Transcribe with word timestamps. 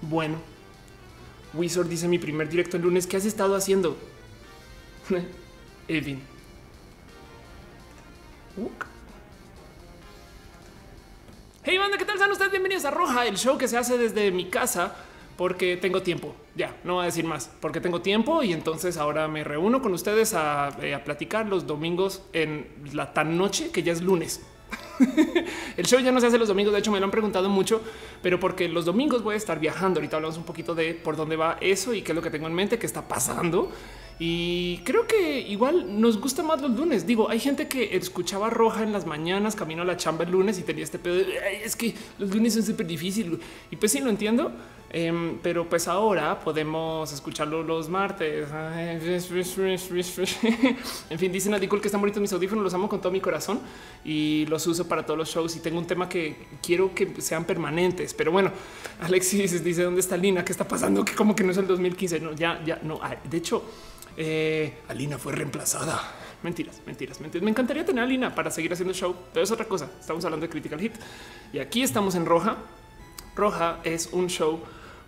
Bueno, 0.00 0.38
Wizard 1.54 1.86
dice 1.86 2.08
mi 2.08 2.18
primer 2.18 2.48
directo 2.48 2.76
el 2.76 2.84
lunes. 2.84 3.06
¿Qué 3.06 3.16
has 3.16 3.24
estado 3.24 3.56
haciendo? 3.56 3.96
Edwin. 5.88 6.22
Hey 11.62 11.78
banda, 11.78 11.98
¿qué 11.98 12.04
tal? 12.04 12.14
¿Están 12.16 12.30
ustedes? 12.30 12.50
Bienvenidos 12.50 12.84
a 12.84 12.90
Roja, 12.90 13.26
el 13.26 13.36
show 13.36 13.58
que 13.58 13.68
se 13.68 13.76
hace 13.76 13.98
desde 13.98 14.30
mi 14.30 14.46
casa 14.46 14.96
porque 15.36 15.76
tengo 15.76 16.02
tiempo. 16.02 16.34
Ya, 16.56 16.74
no 16.82 16.94
voy 16.94 17.02
a 17.02 17.06
decir 17.06 17.24
más, 17.24 17.50
porque 17.60 17.80
tengo 17.80 18.00
tiempo 18.00 18.42
y 18.42 18.52
entonces 18.52 18.96
ahora 18.96 19.28
me 19.28 19.44
reúno 19.44 19.80
con 19.80 19.92
ustedes 19.94 20.34
a, 20.34 20.76
eh, 20.82 20.94
a 20.94 21.04
platicar 21.04 21.46
los 21.46 21.66
domingos 21.66 22.22
en 22.32 22.66
la 22.92 23.12
tan 23.12 23.36
noche 23.38 23.70
que 23.70 23.82
ya 23.82 23.92
es 23.92 24.02
lunes. 24.02 24.40
el 25.76 25.86
show 25.86 26.00
ya 26.00 26.12
no 26.12 26.20
se 26.20 26.26
hace 26.26 26.38
los 26.38 26.48
domingos. 26.48 26.72
De 26.72 26.80
hecho, 26.80 26.90
me 26.90 26.98
lo 26.98 27.04
han 27.04 27.10
preguntado 27.10 27.48
mucho, 27.48 27.80
pero 28.22 28.40
porque 28.40 28.68
los 28.68 28.84
domingos 28.84 29.22
voy 29.22 29.34
a 29.34 29.36
estar 29.36 29.60
viajando. 29.60 30.00
Ahorita 30.00 30.16
hablamos 30.16 30.38
un 30.38 30.44
poquito 30.44 30.74
de 30.74 30.94
por 30.94 31.16
dónde 31.16 31.36
va 31.36 31.58
eso 31.60 31.94
y 31.94 32.02
qué 32.02 32.12
es 32.12 32.16
lo 32.16 32.22
que 32.22 32.30
tengo 32.30 32.46
en 32.46 32.54
mente, 32.54 32.78
qué 32.78 32.86
está 32.86 33.06
pasando. 33.06 33.70
Y 34.20 34.78
creo 34.78 35.06
que 35.06 35.40
igual 35.40 36.00
nos 36.00 36.20
gusta 36.20 36.42
más 36.42 36.60
los 36.60 36.72
lunes. 36.72 37.06
Digo, 37.06 37.30
hay 37.30 37.38
gente 37.38 37.68
que 37.68 37.96
escuchaba 37.96 38.50
roja 38.50 38.82
en 38.82 38.92
las 38.92 39.06
mañanas, 39.06 39.54
camino 39.54 39.82
a 39.82 39.84
la 39.84 39.96
chamba 39.96 40.24
el 40.24 40.32
lunes 40.32 40.58
y 40.58 40.62
tenía 40.62 40.82
este 40.82 40.98
pedo. 40.98 41.24
es 41.64 41.76
que 41.76 41.94
los 42.18 42.34
lunes 42.34 42.54
son 42.54 42.64
súper 42.64 42.86
difíciles. 42.86 43.38
Y 43.70 43.76
pues 43.76 43.92
sí, 43.92 44.00
lo 44.00 44.10
entiendo. 44.10 44.50
Em, 44.90 45.38
pero 45.42 45.68
pues 45.68 45.86
ahora 45.86 46.40
podemos 46.40 47.12
escucharlo 47.12 47.62
los 47.62 47.90
martes. 47.90 48.48
en 51.10 51.18
fin, 51.18 51.30
dicen 51.30 51.52
a 51.52 51.60
que 51.60 51.68
están 51.84 52.00
bonitos 52.00 52.22
mis 52.22 52.32
audífonos, 52.32 52.64
los 52.64 52.72
amo 52.72 52.88
con 52.88 52.98
todo 53.00 53.12
mi 53.12 53.20
corazón 53.20 53.60
y 54.04 54.46
los 54.46 54.66
uso 54.66 54.88
para 54.88 55.04
todos 55.04 55.18
los 55.18 55.28
shows. 55.28 55.56
Y 55.56 55.60
tengo 55.60 55.78
un 55.78 55.86
tema 55.86 56.08
que 56.08 56.46
quiero 56.62 56.94
que 56.94 57.20
sean 57.20 57.44
permanentes. 57.44 58.14
Pero 58.14 58.32
bueno, 58.32 58.50
Alexis 59.00 59.62
dice 59.62 59.82
dónde 59.82 60.00
está 60.00 60.16
Lina, 60.16 60.42
qué 60.44 60.52
está 60.52 60.66
pasando, 60.66 61.04
que 61.04 61.14
como 61.14 61.36
que 61.36 61.44
no 61.44 61.52
es 61.52 61.58
el 61.58 61.66
2015. 61.66 62.20
No, 62.20 62.32
ya, 62.32 62.62
ya 62.64 62.78
no. 62.82 62.98
De 63.28 63.36
hecho, 63.36 63.62
eh, 64.16 64.78
Alina 64.88 65.18
fue 65.18 65.32
reemplazada. 65.32 66.14
Mentiras, 66.42 66.80
mentiras, 66.86 67.20
mentiras. 67.20 67.44
Me 67.44 67.50
encantaría 67.50 67.84
tener 67.84 68.02
a 68.02 68.06
Alina 68.06 68.34
para 68.34 68.50
seguir 68.50 68.72
haciendo 68.72 68.94
show, 68.94 69.14
pero 69.34 69.44
es 69.44 69.50
otra 69.50 69.66
cosa. 69.66 69.90
Estamos 70.00 70.24
hablando 70.24 70.46
de 70.46 70.50
Critical 70.50 70.80
Hit 70.80 70.94
y 71.52 71.58
aquí 71.58 71.82
estamos 71.82 72.14
en 72.14 72.24
Roja. 72.24 72.56
Roja 73.36 73.80
es 73.84 74.08
un 74.12 74.28
show 74.28 74.60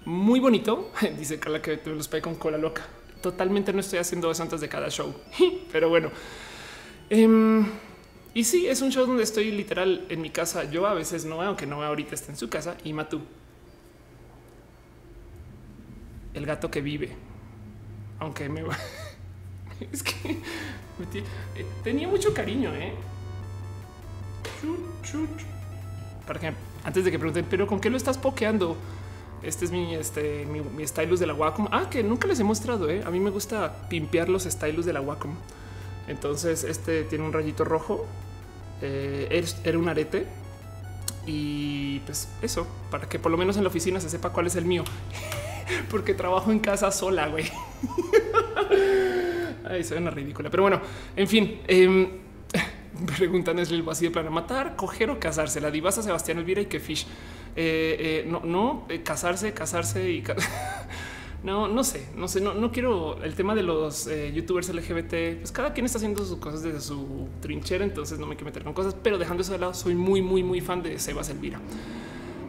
muy 0.04 0.40
bonito. 0.40 0.90
Dice 1.18 1.38
Carla 1.38 1.62
que 1.62 1.80
los 1.86 2.08
pegué 2.08 2.22
con 2.22 2.34
cola 2.34 2.58
loca. 2.58 2.86
Totalmente 3.22 3.72
no 3.72 3.80
estoy 3.80 3.98
haciendo 3.98 4.30
eso 4.30 4.42
antes 4.42 4.60
de 4.60 4.68
cada 4.68 4.88
show, 4.88 5.14
pero 5.72 5.88
bueno. 5.88 6.10
Em, 7.10 7.66
y 8.32 8.44
sí, 8.44 8.66
es 8.66 8.80
un 8.80 8.90
show 8.90 9.06
donde 9.06 9.24
estoy 9.24 9.50
literal 9.50 10.06
en 10.08 10.22
mi 10.22 10.30
casa. 10.30 10.64
Yo 10.70 10.86
a 10.86 10.94
veces 10.94 11.24
no, 11.24 11.42
aunque 11.42 11.66
no 11.66 11.82
ahorita 11.82 12.14
está 12.14 12.32
en 12.32 12.38
su 12.38 12.48
casa. 12.48 12.76
Y 12.84 12.92
Matú, 12.92 13.20
el 16.34 16.46
gato 16.46 16.70
que 16.70 16.80
vive, 16.80 17.10
aunque 18.20 18.48
me 18.48 18.62
es 19.92 20.02
que 20.02 20.30
eh, 20.32 21.66
tenía 21.82 22.08
mucho 22.08 22.32
cariño, 22.32 22.74
eh. 22.74 22.94
Para 26.26 26.38
que 26.38 26.52
antes 26.84 27.04
de 27.04 27.10
que 27.10 27.18
pregunten, 27.18 27.46
pero 27.50 27.66
con 27.66 27.80
qué 27.80 27.90
lo 27.90 27.96
estás 27.96 28.18
pokeando? 28.18 28.76
Este 29.42 29.64
es 29.64 29.70
mi, 29.70 29.94
este, 29.94 30.46
mi, 30.46 30.86
stylus 30.86 31.18
de 31.20 31.26
la 31.26 31.34
Wacom. 31.34 31.68
Ah, 31.70 31.88
que 31.90 32.02
nunca 32.02 32.28
les 32.28 32.38
he 32.40 32.44
mostrado. 32.44 32.90
¿eh? 32.90 33.02
A 33.04 33.10
mí 33.10 33.20
me 33.20 33.30
gusta 33.30 33.88
pimpear 33.88 34.28
los 34.28 34.44
stylus 34.44 34.84
de 34.84 34.92
la 34.92 35.00
Wacom. 35.00 35.34
Entonces, 36.08 36.64
este 36.64 37.04
tiene 37.04 37.24
un 37.24 37.32
rayito 37.32 37.64
rojo. 37.64 38.06
Eh, 38.82 39.44
era 39.64 39.78
un 39.78 39.88
arete. 39.88 40.26
Y 41.26 42.00
pues 42.00 42.28
eso, 42.42 42.66
para 42.90 43.08
que 43.08 43.18
por 43.18 43.30
lo 43.30 43.38
menos 43.38 43.56
en 43.56 43.62
la 43.62 43.68
oficina 43.68 44.00
se 44.00 44.10
sepa 44.10 44.30
cuál 44.30 44.46
es 44.46 44.56
el 44.56 44.64
mío. 44.64 44.84
Porque 45.90 46.14
trabajo 46.14 46.52
en 46.52 46.58
casa 46.58 46.90
sola, 46.90 47.28
güey. 47.28 47.50
Ay, 49.64 49.84
suena 49.84 50.10
ridícula. 50.10 50.50
Pero 50.50 50.64
bueno, 50.64 50.80
en 51.16 51.28
fin. 51.28 51.60
Eh, 51.66 52.19
preguntan 53.16 53.58
es 53.58 53.70
el 53.70 53.82
vacío 53.82 54.12
para 54.12 54.30
matar, 54.30 54.76
coger 54.76 55.10
o 55.10 55.18
casarse. 55.18 55.60
La 55.60 55.70
divasa 55.70 56.02
Sebastián 56.02 56.38
Elvira 56.38 56.60
y 56.60 56.66
que 56.66 56.80
Fish. 56.80 57.06
Eh, 57.56 58.22
eh, 58.24 58.24
no, 58.26 58.40
no 58.44 58.86
eh, 58.88 59.02
casarse, 59.02 59.52
casarse 59.52 60.10
y 60.10 60.22
no, 61.42 61.66
no 61.66 61.82
sé, 61.82 62.06
no 62.16 62.28
sé, 62.28 62.40
no, 62.40 62.54
no 62.54 62.70
quiero 62.70 63.20
el 63.24 63.34
tema 63.34 63.54
de 63.54 63.62
los 63.62 64.08
youtubers 64.32 64.68
LGBT. 64.68 65.38
Pues 65.38 65.52
cada 65.52 65.72
quien 65.72 65.86
está 65.86 65.98
haciendo 65.98 66.24
sus 66.24 66.38
cosas 66.38 66.62
desde 66.62 66.80
su 66.80 67.28
trinchera, 67.40 67.84
entonces 67.84 68.18
no 68.18 68.26
me 68.26 68.36
quiero 68.36 68.46
meter 68.46 68.64
con 68.64 68.72
cosas, 68.72 68.94
pero 69.02 69.18
dejando 69.18 69.42
eso 69.42 69.52
de 69.52 69.58
lado, 69.58 69.74
soy 69.74 69.94
muy, 69.94 70.22
muy, 70.22 70.42
muy 70.42 70.60
fan 70.60 70.82
de 70.82 70.98
Sebas 70.98 71.28
Elvira. 71.30 71.60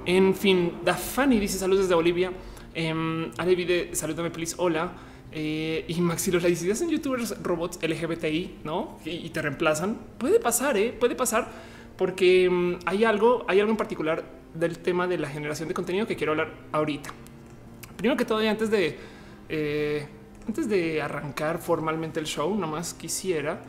En 0.05 0.33
fin, 0.33 0.73
Dafani 0.83 1.39
dice 1.39 1.57
saludos 1.57 1.85
desde 1.85 1.95
Bolivia. 1.95 2.31
Eh, 2.73 3.31
Ale 3.37 3.95
salúdame, 3.95 4.31
please. 4.31 4.55
Hola. 4.57 4.91
Y 5.33 5.95
Maxi 6.01 6.31
los 6.31 6.43
dice: 6.43 6.71
hacen 6.71 6.89
youtubers 6.89 7.41
robots 7.41 7.79
LGBTI, 7.81 8.59
no? 8.63 8.97
Y, 9.05 9.29
te 9.29 9.41
reemplazan. 9.41 9.97
Puede 10.17 10.39
pasar, 10.39 10.77
¿eh? 10.77 10.95
puede 10.97 11.15
pasar, 11.15 11.49
porque 11.97 12.49
mm, 12.49 12.79
hay 12.85 13.03
algo, 13.05 13.45
hay 13.47 13.59
algo 13.59 13.71
en 13.71 13.77
particular 13.77 14.23
del 14.53 14.79
tema 14.79 15.07
de 15.07 15.17
la 15.17 15.29
generación 15.29 15.67
de 15.69 15.73
contenido 15.73 16.05
que 16.05 16.15
quiero 16.15 16.33
hablar 16.33 16.53
ahorita. 16.71 17.11
Primero 17.95 18.17
que 18.17 18.25
todo, 18.25 18.39
antes 18.39 18.69
de 18.69 18.97
eh, 19.47 20.07
antes 20.47 20.67
de 20.69 21.01
arrancar 21.01 21.59
formalmente 21.59 22.19
el 22.19 22.25
show, 22.25 22.55
nomás 22.55 22.93
quisiera, 22.93 23.61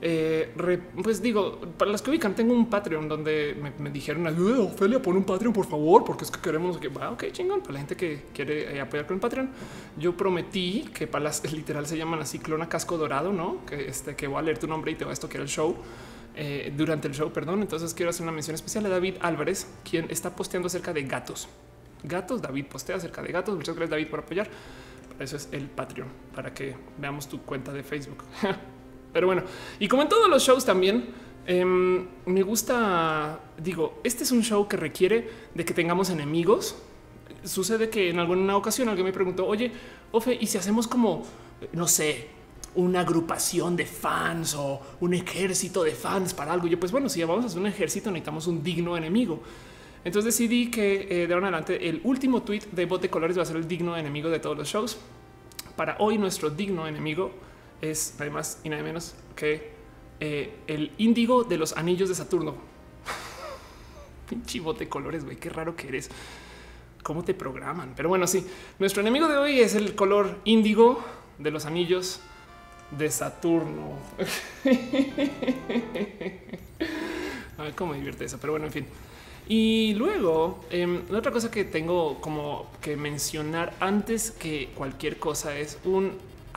eh, 0.00 0.54
pues 1.02 1.20
digo, 1.20 1.60
para 1.76 1.90
las 1.90 2.02
que 2.02 2.10
ubican, 2.10 2.34
tengo 2.34 2.54
un 2.54 2.70
Patreon 2.70 3.08
donde 3.08 3.56
me, 3.78 3.90
dijeron, 3.90 4.26
Ophelia, 4.60 5.02
pon 5.02 5.16
un 5.16 5.24
Patreon, 5.24 5.52
por 5.52 5.66
favor, 5.66 6.04
porque 6.04 6.24
es 6.24 6.30
que 6.30 6.40
queremos 6.40 6.78
que 6.78 6.88
va, 6.88 7.10
ok, 7.10 7.24
chingón, 7.32 7.60
para 7.60 7.72
la 7.72 7.78
gente 7.80 7.96
que 7.96 8.26
quiere 8.32 8.76
eh, 8.76 8.80
apoyar 8.80 9.06
con 9.06 9.18
Patreon. 9.18 9.50
Yo 9.98 10.16
prometí 10.16 10.88
que 10.94 11.06
para 11.08 11.24
las 11.24 11.52
literal 11.52 11.86
se 11.86 11.96
llaman 11.96 12.20
así, 12.20 12.38
clona 12.38 12.68
casco 12.68 12.96
dorado, 12.96 13.32
no? 13.32 13.64
Que 13.66 13.88
este 13.88 14.14
que 14.14 14.28
voy 14.28 14.38
a 14.38 14.42
leer 14.42 14.58
tu 14.58 14.68
nombre 14.68 14.92
y 14.92 14.94
te 14.94 15.04
va 15.04 15.10
a 15.10 15.14
estoquear 15.14 15.42
el 15.42 15.48
show. 15.48 15.76
Eh, 16.40 16.72
durante 16.76 17.08
el 17.08 17.14
show, 17.14 17.32
perdón. 17.32 17.62
Entonces 17.62 17.92
quiero 17.94 18.10
hacer 18.10 18.22
una 18.22 18.30
mención 18.30 18.54
especial 18.54 18.86
a 18.86 18.88
David 18.88 19.14
Álvarez, 19.20 19.66
quien 19.88 20.06
está 20.08 20.36
posteando 20.36 20.68
acerca 20.68 20.92
de 20.92 21.02
gatos. 21.02 21.48
Gatos, 22.04 22.40
David 22.40 22.66
postea 22.66 22.94
acerca 22.94 23.22
de 23.22 23.32
gatos. 23.32 23.56
Muchas 23.56 23.74
gracias 23.74 23.90
David 23.90 24.06
por 24.06 24.20
apoyar. 24.20 24.48
Eso 25.18 25.34
es 25.34 25.48
el 25.50 25.64
Patreon, 25.64 26.06
para 26.32 26.54
que 26.54 26.76
veamos 26.96 27.28
tu 27.28 27.42
cuenta 27.42 27.72
de 27.72 27.82
Facebook. 27.82 28.22
Pero 29.12 29.26
bueno, 29.26 29.42
y 29.78 29.88
como 29.88 30.02
en 30.02 30.08
todos 30.08 30.28
los 30.28 30.42
shows 30.42 30.64
también, 30.64 31.06
em, 31.46 32.06
me 32.26 32.42
gusta, 32.42 33.40
digo, 33.56 34.00
este 34.04 34.24
es 34.24 34.32
un 34.32 34.42
show 34.42 34.68
que 34.68 34.76
requiere 34.76 35.30
de 35.54 35.64
que 35.64 35.74
tengamos 35.74 36.10
enemigos. 36.10 36.76
Sucede 37.44 37.88
que 37.88 38.10
en 38.10 38.18
alguna 38.18 38.56
ocasión 38.56 38.88
alguien 38.88 39.06
me 39.06 39.12
preguntó, 39.12 39.46
oye, 39.46 39.72
Ofe, 40.10 40.36
¿y 40.40 40.46
si 40.46 40.56
hacemos 40.56 40.88
como, 40.88 41.24
no 41.72 41.86
sé, 41.86 42.28
una 42.74 43.00
agrupación 43.00 43.76
de 43.76 43.86
fans 43.86 44.54
o 44.54 44.80
un 45.00 45.14
ejército 45.14 45.82
de 45.82 45.92
fans 45.92 46.32
para 46.32 46.52
algo. 46.52 46.66
Yo, 46.66 46.78
pues 46.78 46.92
bueno, 46.92 47.08
si 47.08 47.22
vamos 47.22 47.44
a 47.44 47.46
hacer 47.48 47.58
un 47.58 47.66
ejército, 47.66 48.10
necesitamos 48.10 48.46
un 48.46 48.62
digno 48.62 48.96
enemigo. 48.96 49.42
Entonces 50.04 50.36
decidí 50.36 50.70
que 50.70 51.08
eh, 51.10 51.26
de 51.26 51.34
ahora 51.34 51.48
en 51.48 51.54
adelante 51.54 51.88
el 51.88 52.00
último 52.04 52.42
tweet 52.42 52.62
de 52.70 52.86
bot 52.86 53.02
de 53.02 53.10
colores 53.10 53.36
va 53.36 53.42
a 53.42 53.46
ser 53.46 53.56
el 53.56 53.66
digno 53.66 53.96
enemigo 53.96 54.30
de 54.30 54.38
todos 54.38 54.56
los 54.56 54.68
shows. 54.68 54.98
Para 55.76 55.96
hoy, 55.98 56.18
nuestro 56.18 56.50
digno 56.50 56.86
enemigo 56.86 57.32
es 57.80 58.14
además 58.18 58.60
y 58.64 58.68
nada 58.68 58.82
menos 58.82 59.14
que 59.36 59.70
eh, 60.20 60.52
el 60.66 60.92
índigo 60.98 61.44
de 61.44 61.58
los 61.58 61.76
anillos 61.76 62.08
de 62.08 62.14
Saturno. 62.14 62.56
Pinche 64.28 64.60
de 64.60 64.88
colores, 64.88 65.24
güey, 65.24 65.36
qué 65.36 65.48
raro 65.48 65.76
que 65.76 65.88
eres. 65.88 66.10
¿Cómo 67.02 67.24
te 67.24 67.34
programan? 67.34 67.94
Pero 67.96 68.08
bueno, 68.08 68.26
sí, 68.26 68.44
nuestro 68.78 69.00
enemigo 69.00 69.28
de 69.28 69.36
hoy 69.36 69.60
es 69.60 69.74
el 69.74 69.94
color 69.94 70.38
índigo 70.44 71.02
de 71.38 71.50
los 71.50 71.66
anillos 71.66 72.20
de 72.90 73.10
Saturno. 73.10 73.98
A 77.58 77.62
ver 77.62 77.74
cómo 77.74 77.94
divierte 77.94 78.24
eso, 78.24 78.38
pero 78.40 78.52
bueno, 78.52 78.66
en 78.66 78.72
fin. 78.72 78.86
Y 79.48 79.94
luego, 79.94 80.64
eh, 80.70 81.02
otra 81.10 81.32
cosa 81.32 81.50
que 81.50 81.64
tengo 81.64 82.20
como 82.20 82.70
que 82.82 82.96
mencionar 82.96 83.74
antes 83.80 84.30
que 84.30 84.70
cualquier 84.74 85.18
cosa 85.18 85.58
es 85.58 85.78
un 85.84 86.12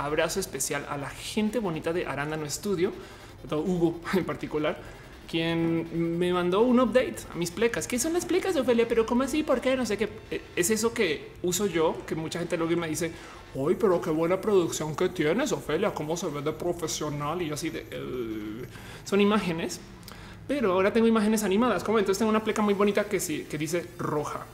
abrazo 0.05 0.39
especial 0.39 0.85
a 0.89 0.97
la 0.97 1.09
gente 1.09 1.59
bonita 1.59 1.93
de 1.93 2.05
Arándano 2.05 2.45
Estudio, 2.45 2.91
Hugo 3.49 4.01
en 4.13 4.25
particular, 4.25 4.77
quien 5.29 6.17
me 6.19 6.33
mandó 6.33 6.61
un 6.61 6.79
update 6.79 7.15
a 7.31 7.35
mis 7.35 7.51
plecas. 7.51 7.87
¿Qué 7.87 7.97
son 7.97 8.13
las 8.13 8.25
plecas 8.25 8.55
Ofelia? 8.57 8.85
Pero 8.87 9.05
¿cómo 9.05 9.23
así? 9.23 9.43
¿Por 9.43 9.61
qué? 9.61 9.77
No 9.77 9.85
sé 9.85 9.97
qué. 9.97 10.09
Eh, 10.29 10.41
es 10.55 10.69
eso 10.69 10.93
que 10.93 11.31
uso 11.41 11.67
yo, 11.67 12.05
que 12.05 12.15
mucha 12.15 12.39
gente 12.39 12.57
luego 12.57 12.75
me 12.75 12.89
dice, 12.89 13.13
Uy, 13.53 13.75
pero 13.75 14.01
qué 14.01 14.09
buena 14.09 14.39
producción 14.39 14.95
que 14.95 15.09
tienes, 15.09 15.51
Ofelia, 15.51 15.93
cómo 15.93 16.15
se 16.15 16.27
ve 16.27 16.41
de 16.41 16.53
profesional 16.53 17.41
y 17.41 17.51
así 17.51 17.69
de... 17.69 17.85
Eh, 17.91 18.65
son 19.03 19.19
imágenes, 19.19 19.79
pero 20.47 20.71
ahora 20.71 20.93
tengo 20.93 21.07
imágenes 21.07 21.43
animadas. 21.43 21.83
Como 21.83 21.99
entonces 21.99 22.19
tengo 22.19 22.29
una 22.29 22.43
pleca 22.43 22.61
muy 22.61 22.73
bonita 22.73 23.05
que, 23.05 23.19
sí, 23.19 23.45
que 23.49 23.57
dice 23.57 23.85
roja. 23.97 24.45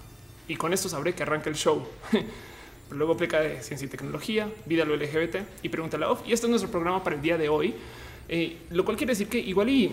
Y 0.48 0.56
con 0.56 0.74
esto 0.74 0.90
sabré 0.90 1.14
que 1.14 1.24
arranca 1.24 1.50
el 1.50 1.56
show. 1.56 1.86
Luego 2.92 3.18
pleca 3.18 3.42
de 3.42 3.62
ciencia 3.62 3.86
y 3.86 3.90
tecnología, 3.90 4.50
vida 4.66 4.86
lo 4.86 4.96
LGBT 4.96 5.38
y 5.62 5.70
pregunta 5.70 5.98
la 5.98 6.10
off. 6.10 6.22
Y 6.28 6.34
esto 6.34 6.48
es 6.48 6.52
nuestro 6.52 6.72
programa 6.72 7.04
para 7.04 7.16
el 7.16 7.22
día 7.22 7.38
de 7.38 7.50
hoy. 7.50 7.76
Eh, 8.30 8.58
lo 8.72 8.84
cual 8.84 8.98
quiere 8.98 9.12
decir 9.12 9.28
que 9.28 9.40
igual 9.40 9.70
y 9.70 9.92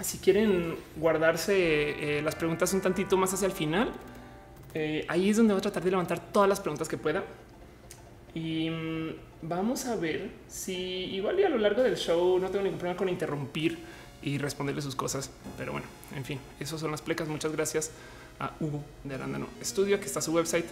si 0.00 0.18
quieren 0.18 0.76
guardarse 0.96 2.18
eh, 2.18 2.22
las 2.22 2.34
preguntas 2.34 2.72
un 2.72 2.80
tantito 2.80 3.16
más 3.16 3.32
hacia 3.32 3.46
el 3.46 3.52
final, 3.52 3.92
eh, 4.74 5.04
ahí 5.08 5.30
es 5.30 5.36
donde 5.36 5.54
voy 5.54 5.58
a 5.58 5.62
tratar 5.62 5.82
de 5.82 5.90
levantar 5.90 6.32
todas 6.32 6.48
las 6.48 6.60
preguntas 6.60 6.88
que 6.88 6.98
pueda. 6.98 7.24
Y 8.34 8.68
mm, 8.68 9.08
vamos 9.42 9.86
a 9.86 9.96
ver 9.96 10.30
si 10.48 10.74
igual 10.74 11.40
y 11.40 11.44
a 11.44 11.48
lo 11.48 11.58
largo 11.58 11.82
del 11.82 11.96
show 11.96 12.38
no 12.38 12.50
tengo 12.50 12.64
ningún 12.64 12.78
problema 12.78 12.98
con 12.98 13.08
interrumpir 13.08 13.78
y 14.22 14.38
responderle 14.38 14.82
sus 14.82 14.94
cosas. 14.94 15.30
Pero 15.56 15.72
bueno, 15.72 15.86
en 16.14 16.24
fin, 16.24 16.38
esos 16.60 16.80
son 16.80 16.90
las 16.90 17.00
plecas. 17.00 17.28
Muchas 17.28 17.52
gracias 17.52 17.90
a 18.38 18.52
Hugo 18.60 18.82
de 19.04 19.14
Arándano 19.14 19.46
Estudio, 19.60 19.98
que 19.98 20.06
está 20.06 20.20
su 20.20 20.32
website, 20.32 20.66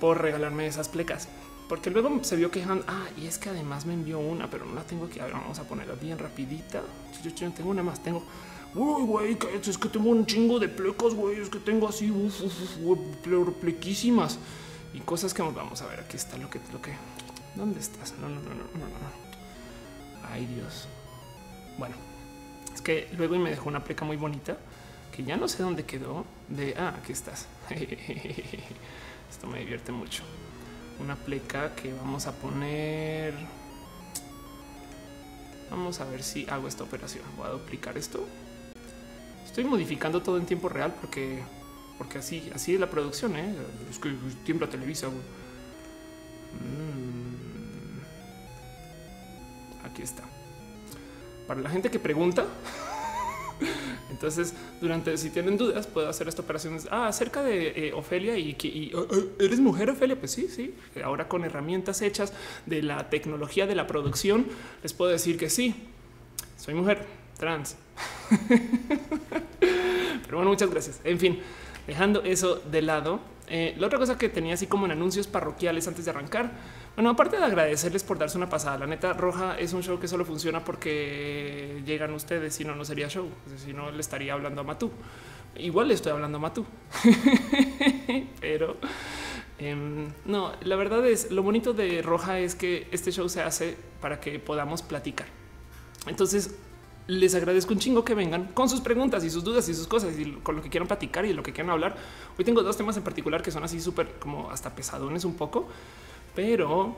por 0.00 0.20
regalarme 0.20 0.66
esas 0.66 0.88
plecas. 0.88 1.28
Porque 1.68 1.90
luego 1.90 2.24
se 2.24 2.36
vio 2.36 2.50
quejando. 2.50 2.84
Ah, 2.88 3.06
y 3.16 3.26
es 3.26 3.38
que 3.38 3.50
además 3.50 3.84
me 3.84 3.92
envió 3.92 4.18
una, 4.18 4.48
pero 4.48 4.64
no 4.64 4.74
la 4.74 4.82
tengo 4.84 5.04
aquí. 5.04 5.20
A 5.20 5.24
ver, 5.24 5.34
vamos 5.34 5.58
a 5.58 5.64
ponerla 5.64 5.94
bien 5.94 6.18
rapidita. 6.18 6.82
Yo, 7.22 7.52
tengo 7.52 7.70
una 7.70 7.82
más. 7.82 8.02
Tengo. 8.02 8.22
Uy, 8.74 9.02
güey, 9.02 9.38
es 9.62 9.78
que 9.78 9.88
tengo 9.88 10.10
un 10.10 10.24
chingo 10.24 10.58
de 10.58 10.68
plecas, 10.68 11.14
güey. 11.14 11.40
Es 11.40 11.50
que 11.50 11.58
tengo 11.58 11.88
así, 11.88 12.10
uf, 12.10 12.40
uf, 12.42 13.50
plequísimas 13.60 14.38
y 14.94 15.00
cosas 15.00 15.34
que 15.34 15.42
vamos 15.42 15.82
a 15.82 15.86
ver. 15.86 16.00
Aquí 16.00 16.16
está 16.16 16.38
lo 16.38 16.48
que, 16.48 16.58
lo 16.72 16.80
que. 16.80 16.92
¿Dónde 17.54 17.80
estás? 17.80 18.14
No, 18.18 18.28
no, 18.28 18.36
no, 18.36 18.50
no, 18.50 18.54
no, 18.54 18.86
no. 18.86 20.28
Ay, 20.30 20.46
Dios. 20.46 20.88
Bueno, 21.76 21.96
es 22.74 22.80
que 22.80 23.08
luego 23.16 23.36
me 23.36 23.50
dejó 23.50 23.68
una 23.68 23.84
pleca 23.84 24.04
muy 24.04 24.16
bonita 24.16 24.56
que 25.14 25.22
ya 25.22 25.36
no 25.36 25.48
sé 25.48 25.62
dónde 25.62 25.84
quedó. 25.84 26.24
De 26.48 26.74
ah, 26.78 26.94
aquí 26.98 27.12
estás. 27.12 27.46
Esto 29.30 29.46
me 29.46 29.60
divierte 29.60 29.92
mucho 29.92 30.24
una 31.00 31.16
pleca 31.16 31.74
que 31.74 31.92
vamos 31.92 32.26
a 32.26 32.32
poner. 32.32 33.34
Vamos 35.70 36.00
a 36.00 36.04
ver 36.04 36.22
si 36.22 36.46
hago 36.48 36.66
esta 36.68 36.84
operación. 36.84 37.24
Voy 37.36 37.46
a 37.46 37.50
duplicar 37.50 37.96
esto. 37.98 38.26
Estoy 39.44 39.64
modificando 39.64 40.22
todo 40.22 40.38
en 40.38 40.46
tiempo 40.46 40.68
real 40.68 40.94
porque, 41.00 41.42
porque 41.98 42.18
así, 42.18 42.50
así 42.54 42.74
es 42.74 42.80
la 42.80 42.90
producción. 42.90 43.36
¿eh? 43.36 43.54
Es 43.90 43.98
que 43.98 44.12
tiembla 44.44 44.68
Televisa. 44.68 45.08
Mm. 45.08 45.12
Aquí 49.84 50.02
está. 50.02 50.24
Para 51.46 51.60
la 51.60 51.70
gente 51.70 51.90
que 51.90 51.98
pregunta, 51.98 52.44
entonces, 54.10 54.54
durante 54.80 55.16
si 55.16 55.30
tienen 55.30 55.56
dudas, 55.56 55.86
puedo 55.86 56.08
hacer 56.08 56.28
esta 56.28 56.42
operación 56.42 56.78
ah, 56.90 57.08
acerca 57.08 57.42
de 57.42 57.88
eh, 57.88 57.92
Ofelia 57.92 58.36
y 58.36 58.54
que 58.54 58.92
oh, 58.94 59.06
oh, 59.10 59.42
eres 59.42 59.60
mujer, 59.60 59.90
Ofelia. 59.90 60.18
Pues 60.18 60.32
sí, 60.32 60.48
sí. 60.48 60.74
Ahora 61.02 61.28
con 61.28 61.44
herramientas 61.44 62.02
hechas 62.02 62.32
de 62.66 62.82
la 62.82 63.10
tecnología 63.10 63.66
de 63.66 63.74
la 63.74 63.86
producción, 63.86 64.46
les 64.82 64.92
puedo 64.92 65.10
decir 65.10 65.36
que 65.38 65.50
sí, 65.50 65.74
soy 66.56 66.74
mujer 66.74 67.06
trans. 67.38 67.76
Pero 69.60 70.36
bueno, 70.36 70.50
muchas 70.50 70.70
gracias. 70.70 71.00
En 71.04 71.18
fin, 71.18 71.40
dejando 71.86 72.22
eso 72.22 72.56
de 72.56 72.82
lado, 72.82 73.20
eh, 73.48 73.74
la 73.78 73.86
otra 73.86 73.98
cosa 73.98 74.18
que 74.18 74.28
tenía 74.28 74.54
así 74.54 74.66
como 74.66 74.86
en 74.86 74.92
anuncios 74.92 75.26
parroquiales 75.26 75.88
antes 75.88 76.04
de 76.04 76.10
arrancar 76.10 76.52
bueno, 76.98 77.10
aparte 77.10 77.36
de 77.36 77.44
agradecerles 77.44 78.02
por 78.02 78.18
darse 78.18 78.36
una 78.36 78.48
pasada, 78.48 78.78
la 78.78 78.86
neta 78.88 79.12
Roja 79.12 79.56
es 79.56 79.72
un 79.72 79.84
show 79.84 80.00
que 80.00 80.08
solo 80.08 80.24
funciona 80.24 80.64
porque 80.64 81.80
llegan 81.86 82.12
ustedes, 82.12 82.56
si 82.56 82.64
no, 82.64 82.74
no 82.74 82.84
sería 82.84 83.08
show. 83.08 83.28
Si 83.56 83.72
no, 83.72 83.92
le 83.92 84.00
estaría 84.00 84.32
hablando 84.32 84.62
a 84.62 84.64
Matú. 84.64 84.90
Igual 85.56 85.86
le 85.86 85.94
estoy 85.94 86.10
hablando 86.10 86.38
a 86.38 86.40
Matú, 86.40 86.66
pero 88.40 88.78
em, 89.60 90.08
no, 90.24 90.50
la 90.62 90.74
verdad 90.74 91.06
es 91.06 91.30
lo 91.30 91.44
bonito 91.44 91.72
de 91.72 92.02
Roja 92.02 92.40
es 92.40 92.56
que 92.56 92.88
este 92.90 93.12
show 93.12 93.28
se 93.28 93.42
hace 93.42 93.76
para 94.00 94.18
que 94.18 94.40
podamos 94.40 94.82
platicar. 94.82 95.28
Entonces, 96.08 96.56
les 97.06 97.32
agradezco 97.36 97.74
un 97.74 97.78
chingo 97.78 98.04
que 98.04 98.14
vengan 98.14 98.48
con 98.48 98.68
sus 98.68 98.80
preguntas 98.80 99.22
y 99.22 99.30
sus 99.30 99.44
dudas 99.44 99.68
y 99.68 99.74
sus 99.74 99.86
cosas 99.86 100.18
y 100.18 100.32
con 100.42 100.56
lo 100.56 100.62
que 100.62 100.68
quieran 100.68 100.88
platicar 100.88 101.24
y 101.26 101.32
lo 101.32 101.44
que 101.44 101.52
quieran 101.52 101.70
hablar. 101.70 101.96
Hoy 102.36 102.44
tengo 102.44 102.64
dos 102.64 102.76
temas 102.76 102.96
en 102.96 103.04
particular 103.04 103.40
que 103.40 103.52
son 103.52 103.62
así 103.62 103.80
súper 103.80 104.14
como 104.18 104.50
hasta 104.50 104.74
pesadones 104.74 105.24
un 105.24 105.36
poco. 105.36 105.68
Pero 106.38 106.94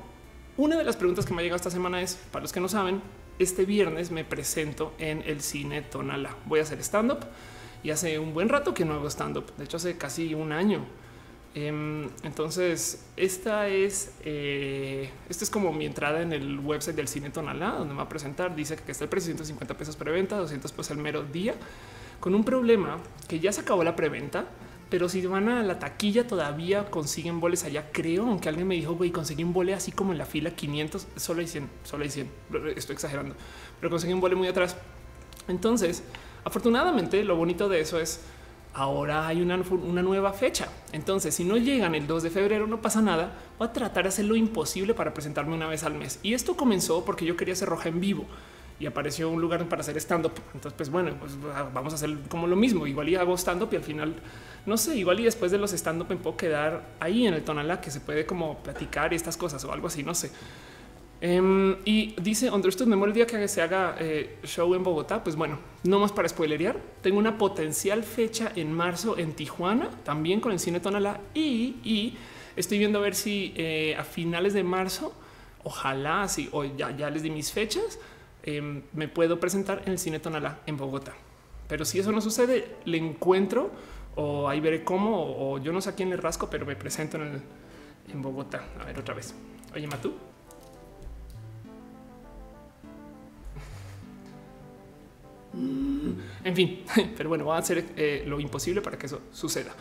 una 0.59 0.77
de 0.77 0.85
las 0.85 0.97
preguntas 0.97 1.25
que 1.25 1.33
me 1.33 1.41
ha 1.41 1.43
llegado 1.43 1.57
esta 1.57 1.71
semana 1.71 2.03
es, 2.03 2.17
para 2.31 2.43
los 2.43 2.53
que 2.53 2.61
no 2.61 2.69
saben, 2.69 3.01
este 3.39 3.65
viernes 3.65 4.11
me 4.11 4.23
presento 4.23 4.93
en 4.99 5.23
el 5.23 5.41
cine 5.41 5.81
Tonala. 5.81 6.37
Voy 6.45 6.61
a 6.61 6.63
hacer 6.65 6.79
stand-up 6.81 7.21
y 7.83 7.89
hace 7.89 8.19
un 8.19 8.35
buen 8.35 8.51
rato 8.51 8.75
que 8.75 8.85
no 8.85 8.93
hago 8.93 9.09
stand-up. 9.09 9.47
De 9.57 9.65
hecho, 9.65 9.79
hace 9.79 9.97
casi 9.97 10.35
un 10.35 10.53
año. 10.53 10.85
Em, 11.55 12.11
entonces, 12.23 13.07
esta 13.17 13.67
es, 13.69 14.13
eh, 14.27 15.09
esta 15.31 15.45
es 15.45 15.49
como 15.49 15.73
mi 15.73 15.87
entrada 15.87 16.21
en 16.21 16.35
el 16.35 16.59
website 16.59 16.97
del 16.97 17.09
cine 17.09 17.31
Tonala, 17.31 17.77
donde 17.79 17.95
me 17.95 17.99
va 18.01 18.05
a 18.05 18.09
presentar. 18.11 18.55
Dice 18.55 18.77
que 18.77 18.93
está 18.93 19.05
el 19.05 19.09
precio 19.09 19.29
150 19.29 19.75
pesos 19.75 19.97
preventa, 19.97 20.37
200 20.37 20.71
pues 20.73 20.91
el 20.91 20.99
mero 20.99 21.23
día, 21.23 21.55
con 22.21 22.35
un 22.35 22.45
problema 22.45 22.99
que 23.27 23.41
ya 23.41 23.53
se 23.53 23.63
acabó 23.63 23.85
la 23.85 23.97
preventa 23.97 24.45
pero 24.91 25.09
si 25.09 25.25
van 25.25 25.49
a 25.49 25.63
la 25.63 25.79
taquilla 25.79 26.27
todavía 26.27 26.91
consiguen 26.91 27.41
boles 27.41 27.65
allá. 27.65 27.91
Creo, 27.93 28.27
aunque 28.27 28.49
alguien 28.49 28.67
me 28.67 28.75
dijo, 28.75 28.95
güey, 28.95 29.11
conseguí 29.11 29.45
un 29.45 29.53
bole 29.53 29.73
así 29.73 29.93
como 29.93 30.13
en 30.13 30.19
la 30.19 30.27
fila 30.27 30.51
500, 30.51 31.07
solo 31.17 31.41
hay 31.41 31.47
100, 31.47 31.69
solo 31.85 32.03
hay 32.03 32.11
100. 32.11 32.31
Estoy 32.77 32.95
exagerando, 32.95 33.37
pero 33.79 33.91
conseguí 33.91 34.13
un 34.13 34.21
bole 34.21 34.35
muy 34.35 34.49
atrás. 34.49 34.77
Entonces, 35.49 36.03
afortunadamente, 36.45 37.23
lo 37.23 37.37
bonito 37.37 37.69
de 37.69 37.81
eso 37.81 38.01
es 38.01 38.21
ahora 38.75 39.29
hay 39.29 39.41
una, 39.43 39.57
una, 39.57 40.03
nueva 40.03 40.33
fecha. 40.33 40.69
Entonces, 40.93 41.35
si 41.35 41.45
no 41.45 41.57
llegan 41.57 41.95
el 41.95 42.07
2 42.07 42.25
de 42.25 42.31
febrero, 42.31 42.67
no 42.67 42.83
pasa 42.83 43.01
nada. 43.01 43.33
Voy 43.59 43.69
a 43.69 43.73
tratar 43.73 44.05
de 44.05 44.09
hacer 44.09 44.25
lo 44.25 44.37
imposible 44.37 44.95
para 44.95 45.15
presentarme 45.15 45.55
una 45.55 45.69
vez 45.69 45.85
al 45.85 45.95
mes. 45.95 46.19
Y 46.23 46.35
esto 46.35 46.57
comenzó 46.57 47.05
porque 47.05 47.25
yo 47.25 47.37
quería 47.37 47.55
hacer 47.55 47.69
roja 47.69 47.89
en 47.89 48.01
vivo 48.01 48.27
y 48.81 48.87
apareció 48.87 49.29
un 49.29 49.41
lugar 49.41 49.69
para 49.69 49.83
hacer 49.83 49.97
stand 49.99 50.27
up. 50.27 50.33
Entonces, 50.55 50.75
pues 50.77 50.91
bueno, 50.91 51.13
pues 51.21 51.33
vamos 51.73 51.93
a 51.93 51.97
hacer 51.97 52.17
como 52.29 52.47
lo 52.47 52.57
mismo. 52.57 52.87
Igual 52.87 53.11
y 53.11 53.17
hago 53.17 53.37
stand 53.37 53.63
up 53.63 53.69
y 53.73 53.77
al 53.77 53.83
final 53.83 54.15
no 54.67 54.77
sé, 54.77 54.97
igual 54.97 55.21
y 55.21 55.25
después 55.25 55.51
de 55.51 55.59
los 55.59 55.73
stand 55.73 56.03
up 56.03 56.07
me 56.09 56.17
puedo 56.17 56.37
quedar 56.37 56.83
ahí 57.01 57.27
en 57.27 57.35
el 57.35 57.43
tonalá 57.43 57.81
que 57.81 57.91
se 57.91 58.01
puede 58.01 58.27
como 58.27 58.59
platicar 58.59 59.13
y 59.13 59.17
estas 59.17 59.37
cosas 59.37 59.65
o 59.65 59.73
algo 59.73 59.87
así, 59.87 60.03
no 60.03 60.15
sé. 60.15 60.31
Em, 61.23 61.77
y 61.85 62.15
dice 62.21 62.51
Understood, 62.51 62.87
me 62.87 62.97
muero 62.97 63.11
el 63.11 63.15
día 63.15 63.27
que 63.27 63.47
se 63.47 63.61
haga 63.61 63.97
eh, 63.99 64.39
show 64.45 64.75
en 64.75 64.83
Bogotá. 64.83 65.23
Pues 65.23 65.37
bueno, 65.37 65.59
no 65.85 65.99
más 65.99 66.13
para 66.13 66.29
spoilerear. 66.29 66.77
Tengo 67.03 67.19
una 67.19 67.37
potencial 67.37 68.03
fecha 68.03 68.53
en 68.57 68.73
marzo 68.73 69.19
en 69.19 69.35
Tijuana, 69.35 69.91
también 70.05 70.41
con 70.41 70.53
el 70.53 70.59
cine 70.59 70.81
Tonalá. 70.81 71.21
Y, 71.35 72.17
estoy 72.57 72.79
viendo 72.79 72.99
a 72.99 73.03
ver 73.03 73.15
si 73.15 73.53
eh, 73.57 73.95
a 73.99 74.05
finales 74.05 74.55
de 74.55 74.63
marzo, 74.65 75.15
ojalá, 75.63 76.27
si 76.29 76.49
hoy 76.53 76.73
ya, 76.77 76.91
ya 76.97 77.11
les 77.11 77.23
di 77.23 77.31
mis 77.31 77.53
fechas, 77.53 77.99
em, 78.43 78.83
me 78.95 79.09
puedo 79.09 79.39
presentar 79.39 79.83
en 79.85 79.93
el 79.93 79.99
cine 79.99 80.21
Tonalá 80.21 80.61
en 80.67 80.77
Bogotá. 80.77 81.15
Pero 81.69 81.85
si 81.85 81.99
eso 81.99 82.13
no 82.13 82.21
sucede, 82.21 82.77
le 82.85 82.97
encuentro 82.97 83.71
o 84.21 84.49
ahí 84.51 84.61
veré 84.61 84.85
cómo, 84.85 85.17
o, 85.17 85.59
yo 85.59 85.73
no 85.73 85.81
sé 85.81 85.89
a 85.91 85.95
quién 85.95 86.11
le 86.11 86.17
rasco, 86.19 86.51
pero 86.51 86.67
me 86.67 86.77
presento 86.77 87.17
en, 87.17 87.23
el, 87.23 87.43
en 88.13 88.21
Bogotá. 88.21 88.63
A 88.79 88.85
ver 88.85 88.99
otra 88.99 89.15
vez. 89.15 89.35
Oye, 89.75 89.87
Matú. 89.87 90.13
En 96.45 96.55
fin, 96.55 96.85
pero 97.17 97.31
bueno, 97.31 97.45
voy 97.45 97.57
a 97.57 97.59
hacer 97.59 97.85
eh, 97.97 98.25
lo 98.27 98.39
imposible 98.41 98.83
para 98.83 98.99
que 98.99 99.07
eso 99.07 99.23
suceda. 99.33 99.73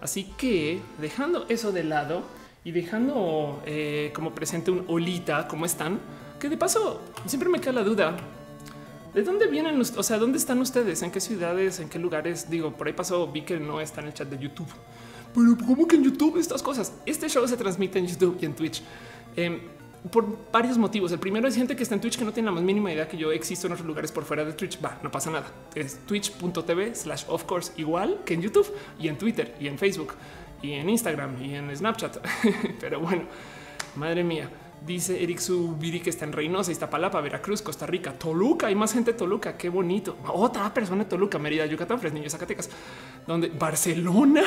Así 0.00 0.24
que 0.38 0.80
dejando 0.98 1.44
eso 1.50 1.70
de 1.70 1.84
lado 1.84 2.22
y 2.64 2.72
dejando 2.72 3.62
eh, 3.66 4.10
como 4.14 4.34
presente 4.34 4.70
un 4.70 4.86
olita, 4.88 5.46
¿cómo 5.48 5.66
están? 5.66 6.00
Que 6.40 6.48
de 6.48 6.56
paso 6.56 7.02
siempre 7.26 7.50
me 7.50 7.60
queda 7.60 7.72
la 7.72 7.82
duda 7.82 8.16
¿De 9.14 9.22
dónde 9.22 9.46
vienen? 9.46 9.80
O 9.80 10.02
sea, 10.02 10.18
¿dónde 10.18 10.38
están 10.38 10.58
ustedes? 10.60 11.02
¿En 11.02 11.10
qué 11.10 11.20
ciudades? 11.20 11.80
¿En 11.80 11.88
qué 11.88 11.98
lugares? 11.98 12.48
Digo, 12.48 12.72
por 12.72 12.86
ahí 12.86 12.92
pasó, 12.92 13.26
vi 13.26 13.42
que 13.42 13.60
no 13.60 13.80
está 13.80 14.00
en 14.00 14.06
el 14.08 14.14
chat 14.14 14.28
de 14.28 14.38
YouTube. 14.38 14.68
Pero 15.34 15.56
¿cómo 15.66 15.86
que 15.86 15.96
en 15.96 16.04
YouTube 16.04 16.38
estas 16.38 16.62
cosas? 16.62 16.94
Este 17.04 17.28
show 17.28 17.46
se 17.46 17.56
transmite 17.56 17.98
en 17.98 18.06
YouTube 18.06 18.38
y 18.40 18.46
en 18.46 18.54
Twitch. 18.54 18.82
Em, 19.36 19.60
por 20.10 20.50
varios 20.50 20.78
motivos. 20.78 21.12
El 21.12 21.18
primero 21.18 21.46
es 21.46 21.54
gente 21.54 21.76
que 21.76 21.82
está 21.82 21.94
en 21.94 22.00
Twitch 22.00 22.18
que 22.18 22.24
no 22.24 22.32
tiene 22.32 22.46
la 22.46 22.52
más 22.52 22.62
mínima 22.62 22.92
idea 22.92 23.06
que 23.06 23.16
yo 23.16 23.30
existo 23.32 23.66
en 23.66 23.74
otros 23.74 23.86
lugares 23.86 24.10
por 24.10 24.24
fuera 24.24 24.44
de 24.44 24.52
Twitch. 24.52 24.82
Va, 24.84 24.98
no 25.02 25.10
pasa 25.10 25.30
nada. 25.30 25.46
Es 25.74 25.98
twitch.tv 26.06 26.94
slash 26.94 27.24
of 27.28 27.44
course 27.44 27.72
igual 27.76 28.20
que 28.24 28.34
en 28.34 28.42
YouTube 28.42 28.72
y 28.98 29.08
en 29.08 29.16
Twitter 29.16 29.54
y 29.60 29.68
en 29.68 29.78
Facebook 29.78 30.14
y 30.60 30.72
en 30.72 30.88
Instagram 30.88 31.42
y 31.42 31.54
en 31.54 31.76
Snapchat. 31.76 32.18
Pero 32.80 33.00
bueno, 33.00 33.24
madre 33.96 34.24
mía. 34.24 34.50
Dice 34.86 35.22
Eric 35.22 35.38
Subiri 35.38 36.00
que 36.00 36.10
está 36.10 36.24
en 36.24 36.32
Reynosa, 36.32 36.72
Iztapalapa, 36.72 37.20
Veracruz, 37.20 37.62
Costa 37.62 37.86
Rica, 37.86 38.12
Toluca. 38.18 38.66
Hay 38.66 38.74
más 38.74 38.92
gente 38.92 39.12
de 39.12 39.18
Toluca. 39.18 39.56
Qué 39.56 39.68
bonito. 39.68 40.16
Otra 40.26 40.74
persona 40.74 41.04
de 41.04 41.10
Toluca, 41.10 41.38
Mérida, 41.38 41.66
Yucatán, 41.66 42.00
Fresnillo, 42.00 42.28
Zacatecas. 42.28 42.68
Donde 43.24 43.48
Barcelona, 43.48 44.42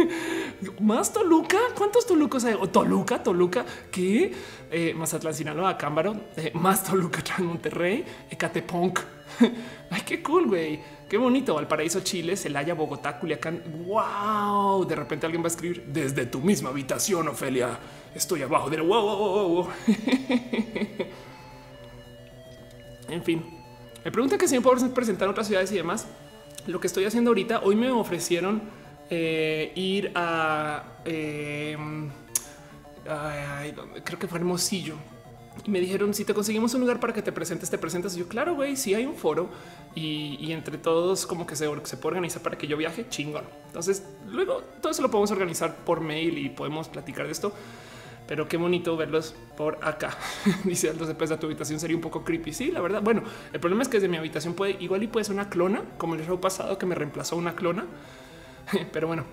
más 0.80 1.12
Toluca. 1.12 1.58
¿Cuántos 1.76 2.06
Tolucos 2.06 2.44
hay? 2.44 2.54
Toluca, 2.72 3.22
Toluca, 3.22 3.66
que 3.90 4.32
eh, 4.70 4.94
Mazatlán, 4.94 5.34
Sinaloa, 5.34 5.76
Cámbaro, 5.76 6.16
eh, 6.38 6.52
más 6.54 6.82
Toluca, 6.82 7.22
Monterrey, 7.38 8.06
Ecatepunk. 8.30 9.00
Ay, 9.90 10.02
qué 10.06 10.22
cool, 10.22 10.46
güey. 10.46 10.80
Qué 11.06 11.18
bonito. 11.18 11.54
Valparaíso, 11.54 12.00
Chile, 12.00 12.34
Celaya, 12.34 12.72
Bogotá, 12.72 13.18
Culiacán. 13.18 13.62
Wow. 13.84 14.86
De 14.86 14.96
repente 14.96 15.26
alguien 15.26 15.42
va 15.42 15.48
a 15.48 15.50
escribir 15.50 15.84
desde 15.86 16.24
tu 16.24 16.40
misma 16.40 16.70
habitación, 16.70 17.28
Ofelia 17.28 17.78
estoy 18.14 18.42
abajo 18.42 18.70
de 18.70 18.80
wow, 18.80 19.16
wow, 19.16 19.68
En 23.08 23.22
fin, 23.24 23.44
me 24.04 24.12
pregunta 24.12 24.38
que 24.38 24.46
si 24.46 24.54
me 24.54 24.60
puedo 24.60 24.94
presentar 24.94 25.26
en 25.26 25.30
otras 25.32 25.46
ciudades 25.46 25.72
y 25.72 25.76
demás. 25.76 26.06
Lo 26.66 26.78
que 26.78 26.86
estoy 26.86 27.04
haciendo 27.04 27.30
ahorita, 27.30 27.60
hoy 27.64 27.74
me 27.74 27.90
ofrecieron 27.90 28.62
eh, 29.08 29.72
ir 29.74 30.12
a 30.14 30.84
eh, 31.04 31.76
creo 34.04 34.18
que 34.18 34.28
fue 34.28 34.38
Hermosillo 34.38 34.94
y 35.64 35.70
me 35.70 35.80
dijeron 35.80 36.14
si 36.14 36.24
te 36.24 36.32
conseguimos 36.32 36.74
un 36.74 36.80
lugar 36.80 37.00
para 37.00 37.12
que 37.12 37.22
te 37.22 37.32
presentes, 37.32 37.70
te 37.70 37.78
presentas. 37.78 38.16
Y 38.16 38.20
yo, 38.20 38.28
claro, 38.28 38.54
güey, 38.54 38.76
si 38.76 38.94
hay 38.94 39.04
un 39.04 39.16
foro 39.16 39.48
y, 39.94 40.52
entre 40.52 40.78
todos 40.78 41.26
como 41.26 41.46
que 41.46 41.56
se, 41.56 41.66
se 41.84 41.96
puede 41.96 42.14
organizar 42.14 42.42
para 42.42 42.56
que 42.56 42.66
yo 42.66 42.76
viaje, 42.76 43.06
chingón. 43.08 43.44
Entonces 43.66 44.04
luego 44.28 44.62
todo 44.80 44.92
eso 44.92 45.02
lo 45.02 45.10
podemos 45.10 45.30
organizar 45.30 45.76
por 45.84 46.00
mail 46.00 46.38
y 46.38 46.48
podemos 46.48 46.88
platicar 46.88 47.26
de 47.26 47.32
esto. 47.32 47.52
Pero 48.30 48.46
qué 48.46 48.56
bonito 48.56 48.96
verlos 48.96 49.34
por 49.56 49.80
acá. 49.82 50.16
Dice 50.64 50.88
Aldo 50.88 51.04
de 51.04 51.14
tu 51.14 51.46
habitación 51.46 51.80
sería 51.80 51.96
un 51.96 52.00
poco 52.00 52.22
creepy. 52.22 52.52
Sí, 52.52 52.70
la 52.70 52.80
verdad. 52.80 53.02
Bueno, 53.02 53.24
el 53.52 53.58
problema 53.58 53.82
es 53.82 53.88
que 53.88 53.96
desde 53.96 54.06
mi 54.06 54.18
habitación 54.18 54.54
puede 54.54 54.76
igual 54.78 55.02
y 55.02 55.08
puede 55.08 55.24
ser 55.24 55.34
una 55.34 55.50
clona, 55.50 55.82
como 55.98 56.14
el 56.14 56.24
show 56.24 56.40
pasado 56.40 56.78
que 56.78 56.86
me 56.86 56.94
reemplazó 56.94 57.34
una 57.34 57.56
clona. 57.56 57.86
Pero 58.92 59.08
bueno, 59.08 59.24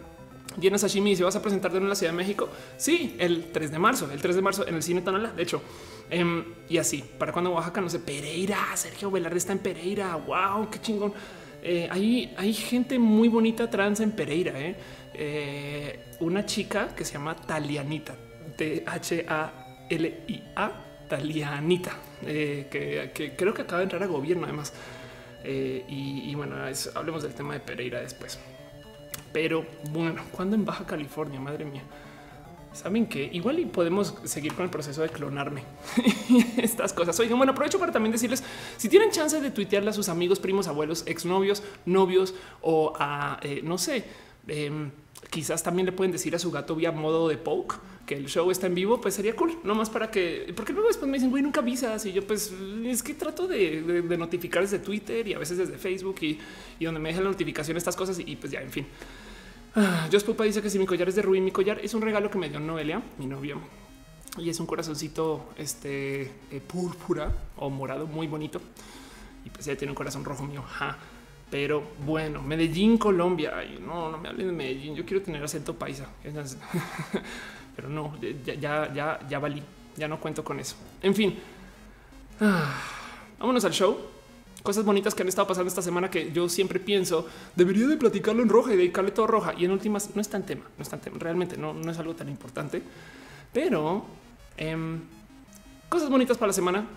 Diana 0.56 0.80
Sashimi 0.80 1.16
se 1.16 1.24
vas 1.24 1.36
a 1.36 1.44
presentar 1.44 1.76
en 1.76 1.88
la 1.88 1.94
Ciudad 1.94 2.12
de 2.12 2.18
México. 2.18 2.50
Sí, 2.78 3.16
el 3.20 3.52
3 3.52 3.70
de 3.70 3.78
marzo, 3.78 4.10
el 4.12 4.20
3 4.20 4.36
de 4.36 4.42
marzo 4.42 4.68
en 4.68 4.74
el 4.74 4.82
cine 4.82 5.02
Tonala. 5.02 5.32
De 5.32 5.44
hecho, 5.44 5.62
em, 6.10 6.44
y 6.68 6.80
así 6.80 7.04
para 7.20 7.32
cuando 7.32 7.52
Oaxaca, 7.52 7.80
no 7.80 7.92
sé, 7.92 8.00
Pereira, 8.00 8.58
Sergio 8.74 9.12
Velarde 9.12 9.38
está 9.38 9.54
en 9.54 9.60
Pereira. 9.60 10.16
Wow, 10.16 10.72
qué 10.72 10.82
chingón. 10.82 11.14
Eh, 11.62 11.88
hay, 11.92 12.34
hay 12.36 12.52
gente 12.52 12.98
muy 12.98 13.28
bonita 13.28 13.70
trans 13.70 14.00
en 14.00 14.14
Pereira. 14.14 14.60
Eh. 14.60 14.76
Eh, 15.14 16.00
una 16.20 16.46
chica 16.46 16.96
que 16.96 17.06
se 17.06 17.14
llama 17.14 17.36
Talianita, 17.36 18.16
T 18.58 18.84
H 18.86 19.26
A 19.28 19.86
L 19.90 20.24
I 20.28 20.44
A, 20.56 20.72
Talianita, 21.08 21.94
que, 22.22 23.36
creo 23.38 23.54
que 23.54 23.62
acaba 23.62 23.80
de 23.80 23.84
entrar 23.84 24.04
a 24.04 24.08
gobierno 24.08 24.46
además. 24.46 24.74
Y, 25.46 26.36
bueno, 26.36 26.56
hablemos 26.96 27.24
del 27.24 27.34
tema 27.34 27.54
de 27.54 27.62
Pereira 27.62 28.02
después. 28.02 28.38
Pero 29.32 29.66
bueno, 29.92 30.24
cuando 30.32 30.56
en 30.56 30.66
Baja 30.66 30.86
California, 30.86 31.40
madre 31.40 31.64
mía. 31.64 31.84
Saben 32.74 33.08
que 33.08 33.24
igual 33.34 33.58
y 33.58 33.66
podemos 33.66 34.14
seguir 34.26 34.54
con 34.54 34.64
el 34.64 34.70
proceso 34.70 35.02
de 35.02 35.10
clonarme 35.10 35.64
estas 36.58 36.94
cosas. 36.94 37.20
Oigan, 37.20 37.38
bueno, 37.38 37.54
aprovecho 37.54 37.80
para 37.80 37.92
también 37.92 38.12
decirles 38.12 38.44
si 38.78 38.88
tienen 38.88 39.10
chance 39.10 39.42
de 39.42 39.50
tuitearle 39.50 39.90
a 39.90 39.94
sus 39.94 40.10
amigos, 40.10 40.40
primos, 40.40 40.68
abuelos, 40.68 41.04
exnovios, 41.08 41.64
novios 41.88 42.36
o 42.62 42.94
a 43.00 43.40
eh, 43.42 43.62
no 43.64 43.80
sé, 43.80 44.06
em, 44.48 44.92
quizás 45.32 45.64
también 45.64 45.88
le 45.88 45.92
pueden 45.92 46.12
decir 46.12 46.36
a 46.36 46.40
su 46.40 46.52
gato 46.52 46.76
vía 46.76 46.92
modo 46.92 47.28
de 47.30 47.38
poke 47.38 47.78
que 48.08 48.16
el 48.16 48.28
show 48.28 48.50
está 48.50 48.68
en 48.68 48.74
vivo, 48.74 49.02
pues 49.02 49.16
sería 49.16 49.36
cool, 49.36 49.60
no 49.66 49.76
más 49.76 49.90
para 49.90 50.10
que, 50.10 50.54
porque 50.56 50.72
luego 50.72 50.88
después 50.88 51.12
me 51.12 51.18
dicen, 51.18 51.30
güey, 51.30 51.44
nunca 51.44 51.60
avisas. 51.60 52.06
Y 52.06 52.14
yo, 52.14 52.26
pues 52.26 52.54
es 52.86 53.04
que 53.04 53.14
trato 53.14 53.50
de, 53.50 53.82
notificar 54.18 54.64
desde 54.64 54.80
Twitter 54.80 55.28
y 55.28 55.34
a 55.34 55.38
veces 55.38 55.58
desde 55.58 55.78
Facebook 55.78 56.16
y, 56.22 56.40
donde 56.80 57.02
me 57.02 57.10
dejan 57.10 57.26
la 57.26 57.32
notificación 57.32 57.76
estas 57.76 57.98
cosas. 57.98 58.18
Y, 58.18 58.38
pues 58.38 58.54
ya, 58.54 58.62
en 58.62 58.72
fin. 58.72 58.88
Ah, 59.76 60.08
Jos 60.10 60.24
Pupa 60.24 60.46
dice 60.46 60.62
que 60.62 60.70
si 60.70 60.80
mi 60.80 60.86
collar 60.86 61.10
es 61.10 61.16
de 61.16 61.22
rubí, 61.22 61.42
mi 61.42 61.52
collar 61.52 61.82
es 61.84 61.94
un 61.94 62.02
regalo 62.02 62.32
que 62.32 62.38
me 62.38 62.50
dio 62.50 62.62
Noelia, 62.62 63.02
mi 63.18 63.26
novio, 63.26 63.60
y 64.38 64.50
es 64.50 64.60
un 64.62 64.68
corazoncito 64.68 65.50
este 65.58 66.22
eh, 66.50 66.62
púrpura 66.66 67.30
o 67.58 67.70
morado 67.70 68.08
muy 68.08 68.28
bonito. 68.28 68.62
Y 69.44 69.50
pues 69.50 69.66
ya 69.66 69.76
tiene 69.76 69.92
un 69.92 69.96
corazón 69.96 70.24
rojo 70.24 70.46
mío. 70.46 70.64
Pero 71.52 71.84
bueno, 72.06 72.42
Medellín, 72.42 72.98
Colombia. 72.98 73.54
no, 73.86 74.10
no 74.10 74.18
me 74.18 74.30
hablen 74.30 74.48
de 74.48 74.54
Medellín. 74.54 74.96
Yo 74.96 75.06
quiero 75.06 75.22
tener 75.22 75.44
acento 75.44 75.76
paisa. 75.76 76.08
pero 77.78 77.90
no, 77.90 78.12
ya, 78.44 78.56
ya, 78.56 78.92
ya, 78.92 79.20
ya 79.30 79.40
valí, 79.40 79.62
ya 79.96 80.08
no 80.08 80.20
cuento 80.20 80.44
con 80.44 80.60
eso. 80.60 80.76
En 81.00 81.14
fin, 81.14 81.38
vámonos 83.40 83.64
al 83.66 83.72
show. 83.72 83.96
Cosas 84.64 84.84
bonitas 84.84 85.14
que 85.14 85.22
han 85.22 85.30
estado 85.30 85.48
pasando 85.48 85.70
esta 85.70 85.84
semana 85.84 86.10
que 86.10 86.32
yo 86.32 86.50
siempre 86.50 86.80
pienso 86.80 87.28
debería 87.56 87.86
de 87.86 87.96
platicarlo 87.96 88.42
en 88.42 88.50
roja 88.50 88.74
y 88.74 88.78
dedicarle 88.78 89.12
todo 89.12 89.28
roja. 89.28 89.54
Y 89.56 89.66
en 89.66 89.72
últimas 89.72 90.16
no 90.16 90.22
es 90.22 90.28
tan 90.28 90.44
tema, 90.44 90.64
no 90.76 90.82
es 90.82 90.90
tan 90.90 91.00
tema. 91.00 91.18
Realmente 91.20 91.56
no, 91.56 91.72
no 91.72 91.92
es 91.92 92.00
algo 92.00 92.16
tan 92.16 92.30
importante, 92.30 92.82
pero 93.54 94.04
em, 94.58 95.00
cosas 95.88 96.10
bonitas 96.10 96.36
para 96.36 96.48
la 96.48 96.54
semana 96.54 96.88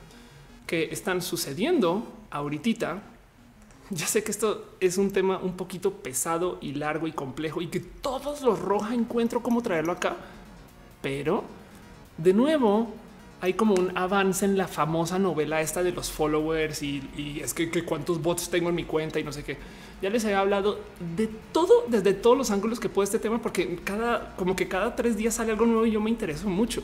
que 0.67 0.85
están 0.91 1.21
sucediendo 1.21 2.11
ahorita. 2.31 3.03
Ya 3.93 4.07
sé 4.07 4.23
que 4.23 4.31
esto 4.31 4.77
es 4.79 4.99
un 4.99 5.11
tema 5.11 5.39
un 5.39 5.57
poquito 5.57 5.93
pesado 5.93 6.59
y 6.61 6.75
largo 6.75 7.09
y 7.09 7.13
complejo 7.13 7.61
y 7.61 7.67
que 7.67 7.81
todos 7.81 8.41
los 8.41 8.61
roja 8.61 8.95
encuentro 8.95 9.43
cómo 9.43 9.63
traerlo 9.63 9.91
acá 9.91 10.17
pero 11.03 11.45
de 12.19 12.33
nuevo 12.33 12.93
hay 13.41 13.55
como 13.55 13.75
un 13.75 13.97
avance 13.97 14.45
en 14.45 14.59
la 14.59 14.69
famosa 14.69 15.19
novela 15.19 15.61
esta 15.63 15.83
de 15.83 15.93
los 15.93 16.11
followers 16.11 16.83
y, 16.83 17.41
es 17.43 17.55
que, 17.55 17.71
cuántos 17.85 18.21
bots 18.23 18.51
tengo 18.51 18.69
en 18.69 18.75
mi 18.75 18.85
cuenta 18.85 19.19
y 19.19 19.25
no 19.25 19.33
sé 19.33 19.43
qué. 19.43 19.57
Ya 20.03 20.11
les 20.11 20.25
he 20.25 20.35
hablado 20.35 20.81
de 21.17 21.29
todo 21.53 21.85
desde 21.89 22.13
todos 22.13 22.37
los 22.37 22.51
ángulos 22.51 22.81
que 22.81 22.89
puede 22.89 23.05
este 23.05 23.19
tema, 23.19 23.41
porque 23.41 23.79
cada 23.83 24.35
como 24.37 24.57
que 24.57 24.69
cada 24.69 24.95
tres 24.95 25.17
días 25.17 25.35
sale 25.35 25.53
algo 25.53 25.67
nuevo 25.67 25.87
y 25.87 25.93
yo 25.93 26.01
me 26.01 26.11
intereso 26.11 26.49
mucho. 26.49 26.83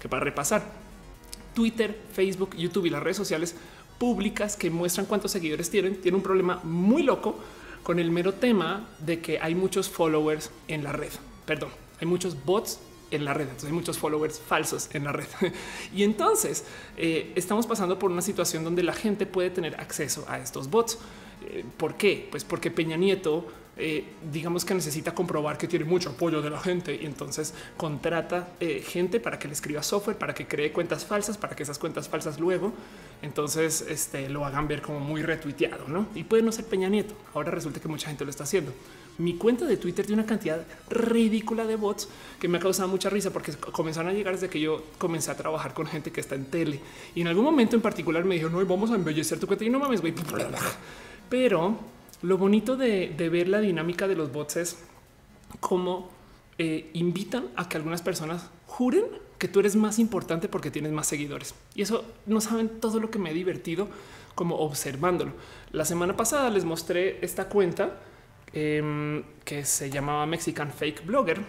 Que 0.00 0.08
para 0.08 0.22
repasar 0.22 0.62
Twitter, 1.54 1.98
Facebook, 2.12 2.54
YouTube 2.56 2.86
y 2.86 2.90
las 2.90 3.02
redes 3.02 3.16
sociales 3.16 3.54
públicas 3.98 4.56
que 4.56 4.70
muestran 4.70 5.06
cuántos 5.06 5.30
seguidores 5.30 5.70
tienen, 5.70 6.00
tiene 6.00 6.16
un 6.16 6.22
problema 6.22 6.60
muy 6.64 7.02
loco 7.02 7.38
con 7.82 7.98
el 7.98 8.10
mero 8.10 8.34
tema 8.34 8.88
de 8.98 9.20
que 9.20 9.38
hay 9.38 9.54
muchos 9.54 9.88
followers 9.88 10.50
en 10.68 10.84
la 10.84 10.92
red. 10.92 11.12
Perdón, 11.46 11.70
hay 12.00 12.06
muchos 12.06 12.44
bots 12.44 12.80
en 13.14 13.24
la 13.24 13.34
red. 13.34 13.44
Entonces 13.44 13.68
hay 13.68 13.72
muchos 13.72 13.98
followers 13.98 14.40
falsos 14.40 14.88
en 14.92 15.04
la 15.04 15.12
red. 15.12 15.26
y 15.94 16.02
entonces 16.02 16.64
eh, 16.96 17.32
estamos 17.34 17.66
pasando 17.66 17.98
por 17.98 18.10
una 18.10 18.22
situación 18.22 18.64
donde 18.64 18.82
la 18.82 18.92
gente 18.92 19.26
puede 19.26 19.50
tener 19.50 19.80
acceso 19.80 20.24
a 20.28 20.38
estos 20.38 20.68
bots. 20.70 20.98
Eh, 21.46 21.64
¿Por 21.76 21.94
qué? 21.94 22.28
Pues 22.30 22.44
porque 22.44 22.70
Peña 22.70 22.96
Nieto 22.96 23.46
eh, 23.76 24.04
digamos 24.30 24.64
que 24.64 24.72
necesita 24.72 25.12
comprobar 25.12 25.58
que 25.58 25.66
tiene 25.66 25.84
mucho 25.84 26.10
apoyo 26.10 26.40
de 26.40 26.48
la 26.48 26.60
gente 26.60 26.94
y 26.94 27.06
entonces 27.06 27.54
contrata 27.76 28.50
gente 28.60 29.18
para 29.18 29.36
que 29.36 29.48
le 29.48 29.54
escriba 29.54 29.82
software, 29.82 30.16
para 30.16 30.32
que 30.32 30.46
cree 30.46 30.70
cuentas 30.70 31.04
falsas, 31.04 31.36
para 31.36 31.56
que 31.56 31.64
esas 31.64 31.76
cuentas 31.80 32.08
falsas 32.08 32.38
luego 32.38 32.72
entonces 33.24 33.84
este, 33.88 34.28
lo 34.28 34.44
hagan 34.44 34.68
ver 34.68 34.82
como 34.82 35.00
muy 35.00 35.22
retuiteado, 35.22 35.88
¿no? 35.88 36.06
Y 36.14 36.24
puede 36.24 36.42
no 36.42 36.52
ser 36.52 36.66
Peña 36.66 36.88
Nieto. 36.88 37.14
Ahora 37.32 37.50
resulta 37.50 37.80
que 37.80 37.88
mucha 37.88 38.08
gente 38.08 38.24
lo 38.24 38.30
está 38.30 38.44
haciendo 38.44 38.72
mi 39.18 39.34
cuenta 39.34 39.64
de 39.64 39.76
Twitter 39.76 40.04
tiene 40.04 40.22
una 40.22 40.28
cantidad 40.28 40.64
ridícula 40.90 41.64
de 41.64 41.76
bots 41.76 42.08
que 42.40 42.48
me 42.48 42.58
ha 42.58 42.60
causado 42.60 42.88
mucha 42.88 43.08
risa 43.10 43.30
porque 43.30 43.52
comenzaron 43.52 44.10
a 44.10 44.14
llegar 44.14 44.34
desde 44.34 44.48
que 44.48 44.60
yo 44.60 44.82
comencé 44.98 45.30
a 45.30 45.36
trabajar 45.36 45.72
con 45.74 45.86
gente 45.86 46.10
que 46.10 46.20
está 46.20 46.34
en 46.34 46.46
tele. 46.46 46.80
Y 47.14 47.20
en 47.20 47.28
algún 47.28 47.44
momento 47.44 47.76
en 47.76 47.82
particular 47.82 48.24
me 48.24 48.34
dijo 48.34 48.48
no 48.48 48.64
vamos 48.64 48.90
a 48.90 48.94
embellecer 48.96 49.38
tu 49.38 49.46
cuenta 49.46 49.64
y 49.64 49.70
no 49.70 49.78
mames 49.78 50.00
güey. 50.00 50.14
Pero 51.28 51.78
lo 52.22 52.38
bonito 52.38 52.76
de, 52.76 53.14
ver 53.30 53.48
la 53.48 53.60
dinámica 53.60 54.08
de 54.08 54.16
los 54.16 54.32
bots 54.32 54.56
es 54.56 54.78
cómo 55.60 56.10
eh, 56.58 56.90
invitan 56.94 57.48
a 57.56 57.68
que 57.68 57.76
algunas 57.76 58.02
personas 58.02 58.50
juren 58.66 59.04
que 59.38 59.48
tú 59.48 59.60
eres 59.60 59.76
más 59.76 59.98
importante 59.98 60.48
porque 60.48 60.70
tienes 60.70 60.92
más 60.92 61.06
seguidores. 61.06 61.54
Y 61.74 61.82
eso 61.82 62.04
no 62.26 62.40
saben 62.40 62.80
todo 62.80 62.98
lo 62.98 63.10
que 63.10 63.18
me 63.18 63.30
he 63.30 63.34
divertido 63.34 63.88
como 64.34 64.56
observándolo. 64.56 65.32
La 65.70 65.84
semana 65.84 66.16
pasada 66.16 66.50
les 66.50 66.64
mostré 66.64 67.18
esta 67.24 67.48
cuenta 67.48 68.00
Em, 68.56 69.24
que 69.44 69.64
se 69.64 69.90
llamaba 69.90 70.24
Mexican 70.26 70.70
Fake 70.72 71.04
Blogger, 71.04 71.40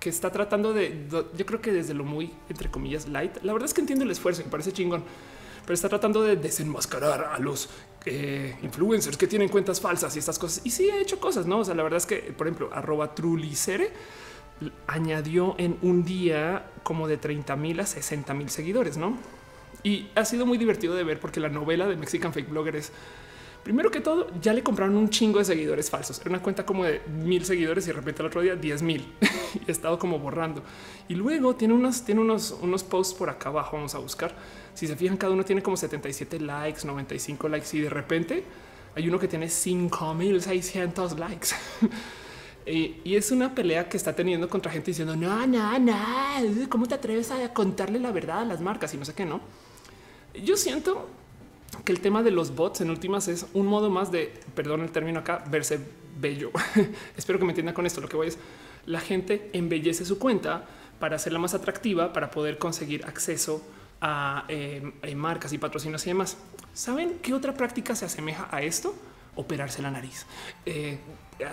que 0.00 0.08
está 0.08 0.32
tratando 0.32 0.72
de, 0.72 1.06
yo 1.36 1.44
creo 1.44 1.60
que 1.60 1.70
desde 1.70 1.92
lo 1.92 2.02
muy, 2.02 2.32
entre 2.48 2.70
comillas, 2.70 3.06
light. 3.08 3.36
La 3.42 3.52
verdad 3.52 3.66
es 3.66 3.74
que 3.74 3.82
entiendo 3.82 4.06
el 4.06 4.10
esfuerzo, 4.10 4.42
me 4.42 4.50
parece 4.50 4.72
chingón, 4.72 5.04
pero 5.62 5.74
está 5.74 5.90
tratando 5.90 6.22
de 6.22 6.36
desenmascarar 6.36 7.24
a 7.24 7.38
los 7.40 7.68
eh, 8.06 8.56
influencers 8.62 9.18
que 9.18 9.26
tienen 9.26 9.50
cuentas 9.50 9.82
falsas 9.82 10.16
y 10.16 10.18
estas 10.18 10.38
cosas. 10.38 10.64
Y 10.64 10.70
sí 10.70 10.88
ha 10.88 10.96
hecho 10.98 11.20
cosas, 11.20 11.44
¿no? 11.44 11.58
O 11.58 11.64
sea, 11.64 11.74
la 11.74 11.82
verdad 11.82 11.98
es 11.98 12.06
que, 12.06 12.16
por 12.16 12.46
ejemplo, 12.46 12.70
arroba 12.72 13.14
trulicere 13.14 13.90
añadió 14.86 15.56
en 15.58 15.76
un 15.82 16.06
día 16.06 16.70
como 16.82 17.06
de 17.06 17.18
30 17.18 17.54
mil 17.56 17.80
a 17.80 17.86
60 17.86 18.32
mil 18.32 18.48
seguidores, 18.48 18.96
¿no? 18.96 19.18
Y 19.82 20.08
ha 20.14 20.24
sido 20.24 20.46
muy 20.46 20.56
divertido 20.56 20.94
de 20.94 21.04
ver 21.04 21.20
porque 21.20 21.38
la 21.38 21.50
novela 21.50 21.86
de 21.86 21.96
Mexican 21.96 22.32
Fake 22.32 22.48
Blogger 22.48 22.76
es 22.76 22.92
Primero 23.66 23.90
que 23.90 24.00
todo, 24.00 24.28
ya 24.40 24.52
le 24.52 24.62
compraron 24.62 24.94
un 24.94 25.10
chingo 25.10 25.40
de 25.40 25.44
seguidores 25.44 25.90
falsos. 25.90 26.20
Era 26.20 26.30
una 26.30 26.40
cuenta 26.40 26.64
como 26.64 26.84
de 26.84 27.02
mil 27.08 27.44
seguidores 27.44 27.82
y 27.86 27.88
de 27.88 27.94
repente 27.94 28.22
el 28.22 28.28
otro 28.28 28.40
día 28.40 28.54
10 28.54 28.82
mil 28.82 29.12
y 29.54 29.68
he 29.68 29.72
estado 29.72 29.98
como 29.98 30.20
borrando. 30.20 30.62
Y 31.08 31.16
luego 31.16 31.56
tiene 31.56 31.74
unos, 31.74 32.04
tiene 32.04 32.20
unos, 32.20 32.56
unos 32.62 32.84
posts 32.84 33.14
por 33.14 33.28
acá 33.28 33.48
abajo. 33.48 33.74
Vamos 33.74 33.92
a 33.96 33.98
buscar. 33.98 34.32
Si 34.72 34.86
se 34.86 34.94
fijan, 34.94 35.16
cada 35.16 35.32
uno 35.32 35.44
tiene 35.44 35.64
como 35.64 35.76
77 35.76 36.38
likes, 36.38 36.86
95 36.86 37.48
likes 37.48 37.76
y 37.76 37.80
de 37.80 37.90
repente 37.90 38.44
hay 38.94 39.08
uno 39.08 39.18
que 39.18 39.26
tiene 39.26 39.48
5600 39.48 41.18
likes. 41.18 41.48
Y, 42.68 43.14
es 43.14 43.30
una 43.30 43.54
pelea 43.54 43.88
que 43.88 43.96
está 43.96 44.12
teniendo 44.12 44.48
contra 44.48 44.72
gente 44.72 44.90
diciendo 44.90 45.14
no, 45.14 45.46
no, 45.46 45.78
no, 45.78 45.94
¿cómo 46.68 46.86
te 46.86 46.96
atreves 46.96 47.30
a 47.30 47.52
contarle 47.52 48.00
la 48.00 48.10
verdad 48.10 48.40
a 48.40 48.44
las 48.44 48.60
marcas 48.60 48.92
y 48.92 48.96
no 48.96 49.04
sé 49.04 49.14
qué, 49.14 49.24
no? 49.24 49.40
Yo 50.34 50.56
siento 50.56 51.08
que 51.84 51.92
el 51.92 52.00
tema 52.00 52.22
de 52.22 52.30
los 52.30 52.54
bots 52.54 52.80
en 52.80 52.90
últimas 52.90 53.28
es 53.28 53.46
un 53.52 53.66
modo 53.66 53.90
más 53.90 54.10
de, 54.10 54.32
perdón 54.54 54.82
el 54.82 54.90
término 54.90 55.20
acá, 55.20 55.44
verse 55.50 55.80
bello. 56.18 56.50
Espero 57.16 57.38
que 57.38 57.44
me 57.44 57.52
entiendan 57.52 57.74
con 57.74 57.86
esto. 57.86 58.00
Lo 58.00 58.08
que 58.08 58.16
voy 58.16 58.28
es 58.28 58.38
la 58.86 59.00
gente 59.00 59.50
embellece 59.52 60.04
su 60.04 60.18
cuenta 60.18 60.64
para 60.98 61.16
hacerla 61.16 61.38
más 61.38 61.54
atractiva, 61.54 62.12
para 62.12 62.30
poder 62.30 62.58
conseguir 62.58 63.04
acceso 63.04 63.62
a 64.00 64.44
eh, 64.48 64.92
marcas 65.14 65.52
y 65.52 65.58
patrocinios 65.58 66.06
y 66.06 66.10
demás. 66.10 66.36
¿Saben 66.72 67.18
qué 67.22 67.34
otra 67.34 67.54
práctica 67.54 67.94
se 67.94 68.04
asemeja 68.04 68.48
a 68.50 68.62
esto? 68.62 68.94
operarse 69.36 69.82
la 69.82 69.90
nariz, 69.90 70.26
eh, 70.64 70.98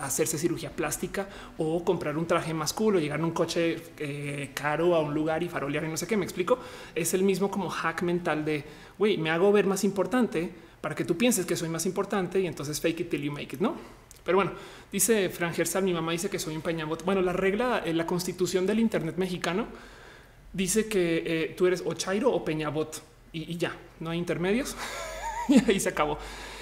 hacerse 0.02 0.38
cirugía 0.38 0.72
plástica 0.72 1.28
o 1.58 1.84
comprar 1.84 2.18
un 2.18 2.26
traje 2.26 2.54
más 2.54 2.74
cool 2.74 2.96
o 2.96 3.00
llegar 3.00 3.20
en 3.20 3.26
un 3.26 3.32
coche 3.32 3.78
eh, 3.98 4.52
caro 4.54 4.96
a 4.96 5.02
un 5.02 5.14
lugar 5.14 5.44
y 5.44 5.50
farolear 5.50 5.84
y 5.84 5.88
no 5.88 5.98
sé 5.98 6.08
qué 6.08 6.18
me 6.18 6.26
explico. 6.26 6.60
Es 6.96 7.14
el 7.14 7.24
mismo 7.24 7.52
como 7.52 7.70
hack 7.70 8.02
mental 8.04 8.46
de 8.46 8.64
güey, 8.98 9.18
me 9.18 9.30
hago 9.30 9.52
ver 9.52 9.66
más 9.66 9.84
importante 9.84 10.50
para 10.82 10.96
que 10.96 11.06
tú 11.06 11.18
pienses 11.18 11.46
que 11.46 11.56
soy 11.56 11.70
más 11.70 11.86
importante 11.86 12.40
y 12.40 12.48
entonces 12.48 12.80
fake 12.80 13.02
it 13.02 13.10
till 13.10 13.22
you 13.22 13.32
make 13.32 13.56
it, 13.56 13.62
no? 13.62 13.76
Pero 14.24 14.38
bueno, 14.38 14.52
dice 14.92 15.30
Fran 15.30 15.54
Gersal, 15.54 15.84
mi 15.84 15.94
mamá 15.94 16.14
dice 16.14 16.30
que 16.30 16.40
soy 16.40 16.56
un 16.56 16.62
peñabot. 16.62 17.04
Bueno, 17.04 17.22
la 17.22 17.34
regla, 17.34 17.82
en 17.86 17.98
la 17.98 18.06
constitución 18.06 18.66
del 18.66 18.80
Internet 18.80 19.18
mexicano 19.18 19.68
dice 20.54 20.88
que 20.88 21.24
eh, 21.26 21.56
tú 21.58 21.68
eres 21.68 21.84
o 21.86 21.94
Chairo 21.94 22.32
o 22.32 22.46
Peñabot 22.46 23.02
y, 23.34 23.52
y 23.52 23.58
ya, 23.58 23.76
no 24.00 24.12
hay 24.12 24.20
intermedios 24.20 24.76
y 25.50 25.60
ahí 25.70 25.80
se 25.80 25.90
acabó. 25.90 26.18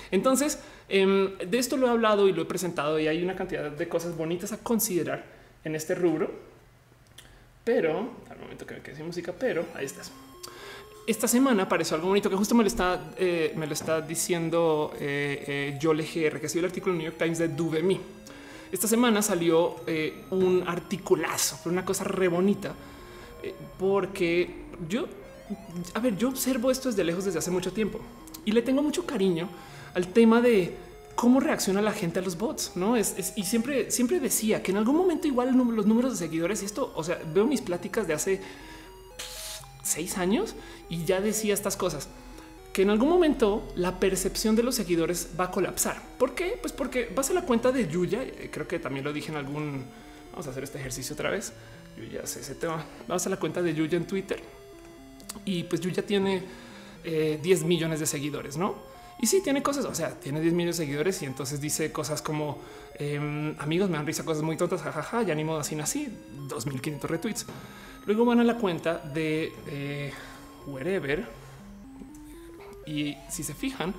Entonces, 0.09 0.59
em, 0.91 1.37
de 1.37 1.57
esto 1.57 1.77
lo 1.77 1.87
he 1.87 1.89
hablado 1.89 2.27
y 2.27 2.33
lo 2.33 2.43
he 2.43 2.45
presentado 2.45 2.99
y 2.99 3.07
hay 3.07 3.23
una 3.23 3.35
cantidad 3.35 3.71
de 3.71 3.87
cosas 3.87 4.15
bonitas 4.15 4.51
a 4.51 4.57
considerar 4.57 5.23
en 5.63 5.75
este 5.75 5.95
rubro. 5.95 6.31
Pero 7.63 8.09
al 8.29 8.39
momento 8.39 8.65
que 8.65 8.75
me 8.75 8.81
quedé 8.81 8.95
sin 8.95 9.05
música, 9.05 9.33
pero 9.37 9.65
ahí 9.75 9.85
estás. 9.85 10.11
Esta 11.07 11.27
semana 11.27 11.63
apareció 11.63 11.95
algo 11.95 12.09
bonito 12.09 12.29
que 12.29 12.35
justo 12.35 12.53
me 12.53 12.63
lo 12.63 12.67
está, 12.67 13.11
eh, 13.17 13.53
me 13.55 13.65
lo 13.65 13.73
está 13.73 14.01
diciendo 14.01 14.93
eh, 14.99 15.43
eh, 15.47 15.77
Yole 15.79 16.03
GR, 16.03 16.39
que 16.39 16.45
ha 16.45 16.49
sido 16.49 16.59
el 16.59 16.65
artículo 16.65 16.95
New 16.95 17.05
York 17.05 17.17
Times 17.17 17.39
de 17.39 17.47
Duvemi. 17.47 17.99
Esta 18.71 18.87
semana 18.87 19.21
salió 19.21 19.77
eh, 19.87 20.23
un 20.29 20.63
articulazo, 20.65 21.69
una 21.69 21.83
cosa 21.83 22.05
re 22.05 22.27
bonita, 22.27 22.73
porque 23.77 24.49
yo, 24.87 25.07
a 25.93 25.99
ver, 25.99 26.15
yo 26.15 26.29
observo 26.29 26.71
esto 26.71 26.89
desde 26.89 27.03
lejos 27.03 27.25
desde 27.25 27.39
hace 27.39 27.51
mucho 27.51 27.73
tiempo 27.73 27.99
y 28.45 28.51
le 28.51 28.61
tengo 28.61 28.81
mucho 28.81 29.05
cariño 29.05 29.49
al 29.93 30.07
tema 30.07 30.41
de 30.41 30.75
cómo 31.15 31.39
reacciona 31.39 31.81
la 31.81 31.91
gente 31.91 32.19
a 32.19 32.21
los 32.21 32.37
bots, 32.37 32.71
no 32.75 32.95
es, 32.95 33.33
y 33.35 33.43
siempre, 33.43 33.91
siempre 33.91 34.19
decía 34.19 34.63
que 34.63 34.71
en 34.71 34.77
algún 34.77 34.95
momento 34.95 35.27
igual 35.27 35.55
los 35.55 35.85
números 35.85 36.13
de 36.13 36.17
seguidores 36.17 36.63
y 36.63 36.65
esto, 36.65 36.91
o 36.95 37.03
sea, 37.03 37.19
veo 37.33 37.45
mis 37.45 37.61
pláticas 37.61 38.07
de 38.07 38.13
hace 38.13 38.41
seis 39.83 40.17
años 40.17 40.55
y 40.89 41.03
ya 41.05 41.21
decía 41.21 41.53
estas 41.53 41.75
cosas 41.75 42.07
que 42.73 42.83
en 42.83 42.89
algún 42.89 43.09
momento 43.09 43.67
la 43.75 43.99
percepción 43.99 44.55
de 44.55 44.63
los 44.63 44.75
seguidores 44.75 45.29
va 45.39 45.45
a 45.45 45.51
colapsar. 45.51 46.01
¿Por 46.17 46.35
qué? 46.35 46.57
Pues 46.61 46.71
porque 46.71 47.11
vas 47.13 47.29
a 47.29 47.33
la 47.33 47.41
cuenta 47.41 47.71
de 47.71 47.87
Yuya. 47.87 48.23
Eh, 48.23 48.49
creo 48.51 48.67
que 48.67 48.79
también 48.79 49.03
lo 49.03 49.11
dije 49.11 49.29
en 49.29 49.37
algún. 49.37 49.83
Vamos 50.31 50.47
a 50.47 50.51
hacer 50.51 50.63
este 50.63 50.79
ejercicio 50.79 51.13
otra 51.13 51.29
vez. 51.29 51.51
Yuya 51.97 52.25
sé 52.25 52.39
ese 52.39 52.55
tema. 52.55 52.85
Vamos 53.07 53.25
a 53.27 53.29
la 53.29 53.37
cuenta 53.37 53.61
de 53.61 53.73
Yuya 53.73 53.97
en 53.97 54.07
Twitter 54.07 54.41
y 55.43 55.63
pues 55.63 55.81
Yuya 55.81 56.05
tiene 56.05 56.43
10 57.03 57.43
eh, 57.43 57.65
millones 57.65 57.99
de 57.99 58.05
seguidores, 58.05 58.57
no? 58.57 58.90
Y 59.21 59.27
sí, 59.27 59.41
tiene 59.41 59.61
cosas, 59.61 59.85
o 59.85 59.93
sea, 59.93 60.19
tiene 60.19 60.41
10 60.41 60.53
millones 60.53 60.77
de 60.77 60.85
seguidores 60.85 61.21
y 61.21 61.25
entonces 61.25 61.61
dice 61.61 61.91
cosas 61.91 62.23
como 62.23 62.57
em, 62.95 63.55
amigos, 63.59 63.89
me 63.89 63.97
dan 63.97 64.05
risa 64.07 64.25
cosas 64.25 64.41
muy 64.41 64.57
tontas, 64.57 64.81
jajaja, 64.81 65.21
ya 65.21 65.35
ni 65.35 65.43
modo 65.43 65.59
así 65.59 65.75
nací, 65.75 66.07
2500 66.47 67.09
retweets. 67.09 67.45
Luego 68.07 68.25
van 68.25 68.39
a 68.39 68.43
la 68.43 68.57
cuenta 68.57 68.97
de 68.97 69.53
eh, 69.67 70.11
Wherever 70.65 71.27
y 72.87 73.15
si 73.29 73.43
se 73.43 73.53
fijan, 73.53 73.93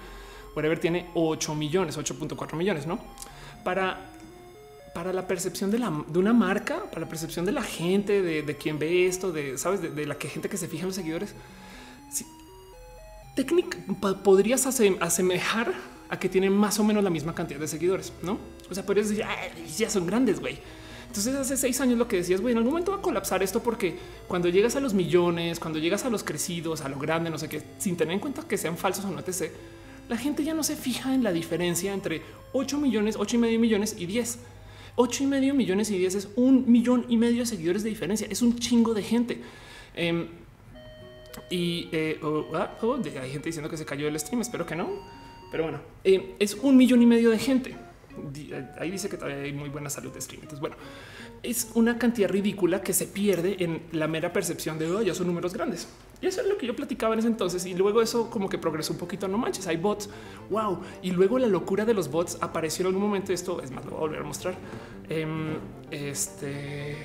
Wherever 0.57 0.81
tiene 0.81 1.09
8 1.15 1.55
millones, 1.55 1.97
8.4 1.97 2.57
millones, 2.57 2.87
¿no? 2.87 2.99
Para 3.63 4.13
para 4.93 5.13
la 5.13 5.27
percepción 5.27 5.71
de, 5.71 5.79
la, 5.79 6.05
de 6.07 6.19
una 6.19 6.33
marca, 6.33 6.85
para 6.91 7.03
la 7.03 7.09
percepción 7.09 7.47
de 7.47 7.53
la 7.53 7.63
gente, 7.63 8.21
de, 8.23 8.57
quien 8.57 8.79
ve 8.79 9.07
esto, 9.07 9.33
de 9.33 9.57
sabes, 9.57 9.81
de, 9.81 10.07
la 10.07 10.17
que 10.17 10.29
gente 10.29 10.49
que 10.49 10.57
se 10.57 10.69
fija 10.69 10.83
en 10.83 10.89
los 10.89 10.97
seguidores. 10.97 11.35
Técnica 13.35 13.79
podrías 14.23 14.67
asemejar 14.67 15.73
a 16.09 16.19
que 16.19 16.29
tienen 16.29 16.53
más 16.53 16.79
o 16.79 16.85
menos 16.85 17.03
la 17.03 17.11
misma 17.11 17.35
cantidad 17.35 17.59
de 17.59 17.67
seguidores, 17.67 18.13
no? 18.23 18.39
O 18.71 18.75
sea, 18.75 18.85
podrías 18.85 19.09
decir, 19.09 19.25
ya 19.79 19.89
son 19.89 20.07
grandes, 20.07 20.41
güey. 20.41 20.59
Entonces 21.07 21.35
hace 21.35 21.57
seis 21.57 21.81
años 21.81 21.99
lo 21.99 22.09
que 22.09 22.17
decías, 22.17 22.41
güey, 22.41 22.53
en 22.53 22.59
algún 22.59 22.73
momento 22.73 22.93
va 22.93 22.99
a 22.99 23.03
colapsar 23.03 23.43
esto 23.43 23.63
porque 23.63 23.99
cuando 24.29 24.49
llegas 24.49 24.77
a 24.77 24.81
los 24.81 24.95
millones, 24.95 25.61
cuando 25.61 25.79
llegas 25.79 26.05
a 26.05 26.11
los 26.11 26.25
crecidos, 26.25 26.81
a 26.83 26.89
lo 26.89 26.99
grande, 26.99 27.31
no 27.31 27.39
sé 27.39 27.49
qué, 27.49 27.63
sin 27.79 27.97
tener 27.97 28.15
en 28.15 28.21
cuenta 28.21 28.43
que 28.49 28.57
sean 28.57 28.77
falsos 28.77 29.05
o 29.05 29.11
no 29.11 29.23
te 29.23 29.33
sé, 29.33 29.53
la 30.09 30.17
gente 30.17 30.45
ya 30.45 30.55
no 30.55 30.63
se 30.63 30.77
fija 30.77 31.15
en 31.15 31.23
la 31.23 31.33
diferencia 31.33 31.93
entre 31.93 32.23
8 32.53 32.79
millones, 32.79 33.17
8 33.19 33.37
y 33.37 33.39
medio 33.39 33.61
millones 33.61 33.95
y 33.99 34.07
10. 34.07 34.39
8 34.97 35.25
y 35.25 35.27
medio 35.27 35.55
millones 35.55 35.91
y 35.91 35.99
10 35.99 36.15
es 36.15 36.29
un 36.37 36.71
millón 36.71 37.07
y 37.09 37.17
medio 37.17 37.41
de 37.41 37.47
seguidores 37.47 37.83
de 37.83 37.89
diferencia. 37.89 38.27
Es 38.31 38.43
un 38.43 38.59
chingo 38.59 38.93
de 38.95 39.03
gente. 39.03 39.41
Em, 39.95 40.29
y 41.51 41.89
eh, 41.93 42.19
oh, 42.23 42.47
oh, 42.83 42.95
hay 42.97 43.31
gente 43.31 43.49
diciendo 43.49 43.69
que 43.69 43.77
se 43.77 43.85
cayó 43.85 44.09
el 44.09 44.19
stream. 44.19 44.41
Espero 44.41 44.67
que 44.67 44.77
no. 44.77 44.89
Pero 45.51 45.65
bueno, 45.65 45.81
eh, 46.05 46.35
es 46.39 46.55
un 46.55 46.77
millón 46.77 47.03
y 47.03 47.07
medio 47.07 47.31
de 47.31 47.39
gente. 47.39 47.77
Ahí 48.79 48.91
dice 48.91 49.09
que 49.09 49.17
todavía 49.17 49.43
hay 49.43 49.53
muy 49.53 49.69
buena 49.69 49.91
salud 49.91 50.13
de 50.13 50.21
stream. 50.21 50.43
Entonces, 50.43 50.61
bueno, 50.61 50.77
es 51.43 51.71
una 51.75 51.99
cantidad 51.99 52.29
ridícula 52.29 52.83
que 52.83 52.93
se 52.93 53.07
pierde 53.07 53.57
en 53.59 53.83
la 53.93 54.07
mera 54.07 54.33
percepción 54.33 54.79
de 54.79 54.91
oh, 54.91 55.03
ya 55.03 55.15
son 55.15 55.27
números 55.27 55.53
grandes. 55.53 55.89
Y 56.21 56.27
eso 56.27 56.41
es 56.41 56.47
lo 56.47 56.57
que 56.57 56.67
yo 56.67 56.77
platicaba 56.77 57.15
en 57.15 57.21
ese 57.21 57.29
entonces. 57.29 57.67
Y 57.67 57.75
luego 57.75 58.01
eso 58.01 58.31
como 58.31 58.49
que 58.49 58.59
progresó 58.59 58.93
un 58.93 58.99
poquito. 58.99 59.29
No 59.29 59.39
manches, 59.39 59.67
hay 59.67 59.77
bots. 59.77 60.09
Wow. 60.51 60.81
Y 61.03 61.11
luego 61.11 61.39
la 61.39 61.49
locura 61.49 61.85
de 61.85 61.95
los 61.95 62.11
bots 62.11 62.39
apareció 62.41 62.83
en 62.83 62.89
algún 62.89 63.03
momento. 63.03 63.33
Esto 63.33 63.61
es 63.61 63.71
más, 63.71 63.85
lo 63.85 63.91
voy 63.93 63.99
a 63.99 64.01
volver 64.03 64.21
a 64.21 64.25
mostrar. 64.25 64.55
Em, 65.09 65.59
este 65.91 66.97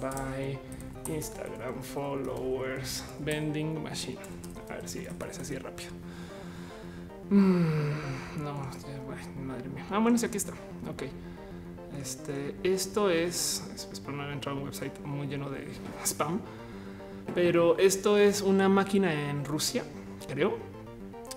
by 0.00 0.75
Instagram 1.08 1.82
followers 1.82 3.04
vending 3.20 3.82
machine. 3.82 4.18
A 4.70 4.74
ver 4.74 4.88
si 4.88 5.06
aparece 5.06 5.42
así 5.42 5.56
rápido. 5.56 5.90
Mm, 7.30 8.42
no, 8.44 8.54
madre 9.44 9.68
mía. 9.68 9.86
Ah, 9.90 9.98
bueno, 9.98 10.16
sí, 10.18 10.26
aquí 10.26 10.36
está. 10.36 10.52
Ok. 10.90 11.04
Este, 12.00 12.54
esto 12.62 13.10
es, 13.10 13.64
es 13.92 14.00
por 14.00 14.12
no 14.14 14.22
haber 14.22 14.34
entrado 14.34 14.58
a 14.58 14.60
un 14.60 14.66
website 14.66 15.00
muy 15.04 15.26
lleno 15.26 15.50
de 15.50 15.66
spam, 16.04 16.40
pero 17.34 17.78
esto 17.78 18.18
es 18.18 18.42
una 18.42 18.68
máquina 18.68 19.30
en 19.30 19.44
Rusia, 19.44 19.82
creo, 20.28 20.58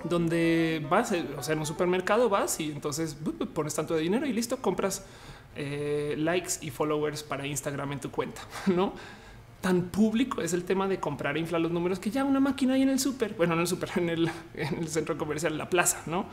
donde 0.03 0.85
vas, 0.89 1.11
eh, 1.11 1.25
o 1.37 1.43
sea, 1.43 1.53
en 1.53 1.59
un 1.59 1.65
supermercado 1.65 2.29
vas 2.29 2.59
y 2.59 2.71
entonces 2.71 3.17
pones 3.53 3.73
tanto 3.73 3.95
de 3.95 4.01
dinero 4.01 4.25
y 4.25 4.33
listo, 4.33 4.57
compras 4.57 5.05
eh, 5.55 6.15
likes 6.17 6.53
y 6.61 6.69
followers 6.69 7.23
para 7.23 7.47
Instagram 7.47 7.93
en 7.93 7.99
tu 7.99 8.11
cuenta, 8.11 8.41
¿no? 8.67 8.93
Tan 9.61 9.83
público 9.83 10.41
es 10.41 10.53
el 10.53 10.63
tema 10.63 10.87
de 10.87 10.99
comprar 10.99 11.35
e 11.35 11.39
inflar 11.39 11.61
los 11.61 11.71
números 11.71 11.99
que 11.99 12.11
ya 12.11 12.23
una 12.23 12.39
máquina 12.39 12.75
ahí 12.75 12.81
en 12.81 12.89
el 12.89 12.99
súper, 12.99 13.33
bueno, 13.33 13.53
en 13.53 13.59
el 13.59 13.67
súper, 13.67 13.91
en 13.97 14.09
el, 14.09 14.31
en 14.53 14.77
el 14.79 14.87
centro 14.87 15.17
comercial, 15.17 15.57
la 15.57 15.69
plaza, 15.69 16.01
¿no? 16.05 16.25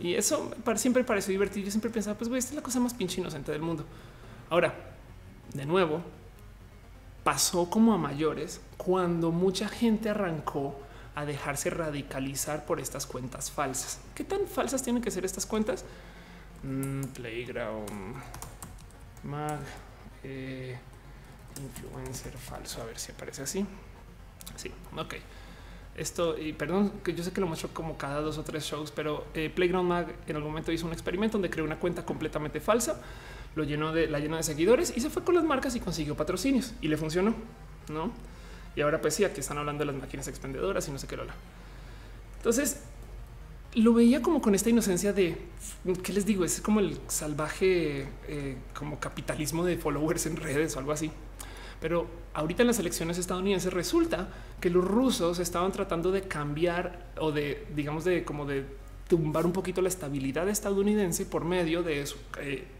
Y 0.00 0.14
eso 0.14 0.52
siempre 0.76 1.04
pareció 1.04 1.32
divertido. 1.32 1.64
Yo 1.64 1.70
siempre 1.70 1.90
pensaba, 1.90 2.18
pues, 2.18 2.28
güey, 2.28 2.38
esta 2.38 2.50
es 2.50 2.56
la 2.56 2.62
cosa 2.62 2.80
más 2.80 2.94
pinche 2.94 3.20
inocente 3.20 3.52
del 3.52 3.62
mundo. 3.62 3.84
Ahora, 4.50 4.74
de 5.52 5.64
nuevo, 5.66 6.02
pasó 7.22 7.70
como 7.70 7.94
a 7.94 7.98
mayores 7.98 8.60
cuando 8.76 9.30
mucha 9.30 9.68
gente 9.68 10.10
arrancó 10.10 10.78
a 11.14 11.24
dejarse 11.24 11.70
radicalizar 11.70 12.66
por 12.66 12.80
estas 12.80 13.06
cuentas 13.06 13.50
falsas. 13.50 14.00
¿Qué 14.14 14.24
tan 14.24 14.46
falsas 14.46 14.82
tienen 14.82 15.02
que 15.02 15.10
ser 15.10 15.24
estas 15.24 15.46
cuentas? 15.46 15.84
Mm, 16.62 17.04
playground, 17.14 18.16
mag, 19.22 19.60
eh, 20.22 20.78
influencer 21.62 22.32
falso. 22.36 22.82
A 22.82 22.86
ver 22.86 22.98
si 22.98 23.12
aparece 23.12 23.42
así. 23.42 23.66
Sí, 24.56 24.70
ok 24.96 25.14
esto, 25.96 26.36
y 26.38 26.52
perdón, 26.52 26.92
que 27.04 27.14
yo 27.14 27.22
sé 27.22 27.32
que 27.32 27.40
lo 27.40 27.46
muestro 27.46 27.70
como 27.72 27.96
cada 27.96 28.20
dos 28.20 28.38
o 28.38 28.42
tres 28.42 28.64
shows, 28.64 28.90
pero 28.90 29.26
eh, 29.34 29.50
Playground 29.54 29.88
Mag 29.88 30.14
en 30.26 30.36
algún 30.36 30.50
momento 30.50 30.72
hizo 30.72 30.86
un 30.86 30.92
experimento 30.92 31.34
donde 31.34 31.50
creó 31.50 31.64
una 31.64 31.78
cuenta 31.78 32.04
completamente 32.04 32.60
falsa, 32.60 33.00
lo 33.54 33.62
llenó 33.62 33.92
de 33.92 34.08
la 34.08 34.18
llenó 34.18 34.36
de 34.36 34.42
seguidores 34.42 34.92
y 34.96 35.00
se 35.00 35.08
fue 35.08 35.22
con 35.22 35.36
las 35.36 35.44
marcas 35.44 35.76
y 35.76 35.80
consiguió 35.80 36.16
patrocinios 36.16 36.74
y 36.80 36.88
le 36.88 36.96
funcionó, 36.96 37.34
no? 37.88 38.10
Y 38.74 38.80
ahora, 38.80 39.00
pues 39.00 39.14
sí, 39.14 39.24
aquí 39.24 39.38
están 39.38 39.58
hablando 39.58 39.84
de 39.84 39.92
las 39.92 40.00
máquinas 40.00 40.26
expendedoras 40.26 40.88
y 40.88 40.90
no 40.90 40.98
sé 40.98 41.06
qué 41.06 41.16
lo 41.16 41.24
Entonces 42.38 42.82
lo 43.76 43.94
veía 43.94 44.20
como 44.20 44.42
con 44.42 44.56
esta 44.56 44.70
inocencia 44.70 45.12
de 45.12 45.36
qué 46.02 46.12
les 46.12 46.26
digo, 46.26 46.44
es 46.44 46.60
como 46.60 46.80
el 46.80 46.98
salvaje, 47.06 48.08
eh, 48.26 48.56
como 48.76 48.98
capitalismo 48.98 49.64
de 49.64 49.76
followers 49.76 50.26
en 50.26 50.36
redes 50.36 50.74
o 50.74 50.80
algo 50.80 50.90
así. 50.90 51.12
Pero 51.84 52.06
ahorita 52.32 52.62
en 52.62 52.68
las 52.68 52.78
elecciones 52.78 53.18
estadounidenses 53.18 53.70
resulta 53.70 54.30
que 54.58 54.70
los 54.70 54.82
rusos 54.82 55.38
estaban 55.38 55.70
tratando 55.70 56.12
de 56.12 56.22
cambiar 56.22 57.10
o 57.20 57.30
de, 57.30 57.66
digamos, 57.76 58.06
de 58.06 58.24
como 58.24 58.46
de 58.46 58.64
tumbar 59.06 59.44
un 59.44 59.52
poquito 59.52 59.82
la 59.82 59.90
estabilidad 59.90 60.48
estadounidense 60.48 61.26
por 61.26 61.44
medio 61.44 61.82
de 61.82 62.00
eh, 62.00 62.06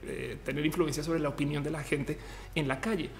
eh, 0.04 0.38
tener 0.42 0.64
influencia 0.64 1.04
sobre 1.04 1.18
la 1.18 1.28
opinión 1.28 1.62
de 1.62 1.70
la 1.70 1.82
gente 1.82 2.16
en 2.54 2.66
la 2.66 2.80
calle. 2.80 3.10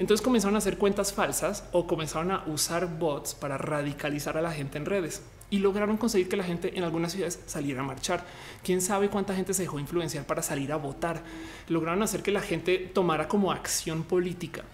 Entonces 0.00 0.24
comenzaron 0.24 0.56
a 0.56 0.58
hacer 0.58 0.76
cuentas 0.76 1.12
falsas 1.12 1.68
o 1.70 1.86
comenzaron 1.86 2.32
a 2.32 2.42
usar 2.48 2.98
bots 2.98 3.36
para 3.36 3.56
radicalizar 3.56 4.36
a 4.36 4.42
la 4.42 4.50
gente 4.50 4.76
en 4.76 4.86
redes 4.86 5.22
y 5.50 5.58
lograron 5.58 5.98
conseguir 5.98 6.28
que 6.28 6.36
la 6.36 6.42
gente 6.42 6.76
en 6.76 6.82
algunas 6.82 7.12
ciudades 7.12 7.38
saliera 7.46 7.82
a 7.82 7.84
marchar. 7.84 8.24
Quién 8.64 8.80
sabe 8.80 9.08
cuánta 9.08 9.36
gente 9.36 9.54
se 9.54 9.62
dejó 9.62 9.78
influenciar 9.78 10.26
para 10.26 10.42
salir 10.42 10.72
a 10.72 10.76
votar. 10.78 11.22
Lograron 11.68 12.02
hacer 12.02 12.24
que 12.24 12.32
la 12.32 12.40
gente 12.40 12.90
tomara 12.92 13.28
como 13.28 13.52
acción 13.52 14.02
política 14.02 14.64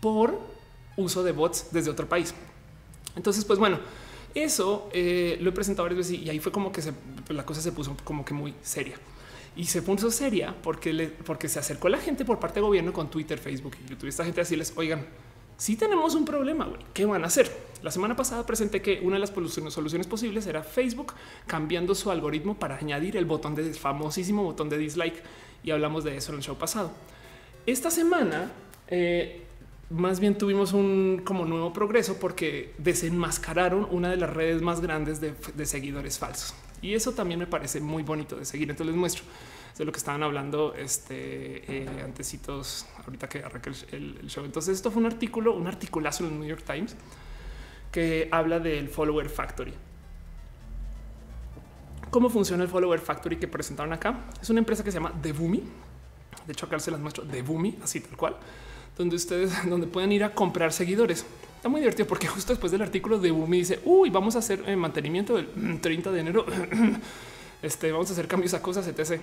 por 0.00 0.38
uso 0.96 1.22
de 1.22 1.32
bots 1.32 1.68
desde 1.70 1.90
otro 1.90 2.08
país. 2.08 2.34
Entonces, 3.16 3.44
pues 3.44 3.58
bueno, 3.58 3.78
Eso 4.34 4.88
eh, 4.92 5.38
lo 5.40 5.50
he 5.50 5.52
presentado 5.52 5.84
varias 5.84 6.08
veces 6.08 6.22
y 6.22 6.30
ahí 6.30 6.38
fue 6.38 6.52
como 6.52 6.70
que 6.70 6.82
la 7.30 7.44
cosa 7.44 7.60
se 7.60 7.72
puso 7.72 7.96
como 8.04 8.24
que 8.24 8.32
muy 8.32 8.54
seria 8.62 8.96
y 9.56 9.64
se 9.64 9.82
puso 9.82 10.10
seria 10.10 10.54
porque, 10.62 11.12
porque 11.24 11.48
se 11.48 11.58
acercó 11.58 11.88
la 11.88 11.98
gente 11.98 12.24
por 12.24 12.38
parte 12.38 12.56
del 12.56 12.64
gobierno 12.64 12.92
con 12.92 13.10
Twitter, 13.10 13.38
Facebook 13.38 13.76
y 13.84 13.90
YouTube. 13.90 14.08
Esta 14.08 14.24
gente 14.24 14.40
a 14.40 14.44
decirles, 14.44 14.72
oigan, 14.76 15.04
si 15.56 15.76
tenemos 15.76 16.14
un 16.14 16.24
problema, 16.24 16.72
¿qué 16.94 17.04
van 17.04 17.24
a 17.24 17.26
hacer? 17.26 17.50
La 17.82 17.90
semana 17.90 18.14
pasada 18.14 18.46
presenté 18.46 18.80
que 18.80 19.00
una 19.02 19.16
de 19.16 19.20
las 19.20 19.30
soluciones 19.30 20.06
posibles 20.06 20.46
era 20.46 20.62
Facebook 20.62 21.14
cambiando 21.46 21.94
su 21.94 22.10
algoritmo 22.10 22.58
para 22.58 22.76
añadir 22.76 23.16
el 23.16 23.24
botón 23.24 23.54
de 23.54 23.74
famosísimo 23.74 24.44
botón 24.44 24.68
de 24.68 24.78
dislike 24.78 25.22
y 25.64 25.70
hablamos 25.70 26.04
de 26.04 26.16
eso 26.16 26.32
en 26.32 26.38
el 26.38 26.44
show 26.44 26.56
pasado. 26.56 26.92
Esta 27.66 27.90
semana 27.90 28.52
eh, 28.88 29.44
más 29.90 30.20
bien 30.20 30.38
tuvimos 30.38 30.72
un 30.72 31.20
como 31.24 31.44
nuevo 31.44 31.72
progreso 31.72 32.18
porque 32.18 32.72
desenmascararon 32.78 33.88
una 33.90 34.08
de 34.08 34.16
las 34.16 34.30
redes 34.30 34.62
más 34.62 34.80
grandes 34.80 35.20
de, 35.20 35.66
seguidores 35.66 36.18
falsos. 36.18 36.54
Y 36.80 36.94
eso 36.94 37.12
también 37.12 37.40
me 37.40 37.46
parece 37.46 37.80
muy 37.80 38.04
bonito 38.04 38.36
de 38.36 38.44
seguir. 38.44 38.70
Entonces 38.70 38.92
les 38.92 38.98
muestro 38.98 39.24
de 39.76 39.84
lo 39.84 39.92
que 39.92 39.98
estaban 39.98 40.22
hablando 40.22 40.74
este 40.74 41.82
eh, 41.82 42.02
antecitos 42.04 42.86
ahorita 43.04 43.28
que 43.28 43.40
arranca 43.40 43.70
el, 43.90 44.28
show. 44.28 44.44
Entonces 44.44 44.76
esto 44.76 44.92
fue 44.92 45.00
un 45.00 45.06
artículo, 45.06 45.54
un 45.54 45.66
articulazo 45.66 46.24
en 46.24 46.32
el 46.32 46.38
New 46.38 46.48
York 46.48 46.62
Times 46.64 46.94
que 47.90 48.28
habla 48.30 48.60
del 48.60 48.88
follower 48.88 49.28
factory. 49.28 49.74
¿Cómo 52.10 52.30
funciona 52.30 52.62
el 52.62 52.68
follower 52.68 53.00
factory 53.00 53.36
que 53.36 53.48
presentaron 53.48 53.92
acá? 53.92 54.26
Es 54.40 54.50
una 54.50 54.60
empresa 54.60 54.84
que 54.84 54.92
se 54.92 54.98
llama 54.98 55.12
Devumi. 55.20 55.62
De 56.46 56.52
hecho, 56.52 56.66
acá 56.66 56.78
se 56.78 56.90
las 56.92 57.00
muestro 57.00 57.24
Devumi, 57.24 57.76
así 57.82 58.00
tal 58.00 58.16
cual 58.16 58.36
donde 58.96 59.16
ustedes, 59.16 59.52
donde 59.68 59.86
pueden 59.86 60.12
ir 60.12 60.24
a 60.24 60.34
comprar 60.34 60.72
seguidores. 60.72 61.24
Está 61.56 61.68
muy 61.68 61.80
divertido 61.80 62.08
porque 62.08 62.26
justo 62.26 62.52
después 62.52 62.72
del 62.72 62.82
artículo 62.82 63.18
de 63.18 63.30
Bumi 63.30 63.58
dice, 63.58 63.80
uy, 63.84 64.08
vamos 64.08 64.34
a 64.36 64.38
hacer 64.38 64.62
eh, 64.66 64.76
mantenimiento 64.76 65.36
del 65.36 65.80
30 65.80 66.10
de 66.10 66.20
enero. 66.20 66.46
este, 67.62 67.92
vamos 67.92 68.08
a 68.08 68.12
hacer 68.14 68.26
cambios 68.28 68.54
a 68.54 68.62
cosas, 68.62 68.86
etc. 68.86 69.20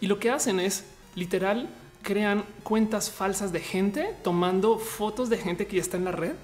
Y 0.00 0.06
lo 0.06 0.18
que 0.18 0.30
hacen 0.30 0.60
es 0.60 0.84
literal 1.14 1.68
crean 2.02 2.44
cuentas 2.62 3.10
falsas 3.10 3.52
de 3.52 3.58
gente 3.58 4.14
tomando 4.22 4.78
fotos 4.78 5.28
de 5.28 5.38
gente 5.38 5.66
que 5.66 5.76
ya 5.76 5.82
está 5.82 5.96
en 5.96 6.04
la 6.04 6.12
red 6.12 6.34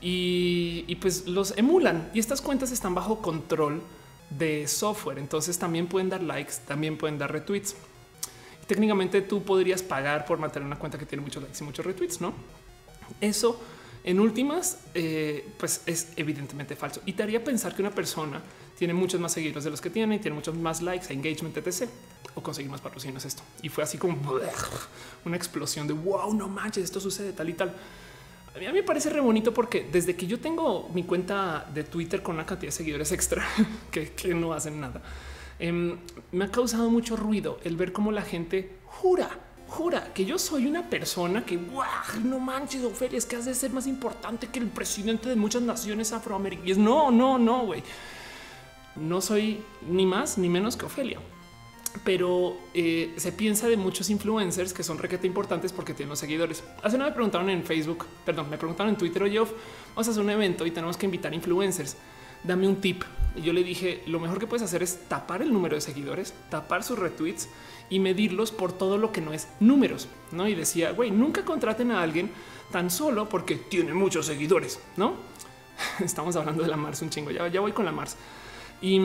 y, 0.00 0.84
y 0.86 0.94
pues 0.96 1.26
los 1.26 1.56
emulan. 1.58 2.08
Y 2.14 2.18
estas 2.18 2.40
cuentas 2.40 2.72
están 2.72 2.94
bajo 2.94 3.20
control 3.20 3.82
de 4.30 4.66
software. 4.66 5.18
Entonces 5.18 5.58
también 5.58 5.86
pueden 5.86 6.08
dar 6.08 6.22
likes, 6.22 6.54
también 6.66 6.96
pueden 6.96 7.18
dar 7.18 7.30
retweets 7.30 7.76
técnicamente 8.66 9.22
tú 9.22 9.42
podrías 9.42 9.82
pagar 9.82 10.26
por 10.26 10.38
mantener 10.38 10.66
una 10.66 10.78
cuenta 10.78 10.98
que 10.98 11.06
tiene 11.06 11.22
muchos 11.22 11.42
likes 11.42 11.58
y 11.60 11.64
muchos 11.64 11.84
retweets, 11.84 12.20
¿no? 12.20 12.34
Eso 13.20 13.60
en 14.06 14.20
últimas, 14.20 14.78
eh, 14.94 15.48
pues 15.58 15.82
es 15.84 16.12
evidentemente 16.14 16.76
falso 16.76 17.02
y 17.06 17.12
te 17.12 17.24
haría 17.24 17.42
pensar 17.42 17.74
que 17.74 17.82
una 17.82 17.90
persona 17.90 18.40
tiene 18.78 18.94
muchos 18.94 19.20
más 19.20 19.32
seguidores 19.32 19.64
de 19.64 19.70
los 19.70 19.80
que 19.80 19.90
tiene 19.90 20.14
y 20.14 20.18
tiene 20.20 20.36
muchos 20.36 20.54
más 20.56 20.80
likes, 20.80 21.12
engagement, 21.12 21.56
etc. 21.56 21.90
O 22.34 22.42
conseguir 22.42 22.70
más 22.70 22.80
patrocinios 22.80 23.24
esto. 23.24 23.42
Y 23.62 23.68
fue 23.68 23.82
así 23.82 23.98
como 23.98 24.16
una 25.24 25.36
explosión 25.36 25.88
de 25.88 25.94
wow, 25.94 26.32
no 26.34 26.48
manches, 26.48 26.84
esto 26.84 27.00
sucede 27.00 27.32
tal 27.32 27.48
y 27.48 27.54
tal. 27.54 27.74
A 28.54 28.58
mí, 28.58 28.66
me 28.72 28.82
parece 28.82 29.10
re 29.10 29.20
bonito 29.20 29.52
porque 29.52 29.88
desde 29.90 30.14
que 30.14 30.26
yo 30.26 30.38
tengo 30.38 30.88
mi 30.94 31.02
cuenta 31.02 31.68
de 31.74 31.84
Twitter 31.84 32.22
con 32.22 32.36
una 32.36 32.46
cantidad 32.46 32.68
de 32.68 32.76
seguidores 32.76 33.10
extra 33.12 33.46
que, 33.90 34.12
que 34.12 34.34
no 34.34 34.52
hacen 34.52 34.80
nada, 34.80 35.02
Em, 35.58 35.96
me 36.32 36.44
ha 36.44 36.50
causado 36.50 36.90
mucho 36.90 37.16
ruido 37.16 37.58
el 37.64 37.76
ver 37.76 37.92
cómo 37.92 38.12
la 38.12 38.22
gente 38.22 38.76
jura, 38.84 39.28
jura 39.68 40.12
que 40.12 40.24
yo 40.24 40.38
soy 40.38 40.66
una 40.66 40.88
persona 40.88 41.44
que 41.46 41.58
no 42.22 42.38
manches, 42.38 42.84
Ofelia, 42.84 43.16
es 43.16 43.24
que 43.24 43.36
has 43.36 43.46
de 43.46 43.54
ser 43.54 43.72
más 43.72 43.86
importante 43.86 44.48
que 44.48 44.58
el 44.58 44.66
presidente 44.66 45.28
de 45.28 45.36
muchas 45.36 45.62
naciones 45.62 46.12
afroamericanas. 46.12 46.78
No, 46.78 47.10
no, 47.10 47.38
no, 47.38 47.66
güey. 47.66 47.82
No 48.96 49.20
soy 49.20 49.62
ni 49.88 50.06
más 50.06 50.38
ni 50.38 50.48
menos 50.48 50.76
que 50.76 50.86
Ofelia. 50.86 51.20
Pero 52.04 52.58
eh, 52.74 53.14
se 53.16 53.32
piensa 53.32 53.68
de 53.68 53.78
muchos 53.78 54.10
influencers 54.10 54.74
que 54.74 54.82
son 54.82 54.98
requete 54.98 55.26
importantes 55.26 55.72
porque 55.72 55.94
tienen 55.94 56.10
los 56.10 56.18
seguidores. 56.18 56.62
Hace 56.82 56.96
una 56.96 57.06
me 57.06 57.12
preguntaron 57.12 57.48
en 57.48 57.64
Facebook, 57.64 58.04
perdón, 58.26 58.50
me 58.50 58.58
preguntaron 58.58 58.90
en 58.90 58.98
Twitter, 58.98 59.22
oye, 59.22 59.38
vamos 59.38 60.08
a 60.08 60.10
hacer 60.10 60.22
un 60.22 60.28
evento 60.28 60.66
y 60.66 60.70
tenemos 60.70 60.98
que 60.98 61.06
invitar 61.06 61.32
influencers 61.32 61.96
dame 62.44 62.68
un 62.68 62.76
tip. 62.76 63.02
Y 63.34 63.42
yo 63.42 63.52
le 63.52 63.62
dije, 63.62 64.02
lo 64.06 64.18
mejor 64.18 64.38
que 64.38 64.46
puedes 64.46 64.62
hacer 64.62 64.82
es 64.82 65.08
tapar 65.08 65.42
el 65.42 65.52
número 65.52 65.74
de 65.74 65.80
seguidores, 65.80 66.34
tapar 66.50 66.82
sus 66.82 66.98
retweets 66.98 67.48
y 67.90 67.98
medirlos 67.98 68.50
por 68.50 68.72
todo 68.72 68.96
lo 68.96 69.12
que 69.12 69.20
no 69.20 69.32
es 69.32 69.48
números. 69.60 70.08
¿no? 70.32 70.48
Y 70.48 70.54
decía, 70.54 70.92
güey, 70.92 71.10
nunca 71.10 71.44
contraten 71.44 71.90
a 71.90 72.02
alguien 72.02 72.30
tan 72.72 72.90
solo 72.90 73.28
porque 73.28 73.56
tiene 73.56 73.94
muchos 73.94 74.26
seguidores, 74.26 74.80
¿no? 74.96 75.14
Estamos 76.04 76.34
hablando 76.36 76.62
de 76.62 76.68
la 76.68 76.76
Mars 76.76 77.02
un 77.02 77.10
chingo, 77.10 77.30
ya, 77.30 77.60
voy 77.60 77.72
con 77.72 77.84
la 77.84 77.92
Mars. 77.92 78.16
Y, 78.80 79.00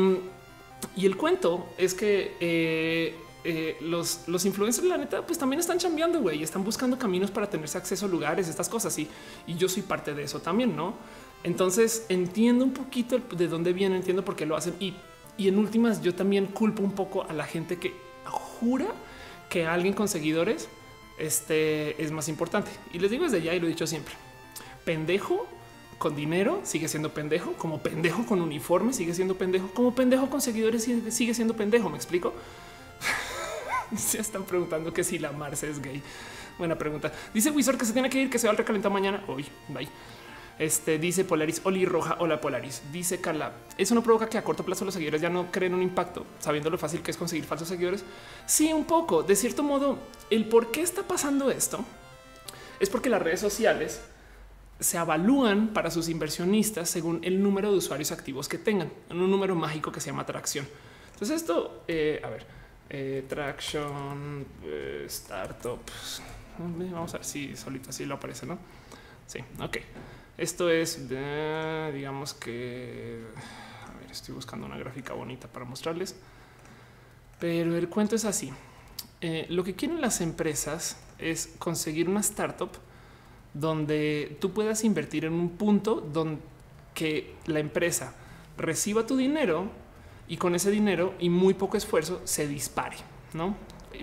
y 0.95 1.05
el 1.05 1.17
cuento 1.17 1.67
es 1.77 1.93
que 1.93 2.37
eh, 2.39 3.15
eh, 3.43 3.77
los, 3.81 4.27
los 4.27 4.45
influencers, 4.45 4.87
la 4.87 4.97
neta, 4.97 5.25
pues 5.25 5.37
también 5.39 5.59
están 5.59 5.79
cambiando, 5.79 6.21
güey, 6.21 6.43
están 6.43 6.63
buscando 6.63 6.97
caminos 6.97 7.31
para 7.31 7.49
tenerse 7.49 7.77
acceso 7.77 8.05
a 8.05 8.09
lugares, 8.09 8.47
estas 8.47 8.69
cosas. 8.69 8.97
Y, 8.99 9.07
y 9.47 9.55
yo 9.55 9.67
soy 9.67 9.83
parte 9.83 10.13
de 10.13 10.23
eso 10.23 10.39
también, 10.39 10.75
¿no? 10.75 10.95
Entonces 11.43 12.05
entiendo 12.09 12.65
un 12.65 12.73
poquito 12.73 13.19
de 13.19 13.47
dónde 13.47 13.73
viene, 13.73 13.95
entiendo 13.95 14.23
por 14.23 14.35
qué 14.35 14.45
lo 14.45 14.55
hacen 14.55 14.75
y, 14.79 14.93
en 15.37 15.57
últimas 15.57 16.03
yo 16.03 16.13
también 16.13 16.45
culpo 16.45 16.83
un 16.83 16.91
poco 16.91 17.23
a 17.27 17.33
la 17.33 17.45
gente 17.45 17.77
que 17.77 17.95
jura 18.25 18.85
que 19.49 19.65
alguien 19.65 19.93
con 19.95 20.07
seguidores 20.07 20.69
este, 21.17 22.01
es 22.01 22.11
más 22.11 22.27
importante. 22.27 22.69
Y 22.93 22.99
les 22.99 23.09
digo 23.09 23.23
desde 23.23 23.41
ya 23.41 23.53
y 23.55 23.59
lo 23.59 23.65
he 23.65 23.69
dicho 23.69 23.87
siempre. 23.87 24.13
Pendejo 24.85 25.47
con 25.97 26.15
dinero 26.15 26.61
sigue 26.63 26.87
siendo 26.87 27.13
pendejo, 27.13 27.53
como 27.53 27.81
pendejo 27.81 28.25
con 28.25 28.41
uniforme 28.41 28.93
sigue 28.93 29.13
siendo 29.13 29.35
pendejo, 29.35 29.69
como 29.73 29.95
pendejo 29.95 30.29
con 30.29 30.41
seguidores 30.41 30.87
sigue 31.09 31.33
siendo 31.33 31.55
pendejo. 31.55 31.89
¿Me 31.89 31.97
explico? 31.97 32.33
se 33.97 34.19
están 34.19 34.43
preguntando 34.43 34.93
que 34.93 35.03
si 35.03 35.19
la 35.19 35.31
Marce 35.31 35.69
es 35.69 35.81
gay. 35.81 36.01
Buena 36.57 36.77
pregunta. 36.77 37.11
Dice 37.33 37.49
Wizard 37.49 37.77
que 37.77 37.85
se 37.85 37.93
tiene 37.93 38.09
que 38.09 38.21
ir, 38.21 38.29
que 38.29 38.37
se 38.37 38.47
va 38.47 38.51
al 38.51 38.57
recalentado 38.57 38.93
mañana. 38.93 39.23
Hoy, 39.27 39.45
bye. 39.69 39.87
Este 40.61 40.99
dice 40.99 41.25
Polaris, 41.25 41.59
Oli 41.63 41.85
Roja, 41.85 42.17
hola 42.19 42.39
Polaris. 42.39 42.83
Dice 42.91 43.19
Carla, 43.19 43.51
eso 43.79 43.95
no 43.95 44.03
provoca 44.03 44.29
que 44.29 44.37
a 44.37 44.43
corto 44.43 44.63
plazo 44.63 44.85
los 44.85 44.93
seguidores 44.93 45.19
ya 45.19 45.27
no 45.27 45.51
creen 45.51 45.73
un 45.73 45.81
impacto, 45.81 46.23
sabiendo 46.37 46.69
lo 46.69 46.77
fácil 46.77 47.01
que 47.01 47.09
es 47.09 47.17
conseguir 47.17 47.45
falsos 47.45 47.67
seguidores. 47.67 48.03
Sí, 48.45 48.71
un 48.71 48.85
poco. 48.85 49.23
De 49.23 49.35
cierto 49.35 49.63
modo, 49.63 49.97
el 50.29 50.45
por 50.45 50.69
qué 50.69 50.83
está 50.83 51.01
pasando 51.01 51.49
esto 51.49 51.83
es 52.79 52.91
porque 52.91 53.09
las 53.09 53.23
redes 53.23 53.39
sociales 53.39 54.01
se 54.79 54.99
avalúan 54.99 55.69
para 55.69 55.89
sus 55.89 56.09
inversionistas 56.09 56.91
según 56.91 57.21
el 57.23 57.41
número 57.41 57.71
de 57.71 57.79
usuarios 57.79 58.11
activos 58.11 58.47
que 58.47 58.59
tengan, 58.59 58.93
en 59.09 59.19
un 59.19 59.31
número 59.31 59.55
mágico 59.55 59.91
que 59.91 59.99
se 59.99 60.11
llama 60.11 60.27
tracción. 60.27 60.67
Entonces 61.13 61.37
esto, 61.37 61.85
eh, 61.87 62.21
a 62.23 62.29
ver, 62.29 62.45
eh, 62.87 63.25
traction, 63.27 64.45
eh, 64.63 65.07
startups. 65.09 66.21
Vamos 66.59 67.15
a 67.15 67.17
ver 67.17 67.25
si 67.25 67.55
solito 67.55 67.89
así 67.89 68.05
lo 68.05 68.13
aparece, 68.13 68.45
¿no? 68.45 68.59
Sí, 69.25 69.39
ok. 69.59 69.77
Esto 70.37 70.69
es, 70.69 71.07
digamos 71.07 72.33
que, 72.33 73.21
a 73.87 73.99
ver, 73.99 74.11
estoy 74.11 74.33
buscando 74.33 74.65
una 74.65 74.77
gráfica 74.77 75.13
bonita 75.13 75.47
para 75.47 75.65
mostrarles, 75.65 76.15
pero 77.39 77.75
el 77.75 77.89
cuento 77.89 78.15
es 78.15 78.25
así. 78.25 78.51
Eh, 79.19 79.45
lo 79.49 79.63
que 79.63 79.75
quieren 79.75 80.01
las 80.01 80.21
empresas 80.21 80.97
es 81.19 81.53
conseguir 81.59 82.09
una 82.09 82.21
startup 82.21 82.71
donde 83.53 84.37
tú 84.39 84.51
puedas 84.51 84.83
invertir 84.83 85.25
en 85.25 85.33
un 85.33 85.49
punto 85.49 86.01
donde 86.01 86.41
que 86.93 87.35
la 87.45 87.59
empresa 87.59 88.13
reciba 88.57 89.05
tu 89.05 89.17
dinero 89.17 89.69
y 90.27 90.37
con 90.37 90.55
ese 90.55 90.71
dinero 90.71 91.13
y 91.19 91.29
muy 91.29 91.53
poco 91.53 91.77
esfuerzo 91.77 92.21
se 92.25 92.47
dispare, 92.47 92.97
¿no? 93.33 93.55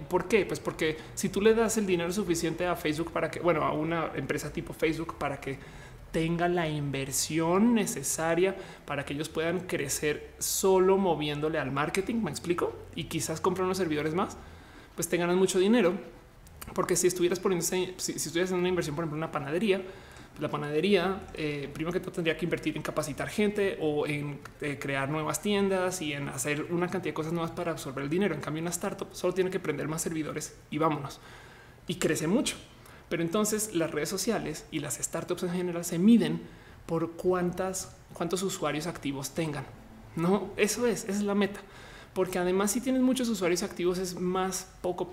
¿Por 0.08 0.28
qué? 0.28 0.44
Pues 0.44 0.60
porque 0.60 0.96
si 1.14 1.28
tú 1.28 1.40
le 1.40 1.54
das 1.54 1.76
el 1.78 1.86
dinero 1.86 2.12
suficiente 2.12 2.66
a 2.66 2.76
Facebook 2.76 3.10
para 3.12 3.30
que, 3.30 3.40
bueno, 3.40 3.64
a 3.64 3.72
una 3.72 4.12
empresa 4.14 4.52
tipo 4.52 4.72
Facebook 4.72 5.16
para 5.16 5.40
que 5.40 5.58
tenga 6.10 6.48
la 6.48 6.68
inversión 6.68 7.74
necesaria 7.74 8.56
para 8.86 9.04
que 9.04 9.14
ellos 9.14 9.28
puedan 9.28 9.60
crecer 9.60 10.30
solo 10.38 10.96
moviéndole 10.96 11.58
al 11.58 11.70
marketing. 11.70 12.16
Me 12.16 12.30
explico 12.30 12.74
y 12.94 13.04
quizás 13.04 13.40
comprar 13.40 13.64
unos 13.64 13.78
servidores 13.78 14.14
más, 14.14 14.36
pues 14.94 15.08
te 15.08 15.16
ganan 15.16 15.38
mucho 15.38 15.58
dinero. 15.58 15.94
Porque 16.74 16.96
si 16.96 17.06
estuvieras 17.06 17.40
poniendo, 17.40 17.64
si, 17.64 17.94
si 17.96 18.12
estuvieras 18.12 18.50
en 18.50 18.58
una 18.58 18.68
inversión, 18.68 18.94
por 18.94 19.04
ejemplo, 19.04 19.16
una 19.16 19.32
panadería, 19.32 19.82
la 20.38 20.48
panadería, 20.48 21.26
eh, 21.34 21.68
primero 21.72 21.92
que 21.92 22.00
todo 22.00 22.12
tendría 22.12 22.36
que 22.36 22.44
invertir 22.44 22.76
en 22.76 22.82
capacitar 22.82 23.28
gente 23.28 23.76
o 23.80 24.06
en 24.06 24.38
eh, 24.60 24.78
crear 24.78 25.08
nuevas 25.08 25.42
tiendas 25.42 26.00
y 26.00 26.12
en 26.12 26.28
hacer 26.28 26.66
una 26.70 26.86
cantidad 26.86 27.10
de 27.10 27.14
cosas 27.14 27.32
nuevas 27.32 27.50
para 27.50 27.72
absorber 27.72 28.04
el 28.04 28.10
dinero. 28.10 28.34
En 28.34 28.40
cambio, 28.40 28.62
una 28.62 28.70
startup 28.70 29.08
solo 29.12 29.34
tiene 29.34 29.50
que 29.50 29.58
prender 29.58 29.88
más 29.88 30.02
servidores 30.02 30.56
y 30.70 30.78
vámonos. 30.78 31.20
Y 31.88 31.96
crece 31.96 32.26
mucho. 32.26 32.56
Pero 33.08 33.22
entonces 33.22 33.74
las 33.74 33.90
redes 33.90 34.08
sociales 34.08 34.64
y 34.70 34.80
las 34.80 34.96
startups 34.96 35.42
en 35.44 35.50
general 35.50 35.84
se 35.84 35.98
miden 35.98 36.40
por 36.86 37.12
cuántas, 37.12 37.94
cuántos 38.12 38.42
usuarios 38.42 38.86
activos 38.86 39.30
tengan. 39.30 39.64
No, 40.16 40.50
eso 40.56 40.86
es, 40.86 41.04
esa 41.04 41.18
es 41.18 41.22
la 41.22 41.34
meta. 41.34 41.60
porque 42.14 42.38
además 42.38 42.72
si 42.72 42.80
tienes 42.80 43.02
muchos 43.02 43.28
usuarios 43.28 43.62
activos 43.62 43.98
es 43.98 44.18
más 44.18 44.66
poco, 44.82 45.08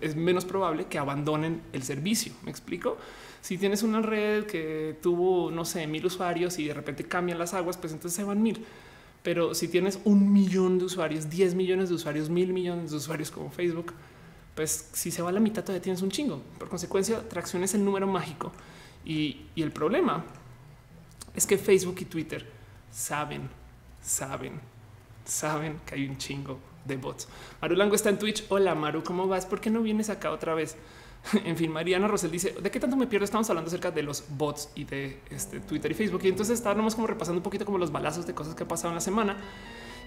es, 0.00 0.16
menos 0.16 0.44
probable 0.44 0.86
que 0.86 0.98
abandonen 0.98 1.62
el 1.72 1.82
servicio. 1.82 2.32
¿Me 2.44 2.50
explico? 2.50 2.96
Si 3.40 3.58
tienes 3.58 3.82
una 3.82 4.00
red 4.02 4.44
que 4.44 4.96
tuvo, 5.02 5.50
no 5.50 5.64
sé, 5.64 5.86
mil 5.86 6.06
usuarios 6.06 6.58
y 6.58 6.68
de 6.68 6.74
repente 6.74 7.04
cambian 7.04 7.38
las 7.38 7.54
aguas, 7.54 7.76
pues 7.76 7.92
entonces 7.92 8.16
se 8.16 8.24
van 8.24 8.42
mil. 8.42 8.64
Pero 9.22 9.54
si 9.54 9.66
tienes 9.68 9.98
un 10.04 10.32
millón 10.32 10.78
de 10.78 10.84
usuarios, 10.84 11.28
10 11.28 11.54
millones 11.54 11.88
de 11.88 11.96
usuarios, 11.96 12.30
mil 12.30 12.52
millones 12.52 12.90
de 12.92 12.96
usuarios 12.96 13.30
como 13.30 13.50
Facebook, 13.50 13.92
pues 14.58 14.88
si 14.92 15.12
se 15.12 15.22
va 15.22 15.28
a 15.28 15.32
la 15.32 15.38
mitad 15.38 15.62
todavía 15.62 15.80
tienes 15.80 16.02
un 16.02 16.10
chingo. 16.10 16.42
Por 16.58 16.68
consecuencia, 16.68 17.20
tracción 17.28 17.62
es 17.62 17.74
el 17.74 17.84
número 17.84 18.08
mágico. 18.08 18.50
Y, 19.04 19.46
el 19.54 19.70
problema 19.70 20.24
es 21.32 21.46
que 21.46 21.56
Facebook 21.56 21.94
y 22.00 22.06
Twitter 22.06 22.44
saben, 22.90 23.48
saben 24.02 24.60
saben 25.24 25.78
que 25.86 25.94
hay 25.94 26.08
un 26.08 26.18
chingo 26.18 26.58
de 26.84 26.96
bots. 26.96 27.28
Maru 27.62 27.76
Lango 27.76 27.94
está 27.94 28.08
en 28.08 28.18
Twitch. 28.18 28.46
Hola 28.48 28.74
Maru, 28.74 29.04
¿cómo 29.04 29.28
vas? 29.28 29.46
¿Por 29.46 29.60
qué 29.60 29.70
no 29.70 29.80
vienes 29.80 30.10
acá 30.10 30.32
otra 30.32 30.54
vez? 30.54 30.76
en 31.44 31.56
fin, 31.56 31.70
Mariana 31.70 32.08
Rosel 32.08 32.32
dice 32.32 32.56
de 32.60 32.68
qué 32.68 32.80
tanto 32.80 32.96
me 32.96 33.06
pierdo. 33.06 33.26
Estamos 33.26 33.48
hablando 33.50 33.68
acerca 33.68 33.92
de 33.92 34.02
los 34.02 34.24
bots 34.28 34.70
y 34.74 34.82
de 34.82 35.20
este, 35.30 35.60
Twitter 35.60 35.92
y 35.92 35.94
Facebook. 35.94 36.22
Y 36.24 36.28
entonces 36.30 36.58
estábamos 36.58 36.96
como 36.96 37.06
repasando 37.06 37.38
un 37.38 37.44
poquito 37.44 37.64
como 37.64 37.78
los 37.78 37.92
balazos 37.92 38.26
de 38.26 38.34
cosas 38.34 38.56
que 38.56 38.64
han 38.64 38.68
pasado 38.68 38.88
en 38.88 38.96
la 38.96 39.00
semana 39.00 39.36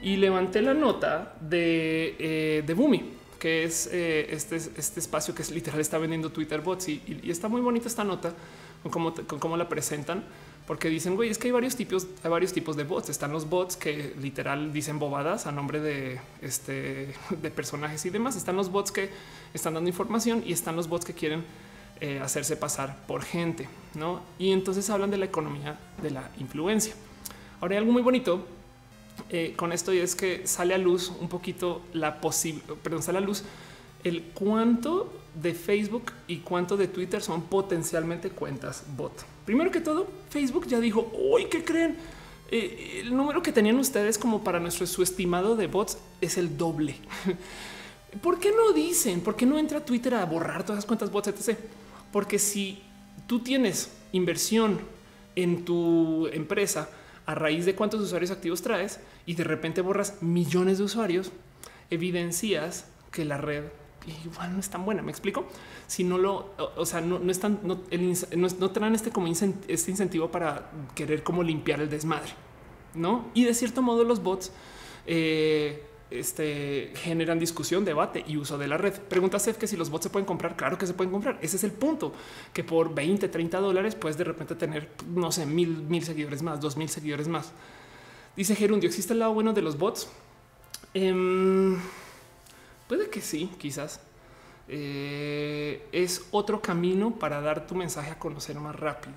y 0.01 0.17
levanté 0.17 0.61
la 0.61 0.73
nota 0.73 1.37
de, 1.39 2.17
eh, 2.19 2.63
de 2.67 2.73
que 3.41 3.63
es 3.63 3.89
eh, 3.91 4.27
este, 4.29 4.57
este 4.57 4.99
espacio 4.99 5.33
que 5.33 5.41
es 5.41 5.49
literal 5.49 5.79
está 5.79 5.97
vendiendo 5.97 6.31
Twitter 6.31 6.61
bots 6.61 6.89
y, 6.89 7.21
está 7.23 7.47
muy 7.47 7.59
bonita 7.59 7.87
esta 7.87 8.03
nota 8.03 8.35
con 8.83 8.91
cómo, 8.91 9.15
con 9.15 9.39
cómo 9.39 9.57
la 9.57 9.67
presentan 9.67 10.23
porque 10.67 10.89
dicen, 10.89 11.15
güey, 11.15 11.31
es 11.31 11.39
que 11.39 11.47
hay 11.47 11.51
varios 11.51 11.75
tipos, 11.75 12.05
hay 12.23 12.29
varios 12.29 12.53
tipos 12.53 12.77
de 12.77 12.83
bots. 12.83 13.09
Están 13.09 13.31
los 13.33 13.49
bots 13.49 13.75
que 13.75 14.13
literal 14.21 14.71
dicen 14.71 14.99
bobadas 14.99 15.47
a 15.47 15.51
nombre 15.51 15.81
de 15.81 16.21
este 16.43 17.15
de 17.41 17.49
personajes 17.49 18.05
y 18.05 18.11
demás. 18.11 18.35
Están 18.35 18.55
los 18.55 18.71
bots 18.71 18.91
que 18.91 19.09
están 19.55 19.73
dando 19.73 19.89
información 19.89 20.43
y 20.45 20.53
están 20.53 20.75
los 20.75 20.87
bots 20.87 21.03
que 21.03 21.13
quieren 21.13 21.43
eh, 21.99 22.19
hacerse 22.21 22.57
pasar 22.57 23.05
por 23.07 23.23
gente, 23.23 23.67
no? 23.95 24.21
Y 24.37 24.51
entonces 24.51 24.87
hablan 24.91 25.09
de 25.09 25.17
la 25.17 25.25
economía 25.25 25.79
de 25.99 26.11
la 26.11 26.29
influencia. 26.37 26.93
Ahora 27.59 27.73
hay 27.73 27.79
algo 27.79 27.91
muy 27.91 28.03
bonito 28.03 28.45
eh, 29.33 29.53
con 29.55 29.71
esto 29.71 29.93
es 29.93 30.13
que 30.13 30.45
sale 30.45 30.73
a 30.73 30.77
luz 30.77 31.09
un 31.21 31.29
poquito 31.29 31.81
la 31.93 32.19
posible, 32.19 32.61
perdón, 32.83 33.01
sale 33.01 33.19
a 33.19 33.21
luz 33.21 33.43
el 34.03 34.23
cuánto 34.33 35.09
de 35.41 35.53
Facebook 35.53 36.11
y 36.27 36.39
cuánto 36.39 36.75
de 36.75 36.89
Twitter 36.89 37.21
son 37.21 37.43
potencialmente 37.43 38.29
cuentas 38.29 38.83
bot. 38.97 39.13
Primero 39.45 39.71
que 39.71 39.79
todo, 39.79 40.05
Facebook 40.29 40.67
ya 40.67 40.81
dijo, 40.81 41.09
uy, 41.13 41.45
¿qué 41.45 41.63
creen? 41.63 41.95
Eh, 42.51 43.03
el 43.05 43.15
número 43.15 43.41
que 43.41 43.53
tenían 43.53 43.79
ustedes 43.79 44.17
como 44.17 44.43
para 44.43 44.59
nuestro 44.59 44.85
su 44.85 45.01
estimado 45.01 45.55
de 45.55 45.67
bots 45.67 45.97
es 46.19 46.37
el 46.37 46.57
doble. 46.57 46.95
¿Por 48.21 48.37
qué 48.37 48.51
no 48.51 48.73
dicen? 48.73 49.21
¿Por 49.21 49.37
qué 49.37 49.45
no 49.45 49.57
entra 49.57 49.85
Twitter 49.85 50.13
a 50.15 50.25
borrar 50.25 50.63
todas 50.63 50.79
las 50.79 50.85
cuentas 50.85 51.09
bots, 51.09 51.29
etc? 51.29 51.57
Porque 52.11 52.37
si 52.37 52.81
tú 53.27 53.39
tienes 53.39 53.91
inversión 54.11 54.81
en 55.37 55.63
tu 55.63 56.27
empresa 56.33 56.89
a 57.31 57.35
raíz 57.35 57.65
de 57.65 57.75
cuántos 57.75 58.01
usuarios 58.01 58.29
activos 58.29 58.61
traes 58.61 58.99
y 59.25 59.35
de 59.35 59.43
repente 59.43 59.81
borras 59.81 60.21
millones 60.21 60.77
de 60.79 60.83
usuarios, 60.83 61.31
evidencias 61.89 62.87
que 63.11 63.23
la 63.25 63.37
red 63.37 63.63
igual 64.25 64.53
no 64.53 64.59
es 64.59 64.69
tan 64.69 64.83
buena. 64.83 65.01
Me 65.01 65.11
explico. 65.11 65.45
Si 65.87 66.03
no 66.03 66.17
lo, 66.17 66.51
o, 66.57 66.85
sea, 66.85 67.01
no, 67.01 67.19
no 67.19 67.31
están, 67.31 67.59
no, 67.63 67.79
no, 68.35 68.71
traen 68.71 68.95
este 68.95 69.11
como 69.11 69.27
este 69.27 69.91
incentivo 69.91 70.29
para 70.29 70.71
querer 70.95 71.23
como 71.23 71.43
limpiar 71.43 71.81
el 71.81 71.89
desmadre, 71.89 72.31
no? 72.95 73.29
Y 73.33 73.45
de 73.45 73.53
cierto 73.53 73.81
modo, 73.81 74.03
los 74.03 74.21
bots 74.23 74.51
eh, 75.05 75.85
este, 76.11 76.91
generan 76.95 77.39
discusión, 77.39 77.83
debate 77.83 78.23
y 78.27 78.37
uso 78.37 78.57
de 78.57 78.67
la 78.67 78.77
red. 78.77 78.93
Pregunta 78.93 79.39
Seth 79.39 79.57
que 79.57 79.67
si 79.67 79.77
los 79.77 79.89
bots 79.89 80.03
se 80.03 80.09
pueden 80.09 80.25
comprar. 80.25 80.55
Claro 80.55 80.77
que 80.77 80.85
se 80.85 80.93
pueden 80.93 81.11
comprar. 81.11 81.39
Ese 81.41 81.55
es 81.55 81.63
el 81.63 81.71
punto 81.71 82.13
que 82.53 82.63
por 82.63 82.93
20, 82.93 83.27
30 83.29 83.59
dólares 83.59 83.95
puedes 83.95 84.17
de 84.17 84.25
repente 84.25 84.55
tener, 84.55 84.89
no 85.07 85.31
sé, 85.31 85.45
mil, 85.45 85.69
mil 85.69 86.03
seguidores 86.03 86.43
más, 86.43 86.61
dos 86.61 86.77
mil 86.77 86.89
seguidores 86.89 87.27
más. 87.27 87.51
Dice 88.35 88.55
Gerundio, 88.55 88.87
¿existe 88.87 89.13
el 89.13 89.19
lado 89.19 89.33
bueno 89.33 89.53
de 89.53 89.61
los 89.61 89.77
bots? 89.77 90.09
Em, 90.93 91.77
Puede 92.91 93.09
que 93.09 93.21
sí, 93.21 93.49
quizás. 93.57 94.01
Eh, 94.67 95.87
es 95.93 96.25
otro 96.31 96.61
camino 96.61 97.15
para 97.15 97.39
dar 97.39 97.65
tu 97.65 97.73
mensaje 97.73 98.11
a 98.11 98.19
conocer 98.19 98.59
más 98.59 98.75
rápido. 98.75 99.15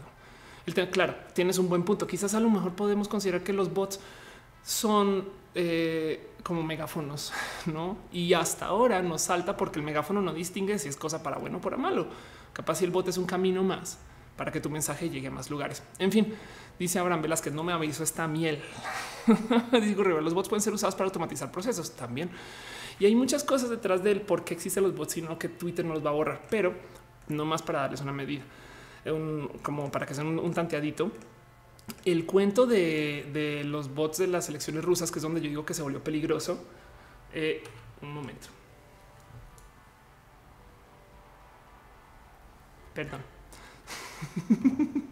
El 0.64 0.90
claro, 0.90 1.16
tienes 1.32 1.58
un 1.58 1.68
buen 1.68 1.82
punto. 1.82 2.06
Quizás 2.06 2.34
a 2.34 2.40
lo 2.40 2.48
mejor 2.50 2.74
podemos 2.74 3.08
considerar 3.08 3.42
que 3.42 3.52
los 3.52 3.74
bots 3.74 3.98
son 4.62 5.24
eh, 5.56 6.24
como 6.44 6.62
megáfonos, 6.62 7.32
no? 7.66 7.96
Y 8.12 8.34
hasta 8.34 8.66
ahora 8.66 9.02
nos 9.02 9.22
salta 9.22 9.56
porque 9.56 9.80
el 9.80 9.84
megáfono 9.84 10.22
no 10.22 10.32
distingue 10.32 10.78
si 10.78 10.88
es 10.88 10.96
cosa 10.96 11.22
para 11.24 11.38
bueno 11.38 11.58
o 11.58 11.60
para 11.60 11.76
malo. 11.76 12.06
Capaz 12.52 12.76
si 12.76 12.84
el 12.84 12.92
bot 12.92 13.08
es 13.08 13.18
un 13.18 13.26
camino 13.26 13.64
más 13.64 13.98
para 14.36 14.52
que 14.52 14.60
tu 14.60 14.70
mensaje 14.70 15.10
llegue 15.10 15.28
a 15.28 15.30
más 15.30 15.50
lugares. 15.50 15.82
En 15.98 16.12
fin, 16.12 16.34
dice 16.78 16.98
Abraham 16.98 17.22
Velázquez, 17.22 17.52
no 17.52 17.64
me 17.64 17.72
aviso 17.72 18.02
esta 18.04 18.26
miel. 18.28 18.60
Digo, 19.72 20.04
los 20.04 20.34
bots 20.34 20.48
pueden 20.48 20.62
ser 20.62 20.72
usados 20.72 20.94
para 20.94 21.06
automatizar 21.06 21.50
procesos 21.50 21.92
también. 21.92 22.30
Y 22.98 23.06
hay 23.06 23.14
muchas 23.14 23.42
cosas 23.42 23.70
detrás 23.70 24.02
del 24.04 24.20
por 24.20 24.44
qué 24.44 24.54
existen 24.54 24.84
los 24.84 24.94
bots, 24.94 25.14
sino 25.14 25.38
que 25.38 25.48
Twitter 25.48 25.84
no 25.84 25.94
los 25.94 26.04
va 26.04 26.10
a 26.10 26.14
borrar, 26.14 26.42
pero 26.50 26.74
no 27.28 27.44
más 27.44 27.62
para 27.62 27.80
darles 27.80 28.00
una 28.00 28.12
medida, 28.12 28.42
como 29.62 29.90
para 29.90 30.06
que 30.06 30.14
sean 30.14 30.38
un, 30.38 30.54
tanteadito. 30.54 31.10
El 32.04 32.26
cuento 32.26 32.66
de, 32.66 33.62
los 33.64 33.94
bots 33.94 34.18
de 34.18 34.26
las 34.26 34.48
elecciones 34.48 34.84
rusas, 34.84 35.10
que 35.10 35.18
es 35.18 35.22
donde 35.22 35.40
yo 35.40 35.48
digo 35.48 35.64
que 35.64 35.74
se 35.74 35.82
volvió 35.82 36.02
peligroso. 36.02 36.62
Eh, 37.32 37.62
un 38.02 38.12
momento. 38.12 38.48
Perdón. 42.94 43.20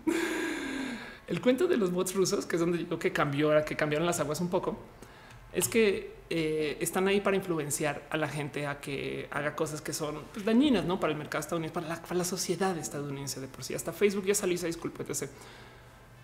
El 1.26 1.40
cuento 1.40 1.66
de 1.66 1.76
los 1.76 1.90
bots 1.92 2.14
rusos, 2.14 2.46
que 2.46 2.56
es 2.56 2.60
donde 2.60 2.78
digo 2.78 2.98
que 2.98 3.12
cambió, 3.12 3.64
que 3.64 3.74
cambiaron 3.76 4.06
las 4.06 4.20
aguas 4.20 4.40
un 4.40 4.50
poco, 4.50 4.78
es 5.52 5.66
que 5.68 6.14
eh, 6.28 6.78
están 6.80 7.08
ahí 7.08 7.20
para 7.20 7.36
influenciar 7.36 8.06
a 8.10 8.16
la 8.16 8.28
gente 8.28 8.66
a 8.66 8.80
que 8.80 9.28
haga 9.30 9.54
cosas 9.54 9.80
que 9.80 9.92
son 9.92 10.22
pues, 10.32 10.44
dañinas 10.44 10.84
¿no? 10.84 10.98
para 10.98 11.12
el 11.12 11.18
mercado 11.18 11.40
estadounidense, 11.40 12.02
para 12.02 12.14
la, 12.14 12.24
sociedad 12.24 12.76
estadounidense 12.78 13.40
de 13.40 13.48
por 13.48 13.64
sí. 13.64 13.74
Hasta 13.74 13.92
Facebook 13.92 14.24
ya 14.26 14.34
salió 14.34 14.54
esa 14.54 14.66
disculpa, 14.66 15.04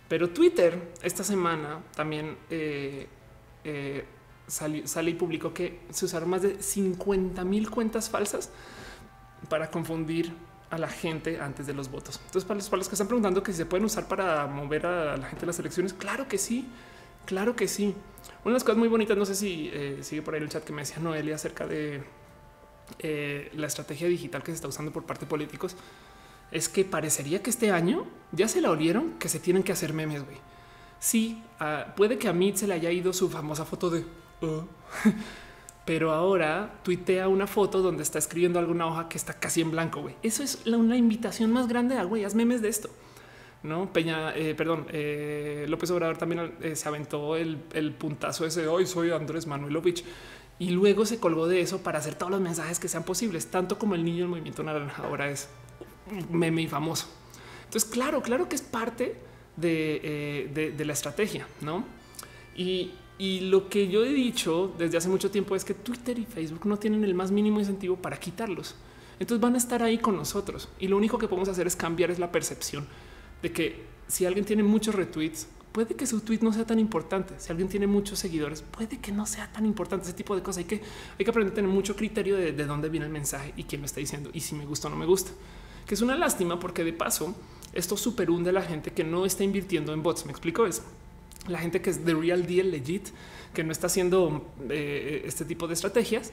Pero 0.08 0.30
Twitter 0.30 0.92
esta 1.02 1.22
semana 1.22 1.80
también 1.94 2.36
eh, 2.50 3.06
eh, 3.64 4.04
sale 4.46 5.10
y 5.10 5.14
publicó 5.14 5.52
que 5.52 5.80
se 5.90 6.06
usaron 6.06 6.30
más 6.30 6.42
de 6.42 6.62
50 6.62 7.44
mil 7.44 7.68
cuentas 7.70 8.08
falsas 8.08 8.50
para 9.48 9.70
confundir 9.70 10.32
a 10.70 10.78
la 10.78 10.88
gente 10.88 11.40
antes 11.40 11.66
de 11.66 11.74
los 11.74 11.90
votos. 11.90 12.20
Entonces, 12.26 12.44
para 12.44 12.58
los, 12.58 12.88
que 12.88 12.94
están 12.94 13.06
preguntando 13.06 13.42
que 13.42 13.52
si 13.52 13.58
se 13.58 13.66
pueden 13.66 13.84
usar 13.84 14.06
para 14.08 14.46
mover 14.46 14.86
a 14.86 15.16
la 15.16 15.26
gente 15.26 15.40
de 15.40 15.46
las 15.46 15.58
elecciones, 15.58 15.92
claro 15.92 16.28
que 16.28 16.38
sí, 16.38 16.66
claro 17.24 17.56
que 17.56 17.68
sí. 17.68 17.94
Una 18.44 18.52
de 18.52 18.52
las 18.52 18.64
cosas 18.64 18.78
muy 18.78 18.88
bonitas, 18.88 19.16
no 19.16 19.24
sé 19.24 19.34
si 19.34 19.70
eh, 19.72 19.98
sigue 20.02 20.22
por 20.22 20.34
ahí 20.34 20.42
el 20.42 20.48
chat 20.48 20.64
que 20.64 20.72
me 20.72 20.82
decía 20.82 20.98
Noelia 20.98 21.36
acerca 21.36 21.66
de 21.66 22.02
eh, 22.98 23.50
la 23.54 23.66
estrategia 23.66 24.08
digital 24.08 24.42
que 24.42 24.50
se 24.52 24.56
está 24.56 24.68
usando 24.68 24.92
por 24.92 25.04
parte 25.04 25.24
de 25.24 25.30
políticos, 25.30 25.76
es 26.50 26.68
que 26.68 26.84
parecería 26.84 27.42
que 27.42 27.50
este 27.50 27.70
año 27.70 28.06
ya 28.32 28.48
se 28.48 28.60
la 28.60 28.70
olieron 28.70 29.12
que 29.18 29.28
se 29.28 29.40
tienen 29.40 29.62
que 29.62 29.72
hacer 29.72 29.92
memes, 29.92 30.24
güey. 30.24 30.36
Sí, 31.00 31.42
ah, 31.60 31.94
puede 31.96 32.18
que 32.18 32.28
a 32.28 32.32
mí 32.32 32.52
se 32.56 32.66
le 32.66 32.74
haya 32.74 32.90
ido 32.90 33.12
su 33.12 33.28
famosa 33.28 33.64
foto 33.64 33.90
de... 33.90 34.04
Oh". 34.40 34.64
pero 35.88 36.12
ahora 36.12 36.80
tuitea 36.82 37.28
una 37.28 37.46
foto 37.46 37.80
donde 37.80 38.02
está 38.02 38.18
escribiendo 38.18 38.58
alguna 38.58 38.86
hoja 38.86 39.08
que 39.08 39.16
está 39.16 39.32
casi 39.32 39.62
en 39.62 39.70
blanco, 39.70 40.02
güey. 40.02 40.16
Eso 40.22 40.42
es 40.42 40.66
la, 40.66 40.76
una 40.76 40.98
invitación 40.98 41.50
más 41.50 41.66
grande 41.66 41.96
a, 41.96 42.04
güey, 42.04 42.24
haz 42.24 42.34
memes 42.34 42.60
de 42.60 42.68
esto. 42.68 42.90
No, 43.62 43.90
Peña, 43.90 44.36
eh, 44.36 44.54
perdón, 44.54 44.86
eh, 44.90 45.64
López 45.66 45.90
Obrador 45.90 46.18
también 46.18 46.52
eh, 46.60 46.76
se 46.76 46.88
aventó 46.88 47.36
el, 47.36 47.56
puntazo 47.98 48.44
ese 48.44 48.68
hoy 48.68 48.86
soy 48.86 49.12
Andrés 49.12 49.46
Manuelovich 49.46 50.04
y 50.58 50.70
luego 50.72 51.06
se 51.06 51.18
colgó 51.18 51.48
de 51.48 51.62
eso 51.62 51.82
para 51.82 52.00
hacer 52.00 52.16
todos 52.16 52.32
los 52.32 52.40
mensajes 52.42 52.78
que 52.78 52.88
sean 52.88 53.04
posibles, 53.04 53.46
tanto 53.46 53.78
como 53.78 53.94
el 53.94 54.04
niño 54.04 54.18
del 54.18 54.28
movimiento 54.28 54.62
naranja 54.62 55.04
ahora 55.04 55.30
es 55.30 55.48
meme 56.30 56.62
y 56.62 56.68
famoso. 56.68 57.06
Entonces, 57.64 57.88
claro, 57.88 58.22
claro 58.22 58.48
que 58.48 58.56
es 58.56 58.62
parte 58.62 59.16
de, 59.56 60.74
la 60.78 60.92
estrategia, 60.92 61.46
no? 61.60 61.84
Y, 62.56 62.92
lo 63.20 63.68
que 63.68 63.88
yo 63.88 64.04
he 64.04 64.12
dicho 64.12 64.72
desde 64.78 64.96
hace 64.96 65.08
mucho 65.08 65.30
tiempo 65.30 65.56
es 65.56 65.64
que 65.64 65.74
Twitter 65.74 66.18
y 66.18 66.24
Facebook 66.24 66.66
no 66.66 66.76
tienen 66.76 67.02
el 67.02 67.14
más 67.14 67.32
mínimo 67.32 67.58
incentivo 67.58 67.96
para 67.96 68.18
quitarlos. 68.18 68.76
Entonces 69.18 69.42
van 69.42 69.54
a 69.54 69.58
estar 69.58 69.82
ahí 69.82 69.98
con 69.98 70.16
nosotros 70.16 70.68
y 70.78 70.86
lo 70.86 70.96
único 70.96 71.18
que 71.18 71.26
podemos 71.26 71.48
hacer 71.48 71.66
es 71.66 71.74
cambiar 71.74 72.12
es 72.12 72.20
la 72.20 72.30
percepción 72.30 72.86
de 73.42 73.50
que 73.50 73.82
si 74.06 74.24
alguien 74.24 74.44
tiene 74.44 74.62
muchos 74.62 74.94
retweets, 74.94 75.48
puede 75.72 75.94
que 75.94 76.06
su 76.06 76.20
tweet 76.20 76.40
no 76.42 76.52
sea 76.52 76.64
tan 76.64 76.78
importante. 76.78 77.34
Si 77.38 77.50
alguien 77.50 77.68
tiene 77.68 77.86
muchos 77.86 78.18
seguidores, 78.18 78.62
puede 78.62 78.98
que 78.98 79.12
no 79.12 79.26
sea 79.26 79.50
tan 79.52 79.66
importante 79.66 80.06
ese 80.06 80.14
tipo 80.14 80.34
de 80.34 80.42
cosas. 80.42 80.58
Hay 80.58 80.64
que, 80.64 80.82
hay 81.18 81.24
que 81.24 81.30
aprender 81.30 81.52
a 81.52 81.54
tener 81.54 81.70
mucho 81.70 81.94
criterio 81.94 82.36
de, 82.36 82.52
dónde 82.52 82.88
viene 82.88 83.06
el 83.06 83.12
mensaje 83.12 83.52
y 83.56 83.64
quién 83.64 83.80
me 83.80 83.86
está 83.86 84.00
diciendo 84.00 84.30
y 84.32 84.40
si 84.40 84.54
me 84.54 84.66
gusta 84.66 84.88
o 84.88 84.90
no 84.90 84.96
me 84.96 85.06
gusta. 85.06 85.30
Que 85.88 85.94
es 85.94 86.02
una 86.02 86.16
lástima 86.16 86.60
porque 86.60 86.84
de 86.84 86.92
paso 86.92 87.34
esto 87.72 87.96
super 87.96 88.30
hunde 88.30 88.50
a 88.50 88.52
la 88.52 88.62
gente 88.62 88.92
que 88.92 89.02
no 89.02 89.26
está 89.26 89.42
invirtiendo 89.42 89.92
en 89.92 90.02
bots. 90.02 90.26
Me 90.26 90.30
explico 90.30 90.66
es 90.66 90.82
la 91.48 91.58
gente 91.58 91.80
que 91.80 91.90
es 91.90 92.04
de 92.04 92.14
real 92.14 92.46
deal 92.46 92.70
legit, 92.70 93.08
que 93.54 93.64
no 93.64 93.72
está 93.72 93.86
haciendo 93.86 94.46
eh, 94.68 95.22
este 95.24 95.44
tipo 95.44 95.66
de 95.66 95.74
estrategias, 95.74 96.32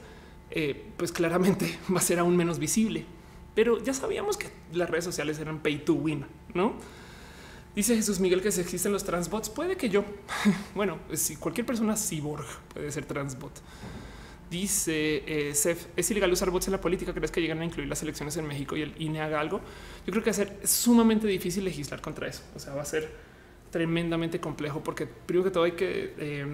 eh, 0.50 0.90
pues 0.96 1.10
claramente 1.10 1.78
va 1.92 1.98
a 1.98 2.02
ser 2.02 2.18
aún 2.18 2.36
menos 2.36 2.58
visible. 2.58 3.04
Pero 3.54 3.82
ya 3.82 3.94
sabíamos 3.94 4.36
que 4.36 4.48
las 4.74 4.90
redes 4.90 5.04
sociales 5.04 5.38
eran 5.38 5.60
pay 5.60 5.78
to 5.78 5.94
win, 5.94 6.26
¿no? 6.52 6.74
Dice 7.74 7.96
Jesús 7.96 8.20
Miguel 8.20 8.42
que 8.42 8.52
si 8.52 8.60
existen 8.60 8.92
los 8.92 9.04
transbots, 9.04 9.48
puede 9.48 9.76
que 9.76 9.88
yo. 9.88 10.04
bueno, 10.74 10.98
si 11.14 11.36
cualquier 11.36 11.66
persona 11.66 11.96
cyborg 11.96 12.44
puede 12.72 12.92
ser 12.92 13.06
transbot. 13.06 13.52
Dice 14.50 15.24
eh, 15.26 15.54
¿es 15.96 16.10
ilegal 16.10 16.30
usar 16.30 16.50
bots 16.50 16.68
en 16.68 16.72
la 16.72 16.80
política? 16.80 17.12
¿Crees 17.12 17.32
que 17.32 17.40
llegan 17.40 17.60
a 17.60 17.64
incluir 17.64 17.88
las 17.88 18.02
elecciones 18.02 18.36
en 18.36 18.46
México 18.46 18.76
y 18.76 18.82
el 18.82 18.94
INE 19.00 19.20
haga 19.20 19.40
algo? 19.40 19.60
Yo 20.06 20.12
creo 20.12 20.22
que 20.22 20.30
va 20.30 20.32
a 20.32 20.34
ser 20.34 20.60
sumamente 20.64 21.26
difícil 21.26 21.64
legislar 21.64 22.00
contra 22.00 22.28
eso. 22.28 22.42
O 22.54 22.58
sea, 22.58 22.74
va 22.74 22.82
a 22.82 22.84
ser 22.84 23.10
tremendamente 23.70 24.40
complejo 24.40 24.82
porque 24.84 25.06
primero 25.06 25.44
que 25.44 25.50
todo 25.50 25.64
hay 25.64 25.72
que 25.72 26.14
eh, 26.18 26.46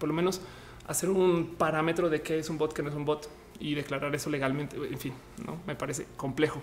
por 0.00 0.08
lo 0.08 0.14
menos 0.14 0.40
hacer 0.88 1.08
un 1.10 1.54
parámetro 1.56 2.10
de 2.10 2.22
qué 2.22 2.38
es 2.38 2.50
un 2.50 2.58
bot, 2.58 2.72
qué 2.72 2.82
no 2.82 2.88
es 2.88 2.94
un 2.96 3.04
bot 3.04 3.28
y 3.60 3.74
declarar 3.74 4.12
eso 4.14 4.28
legalmente. 4.28 4.76
En 4.76 4.98
fin, 4.98 5.12
no 5.46 5.58
me 5.66 5.76
parece 5.76 6.06
complejo. 6.16 6.60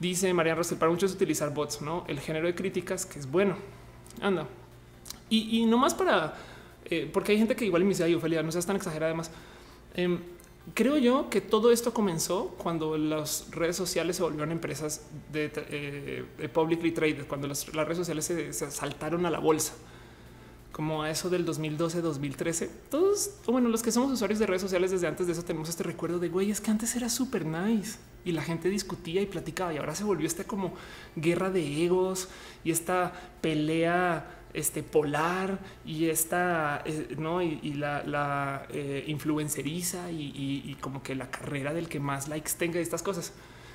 Dice 0.00 0.32
María 0.32 0.54
Rosel, 0.54 0.78
para 0.78 0.90
muchos 0.90 1.12
utilizar 1.12 1.52
bots, 1.52 1.82
no 1.82 2.04
el 2.08 2.20
género 2.20 2.46
de 2.46 2.54
críticas 2.54 3.04
que 3.04 3.18
es 3.18 3.30
bueno. 3.30 3.56
Anda. 4.20 4.46
Y, 5.28 5.60
y 5.60 5.66
no 5.66 5.76
más 5.76 5.94
para, 5.94 6.34
eh, 6.86 7.10
porque 7.12 7.32
hay 7.32 7.38
gente 7.38 7.56
que 7.56 7.64
igual 7.64 7.82
me 7.82 7.90
dice, 7.90 8.04
ay, 8.04 8.14
Ofelia, 8.14 8.42
no 8.42 8.52
seas 8.52 8.66
tan 8.66 8.76
exagerada. 8.76 9.10
Además, 9.10 9.30
em, 9.96 10.20
creo 10.74 10.98
yo 10.98 11.30
que 11.30 11.40
todo 11.40 11.70
esto 11.70 11.92
comenzó 11.92 12.54
cuando 12.58 12.96
las 12.96 13.48
redes 13.50 13.76
sociales 13.76 14.16
se 14.16 14.22
volvieron 14.22 14.52
empresas 14.52 15.02
de, 15.32 15.50
eh, 15.70 16.48
publicly 16.52 16.92
traded, 16.92 17.26
cuando 17.26 17.48
las, 17.48 17.66
redes 17.66 17.98
sociales 17.98 18.24
se, 18.24 18.52
saltaron 18.52 19.26
a 19.26 19.30
la 19.30 19.38
bolsa. 19.38 19.74
Como 20.72 21.02
a 21.02 21.10
eso 21.10 21.30
del 21.30 21.46
2012, 21.46 22.02
2013, 22.02 22.70
todos, 22.90 23.30
bueno, 23.46 23.70
los 23.70 23.82
que 23.82 23.90
somos 23.90 24.12
usuarios 24.12 24.38
de 24.38 24.46
redes 24.46 24.60
sociales 24.60 24.90
desde 24.90 25.06
antes 25.06 25.26
de 25.26 25.32
eso 25.32 25.42
tenemos 25.42 25.70
este 25.70 25.82
recuerdo 25.82 26.18
de 26.18 26.28
güey, 26.28 26.50
es 26.50 26.60
que 26.60 26.70
antes 26.70 26.94
era 26.96 27.08
súper 27.08 27.46
nice 27.46 27.98
y 28.26 28.32
la 28.32 28.42
gente 28.42 28.68
discutía 28.68 29.22
y 29.22 29.26
platicaba 29.26 29.72
y 29.72 29.78
ahora 29.78 29.94
se 29.94 30.04
volvió 30.04 30.26
esta 30.26 30.44
como 30.44 30.74
guerra 31.14 31.48
de 31.48 31.84
egos 31.84 32.28
y 32.62 32.72
esta 32.72 33.14
pelea 33.40 34.35
este 34.56 34.82
polar 34.82 35.58
y 35.84 36.06
esta 36.06 36.82
eh, 36.84 37.14
no 37.18 37.42
y, 37.42 37.74
la, 37.74 38.02
la 38.04 38.66
eh, 38.70 39.04
influenceriza 39.06 40.10
y, 40.10 40.62
y 40.64 40.74
como 40.80 41.02
que 41.02 41.14
la 41.14 41.30
carrera 41.30 41.72
del 41.72 41.88
que 41.88 42.00
más 42.00 42.28
likes 42.28 42.52
tenga 42.58 42.80
estas 42.80 43.02
cosas. 43.02 43.32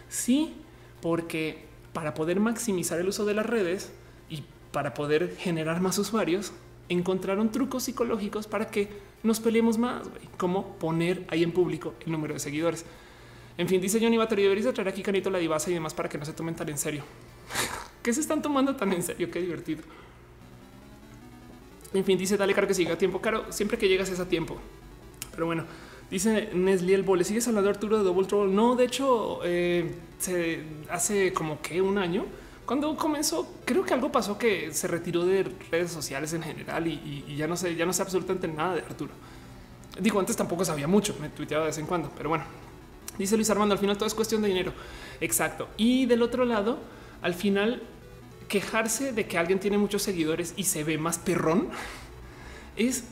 Sí, 0.10 0.54
porque 1.02 1.65
para 1.94 2.13
poder 2.13 2.39
maximizar 2.39 3.00
el 3.00 3.08
uso 3.08 3.26
de 3.26 3.34
las 3.34 3.46
redes 3.46 3.91
y 4.30 4.44
para 4.72 4.94
poder 4.94 5.36
generar 5.38 5.82
más 5.82 5.98
usuarios, 5.98 6.54
encontraron 6.89 7.52
trucos 7.52 7.84
psicológicos 7.84 8.48
para 8.48 8.70
que 8.70 8.89
nos 9.24 9.39
peleemos 9.39 9.78
más, 9.78 10.04
como 10.38 10.76
poner 10.78 11.26
ahí 11.30 11.44
en 11.44 11.52
público 11.52 11.94
el 12.06 12.12
número 12.12 12.34
de 12.34 12.39
seguidores. 12.39 12.86
En 13.58 13.67
fin, 13.67 13.82
dice 13.82 14.00
Johnny 14.02 14.17
Battery, 14.17 14.44
deberías 14.44 14.74
traer 14.74 14.89
aquí 14.89 15.04
Canito 15.04 15.30
la 15.30 15.38
divasa 15.38 15.70
y 15.70 15.74
demás 15.74 15.94
para 15.94 16.10
que 16.10 16.17
no 16.17 16.26
se 16.26 16.34
tomen 16.34 16.56
tan 16.56 16.70
en 16.70 16.78
serio. 16.78 17.04
¿Qué 18.04 18.13
se 18.13 18.22
están 18.22 18.41
tomando 18.41 18.76
tan 18.76 18.91
en 18.94 19.04
serio? 19.04 19.30
Qué 19.30 19.41
divertido. 19.41 19.84
En 21.93 22.06
fin, 22.06 22.17
dice 22.17 22.38
dale 22.38 22.54
caro 22.54 22.67
que 22.67 22.73
siga 22.73 22.93
a 22.93 22.97
tiempo. 22.97 23.19
Caro, 23.19 23.45
siempre 23.51 23.77
que 23.77 23.88
llegas 23.88 24.10
es 24.10 24.19
a 24.19 24.27
tiempo. 24.27 24.58
Pero 25.32 25.45
bueno, 25.45 25.65
dice 26.10 26.49
Nesli 26.54 26.93
el 26.93 27.04
Bole, 27.04 27.23
¿sigues 27.23 27.47
hablando 27.47 27.69
Arturo 27.69 27.97
de 27.97 28.04
Double 28.04 28.27
Trouble? 28.27 28.54
No, 28.54 28.75
de 28.75 28.86
hecho, 28.86 29.39
eh, 29.43 29.95
se 30.17 30.63
hace 30.89 31.34
como 31.34 31.62
que 31.62 31.82
un 31.82 31.97
año 31.97 32.25
cuando 32.71 32.95
comenzó, 32.95 33.56
creo 33.65 33.84
que 33.84 33.93
algo 33.93 34.13
pasó 34.13 34.38
que 34.38 34.73
se 34.73 34.88
retiró 34.88 35.25
de 35.25 35.43
redes 35.69 35.91
sociales 35.91 36.32
en 36.32 36.41
general 36.41 36.88
y, 36.88 37.36
ya 37.36 37.45
no 37.45 37.58
sé, 37.58 37.75
ya 37.75 37.86
no 37.86 37.91
sé 37.91 38.01
absolutamente 38.01 38.47
nada 38.47 38.75
de 38.75 38.82
Arturo. 38.82 39.12
Digo, 39.99 40.21
antes 40.21 40.38
tampoco 40.38 40.63
sabía 40.63 40.88
mucho, 40.88 41.17
me 41.19 41.27
tuiteaba 41.27 41.65
de 41.65 41.71
vez 41.71 41.77
en 41.80 41.86
cuando, 41.86 42.10
pero 42.15 42.30
bueno, 42.30 42.45
dice 43.17 43.36
Luis 43.36 43.49
Armando, 43.49 43.73
al 43.73 43.80
final 43.80 43.97
todo 43.97 44.08
es 44.08 44.13
cuestión 44.13 44.41
de 44.41 44.47
dinero. 44.47 44.71
Exacto. 45.19 45.67
Y 45.75 46.06
del 46.06 46.21
otro 46.21 46.45
lado, 46.45 46.80
al 47.21 47.34
final, 47.34 47.84
quejarse 48.52 49.14
de 49.14 49.26
que 49.28 49.38
alguien 49.38 49.62
tiene 49.62 49.78
muchos 49.78 50.04
seguidores 50.04 50.54
y 50.58 50.66
se 50.66 50.84
ve 50.84 50.98
más 50.98 51.18
perrón 51.18 51.70
es 52.76 53.06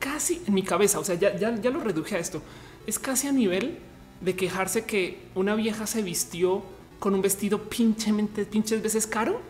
casi 0.00 0.42
en 0.48 0.52
mi 0.52 0.64
cabeza. 0.64 0.98
O 0.98 1.04
sea, 1.04 1.14
ya, 1.14 1.36
ya, 1.36 1.54
ya 1.54 1.70
lo 1.70 1.78
reduje 1.78 2.16
a 2.16 2.18
esto. 2.18 2.42
Es 2.88 2.98
casi 2.98 3.28
a 3.28 3.32
nivel 3.32 3.78
de 4.20 4.34
quejarse 4.34 4.84
que 4.86 5.22
una 5.36 5.54
vieja 5.54 5.86
se 5.86 6.02
vistió 6.02 6.64
con 6.98 7.14
un 7.14 7.22
vestido 7.22 7.70
pinchemente, 7.70 8.44
pinches 8.44 8.82
veces 8.82 9.06
caro 9.06 9.40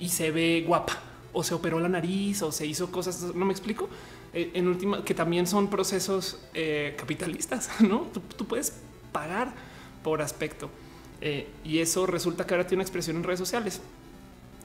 y 0.00 0.08
se 0.08 0.32
ve 0.32 0.64
guapa 0.66 1.00
o 1.32 1.44
se 1.44 1.54
operó 1.54 1.78
la 1.78 1.88
nariz 1.88 2.42
o 2.42 2.50
se 2.50 2.66
hizo 2.66 2.90
cosas. 2.90 3.22
No 3.36 3.44
me 3.44 3.52
explico. 3.52 3.88
Eh, 4.34 4.50
en 4.54 4.66
última, 4.66 5.04
que 5.04 5.14
también 5.14 5.46
son 5.46 5.70
procesos 5.70 6.40
eh, 6.54 6.96
capitalistas. 6.98 7.70
No 7.80 8.08
tú, 8.36 8.46
puedes 8.46 8.72
pagar 9.12 9.54
por 10.02 10.22
aspecto 10.22 10.70
eh, 11.20 11.46
y 11.64 11.78
eso 11.78 12.04
resulta 12.04 12.44
que 12.44 12.54
ahora 12.54 12.66
tiene 12.66 12.80
una 12.80 12.82
expresión 12.82 13.16
en 13.16 13.22
redes 13.22 13.38
sociales. 13.38 13.80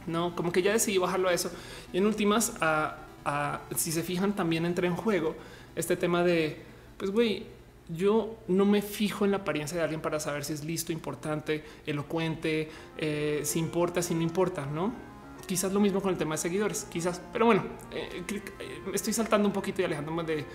No, 0.08 0.36
como 0.36 0.52
que 0.52 0.62
ya 0.62 0.72
decidí 0.72 0.98
bajarlo 0.98 1.30
a 1.30 1.34
eso. 1.34 1.52
Y 1.94 1.98
en 1.98 2.06
últimas, 2.06 2.54
si 3.76 3.92
se 3.92 4.04
fijan, 4.04 4.36
también 4.36 4.66
entra 4.66 4.88
en 4.88 4.96
juego 4.96 5.36
este 5.76 5.96
tema 5.96 6.24
de, 6.24 6.58
pues, 6.98 7.12
güey, 7.12 7.46
yo 7.90 8.36
no 8.48 8.66
me 8.66 8.82
fijo 8.82 9.26
en 9.26 9.32
la 9.32 9.38
apariencia 9.38 9.78
de 9.78 9.84
alguien 9.84 10.02
para 10.02 10.20
saber 10.20 10.44
si 10.44 10.54
es 10.54 10.64
listo, 10.64 10.92
importante, 10.92 11.64
elocuente, 11.86 12.70
eh, 12.98 13.42
si 13.44 13.60
importa, 13.60 14.02
si 14.02 14.14
no 14.14 14.22
importa, 14.22 14.66
no? 14.66 14.94
Quizás 15.46 15.72
lo 15.72 15.80
mismo 15.80 16.02
con 16.02 16.12
el 16.12 16.18
tema 16.18 16.36
de 16.36 16.40
seguidores, 16.40 16.86
quizás, 16.90 17.22
pero 17.32 17.46
bueno, 17.46 17.64
eh, 17.92 18.24
eh, 18.30 18.82
estoy 18.94 19.14
saltando 19.14 19.48
un 19.48 19.54
poquito 19.54 19.82
y 19.82 19.86
alejándome 19.86 20.24
de 20.24 20.46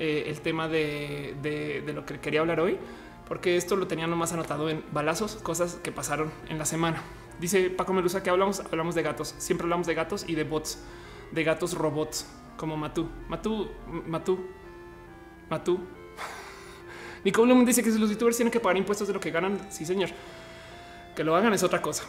el 0.00 0.40
tema 0.42 0.68
de, 0.68 1.82
lo 1.92 2.06
que 2.06 2.20
quería 2.20 2.38
hablar 2.38 2.60
hoy, 2.60 2.78
porque 3.26 3.56
esto 3.56 3.74
lo 3.74 3.88
tenía 3.88 4.06
nomás 4.06 4.32
anotado 4.32 4.70
en 4.70 4.84
balazos, 4.92 5.34
cosas 5.34 5.74
que 5.82 5.90
pasaron 5.90 6.30
en 6.48 6.56
la 6.56 6.64
semana. 6.64 7.02
Dice 7.40 7.70
Paco 7.70 7.92
Melusa 7.92 8.22
que 8.22 8.30
hablamos, 8.30 8.60
hablamos 8.60 8.94
de 8.94 9.02
gatos, 9.02 9.34
siempre 9.38 9.64
hablamos 9.64 9.86
de 9.86 9.94
gatos 9.94 10.24
y 10.28 10.34
de 10.34 10.44
bots, 10.44 10.82
de 11.30 11.44
gatos 11.44 11.74
robots 11.74 12.26
como 12.56 12.76
Matú, 12.76 13.08
Matú, 13.28 13.68
Matú, 14.06 14.38
Matú, 15.48 15.80
Nicole 17.24 17.64
dice 17.64 17.82
que 17.82 17.90
los 17.90 18.10
youtubers 18.10 18.36
tienen 18.36 18.50
que 18.50 18.60
pagar 18.60 18.76
impuestos 18.76 19.06
de 19.06 19.14
lo 19.14 19.20
que 19.20 19.30
ganan, 19.30 19.58
sí 19.70 19.86
señor, 19.86 20.10
que 21.14 21.22
lo 21.24 21.36
hagan 21.36 21.52
es 21.54 21.62
otra 21.62 21.80
cosa. 21.80 22.04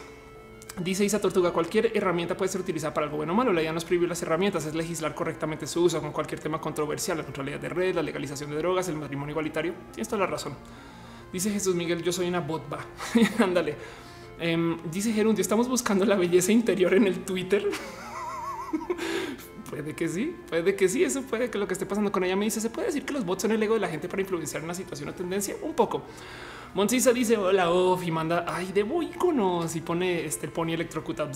Dice 0.78 1.04
Isa 1.04 1.20
Tortuga, 1.20 1.52
cualquier 1.52 1.96
herramienta 1.96 2.36
puede 2.36 2.50
ser 2.50 2.60
utilizada 2.60 2.94
para 2.94 3.04
algo 3.04 3.18
bueno 3.18 3.32
o 3.32 3.36
malo. 3.36 3.52
La 3.52 3.60
idea 3.60 3.72
no 3.72 3.78
es 3.78 3.84
prohibir 3.84 4.08
las 4.08 4.22
herramientas, 4.22 4.64
es 4.66 4.74
legislar 4.74 5.14
correctamente 5.14 5.66
su 5.66 5.82
uso 5.82 6.00
con 6.00 6.12
cualquier 6.12 6.40
tema 6.40 6.60
controversial, 6.60 7.18
la 7.18 7.24
neutralidad 7.24 7.58
de 7.58 7.68
red, 7.68 7.94
la 7.94 8.02
legalización 8.02 8.50
de 8.50 8.56
drogas, 8.56 8.88
el 8.88 8.96
matrimonio 8.96 9.32
igualitario. 9.32 9.74
Tienes 9.92 10.08
toda 10.08 10.20
la 10.20 10.26
razón. 10.26 10.54
Dice 11.32 11.50
Jesús 11.50 11.74
Miguel, 11.74 12.02
yo 12.02 12.12
soy 12.12 12.28
una 12.28 12.40
botba. 12.40 12.78
Ándale. 13.40 13.76
Em, 14.40 14.78
dice 14.90 15.12
Gerundio, 15.12 15.42
estamos 15.42 15.68
buscando 15.68 16.06
la 16.06 16.16
belleza 16.16 16.50
interior 16.50 16.94
en 16.94 17.06
el 17.06 17.24
Twitter. 17.24 17.64
Puede 19.68 19.94
que 19.94 20.08
sí, 20.08 20.34
puede 20.48 20.74
que 20.74 20.88
sí, 20.88 21.04
eso 21.04 21.22
puede 21.22 21.48
que 21.48 21.56
lo 21.56 21.68
que 21.68 21.74
esté 21.74 21.86
pasando 21.86 22.10
con 22.10 22.24
ella 22.24 22.34
me 22.34 22.44
dice, 22.44 22.60
se 22.60 22.70
puede 22.70 22.88
decir 22.88 23.04
que 23.04 23.12
los 23.12 23.24
bots 23.24 23.42
son 23.42 23.52
el 23.52 23.62
ego 23.62 23.74
de 23.74 23.80
la 23.80 23.86
gente 23.86 24.08
para 24.08 24.20
influenciar 24.20 24.64
una 24.64 24.74
situación 24.74 25.10
o 25.10 25.14
tendencia, 25.14 25.54
un 25.62 25.74
poco. 25.74 26.02
Moncisa 26.74 27.12
dice 27.12 27.36
hola 27.36 27.70
off 27.70 28.04
y 28.04 28.10
manda 28.10 28.44
ay 28.48 28.72
de 28.72 28.80
iconos 28.80 29.76
y 29.76 29.80
pone 29.80 30.24
este 30.24 30.46
el 30.46 30.52
pony 30.52 30.72
electrocuta. 30.72 31.30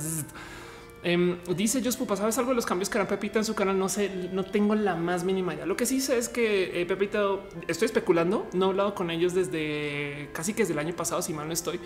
Em, 1.04 1.38
dice 1.54 1.80
Jos 1.84 1.96
Pupa, 1.96 2.16
¿sabes 2.16 2.36
algo 2.38 2.50
de 2.50 2.56
los 2.56 2.66
cambios 2.66 2.88
que 2.88 2.98
harán 2.98 3.06
Pepita 3.06 3.38
en 3.38 3.44
su 3.44 3.54
canal? 3.54 3.78
No 3.78 3.88
sé, 3.88 4.10
no 4.32 4.42
tengo 4.42 4.74
la 4.74 4.96
más 4.96 5.22
mínima 5.22 5.54
idea. 5.54 5.64
Lo 5.64 5.76
que 5.76 5.86
sí 5.86 6.00
sé 6.00 6.18
es 6.18 6.28
que 6.28 6.80
eh, 6.80 6.86
Pepita, 6.86 7.20
estoy 7.68 7.86
especulando, 7.86 8.48
no 8.52 8.66
he 8.66 8.68
hablado 8.70 8.96
con 8.96 9.12
ellos 9.12 9.32
desde 9.32 10.28
casi 10.32 10.54
que 10.54 10.62
desde 10.62 10.72
el 10.72 10.80
año 10.80 10.96
pasado, 10.96 11.22
si 11.22 11.32
mal 11.32 11.46
no 11.46 11.52
estoy, 11.52 11.78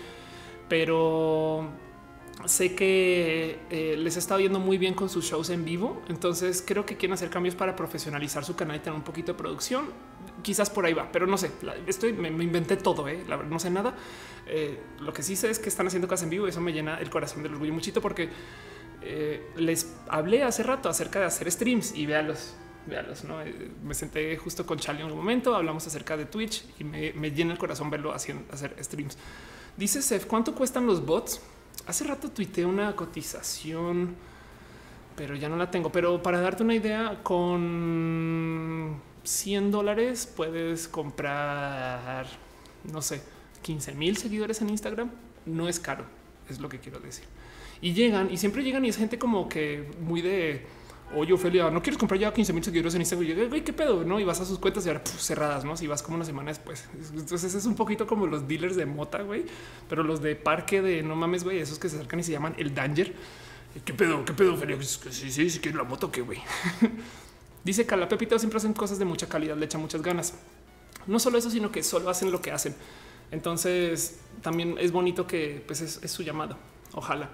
pero 0.69 1.69
sé 2.45 2.73
que 2.73 3.59
eh, 3.69 3.95
les 3.97 4.15
está 4.15 4.37
viendo 4.37 4.59
muy 4.59 4.77
bien 4.77 4.93
con 4.93 5.09
sus 5.09 5.25
shows 5.25 5.49
en 5.49 5.65
vivo. 5.65 6.01
Entonces 6.07 6.63
creo 6.65 6.85
que 6.85 6.95
quieren 6.95 7.13
hacer 7.13 7.29
cambios 7.29 7.55
para 7.55 7.75
profesionalizar 7.75 8.45
su 8.45 8.55
canal 8.55 8.77
y 8.77 8.79
tener 8.79 8.95
un 8.95 9.03
poquito 9.03 9.33
de 9.33 9.37
producción. 9.37 9.89
Quizás 10.41 10.69
por 10.69 10.85
ahí 10.85 10.93
va, 10.93 11.11
pero 11.11 11.27
no 11.27 11.37
sé. 11.37 11.51
Estoy, 11.85 12.13
me, 12.13 12.29
inventé 12.29 12.77
todo. 12.77 13.07
¿eh? 13.07 13.23
La 13.27 13.37
no 13.37 13.59
sé 13.59 13.69
nada. 13.69 13.95
Eh, 14.47 14.79
lo 15.01 15.11
que 15.11 15.21
sí 15.21 15.35
sé 15.35 15.49
es 15.49 15.59
que 15.59 15.69
están 15.69 15.87
haciendo 15.87 16.07
cosas 16.07 16.23
en 16.23 16.29
vivo. 16.29 16.47
Y 16.47 16.51
eso 16.51 16.61
me 16.61 16.71
llena 16.71 16.97
el 16.99 17.09
corazón 17.09 17.43
del 17.43 17.53
orgullo 17.53 17.73
muchito 17.73 18.01
porque 18.01 18.29
les 19.55 19.95
hablé 20.09 20.43
hace 20.43 20.61
rato 20.61 20.89
acerca 20.89 21.19
de 21.19 21.25
hacer 21.25 21.51
streams 21.51 21.95
y 21.95 22.05
véalos. 22.05 22.55
Véalos, 22.85 23.23
¿no? 23.23 23.37
me 23.83 23.93
senté 23.93 24.35
justo 24.37 24.65
con 24.65 24.79
Charlie 24.79 25.03
en 25.03 25.11
un 25.11 25.17
momento, 25.17 25.53
hablamos 25.55 25.85
acerca 25.85 26.17
de 26.17 26.25
Twitch 26.25 26.63
y 26.79 26.83
me, 26.83 27.31
llena 27.31 27.51
el 27.51 27.59
corazón 27.59 27.89
verlo 27.89 28.13
haciendo 28.13 28.51
hacer 28.51 28.75
streams. 28.83 29.17
Dice 29.79 30.01
Seth, 30.01 30.27
¿cuánto 30.27 30.53
cuestan 30.53 30.85
los 30.85 31.05
bots? 31.05 31.39
Hace 31.87 32.03
rato 32.03 32.29
tuiteé 32.29 32.65
una 32.65 32.97
cotización, 32.97 34.13
pero 35.15 35.37
ya 35.37 35.47
no 35.47 35.55
la 35.55 35.71
tengo. 35.71 35.89
Pero 35.89 36.21
para 36.21 36.41
darte 36.41 36.63
una 36.63 36.75
idea, 36.75 37.23
con 37.23 38.99
100 39.23 39.71
dólares 39.71 40.29
puedes 40.35 40.89
comprar, 40.89 42.27
no 42.91 43.01
sé, 43.01 43.21
15 43.61 43.93
mil 43.93 44.17
seguidores 44.17 44.61
en 44.61 44.69
Instagram. 44.69 45.11
No 45.45 45.69
es 45.69 45.79
caro, 45.79 46.03
es 46.49 46.59
lo 46.59 46.67
que 46.67 46.79
quiero 46.79 46.99
decir. 46.99 47.23
Y 47.79 47.93
llegan 47.93 48.29
y 48.29 48.35
siempre 48.35 48.63
llegan 48.63 48.83
y 48.83 48.89
es 48.89 48.97
gente 48.97 49.17
como 49.17 49.47
que 49.47 49.89
muy 50.01 50.21
de 50.21 50.67
Oye, 51.15 51.33
Ophelia, 51.33 51.71
¿no 51.71 51.81
quieres 51.81 51.97
comprar 51.97 52.19
ya 52.19 52.31
15 52.31 52.53
mil 52.53 52.63
seguidores 52.63 52.93
en 52.93 53.01
Instagram? 53.01 53.27
Y 53.27 53.35
yo, 53.35 53.49
güey, 53.49 53.63
¿qué 53.63 53.73
pedo? 53.73 54.03
No, 54.03 54.19
y 54.19 54.23
vas 54.23 54.39
a 54.41 54.45
sus 54.45 54.59
cuentas 54.59 54.85
y 54.85 54.89
ahora 54.89 55.01
cerradas, 55.05 55.65
¿no? 55.65 55.75
Si 55.75 55.87
vas 55.87 56.03
como 56.03 56.17
una 56.17 56.25
semana 56.25 56.49
después. 56.49 56.85
Entonces 57.15 57.55
es 57.55 57.65
un 57.65 57.75
poquito 57.75 58.05
como 58.05 58.27
los 58.27 58.47
dealers 58.47 58.75
de 58.75 58.85
mota, 58.85 59.23
güey, 59.23 59.45
pero 59.87 60.03
los 60.03 60.21
de 60.21 60.35
parque 60.35 60.83
de 60.83 61.01
no 61.01 61.15
mames, 61.15 61.43
güey, 61.43 61.59
esos 61.59 61.79
que 61.79 61.89
se 61.89 61.95
acercan 61.95 62.19
y 62.19 62.23
se 62.23 62.31
llaman 62.31 62.53
el 62.59 62.75
danger. 62.75 63.15
¿Qué 63.83 63.93
pedo? 63.93 64.23
¿Qué 64.23 64.33
pedo, 64.33 64.53
Ophelia? 64.53 64.77
Sí, 64.83 65.31
sí, 65.31 65.49
sí, 65.49 65.59
quiero 65.59 65.79
la 65.79 65.83
moto, 65.83 66.11
¿qué, 66.11 66.21
güey? 66.21 66.39
Dice 67.63 67.85
que 67.87 67.97
la 67.97 68.07
Pepito 68.07 68.37
siempre 68.37 68.57
hacen 68.57 68.73
cosas 68.73 68.99
de 68.99 69.05
mucha 69.05 69.27
calidad, 69.27 69.57
le 69.57 69.65
echan 69.65 69.81
muchas 69.81 70.01
ganas. 70.01 70.35
No 71.07 71.19
solo 71.19 71.39
eso, 71.39 71.49
sino 71.49 71.71
que 71.71 71.83
solo 71.83 72.09
hacen 72.09 72.31
lo 72.31 72.41
que 72.41 72.51
hacen. 72.51 72.75
Entonces 73.31 74.19
también 74.41 74.75
es 74.79 74.91
bonito 74.91 75.25
que 75.25 75.63
pues 75.65 75.81
es, 75.81 75.99
es 76.03 76.11
su 76.11 76.23
llamado. 76.23 76.55
Ojalá. 76.93 77.29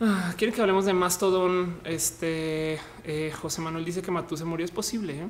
Ah, 0.00 0.34
Quieren 0.36 0.54
que 0.54 0.60
hablemos 0.60 0.84
de 0.84 0.92
Mastodon. 0.92 1.80
Este 1.84 2.78
eh, 3.04 3.32
José 3.40 3.60
Manuel 3.60 3.84
dice 3.84 4.02
que 4.02 4.10
Matú 4.10 4.36
se 4.36 4.44
murió. 4.44 4.64
Es 4.64 4.70
posible. 4.70 5.14
¿eh? 5.14 5.28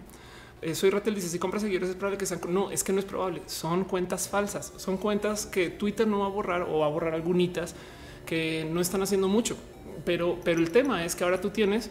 Eh, 0.62 0.74
soy 0.74 0.90
Ratel 0.90 1.14
dice 1.14 1.28
si 1.28 1.38
compras 1.38 1.62
seguidores 1.62 1.90
es 1.90 1.96
probable 1.96 2.18
que 2.18 2.26
sean. 2.26 2.40
No, 2.48 2.70
es 2.70 2.84
que 2.84 2.92
no 2.92 2.98
es 2.98 3.04
probable. 3.04 3.42
Son 3.46 3.84
cuentas 3.84 4.28
falsas. 4.28 4.72
Son 4.76 4.96
cuentas 4.96 5.46
que 5.46 5.70
Twitter 5.70 6.06
no 6.06 6.20
va 6.20 6.26
a 6.26 6.30
borrar 6.30 6.62
o 6.62 6.78
va 6.78 6.86
a 6.86 6.88
borrar 6.88 7.14
algunitas 7.14 7.74
que 8.24 8.66
no 8.70 8.80
están 8.80 9.02
haciendo 9.02 9.28
mucho. 9.28 9.56
Pero, 10.04 10.38
pero 10.42 10.60
el 10.60 10.70
tema 10.70 11.04
es 11.04 11.14
que 11.14 11.24
ahora 11.24 11.40
tú 11.40 11.50
tienes 11.50 11.90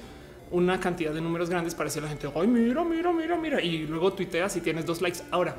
una 0.49 0.79
cantidad 0.79 1.13
de 1.13 1.21
números 1.21 1.49
grandes 1.49 1.75
para 1.75 1.85
decir 1.89 2.01
a 2.01 2.05
la 2.05 2.09
gente, 2.09 2.29
ay, 2.35 2.47
mira, 2.47 2.83
mira, 2.83 3.11
mira, 3.11 3.37
mira. 3.37 3.61
Y 3.61 3.85
luego 3.85 4.13
tuiteas 4.13 4.55
y 4.55 4.61
tienes 4.61 4.85
dos 4.85 5.01
likes. 5.01 5.19
Ahora, 5.31 5.55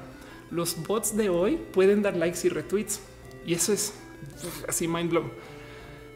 los 0.51 0.83
bots 0.87 1.17
de 1.17 1.29
hoy 1.29 1.57
pueden 1.57 2.03
dar 2.03 2.17
likes 2.17 2.47
y 2.47 2.49
retweets. 2.49 3.01
Y 3.47 3.55
eso 3.55 3.73
es 3.73 3.95
así 4.69 4.89
mind 4.89 5.11
blown. 5.11 5.31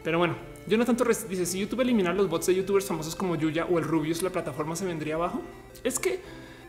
Pero 0.03 0.19
bueno, 0.19 0.35
Jonathan 0.67 0.97
Torres 0.97 1.27
dice: 1.29 1.45
Si 1.45 1.59
YouTube 1.59 1.81
eliminar 1.81 2.15
los 2.15 2.29
bots 2.29 2.47
de 2.47 2.55
youtubers 2.55 2.85
famosos 2.85 3.15
como 3.15 3.35
Yuya 3.35 3.65
o 3.65 3.79
el 3.79 3.85
Rubius, 3.85 4.21
la 4.21 4.29
plataforma 4.29 4.75
se 4.75 4.85
vendría 4.85 5.15
abajo. 5.15 5.41
Es 5.83 5.99
que 5.99 6.19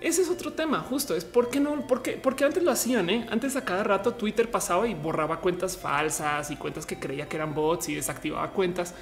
ese 0.00 0.22
es 0.22 0.30
otro 0.30 0.52
tema, 0.52 0.78
justo 0.80 1.16
es 1.16 1.24
por 1.24 1.50
qué 1.50 1.58
no, 1.58 1.84
porque, 1.88 2.12
porque 2.12 2.44
antes 2.44 2.62
lo 2.62 2.70
hacían. 2.70 3.10
¿eh? 3.10 3.26
Antes 3.30 3.56
a 3.56 3.64
cada 3.64 3.82
rato 3.82 4.14
Twitter 4.14 4.48
pasaba 4.48 4.86
y 4.86 4.94
borraba 4.94 5.40
cuentas 5.40 5.76
falsas 5.76 6.52
y 6.52 6.56
cuentas 6.56 6.86
que 6.86 6.98
creía 6.98 7.28
que 7.28 7.36
eran 7.36 7.52
bots 7.52 7.88
y 7.88 7.96
desactivaba 7.96 8.50
cuentas 8.52 8.94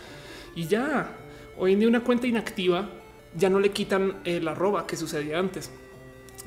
y 0.55 0.67
ya 0.67 1.15
hoy 1.59 1.75
en 1.75 1.81
día 1.81 1.89
una 1.89 2.03
cuenta 2.03 2.27
inactiva 2.27 2.89
ya 3.37 3.51
no 3.51 3.61
le 3.61 3.71
quitan 3.71 4.21
el 4.25 4.49
arroba 4.49 4.87
que 4.87 4.97
sucedía 4.97 5.39
antes. 5.39 5.71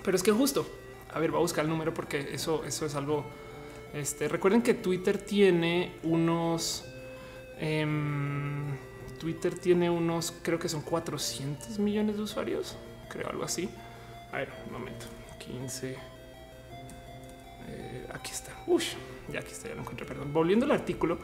Pero 0.03 0.17
es 0.17 0.23
que 0.23 0.31
justo, 0.31 0.65
a 1.13 1.19
ver, 1.19 1.31
va 1.31 1.37
a 1.37 1.41
buscar 1.41 1.63
el 1.65 1.69
número 1.69 1.93
porque 1.93 2.29
eso, 2.33 2.63
eso 2.65 2.87
es 2.87 2.95
algo. 2.95 3.25
Este, 3.93 4.27
recuerden 4.27 4.63
que 4.63 4.73
Twitter 4.73 5.19
tiene 5.19 5.93
unos 6.01 6.85
Em, 7.59 8.77
Twitter 9.19 9.53
tiene 9.53 9.89
unos, 9.89 10.33
creo 10.41 10.57
que 10.59 10.69
son 10.69 10.81
400 10.81 11.77
millones 11.79 12.15
de 12.15 12.23
usuarios, 12.23 12.77
creo 13.09 13.29
algo 13.29 13.43
así. 13.43 13.69
A 14.31 14.37
ver, 14.37 14.49
un 14.67 14.73
momento, 14.73 15.05
15. 15.39 15.95
Eh, 17.67 18.07
aquí 18.13 18.31
está. 18.31 18.51
Uy, 18.65 18.83
ya 19.31 19.39
aquí 19.39 19.51
está, 19.51 19.67
ya 19.67 19.75
lo 19.75 19.81
encontré. 19.81 20.05
Perdón. 20.05 20.33
Volviendo 20.33 20.65
al 20.65 20.71
artículo 20.71 21.19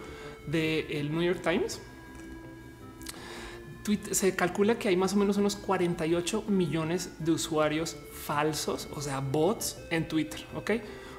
del 0.46 1.12
New 1.12 1.22
York 1.22 1.42
Times, 1.42 1.82
se 4.12 4.36
calcula 4.36 4.80
que 4.80 4.90
hay 4.90 4.98
más 4.98 5.14
o 5.14 5.18
menos 5.18 5.38
unos 5.38 5.56
48 5.56 6.44
millones 6.48 7.12
de 7.20 7.32
usuarios 7.32 7.96
falsos, 8.12 8.90
o 8.94 9.02
sea, 9.02 9.20
bots 9.20 9.78
en 9.92 10.08
Twitter. 10.08 10.44
Ok, 10.56 10.72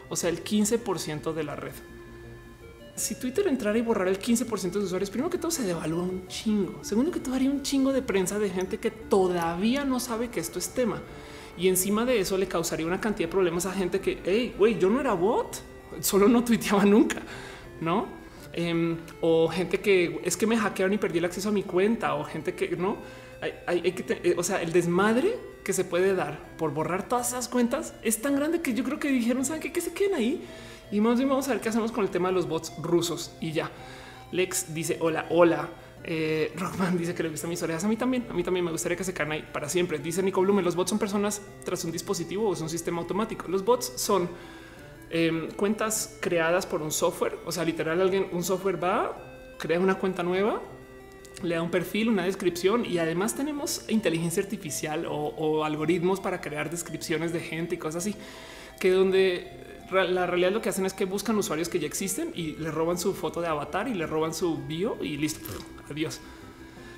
o 0.09 0.17
sea, 0.17 0.31
el 0.31 0.43
15% 0.43 1.33
de 1.33 1.45
la 1.45 1.57
red 1.57 1.75
si 2.97 3.15
Twitter 3.15 3.47
entrara 3.47 3.77
y 3.77 3.83
borrara 3.83 4.11
el 4.11 4.19
15% 4.19 4.73
de 4.73 4.79
usuarios, 4.79 5.11
primero 5.11 5.31
que 5.31 5.37
todo 5.37 5.51
se 5.51 5.63
devalúa 5.63 6.03
un 6.03 6.27
chingo. 6.29 6.83
Segundo 6.83 7.11
que 7.11 7.21
todo 7.21 7.35
haría 7.35 7.51
un 7.51 7.63
chingo 7.63 7.93
de 7.93 8.01
prensa 8.01 8.39
de 8.39 8.49
gente 8.49 8.79
que 8.79 8.91
todavía 8.91 9.85
no 9.85 10.01
sabe 10.01 10.29
que 10.29 10.41
esto 10.41 10.59
es 10.59 10.71
tema. 10.71 11.03
Y 11.59 11.69
encima 11.69 12.07
de 12.07 12.21
eso 12.21 12.39
le 12.39 12.49
causaría 12.49 12.87
una 12.87 13.01
cantidad 13.01 13.29
de 13.29 13.33
problemas 13.33 13.67
a 13.67 13.73
gente 13.73 14.01
que, 14.01 14.21
hey, 14.25 14.55
güey, 14.59 14.79
yo 14.79 14.89
no 14.89 15.01
era 15.01 15.13
bot, 15.13 15.63
solo 16.01 16.27
no 16.27 16.43
tuiteaba 16.43 16.85
nunca, 16.85 17.23
¿no? 17.81 18.07
Em, 18.55 18.97
o 19.21 19.49
gente 19.49 19.81
que 19.81 20.21
es 20.25 20.37
que 20.37 20.47
me 20.47 20.57
hackearon 20.57 20.95
y 20.95 20.99
perdí 20.99 21.19
el 21.19 21.27
acceso 21.27 21.51
a 21.51 21.53
mi 21.53 21.63
cuenta, 21.63 22.15
o 22.15 22.25
gente 22.25 22.55
que 22.55 22.77
no. 22.77 22.97
Hay, 23.67 23.93
que, 23.93 24.21
eh, 24.25 24.35
o 24.39 24.43
sea, 24.43 24.63
el 24.63 24.73
desmadre 24.73 25.37
que 25.63 25.75
se 25.75 25.85
puede 25.85 26.15
dar 26.15 26.57
por 26.57 26.73
borrar 26.73 27.07
todas 27.07 27.29
esas 27.29 27.49
cuentas 27.49 27.93
es 28.03 28.23
tan 28.23 28.35
grande 28.35 28.63
que 28.63 28.73
yo 28.73 28.83
creo 28.83 28.99
que 28.99 29.09
dijeron, 29.09 29.45
¿saben 29.45 29.61
qué? 29.61 29.73
Que 29.73 29.83
se 29.83 29.93
queden 29.93 30.15
ahí 30.15 30.43
y 30.91 31.01
más 31.01 31.17
bien 31.17 31.29
vamos 31.29 31.49
a 31.49 31.53
ver 31.53 31.61
qué 31.61 31.69
hacemos 31.69 31.93
con 31.93 32.05
el 32.05 32.11
tema 32.11 32.29
de 32.29 32.35
los 32.35 32.49
bots 32.49 32.73
rusos 32.79 33.33
y 33.41 33.53
ya. 33.53 33.71
Lex 34.33 34.75
dice 34.75 34.99
hola, 35.01 35.27
hola. 35.31 35.69
Eh, 36.05 36.53
Rockman 36.57 36.97
dice 36.97 37.15
que 37.15 37.23
le 37.23 37.31
gusta 37.31 37.47
mis 37.47 37.63
orejas. 37.63 37.85
A 37.85 37.89
mí 37.89 37.97
también, 37.97 38.27
a 38.31 38.33
mí 38.33 38.43
también 38.43 38.65
me 38.65 38.71
gustaría 38.71 38.97
que 38.97 39.05
se 39.05 39.13
quedan 39.13 39.33
ahí 39.33 39.49
para 39.53 39.69
siempre. 39.69 39.99
Dice 39.99 40.23
Nico 40.23 40.41
Blume, 40.41 40.63
los 40.63 40.77
bots 40.77 40.91
son 40.91 40.99
personas 40.99 41.43
tras 41.65 41.85
un 41.85 41.93
dispositivo 41.93 42.49
o 42.49 42.53
es 42.53 42.61
un 42.61 42.69
sistema 42.69 43.01
automático. 43.01 43.49
Los 43.49 43.65
bots 43.65 43.93
son 43.97 44.29
em, 45.11 45.51
cuentas 45.53 46.19
creadas 46.21 46.67
por 46.67 46.83
un 46.83 46.93
software. 46.93 47.37
O 47.45 47.53
sea, 47.53 47.65
literal, 47.65 48.01
alguien, 48.01 48.29
un 48.33 48.45
software 48.45 48.83
va, 48.83 49.57
crea 49.59 49.81
una 49.81 49.97
cuenta 49.97 50.23
nueva, 50.23 50.63
le 51.43 51.57
da 51.57 51.63
un 51.63 51.71
perfil, 51.71 52.09
una 52.09 52.25
descripción 52.25 52.87
y 52.87 52.99
además 52.99 53.35
tenemos 53.35 53.85
inteligencia 53.89 54.43
artificial 54.43 55.07
o, 55.07 55.13
o 55.13 55.65
algoritmos 55.65 56.21
para 56.21 56.41
crear 56.41 56.71
descripciones 56.71 57.33
de 57.33 57.41
gente 57.41 57.75
y 57.75 57.79
cosas 57.79 58.07
así, 58.07 58.17
que 58.81 58.91
donde 58.91 59.66
la 59.91 60.27
realidad 60.27 60.53
lo 60.53 60.63
que 60.63 60.69
hacen 60.69 60.87
es 60.87 60.93
que 60.93 61.05
buscan 61.05 61.37
usuarios 61.37 61.69
que 61.69 61.79
ya 61.79 61.87
existen 61.87 62.33
y 62.35 62.53
le 62.53 62.71
roban 62.71 62.99
su 62.99 63.15
foto 63.15 63.41
de 63.41 63.49
avatar 63.49 63.89
y 63.89 63.95
le 63.95 64.07
roban 64.07 64.35
su 64.35 64.59
bio 64.67 64.97
y 65.03 65.17
listo. 65.17 65.41
Adiós. 65.91 66.21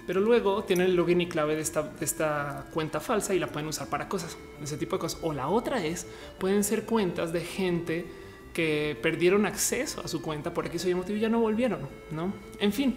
Pero 0.07 0.21
luego 0.21 0.65
tienen 0.65 0.87
el 0.87 0.97
login 0.97 1.21
y 1.21 1.29
clave 1.29 1.55
de 1.55 1.61
esta, 1.61 1.93
esta 2.01 2.67
cuenta 2.73 2.99
falsa 2.99 3.35
y 3.35 3.39
la 3.39 3.49
pueden 3.49 3.69
usar 3.69 3.89
para 3.89 4.09
cosas, 4.09 4.39
ese 4.63 4.79
tipo 4.79 4.97
de 4.97 5.01
cosas. 5.01 5.21
O 5.23 5.35
la 5.35 5.49
otra 5.49 5.85
es, 5.85 6.07
pueden 6.39 6.65
ser 6.65 6.85
cuentas 6.85 7.31
de 7.33 7.41
gente 7.43 8.07
que 8.55 8.99
perdieron 9.03 9.45
acceso 9.45 10.01
a 10.03 10.09
su 10.09 10.23
cuenta 10.23 10.55
por 10.55 10.67
aquí 10.67 10.79
soy 10.79 10.95
motivo 10.95 11.19
y 11.19 11.21
ya 11.21 11.29
no 11.29 11.41
volvieron, 11.41 11.81
¿no? 12.11 12.33
En 12.59 12.73
fin. 12.73 12.97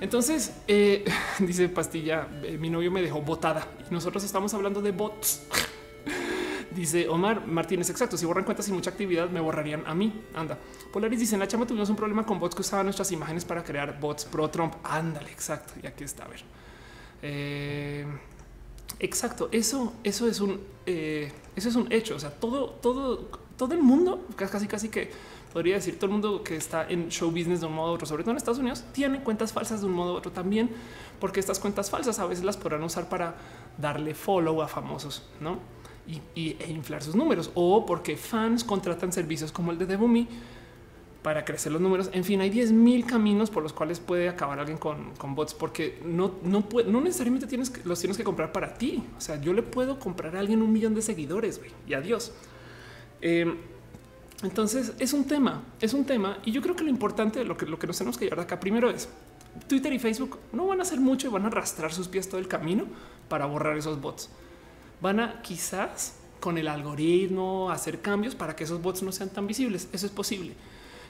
Entonces, 0.00 0.54
eh, 0.68 1.04
dice 1.40 1.68
Pastilla, 1.68 2.28
eh, 2.42 2.56
mi 2.58 2.70
novio 2.70 2.90
me 2.90 3.02
dejó 3.02 3.20
botada 3.20 3.68
y 3.88 3.92
nosotros 3.92 4.24
estamos 4.24 4.54
hablando 4.54 4.80
de 4.80 4.92
bots. 4.92 5.42
Dice 6.78 7.08
Omar 7.08 7.44
Martínez, 7.44 7.90
exacto. 7.90 8.16
Si 8.16 8.24
borran 8.24 8.44
cuentas 8.44 8.64
sin 8.64 8.74
mucha 8.76 8.90
actividad, 8.90 9.28
me 9.30 9.40
borrarían 9.40 9.82
a 9.84 9.96
mí. 9.96 10.12
Anda. 10.32 10.56
Polaris 10.92 11.18
dice: 11.18 11.34
En 11.34 11.40
la 11.40 11.48
chama 11.48 11.66
tuvimos 11.66 11.90
un 11.90 11.96
problema 11.96 12.24
con 12.24 12.38
bots 12.38 12.54
que 12.54 12.60
usaban 12.60 12.86
nuestras 12.86 13.10
imágenes 13.10 13.44
para 13.44 13.64
crear 13.64 13.98
bots 13.98 14.24
pro 14.24 14.48
Trump. 14.48 14.74
Ándale, 14.84 15.28
exacto. 15.32 15.72
Y 15.82 15.88
aquí 15.88 16.04
está. 16.04 16.26
A 16.26 16.28
ver. 16.28 16.44
Eh, 17.22 18.06
exacto. 19.00 19.48
Eso, 19.50 19.94
eso 20.04 20.28
es 20.28 20.40
un, 20.40 20.60
eh, 20.86 21.32
eso 21.56 21.68
es 21.68 21.74
un 21.74 21.92
hecho. 21.92 22.14
O 22.14 22.20
sea, 22.20 22.30
todo, 22.30 22.70
todo, 22.70 23.28
todo 23.56 23.74
el 23.74 23.82
mundo, 23.82 24.28
casi, 24.36 24.68
casi 24.68 24.88
que 24.88 25.10
podría 25.52 25.74
decir 25.74 25.96
todo 25.96 26.06
el 26.06 26.12
mundo 26.12 26.44
que 26.44 26.54
está 26.54 26.88
en 26.88 27.08
show 27.08 27.28
business 27.28 27.60
de 27.60 27.66
un 27.66 27.72
modo 27.72 27.90
u 27.90 27.94
otro, 27.96 28.06
sobre 28.06 28.22
todo 28.22 28.30
en 28.30 28.36
Estados 28.36 28.60
Unidos, 28.60 28.84
tiene 28.92 29.20
cuentas 29.24 29.52
falsas 29.52 29.80
de 29.80 29.86
un 29.86 29.94
modo 29.94 30.14
u 30.14 30.16
otro 30.16 30.30
también, 30.30 30.70
porque 31.18 31.40
estas 31.40 31.58
cuentas 31.58 31.90
falsas 31.90 32.20
a 32.20 32.26
veces 32.26 32.44
las 32.44 32.56
podrán 32.56 32.84
usar 32.84 33.08
para 33.08 33.34
darle 33.78 34.14
follow 34.14 34.62
a 34.62 34.68
famosos, 34.68 35.26
no? 35.40 35.58
Y, 36.34 36.56
e 36.58 36.70
inflar 36.70 37.02
sus 37.02 37.14
números 37.14 37.50
o 37.54 37.84
porque 37.84 38.16
fans 38.16 38.64
contratan 38.64 39.12
servicios 39.12 39.52
como 39.52 39.72
el 39.72 39.78
de 39.78 39.86
Devumi 39.86 40.26
para 41.22 41.44
crecer 41.44 41.72
los 41.72 41.80
números. 41.80 42.10
En 42.12 42.24
fin, 42.24 42.40
hay 42.40 42.48
10 42.48 42.72
mil 42.72 43.04
caminos 43.04 43.50
por 43.50 43.62
los 43.62 43.72
cuales 43.72 44.00
puede 44.00 44.28
acabar 44.28 44.58
alguien 44.58 44.78
con, 44.78 45.12
bots, 45.34 45.52
porque 45.52 46.00
no, 46.04 46.32
no, 46.42 46.64
no 46.86 47.00
necesariamente 47.00 47.46
tienes 47.46 47.84
los 47.84 47.98
tienes 47.98 48.16
que 48.16 48.24
comprar 48.24 48.52
para 48.52 48.74
ti. 48.74 49.02
O 49.16 49.20
sea, 49.20 49.40
yo 49.40 49.52
le 49.52 49.62
puedo 49.62 49.98
comprar 49.98 50.36
a 50.36 50.40
alguien 50.40 50.62
un 50.62 50.72
millón 50.72 50.94
de 50.94 51.02
seguidores 51.02 51.60
y 51.86 51.94
adiós. 51.94 52.32
Em, 53.20 53.56
entonces 54.42 54.92
es 54.98 55.12
un 55.12 55.24
tema, 55.24 55.64
es 55.80 55.92
un 55.92 56.04
tema. 56.04 56.38
Y 56.44 56.52
yo 56.52 56.62
creo 56.62 56.76
que 56.76 56.84
lo 56.84 56.90
importante 56.90 57.44
lo 57.44 57.56
que, 57.56 57.66
lo 57.66 57.78
que 57.78 57.86
nos 57.88 57.98
tenemos 57.98 58.16
que 58.16 58.24
llevar 58.24 58.38
de 58.38 58.44
acá 58.44 58.60
primero 58.60 58.88
es 58.88 59.08
Twitter 59.66 59.92
y 59.92 59.98
Facebook 59.98 60.38
no 60.52 60.68
van 60.68 60.78
a 60.78 60.82
hacer 60.82 61.00
mucho 61.00 61.26
y 61.26 61.30
van 61.30 61.44
a 61.44 61.48
arrastrar 61.48 61.92
sus 61.92 62.06
pies 62.06 62.28
todo 62.28 62.40
el 62.40 62.46
camino 62.46 62.84
para 63.28 63.44
borrar 63.46 63.76
esos 63.76 64.00
bots 64.00 64.30
van 65.00 65.20
a 65.20 65.42
quizás 65.42 66.16
con 66.40 66.58
el 66.58 66.68
algoritmo 66.68 67.70
hacer 67.70 68.00
cambios 68.00 68.34
para 68.34 68.54
que 68.54 68.64
esos 68.64 68.80
bots 68.80 69.02
no 69.02 69.12
sean 69.12 69.30
tan 69.30 69.46
visibles. 69.46 69.88
Eso 69.92 70.06
es 70.06 70.12
posible. 70.12 70.54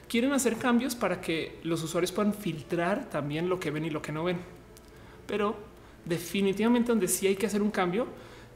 Quieren 0.07 0.31
hacer 0.33 0.57
cambios 0.57 0.95
para 0.95 1.21
que 1.21 1.59
los 1.63 1.83
usuarios 1.83 2.11
puedan 2.11 2.33
filtrar 2.33 3.09
también 3.09 3.47
lo 3.47 3.59
que 3.59 3.71
ven 3.71 3.85
y 3.85 3.89
lo 3.89 4.01
que 4.01 4.11
no 4.11 4.23
ven. 4.23 4.39
Pero 5.27 5.55
definitivamente 6.05 6.91
donde 6.91 7.07
sí 7.07 7.27
hay 7.27 7.35
que 7.35 7.45
hacer 7.45 7.61
un 7.61 7.71
cambio 7.71 8.07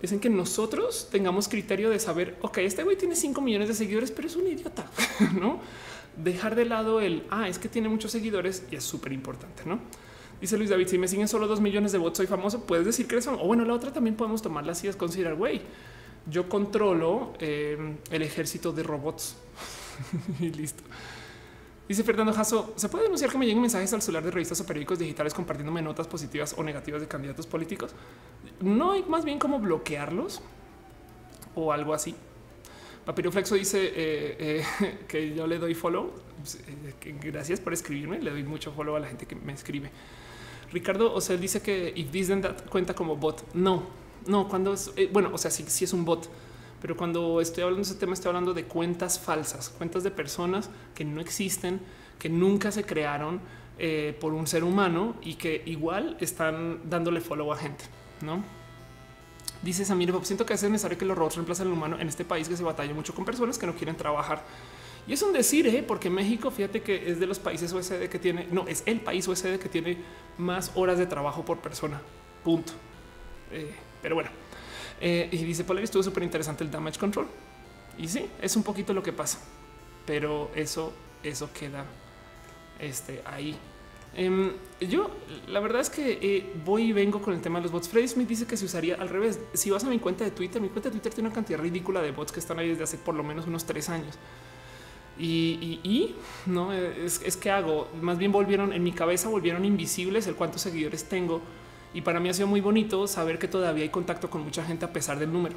es 0.01 0.11
en 0.11 0.19
que 0.19 0.29
nosotros 0.29 1.07
tengamos 1.11 1.47
criterio 1.47 1.89
de 1.89 1.97
saber, 1.97 2.37
ok, 2.41 2.57
este 2.59 2.83
güey 2.83 2.97
tiene 2.97 3.15
5 3.15 3.39
millones 3.39 3.69
de 3.69 3.73
seguidores, 3.73 4.11
pero 4.11 4.27
es 4.27 4.35
un 4.35 4.47
idiota, 4.47 4.85
¿no? 5.39 5.61
Dejar 6.17 6.55
de 6.55 6.65
lado 6.65 6.99
el, 6.99 7.23
ah, 7.29 7.47
es 7.47 7.57
que 7.57 7.69
tiene 7.69 7.87
muchos 7.87 8.11
seguidores 8.11 8.65
y 8.69 8.75
es 8.75 8.83
súper 8.83 9.13
importante, 9.13 9.63
¿no? 9.65 9.79
Dice 10.43 10.57
Luis 10.57 10.69
David, 10.69 10.89
si 10.89 10.97
me 10.97 11.07
siguen 11.07 11.29
solo 11.29 11.47
dos 11.47 11.61
millones 11.61 11.93
de 11.93 11.97
bots, 11.97 12.17
soy 12.17 12.27
famoso. 12.27 12.65
Puedes 12.65 12.85
decir 12.85 13.07
que 13.07 13.15
eres 13.15 13.27
O 13.27 13.37
bueno, 13.37 13.63
la 13.63 13.73
otra 13.73 13.93
también 13.93 14.17
podemos 14.17 14.41
tomarla 14.41 14.73
así, 14.73 14.89
es 14.89 14.97
considerar, 14.97 15.35
güey, 15.35 15.61
yo 16.29 16.49
controlo 16.49 17.31
eh, 17.39 17.95
el 18.11 18.21
ejército 18.21 18.73
de 18.73 18.83
robots 18.83 19.37
y 20.41 20.49
listo. 20.49 20.83
Dice 21.87 22.03
Fernando 22.03 22.33
Jasso, 22.33 22.73
¿se 22.75 22.89
puede 22.89 23.05
denunciar 23.05 23.31
que 23.31 23.37
me 23.37 23.45
lleguen 23.45 23.61
mensajes 23.61 23.93
al 23.93 24.01
celular 24.01 24.21
de 24.25 24.31
revistas 24.31 24.59
o 24.59 24.65
periódicos 24.65 24.99
digitales 24.99 25.33
compartiéndome 25.33 25.81
notas 25.81 26.09
positivas 26.09 26.53
o 26.57 26.61
negativas 26.61 26.99
de 26.99 27.07
candidatos 27.07 27.47
políticos? 27.47 27.91
No 28.59 28.91
hay 28.91 29.03
más 29.03 29.23
bien 29.23 29.39
como 29.39 29.59
bloquearlos 29.59 30.41
o 31.55 31.71
algo 31.71 31.93
así. 31.93 32.15
Papiroflexo 33.05 33.55
dice 33.55 33.81
eh, 33.95 34.61
eh, 34.81 34.97
que 35.07 35.33
yo 35.33 35.47
le 35.47 35.57
doy 35.57 35.73
follow. 35.73 36.11
Pues, 36.35 36.59
gracias 37.21 37.61
por 37.61 37.71
escribirme. 37.71 38.21
Le 38.21 38.31
doy 38.31 38.43
mucho 38.43 38.73
follow 38.73 38.97
a 38.97 38.99
la 38.99 39.07
gente 39.07 39.25
que 39.25 39.35
me 39.37 39.53
escribe. 39.53 39.89
Ricardo 40.73 41.13
o 41.13 41.21
sea, 41.21 41.37
dice 41.37 41.61
que 41.61 41.93
if 41.95 42.11
this 42.11 42.27
then 42.27 42.41
that 42.41 42.65
cuenta 42.69 42.93
como 42.93 43.15
bot. 43.15 43.53
No, 43.53 43.83
no, 44.27 44.49
cuando 44.49 44.73
es 44.73 44.91
bueno, 45.11 45.29
o 45.31 45.37
sea, 45.37 45.51
sí, 45.51 45.63
sí 45.67 45.85
es 45.85 45.93
un 45.93 46.03
bot, 46.03 46.29
pero 46.81 46.97
cuando 46.97 47.39
estoy 47.39 47.63
hablando 47.63 47.85
de 47.85 47.91
ese 47.91 47.99
tema, 47.99 48.13
estoy 48.13 48.29
hablando 48.29 48.53
de 48.53 48.65
cuentas 48.65 49.19
falsas, 49.19 49.69
cuentas 49.69 50.03
de 50.03 50.11
personas 50.11 50.69
que 50.95 51.05
no 51.05 51.21
existen, 51.21 51.79
que 52.19 52.27
nunca 52.27 52.71
se 52.71 52.83
crearon 52.83 53.39
por 54.19 54.33
un 54.33 54.47
ser 54.47 54.63
humano 54.63 55.15
y 55.21 55.35
que 55.35 55.63
igual 55.65 56.15
están 56.19 56.81
dándole 56.89 57.21
follow 57.21 57.51
a 57.51 57.57
gente, 57.57 57.85
no? 58.21 58.43
Dice 59.61 59.85
Samir, 59.85 60.13
siento 60.23 60.45
que 60.45 60.53
es 60.53 60.63
necesario 60.63 60.97
que 60.97 61.05
los 61.05 61.17
robots 61.17 61.35
reemplacen 61.35 61.67
al 61.67 61.73
humano 61.73 61.97
en 61.99 62.07
este 62.07 62.25
país 62.25 62.49
que 62.49 62.57
se 62.57 62.63
batalla 62.63 62.93
mucho 62.93 63.15
con 63.15 63.23
personas 63.23 63.57
que 63.57 63.65
no 63.65 63.73
quieren 63.73 63.95
trabajar. 63.95 64.43
Y 65.07 65.13
es 65.13 65.21
un 65.21 65.33
decir, 65.33 65.67
¿eh? 65.67 65.83
porque 65.85 66.09
México, 66.09 66.49
fíjate 66.49 66.81
que 66.81 67.11
es 67.11 67.19
de 67.19 67.25
los 67.25 67.39
países 67.39 67.73
OSD 67.73 68.07
que 68.09 68.19
tiene, 68.19 68.47
no, 68.51 68.67
es 68.67 68.83
el 68.85 69.01
país 69.01 69.27
OSD 69.27 69.57
que 69.57 69.69
tiene 69.69 69.97
más 70.37 70.71
horas 70.75 70.97
de 70.97 71.05
trabajo 71.05 71.43
por 71.43 71.59
persona. 71.59 72.01
Punto. 72.43 72.73
Eh, 73.51 73.73
pero 74.01 74.15
bueno, 74.15 74.29
eh, 75.01 75.29
y 75.31 75.37
dice 75.37 75.63
Polaris, 75.63 75.89
estuvo 75.89 76.03
súper 76.03 76.23
interesante 76.23 76.63
el 76.63 76.71
damage 76.71 76.99
control. 76.99 77.27
Y 77.97 78.07
sí, 78.07 78.25
es 78.41 78.55
un 78.55 78.63
poquito 78.63 78.93
lo 78.93 79.03
que 79.03 79.13
pasa, 79.13 79.39
pero 80.05 80.49
eso, 80.55 80.93
eso 81.21 81.49
queda 81.53 81.85
este, 82.79 83.21
ahí. 83.25 83.55
Em, 84.15 84.51
yo 84.79 85.09
la 85.47 85.59
verdad 85.59 85.81
es 85.81 85.89
que 85.89 86.19
eh, 86.21 86.53
voy 86.63 86.83
y 86.83 86.93
vengo 86.93 87.21
con 87.21 87.33
el 87.33 87.41
tema 87.41 87.59
de 87.59 87.63
los 87.63 87.71
bots. 87.71 87.89
Freddy 87.89 88.07
Smith 88.07 88.27
dice 88.27 88.45
que 88.45 88.57
se 88.57 88.65
usaría 88.65 88.95
al 88.95 89.09
revés. 89.09 89.39
Si 89.53 89.69
vas 89.69 89.83
a 89.83 89.89
mi 89.89 89.99
cuenta 89.99 90.23
de 90.23 90.31
Twitter, 90.31 90.61
mi 90.61 90.69
cuenta 90.69 90.89
de 90.89 90.93
Twitter 90.93 91.13
tiene 91.13 91.29
una 91.29 91.35
cantidad 91.35 91.59
ridícula 91.59 92.01
de 92.01 92.11
bots 92.11 92.31
que 92.31 92.39
están 92.39 92.59
ahí 92.59 92.69
desde 92.69 92.83
hace 92.83 92.97
por 92.97 93.15
lo 93.15 93.23
menos 93.23 93.47
unos 93.47 93.65
tres 93.65 93.89
años. 93.89 94.17
Y, 95.19 96.15
no 96.47 96.73
es, 96.73 97.21
es, 97.23 97.37
que 97.37 97.51
hago 97.51 97.87
más 98.01 98.17
bien 98.17 98.31
volvieron 98.31 98.73
en 98.73 98.83
mi 98.83 98.91
cabeza, 98.91 99.29
volvieron 99.29 99.63
invisibles 99.63 100.25
el 100.27 100.35
cuántos 100.35 100.61
seguidores 100.61 101.05
tengo. 101.05 101.41
Y 101.93 102.01
para 102.01 102.19
mí 102.19 102.29
ha 102.29 102.33
sido 102.33 102.47
muy 102.47 102.61
bonito 102.61 103.07
saber 103.07 103.37
que 103.37 103.47
todavía 103.47 103.83
hay 103.83 103.89
contacto 103.89 104.29
con 104.29 104.41
mucha 104.43 104.63
gente 104.65 104.85
a 104.85 104.91
pesar 104.91 105.19
del 105.19 105.31
número. 105.31 105.55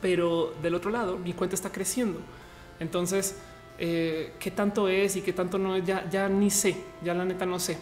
Pero 0.00 0.54
del 0.62 0.74
otro 0.74 0.90
lado, 0.90 1.18
mi 1.18 1.32
cuenta 1.32 1.56
está 1.56 1.72
creciendo. 1.72 2.20
Entonces, 2.78 3.36
eh, 3.78 4.34
qué 4.38 4.50
tanto 4.50 4.88
es 4.88 5.16
y 5.16 5.22
qué 5.22 5.32
tanto 5.32 5.58
no 5.58 5.74
es, 5.74 5.84
ya, 5.84 6.08
ya 6.08 6.28
ni 6.28 6.50
sé, 6.50 6.76
ya 7.02 7.14
la 7.14 7.24
neta 7.24 7.46
no 7.46 7.58
sé. 7.58 7.78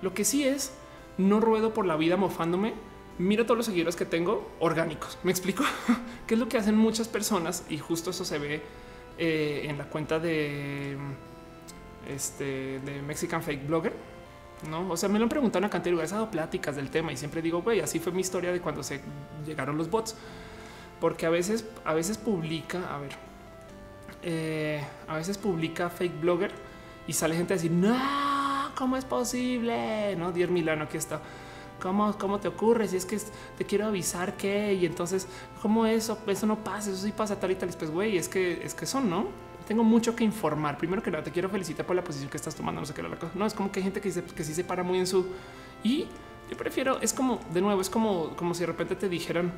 Lo 0.00 0.14
que 0.14 0.24
sí 0.24 0.44
es, 0.44 0.72
no 1.18 1.40
ruedo 1.40 1.74
por 1.74 1.86
la 1.86 1.96
vida 1.96 2.16
mofándome. 2.16 2.74
Mira 3.18 3.44
todos 3.44 3.58
los 3.58 3.66
seguidores 3.66 3.96
que 3.96 4.06
tengo 4.06 4.50
orgánicos. 4.58 5.18
Me 5.22 5.30
explico 5.30 5.64
qué 6.26 6.34
es 6.34 6.40
lo 6.40 6.48
que 6.48 6.56
hacen 6.56 6.76
muchas 6.76 7.08
personas 7.08 7.64
y 7.68 7.76
justo 7.78 8.10
eso 8.10 8.24
se 8.24 8.38
ve 8.38 8.62
eh, 9.24 9.68
en 9.68 9.78
la 9.78 9.84
cuenta 9.84 10.18
de 10.18 10.96
este 12.08 12.80
de 12.80 13.00
Mexican 13.02 13.40
Fake 13.40 13.64
Blogger. 13.68 13.92
No, 14.68 14.90
o 14.90 14.96
sea, 14.96 15.08
me 15.08 15.20
lo 15.20 15.26
han 15.26 15.28
preguntado 15.28 15.60
una 15.60 15.70
cantidad 15.70 15.84
de 15.84 15.90
lugares, 15.92 16.10
dado 16.10 16.28
pláticas 16.28 16.74
del 16.74 16.90
tema 16.90 17.12
y 17.12 17.16
siempre 17.16 17.40
digo, 17.40 17.62
güey, 17.62 17.78
así 17.78 18.00
fue 18.00 18.10
mi 18.10 18.20
historia 18.20 18.50
de 18.50 18.60
cuando 18.60 18.82
se 18.82 19.00
llegaron 19.46 19.78
los 19.78 19.88
bots, 19.88 20.16
porque 21.00 21.24
a 21.26 21.30
veces, 21.30 21.64
a 21.84 21.94
veces 21.94 22.18
publica, 22.18 22.92
a 22.92 22.98
ver, 22.98 23.12
eh, 24.24 24.82
a 25.06 25.14
veces 25.14 25.38
publica 25.38 25.88
fake 25.88 26.20
blogger 26.20 26.50
y 27.06 27.12
sale 27.12 27.36
gente 27.36 27.54
a 27.54 27.56
decir, 27.58 27.70
no, 27.70 28.72
¿cómo 28.76 28.96
es 28.96 29.04
posible? 29.04 30.16
No, 30.16 30.32
Dier 30.32 30.50
Milano, 30.50 30.82
aquí 30.82 30.96
está. 30.96 31.20
¿Cómo, 31.82 32.16
¿Cómo 32.16 32.38
te 32.38 32.46
ocurre? 32.46 32.86
Si 32.86 32.96
es 32.96 33.04
que 33.04 33.18
te 33.58 33.64
quiero 33.64 33.86
avisar 33.86 34.36
que 34.36 34.72
y 34.72 34.86
entonces, 34.86 35.26
¿cómo 35.60 35.84
eso? 35.84 36.16
Eso 36.28 36.46
no 36.46 36.62
pasa, 36.62 36.90
eso 36.90 37.04
sí 37.04 37.10
pasa 37.10 37.40
tal 37.40 37.50
y 37.50 37.56
tal. 37.56 37.70
Pues, 37.70 37.90
güey, 37.90 38.16
es 38.16 38.28
que 38.28 38.64
es 38.64 38.72
que 38.72 38.86
son, 38.86 39.10
¿no? 39.10 39.26
Tengo 39.66 39.82
mucho 39.82 40.14
que 40.14 40.22
informar. 40.22 40.78
Primero 40.78 41.02
que 41.02 41.10
nada, 41.10 41.24
te 41.24 41.32
quiero 41.32 41.48
felicitar 41.48 41.84
por 41.84 41.96
la 41.96 42.04
posición 42.04 42.30
que 42.30 42.36
estás 42.36 42.54
tomando. 42.54 42.80
No 42.80 42.86
sé 42.86 42.94
qué 42.94 43.02
la 43.02 43.16
cosa. 43.16 43.32
No 43.34 43.46
es 43.46 43.54
como 43.54 43.72
que 43.72 43.80
hay 43.80 43.84
gente 43.84 44.00
que 44.00 44.08
dice 44.08 44.22
que 44.22 44.44
sí 44.44 44.54
se 44.54 44.62
para 44.62 44.84
muy 44.84 44.98
en 44.98 45.08
su 45.08 45.26
y 45.82 46.06
yo 46.48 46.56
prefiero. 46.56 47.00
Es 47.00 47.12
como 47.12 47.40
de 47.52 47.60
nuevo, 47.60 47.80
es 47.80 47.90
como, 47.90 48.36
como 48.36 48.54
si 48.54 48.60
de 48.60 48.66
repente 48.66 48.94
te 48.94 49.08
dijeran, 49.08 49.52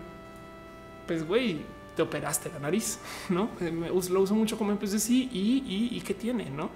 pues, 1.07 1.27
güey, 1.27 1.61
te 1.95 2.01
operaste 2.01 2.51
la 2.51 2.59
nariz, 2.59 2.99
no 3.29 3.51
eh, 3.61 3.71
lo 4.11 4.21
uso 4.23 4.35
mucho 4.35 4.57
como 4.57 4.71
ejemplo. 4.71 4.89
Sí, 4.99 5.29
y, 5.31 5.91
y, 5.95 6.01
qué 6.01 6.15
tiene, 6.15 6.49
no? 6.49 6.71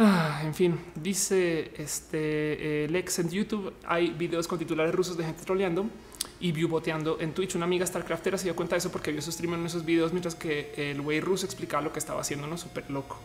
Ah, 0.00 0.42
en 0.44 0.54
fin, 0.54 0.78
dice 0.94 1.72
este 1.76 2.86
Lex 2.88 3.18
en 3.18 3.30
YouTube. 3.30 3.72
Hay 3.84 4.10
videos 4.10 4.46
con 4.46 4.56
titulares 4.56 4.94
rusos 4.94 5.16
de 5.16 5.24
gente 5.24 5.44
troleando 5.44 5.86
y 6.38 6.52
boteando 6.62 7.18
en 7.20 7.32
Twitch. 7.32 7.56
Una 7.56 7.64
amiga 7.64 7.84
Starcraftera 7.84 8.38
se 8.38 8.44
dio 8.44 8.54
cuenta 8.54 8.76
de 8.76 8.78
eso 8.78 8.92
porque 8.92 9.10
vio 9.10 9.20
su 9.20 9.32
stream 9.32 9.54
en 9.54 9.66
esos 9.66 9.84
videos 9.84 10.12
mientras 10.12 10.36
que 10.36 10.72
el 10.76 11.02
güey 11.02 11.20
ruso 11.20 11.46
explicaba 11.46 11.82
lo 11.82 11.92
que 11.92 11.98
estaba 11.98 12.20
haciendo, 12.20 12.46
no 12.46 12.56
súper 12.56 12.88
loco. 12.90 13.18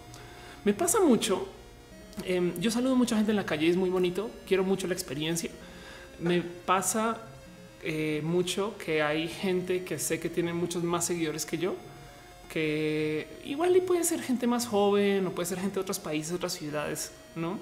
Me 0.65 0.73
pasa 0.73 0.99
mucho. 0.99 1.47
Em, 2.23 2.59
yo 2.59 2.71
saludo 2.71 2.93
a 2.93 2.95
mucha 2.95 3.15
gente 3.15 3.31
en 3.31 3.37
la 3.37 3.45
calle, 3.45 3.69
es 3.69 3.77
muy 3.77 3.91
bonito. 3.91 4.31
Quiero 4.47 4.63
mucho 4.63 4.87
la 4.87 4.95
experiencia. 4.95 5.51
Me 6.19 6.41
pasa 6.41 7.21
eh, 7.83 8.21
mucho 8.23 8.75
que 8.83 9.03
hay 9.03 9.27
gente 9.27 9.83
que 9.83 9.99
sé 9.99 10.19
que 10.19 10.29
tiene 10.29 10.53
muchos 10.53 10.83
más 10.83 11.05
seguidores 11.05 11.45
que 11.45 11.59
yo, 11.59 11.75
que 12.53 13.41
igual 13.45 13.75
y 13.75 13.81
puede 13.81 14.03
ser 14.03 14.21
gente 14.21 14.45
más 14.45 14.67
joven 14.67 15.25
o 15.25 15.31
puede 15.31 15.47
ser 15.47 15.59
gente 15.59 15.73
de 15.73 15.81
otros 15.81 15.97
países, 15.97 16.33
otras 16.33 16.53
ciudades, 16.53 17.11
no? 17.35 17.57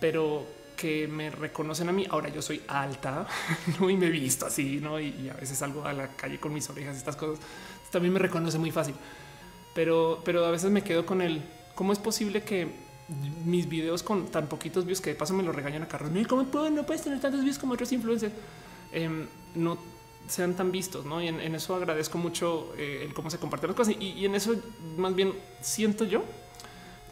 Pero 0.00 0.46
que 0.74 1.06
me 1.06 1.28
reconocen 1.28 1.90
a 1.90 1.92
mí. 1.92 2.06
Ahora 2.08 2.30
yo 2.30 2.40
soy 2.40 2.62
alta 2.66 3.26
¿no? 3.78 3.90
y 3.90 3.96
me 3.98 4.06
he 4.06 4.10
visto 4.10 4.46
así, 4.46 4.80
no? 4.80 4.98
Y, 4.98 5.28
a 5.28 5.34
veces 5.34 5.58
salgo 5.58 5.84
a 5.84 5.92
la 5.92 6.08
calle 6.16 6.40
con 6.40 6.54
mis 6.54 6.70
orejas 6.70 6.94
y 6.94 6.98
estas 6.98 7.14
cosas. 7.14 7.44
También 7.90 8.14
me 8.14 8.18
reconoce 8.18 8.58
muy 8.58 8.70
fácil, 8.70 8.94
pero, 9.74 10.22
pero 10.24 10.46
a 10.46 10.50
veces 10.50 10.70
me 10.70 10.82
quedo 10.82 11.04
con 11.04 11.20
el 11.20 11.42
cómo 11.74 11.92
es 11.92 11.98
posible 11.98 12.42
que 12.42 12.68
mis 13.44 13.68
videos 13.68 14.02
con 14.02 14.28
tan 14.28 14.46
poquitos 14.46 14.86
views 14.86 15.02
que 15.02 15.10
de 15.10 15.16
paso 15.16 15.34
me 15.34 15.42
lo 15.42 15.52
regañan 15.52 15.82
a 15.82 15.88
Carlos. 15.88 16.10
¿Cómo 16.26 16.44
puedo, 16.44 16.70
no 16.70 16.86
puedes 16.86 17.02
tener 17.02 17.20
tantos 17.20 17.42
views 17.42 17.58
como 17.58 17.74
otros 17.74 17.92
influencers? 17.92 18.32
Em, 18.92 19.26
no 19.54 19.76
sean 20.28 20.54
tan 20.54 20.72
vistos, 20.72 21.04
¿no? 21.04 21.22
Y 21.22 21.28
en, 21.28 21.54
eso 21.54 21.74
agradezco 21.74 22.18
mucho 22.18 22.74
eh, 22.76 23.02
el 23.04 23.14
cómo 23.14 23.30
se 23.30 23.38
comparten 23.38 23.68
las 23.68 23.76
cosas. 23.76 23.94
Y, 23.98 24.24
en 24.24 24.34
eso 24.34 24.54
más 24.96 25.14
bien 25.14 25.32
siento 25.60 26.04
yo 26.04 26.24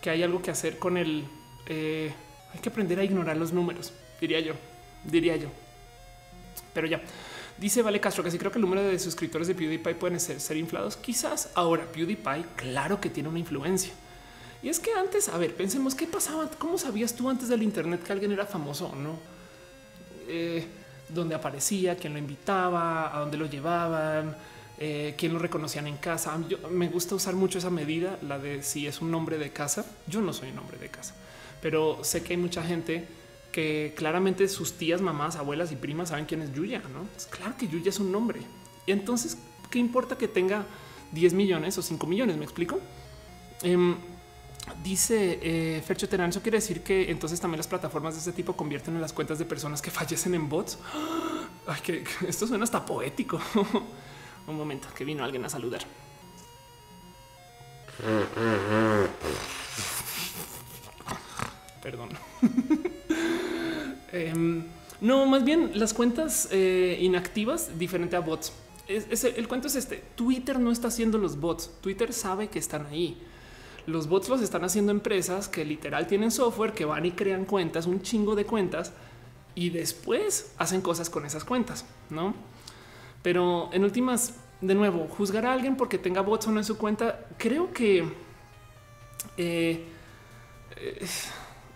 que 0.00 0.10
hay 0.10 0.22
algo 0.22 0.42
que 0.42 0.50
hacer 0.50 0.78
con 0.78 0.96
el... 0.96 1.24
Eh, 1.66 2.12
hay 2.52 2.60
que 2.60 2.68
aprender 2.68 2.98
a 2.98 3.04
ignorar 3.04 3.36
los 3.36 3.52
números, 3.52 3.92
diría 4.20 4.40
yo, 4.40 4.54
diría 5.04 5.36
yo. 5.36 5.48
Pero 6.72 6.86
ya. 6.86 7.02
Dice 7.58 7.82
Vale 7.82 8.00
Castro 8.00 8.22
que 8.24 8.30
sí 8.30 8.38
creo 8.38 8.50
que 8.50 8.58
el 8.58 8.62
número 8.62 8.82
de 8.82 8.98
suscriptores 8.98 9.46
de 9.48 9.54
PewDiePie 9.54 9.94
pueden 9.94 10.20
ser, 10.20 10.40
ser 10.40 10.56
inflados. 10.56 10.96
Quizás 10.96 11.50
ahora 11.54 11.84
PewDiePie, 11.90 12.44
claro 12.56 13.00
que 13.00 13.10
tiene 13.10 13.28
una 13.28 13.38
influencia. 13.38 13.92
Y 14.62 14.68
es 14.68 14.80
que 14.80 14.92
antes, 14.94 15.28
a 15.28 15.36
ver, 15.36 15.54
pensemos 15.54 15.94
qué 15.94 16.06
pasaba. 16.06 16.48
¿Cómo 16.58 16.78
sabías 16.78 17.14
tú 17.14 17.28
antes 17.28 17.48
del 17.48 17.62
Internet 17.62 18.02
que 18.02 18.12
alguien 18.12 18.32
era 18.32 18.46
famoso 18.46 18.86
o 18.86 18.96
no? 18.96 19.18
Eh, 20.26 20.66
dónde 21.14 21.34
aparecía, 21.34 21.96
quién 21.96 22.12
lo 22.12 22.18
invitaba, 22.18 23.14
a 23.14 23.20
dónde 23.20 23.36
lo 23.36 23.46
llevaban, 23.46 24.36
eh, 24.78 25.14
quién 25.16 25.32
lo 25.32 25.38
reconocían 25.38 25.86
en 25.86 25.96
casa. 25.96 26.36
me 26.70 26.88
gusta 26.88 27.14
usar 27.14 27.34
mucho 27.34 27.58
esa 27.58 27.70
medida, 27.70 28.18
la 28.22 28.38
de 28.38 28.62
si 28.62 28.86
es 28.86 29.00
un 29.00 29.10
nombre 29.10 29.38
de 29.38 29.50
casa. 29.50 29.84
Yo 30.06 30.20
no 30.20 30.32
soy 30.32 30.50
un 30.50 30.56
nombre 30.56 30.78
de 30.78 30.88
casa, 30.88 31.14
pero 31.62 32.02
sé 32.02 32.22
que 32.22 32.34
hay 32.34 32.38
mucha 32.38 32.62
gente 32.62 33.06
que 33.52 33.94
claramente 33.96 34.48
sus 34.48 34.72
tías, 34.72 35.00
mamás, 35.00 35.36
abuelas 35.36 35.70
y 35.70 35.76
primas 35.76 36.08
saben 36.08 36.24
quién 36.24 36.42
es 36.42 36.52
Yuya. 36.52 36.82
No 36.92 37.06
es 37.16 37.26
claro 37.26 37.54
que 37.56 37.68
Yuya 37.68 37.90
es 37.90 38.00
un 38.00 38.10
nombre. 38.10 38.40
Entonces, 38.86 39.38
¿qué 39.70 39.78
importa 39.78 40.18
que 40.18 40.26
tenga 40.26 40.66
10 41.12 41.34
millones 41.34 41.78
o 41.78 41.82
5 41.82 42.04
millones? 42.06 42.36
Me 42.36 42.44
explico. 42.44 42.80
Em, 43.62 43.94
Dice 44.82 45.38
eh, 45.42 45.82
Fercho 45.82 46.08
Terán, 46.08 46.30
eso 46.30 46.40
quiere 46.40 46.56
decir 46.56 46.82
que 46.82 47.10
entonces 47.10 47.38
también 47.38 47.58
las 47.58 47.66
plataformas 47.66 48.14
de 48.14 48.20
este 48.20 48.32
tipo 48.32 48.56
convierten 48.56 48.94
en 48.94 49.00
las 49.00 49.12
cuentas 49.12 49.38
de 49.38 49.44
personas 49.44 49.82
que 49.82 49.90
fallecen 49.90 50.34
en 50.34 50.48
bots. 50.48 50.78
Esto 52.26 52.46
suena 52.46 52.64
hasta 52.64 52.84
poético. 52.84 53.40
Un 54.46 54.56
momento, 54.56 54.88
que 54.94 55.04
vino 55.04 55.22
alguien 55.22 55.44
a 55.44 55.48
saludar. 55.48 55.82
Perdón. 61.82 62.10
Em, 64.12 64.62
no, 65.00 65.26
más 65.26 65.42
bien 65.42 65.72
las 65.74 65.92
cuentas 65.92 66.46
eh, 66.52 66.96
inactivas 67.00 67.76
diferente 67.76 68.14
a 68.14 68.20
bots. 68.20 68.52
el 68.86 69.48
cuento 69.48 69.66
es 69.66 69.74
este. 69.74 70.04
Twitter 70.14 70.60
no 70.60 70.70
está 70.70 70.86
haciendo 70.86 71.18
los 71.18 71.40
bots. 71.40 71.68
Twitter 71.80 72.12
sabe 72.12 72.46
que 72.46 72.60
están 72.60 72.86
ahí 72.86 73.20
los 73.86 74.08
bots 74.08 74.28
los 74.28 74.40
están 74.40 74.64
haciendo 74.64 74.92
empresas 74.92 75.48
que 75.48 75.64
literal 75.64 76.06
tienen 76.06 76.30
software 76.30 76.72
que 76.72 76.84
van 76.84 77.04
y 77.04 77.12
crean 77.12 77.44
cuentas, 77.44 77.86
un 77.86 78.02
chingo 78.02 78.34
de 78.34 78.44
cuentas 78.44 78.92
y 79.54 79.70
después 79.70 80.52
hacen 80.58 80.80
cosas 80.80 81.10
con 81.10 81.24
esas 81.24 81.44
cuentas, 81.44 81.84
no? 82.10 82.34
Pero 83.22 83.70
en 83.72 83.84
últimas, 83.84 84.34
de 84.60 84.74
nuevo, 84.74 85.06
juzgar 85.08 85.46
a 85.46 85.52
alguien 85.52 85.76
porque 85.76 85.98
tenga 85.98 86.22
bots 86.22 86.46
o 86.48 86.50
no 86.50 86.60
en 86.60 86.64
su 86.64 86.76
cuenta, 86.76 87.26
creo 87.38 87.72
que 87.72 88.04
eh, 89.36 89.84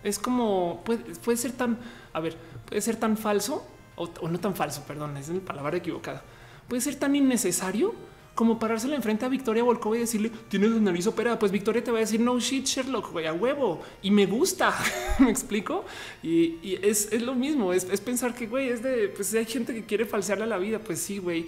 es 0.03 0.19
como 0.19 0.83
puede, 0.83 1.37
ser 1.37 1.51
tan, 1.53 1.77
a 2.13 2.19
ver, 2.19 2.37
puede 2.65 2.81
ser 2.81 2.97
tan 2.97 3.17
falso 3.17 3.65
o, 3.95 4.09
o 4.21 4.29
no 4.29 4.39
tan 4.39 4.55
falso, 4.55 4.83
perdón, 4.87 5.17
es 5.17 5.29
la 5.29 5.39
palabra 5.41 5.77
equivocada. 5.77 6.23
Puede 6.67 6.81
ser 6.81 6.95
tan 6.95 7.15
innecesario 7.15 7.93
como 8.39 8.57
parársela 8.57 8.95
enfrente 8.95 9.25
a 9.25 9.27
Victoria 9.27 9.63
Volkova 9.63 9.97
y 9.97 9.99
decirle 9.99 10.31
tienes 10.47 10.69
la 10.71 10.79
nariz 10.79 11.05
operada. 11.07 11.37
Pues 11.37 11.51
Victoria 11.51 11.83
te 11.83 11.91
va 11.91 11.97
a 11.97 11.99
decir 11.99 12.21
no 12.21 12.39
shit, 12.39 12.65
Sherlock, 12.65 13.11
güey, 13.11 13.25
a 13.25 13.33
huevo 13.33 13.81
y 14.01 14.11
me 14.11 14.25
gusta. 14.27 14.73
me 15.19 15.29
explico. 15.29 15.83
Y, 16.23 16.79
es, 16.81 17.21
lo 17.21 17.35
mismo. 17.35 17.73
Es, 17.73 17.83
pensar 17.99 18.33
que 18.33 18.47
güey, 18.47 18.69
es 18.69 18.81
de 18.81 19.09
pues 19.09 19.33
hay 19.33 19.43
gente 19.43 19.73
que 19.73 19.83
quiere 19.83 20.05
falsearle 20.05 20.47
la 20.47 20.57
vida. 20.57 20.79
Pues 20.79 20.99
sí, 20.99 21.17
güey. 21.17 21.47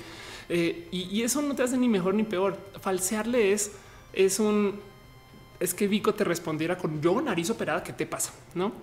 Eh, 0.49 0.89
y, 0.91 1.21
eso 1.21 1.41
no 1.41 1.55
te 1.55 1.63
hace 1.63 1.77
ni 1.77 1.87
mejor 1.87 2.13
ni 2.13 2.23
peor. 2.23 2.57
Falsearle 2.81 3.53
es, 3.53 3.71
es 4.11 4.41
un 4.41 4.77
es 5.61 5.73
que 5.73 5.87
Vico 5.87 6.13
te 6.13 6.25
respondiera 6.25 6.77
con 6.77 7.01
yo 7.01 7.21
nariz 7.21 7.49
operada. 7.51 7.81
¿Qué 7.83 7.93
te 7.93 8.05
pasa? 8.05 8.33
No 8.53 8.73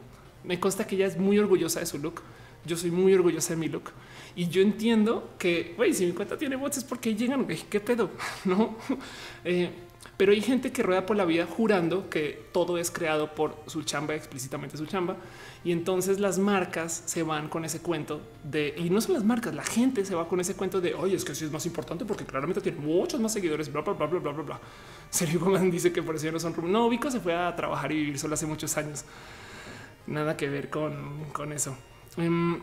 me 0.44 0.58
consta 0.58 0.86
que 0.86 0.94
ella 0.94 1.08
es 1.08 1.18
muy 1.18 1.38
orgullosa 1.38 1.80
de 1.80 1.84
su 1.84 1.98
look. 1.98 2.22
Yo 2.64 2.74
soy 2.78 2.90
muy 2.90 3.12
orgullosa 3.12 3.50
de 3.50 3.60
mi 3.60 3.68
look. 3.68 3.90
Y 4.38 4.46
yo 4.46 4.62
entiendo 4.62 5.34
que, 5.36 5.74
güey, 5.76 5.92
si 5.92 6.06
mi 6.06 6.12
cuenta 6.12 6.38
tiene 6.38 6.54
bots 6.54 6.76
es 6.76 6.84
porque 6.84 7.12
llegan, 7.16 7.44
qué 7.44 7.80
pedo, 7.80 8.10
no? 8.44 8.76
Eh, 9.44 9.70
pero 10.16 10.30
hay 10.30 10.40
gente 10.40 10.70
que 10.70 10.82
rueda 10.84 11.06
por 11.06 11.16
la 11.16 11.24
vida 11.24 11.44
jurando 11.44 12.08
que 12.08 12.46
todo 12.52 12.78
es 12.78 12.92
creado 12.92 13.34
por 13.34 13.56
su 13.66 13.82
chamba, 13.82 14.14
explícitamente 14.14 14.76
su 14.76 14.86
chamba. 14.86 15.16
Y 15.64 15.72
entonces 15.72 16.20
las 16.20 16.38
marcas 16.38 17.02
se 17.06 17.24
van 17.24 17.48
con 17.48 17.64
ese 17.64 17.80
cuento 17.80 18.20
de, 18.44 18.74
y 18.76 18.90
no 18.90 19.00
son 19.00 19.14
las 19.14 19.24
marcas, 19.24 19.56
la 19.56 19.64
gente 19.64 20.04
se 20.04 20.14
va 20.14 20.28
con 20.28 20.38
ese 20.38 20.54
cuento 20.54 20.80
de, 20.80 20.94
oye, 20.94 21.16
es 21.16 21.24
que 21.24 21.34
sí 21.34 21.44
es 21.44 21.50
más 21.50 21.66
importante 21.66 22.04
porque 22.04 22.24
claramente 22.24 22.60
tiene 22.60 22.78
muchos 22.78 23.20
más 23.20 23.32
seguidores, 23.32 23.72
bla, 23.72 23.80
bla, 23.80 23.94
bla, 23.94 24.06
bla, 24.06 24.20
bla, 24.20 24.32
bla, 24.32 24.42
bla. 24.44 24.60
Sergio 25.10 25.40
dice 25.70 25.90
que 25.90 26.02
por 26.02 26.14
eso 26.14 26.30
no 26.30 26.38
son... 26.38 26.54
No, 26.70 26.88
Vico 26.88 27.10
se 27.10 27.18
fue 27.18 27.34
a 27.34 27.56
trabajar 27.56 27.90
y 27.90 27.96
vivir 27.96 28.18
solo 28.20 28.34
hace 28.34 28.46
muchos 28.46 28.76
años. 28.76 29.04
Nada 30.06 30.36
que 30.36 30.48
ver 30.48 30.70
con, 30.70 31.24
con 31.32 31.52
eso. 31.52 31.76
Em, 32.16 32.60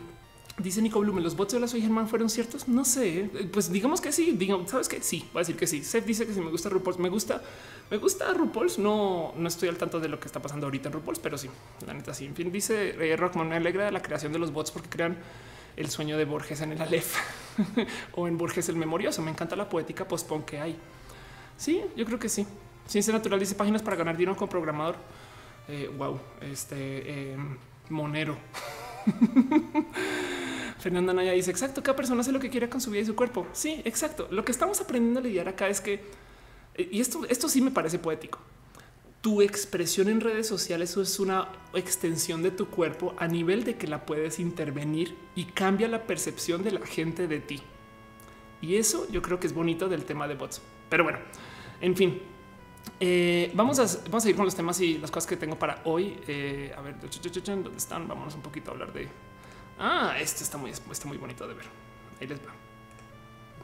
Dice 0.58 0.80
Nico 0.80 1.00
Blume, 1.00 1.20
¿los 1.20 1.36
bots 1.36 1.52
de 1.52 1.60
la 1.60 1.68
Soy 1.68 1.82
Germán 1.82 2.08
fueron 2.08 2.30
ciertos? 2.30 2.66
No 2.66 2.86
sé, 2.86 3.18
eh, 3.20 3.50
pues 3.52 3.70
digamos 3.70 4.00
que 4.00 4.10
sí, 4.10 4.32
digamos, 4.32 4.70
¿sabes 4.70 4.88
que 4.88 5.02
Sí, 5.02 5.28
voy 5.32 5.40
a 5.40 5.42
decir 5.42 5.56
que 5.56 5.66
sí. 5.66 5.84
Seth 5.84 6.06
dice 6.06 6.26
que 6.26 6.32
si 6.32 6.40
me 6.40 6.50
gusta 6.50 6.70
RuPaul's, 6.70 6.98
me 6.98 7.10
gusta, 7.10 7.42
me 7.90 7.98
gusta 7.98 8.32
RuPaul's, 8.32 8.78
no, 8.78 9.34
no 9.36 9.48
estoy 9.48 9.68
al 9.68 9.76
tanto 9.76 10.00
de 10.00 10.08
lo 10.08 10.18
que 10.18 10.26
está 10.26 10.40
pasando 10.40 10.66
ahorita 10.66 10.88
en 10.88 10.94
RuPaul's, 10.94 11.18
pero 11.18 11.36
sí, 11.36 11.50
la 11.86 11.92
neta 11.92 12.14
sí. 12.14 12.24
En 12.24 12.34
fin, 12.34 12.50
dice 12.50 12.96
eh, 12.98 13.16
Rockman, 13.16 13.50
me 13.50 13.56
alegra 13.56 13.90
la 13.90 14.00
creación 14.00 14.32
de 14.32 14.38
los 14.38 14.50
bots 14.50 14.70
porque 14.70 14.88
crean 14.88 15.18
el 15.76 15.90
sueño 15.90 16.16
de 16.16 16.24
Borges 16.24 16.62
en 16.62 16.72
el 16.72 16.80
Aleph 16.80 17.16
o 18.14 18.26
en 18.26 18.38
Borges 18.38 18.70
el 18.70 18.76
Memorioso. 18.76 19.20
Me 19.20 19.30
encanta 19.30 19.56
la 19.56 19.68
poética 19.68 20.08
postpon 20.08 20.42
que 20.42 20.58
hay. 20.58 20.76
Sí, 21.58 21.82
yo 21.96 22.06
creo 22.06 22.18
que 22.18 22.30
sí. 22.30 22.46
Ciencia 22.86 23.12
natural 23.12 23.38
dice 23.38 23.54
páginas 23.54 23.82
para 23.82 23.96
ganar 23.96 24.16
dinero 24.16 24.36
con 24.36 24.48
programador. 24.48 24.96
Eh, 25.68 25.90
wow, 25.98 26.18
este 26.40 27.32
em, 27.32 27.58
monero. 27.90 28.38
Fernanda 30.86 31.12
Naya 31.12 31.32
dice 31.32 31.50
exacto. 31.50 31.82
Cada 31.82 31.96
persona 31.96 32.20
hace 32.20 32.30
lo 32.30 32.38
que 32.38 32.48
quiere 32.48 32.68
con 32.68 32.80
su 32.80 32.92
vida 32.92 33.02
y 33.02 33.06
su 33.06 33.16
cuerpo. 33.16 33.44
Sí, 33.52 33.82
exacto. 33.84 34.28
Lo 34.30 34.44
que 34.44 34.52
estamos 34.52 34.80
aprendiendo 34.80 35.18
a 35.18 35.22
lidiar 35.24 35.48
acá 35.48 35.68
es 35.68 35.80
que, 35.80 35.94
eh, 36.76 36.88
y 36.92 37.00
esto, 37.00 37.26
esto 37.28 37.48
sí 37.48 37.60
me 37.60 37.72
parece 37.72 37.98
poético. 37.98 38.38
Tu 39.20 39.42
expresión 39.42 40.08
en 40.08 40.20
redes 40.20 40.46
sociales 40.46 40.96
es 40.96 41.18
una 41.18 41.48
extensión 41.74 42.40
de 42.40 42.52
tu 42.52 42.68
cuerpo 42.68 43.16
a 43.18 43.26
nivel 43.26 43.64
de 43.64 43.74
que 43.74 43.88
la 43.88 44.06
puedes 44.06 44.38
intervenir 44.38 45.16
y 45.34 45.46
cambia 45.46 45.88
la 45.88 46.06
percepción 46.06 46.62
de 46.62 46.70
la 46.70 46.86
gente 46.86 47.26
de 47.26 47.40
ti. 47.40 47.60
Y 48.62 48.76
eso 48.76 49.08
yo 49.10 49.22
creo 49.22 49.40
que 49.40 49.48
es 49.48 49.52
bonito 49.52 49.88
del 49.88 50.04
tema 50.04 50.28
de 50.28 50.36
bots. 50.36 50.62
Pero 50.88 51.02
bueno, 51.02 51.18
en 51.80 51.96
fin, 51.96 52.22
eh, 53.00 53.50
vamos, 53.54 53.80
a, 53.80 53.86
vamos 54.04 54.24
a 54.24 54.30
ir 54.30 54.36
con 54.36 54.44
los 54.44 54.54
temas 54.54 54.80
y 54.80 54.98
las 54.98 55.10
cosas 55.10 55.28
que 55.28 55.36
tengo 55.36 55.58
para 55.58 55.80
hoy. 55.82 56.16
Eh, 56.28 56.72
a 56.78 56.80
ver, 56.80 56.94
¿dónde 57.00 57.76
están? 57.76 58.06
Vámonos 58.06 58.36
un 58.36 58.42
poquito 58.42 58.70
a 58.70 58.74
hablar 58.74 58.92
de 58.92 59.08
Ah, 59.78 60.16
este 60.20 60.42
está 60.42 60.58
muy, 60.58 60.70
está 60.70 61.06
muy 61.06 61.18
bonito 61.18 61.46
de 61.46 61.54
ver. 61.54 61.66
Ahí 62.20 62.26
les 62.26 62.38
va. 62.40 62.52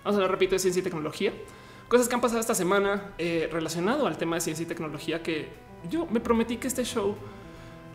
Vamos 0.04 0.14
a 0.14 0.16
hablar 0.16 0.32
rápido 0.32 0.52
de 0.52 0.58
ciencia 0.58 0.80
y 0.80 0.82
tecnología. 0.82 1.32
Cosas 1.88 2.08
que 2.08 2.14
han 2.14 2.20
pasado 2.20 2.40
esta 2.40 2.54
semana 2.54 3.12
eh, 3.18 3.48
relacionado 3.52 4.06
al 4.06 4.18
tema 4.18 4.36
de 4.36 4.40
ciencia 4.40 4.62
y 4.64 4.66
tecnología 4.66 5.22
que 5.22 5.50
yo 5.88 6.06
me 6.06 6.20
prometí 6.20 6.56
que 6.56 6.68
este 6.68 6.84
show 6.84 7.16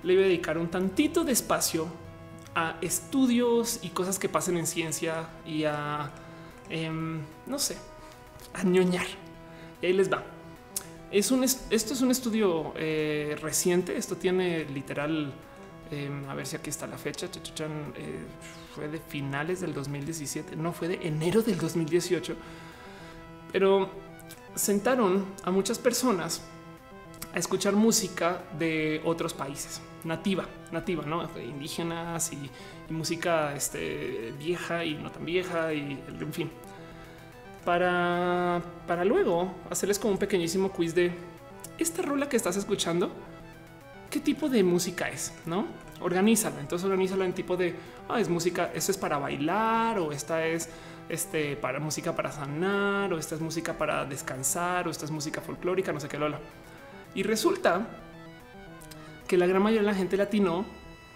le 0.03 0.13
iba 0.13 0.21
a 0.21 0.25
dedicar 0.25 0.57
un 0.57 0.67
tantito 0.67 1.23
de 1.23 1.31
espacio 1.31 1.87
a 2.55 2.77
estudios 2.81 3.79
y 3.81 3.89
cosas 3.89 4.19
que 4.19 4.29
pasen 4.29 4.57
en 4.57 4.67
ciencia 4.67 5.29
y 5.45 5.63
a, 5.63 6.11
em, 6.69 7.21
no 7.45 7.59
sé, 7.59 7.77
a 8.53 8.63
ñoñar. 8.63 9.05
Y 9.81 9.87
ahí 9.87 9.93
les 9.93 10.11
va. 10.11 10.23
Es 11.11 11.31
un, 11.31 11.43
esto 11.43 11.93
es 11.93 12.01
un 12.01 12.11
estudio 12.11 12.73
eh, 12.75 13.37
reciente. 13.41 13.97
Esto 13.97 14.15
tiene 14.17 14.65
literal 14.65 15.33
Em, 15.91 16.29
a 16.29 16.35
ver 16.35 16.45
si 16.45 16.55
aquí 16.55 16.69
está 16.69 16.87
la 16.87 16.97
fecha. 16.97 17.27
Eh, 17.27 18.19
fue 18.75 18.87
de 18.87 18.99
finales 18.99 19.61
del 19.61 19.73
2017, 19.73 20.55
no 20.55 20.73
fue 20.73 20.87
de 20.87 21.07
enero 21.07 21.41
del 21.41 21.57
2018, 21.57 22.35
pero 23.51 23.89
sentaron 24.55 25.25
a 25.43 25.51
muchas 25.51 25.79
personas 25.79 26.41
a 27.33 27.39
escuchar 27.39 27.73
música 27.73 28.43
de 28.57 29.01
otros 29.05 29.33
países, 29.33 29.81
nativa, 30.03 30.45
nativa, 30.71 31.05
no 31.05 31.27
indígenas 31.39 32.31
y, 32.33 32.49
música 32.89 33.53
este, 33.53 34.33
vieja 34.39 34.85
y 34.85 34.95
no 34.95 35.11
tan 35.11 35.25
vieja 35.25 35.73
y 35.73 36.01
en 36.07 36.33
fin, 36.33 36.49
para, 37.65 38.61
para 38.87 39.03
luego 39.03 39.51
hacerles 39.69 39.99
como 39.99 40.13
un 40.13 40.19
pequeñísimo 40.19 40.71
quiz 40.71 40.95
de 40.95 41.11
esta 41.77 42.01
rola 42.01 42.29
que 42.29 42.37
estás 42.37 42.55
escuchando 42.55 43.11
qué 44.09 44.19
tipo 44.19 44.49
de 44.49 44.63
música 44.63 45.09
es, 45.09 45.33
no? 45.45 45.67
Organízala. 45.99 46.59
Entonces 46.59 46.85
organízala 46.85 47.25
en 47.25 47.33
tipo 47.33 47.57
de 47.57 47.75
ah, 48.09 48.19
es 48.19 48.29
música, 48.29 48.71
eso 48.73 48.91
es 48.91 48.97
para 48.97 49.17
bailar 49.17 49.99
o 49.99 50.11
esta 50.11 50.45
es 50.45 50.69
este 51.09 51.55
para 51.55 51.79
música 51.79 52.15
para 52.15 52.31
sanar 52.31 53.13
o 53.13 53.17
esta 53.17 53.35
es 53.35 53.41
música 53.41 53.77
para 53.77 54.05
descansar 54.05 54.87
o 54.87 54.91
esta 54.91 55.05
es 55.05 55.11
música 55.11 55.41
folclórica, 55.41 55.91
no 55.91 55.99
sé 55.99 56.07
qué 56.07 56.17
lola. 56.17 56.39
Y 57.15 57.23
resulta 57.23 57.87
que 59.27 59.37
la 59.37 59.47
gran 59.47 59.61
mayoría 59.61 59.81
de 59.81 59.93
la 59.93 59.97
gente 59.97 60.17
latino 60.17 60.65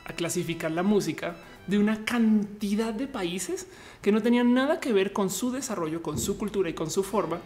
a 0.05 0.13
clasificar 0.13 0.71
la 0.71 0.83
música 0.83 1.35
de 1.67 1.77
una 1.77 2.03
cantidad 2.05 2.93
de 2.93 3.07
países 3.07 3.67
que 4.01 4.11
no 4.11 4.21
tenían 4.21 4.53
nada 4.53 4.79
que 4.79 4.93
ver 4.93 5.13
con 5.13 5.29
su 5.29 5.51
desarrollo, 5.51 6.01
con 6.01 6.17
su 6.17 6.37
cultura 6.37 6.69
y 6.69 6.73
con 6.73 6.89
su 6.89 7.03
forma 7.03 7.39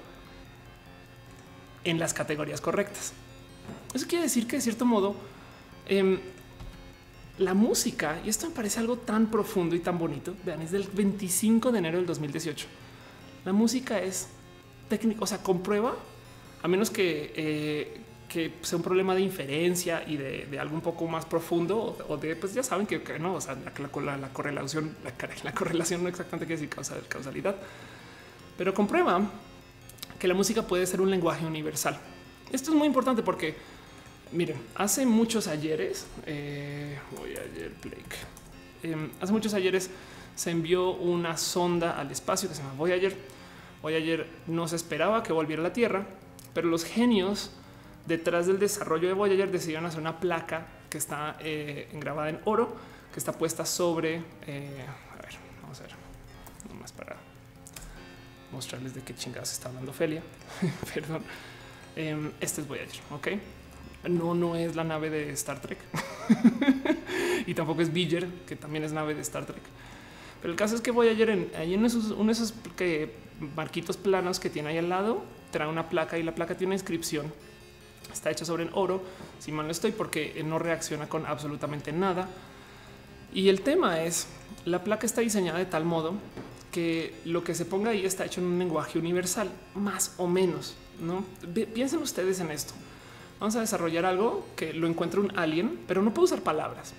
en 1.84 2.00
las 2.00 2.14
categorías 2.14 2.62
correctas. 2.62 3.14
Eso 3.94 4.08
quiere 4.08 4.24
decir 4.24 4.48
que 4.48 4.56
de 4.56 4.62
cierto 4.62 4.86
modo 4.86 5.16
Em, 5.88 6.20
la 7.38 7.54
música, 7.54 8.20
y 8.24 8.30
esto 8.30 8.48
me 8.48 8.56
parece 8.56 8.80
algo 8.80 8.98
tan 8.98 9.28
profundo 9.28 9.76
y 9.76 9.80
tan 9.80 9.98
bonito, 9.98 10.34
vean, 10.46 10.62
es 10.62 10.72
del 10.72 10.88
25 10.92 11.72
de 11.72 11.80
enero 11.80 11.98
del 11.98 12.06
2018. 12.06 12.66
La 13.44 13.52
música 13.52 14.00
es 14.00 14.30
técnica, 14.88 15.22
o 15.22 15.28
sea, 15.28 15.40
comprueba, 15.44 15.96
a 16.64 16.68
menos 16.68 16.90
que, 16.90 17.34
eh, 17.36 18.02
que 18.30 18.54
sea 18.62 18.78
un 18.78 18.84
problema 18.84 19.14
de 19.14 19.22
inferencia 19.22 20.04
y 20.08 20.18
de, 20.18 20.58
algo 20.60 20.76
un 20.76 20.82
poco 20.82 21.08
más 21.08 21.26
profundo 21.26 21.98
o, 22.08 22.18
de, 22.18 22.36
pues 22.36 22.54
ya 22.54 22.64
saben 22.64 22.88
que, 22.88 23.00
no, 23.20 23.36
o 23.36 23.42
sea, 23.42 23.56
la, 23.56 24.18
la, 24.18 24.30
correlación, 24.30 24.96
la, 25.44 25.54
correlación 25.54 26.04
no 26.04 26.10
exactamente 26.10 26.46
quiere 26.46 26.62
decir 26.62 26.74
causa, 26.74 26.96
causalidad, 27.10 27.56
pero 28.58 28.74
comprueba 28.74 29.30
que 30.18 30.28
la 30.28 30.34
música 30.34 30.62
puede 30.66 30.88
ser 30.88 31.02
un 31.02 31.12
lenguaje 31.12 31.46
universal. 31.46 32.00
Esto 32.52 32.72
es 32.72 32.78
muy 32.78 32.88
importante 32.88 33.22
porque 33.22 33.56
Miren, 34.32 34.58
hace 34.76 35.06
muchos 35.06 35.48
ayeres, 35.48 36.08
eh, 36.26 36.98
voy 37.18 37.32
ayer 37.32 37.72
Blake, 37.82 38.16
em, 38.84 39.10
hace 39.22 39.32
muchos 39.32 39.54
ayeres 39.54 39.90
se 40.36 40.52
envió 40.52 40.92
una 40.92 41.38
sonda 41.38 42.00
al 42.00 42.12
espacio 42.12 42.50
que 42.50 42.56
se 42.56 42.62
llama 42.62 42.74
Voyager. 42.74 43.16
Voyager 43.82 44.28
no 44.48 44.68
se 44.68 44.76
esperaba 44.76 45.22
que 45.24 45.32
volviera 45.32 45.62
a 45.62 45.64
la 45.64 45.74
Tierra, 45.74 46.06
pero 46.54 46.68
los 46.68 46.84
genios 46.84 47.52
detrás 48.08 48.48
del 48.48 48.60
desarrollo 48.60 49.08
de 49.08 49.14
Voyager 49.14 49.52
decidieron 49.52 49.86
hacer 49.86 50.00
una 50.00 50.20
placa 50.20 50.68
que 50.90 50.98
está 50.98 51.38
eh, 51.40 51.88
grabada 51.94 52.30
en 52.30 52.40
oro, 52.46 52.76
que 53.14 53.20
está 53.20 53.32
puesta 53.32 53.66
sobre, 53.66 54.24
eh, 54.48 54.86
a 55.14 55.22
ver, 55.22 55.36
vamos 55.62 55.80
a 55.80 55.84
ver, 55.84 55.92
nomás 56.68 56.92
para 56.92 57.16
mostrarles 58.52 58.96
de 58.96 59.02
qué 59.02 59.14
chingados 59.14 59.52
está 59.54 59.70
hablando 59.70 59.94
Felia. 59.94 60.24
Perdón. 60.94 61.24
Em, 61.96 62.32
este 62.42 62.62
es 62.62 62.68
Voyager, 62.68 63.02
ok 63.12 63.28
no, 64.10 64.34
no 64.34 64.56
es 64.56 64.76
la 64.76 64.84
nave 64.84 65.10
de 65.10 65.32
Star 65.32 65.62
Trek 65.62 65.78
y 67.48 67.54
tampoco 67.54 67.82
es 67.82 67.92
Biller, 67.92 68.28
que 68.48 68.56
también 68.56 68.84
es 68.84 68.94
nave 68.94 69.16
de 69.16 69.22
Star 69.22 69.46
Trek. 69.46 69.62
Pero 70.42 70.52
el 70.52 70.58
caso 70.58 70.76
es 70.76 70.82
que 70.82 70.92
voy 70.92 71.08
ayer 71.08 71.30
en, 71.30 71.52
ahí 71.58 71.74
en 71.74 71.86
esos, 71.86 72.12
uno 72.12 72.26
de 72.26 72.34
esos 72.34 72.54
que, 72.76 73.14
marquitos 73.56 73.98
planos 73.98 74.40
que 74.40 74.50
tiene 74.50 74.70
ahí 74.70 74.78
al 74.78 74.90
lado, 74.90 75.24
trae 75.52 75.68
una 75.68 75.90
placa 75.90 76.18
y 76.18 76.24
la 76.24 76.36
placa 76.36 76.56
tiene 76.56 76.70
una 76.70 76.76
inscripción. 76.76 77.32
Está 78.12 78.32
hecha 78.32 78.46
sobre 78.46 78.64
el 78.64 78.70
oro, 78.74 79.04
si 79.40 79.52
mal 79.52 79.66
no 79.66 79.72
estoy, 79.72 79.92
porque 79.92 80.42
no 80.46 80.60
reacciona 80.60 81.10
con 81.10 81.26
absolutamente 81.26 81.92
nada. 81.92 82.30
Y 83.34 83.50
el 83.50 83.62
tema 83.62 84.04
es, 84.04 84.28
la 84.66 84.84
placa 84.84 85.06
está 85.06 85.22
diseñada 85.22 85.60
de 85.60 85.66
tal 85.66 85.84
modo 85.84 86.14
que 86.72 87.16
lo 87.26 87.44
que 87.44 87.56
se 87.56 87.66
ponga 87.66 87.92
ahí 87.92 88.06
está 88.06 88.26
hecho 88.26 88.42
en 88.42 88.48
un 88.48 88.60
lenguaje 88.60 89.00
universal, 89.00 89.50
más 89.76 90.14
o 90.18 90.28
menos. 90.28 90.76
No 91.00 91.26
piensen 91.74 92.00
ustedes 92.02 92.40
en 92.40 92.52
esto. 92.52 92.74
Vamos 93.46 93.58
a 93.58 93.62
desarrollar 93.62 94.06
algo 94.06 94.44
que 94.56 94.74
lo 94.74 94.88
encuentre 94.88 95.20
un 95.20 95.38
alien, 95.38 95.80
pero 95.88 96.02
no 96.02 96.16
puedo 96.16 96.26
usar 96.26 96.42
palabras 96.42 96.96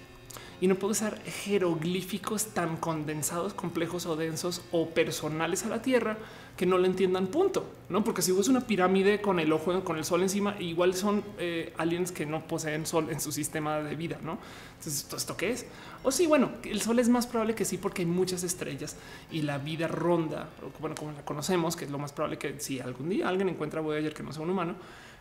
y 0.61 0.69
no 0.69 0.77
puedo 0.77 0.93
usar 0.93 1.21
jeroglíficos 1.25 2.55
tan 2.55 2.77
condensados, 2.77 3.53
complejos 3.53 4.07
o 4.07 4.15
densos 4.15 4.63
o 4.71 4.91
personales 4.91 5.65
a 5.65 5.69
la 5.69 5.83
Tierra 5.83 6.17
que 6.57 6.65
no 6.65 6.79
le 6.79 6.87
entiendan 6.87 7.27
punto, 7.27 7.69
no? 7.89 8.05
Porque 8.05 8.23
si 8.23 8.31
vos 8.31 8.47
una 8.47 8.61
pirámide 8.61 9.21
con 9.21 9.41
el 9.41 9.53
ojo, 9.53 9.83
con 9.83 9.99
el 9.99 10.05
sol 10.05 10.23
encima, 10.23 10.55
igual 10.61 10.95
son 10.95 11.25
eh, 11.41 11.75
aliens 11.79 12.13
que 12.13 12.27
no 12.27 12.47
poseen 12.47 12.87
sol 12.87 13.09
en 13.11 13.21
su 13.21 13.33
sistema 13.33 13.81
de 13.81 13.97
vida, 13.97 14.21
no? 14.23 14.39
Entonces, 14.79 15.13
¿esto 15.17 15.37
qué 15.37 15.51
es? 15.51 15.67
O 16.05 16.13
sí, 16.13 16.29
bueno, 16.29 16.51
el 16.63 16.81
sol 16.81 17.01
es 17.01 17.09
más 17.09 17.27
probable 17.27 17.57
que 17.57 17.65
sí, 17.65 17.77
porque 17.77 18.03
hay 18.03 18.07
muchas 18.07 18.45
estrellas 18.45 18.97
y 19.33 19.43
la 19.43 19.59
vida 19.59 19.89
ronda, 19.89 20.49
bueno, 20.79 20.95
como 20.95 21.11
la 21.11 21.25
conocemos, 21.25 21.75
que 21.75 21.87
es 21.87 21.91
lo 21.91 21.99
más 21.99 22.13
probable 22.13 22.39
que 22.39 22.61
si 22.61 22.79
algún 22.79 23.09
día 23.09 23.29
alguien 23.29 23.49
encuentra 23.49 23.81
Voyager 23.81 24.15
que 24.15 24.23
no 24.23 24.33
sea 24.33 24.43
un 24.43 24.51
humano, 24.51 24.77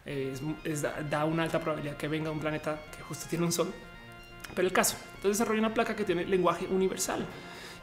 es, 0.05 0.81
da 1.09 1.25
una 1.25 1.43
alta 1.43 1.59
probabilidad 1.59 1.97
que 1.97 2.07
venga 2.07 2.29
un 2.29 2.39
planeta 2.39 2.79
que 2.95 3.01
justo 3.03 3.25
tiene 3.29 3.45
un 3.45 3.51
sol. 3.51 3.73
Pero 4.53 4.67
el 4.67 4.73
caso, 4.73 4.95
entonces 5.15 5.37
desarrolla 5.39 5.59
una 5.59 5.73
placa 5.73 5.95
que 5.95 6.03
tiene 6.03 6.25
lenguaje 6.25 6.67
universal. 6.67 7.25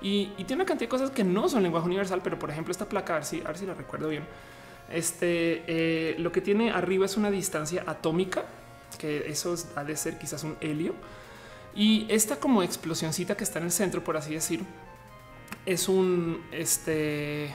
Y, 0.00 0.26
tiene 0.36 0.54
una 0.54 0.64
cantidad 0.64 0.86
de 0.86 0.90
cosas 0.90 1.10
que 1.10 1.24
no 1.24 1.48
son 1.48 1.62
lenguaje 1.62 1.86
universal, 1.86 2.20
pero 2.22 2.38
por 2.38 2.50
ejemplo 2.50 2.72
esta 2.72 2.88
placa, 2.88 3.14
a 3.14 3.16
ver 3.16 3.24
si, 3.24 3.40
a 3.40 3.44
ver 3.44 3.58
si 3.58 3.66
la 3.66 3.74
recuerdo 3.74 4.08
bien, 4.08 4.24
este, 4.90 5.64
eh, 5.66 6.16
lo 6.18 6.32
que 6.32 6.40
tiene 6.40 6.70
arriba 6.70 7.06
es 7.06 7.16
una 7.16 7.30
distancia 7.30 7.84
atómica, 7.86 8.44
que 8.98 9.28
eso 9.28 9.54
ha 9.76 9.84
de 9.84 9.96
ser 9.96 10.18
quizás 10.18 10.42
un 10.44 10.56
helio, 10.60 10.94
y 11.74 12.06
esta 12.10 12.36
como 12.36 12.62
explosioncita 12.62 13.36
que 13.36 13.44
está 13.44 13.58
en 13.58 13.66
el 13.66 13.72
centro, 13.72 14.02
por 14.04 14.16
así 14.16 14.34
decir, 14.34 14.64
es 15.64 15.88
un, 15.88 16.44
este, 16.52 17.54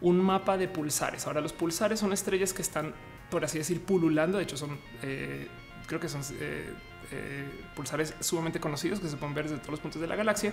un 0.00 0.18
mapa 0.20 0.56
de 0.56 0.68
pulsares. 0.68 1.26
Ahora 1.26 1.40
los 1.40 1.52
pulsares 1.52 2.00
son 2.00 2.12
estrellas 2.12 2.52
que 2.52 2.62
están, 2.62 2.94
por 3.30 3.44
así 3.44 3.58
decir, 3.58 3.82
pululando, 3.82 4.38
de 4.38 4.44
hecho 4.44 4.56
son, 4.56 4.78
eh, 5.02 5.48
creo 5.86 6.00
que 6.00 6.08
son... 6.08 6.22
Eh, 6.40 6.72
eh, 7.10 7.48
pulsares 7.74 8.14
sumamente 8.20 8.60
conocidos 8.60 9.00
que 9.00 9.08
se 9.08 9.16
pueden 9.16 9.34
ver 9.34 9.44
desde 9.44 9.56
todos 9.58 9.70
los 9.70 9.80
puntos 9.80 9.98
de 9.98 10.06
la 10.06 10.14
galaxia 10.14 10.52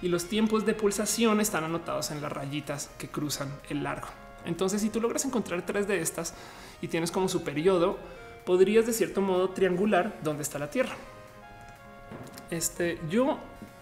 y 0.00 0.06
los 0.06 0.26
tiempos 0.26 0.64
de 0.64 0.72
pulsación 0.72 1.40
están 1.40 1.64
anotados 1.64 2.12
en 2.12 2.22
las 2.22 2.30
rayitas 2.30 2.90
que 2.98 3.08
cruzan 3.08 3.48
el 3.68 3.82
largo. 3.82 4.06
Entonces, 4.44 4.80
si 4.80 4.90
tú 4.90 5.00
logras 5.00 5.24
encontrar 5.24 5.66
tres 5.66 5.88
de 5.88 6.00
estas 6.00 6.34
y 6.80 6.86
tienes 6.86 7.10
como 7.10 7.28
su 7.28 7.42
periodo, 7.42 7.98
podrías 8.46 8.86
de 8.86 8.92
cierto 8.92 9.20
modo 9.20 9.50
triangular 9.50 10.20
dónde 10.22 10.44
está 10.44 10.60
la 10.60 10.70
Tierra. 10.70 10.94
Este, 12.50 13.00
yo 13.10 13.38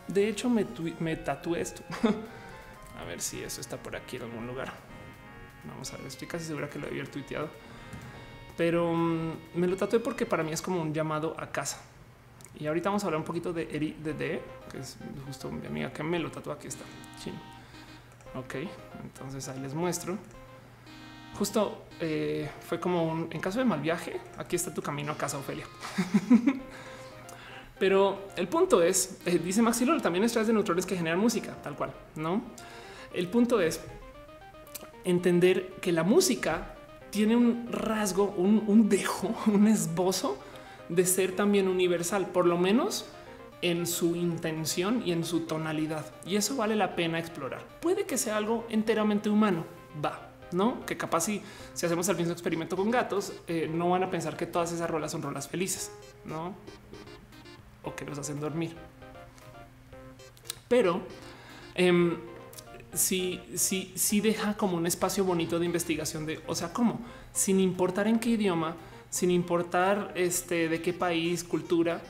de 0.09 0.29
hecho 0.29 0.49
me, 0.49 0.67
me 1.01 1.17
tatué 1.17 1.61
esto. 1.61 1.83
a 2.99 3.05
ver 3.05 3.21
si 3.21 3.43
eso 3.43 3.61
está 3.61 3.77
por 3.77 3.95
aquí 3.95 4.17
en 4.17 4.23
algún 4.23 4.47
lugar. 4.47 4.73
Vamos 5.65 5.93
a 5.93 5.99
ver, 5.99 6.07
estoy 6.07 6.29
casi 6.29 6.47
segura 6.47 6.71
que 6.71 6.79
lo 6.79 6.87
había 6.87 7.05
tuiteado. 7.05 7.51
Pero 8.57 8.93
mm, 8.93 9.33
me 9.55 9.67
lo 9.67 9.77
tatué 9.77 10.01
porque 10.01 10.27
para 10.27 10.43
mí 10.43 10.53
es 10.53 10.63
como 10.63 10.81
un 10.81 10.93
llamado 10.95 11.35
a 11.39 11.47
casa. 11.49 11.81
Y 12.59 12.67
ahorita 12.67 12.89
vamos 12.89 13.05
a 13.05 13.07
hablar 13.07 13.21
un 13.21 13.27
poquito 13.27 13.53
de 13.53 13.69
Eri 13.71 13.97
de 14.03 14.41
que 14.71 14.79
es 14.79 14.97
justo 15.27 15.51
mi 15.51 15.67
amiga 15.67 15.93
que 15.93 16.03
me 16.03 16.19
lo 16.19 16.31
tatuó. 16.31 16.53
Aquí 16.53 16.69
está. 16.69 16.85
Sí. 17.23 17.31
Ok, 18.35 18.55
entonces 19.03 19.49
ahí 19.49 19.61
les 19.61 19.75
muestro. 19.75 20.17
Justo 21.39 21.85
eh, 22.01 22.49
fue 22.67 22.81
como 22.81 23.05
un 23.05 23.29
en 23.31 23.41
caso 23.41 23.59
de 23.59 23.65
mal 23.65 23.81
viaje. 23.81 24.21
Aquí 24.39 24.57
está 24.57 24.73
tu 24.73 24.81
camino 24.81 25.13
a 25.13 25.17
casa, 25.17 25.39
Ofelia. 25.39 25.67
Pero 27.79 28.29
el 28.37 28.49
punto 28.49 28.83
es, 28.83 29.19
eh, 29.27 29.39
dice 29.39 29.61
Maxilol, 29.61 30.01
también 30.01 30.25
estrellas 30.25 30.47
de 30.47 30.55
neutrones 30.55 30.87
que 30.87 30.97
generan 30.97 31.19
música, 31.19 31.55
tal 31.63 31.77
cual, 31.77 31.93
no? 32.15 32.43
El 33.13 33.29
punto 33.29 33.61
es 33.61 33.81
entender 35.05 35.75
que 35.83 35.93
la 35.93 36.03
música 36.03 36.76
tiene 37.17 37.35
un 37.35 37.73
rasgo, 37.73 38.35
un, 38.37 38.91
dejo, 38.91 39.35
un 39.47 39.67
esbozo 39.69 40.37
de 40.91 41.07
ser 41.07 41.33
también 41.33 41.67
universal, 41.67 42.27
por 42.27 42.45
lo 42.45 42.59
menos 42.59 43.07
en 43.63 43.87
su 43.87 44.17
intención 44.17 45.03
y 45.03 45.13
en 45.13 45.25
su 45.25 45.47
tonalidad. 45.47 46.05
Y 46.27 46.37
eso 46.37 46.57
vale 46.57 46.77
la 46.77 46.95
pena 46.95 47.19
explorar. 47.19 47.65
Puede 47.81 48.05
que 48.05 48.19
sea 48.19 48.37
algo 48.37 48.67
enteramente 48.69 49.31
humano, 49.31 49.65
va, 50.05 50.29
no? 50.53 50.85
Que 50.85 50.99
capaz 50.99 51.23
si, 51.23 51.41
si 51.73 51.87
hacemos 51.87 52.07
el 52.11 52.19
mismo 52.19 52.33
experimento 52.33 52.77
con 52.77 52.91
gatos, 52.91 53.33
eh, 53.49 53.67
no 53.73 53.89
van 53.89 54.03
a 54.03 54.11
pensar 54.11 54.37
que 54.37 54.45
todas 54.45 54.73
esas 54.73 54.91
rolas 54.91 55.11
son 55.11 55.23
rolas 55.23 55.49
felices, 55.49 55.91
no? 56.27 56.55
O 57.83 57.95
que 57.95 58.05
los 58.05 58.19
hacen 58.19 58.41
dormir. 58.41 58.77
Pero 60.69 61.01
eh, 61.77 62.19
sí, 62.93 63.41
sí, 63.55 63.93
sí 63.95 64.21
deja 64.21 64.57
como 64.57 64.77
un 64.77 64.87
espacio 64.87 65.25
bonito 65.25 65.59
de 65.59 65.67
investigación 65.67 66.27
de, 66.27 66.41
o 66.47 66.55
sea, 66.55 66.73
cómo, 66.73 67.01
sin 67.33 67.61
importar 67.61 68.07
en 68.07 68.19
qué 68.19 68.31
idioma, 68.31 68.77
sin 69.11 69.31
importar 69.31 70.13
este, 70.15 70.69
de 70.69 70.83
qué 70.83 70.93
país, 70.93 71.45
cultura, 71.45 72.01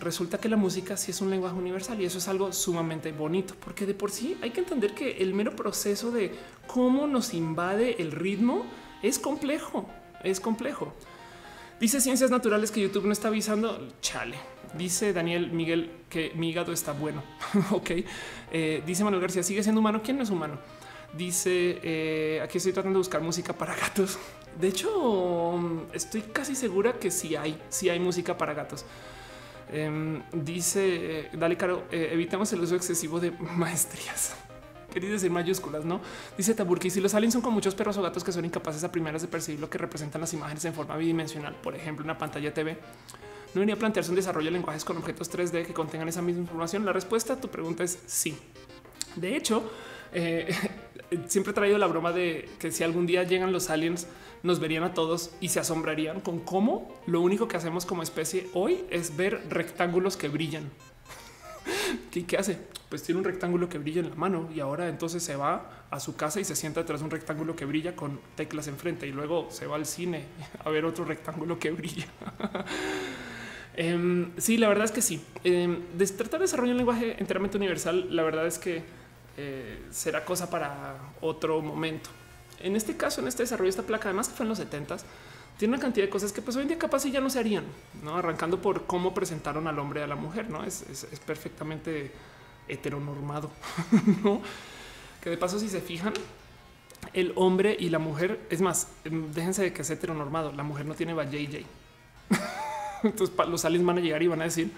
resulta 0.00 0.38
que 0.38 0.48
la 0.48 0.56
música 0.56 0.96
sí 0.96 1.10
es 1.10 1.20
un 1.20 1.30
lenguaje 1.30 1.56
universal 1.56 2.00
y 2.00 2.04
eso 2.04 2.18
es 2.18 2.28
algo 2.28 2.52
sumamente 2.52 3.12
bonito, 3.12 3.54
porque 3.62 3.86
de 3.86 3.94
por 3.94 4.10
sí 4.10 4.36
hay 4.42 4.50
que 4.50 4.60
entender 4.60 4.94
que 4.94 5.18
el 5.18 5.34
mero 5.34 5.54
proceso 5.54 6.10
de 6.10 6.32
cómo 6.66 7.06
nos 7.06 7.34
invade 7.34 8.00
el 8.00 8.12
ritmo 8.12 8.64
es 9.02 9.18
complejo, 9.18 9.88
es 10.24 10.40
complejo. 10.40 10.92
Dice 11.80 11.98
Ciencias 12.02 12.30
Naturales 12.30 12.70
que 12.70 12.82
YouTube 12.82 13.06
no 13.06 13.12
está 13.12 13.28
avisando. 13.28 13.88
Chale. 14.02 14.36
Dice 14.76 15.14
Daniel 15.14 15.50
Miguel 15.50 15.90
que 16.10 16.30
mi 16.34 16.50
hígado 16.50 16.72
está 16.72 16.92
bueno. 16.92 17.22
ok. 17.70 17.90
Eh, 18.52 18.82
dice 18.84 19.02
Manuel 19.02 19.22
García, 19.22 19.42
sigue 19.42 19.62
siendo 19.62 19.80
humano. 19.80 20.02
¿Quién 20.04 20.18
no 20.18 20.22
es 20.22 20.28
humano? 20.28 20.58
Dice 21.16 21.80
eh, 21.82 22.40
aquí 22.44 22.58
estoy 22.58 22.74
tratando 22.74 22.98
de 22.98 23.00
buscar 23.00 23.22
música 23.22 23.54
para 23.54 23.74
gatos. 23.74 24.18
De 24.60 24.68
hecho, 24.68 25.58
estoy 25.94 26.20
casi 26.20 26.54
segura 26.54 26.92
que 26.92 27.10
sí 27.10 27.34
hay, 27.34 27.58
sí 27.70 27.88
hay 27.88 27.98
música 27.98 28.36
para 28.36 28.52
gatos. 28.52 28.84
Em, 29.72 30.22
dice 30.32 31.20
eh, 31.20 31.30
Dale 31.32 31.56
Caro, 31.56 31.84
evitamos 31.90 32.52
el 32.52 32.60
uso 32.60 32.76
excesivo 32.76 33.20
de 33.20 33.30
maestrías. 33.56 34.34
Quería 34.92 35.10
decir 35.10 35.30
mayúsculas, 35.30 35.84
no? 35.84 36.00
Dice 36.36 36.54
Taburki, 36.54 36.90
si 36.90 37.00
los 37.00 37.14
aliens 37.14 37.34
son 37.34 37.42
con 37.42 37.54
muchos 37.54 37.74
perros 37.74 37.96
o 37.96 38.02
gatos 38.02 38.24
que 38.24 38.32
son 38.32 38.44
incapaces 38.44 38.82
a 38.84 38.90
primeras 38.90 39.22
de 39.22 39.28
percibir 39.28 39.60
lo 39.60 39.70
que 39.70 39.78
representan 39.78 40.20
las 40.20 40.32
imágenes 40.32 40.64
en 40.64 40.74
forma 40.74 40.96
bidimensional, 40.96 41.54
por 41.54 41.74
ejemplo, 41.74 42.04
una 42.04 42.18
pantalla 42.18 42.52
TV, 42.52 42.78
¿no 43.54 43.60
venía 43.60 43.74
a 43.74 43.78
plantearse 43.78 44.10
un 44.10 44.16
desarrollo 44.16 44.46
de 44.46 44.52
lenguajes 44.52 44.84
con 44.84 44.96
objetos 44.96 45.30
3D 45.32 45.66
que 45.66 45.72
contengan 45.72 46.08
esa 46.08 46.22
misma 46.22 46.42
información? 46.42 46.84
La 46.84 46.92
respuesta 46.92 47.34
a 47.34 47.40
tu 47.40 47.48
pregunta 47.48 47.84
es 47.84 47.98
sí. 48.06 48.36
De 49.16 49.36
hecho, 49.36 49.70
eh, 50.12 50.54
siempre 51.26 51.52
he 51.52 51.54
traído 51.54 51.78
la 51.78 51.86
broma 51.86 52.12
de 52.12 52.48
que 52.58 52.70
si 52.70 52.84
algún 52.84 53.06
día 53.06 53.22
llegan 53.22 53.52
los 53.52 53.70
aliens, 53.70 54.06
nos 54.42 54.58
verían 54.58 54.84
a 54.84 54.94
todos 54.94 55.30
y 55.40 55.48
se 55.48 55.60
asombrarían 55.60 56.20
con 56.20 56.40
cómo 56.40 56.94
lo 57.06 57.20
único 57.20 57.48
que 57.48 57.56
hacemos 57.56 57.84
como 57.84 58.02
especie 58.02 58.48
hoy 58.54 58.84
es 58.90 59.16
ver 59.16 59.42
rectángulos 59.48 60.16
que 60.16 60.28
brillan. 60.28 60.70
¿Qué, 62.10 62.24
¿Qué, 62.24 62.36
hace? 62.36 62.58
Pues 62.88 63.02
tiene 63.02 63.18
un 63.18 63.24
rectángulo 63.24 63.68
que 63.68 63.78
brilla 63.78 64.00
en 64.00 64.10
la 64.10 64.16
mano 64.16 64.48
y 64.54 64.60
ahora 64.60 64.88
entonces 64.88 65.22
se 65.22 65.36
va 65.36 65.86
a 65.90 66.00
su 66.00 66.16
casa 66.16 66.40
y 66.40 66.44
se 66.44 66.56
sienta 66.56 66.82
de 66.82 66.92
un 66.92 67.10
rectángulo 67.10 67.56
que 67.56 67.64
brilla 67.64 67.96
con 67.96 68.20
teclas 68.36 68.68
enfrente 68.68 69.06
y 69.06 69.12
luego 69.12 69.48
se 69.50 69.66
va 69.66 69.76
al 69.76 69.86
cine 69.86 70.24
a 70.64 70.70
ver 70.70 70.84
otro 70.84 71.04
rectángulo 71.04 71.58
que 71.58 71.70
brilla. 71.70 72.06
eh, 73.76 74.28
sí, 74.38 74.56
la 74.56 74.68
verdad 74.68 74.84
es 74.84 74.92
que 74.92 75.02
sí. 75.02 75.24
Eh, 75.44 75.78
de 75.96 76.06
tratar 76.06 76.40
de 76.40 76.44
desarrollar 76.44 76.72
un 76.72 76.78
lenguaje 76.78 77.16
enteramente 77.18 77.56
universal, 77.56 78.14
la 78.14 78.22
verdad 78.22 78.46
es 78.46 78.58
que 78.58 78.82
eh, 79.36 79.82
será 79.90 80.24
cosa 80.24 80.50
para 80.50 80.96
otro 81.20 81.60
momento. 81.60 82.10
En 82.58 82.76
este 82.76 82.96
caso, 82.96 83.20
en 83.20 83.28
este 83.28 83.42
desarrollo, 83.42 83.70
esta 83.70 83.82
placa, 83.82 84.08
además 84.08 84.28
que 84.28 84.34
fue 84.34 84.44
en 84.44 84.50
los 84.50 84.58
70 84.58 84.96
tiene 85.60 85.74
una 85.74 85.82
cantidad 85.82 86.06
de 86.06 86.10
cosas 86.10 86.32
que 86.32 86.40
pues 86.40 86.56
hoy 86.56 86.62
en 86.62 86.68
día 86.68 86.78
capaz 86.78 87.04
ya 87.04 87.20
no 87.20 87.28
se 87.28 87.38
harían, 87.38 87.64
no 88.02 88.16
arrancando 88.16 88.62
por 88.62 88.86
cómo 88.86 89.12
presentaron 89.12 89.66
al 89.68 89.78
hombre 89.78 90.00
y 90.00 90.02
a 90.04 90.06
la 90.06 90.16
mujer, 90.16 90.48
no 90.48 90.64
es, 90.64 91.06
perfectamente 91.26 92.10
heteronormado, 92.66 93.50
no 94.24 94.40
que 95.20 95.28
de 95.28 95.36
paso, 95.36 95.58
si 95.58 95.68
se 95.68 95.82
fijan, 95.82 96.14
el 97.12 97.34
hombre 97.36 97.76
y 97.78 97.90
la 97.90 97.98
mujer 97.98 98.40
es 98.48 98.62
más, 98.62 98.88
em, 99.04 99.30
déjense 99.32 99.62
de 99.62 99.72
que 99.74 99.82
es 99.82 99.90
heteronormado. 99.90 100.50
La 100.52 100.62
mujer 100.62 100.86
no 100.86 100.94
tiene 100.94 101.12
JJ. 101.12 101.66
Entonces 103.02 103.36
los 103.46 103.64
aliens 103.66 103.84
van 103.84 103.98
a 103.98 104.00
llegar 104.00 104.22
y 104.22 104.28
van 104.28 104.40
a 104.40 104.44
decir 104.44 104.72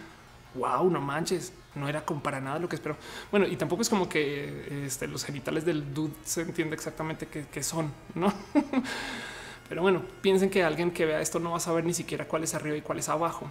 wow, 0.54 0.88
no 0.90 1.00
manches, 1.00 1.52
no 1.74 1.88
era 1.88 2.04
para 2.04 2.40
nada 2.40 2.58
lo 2.58 2.68
que 2.68 2.76
espero. 2.76 2.96
Bueno, 3.30 3.46
y 3.46 3.56
tampoco 3.56 3.82
es 3.82 3.88
como 3.88 4.08
que 4.08 4.84
este, 4.86 5.06
los 5.06 5.24
genitales 5.24 5.64
del 5.64 5.94
dude 5.94 6.14
se 6.24 6.42
entiende 6.42 6.74
exactamente 6.74 7.26
qué, 7.26 7.62
son, 7.62 7.92
no? 8.14 8.32
Pero 9.72 9.80
bueno, 9.80 10.02
piensen 10.20 10.50
que 10.50 10.62
alguien 10.62 10.90
que 10.90 11.06
vea 11.06 11.22
esto 11.22 11.38
no 11.38 11.52
va 11.52 11.56
a 11.56 11.60
saber 11.60 11.86
ni 11.86 11.94
siquiera 11.94 12.28
cuál 12.28 12.44
es 12.44 12.52
arriba 12.52 12.76
y 12.76 12.82
cuál 12.82 12.98
es 12.98 13.08
abajo. 13.08 13.46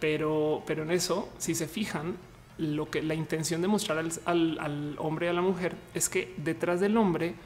Pero, 0.00 0.64
pero 0.66 0.82
en 0.82 0.90
eso, 0.90 1.28
si 1.38 1.54
se 1.54 1.68
fijan, 1.68 2.16
lo 2.58 2.90
que 2.90 3.00
la 3.00 3.14
intención 3.14 3.62
de 3.62 3.68
mostrar 3.68 4.04
al, 4.24 4.96
hombre 4.98 5.26
y 5.26 5.28
a 5.28 5.32
la 5.32 5.40
mujer 5.40 5.76
es 5.94 6.08
que 6.08 6.34
detrás 6.38 6.80
del 6.80 6.96
hombre 6.96 7.36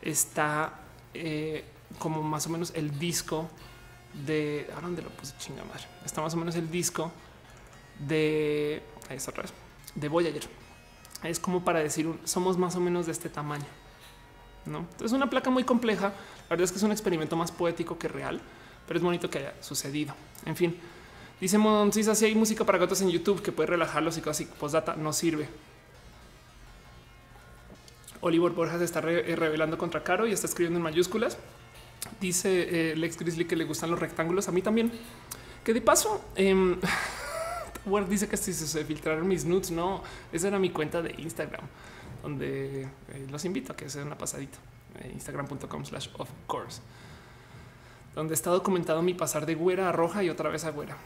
está 0.00 0.74
eh, 1.12 1.64
como 1.98 2.22
más 2.22 2.46
o 2.46 2.50
menos 2.50 2.72
el 2.76 2.96
disco 3.00 3.48
de 4.24 4.70
¿a 4.78 4.80
dónde 4.80 5.02
lo 5.02 5.10
puse 5.10 5.34
chinga 5.38 5.64
madre? 5.64 5.82
Está 6.04 6.20
más 6.20 6.34
o 6.34 6.36
menos 6.36 6.54
el 6.54 6.70
disco 6.70 7.10
de 7.98 8.80
otra 9.26 9.42
vez, 9.42 9.52
de 9.96 10.08
Voyager. 10.08 10.44
Es 11.24 11.40
como 11.40 11.64
para 11.64 11.80
decir 11.80 12.08
somos 12.22 12.56
más 12.56 12.76
o 12.76 12.80
menos 12.80 13.06
de 13.06 13.12
este 13.12 13.28
tamaño. 13.28 13.66
No 14.66 14.86
es 15.04 15.10
una 15.10 15.28
placa 15.28 15.50
muy 15.50 15.64
compleja. 15.64 16.12
La 16.52 16.56
verdad 16.56 16.64
es 16.64 16.72
que 16.72 16.76
es 16.76 16.82
un 16.82 16.92
experimento 16.92 17.34
más 17.34 17.50
poético 17.50 17.98
que 17.98 18.08
real, 18.08 18.38
pero 18.86 18.98
es 18.98 19.02
bonito 19.02 19.30
que 19.30 19.38
haya 19.38 19.54
sucedido. 19.62 20.14
En 20.44 20.54
fin, 20.54 20.76
dice 21.40 21.56
Moncisa, 21.56 22.14
si 22.14 22.26
hay 22.26 22.34
música 22.34 22.62
para 22.66 22.76
gatos 22.76 23.00
en 23.00 23.08
YouTube 23.08 23.40
que 23.40 23.52
puede 23.52 23.68
relajarlos 23.68 24.18
y 24.18 24.20
casi 24.20 24.44
postdata 24.44 24.94
no 24.94 25.14
sirve. 25.14 25.48
Oliver 28.20 28.52
Borjas 28.52 28.82
está 28.82 28.98
eh, 28.98 29.34
revelando 29.34 29.78
contra 29.78 30.04
Caro 30.04 30.26
y 30.26 30.32
está 30.32 30.46
escribiendo 30.46 30.76
en 30.76 30.82
mayúsculas. 30.82 31.38
Dice 32.20 32.90
eh, 32.90 32.96
Lex 32.96 33.16
Grizzly 33.16 33.46
que 33.46 33.56
le 33.56 33.64
gustan 33.64 33.90
los 33.90 33.98
rectángulos. 33.98 34.46
A 34.46 34.52
mí 34.52 34.60
también. 34.60 34.92
Que 35.64 35.72
de 35.72 35.80
paso, 35.80 36.22
eh, 36.36 36.76
dice 38.10 38.28
que 38.28 38.36
si 38.36 38.52
se 38.52 38.84
filtraron 38.84 39.26
mis 39.26 39.46
nudes, 39.46 39.70
no, 39.70 40.02
esa 40.30 40.48
era 40.48 40.58
mi 40.58 40.68
cuenta 40.68 41.00
de 41.00 41.14
Instagram, 41.16 41.64
donde 42.22 42.82
eh, 42.82 43.26
los 43.30 43.42
invito 43.46 43.72
a 43.72 43.76
que 43.76 43.88
se 43.88 44.02
una 44.02 44.18
pasadita. 44.18 44.58
Instagram.com 45.12 45.84
slash 45.84 46.08
of 46.18 46.28
course, 46.46 46.80
donde 48.14 48.34
está 48.34 48.50
documentado 48.50 49.02
mi 49.02 49.14
pasar 49.14 49.46
de 49.46 49.54
güera 49.54 49.88
a 49.88 49.92
roja 49.92 50.22
y 50.22 50.30
otra 50.30 50.50
vez 50.50 50.64
a 50.64 50.70
güera. 50.70 50.96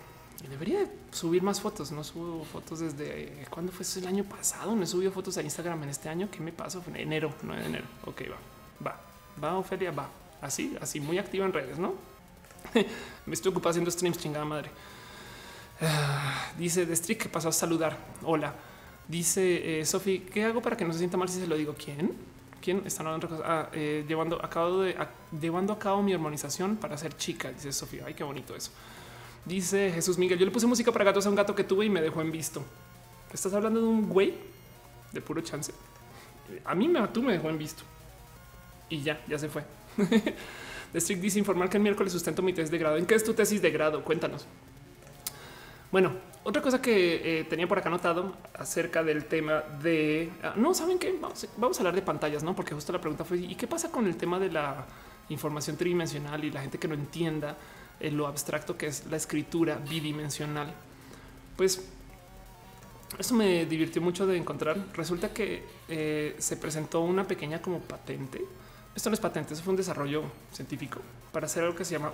Y 0.44 0.48
debería 0.48 0.90
subir 1.12 1.42
más 1.42 1.60
fotos. 1.60 1.92
No 1.92 2.04
subo 2.04 2.44
fotos 2.44 2.80
desde 2.80 3.46
cuándo 3.48 3.72
fue 3.72 3.86
el 3.96 4.06
año 4.06 4.24
pasado. 4.24 4.76
No 4.76 4.82
he 4.82 4.86
subido 4.86 5.10
fotos 5.10 5.36
a 5.38 5.42
Instagram 5.42 5.84
en 5.84 5.88
este 5.88 6.08
año. 6.08 6.28
¿Qué 6.30 6.40
me 6.40 6.52
pasó? 6.52 6.82
En 6.88 6.96
enero, 6.96 7.32
no 7.42 7.54
de 7.54 7.64
enero. 7.64 7.86
Ok, 8.04 8.22
va, 8.30 8.86
va, 8.86 9.00
va, 9.42 9.58
Ofelia, 9.58 9.92
va. 9.92 10.08
Así, 10.42 10.76
así, 10.80 11.00
muy 11.00 11.18
activa 11.18 11.46
en 11.46 11.52
redes, 11.52 11.78
no? 11.78 11.94
me 13.26 13.32
estoy 13.32 13.50
ocupado 13.50 13.70
haciendo 13.70 13.90
streams, 13.90 14.18
chingada 14.18 14.44
madre. 14.44 14.70
Ah, 15.80 16.52
dice 16.58 16.86
de 16.86 16.94
Strick 16.94 17.22
que 17.22 17.28
pasó 17.28 17.48
a 17.48 17.52
saludar. 17.52 17.96
Hola. 18.22 18.54
Dice 19.08 19.80
eh, 19.80 19.84
Sofi, 19.84 20.20
¿qué 20.20 20.44
hago 20.44 20.60
para 20.60 20.76
que 20.76 20.84
no 20.84 20.92
se 20.92 20.98
sienta 20.98 21.16
mal 21.16 21.28
si 21.28 21.40
se 21.40 21.46
lo 21.46 21.56
digo? 21.56 21.74
¿Quién? 21.74 22.16
¿Quién 22.60 22.82
está 22.84 23.02
hablando 23.02 23.28
cosa? 23.28 23.42
Ah, 23.44 23.68
eh, 23.72 24.04
llevando, 24.08 24.44
acabo 24.44 24.80
de, 24.80 24.96
llevando 25.40 25.72
a 25.72 25.78
cabo 25.78 26.02
mi 26.02 26.14
hormonización 26.14 26.76
para 26.76 26.96
ser 26.98 27.16
chica, 27.16 27.52
dice 27.52 27.72
Sofía. 27.72 28.04
Ay, 28.06 28.14
qué 28.14 28.24
bonito 28.24 28.56
eso. 28.56 28.70
Dice 29.44 29.92
Jesús 29.92 30.18
Miguel, 30.18 30.38
yo 30.38 30.44
le 30.44 30.50
puse 30.50 30.66
música 30.66 30.90
para 30.90 31.04
gatos 31.04 31.24
a 31.26 31.30
un 31.30 31.36
gato 31.36 31.54
que 31.54 31.62
tuve 31.62 31.86
y 31.86 31.90
me 31.90 32.02
dejó 32.02 32.20
en 32.20 32.32
visto. 32.32 32.64
¿Estás 33.32 33.52
hablando 33.54 33.80
de 33.80 33.86
un 33.86 34.08
güey? 34.08 34.34
De 35.12 35.20
puro 35.20 35.40
chance. 35.40 35.72
A 36.64 36.74
mí 36.74 36.88
me, 36.88 37.06
tú 37.08 37.22
me 37.22 37.32
dejó 37.32 37.48
en 37.48 37.58
visto. 37.58 37.82
Y 38.88 39.02
ya, 39.02 39.20
ya 39.28 39.38
se 39.38 39.48
fue. 39.48 39.64
The 40.92 41.00
Strict 41.00 41.20
dice 41.20 41.38
informar 41.38 41.68
que 41.68 41.76
el 41.76 41.82
miércoles 41.82 42.12
sustento 42.12 42.42
mi 42.42 42.52
tesis 42.52 42.70
de 42.70 42.78
grado. 42.78 42.96
¿En 42.96 43.06
qué 43.06 43.14
es 43.14 43.24
tu 43.24 43.34
tesis 43.34 43.60
de 43.62 43.70
grado? 43.70 44.02
Cuéntanos. 44.04 44.46
Bueno, 45.92 46.12
otra 46.44 46.62
cosa 46.62 46.80
que 46.80 47.40
eh, 47.40 47.44
tenía 47.44 47.66
por 47.66 47.78
acá 47.78 47.88
anotado 47.88 48.34
acerca 48.54 49.02
del 49.02 49.24
tema 49.26 49.62
de... 49.82 50.32
Ah, 50.42 50.54
no, 50.56 50.74
¿saben 50.74 50.98
qué? 50.98 51.18
Vamos, 51.20 51.78
a 51.78 51.80
hablar 51.80 51.94
de 51.94 52.02
pantallas, 52.02 52.42
¿no? 52.42 52.54
Porque 52.54 52.74
justo 52.74 52.92
la 52.92 53.00
pregunta 53.00 53.24
fue, 53.24 53.38
¿y 53.38 53.54
qué 53.54 53.66
pasa 53.66 53.90
con 53.90 54.06
el 54.06 54.16
tema 54.16 54.38
de 54.38 54.50
la 54.50 54.86
información 55.28 55.76
tridimensional 55.76 56.44
y 56.44 56.50
la 56.50 56.60
gente 56.60 56.78
que 56.78 56.88
no 56.88 56.94
entienda 56.94 57.56
lo 58.00 58.26
abstracto 58.26 58.76
que 58.76 58.86
es 58.86 59.06
la 59.06 59.16
escritura 59.16 59.76
bidimensional. 59.76 60.72
Pues 61.56 61.88
eso 63.18 63.34
me 63.34 63.64
divirtió 63.66 64.02
mucho 64.02 64.26
de 64.26 64.36
encontrar. 64.36 64.76
Resulta 64.94 65.32
que 65.32 65.64
eh, 65.88 66.36
se 66.38 66.56
presentó 66.56 67.00
una 67.00 67.26
pequeña 67.26 67.62
como 67.62 67.80
patente. 67.80 68.44
Esto 68.94 69.10
no 69.10 69.14
es 69.14 69.20
patente, 69.20 69.54
eso 69.54 69.62
fue 69.62 69.72
un 69.72 69.76
desarrollo 69.76 70.22
científico 70.52 71.00
para 71.30 71.46
hacer 71.46 71.62
algo 71.64 71.76
que 71.76 71.84
se 71.84 71.92
llama 71.92 72.12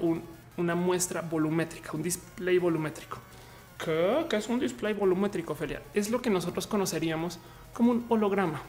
una 0.57 0.75
muestra 0.75 1.21
volumétrica, 1.21 1.93
un 1.93 2.03
display 2.03 2.59
volumétrico. 2.59 3.19
¿Qué? 3.85 4.27
¿Qué 4.29 4.37
es 4.37 4.49
un 4.49 4.61
display 4.61 4.95
volumétrico, 4.95 5.55
Felia? 5.55 5.83
Es 5.95 6.11
lo 6.11 6.23
que 6.23 6.31
nosotros 6.31 6.67
conoceríamos 6.67 7.39
como 7.73 7.91
un 7.91 8.07
holograma. 8.09 8.63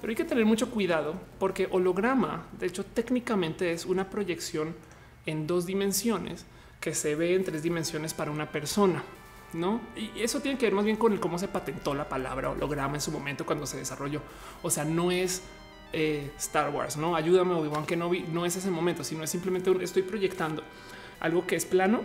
Pero 0.00 0.10
hay 0.10 0.16
que 0.16 0.24
tener 0.24 0.44
mucho 0.44 0.70
cuidado 0.70 1.14
porque 1.38 1.68
holograma, 1.70 2.46
de 2.58 2.66
hecho, 2.66 2.84
técnicamente 2.84 3.72
es 3.72 3.84
una 3.84 4.08
proyección 4.08 4.74
en 5.26 5.46
dos 5.46 5.66
dimensiones 5.66 6.46
que 6.80 6.94
se 6.94 7.14
ve 7.14 7.34
en 7.34 7.44
tres 7.44 7.62
dimensiones 7.62 8.14
para 8.14 8.30
una 8.30 8.50
persona. 8.50 9.02
No, 9.52 9.80
y 9.96 10.20
eso 10.20 10.40
tiene 10.40 10.58
que 10.58 10.66
ver 10.66 10.74
más 10.74 10.84
bien 10.84 10.96
con 10.96 11.12
el 11.12 11.20
cómo 11.20 11.38
se 11.38 11.48
patentó 11.48 11.94
la 11.94 12.08
palabra 12.08 12.50
holograma 12.50 12.94
en 12.94 13.00
su 13.00 13.10
momento 13.10 13.46
cuando 13.46 13.66
se 13.66 13.76
desarrolló. 13.76 14.20
O 14.62 14.70
sea, 14.70 14.84
no 14.84 15.10
es 15.10 15.42
eh, 15.92 16.30
Star 16.36 16.70
Wars, 16.74 16.96
no 16.96 17.16
ayúdame, 17.16 17.54
Obi-Wan 17.54 17.86
Kenobi, 17.86 18.20
no 18.32 18.44
es 18.44 18.56
ese 18.56 18.70
momento, 18.70 19.04
sino 19.04 19.22
es 19.22 19.30
simplemente 19.30 19.70
un, 19.70 19.80
estoy 19.80 20.02
proyectando 20.02 20.62
algo 21.20 21.46
que 21.46 21.56
es 21.56 21.64
plano, 21.64 22.02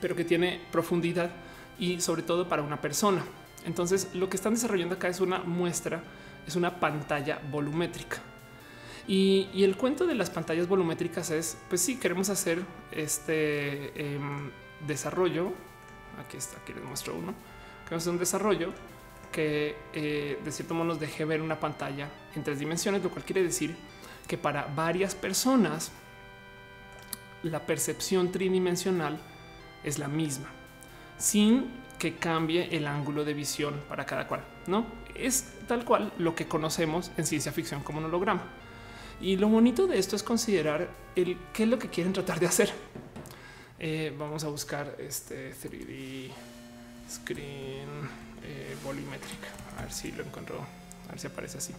pero 0.00 0.16
que 0.16 0.24
tiene 0.24 0.60
profundidad 0.70 1.30
y 1.78 2.00
sobre 2.00 2.22
todo 2.22 2.48
para 2.48 2.62
una 2.62 2.80
persona. 2.80 3.24
Entonces, 3.64 4.10
lo 4.14 4.28
que 4.28 4.36
están 4.36 4.54
desarrollando 4.54 4.94
acá 4.96 5.08
es 5.08 5.20
una 5.20 5.38
muestra, 5.38 6.02
es 6.46 6.56
una 6.56 6.80
pantalla 6.80 7.40
volumétrica. 7.50 8.18
Y, 9.06 9.48
el 9.62 9.76
cuento 9.76 10.06
de 10.06 10.14
las 10.14 10.30
pantallas 10.30 10.66
volumétricas 10.66 11.30
es, 11.30 11.58
pues 11.68 11.80
sí, 11.80 11.98
queremos 11.98 12.30
hacer 12.30 12.62
este 12.90 14.14
em, 14.14 14.50
desarrollo. 14.86 15.52
Aquí 16.18 16.36
está, 16.36 16.58
aquí 16.58 16.72
les 16.72 16.84
muestro 16.84 17.14
uno. 17.14 17.34
Queremos 17.84 18.02
hacer 18.02 18.12
un 18.12 18.18
desarrollo 18.18 18.72
que 19.30 19.76
eh, 19.92 20.38
de 20.42 20.52
cierto 20.52 20.74
modo 20.74 20.86
nos 20.86 21.00
deje 21.00 21.24
ver 21.24 21.42
una 21.42 21.58
pantalla 21.58 22.08
en 22.34 22.44
tres 22.44 22.58
dimensiones, 22.58 23.02
lo 23.02 23.10
cual 23.10 23.24
quiere 23.24 23.42
decir 23.42 23.76
que 24.26 24.38
para 24.38 24.66
varias 24.66 25.14
personas 25.14 25.90
la 27.42 27.66
percepción 27.66 28.32
tridimensional 28.32 29.18
es 29.84 29.98
la 29.98 30.08
misma, 30.08 30.48
sin 31.18 31.70
que 31.98 32.16
cambie 32.16 32.76
el 32.76 32.86
ángulo 32.86 33.24
de 33.24 33.34
visión 33.34 33.80
para 33.88 34.04
cada 34.04 34.26
cual. 34.26 34.44
No 34.66 35.04
es 35.14 35.46
tal 35.68 35.84
cual 35.84 36.12
lo 36.18 36.34
que 36.34 36.46
conocemos 36.46 37.10
en 37.16 37.26
ciencia 37.26 37.52
ficción 37.52 37.82
como 37.82 37.98
un 37.98 38.06
holograma. 38.06 38.42
Y 39.20 39.36
lo 39.36 39.48
bonito 39.48 39.86
de 39.86 39.98
esto 39.98 40.16
es 40.16 40.22
considerar 40.22 40.88
el 41.14 41.38
qué 41.52 41.62
es 41.62 41.68
lo 41.68 41.78
que 41.78 41.88
quieren 41.88 42.12
tratar 42.12 42.40
de 42.40 42.46
hacer. 42.46 42.72
Eh, 43.78 44.14
vamos 44.18 44.44
a 44.44 44.48
buscar 44.48 44.96
este 44.98 45.52
3D 45.52 46.30
screen 47.10 47.88
eh, 48.42 48.76
volumétrica. 48.84 49.48
A 49.78 49.82
ver 49.82 49.92
si 49.92 50.12
lo 50.12 50.24
encuentro. 50.24 50.64
A 51.08 51.10
ver 51.12 51.20
si 51.20 51.26
aparece 51.26 51.58
así. 51.58 51.72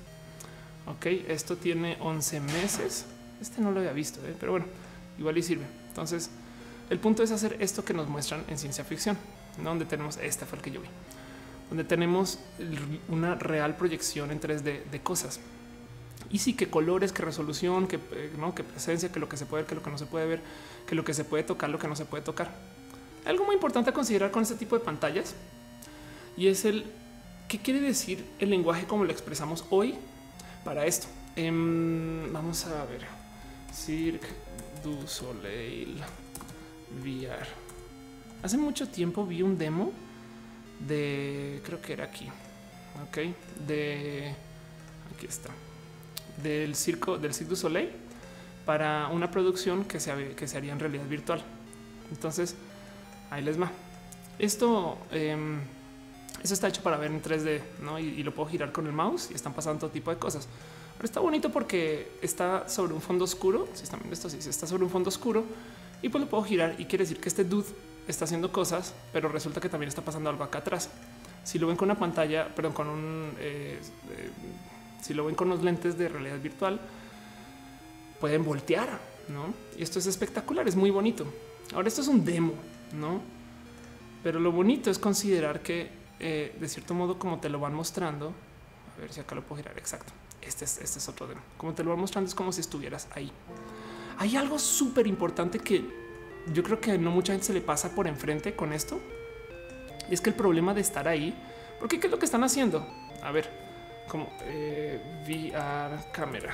Ok, 0.88 1.06
esto 1.28 1.58
tiene 1.58 1.98
11 2.00 2.40
meses. 2.42 3.06
Este 3.42 3.62
no 3.62 3.72
lo 3.72 3.80
había 3.80 3.92
visto, 3.92 4.26
eh, 4.26 4.36
pero 4.40 4.54
bueno, 4.54 4.68
igual 5.18 5.38
y 5.38 5.44
sirve. 5.44 5.66
Entonces, 5.90 6.30
el 6.90 7.00
punto 7.00 7.24
es 7.24 7.32
hacer 7.32 7.58
esto 7.60 7.84
que 7.84 7.94
nos 7.94 8.08
muestran 8.08 8.44
en 8.48 8.58
ciencia 8.58 8.84
ficción, 8.84 9.18
donde 9.64 9.86
tenemos 9.86 10.18
este 10.18 10.46
fue 10.46 10.58
el 10.58 10.64
que 10.64 10.72
yo 10.72 10.82
vi, 10.82 10.88
donde 11.70 11.84
tenemos 11.84 12.40
una 13.10 13.36
real 13.36 13.76
proyección 13.76 14.32
en 14.32 14.40
3D 14.40 14.86
de 14.86 15.02
cosas 15.02 15.40
y 16.30 16.40
sí 16.40 16.54
que 16.54 16.70
colores, 16.70 17.12
que 17.12 17.22
resolución, 17.22 17.88
que, 17.88 17.96
eh, 17.96 18.34
¿no? 18.38 18.56
que 18.56 18.64
presencia, 18.64 19.12
que 19.12 19.20
lo 19.20 19.30
que 19.30 19.38
se 19.38 19.46
puede 19.46 19.64
ver, 19.64 19.70
que 19.70 19.76
lo 19.76 19.84
que 19.84 19.92
no 19.92 19.98
se 19.98 20.06
puede 20.06 20.26
ver, 20.26 20.42
que 20.88 20.96
lo 20.96 21.06
que 21.06 21.14
se 21.14 21.24
puede 21.24 21.44
tocar, 21.44 21.70
lo 21.70 21.80
que 21.80 21.88
no 21.88 21.96
se 21.96 22.06
puede 22.06 22.24
tocar. 22.24 22.52
Algo 23.26 23.46
muy 23.46 23.56
importante 23.56 23.90
a 23.90 23.94
considerar 23.94 24.32
con 24.32 24.44
este 24.44 24.56
tipo 24.56 24.78
de 24.78 24.84
pantallas 24.84 25.34
y 26.38 26.48
es 26.48 26.66
el 26.66 26.86
qué 27.48 27.60
quiere 27.60 27.80
decir 27.80 28.26
el 28.40 28.50
lenguaje 28.50 28.86
como 28.86 29.06
lo 29.06 29.12
expresamos 29.12 29.66
hoy 29.70 29.96
para 30.64 30.86
esto. 30.86 31.08
Em, 31.36 32.32
vamos 32.32 32.66
a 32.66 32.86
ver. 32.86 33.06
Cirque 33.74 34.28
du 34.84 35.06
Soleil 35.08 36.02
VR. 37.02 37.46
Hace 38.44 38.58
mucho 38.58 38.88
tiempo 38.88 39.26
vi 39.26 39.42
un 39.42 39.58
demo 39.58 39.92
de, 40.88 41.62
creo 41.66 41.82
que 41.82 41.94
era 41.94 42.06
aquí, 42.06 42.28
ok, 43.08 43.18
de, 43.68 44.36
aquí 45.16 45.26
está, 45.26 45.50
del 46.42 46.76
circo 46.76 47.18
del 47.18 47.34
Cirque 47.34 47.50
du 47.50 47.56
Soleil 47.56 47.90
para 48.66 49.08
una 49.08 49.32
producción 49.32 49.86
que 49.86 50.00
se, 50.00 50.36
que 50.36 50.48
se 50.48 50.58
haría 50.58 50.74
en 50.74 50.80
realidad 50.80 51.06
virtual. 51.06 51.42
Entonces, 52.12 52.56
ahí 53.30 53.44
les 53.44 53.60
va. 53.60 53.72
Esto, 54.38 54.98
em, 55.12 55.60
eso 56.44 56.54
está 56.54 56.68
hecho 56.68 56.82
para 56.82 56.98
ver 56.98 57.12
en 57.12 57.22
3D 57.22 57.62
¿no? 57.84 58.00
y, 58.00 58.22
lo 58.24 58.34
puedo 58.34 58.50
girar 58.50 58.72
con 58.72 58.86
el 58.86 58.94
mouse 58.94 59.30
y 59.32 59.34
están 59.34 59.54
pasando 59.54 59.82
todo 59.82 59.92
tipo 59.92 60.12
de 60.12 60.18
cosas. 60.18 60.48
Pero 60.98 61.06
está 61.06 61.20
bonito 61.20 61.52
porque 61.52 62.12
está 62.22 62.68
sobre 62.68 62.94
un 62.94 63.02
fondo 63.02 63.26
oscuro. 63.26 63.68
Si 63.74 63.84
están 63.84 64.00
viendo 64.00 64.14
esto, 64.14 64.30
sí, 64.30 64.38
está 64.38 64.68
sobre 64.68 64.84
un 64.84 64.90
fondo 64.90 65.10
oscuro 65.10 65.46
y 66.06 66.10
pues 66.10 66.24
lo 66.24 66.30
puedo 66.30 66.44
girar 66.44 66.76
y 66.78 66.86
quiere 66.86 67.04
decir 67.04 67.20
que 67.20 67.30
este 67.30 67.44
dude 67.44 67.66
está 68.08 68.26
haciendo 68.26 68.52
cosas, 68.52 68.94
pero 69.12 69.28
resulta 69.28 69.60
que 69.60 69.70
también 69.70 69.88
está 69.88 70.04
pasando 70.04 70.30
algo 70.30 70.44
acá 70.44 70.60
atrás. 70.60 70.92
Si 71.44 71.58
lo 71.58 71.66
ven 71.66 71.76
con 71.76 71.90
una 71.90 71.98
pantalla, 71.98 72.54
perdón, 72.54 72.74
con 72.74 72.90
un 72.90 73.32
eh, 73.40 73.80
eh, 74.12 74.30
si 75.02 75.16
lo 75.16 75.26
ven 75.26 75.34
con 75.34 75.50
los 75.50 75.64
lentes 75.64 75.98
de 75.98 76.08
realidad 76.08 76.40
virtual, 76.40 76.80
pueden 78.20 78.46
voltear, 78.46 79.00
¿no? 79.30 79.52
Y 79.80 79.82
esto 79.82 79.98
es 79.98 80.06
espectacular, 80.06 80.68
es 80.68 80.76
muy 80.76 80.92
bonito. 80.92 81.26
Ahora, 81.74 81.88
esto 81.88 82.02
es 82.02 82.08
un 82.08 82.24
demo, 82.24 82.54
¿no? 82.94 83.20
Pero 84.22 84.40
lo 84.40 84.52
bonito 84.52 84.92
es 84.92 85.00
considerar 85.00 85.62
que, 85.62 85.90
eh, 86.20 86.56
de 86.60 86.70
cierto 86.70 86.94
modo, 86.94 87.18
como 87.18 87.40
te 87.40 87.50
lo 87.50 87.60
van 87.60 87.74
mostrando, 87.74 88.32
a 88.96 89.02
ver 89.02 89.12
si 89.12 89.22
acá 89.22 89.34
lo 89.34 89.42
puedo 89.42 89.64
girar, 89.64 89.76
exacto. 89.80 90.14
Este 90.40 90.66
es, 90.66 90.78
este 90.78 91.00
es 91.00 91.10
otro 91.10 91.26
demo. 91.26 91.42
Como 91.58 91.74
te 91.74 91.84
lo 91.84 91.90
van 91.90 92.00
mostrando, 92.00 92.28
es 92.28 92.36
como 92.36 92.52
si 92.52 92.62
estuvieras 92.62 93.08
ahí. 93.16 93.32
Hay 94.18 94.36
algo 94.36 94.60
súper 94.60 95.08
importante 95.08 95.60
que 95.60 95.86
yo 96.54 96.64
creo 96.64 96.80
que 96.80 96.98
no 96.98 97.12
mucha 97.12 97.34
gente 97.34 97.48
se 97.48 97.54
le 97.54 97.62
pasa 97.62 97.94
por 97.94 98.08
enfrente 98.08 98.56
con 98.56 98.74
esto. 98.74 99.00
Y 100.10 100.14
es 100.14 100.22
que 100.22 100.30
el 100.30 100.36
problema 100.36 100.74
de 100.74 100.82
estar 100.82 101.08
ahí, 101.08 101.36
porque 101.80 102.00
¿qué 102.00 102.08
es 102.08 102.12
lo 102.12 102.20
que 102.20 102.26
están 102.26 102.44
haciendo? 102.44 102.86
A 103.24 103.32
ver, 103.32 103.50
como 104.08 104.32
eh, 104.44 105.02
VR 105.28 106.12
cámara. 106.12 106.54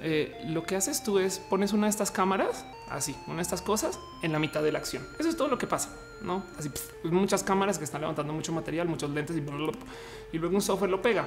Eh, 0.00 0.44
lo 0.46 0.62
que 0.62 0.76
haces 0.76 1.02
tú 1.02 1.18
es 1.18 1.40
pones 1.40 1.72
una 1.72 1.86
de 1.86 1.90
estas 1.90 2.12
cámaras 2.12 2.64
así, 2.88 3.16
una 3.26 3.36
de 3.36 3.42
estas 3.42 3.62
cosas 3.62 3.98
en 4.22 4.32
la 4.32 4.38
mitad 4.38 4.62
de 4.62 4.72
la 4.72 4.78
acción. 4.78 5.06
Eso 5.18 5.28
es 5.28 5.36
todo 5.36 5.48
lo 5.48 5.58
que 5.58 5.66
pasa, 5.66 5.94
no? 6.22 6.44
Así 6.56 6.70
muchas 7.04 7.42
cámaras 7.42 7.78
que 7.78 7.84
están 7.84 8.00
levantando 8.00 8.32
mucho 8.32 8.52
material, 8.52 8.88
muchos 8.88 9.10
lentes 9.10 9.36
y, 9.36 9.40
y 9.40 10.38
luego 10.38 10.54
un 10.54 10.62
software 10.62 10.90
lo 10.90 11.02
pega. 11.02 11.26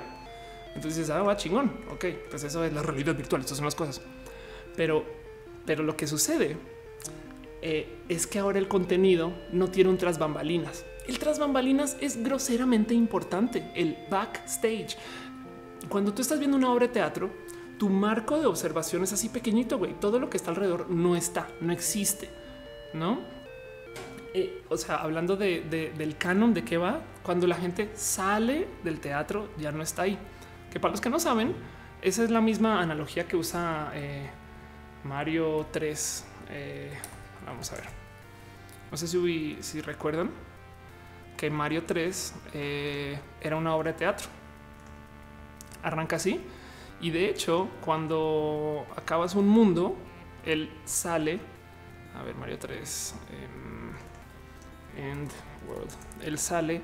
Entonces 0.74 1.10
ah, 1.10 1.22
va 1.22 1.36
chingón. 1.36 1.72
Ok, 1.92 2.06
pues 2.30 2.44
eso 2.44 2.64
es 2.64 2.74
la 2.74 2.82
realidad 2.82 3.16
virtual. 3.16 3.42
Estas 3.42 3.58
son 3.58 3.66
las 3.66 3.76
cosas. 3.76 4.02
Pero, 4.82 5.06
pero 5.64 5.84
lo 5.84 5.96
que 5.96 6.08
sucede 6.08 6.58
eh, 7.62 8.00
es 8.10 8.26
que 8.26 8.40
ahora 8.40 8.58
el 8.58 8.68
contenido 8.68 9.32
no 9.52 9.68
tiene 9.68 9.92
un 9.92 9.98
tras 10.00 10.18
bambalinas. 10.18 10.86
El 11.08 11.20
tras 11.20 11.38
bambalinas 11.38 11.98
es 12.02 12.24
groseramente 12.24 12.96
importante. 12.96 13.72
El 13.76 13.96
backstage. 14.10 14.98
Cuando 15.88 16.16
tú 16.16 16.24
estás 16.24 16.40
viendo 16.40 16.58
una 16.58 16.74
obra 16.74 16.88
de 16.88 16.94
teatro, 16.94 17.30
tu 17.78 17.90
marco 17.90 18.40
de 18.40 18.48
observación 18.48 19.04
es 19.04 19.14
así 19.14 19.30
pequeñito, 19.30 19.78
güey. 19.78 19.94
Todo 20.00 20.18
lo 20.18 20.32
que 20.32 20.38
está 20.38 20.50
alrededor 20.50 20.90
no 20.90 21.16
está, 21.16 21.48
no 21.60 21.72
existe, 21.72 22.28
no? 22.96 23.20
Eh, 24.34 24.64
o 24.68 24.78
sea, 24.78 24.96
hablando 24.96 25.38
del 25.38 26.16
canon 26.18 26.56
de 26.56 26.64
qué 26.64 26.78
va, 26.78 27.04
cuando 27.22 27.46
la 27.46 27.58
gente 27.58 27.92
sale 27.94 28.68
del 28.84 29.00
teatro 29.00 29.48
ya 29.60 29.72
no 29.72 29.84
está 29.84 30.02
ahí. 30.02 30.18
Que 30.72 30.80
para 30.80 30.94
los 30.94 31.02
que 31.02 31.12
no 31.12 31.20
saben, 31.20 31.54
esa 32.02 32.24
es 32.24 32.32
la 32.32 32.42
misma 32.42 32.82
analogía 32.82 33.28
que 33.28 33.36
usa 33.36 33.92
eh, 33.94 34.41
Mario 35.04 35.68
3. 35.72 36.26
Eh, 36.50 36.92
vamos 37.46 37.72
a 37.72 37.76
ver. 37.76 37.86
No 38.92 38.98
sé 38.98 39.08
si, 39.08 39.82
recuerdan 39.82 40.32
que 41.38 41.50
Mario 41.50 41.86
3 41.86 42.36
era 43.42 43.56
una 43.56 43.76
obra 43.76 43.94
de 43.94 43.98
teatro. 43.98 44.28
Arranca 45.82 46.18
así 46.18 46.42
y 47.02 47.10
de 47.10 47.30
hecho, 47.30 47.70
cuando 47.84 48.86
acabas 48.96 49.34
un 49.34 49.48
mundo, 49.48 49.98
él 50.46 50.70
sale. 50.86 51.40
A 52.16 52.24
ver, 52.24 52.36
Mario 52.36 52.60
3. 52.60 53.16
Em, 53.32 55.12
end 55.14 55.32
world. 55.68 55.90
Él 56.22 56.38
sale 56.38 56.82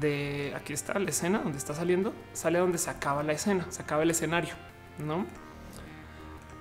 de 0.00 0.52
aquí 0.54 0.74
está 0.74 0.98
la 0.98 1.08
escena 1.08 1.38
donde 1.38 1.56
está 1.56 1.72
saliendo, 1.72 2.12
sale 2.34 2.58
donde 2.58 2.76
se 2.76 2.90
acaba 2.90 3.22
la 3.22 3.32
escena, 3.32 3.66
se 3.70 3.80
acaba 3.80 4.02
el 4.02 4.10
escenario, 4.10 4.54
no? 4.98 5.26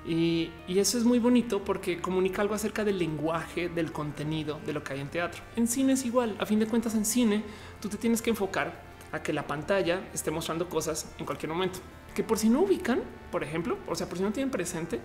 Y, 0.08 0.51
eso 0.70 0.97
es 0.97 1.03
muy 1.03 1.20
bonito 1.20 1.64
porque 1.64 1.99
comunica 1.99 2.41
algo 2.41 2.53
acerca 2.53 2.86
del 2.86 2.97
lenguaje, 2.97 3.68
del 3.68 3.91
contenido, 3.91 4.60
de 4.66 4.74
lo 4.74 4.84
que 4.84 4.93
hay 4.93 5.01
en 5.01 5.10
teatro. 5.10 5.43
En 5.55 5.68
cine 5.68 5.93
es 5.93 6.05
igual. 6.05 6.36
A 6.39 6.45
fin 6.45 6.60
de 6.60 6.68
cuentas, 6.68 6.95
en 6.95 7.05
cine 7.05 7.43
tú 7.82 7.89
te 7.89 7.97
tienes 7.97 8.22
que 8.22 8.30
enfocar 8.30 8.82
a 9.12 9.22
que 9.22 9.34
la 9.34 9.45
pantalla 9.45 10.08
esté 10.14 10.32
mostrando 10.32 10.70
cosas 10.70 11.14
en 11.18 11.26
cualquier 11.26 11.51
momento 11.51 11.80
que 12.18 12.24
por 12.24 12.39
si 12.39 12.49
no 12.49 12.62
ubican, 12.62 13.03
por 13.32 13.43
ejemplo, 13.43 13.78
o 13.86 13.93
sea, 13.93 14.10
por 14.10 14.18
si 14.18 14.24
no 14.24 14.32
tienen 14.32 14.49
presente, 14.49 14.99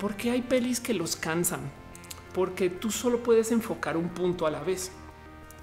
porque 0.00 0.32
hay 0.32 0.42
pelis 0.42 0.80
que 0.80 0.92
los 0.92 1.14
cansan, 1.14 1.60
porque 2.34 2.70
tú 2.70 2.90
solo 2.90 3.22
puedes 3.22 3.52
enfocar 3.52 3.96
un 3.96 4.08
punto 4.08 4.44
a 4.44 4.50
la 4.50 4.58
vez. 4.58 4.90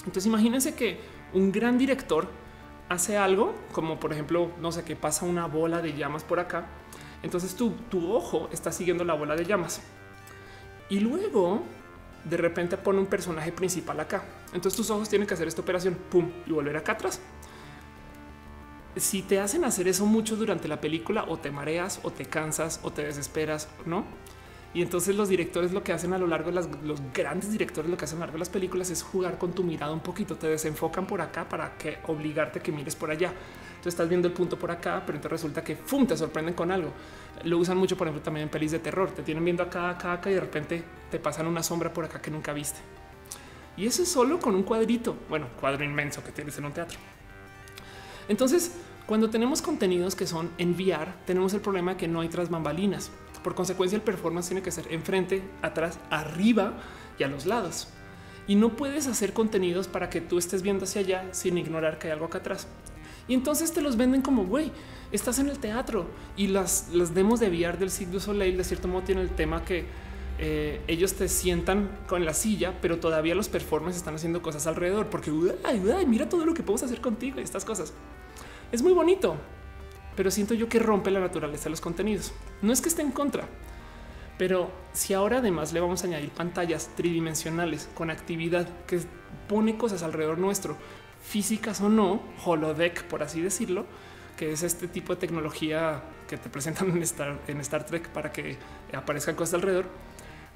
Entonces 0.06 0.28
imagínense 0.28 0.74
que 0.74 1.02
un 1.34 1.52
gran 1.52 1.78
director 1.78 2.30
hace 2.88 3.18
algo, 3.18 3.54
como 3.74 4.00
por 4.00 4.14
ejemplo, 4.14 4.50
no 4.62 4.72
sé, 4.72 4.86
que 4.86 4.96
pasa 4.96 5.26
una 5.26 5.46
bola 5.46 5.82
de 5.82 5.94
llamas 5.94 6.24
por 6.24 6.40
acá, 6.40 6.70
entonces 7.24 7.56
tu, 7.56 7.72
tu 7.90 8.14
ojo 8.14 8.50
está 8.52 8.72
siguiendo 8.72 9.04
la 9.04 9.14
bola 9.14 9.36
de 9.36 9.46
llamas. 9.46 9.82
Y 10.90 11.00
luego 11.00 11.64
de 12.24 12.38
repente 12.38 12.78
pone 12.78 13.00
un 13.00 13.08
personaje 13.08 13.52
principal 13.52 14.00
acá. 14.00 14.24
Entonces 14.54 14.76
tus 14.76 14.90
ojos 14.90 15.10
tienen 15.10 15.28
que 15.28 15.34
hacer 15.34 15.48
esta 15.48 15.62
operación, 15.62 15.96
pum, 16.10 16.30
y 16.46 16.52
volver 16.52 16.78
acá 16.78 16.94
atrás 16.94 17.20
si 18.98 19.22
te 19.22 19.40
hacen 19.40 19.66
hacer 19.66 19.88
eso 19.88 20.06
mucho 20.06 20.36
durante 20.36 20.68
la 20.68 20.80
película 20.80 21.26
o 21.28 21.38
te 21.38 21.52
mareas 21.52 22.00
o 22.04 22.12
te 22.12 22.26
cansas 22.26 22.80
o 22.84 22.92
te 22.92 23.04
desesperas, 23.04 23.68
¿no? 23.86 24.06
Y 24.74 24.82
entonces 24.82 25.16
los 25.16 25.30
directores 25.30 25.72
lo 25.72 25.84
que 25.84 25.94
hacen 25.94 26.14
a 26.14 26.18
lo 26.18 26.28
largo 26.28 26.50
de 26.50 26.56
las, 26.56 26.70
los 26.84 27.02
grandes 27.14 27.52
directores 27.52 27.90
lo 27.90 27.98
que 27.98 28.06
hacen 28.06 28.18
a 28.18 28.20
lo 28.20 28.26
largo 28.26 28.36
de 28.36 28.40
las 28.40 28.50
películas 28.50 28.90
es 28.90 29.04
jugar 29.04 29.38
con 29.38 29.54
tu 29.54 29.64
mirada 29.64 29.94
un 29.94 30.02
poquito, 30.02 30.36
te 30.36 30.48
desenfocan 30.48 31.08
por 31.08 31.22
acá 31.22 31.48
para 31.48 31.78
que 31.78 31.98
obligarte 32.08 32.60
a 32.60 32.64
que 32.64 32.72
mires 32.72 32.96
por 32.96 33.10
allá. 33.10 33.34
Tú 33.86 33.90
estás 33.90 34.10
viendo 34.10 34.28
el 34.28 34.34
punto 34.34 34.58
por 34.58 34.72
acá, 34.72 35.04
pero 35.06 35.18
entonces 35.18 35.44
resulta 35.44 35.64
que 35.64 35.76
¡fum! 35.76 36.08
te 36.08 36.18
sorprenden 36.18 36.56
con 36.56 36.72
algo. 36.72 36.90
Lo 37.44 37.60
usan 37.60 37.78
mucho, 37.78 37.96
por 37.96 38.08
ejemplo, 38.08 38.24
también 38.24 38.46
en 38.46 38.50
pelis 38.50 38.72
de 38.72 38.80
terror. 38.80 39.12
Te 39.12 39.22
tienen 39.22 39.46
viendo 39.46 39.62
acá, 39.62 39.92
acá, 39.92 40.14
acá 40.14 40.32
y 40.32 40.34
de 40.34 40.40
repente 40.40 40.84
te 41.12 41.20
pasan 41.20 41.46
una 41.46 41.62
sombra 41.62 41.94
por 41.94 42.04
acá 42.04 42.20
que 42.20 42.32
nunca 42.32 42.52
viste. 42.52 42.80
Y 43.78 43.86
eso 43.86 44.02
es 44.02 44.10
solo 44.10 44.40
con 44.40 44.56
un 44.56 44.64
cuadrito, 44.64 45.16
bueno, 45.30 45.50
cuadro 45.60 45.84
inmenso 45.84 46.24
que 46.24 46.32
tienes 46.32 46.58
en 46.58 46.66
un 46.66 46.72
teatro. 46.72 46.98
Entonces, 48.28 48.72
cuando 49.06 49.30
tenemos 49.30 49.62
contenidos 49.62 50.16
que 50.16 50.26
son 50.26 50.50
en 50.58 50.72
VR, 50.72 51.12
tenemos 51.28 51.54
el 51.54 51.62
problema 51.62 51.92
de 51.92 51.98
que 51.98 52.08
no 52.08 52.22
hay 52.22 52.30
tras 52.30 52.50
bambalinas. 52.50 53.12
Por 53.44 53.54
consecuencia, 53.54 53.98
el 53.98 54.02
performance 54.02 54.48
tiene 54.48 54.64
que 54.64 54.72
ser 54.72 54.92
enfrente, 54.92 55.44
atrás, 55.62 56.00
arriba 56.10 56.74
y 57.20 57.24
a 57.24 57.28
los 57.28 57.46
lados. 57.46 57.88
Y 58.48 58.56
no 58.56 58.70
puedes 58.70 59.06
hacer 59.06 59.34
contenidos 59.34 59.88
para 59.88 60.10
que 60.10 60.22
tú 60.22 60.40
estés 60.40 60.64
viendo 60.64 60.86
hacia 60.86 61.02
allá 61.02 61.28
sin 61.34 61.60
ignorar 61.60 62.00
que 62.00 62.08
hay 62.08 62.14
algo 62.14 62.26
acá 62.26 62.40
atrás. 62.40 62.68
Y 63.28 63.34
entonces 63.34 63.72
te 63.74 63.82
los 63.82 63.98
venden 63.98 64.22
como, 64.22 64.46
güey, 64.46 64.72
estás 65.12 65.40
en 65.40 65.50
el 65.50 65.60
teatro 65.60 66.08
y 66.38 66.48
las, 66.48 66.90
las 66.94 67.14
demos 67.14 67.40
de 67.40 67.50
VR 67.50 67.78
del 67.78 67.90
Cirque 67.90 68.14
du 68.14 68.20
Soleil 68.20 68.58
de 68.58 68.64
cierto 68.64 68.88
modo 68.88 69.04
tienen 69.04 69.24
el 69.24 69.32
tema 69.32 69.66
que 69.66 69.86
eh, 70.38 70.82
ellos 70.88 71.14
te 71.14 71.30
sientan 71.30 71.90
con 72.08 72.26
la 72.26 72.34
silla, 72.34 72.74
pero 72.82 73.00
todavía 73.00 73.36
los 73.36 73.48
performances 73.48 73.98
están 73.98 74.16
haciendo 74.16 74.42
cosas 74.42 74.68
alrededor 74.68 75.08
porque 75.08 75.32
mira 76.08 76.28
todo 76.28 76.46
lo 76.46 76.54
que 76.54 76.62
podemos 76.62 76.84
hacer 76.84 77.02
contigo 77.02 77.40
y 77.40 77.44
estas 77.44 77.66
cosas. 77.66 77.94
Es 78.72 78.82
muy 78.82 78.92
bonito, 78.92 79.38
pero 80.16 80.30
siento 80.30 80.54
yo 80.54 80.68
que 80.68 80.80
rompe 80.80 81.10
la 81.12 81.20
naturaleza 81.20 81.66
de 81.66 81.70
los 81.72 81.82
contenidos. 81.82 82.34
No 82.62 82.74
es 82.74 82.82
que 82.82 82.90
esté 82.90 83.02
en 83.02 83.12
contra, 83.12 83.48
pero 84.38 84.70
si 84.92 85.14
ahora 85.14 85.38
además 85.38 85.72
le 85.72 85.80
vamos 85.80 86.04
a 86.04 86.08
añadir 86.08 86.30
pantallas 86.32 86.90
tridimensionales 86.96 87.90
con 87.96 88.10
actividad 88.10 88.68
que 88.88 89.00
pone 89.48 89.78
cosas 89.78 90.04
alrededor 90.04 90.38
nuestro, 90.38 90.76
físicas 91.28 91.82
o 91.82 91.90
no, 91.90 92.22
holodeck, 92.44 93.04
por 93.06 93.24
así 93.24 93.42
decirlo, 93.42 93.86
que 94.38 94.52
es 94.52 94.64
este 94.64 94.88
tipo 94.88 95.14
de 95.16 95.20
tecnología 95.20 96.04
que 96.28 96.38
te 96.38 96.50
presentan 96.50 96.90
en 96.92 97.02
Star, 97.04 97.40
en 97.48 97.60
Star 97.62 97.86
Trek 97.86 98.10
para 98.10 98.32
que 98.32 98.58
aparezcan 98.94 99.36
cosas 99.36 99.56
alrededor, 99.56 99.86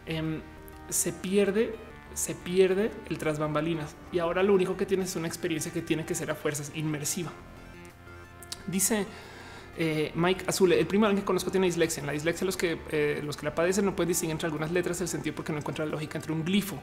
em, 0.05 0.41
se 0.89 1.13
pierde 1.13 1.75
se 2.13 2.33
pierde 2.33 2.91
el 3.09 3.17
tras 3.17 3.39
bambalinas 3.39 3.95
y 4.11 4.19
ahora 4.19 4.41
lo 4.43 4.53
único 4.53 4.75
que 4.75 4.85
tienes 4.85 5.09
es 5.11 5.15
una 5.15 5.27
experiencia 5.27 5.71
que 5.71 5.81
tiene 5.81 6.05
que 6.05 6.15
ser 6.15 6.31
a 6.31 6.35
fuerzas 6.35 6.71
inmersiva. 6.75 7.31
Dice 8.67 9.05
eh, 9.77 10.11
Mike 10.15 10.45
Azul, 10.47 10.73
el 10.73 10.85
primo 10.87 11.07
que 11.13 11.23
conozco 11.23 11.51
tiene 11.51 11.67
dislexia. 11.67 12.01
En 12.01 12.07
la 12.07 12.13
dislexia 12.13 12.45
los 12.45 12.57
que 12.57 12.79
eh, 12.91 13.21
los 13.23 13.37
que 13.37 13.45
la 13.45 13.55
padecen 13.55 13.85
no 13.85 13.95
pueden 13.95 14.09
distinguir 14.09 14.33
entre 14.33 14.47
algunas 14.47 14.71
letras 14.71 14.99
el 15.01 15.07
sentido 15.07 15.35
porque 15.35 15.51
no 15.51 15.59
encuentran 15.59 15.89
lógica 15.89 16.17
entre 16.17 16.33
un 16.33 16.43
glifo 16.43 16.77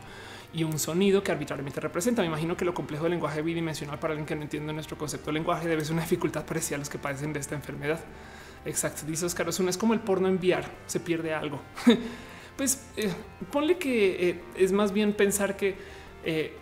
y 0.55 0.64
un 0.64 0.78
sonido 0.78 1.22
que 1.22 1.32
arbitrariamente 1.32 1.80
representa. 1.80 2.22
Me 2.22 2.28
imagino 2.28 2.57
que 2.57 2.64
lo 2.64 2.74
complejo 2.74 3.05
del 3.05 3.12
lenguaje 3.12 3.43
bidimensional 3.43 3.99
para 3.99 4.12
alguien 4.12 4.26
que 4.26 4.34
no 4.34 4.43
entiende 4.43 4.72
nuestro 4.72 4.97
concepto 4.97 5.26
de 5.26 5.34
lenguaje 5.34 5.68
debe 5.68 5.84
ser 5.84 5.93
una 5.93 6.03
dificultad 6.03 6.45
parecida 6.47 6.76
a 6.76 6.78
los 6.78 6.89
que 6.89 6.99
padecen 6.99 7.32
de 7.32 7.41
esta 7.41 7.55
enfermedad. 7.55 8.01
Exacto. 8.64 9.03
Dice 9.07 9.26
Oscar 9.26 9.49
Osuna, 9.49 9.70
es 9.70 9.76
como 9.76 9.93
el 9.93 10.01
porno 10.01 10.28
enviar, 10.28 10.64
se 10.87 11.01
pierde 11.01 11.34
algo. 11.34 11.61
pues 12.57 12.87
eh, 12.97 13.12
ponle 13.53 13.78
que 13.78 14.41
es 14.57 14.72
más 14.72 14.93
bien 14.93 15.12
pensar 15.12 15.57
que 15.57 15.76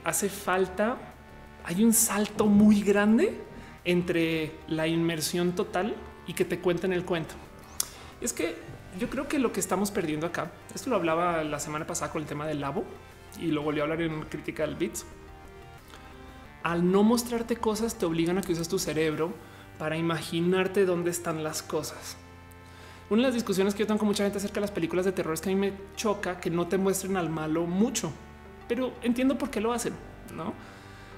hace 0.04 0.28
falta, 0.28 0.98
hay 1.64 1.82
un 1.82 1.94
salto 1.94 2.46
muy 2.46 2.82
grande 2.82 3.40
entre 3.84 4.52
la 4.68 4.86
inmersión 4.86 5.54
total 5.54 5.94
y 6.26 6.34
que 6.34 6.44
te 6.44 6.58
cuenten 6.60 6.92
el 6.92 7.04
cuento. 7.04 7.34
Es 8.20 8.32
que 8.32 8.56
yo 8.98 9.10
creo 9.10 9.28
que 9.28 9.38
lo 9.38 9.52
que 9.52 9.60
estamos 9.60 9.90
perdiendo 9.90 10.26
acá, 10.26 10.52
esto 10.74 10.90
lo 10.90 10.96
hablaba 10.96 11.42
la 11.44 11.58
semana 11.58 11.86
pasada 11.86 12.12
con 12.12 12.22
el 12.22 12.28
tema 12.28 12.46
del 12.46 12.60
labo 12.60 12.84
y 13.40 13.46
lo 13.48 13.62
volví 13.62 13.80
a 13.80 13.82
hablar 13.82 14.00
en 14.02 14.22
crítica 14.22 14.64
del 14.64 14.76
Bits. 14.76 15.04
Al 16.62 16.90
no 16.90 17.02
mostrarte 17.02 17.56
cosas, 17.56 17.96
te 17.96 18.06
obligan 18.06 18.38
a 18.38 18.42
que 18.42 18.52
uses 18.52 18.68
tu 18.68 18.78
cerebro 18.78 19.34
para 19.78 19.96
imaginarte 19.96 20.86
dónde 20.86 21.10
están 21.10 21.44
las 21.44 21.62
cosas. 21.62 22.16
Una 23.10 23.22
de 23.22 23.28
las 23.28 23.34
discusiones 23.34 23.74
que 23.74 23.80
yo 23.80 23.86
tengo 23.86 23.98
con 23.98 24.08
mucha 24.08 24.24
gente 24.24 24.38
acerca 24.38 24.54
de 24.54 24.62
las 24.62 24.70
películas 24.70 25.04
de 25.04 25.12
terror 25.12 25.34
es 25.34 25.40
que 25.40 25.50
a 25.50 25.54
mí 25.54 25.60
me 25.60 25.74
choca 25.94 26.40
que 26.40 26.48
no 26.48 26.68
te 26.68 26.78
muestren 26.78 27.18
al 27.18 27.28
malo 27.28 27.66
mucho, 27.66 28.10
pero 28.66 28.94
entiendo 29.02 29.36
por 29.36 29.50
qué 29.50 29.60
lo 29.60 29.72
hacen, 29.72 29.92
no? 30.34 30.54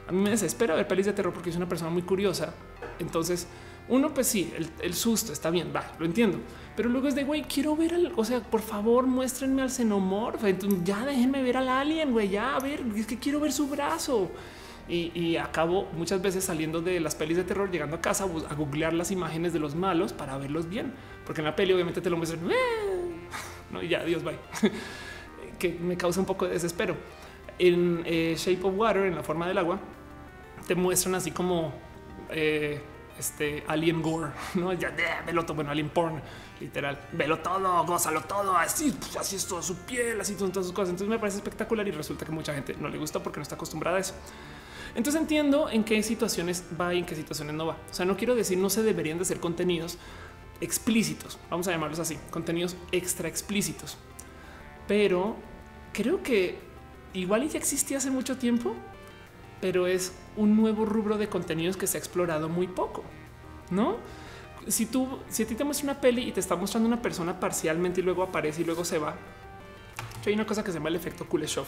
a 0.09 0.13
mí 0.13 0.23
me 0.23 0.31
desespera 0.31 0.75
ver 0.75 0.87
pelis 0.87 1.07
de 1.07 1.13
terror 1.13 1.33
porque 1.33 1.51
soy 1.51 1.59
una 1.59 1.69
persona 1.69 1.91
muy 1.91 2.03
curiosa. 2.03 2.55
Entonces, 2.99 3.47
uno, 3.89 4.13
pues 4.13 4.27
sí, 4.27 4.53
el, 4.83 4.95
susto 4.95 5.33
está 5.33 5.51
bien, 5.51 5.73
va, 5.75 5.93
lo 5.99 6.07
entiendo. 6.07 6.39
Pero 6.75 6.89
luego 6.89 7.09
es 7.09 7.15
de 7.15 7.25
güey, 7.25 7.43
quiero 7.43 7.77
ver 7.77 7.95
al, 7.95 8.13
o 8.17 8.25
sea, 8.25 8.41
por 8.41 8.61
favor, 8.61 9.07
muéstrenme 9.07 9.63
al 9.63 9.71
xenomorfo. 9.71 10.47
ya 10.85 11.07
déjenme 11.07 11.43
ver 11.43 11.57
al 11.57 11.69
alien, 11.69 12.13
güey, 12.13 12.29
ya 12.29 12.57
a 12.57 12.61
ver, 12.61 12.83
es 12.97 13.07
que 13.07 13.19
quiero 13.19 13.41
ver 13.41 13.53
su 13.53 13.69
brazo. 13.69 14.31
Y, 14.89 15.37
acabo 15.37 15.89
muchas 15.97 16.23
veces 16.23 16.45
saliendo 16.45 16.81
de 16.81 17.01
las 17.01 17.17
pelis 17.17 17.37
de 17.37 17.43
terror, 17.43 17.71
llegando 17.71 17.97
a 17.97 18.01
casa 18.01 18.25
a 18.25 18.55
googlear 18.55 18.93
las 18.93 19.11
imágenes 19.11 19.53
de 19.53 19.59
los 19.59 19.75
malos 19.75 20.13
para 20.13 20.39
verlos 20.39 20.69
bien, 20.69 20.93
porque 21.25 21.41
en 21.41 21.47
la 21.47 21.57
peli 21.57 21.73
obviamente 21.73 22.01
te 22.01 22.09
lo 22.09 22.17
muestran. 22.17 22.49
No, 23.73 23.83
y 23.83 23.89
ya, 23.89 24.05
Dios, 24.05 24.23
bye. 24.23 24.39
que 25.59 25.71
me 25.81 25.97
causa 25.97 26.21
un 26.21 26.27
poco 26.27 26.47
de 26.47 26.53
desespero. 26.53 26.97
En 27.59 28.03
eh, 28.05 28.35
Shape 28.37 28.65
of 28.65 28.75
Water, 28.77 29.07
en 29.07 29.17
la 29.17 29.25
forma 29.25 29.49
del 29.49 29.59
agua, 29.59 29.81
te 30.69 30.77
muestran 30.77 31.17
así 31.17 31.33
como 31.33 31.73
eh, 32.31 32.81
este 33.19 33.65
alien 33.67 34.03
gore, 34.03 34.33
no 34.55 34.73
ya 34.73 34.95
velo 35.25 35.45
todo, 35.45 35.55
bueno, 35.55 35.71
alien 35.71 35.89
porn, 35.89 36.21
literal, 36.61 36.99
velo 37.13 37.39
todo, 37.39 37.85
gózalo 37.85 38.23
todo, 38.23 38.57
así, 38.57 38.93
pues, 38.99 39.17
así 39.17 39.37
es 39.37 39.47
toda 39.47 39.63
su 39.63 39.77
piel, 39.79 40.21
así 40.21 40.37
son 40.39 40.53
todas 40.53 40.67
sus 40.67 40.75
cosas. 40.75 40.91
Entonces 40.91 41.09
me 41.09 41.19
parece 41.19 41.39
espectacular 41.39 41.87
y 41.87 41.91
resulta 41.91 42.25
que 42.25 42.33
mucha 42.33 42.55
gente 42.55 42.77
no 42.79 42.89
le 42.89 42.99
gusta 42.99 43.23
porque 43.23 43.39
no 43.39 43.43
está 43.43 43.55
acostumbrada 43.55 43.97
a 43.97 44.01
eso. 44.01 44.15
Entonces 44.95 45.21
entiendo 45.21 45.69
en 45.69 45.85
qué 45.85 46.03
situaciones 46.03 46.65
va 46.81 46.95
y 46.95 46.99
en 47.01 47.07
qué 47.07 47.15
situaciones 47.15 47.55
no 47.55 47.67
va. 47.67 47.77
O 47.91 47.95
sea, 47.95 48.07
no 48.07 48.17
quiero 48.17 48.35
decir 48.35 48.57
no 48.59 48.71
se 48.71 48.83
deberían 48.83 49.19
de 49.19 49.23
hacer 49.23 49.41
contenidos 49.41 49.99
explícitos, 50.61 51.39
vamos 51.51 51.69
a 51.69 51.73
llamarlos 51.73 51.99
así, 51.99 52.19
contenidos 52.31 52.77
extra 52.93 53.29
explícitos. 53.29 53.99
Pero 54.89 55.37
creo 55.93 56.23
que 56.23 56.59
igual 57.13 57.49
ya 57.49 57.59
existía 57.59 57.99
hace 57.99 58.11
mucho 58.11 58.37
tiempo, 58.39 58.75
pero 59.61 59.87
es 59.87 60.13
un 60.37 60.57
nuevo 60.57 60.85
rubro 60.85 61.19
de 61.19 61.29
contenidos 61.29 61.77
que 61.77 61.87
se 61.87 61.97
ha 61.97 62.01
explorado 62.01 62.49
muy 62.49 62.67
poco, 62.67 63.05
¿no? 63.71 63.97
Si 64.69 64.87
tú, 64.87 65.21
si 65.29 65.45
a 65.45 65.47
ti 65.47 65.55
te 65.55 65.65
muestra 65.65 65.91
una 65.91 66.01
peli 66.01 66.29
y 66.29 66.33
te 66.33 66.41
está 66.41 66.57
mostrando 66.57 66.89
una 66.89 67.01
persona 67.01 67.39
parcialmente 67.39 68.01
y 68.01 68.05
luego 68.05 68.23
aparece 68.23 68.63
y 68.63 68.65
luego 68.65 68.85
se 68.85 68.99
va, 68.99 69.15
hay 70.27 70.35
una 70.35 70.47
cosa 70.47 70.65
que 70.65 70.73
se 70.73 70.79
llama 70.79 70.89
el 70.89 70.97
efecto 70.97 71.27
Kuleshov, 71.27 71.67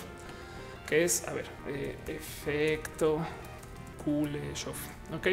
que 0.86 1.04
es, 1.04 1.26
a 1.28 1.32
ver, 1.32 1.46
eh, 1.68 1.96
efecto 2.08 3.18
Kuleshov, 4.04 4.74
¿ok? 5.16 5.28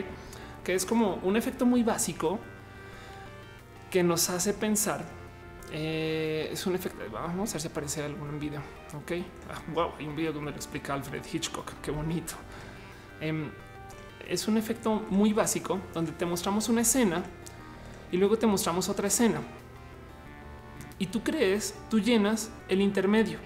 Que 0.63 0.75
es 0.75 0.85
como 0.85 1.15
un 1.15 1.35
efecto 1.35 1.65
muy 1.65 1.83
básico 1.83 2.39
que 3.89 4.03
nos 4.03 4.29
hace 4.29 4.53
pensar 4.53 5.03
eh, 5.71 6.49
es 6.51 6.65
un 6.65 6.75
efecto. 6.75 6.99
Vamos 7.11 7.49
a 7.49 7.53
ver 7.53 7.61
si 7.61 7.67
aparece 7.67 8.03
algún 8.03 8.39
video. 8.39 8.61
Ok. 8.95 9.11
wow, 9.73 9.89
ah, 9.89 9.95
hay 9.99 10.07
un 10.07 10.15
video 10.15 10.31
donde 10.31 10.51
lo 10.51 10.57
explica 10.57 10.93
Alfred 10.93 11.23
Hitchcock. 11.31 11.73
Qué 11.81 11.91
bonito. 11.91 12.35
Em, 13.19 13.49
es 14.27 14.47
un 14.47 14.57
efecto 14.57 15.03
muy 15.09 15.33
básico 15.33 15.79
donde 15.93 16.11
te 16.11 16.25
mostramos 16.25 16.69
una 16.69 16.81
escena 16.81 17.23
y 18.11 18.17
luego 18.17 18.37
te 18.37 18.47
mostramos 18.47 18.89
otra 18.89 19.07
escena. 19.07 19.41
Y 20.97 21.07
tú 21.07 21.21
crees, 21.23 21.75
tú 21.89 21.99
llenas 21.99 22.51
el 22.69 22.79
intermedio, 22.81 23.39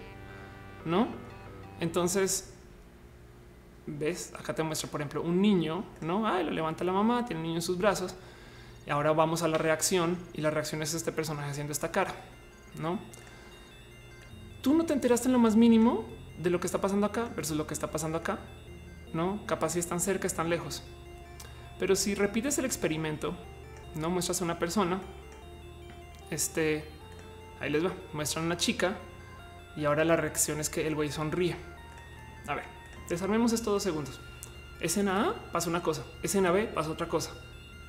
no? 0.85 1.07
Entonces, 1.79 2.53
ves, 3.87 4.33
acá 4.37 4.53
te 4.53 4.61
muestra, 4.61 4.89
por 4.89 5.01
ejemplo, 5.01 5.23
un 5.23 5.41
niño, 5.41 5.83
no? 6.01 6.27
Ah, 6.27 6.43
lo 6.43 6.51
levanta 6.51 6.83
la 6.83 6.91
mamá, 6.91 7.25
tiene 7.25 7.41
el 7.41 7.47
niño 7.47 7.57
en 7.57 7.61
sus 7.63 7.77
brazos 7.77 8.15
ahora 8.89 9.13
vamos 9.13 9.43
a 9.43 9.47
la 9.47 9.57
reacción 9.57 10.17
y 10.33 10.41
la 10.41 10.49
reacción 10.49 10.81
es 10.81 10.93
este 10.93 11.11
personaje 11.11 11.51
haciendo 11.51 11.71
esta 11.71 11.91
cara, 11.91 12.13
¿no? 12.79 12.99
Tú 14.61 14.73
no 14.73 14.85
te 14.85 14.93
enteraste 14.93 15.27
en 15.27 15.33
lo 15.33 15.39
más 15.39 15.55
mínimo 15.55 16.05
de 16.37 16.49
lo 16.49 16.59
que 16.59 16.67
está 16.67 16.81
pasando 16.81 17.05
acá 17.05 17.29
versus 17.35 17.55
lo 17.55 17.67
que 17.67 17.73
está 17.73 17.91
pasando 17.91 18.17
acá, 18.17 18.39
¿no? 19.13 19.45
Capaz 19.45 19.73
si 19.73 19.79
están 19.79 19.99
cerca, 19.99 20.27
están 20.27 20.49
lejos. 20.49 20.83
Pero 21.77 21.95
si 21.95 22.15
repites 22.15 22.57
el 22.57 22.65
experimento, 22.65 23.37
no 23.95 24.09
muestras 24.09 24.41
a 24.41 24.45
una 24.45 24.59
persona, 24.59 24.99
este, 26.31 26.85
ahí 27.59 27.69
les 27.69 27.85
va, 27.85 27.93
muestran 28.13 28.45
a 28.45 28.47
una 28.47 28.57
chica 28.57 28.97
y 29.77 29.85
ahora 29.85 30.03
la 30.03 30.15
reacción 30.15 30.59
es 30.59 30.69
que 30.69 30.87
el 30.87 30.95
güey 30.95 31.11
sonríe. 31.11 31.55
A 32.47 32.55
ver, 32.55 32.65
desarmemos 33.07 33.53
esto 33.53 33.71
dos 33.71 33.83
segundos. 33.83 34.19
Escena 34.81 35.29
A 35.29 35.51
pasa 35.51 35.69
una 35.69 35.83
cosa, 35.83 36.03
escena 36.23 36.51
B 36.51 36.65
pasa 36.65 36.89
otra 36.89 37.07
cosa 37.07 37.33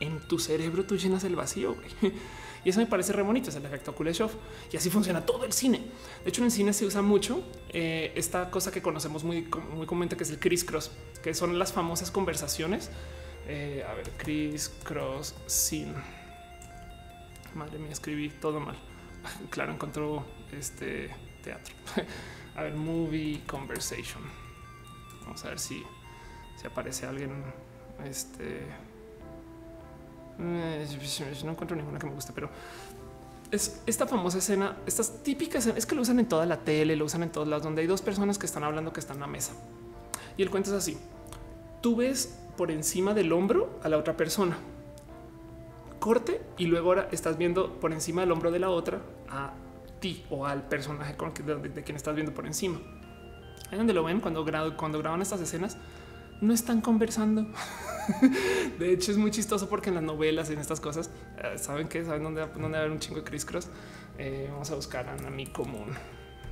en 0.00 0.20
tu 0.20 0.38
cerebro 0.38 0.84
tú 0.84 0.96
llenas 0.96 1.24
el 1.24 1.36
vacío. 1.36 1.76
Y 2.64 2.68
eso 2.68 2.80
me 2.80 2.86
parece 2.86 3.12
re 3.12 3.22
bonito, 3.22 3.48
es 3.48 3.56
el 3.56 3.64
efecto 3.64 3.94
Kuleshov. 3.94 4.30
Y 4.70 4.76
así 4.76 4.90
funciona 4.90 5.24
todo 5.24 5.44
el 5.44 5.52
cine. 5.52 5.82
De 6.22 6.28
hecho, 6.28 6.42
en 6.42 6.46
el 6.46 6.50
cine 6.50 6.72
se 6.72 6.84
usa 6.84 7.00
mucho 7.00 7.42
eh, 7.70 8.12
esta 8.16 8.50
cosa 8.50 8.70
que 8.70 8.82
conocemos 8.82 9.24
muy, 9.24 9.48
muy 9.74 9.86
comúnmente, 9.86 10.16
que 10.16 10.24
es 10.24 10.30
el 10.30 10.38
criss 10.38 10.64
cross, 10.64 10.90
que 11.22 11.32
son 11.32 11.58
las 11.58 11.72
famosas 11.72 12.10
conversaciones. 12.10 12.90
Eh, 13.46 13.84
a 13.88 13.94
ver, 13.94 14.10
criss 14.10 14.70
cross 14.84 15.34
sin. 15.46 15.94
Madre 17.54 17.78
mía, 17.78 17.92
escribí 17.92 18.28
todo 18.28 18.60
mal. 18.60 18.76
Claro, 19.50 19.72
encontró 19.72 20.24
este 20.52 21.10
teatro. 21.42 21.74
a 22.56 22.62
ver, 22.62 22.74
movie 22.74 23.42
conversation. 23.46 24.22
Vamos 25.22 25.44
a 25.44 25.48
ver 25.48 25.58
si, 25.58 25.82
si 26.60 26.66
aparece 26.66 27.06
alguien. 27.06 27.42
Este 28.04 28.66
no 30.40 31.50
encuentro 31.50 31.76
ninguna 31.76 31.98
que 31.98 32.06
me 32.06 32.12
guste, 32.12 32.32
pero 32.32 32.50
es 33.50 33.82
esta 33.86 34.06
famosa 34.06 34.38
escena, 34.38 34.76
estas 34.86 35.22
típicas 35.22 35.66
es 35.66 35.86
que 35.86 35.94
lo 35.94 36.02
usan 36.02 36.20
en 36.20 36.26
toda 36.26 36.46
la 36.46 36.58
tele, 36.58 36.96
lo 36.96 37.04
usan 37.04 37.22
en 37.22 37.30
todos 37.30 37.48
lados, 37.48 37.64
donde 37.64 37.82
hay 37.82 37.86
dos 37.86 38.02
personas 38.02 38.38
que 38.38 38.46
están 38.46 38.64
hablando 38.64 38.92
que 38.92 39.00
están 39.00 39.16
en 39.16 39.22
la 39.22 39.26
mesa. 39.26 39.52
Y 40.36 40.42
el 40.42 40.50
cuento 40.50 40.70
es 40.70 40.76
así. 40.76 40.98
Tú 41.80 41.96
ves 41.96 42.38
por 42.56 42.70
encima 42.70 43.14
del 43.14 43.32
hombro 43.32 43.78
a 43.82 43.88
la 43.88 43.98
otra 43.98 44.16
persona. 44.16 44.56
Corte 45.98 46.40
y 46.56 46.66
luego 46.66 46.90
ahora 46.90 47.08
estás 47.10 47.36
viendo 47.36 47.78
por 47.80 47.92
encima 47.92 48.22
del 48.22 48.32
hombro 48.32 48.50
de 48.50 48.58
la 48.58 48.70
otra 48.70 49.00
a 49.28 49.52
ti 50.00 50.24
o 50.30 50.46
al 50.46 50.62
personaje 50.66 51.16
con 51.16 51.32
que, 51.32 51.42
de, 51.42 51.82
quien 51.82 51.96
estás 51.96 52.14
viendo 52.14 52.32
por 52.32 52.46
encima. 52.46 52.80
Ahí 53.70 53.78
donde 53.78 53.92
lo 53.92 54.02
ven 54.02 54.20
cuando, 54.20 54.44
cuando 54.76 54.98
graban 54.98 55.22
estas 55.22 55.40
escenas, 55.40 55.76
no 56.40 56.54
están 56.54 56.80
conversando. 56.80 57.46
de 58.78 58.92
hecho, 58.92 59.12
es 59.12 59.18
muy 59.18 59.30
chistoso 59.30 59.68
porque 59.68 59.88
en 59.90 59.96
las 59.96 60.04
novelas, 60.04 60.50
en 60.50 60.58
estas 60.58 60.80
cosas, 60.80 61.10
eh, 61.38 61.58
saben 61.58 61.88
que 61.88 62.04
saben 62.04 62.22
dónde, 62.22 62.46
dónde 62.46 62.78
haber 62.78 62.90
un 62.90 62.98
chingo 62.98 63.18
de 63.18 63.24
Chris 63.24 63.44
Cross. 63.44 63.68
Eh, 64.18 64.48
vamos 64.50 64.70
a 64.70 64.74
buscar 64.74 65.08
a 65.08 65.30
mi 65.30 65.46
común. 65.46 65.90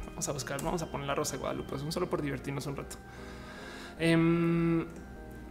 Vamos 0.06 0.28
a 0.28 0.32
buscar, 0.32 0.62
vamos 0.62 0.82
a 0.82 0.90
poner 0.90 1.06
la 1.06 1.14
Rosa 1.14 1.32
de 1.32 1.38
Guadalupe, 1.38 1.76
es 1.76 1.82
un 1.82 1.92
solo 1.92 2.10
por 2.10 2.22
divertirnos 2.22 2.66
un 2.66 2.76
rato. 2.76 2.96
Em, 3.98 4.84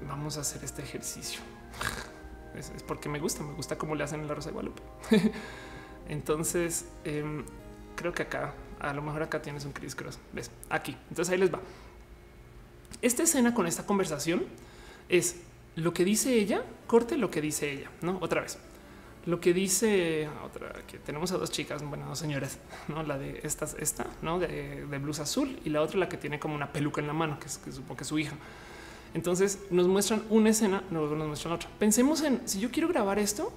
vamos 0.08 0.38
a 0.38 0.42
hacer 0.42 0.64
este 0.64 0.82
ejercicio. 0.82 1.40
Es, 2.56 2.72
porque 2.88 3.08
me 3.08 3.20
gusta, 3.20 3.44
me 3.44 3.54
gusta 3.54 3.78
cómo 3.78 3.94
le 3.94 4.04
hacen 4.04 4.22
en 4.22 4.28
la 4.28 4.34
Rosa 4.34 4.50
de 4.50 4.54
Guadalupe. 4.54 4.82
Entonces, 6.10 6.86
em, 7.04 7.46
creo 7.96 8.14
que 8.14 8.24
acá, 8.24 8.56
a 8.80 8.94
lo 8.94 9.04
mejor 9.04 9.22
acá 9.22 9.44
tienes 9.44 9.64
un 9.64 9.74
Chris 9.74 9.94
Cross. 9.94 10.18
Ves 10.34 10.50
aquí. 10.70 10.98
Entonces 11.10 11.32
ahí 11.32 11.38
les 11.38 11.54
va. 11.54 11.60
Esta 13.02 13.24
escena 13.24 13.54
con 13.54 13.68
esta 13.68 13.86
conversación 13.86 14.46
es 15.10 15.38
lo 15.76 15.94
que 15.94 16.04
dice 16.04 16.34
ella, 16.34 16.64
corte 16.88 17.18
lo 17.18 17.30
que 17.30 17.42
dice 17.42 17.72
ella, 17.72 17.92
no 18.02 18.18
otra 18.22 18.42
vez. 18.42 18.58
Lo 19.28 19.40
que 19.42 19.54
dice 19.54 20.30
otra 20.44 20.72
que 20.88 20.98
tenemos 20.98 21.32
a 21.32 21.38
dos 21.38 21.52
chicas, 21.52 21.84
bueno, 21.84 22.08
dos 22.08 22.18
señoras, 22.18 22.60
no 22.88 23.04
la 23.04 23.18
de 23.18 23.42
esta, 23.44 23.68
esta, 23.80 24.08
no 24.22 24.40
de, 24.40 24.86
blusa 25.02 25.24
azul 25.24 25.60
y 25.64 25.70
la 25.70 25.82
otra 25.82 26.00
la 26.00 26.10
que 26.10 26.18
tiene 26.18 26.40
como 26.40 26.56
una 26.56 26.72
peluca 26.72 27.02
en 27.02 27.08
la 27.08 27.14
mano, 27.14 27.38
que, 27.40 27.48
es, 27.48 27.58
que 27.58 27.72
supongo 27.72 27.98
que 27.98 28.06
su 28.06 28.18
hija. 28.18 28.36
Entonces 29.14 29.60
nos 29.70 29.88
muestran 29.88 30.24
una 30.30 30.50
escena, 30.50 30.84
luego 30.92 31.16
nos 31.16 31.28
muestran 31.28 31.54
otra. 31.54 31.70
Pensemos 31.78 32.22
en 32.22 32.48
si 32.48 32.60
yo 32.60 32.72
quiero 32.72 32.88
grabar 32.88 33.20
esto 33.20 33.52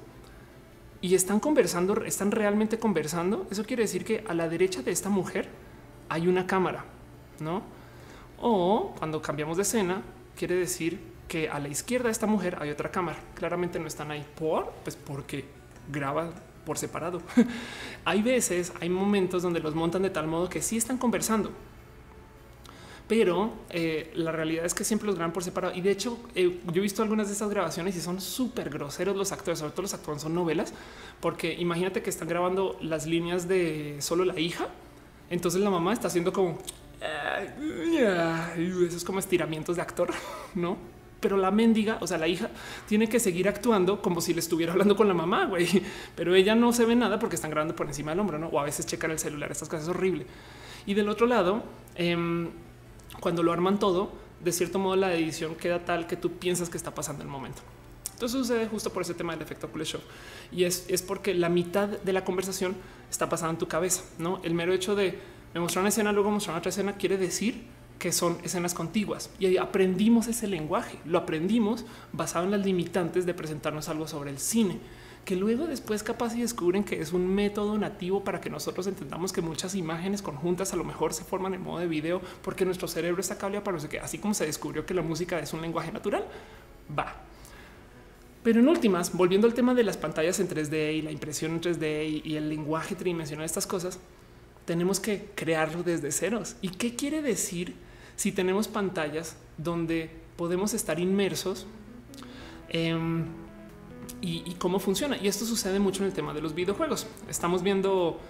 y 1.01 1.15
están 1.15 1.41
conversando, 1.41 2.05
están 2.05 2.31
realmente 2.31 2.79
conversando. 2.79 3.47
Eso 3.51 3.65
quiere 3.65 3.85
decir 3.85 4.05
que 4.05 4.25
a 4.29 4.35
la 4.35 4.49
derecha 4.49 4.83
de 4.83 4.91
esta 4.91 5.09
mujer 5.09 5.49
hay 6.09 6.29
una 6.29 6.47
cámara, 6.47 6.85
no? 7.39 7.63
O 8.41 8.95
cuando 8.99 9.21
cambiamos 9.21 9.57
de 9.57 9.63
escena, 9.63 10.03
quiere 10.37 10.55
decir 10.55 10.99
que 11.29 11.49
a 11.49 11.61
la 11.61 11.69
izquierda 11.69 12.07
de 12.07 12.13
esta 12.13 12.27
mujer 12.27 12.57
hay 12.61 12.71
otra 12.71 12.91
cámara. 12.91 13.19
Claramente 13.35 13.79
no 13.79 13.87
están 13.87 14.11
ahí 14.11 14.25
por, 14.37 14.73
pues 14.83 14.97
porque 14.97 15.45
graba 15.91 16.31
por 16.65 16.79
separado. 16.79 17.23
hay 18.05 18.23
veces, 18.23 18.73
hay 18.81 18.89
momentos 18.89 19.43
donde 19.43 19.61
los 19.61 19.75
montan 19.75 20.03
de 20.03 20.11
tal 20.11 20.27
modo 20.27 20.49
que 20.49 20.63
sí 20.63 20.77
están 20.77 20.99
conversando. 20.99 21.53
Pero 23.07 23.53
eh, 23.71 24.13
la 24.15 24.31
realidad 24.31 24.65
es 24.65 24.73
que 24.73 24.85
siempre 24.85 25.07
los 25.07 25.17
graban 25.17 25.33
por 25.33 25.43
separado. 25.43 25.75
Y 25.75 25.81
de 25.81 25.91
hecho, 25.91 26.19
eh, 26.35 26.61
yo 26.73 26.79
he 26.79 26.81
visto 26.81 27.03
algunas 27.03 27.27
de 27.27 27.33
estas 27.33 27.51
grabaciones 27.51 27.97
y 27.97 28.01
son 28.01 28.21
súper 28.21 28.71
groseros 28.71 29.17
los 29.17 29.33
actores, 29.33 29.59
sobre 29.59 29.73
todo 29.73 29.83
los 29.83 29.95
actores 29.95 30.23
son 30.23 30.33
novelas, 30.33 30.73
porque 31.21 31.53
imagínate 31.53 32.03
que 32.03 32.11
están 32.11 32.29
grabando 32.29 32.79
las 32.81 33.07
líneas 33.07 33.49
de 33.49 33.97
solo 33.99 34.25
la 34.25 34.39
hija. 34.39 34.69
Entonces 35.29 35.61
la 35.61 35.71
mamá 35.71 35.93
está 35.93 36.07
haciendo 36.07 36.33
como 36.33 36.59
eso 37.01 38.97
es 38.97 39.05
como 39.05 39.19
estiramientos 39.19 39.77
de 39.77 39.83
actor, 39.83 40.11
no? 40.55 40.77
Pero 41.21 41.37
la 41.37 41.51
mendiga, 41.51 41.99
o 42.01 42.07
sea, 42.07 42.17
la 42.17 42.29
hija 42.29 42.49
tiene 42.89 43.09
que 43.09 43.21
seguir 43.21 43.47
actuando 43.47 44.01
como 44.01 44.21
si 44.21 44.33
le 44.33 44.41
estuviera 44.41 44.73
hablando 44.73 44.97
con 44.97 45.07
la 45.07 45.13
mamá, 45.13 45.47
güey. 45.47 45.83
Pero 46.17 46.35
ella 46.35 46.55
no 46.55 46.73
se 46.73 46.87
ve 46.87 46.97
nada 46.97 47.19
porque 47.19 47.37
están 47.37 47.51
grabando 47.51 47.77
por 47.77 47.87
encima 47.87 48.13
del 48.13 48.21
hombro, 48.21 48.39
no? 48.39 48.49
O 48.49 48.59
a 48.59 48.65
veces 48.65 48.87
checan 48.87 49.11
el 49.11 49.19
celular. 49.19 49.53
Estas 49.53 49.69
cosas 49.69 49.85
es 49.85 49.89
horrible. 49.91 50.27
Y 50.87 50.95
del 50.95 51.11
otro 51.11 51.27
lado, 51.27 51.63
em, 51.95 52.49
cuando 53.21 53.43
lo 53.43 53.53
arman 53.53 53.79
todo, 53.79 54.13
de 54.43 54.53
cierto 54.53 54.79
modo 54.79 54.97
la 54.97 55.15
edición 55.15 55.55
queda 55.57 55.85
tal 55.85 56.07
que 56.07 56.17
tú 56.17 56.33
piensas 56.33 56.71
que 56.71 56.79
está 56.79 56.95
pasando 56.95 57.23
el 57.23 57.29
momento. 57.29 57.61
Entonces 58.13 58.39
sucede 58.39 58.67
justo 58.67 58.93
por 58.93 59.03
ese 59.03 59.15
tema 59.15 59.33
del 59.33 59.43
efecto 59.43 59.69
Kuleshov 59.69 60.03
y 60.53 60.65
es, 60.65 60.85
es 60.89 61.01
porque 61.01 61.33
la 61.33 61.49
mitad 61.49 61.89
de 61.89 62.13
la 62.13 62.23
conversación 62.23 62.77
está 63.11 63.29
pasando 63.29 63.53
en 63.53 63.59
tu 63.59 63.69
cabeza, 63.69 64.05
no? 64.19 64.41
El 64.43 64.55
mero 64.55 64.73
hecho 64.73 64.95
de 64.95 65.19
me 65.55 65.61
mostraron 65.61 65.85
una 65.85 65.89
escena, 65.89 66.13
luego 66.13 66.31
mostraron 66.31 66.59
otra 66.59 66.71
escena, 66.71 66.95
quiere 66.95 67.17
decir 67.17 67.65
que 67.99 68.13
son 68.13 68.39
escenas 68.43 68.73
contiguas 68.73 69.31
y 69.39 69.57
aprendimos 69.59 70.27
ese 70.27 70.47
lenguaje. 70.47 70.99
Lo 71.05 71.19
aprendimos 71.19 71.85
basado 72.13 72.47
en 72.47 72.53
las 72.53 72.65
limitantes 72.65 73.27
de 73.27 73.35
presentarnos 73.35 73.89
algo 73.89 74.09
sobre 74.09 74.31
el 74.31 74.39
cine, 74.39 74.79
que 75.25 75.37
luego 75.37 75.67
después 75.67 76.03
capaz 76.03 76.35
y 76.35 76.41
descubren 76.41 76.83
que 76.83 77.01
es 77.01 77.13
un 77.13 77.27
método 77.27 77.77
nativo 77.77 78.25
para 78.25 78.41
que 78.41 78.49
nosotros 78.49 78.87
entendamos 78.87 79.33
que 79.33 79.43
muchas 79.43 79.75
imágenes 79.75 80.23
conjuntas 80.23 80.73
a 80.73 80.77
lo 80.77 80.85
mejor 80.85 81.13
se 81.13 81.25
forman 81.25 81.53
en 81.53 81.63
modo 81.63 81.81
de 81.81 81.87
video 81.87 82.23
porque 82.43 82.65
nuestro 82.65 82.89
cerebro 82.89 83.21
está 83.21 83.37
cableado 83.37 83.65
para 83.65 83.77
no 83.77 83.81
sé. 83.81 83.99
Así 84.01 84.19
como 84.19 84.33
se 84.33 84.47
descubrió 84.47 84.87
que 84.87 84.95
la 84.95 85.03
música 85.03 85.39
es 85.39 85.53
un 85.53 85.61
lenguaje 85.61 85.93
natural, 85.93 86.25
va. 86.99 87.15
Pero 88.43 88.61
en 88.61 88.69
últimas, 88.69 89.13
volviendo 89.13 89.47
al 89.47 89.53
tema 89.53 89.75
de 89.75 89.85
las 89.85 89.99
pantallas 89.99 90.41
en 90.41 90.49
3D 90.49 90.95
y 90.95 91.03
la 91.03 91.11
impresión 91.11 91.53
en 91.53 91.61
3D 91.61 92.23
y, 92.25 92.37
el 92.37 92.49
lenguaje 92.49 92.95
tridimensional 92.95 93.43
de 93.43 93.47
estas 93.47 93.67
cosas, 93.67 93.99
tenemos 94.71 95.01
que 95.01 95.33
crearlo 95.35 95.83
desde 95.83 96.13
ceros. 96.13 96.55
¿Y 96.63 96.69
qué 96.69 96.95
quiere 96.95 97.23
decir 97.23 97.75
si 98.15 98.31
tenemos 98.31 98.69
pantallas 98.69 99.37
donde 99.59 100.09
podemos 100.37 100.75
estar 100.75 101.01
inmersos? 101.01 101.67
Em, 102.69 103.25
y, 104.21 104.55
cómo 104.61 104.79
funciona. 104.79 105.17
Y 105.17 105.27
esto 105.27 105.45
sucede 105.45 105.81
mucho 105.81 106.05
en 106.05 106.07
el 106.11 106.13
tema 106.13 106.33
de 106.33 106.41
los 106.41 106.55
videojuegos. 106.55 107.09
Estamos 107.29 107.65
viendo, 107.65 108.21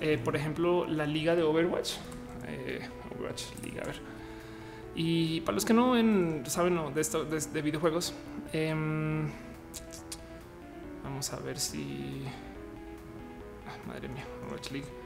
eh, 0.00 0.20
por 0.24 0.36
ejemplo, 0.36 0.86
la 0.86 1.04
liga 1.04 1.34
de 1.34 1.42
Overwatch. 1.42 1.94
Eh, 2.46 2.88
Overwatch 3.10 3.46
Liga, 3.64 3.82
a 3.82 3.86
ver. 3.86 4.00
Y 4.94 5.40
para 5.40 5.56
los 5.56 5.64
que 5.64 5.74
no 5.74 5.94
saben 6.48 6.94
de 6.94 7.00
esto 7.00 7.24
de, 7.24 7.60
videojuegos, 7.60 8.14
em, 8.52 9.28
vamos 11.02 11.32
a 11.32 11.40
ver 11.40 11.58
si 11.58 12.22
ah, 13.66 13.76
madre 13.88 14.06
mía, 14.06 14.24
Overwatch 14.44 14.70
League, 14.70 14.97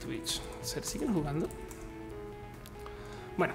Twitch, 0.00 0.40
¿se 0.62 0.82
siguen 0.82 1.12
jugando? 1.14 1.48
Bueno, 3.36 3.54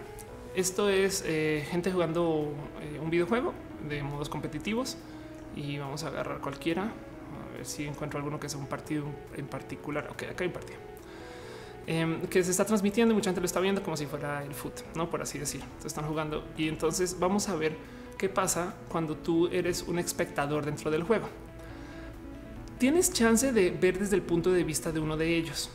esto 0.55 0.89
es 0.89 1.23
eh, 1.25 1.65
gente 1.69 1.91
jugando 1.91 2.53
un 3.01 3.09
videojuego 3.09 3.53
de 3.89 4.01
modos 4.03 4.29
competitivos 4.29 4.97
y 5.55 5.77
vamos 5.77 6.03
a 6.03 6.07
agarrar 6.07 6.39
cualquiera. 6.39 6.83
A 6.83 7.57
ver 7.57 7.65
si 7.65 7.85
encuentro 7.85 8.17
alguno 8.17 8.39
que 8.39 8.49
sea 8.49 8.59
un 8.59 8.67
partido 8.67 9.05
en 9.35 9.47
particular. 9.47 10.07
Ok, 10.11 10.23
acá 10.23 10.43
hay 10.43 10.47
un 10.47 10.53
partido 10.53 10.79
em, 11.87 12.21
que 12.27 12.43
se 12.43 12.51
está 12.51 12.65
transmitiendo 12.65 13.13
y 13.13 13.15
mucha 13.15 13.29
gente 13.29 13.41
lo 13.41 13.45
está 13.45 13.59
viendo 13.59 13.83
como 13.83 13.97
si 13.97 14.05
fuera 14.05 14.43
el 14.43 14.53
foot, 14.53 14.81
no 14.95 15.09
por 15.09 15.21
así 15.21 15.37
decir. 15.37 15.61
Se 15.79 15.87
están 15.87 16.05
jugando 16.05 16.45
y 16.57 16.67
entonces 16.67 17.17
vamos 17.19 17.49
a 17.49 17.55
ver 17.55 17.75
qué 18.17 18.29
pasa 18.29 18.75
cuando 18.89 19.15
tú 19.15 19.47
eres 19.47 19.83
un 19.83 19.99
espectador 19.99 20.65
dentro 20.65 20.91
del 20.91 21.03
juego. 21.03 21.27
Tienes 22.77 23.13
chance 23.13 23.53
de 23.53 23.71
ver 23.71 23.99
desde 23.99 24.15
el 24.15 24.21
punto 24.21 24.51
de 24.51 24.63
vista 24.63 24.91
de 24.91 24.99
uno 24.99 25.15
de 25.15 25.35
ellos, 25.35 25.69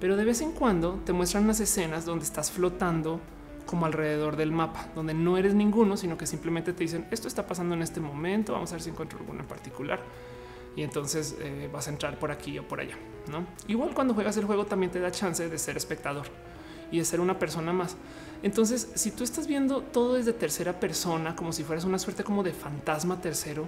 pero 0.00 0.16
de 0.16 0.24
vez 0.24 0.40
en 0.40 0.52
cuando 0.52 1.00
te 1.04 1.12
muestran 1.12 1.44
unas 1.44 1.60
escenas 1.60 2.04
donde 2.04 2.24
estás 2.24 2.50
flotando 2.50 3.20
como 3.66 3.84
alrededor 3.84 4.36
del 4.36 4.50
mapa, 4.50 4.88
donde 4.94 5.12
no 5.12 5.36
eres 5.36 5.54
ninguno, 5.54 5.96
sino 5.96 6.16
que 6.16 6.26
simplemente 6.26 6.72
te 6.72 6.84
dicen 6.84 7.06
esto 7.10 7.28
está 7.28 7.46
pasando 7.46 7.74
en 7.74 7.82
este 7.82 8.00
momento. 8.00 8.52
Vamos 8.52 8.70
a 8.70 8.76
ver 8.76 8.82
si 8.82 8.90
encuentro 8.90 9.18
alguno 9.18 9.40
en 9.40 9.46
particular. 9.46 10.00
Y 10.74 10.82
entonces 10.82 11.36
eh, 11.40 11.68
vas 11.72 11.88
a 11.88 11.90
entrar 11.90 12.18
por 12.18 12.30
aquí 12.30 12.58
o 12.58 12.66
por 12.66 12.80
allá. 12.80 12.96
No 13.30 13.46
igual 13.66 13.92
cuando 13.94 14.14
juegas 14.14 14.36
el 14.36 14.44
juego 14.44 14.64
también 14.64 14.90
te 14.90 15.00
da 15.00 15.10
chance 15.10 15.48
de 15.48 15.58
ser 15.58 15.76
espectador 15.76 16.26
y 16.90 16.98
de 16.98 17.04
ser 17.04 17.20
una 17.20 17.38
persona 17.38 17.72
más. 17.72 17.96
Entonces, 18.42 18.90
si 18.94 19.10
tú 19.10 19.24
estás 19.24 19.46
viendo 19.46 19.82
todo 19.82 20.14
desde 20.14 20.32
tercera 20.32 20.78
persona, 20.78 21.34
como 21.34 21.52
si 21.52 21.64
fueras 21.64 21.84
una 21.84 21.98
suerte 21.98 22.24
como 22.24 22.42
de 22.42 22.52
fantasma 22.52 23.20
tercero, 23.20 23.66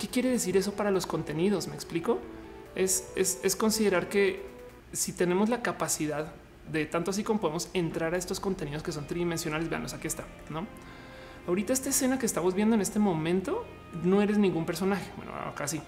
¿qué 0.00 0.08
quiere 0.08 0.30
decir 0.30 0.56
eso 0.56 0.72
para 0.72 0.90
los 0.90 1.06
contenidos? 1.06 1.68
¿Me 1.68 1.74
explico? 1.74 2.18
Es, 2.74 3.12
es, 3.14 3.38
es 3.44 3.54
considerar 3.54 4.08
que 4.08 4.55
si 4.92 5.12
tenemos 5.12 5.48
la 5.48 5.62
capacidad 5.62 6.32
de 6.70 6.86
tanto 6.86 7.10
así 7.10 7.22
como 7.22 7.40
podemos 7.40 7.68
entrar 7.74 8.14
a 8.14 8.16
estos 8.16 8.40
contenidos 8.40 8.82
que 8.82 8.92
son 8.92 9.06
tridimensionales. 9.06 9.68
Veanos, 9.68 9.94
aquí 9.94 10.06
está, 10.06 10.24
¿no? 10.50 10.66
Ahorita 11.46 11.72
esta 11.72 11.90
escena 11.90 12.18
que 12.18 12.26
estamos 12.26 12.54
viendo 12.54 12.74
en 12.74 12.80
este 12.80 12.98
momento, 12.98 13.64
no 14.02 14.20
eres 14.20 14.36
ningún 14.36 14.66
personaje, 14.66 15.10
bueno, 15.16 15.32
casi, 15.54 15.80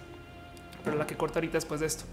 pero 0.84 0.96
la 0.96 1.06
que 1.06 1.16
corta 1.16 1.40
ahorita 1.40 1.54
después 1.54 1.80
de 1.80 1.86
esto, 1.86 2.04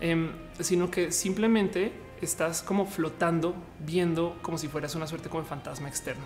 em, 0.00 0.32
sino 0.58 0.90
que 0.90 1.12
simplemente 1.12 1.92
estás 2.20 2.62
como 2.62 2.84
flotando, 2.86 3.54
viendo 3.78 4.38
como 4.42 4.58
si 4.58 4.66
fueras 4.66 4.94
una 4.96 5.06
suerte 5.06 5.28
como 5.28 5.42
de 5.42 5.48
fantasma 5.48 5.88
externo. 5.88 6.24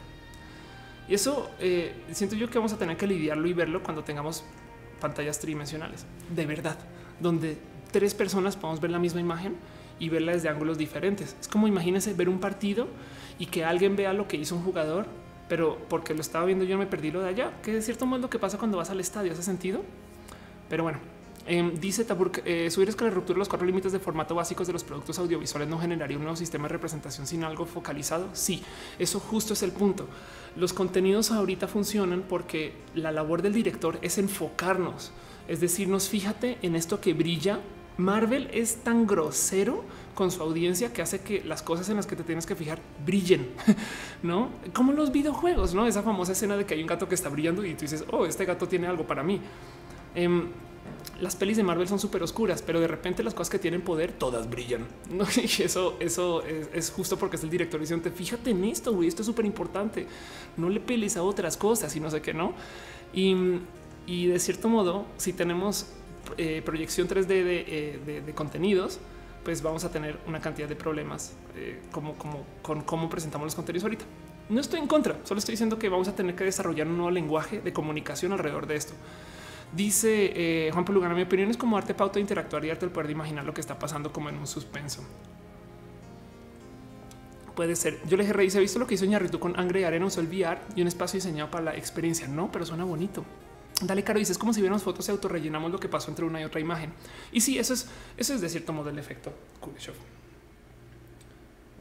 Y 1.07 1.15
eso 1.15 1.51
eh, 1.59 2.05
siento 2.13 2.35
yo 2.35 2.49
que 2.49 2.59
vamos 2.59 2.73
a 2.73 2.79
tener 2.79 2.97
que 2.97 3.07
lidiarlo 3.07 3.47
y 3.47 3.53
verlo 3.53 3.83
cuando 3.83 4.03
tengamos 4.05 4.43
pantallas 5.01 5.39
tridimensionales, 5.41 6.07
de 6.35 6.47
verdad, 6.47 6.79
donde 7.21 7.59
tres 7.93 8.15
personas 8.15 8.57
podemos 8.57 8.81
ver 8.81 8.91
la 8.91 8.99
misma 8.99 9.21
imagen 9.21 9.57
y 9.99 10.09
verla 10.09 10.33
desde 10.33 10.49
ángulos 10.49 10.79
diferentes. 10.79 11.37
Es 11.41 11.49
como 11.49 11.69
imagínense 11.69 12.15
ver 12.15 12.29
un 12.29 12.41
partido 12.41 12.87
y 13.39 13.47
que 13.47 13.65
alguien 13.65 13.97
vea 13.97 14.13
lo 14.13 14.29
que 14.29 14.37
hizo 14.37 14.57
un 14.57 14.63
jugador, 14.63 15.07
pero 15.49 15.79
porque 15.89 16.15
lo 16.15 16.21
estaba 16.21 16.45
viendo 16.45 16.65
yo 16.65 16.77
me 16.79 16.87
perdí 16.87 17.11
lo 17.11 17.21
de 17.21 17.29
allá, 17.29 17.53
que 17.63 17.73
de 17.73 17.83
cierto 17.83 18.07
modo 18.07 18.23
lo 18.23 18.31
que 18.31 18.39
pasa 18.39 18.59
cuando 18.59 18.79
vas 18.79 18.91
al 18.91 19.01
estadio, 19.01 19.33
hace 19.33 19.43
sentido. 19.43 19.83
Pero 20.69 20.83
bueno, 20.83 20.99
em, 21.47 21.75
dice 21.81 22.05
Tabur 22.05 22.31
eh, 22.45 22.71
subir 22.71 22.91
es 22.91 22.97
que 22.97 23.05
la 23.05 23.11
ruptura 23.11 23.35
de 23.35 23.39
los 23.39 23.49
cuatro 23.49 23.67
límites 23.67 23.93
de 23.93 23.99
formato 23.99 24.35
básicos 24.35 24.67
de 24.67 24.73
los 24.73 24.85
productos 24.85 25.19
audiovisuales 25.19 25.69
no 25.69 25.79
generaría 25.79 26.17
un 26.17 26.25
nuevo 26.25 26.37
sistema 26.37 26.69
de 26.69 26.75
representación 26.75 27.27
sin 27.27 27.45
algo 27.45 27.65
focalizado. 27.65 28.29
Sí, 28.35 28.63
eso 28.99 29.19
justo 29.19 29.55
es 29.55 29.63
el 29.63 29.73
punto. 29.73 30.07
Los 30.57 30.73
contenidos 30.73 31.31
ahorita 31.31 31.69
funcionan 31.69 32.25
porque 32.29 32.75
la 32.95 33.13
labor 33.13 33.43
del 33.43 33.55
director 33.55 33.99
es 34.03 34.19
enfocarnos, 34.19 35.13
es 35.47 35.61
decirnos, 35.61 36.09
fíjate 36.09 36.59
en 36.63 36.75
esto 36.75 37.01
que 37.01 37.15
brilla 37.15 37.61
Marvel 37.99 38.49
es 38.53 38.77
tan 38.77 39.07
grosero 39.07 39.85
con 40.15 40.31
su 40.31 40.41
audiencia 40.43 40.93
que 40.93 41.03
hace 41.03 41.21
que 41.21 41.43
las 41.45 41.63
cosas 41.63 41.89
en 41.89 41.97
las 41.97 42.07
que 42.07 42.17
te 42.17 42.23
tienes 42.23 42.47
que 42.47 42.55
fijar 42.55 42.81
brillen, 43.05 43.49
no 44.23 44.51
como 44.73 44.93
los 44.93 45.13
videojuegos, 45.13 45.75
no 45.75 45.87
esa 45.87 46.03
famosa 46.03 46.33
escena 46.33 46.57
de 46.57 46.65
que 46.65 46.75
hay 46.75 46.81
un 46.81 46.87
gato 46.87 47.09
que 47.09 47.15
está 47.15 47.29
brillando 47.29 47.65
y 47.65 47.75
tú 47.75 47.83
dices, 47.83 48.05
oh, 48.11 48.25
este 48.25 48.45
gato 48.45 48.67
tiene 48.67 48.87
algo 48.87 49.07
para 49.07 49.23
mí. 49.23 49.41
Em, 50.15 50.47
las 51.21 51.35
pelis 51.35 51.57
de 51.57 51.65
Marvel 51.65 51.89
son 51.89 51.99
súper 51.99 52.23
oscuras, 52.23 52.63
pero 52.63 52.81
de 52.81 52.87
repente 52.87 53.25
las 53.25 53.35
cosas 53.35 53.51
que 53.51 53.59
tienen 53.59 53.83
poder 53.83 54.13
todas 54.13 54.49
brillan. 54.49 54.87
Y 55.37 55.63
eso, 55.63 55.97
es, 55.99 56.91
justo 56.91 57.19
porque 57.19 57.37
es 57.37 57.43
el 57.43 57.51
director 57.51 57.81
diciendo, 57.81 58.09
fíjate 58.15 58.51
en 58.51 58.65
esto, 58.65 58.93
güey, 58.93 59.09
esto 59.09 59.23
es 59.23 59.27
súper 59.27 59.45
importante. 59.45 60.07
No 60.57 60.69
le 60.69 60.79
peles 60.79 61.17
a 61.17 61.25
otras 61.25 61.57
cosas 61.57 61.95
y 61.97 62.01
no 62.01 62.11
sé 62.11 62.23
qué, 62.23 62.33
no. 62.33 62.55
Y 63.13 64.27
de 64.27 64.39
cierto 64.39 64.69
modo, 64.69 65.07
si 65.17 65.33
tenemos 65.33 65.87
eh, 66.37 66.63
proyección 66.65 67.09
3D 67.09 67.27
eh, 67.31 68.23
de, 68.25 68.35
contenidos, 68.35 68.99
pues 69.45 69.63
vamos 69.63 69.85
a 69.85 69.91
tener 69.91 70.19
una 70.27 70.41
cantidad 70.41 70.69
de 70.69 70.77
problemas 70.77 71.35
eh, 71.57 71.81
como, 71.91 72.15
con 72.63 72.83
cómo 72.83 73.09
presentamos 73.09 73.47
los 73.47 73.55
contenidos 73.55 73.85
ahorita. 73.85 74.05
No 74.49 74.61
estoy 74.61 74.81
en 74.81 74.87
contra, 74.87 75.19
solo 75.25 75.39
estoy 75.39 75.53
diciendo 75.53 75.79
que 75.79 75.89
vamos 75.89 76.09
a 76.09 76.15
tener 76.15 76.35
que 76.35 76.45
desarrollar 76.45 76.87
un 76.87 76.97
nuevo 76.97 77.11
lenguaje 77.11 77.61
de 77.61 77.73
comunicación 77.73 78.33
alrededor 78.33 78.67
de 78.67 78.77
esto. 78.77 78.95
Dice 79.75 80.71
Juan 80.73 80.87
Pelugana, 80.87 81.15
mi 81.15 81.23
opinión 81.23 81.51
es 81.51 81.59
como 81.59 81.77
arte 81.77 81.93
pauta 81.93 82.15
de 82.15 82.23
interactuar 82.23 82.65
y 82.65 82.71
arte 82.71 82.87
el 82.87 82.91
poder 82.91 83.09
de 83.09 83.13
imaginar 83.13 83.45
lo 83.45 83.53
que 83.53 83.61
está 83.61 83.79
pasando 83.79 84.11
como 84.11 84.31
en 84.31 84.37
un 84.39 84.47
suspenso. 84.47 85.05
Puede 87.59 87.75
ser. 87.75 87.99
Yo 88.07 88.17
le 88.17 88.23
dije, 88.23 88.33
Rey, 88.33 88.51
¿se 88.51 88.61
visto 88.61 88.79
lo 88.79 88.87
que 88.87 88.95
hizo 88.95 89.05
Ñarrito 89.05 89.41
con 89.41 89.59
Angre 89.59 89.81
y 89.81 89.83
Arena? 89.83 90.07
Usó 90.07 90.21
el 90.21 90.29
VR 90.29 90.61
y 90.77 90.81
un 90.81 90.87
espacio 90.87 91.19
diseñado 91.19 91.51
para 91.51 91.65
la 91.65 91.77
experiencia. 91.77 92.29
No, 92.29 92.53
pero 92.53 92.65
suena 92.65 92.85
bonito. 92.85 93.25
Dale, 93.81 94.03
Caro, 94.03 94.19
dices 94.19 94.39
como 94.39 94.53
si 94.53 94.61
viéramos 94.61 94.83
fotos 94.83 95.07
y 95.09 95.13
autorrellenamos 95.13 95.71
lo 95.71 95.79
que 95.79 95.89
pasó 95.89 96.11
entre 96.11 96.25
una 96.25 96.41
y 96.41 96.45
otra 96.45 96.61
imagen. 96.61 96.93
Y 97.31 97.41
sí, 97.41 97.59
eso 97.59 97.75
es, 97.75 97.89
eso 98.17 98.35
es 98.35 98.41
de 98.41 98.49
cierto 98.49 98.73
modo 98.73 98.91
el 98.91 98.99
efecto 98.99 99.33
Kuleshov. 99.61 99.95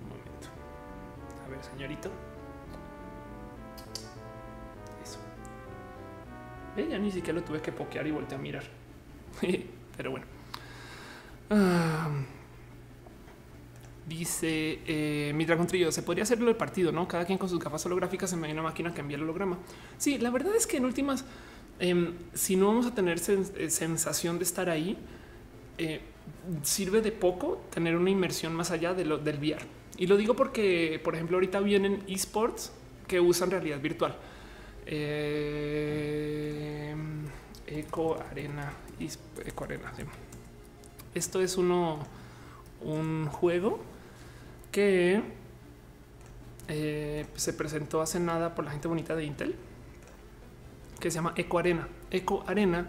Un 0.01 0.09
momento. 0.09 0.47
A 1.43 1.49
ver, 1.49 1.63
señorito. 1.63 2.11
Eso. 5.03 5.19
Ya 6.87 6.99
ni 6.99 7.11
siquiera 7.11 7.39
lo 7.39 7.45
tuve 7.45 7.61
que 7.61 7.71
pokear 7.71 8.05
y 8.05 8.11
voltear 8.11 8.39
a 8.39 8.43
mirar. 8.43 8.63
Pero 9.97 10.11
bueno. 10.11 10.25
Ah, 11.49 12.09
dice 14.07 14.81
eh, 14.85 15.31
mi 15.33 15.45
dragón 15.45 15.65
trillo, 15.65 15.91
se 15.91 16.03
podría 16.03 16.23
hacerlo 16.23 16.49
el 16.49 16.55
partido, 16.55 16.91
no? 16.91 17.07
Cada 17.07 17.25
quien 17.25 17.37
con 17.37 17.49
sus 17.49 17.59
gafas 17.59 17.85
holográficas 17.87 18.31
en 18.33 18.39
medio 18.39 18.53
de 18.53 18.61
una 18.61 18.69
máquina 18.69 18.93
que 18.93 19.01
envía 19.01 19.17
el 19.17 19.23
holograma. 19.23 19.57
Sí, 19.97 20.19
la 20.19 20.29
verdad 20.29 20.55
es 20.55 20.67
que 20.67 20.77
en 20.77 20.85
últimas 20.85 21.25
Em, 21.79 22.15
si 22.33 22.55
no 22.55 22.67
vamos 22.67 22.87
a 22.87 22.95
tener 22.95 23.19
eh, 23.19 23.69
sensación 23.69 24.39
de 24.39 24.43
estar 24.43 24.69
ahí, 24.69 24.97
eh, 25.77 26.01
sirve 26.63 27.01
de 27.01 27.11
poco 27.11 27.61
tener 27.71 27.95
una 27.95 28.09
inmersión 28.09 28.55
más 28.55 28.71
allá 28.71 28.95
del 28.95 29.11
VR. 29.11 29.63
Y 29.97 30.07
lo 30.07 30.17
digo 30.17 30.35
porque, 30.35 30.99
por 31.03 31.13
ejemplo, 31.15 31.37
ahorita 31.37 31.59
vienen 31.59 32.03
esports 32.07 32.71
que 33.07 33.19
usan 33.19 33.51
realidad 33.51 33.79
virtual. 33.79 34.15
Eh, 34.85 35.75
Eco 37.67 38.17
Arena, 38.31 38.73
Eco 39.45 39.63
Arena. 39.65 39.91
Esto 41.13 41.41
es 41.41 41.57
uno, 41.57 41.99
un 42.81 43.27
juego 43.27 43.79
que 44.71 45.21
se 46.67 47.53
presentó 47.53 48.01
hace 48.01 48.19
nada 48.19 48.55
por 48.55 48.65
la 48.65 48.71
gente 48.71 48.87
bonita 48.87 49.15
de 49.15 49.25
Intel 49.25 49.55
que 50.99 51.11
se 51.11 51.15
llama 51.15 51.33
Eco 51.35 51.59
Arena. 51.59 51.87
Eco 52.11 52.43
Arena 52.47 52.87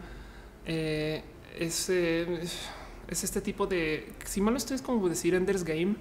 eh, 0.67 1.23
es, 1.59 1.89
eh, 1.91 2.41
es, 3.09 3.25
este 3.25 3.41
tipo 3.41 3.67
de, 3.67 4.13
si 4.25 4.41
mal 4.41 4.55
no 4.55 4.59
estoy, 4.59 4.77
es 4.77 4.83
como 4.83 5.09
decir 5.09 5.35
Ender's 5.35 5.65
Game, 5.65 5.97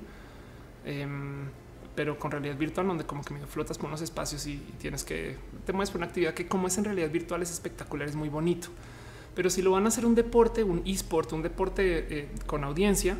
em, 0.85 1.49
pero 1.95 2.19
con 2.19 2.31
realidad 2.31 2.57
virtual, 2.57 2.87
donde 2.87 3.05
como 3.05 3.23
que 3.23 3.33
me 3.33 3.45
flotas 3.45 3.77
por 3.77 3.87
unos 3.87 4.01
espacios 4.01 4.45
y, 4.45 4.57
tienes 4.79 5.03
que 5.03 5.35
te 5.65 5.73
mueves 5.73 5.89
por 5.89 5.99
una 5.99 6.07
actividad 6.07 6.33
que, 6.33 6.47
como 6.47 6.67
es 6.67 6.77
en 6.77 6.85
realidad 6.85 7.09
virtual, 7.09 7.41
es 7.41 7.51
espectacular, 7.51 8.07
es 8.07 8.15
muy 8.15 8.29
bonito. 8.29 8.67
Pero 9.35 9.49
si 9.49 9.61
lo 9.61 9.71
van 9.71 9.85
a 9.85 9.87
hacer 9.89 10.05
un 10.05 10.15
deporte, 10.15 10.63
un 10.63 10.81
esport, 10.85 11.31
un 11.33 11.41
deporte 11.41 12.19
eh, 12.19 12.29
con 12.45 12.63
audiencia, 12.63 13.17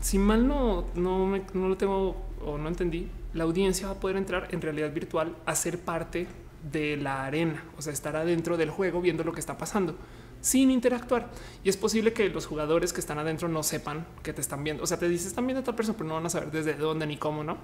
si 0.00 0.18
mal 0.18 0.46
no, 0.46 0.86
no, 0.94 1.36
no 1.54 1.68
lo 1.68 1.76
tengo 1.76 2.16
o 2.44 2.58
no 2.58 2.68
entendí, 2.68 3.08
la 3.34 3.44
audiencia 3.44 3.88
va 3.88 3.94
a 3.94 4.00
poder 4.00 4.16
entrar 4.16 4.48
en 4.50 4.60
realidad 4.60 4.92
virtual 4.92 5.36
a 5.46 5.54
ser 5.54 5.78
parte 5.78 6.26
de 6.70 6.96
la 6.96 7.24
arena, 7.24 7.64
o 7.76 7.82
sea, 7.82 7.92
estar 7.92 8.16
adentro 8.16 8.56
del 8.56 8.70
juego 8.70 9.00
viendo 9.00 9.24
lo 9.24 9.32
que 9.32 9.40
está 9.40 9.56
pasando 9.56 9.96
sin 10.40 10.70
interactuar. 10.70 11.28
Y 11.64 11.68
es 11.68 11.76
posible 11.76 12.12
que 12.12 12.28
los 12.28 12.46
jugadores 12.46 12.92
que 12.92 13.00
están 13.00 13.18
adentro 13.18 13.48
no 13.48 13.62
sepan 13.62 14.06
que 14.22 14.32
te 14.32 14.40
están 14.40 14.62
viendo. 14.62 14.82
O 14.82 14.86
sea, 14.86 14.98
te 14.98 15.08
dices 15.08 15.34
viendo 15.34 15.60
a 15.60 15.64
tal 15.64 15.74
persona, 15.74 15.96
pero 15.98 16.08
no 16.08 16.14
van 16.14 16.26
a 16.26 16.30
saber 16.30 16.50
desde 16.52 16.74
dónde 16.74 17.06
ni 17.06 17.16
cómo, 17.16 17.42
no? 17.42 17.58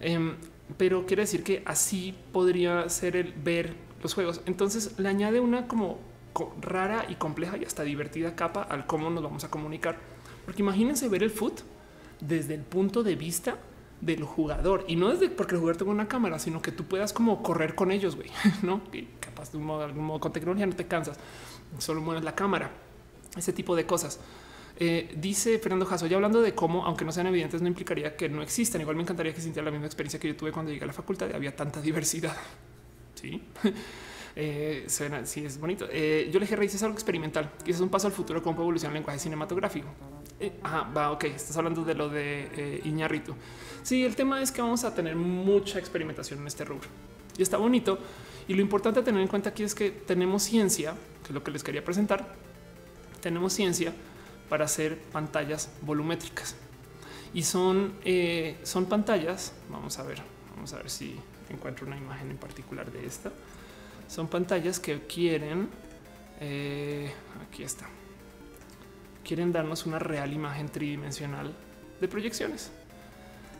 Em, 0.00 0.36
pero 0.76 1.06
quiere 1.06 1.22
decir 1.22 1.42
que 1.42 1.62
así 1.66 2.14
podría 2.32 2.88
ser 2.88 3.16
el 3.16 3.32
ver 3.32 3.74
los 4.02 4.14
juegos. 4.14 4.42
Entonces 4.46 4.98
le 4.98 5.08
añade 5.08 5.40
una 5.40 5.66
como 5.66 5.98
rara 6.60 7.04
y 7.08 7.16
compleja 7.16 7.56
y 7.56 7.64
hasta 7.64 7.82
divertida 7.82 8.36
capa 8.36 8.62
al 8.62 8.86
cómo 8.86 9.10
nos 9.10 9.24
vamos 9.24 9.42
a 9.42 9.50
comunicar. 9.50 9.98
Porque 10.44 10.62
imagínense 10.62 11.08
ver 11.08 11.24
el 11.24 11.30
foot 11.30 11.62
desde 12.20 12.54
el 12.54 12.62
punto 12.62 13.02
de 13.02 13.16
vista 13.16 13.58
del 14.00 14.22
jugador 14.24 14.84
y 14.86 14.96
no 14.96 15.08
desde 15.08 15.28
porque 15.28 15.54
el 15.54 15.60
jugador 15.60 15.76
tenga 15.76 15.90
una 15.90 16.08
cámara, 16.08 16.38
sino 16.38 16.62
que 16.62 16.72
tú 16.72 16.84
puedas 16.84 17.12
como 17.12 17.42
correr 17.42 17.74
con 17.74 17.90
ellos, 17.90 18.16
güey, 18.16 18.30
no? 18.62 18.80
Y 18.92 19.02
capaz 19.20 19.52
de 19.52 19.58
un 19.58 19.64
modo, 19.64 19.84
algún 19.84 20.04
modo 20.04 20.20
con 20.20 20.32
tecnología 20.32 20.66
no 20.66 20.76
te 20.76 20.86
cansas, 20.86 21.18
solo 21.78 22.00
mueves 22.00 22.24
la 22.24 22.34
cámara, 22.34 22.70
ese 23.36 23.52
tipo 23.52 23.74
de 23.76 23.86
cosas. 23.86 24.20
Eh, 24.80 25.12
dice 25.16 25.58
Fernando 25.58 25.86
Jasso, 25.86 26.06
ya 26.06 26.16
hablando 26.16 26.40
de 26.40 26.54
cómo, 26.54 26.84
aunque 26.84 27.04
no 27.04 27.10
sean 27.10 27.26
evidentes, 27.26 27.60
no 27.60 27.66
implicaría 27.66 28.16
que 28.16 28.28
no 28.28 28.42
existan. 28.42 28.80
Igual 28.80 28.94
me 28.94 29.02
encantaría 29.02 29.34
que 29.34 29.40
sintiera 29.40 29.64
la 29.64 29.72
misma 29.72 29.86
experiencia 29.86 30.20
que 30.20 30.28
yo 30.28 30.36
tuve 30.36 30.52
cuando 30.52 30.70
llegué 30.70 30.84
a 30.84 30.86
la 30.86 30.92
facultad. 30.92 31.34
Había 31.34 31.54
tanta 31.54 31.80
diversidad. 31.80 32.36
Sí, 33.14 33.42
eh, 34.36 34.84
suena, 34.86 35.26
sí, 35.26 35.44
es 35.44 35.58
bonito. 35.58 35.88
Eh, 35.90 36.30
yo 36.32 36.38
le 36.38 36.44
dije, 36.46 36.54
Reyes, 36.54 36.76
es 36.76 36.82
algo 36.84 36.94
experimental. 36.94 37.50
Quizás 37.64 37.80
un 37.80 37.88
paso 37.88 38.06
al 38.06 38.12
futuro, 38.12 38.40
cómo 38.40 38.54
puede 38.54 38.66
evolucionar 38.66 38.92
el 38.94 39.00
lenguaje 39.00 39.18
cinematográfico. 39.18 39.88
Eh, 40.40 40.52
va, 40.64 41.10
ok. 41.10 41.24
Estás 41.24 41.56
hablando 41.56 41.84
de 41.84 41.94
lo 41.94 42.08
de 42.08 42.48
eh, 42.54 42.80
Iñarrito. 42.84 43.34
Sí, 43.82 44.04
el 44.04 44.16
tema 44.16 44.42
es 44.42 44.52
que 44.52 44.60
vamos 44.60 44.84
a 44.84 44.94
tener 44.94 45.16
mucha 45.16 45.78
experimentación 45.78 46.40
en 46.40 46.46
este 46.46 46.64
rubro 46.64 46.88
y 47.36 47.42
está 47.42 47.56
bonito. 47.56 47.98
Y 48.46 48.54
lo 48.54 48.62
importante 48.62 49.00
a 49.00 49.04
tener 49.04 49.20
en 49.20 49.28
cuenta 49.28 49.50
aquí 49.50 49.62
es 49.62 49.74
que 49.74 49.90
tenemos 49.90 50.42
ciencia, 50.42 50.94
que 51.22 51.28
es 51.28 51.30
lo 51.30 51.42
que 51.42 51.50
les 51.50 51.62
quería 51.62 51.84
presentar. 51.84 52.34
Tenemos 53.20 53.52
ciencia 53.52 53.92
para 54.48 54.64
hacer 54.64 54.98
pantallas 55.12 55.70
volumétricas 55.82 56.56
y 57.34 57.42
son, 57.42 57.94
eh, 58.04 58.58
son 58.62 58.86
pantallas. 58.86 59.52
Vamos 59.68 59.98
a 59.98 60.02
ver, 60.02 60.22
vamos 60.54 60.72
a 60.72 60.78
ver 60.78 60.88
si 60.88 61.16
encuentro 61.50 61.86
una 61.86 61.96
imagen 61.96 62.30
en 62.30 62.38
particular 62.38 62.90
de 62.90 63.06
esta. 63.06 63.32
Son 64.08 64.28
pantallas 64.28 64.80
que 64.80 65.06
quieren. 65.06 65.68
Eh, 66.40 67.12
aquí 67.46 67.64
está 67.64 67.86
quieren 69.28 69.52
darnos 69.52 69.84
una 69.84 69.98
real 69.98 70.32
imagen 70.32 70.70
tridimensional 70.70 71.54
de 72.00 72.08
proyecciones. 72.08 72.72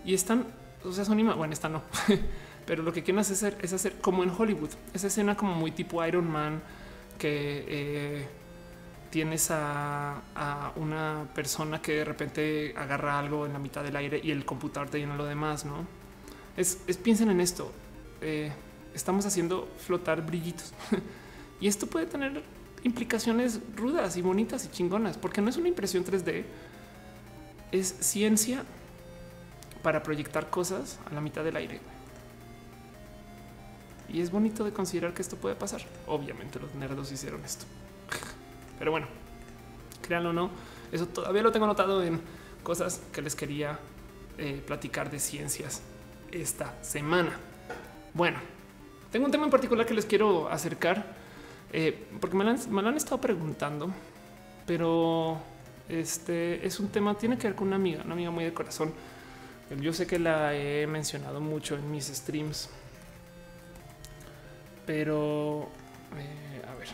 Y 0.05 0.15
están, 0.15 0.47
o 0.85 0.93
sea, 0.93 1.05
son 1.05 1.16
bueno, 1.37 1.53
esta 1.53 1.69
no, 1.69 1.83
pero 2.66 2.83
lo 2.83 2.93
que 2.93 3.03
quieren 3.03 3.20
hacer 3.20 3.59
es 3.62 3.73
hacer 3.73 3.95
como 4.01 4.23
en 4.23 4.31
Hollywood, 4.31 4.70
esa 4.95 5.07
escena 5.07 5.37
como 5.37 5.55
muy 5.55 5.70
tipo 5.70 6.05
Iron 6.05 6.31
Man, 6.31 6.62
que 7.19 7.65
eh, 7.66 8.29
tienes 9.11 9.51
a, 9.51 10.23
una 10.77 11.27
persona 11.35 11.81
que 11.81 11.93
de 11.93 12.05
repente 12.05 12.75
agarra 12.77 13.19
algo 13.19 13.47
en 13.47 13.53
la 13.53 13.59
mitad 13.59 13.83
del 13.83 13.97
aire 13.97 14.20
y 14.23 14.31
el 14.31 14.45
computador 14.45 14.89
te 14.89 14.99
llena 14.99 15.16
lo 15.16 15.25
demás, 15.25 15.65
¿no? 15.65 15.87
Es, 16.57 16.77
piensen 17.03 17.31
en 17.31 17.41
esto, 17.41 17.73
eh, 18.20 18.53
estamos 18.95 19.27
haciendo 19.27 19.69
flotar 19.79 20.25
brillitos. 20.25 20.73
y 21.61 21.69
esto 21.69 21.87
puede 21.87 22.07
tener 22.07 22.43
implicaciones 22.85 23.61
rudas 23.77 24.16
y 24.16 24.23
bonitas 24.23 24.65
y 24.65 24.69
chingonas, 24.69 25.19
porque 25.19 25.41
no 25.41 25.51
es 25.51 25.57
una 25.57 25.69
impresión 25.69 26.05
3D, 26.05 26.45
es 27.73 27.97
ciencia 28.01 28.65
para 29.83 30.03
proyectar 30.03 30.51
cosas 30.51 30.99
a 31.11 31.15
la 31.15 31.21
mitad 31.21 31.45
del 31.45 31.57
aire. 31.57 31.81
Y 34.09 34.21
es 34.21 34.31
bonito 34.31 34.65
de 34.65 34.73
considerar 34.73 35.13
que 35.13 35.23
esto 35.23 35.37
puede 35.37 35.55
pasar. 35.55 35.83
Obviamente 36.07 36.59
los 36.59 36.75
nerdos 36.75 37.13
hicieron 37.13 37.45
esto. 37.45 37.67
Pero 38.79 38.91
bueno, 38.91 39.07
créanlo 40.03 40.31
o 40.31 40.33
no, 40.33 40.51
eso 40.93 41.07
todavía 41.07 41.43
lo 41.43 41.53
tengo 41.53 41.67
anotado 41.67 42.03
en 42.03 42.21
cosas 42.63 43.03
que 43.13 43.23
les 43.23 43.35
quería 43.35 43.79
eh, 44.39 44.63
platicar 44.67 45.11
de 45.11 45.19
ciencias 45.19 45.83
esta 46.31 46.75
semana. 46.83 47.33
Bueno, 48.15 48.39
tengo 49.11 49.27
un 49.27 49.33
tema 49.33 49.45
en 49.45 49.51
particular 49.51 49.87
que 49.87 49.95
les 49.95 50.07
quiero 50.07 50.49
acercar 50.49 51.05
eh, 51.73 52.09
porque 52.21 52.37
me 52.37 52.45
lo, 52.45 52.51
han, 52.89 52.97
estado 52.97 53.21
preguntando, 53.21 53.91
pero 54.67 55.39
este 55.89 56.67
es 56.67 56.81
un 56.81 56.89
tema, 56.89 57.15
tiene 57.15 57.37
que 57.37 57.49
ver 57.49 57.57
con 57.57 57.69
una 57.69 57.77
amiga, 57.77 58.03
una 58.05 58.15
amiga 58.15 58.31
muy 58.31 58.45
de 58.45 58.55
corazón. 58.55 58.93
Yo 59.81 59.93
sé 59.93 60.07
que 60.07 60.19
la 60.19 60.55
he 60.55 60.86
mencionado 60.86 61.40
mucho 61.40 61.74
en 61.77 61.90
mis 61.90 62.07
streams, 62.07 62.69
pero 64.86 65.69
eh, 66.16 66.62
a 66.66 66.74
ver, 66.74 66.89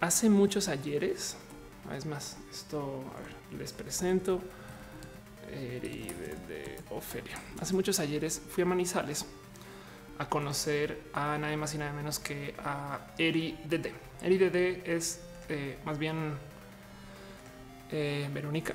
hace 0.00 0.30
muchos 0.30 0.68
ayeres, 0.68 1.36
es 1.94 2.06
más, 2.06 2.38
esto 2.50 3.04
les 3.58 3.72
presento. 3.72 4.40
De 5.46 6.76
Ofelia. 6.90 7.38
Hace 7.60 7.72
muchos 7.72 8.00
ayeres 8.00 8.42
fui 8.48 8.62
a 8.62 8.66
Manizales 8.66 9.24
a 10.18 10.28
conocer 10.28 11.02
a 11.12 11.36
nadie 11.38 11.56
más 11.56 11.74
y 11.74 11.78
nada 11.78 11.92
menos 11.92 12.18
que 12.18 12.54
a 12.58 13.12
Eri 13.18 13.58
Dede. 13.64 13.92
Eri 14.22 14.38
Dede 14.38 14.82
es 14.84 15.20
eh, 15.48 15.78
más 15.84 15.98
bien 15.98 16.34
eh, 17.90 18.28
Verónica. 18.32 18.74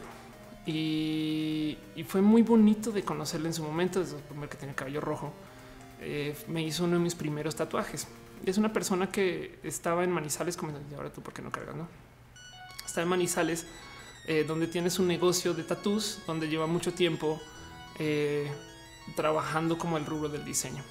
Y, 0.65 1.77
fue 2.07 2.21
muy 2.21 2.41
bonito 2.41 2.91
de 2.91 3.03
conocerla 3.03 3.47
en 3.47 3.53
su 3.53 3.63
momento, 3.63 3.99
desde 3.99 4.17
el 4.17 4.23
primer 4.23 4.49
que 4.49 4.57
tenía 4.57 4.75
cabello 4.75 5.01
rojo. 5.01 5.31
Eh, 6.01 6.35
me 6.47 6.61
hizo 6.61 6.83
uno 6.83 6.97
de 6.97 7.03
mis 7.03 7.15
primeros 7.15 7.55
tatuajes. 7.55 8.07
Es 8.45 8.57
una 8.57 8.73
persona 8.73 9.09
que 9.09 9.59
estaba 9.63 10.03
en 10.03 10.11
Manizales, 10.11 10.57
como 10.57 10.73
ahora 10.95 11.11
tú, 11.11 11.21
¿por 11.21 11.33
qué 11.33 11.41
no 11.41 11.51
cargas? 11.51 11.75
No? 11.75 11.87
Está 12.85 13.01
en 13.01 13.07
Manizales, 13.07 13.65
donde 14.47 14.67
tienes 14.67 14.99
un 14.99 15.07
negocio 15.07 15.53
de 15.53 15.63
tatús, 15.63 16.19
donde 16.25 16.47
lleva 16.47 16.67
mucho 16.67 16.93
tiempo 16.93 17.39
trabajando 19.15 19.77
como 19.77 19.97
el 19.97 20.05
rubro 20.05 20.29
del 20.29 20.43
diseño. 20.43 20.83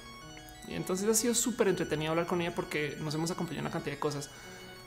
Y 0.67 0.75
entonces 0.75 1.07
ha 1.09 1.13
sido 1.13 1.33
súper 1.33 1.67
entretenido 1.67 2.11
hablar 2.11 2.27
con 2.27 2.41
ella 2.41 2.53
porque 2.55 2.95
nos 2.99 3.13
hemos 3.15 3.31
acompañado 3.31 3.61
en 3.61 3.65
una 3.65 3.73
cantidad 3.73 3.95
de 3.95 3.99
cosas 3.99 4.29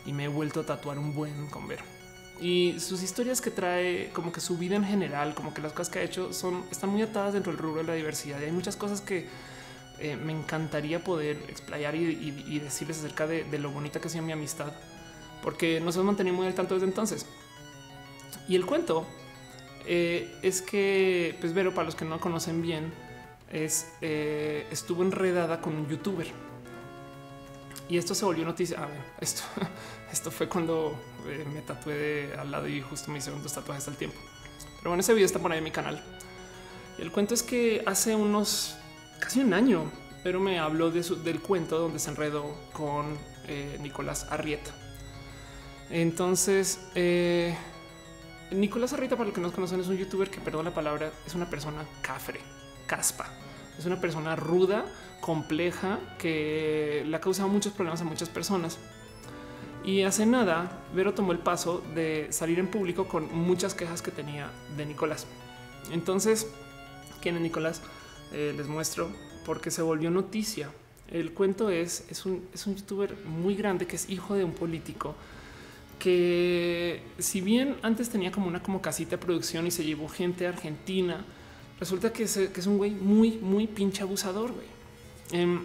y 0.06 0.12
me 0.12 0.24
he 0.24 0.28
vuelto 0.28 0.61
a 0.61 0.66
tatuar 0.66 0.98
un 0.98 1.15
buen 1.15 1.48
con 1.48 1.66
Vero. 1.66 1.85
Y 2.40 2.81
sus 2.81 3.02
historias 3.02 3.40
que 3.40 3.51
trae, 3.51 4.11
como 4.12 4.32
que 4.32 4.40
su 4.40 4.59
vida 4.59 4.77
en 4.77 4.85
general, 4.85 5.35
como 5.35 5.55
que 5.55 5.62
las 5.62 5.73
cosas 5.73 5.90
que 5.90 6.01
ha 6.01 6.02
hecho 6.02 6.32
son 6.32 6.65
están 6.70 6.90
muy 6.90 7.02
atadas 7.02 7.32
dentro 7.35 7.52
del 7.52 7.61
rubro 7.61 7.82
de 7.82 7.86
la 7.86 7.94
diversidad. 7.94 8.40
Y 8.40 8.44
hay 8.44 8.52
muchas 8.52 8.77
cosas 8.77 9.01
que 9.01 9.27
eh, 10.01 10.16
me 10.16 10.32
encantaría 10.32 11.02
poder 11.02 11.36
explayar 11.48 11.94
y, 11.94 12.59
decirles 12.59 12.98
acerca 12.98 13.27
de, 13.27 13.47
lo 13.59 13.70
bonita 13.70 14.01
que 14.01 14.09
ha 14.09 14.11
sido 14.11 14.24
mi 14.24 14.32
amistad, 14.32 14.73
porque 15.43 15.81
nos 15.81 15.94
hemos 15.94 16.06
mantenido 16.06 16.36
muy 16.36 16.47
al 16.47 16.55
tanto 16.55 16.74
desde 16.74 16.86
entonces. 16.86 17.27
Y 18.48 18.56
el 18.56 18.66
cuento 18.66 19.06
eh, 19.86 20.36
es 20.43 20.61
que, 20.61 21.36
pues, 21.40 21.55
Vero, 21.55 21.73
para 21.73 21.86
los 21.86 21.94
que 21.94 22.05
no 22.05 22.20
conocen 22.20 22.61
bien, 22.61 22.93
es 23.52 23.93
eh, 24.01 24.66
estuvo 24.73 25.05
enredada 25.05 25.61
con 25.61 25.77
un 25.77 25.89
youtuber 25.89 26.27
y 27.89 27.98
esto 27.98 28.15
se 28.15 28.24
volvió 28.24 28.44
noticia. 28.44 28.82
A 28.82 28.86
ver, 28.86 29.01
esto, 29.20 29.43
esto 30.12 30.31
fue 30.31 30.48
cuando 30.48 30.98
eh, 31.26 31.44
me 31.52 31.62
tatué 31.62 32.34
al 32.38 32.51
lado 32.51 32.68
y 32.68 32.80
justo 32.80 33.10
me 33.10 33.18
hicieron 33.18 33.42
dos 33.42 33.52
tatuajes 33.52 33.86
al 33.88 33.96
tiempo. 33.96 34.18
Pero 34.78 34.90
bueno, 34.90 35.01
ese 35.01 35.14
video 35.14 35.26
está 35.26 35.38
por 35.38 35.52
ahí 35.52 35.59
en 35.59 35.64
mi 35.64 35.70
canal. 35.70 36.02
El 36.98 37.10
cuento 37.10 37.34
es 37.34 37.42
que 37.42 37.82
hace 37.86 38.14
unos 38.14 38.76
casi 39.18 39.40
un 39.40 39.55
año, 39.55 39.90
pero 40.22 40.40
me 40.40 40.59
habló 40.59 40.90
de 40.90 41.02
del 41.24 41.40
cuento 41.40 41.78
donde 41.78 41.98
se 41.98 42.10
enredó 42.10 42.55
con 42.72 43.16
eh, 43.48 43.78
Nicolás 43.80 44.26
Arrieta. 44.30 44.70
Entonces, 45.90 46.80
Nicolás 48.51 48.92
Arrieta, 48.92 49.16
para 49.16 49.26
los 49.26 49.34
que 49.34 49.40
no 49.40 49.52
conocen, 49.52 49.80
es 49.80 49.88
un 49.88 49.96
youtuber 49.96 50.30
que, 50.30 50.40
perdón 50.40 50.64
la 50.64 50.74
palabra, 50.74 51.12
es 51.26 51.34
una 51.34 51.48
persona 51.51 51.84
cafre 52.01 52.40
caspa. 52.86 53.26
Es 53.78 53.86
una 53.86 54.01
persona 54.01 54.36
ruda, 54.36 54.84
compleja, 55.20 55.98
que 56.18 57.02
le 57.06 57.16
ha 57.16 57.20
causado 57.20 57.48
muchos 57.48 57.72
problemas 57.72 58.01
a 58.01 58.05
muchas 58.05 58.28
personas. 58.28 58.78
Y 59.85 60.02
hace 60.02 60.24
nada, 60.24 60.82
Vero 60.94 61.12
tomó 61.12 61.32
el 61.32 61.39
paso 61.39 61.82
de 61.94 62.28
salir 62.31 62.59
en 62.59 62.69
público 62.69 63.06
con 63.06 63.32
muchas 63.35 63.74
quejas 63.74 64.01
que 64.01 64.11
tenía 64.11 64.51
de 64.77 64.86
Nicolás. 64.86 65.27
Entonces, 65.93 66.47
¿quién 67.20 67.36
es 67.36 67.43
Nicolás? 67.43 67.82
Eh, 68.32 68.55
les 68.56 68.66
muestro 68.66 69.11
porque 69.44 69.70
se 69.70 69.82
volvió 69.82 70.11
noticia. 70.11 70.70
El 71.11 71.32
cuento 71.32 71.69
es, 71.69 72.06
es 72.09 72.24
un, 72.24 72.48
es 72.55 72.66
un 72.66 72.77
youtuber 72.77 73.15
muy 73.27 73.55
grande 73.55 73.86
que 73.86 73.97
es 73.97 74.09
hijo 74.09 74.35
de 74.35 74.44
un 74.44 74.52
político 74.52 75.15
que 75.98 77.01
si 77.19 77.40
bien 77.40 77.77
antes 77.82 78.11
tenía 78.11 78.31
como 78.31 78.47
una 78.48 78.62
como 78.62 78.82
casita 78.82 79.12
de 79.12 79.19
producción 79.19 79.66
y 79.66 79.70
se 79.70 79.85
llevó 79.85 80.09
gente 80.09 80.47
a 80.47 80.51
Argentina, 80.51 81.24
resulta 81.78 82.12
que 82.12 82.24
es, 82.24 82.66
un 82.66 82.78
güey 82.78 82.90
muy, 82.90 83.39
muy 83.39 83.66
pinche 83.66 84.02
abusador, 84.02 84.52
güey. 84.52 84.66
Em, 85.32 85.61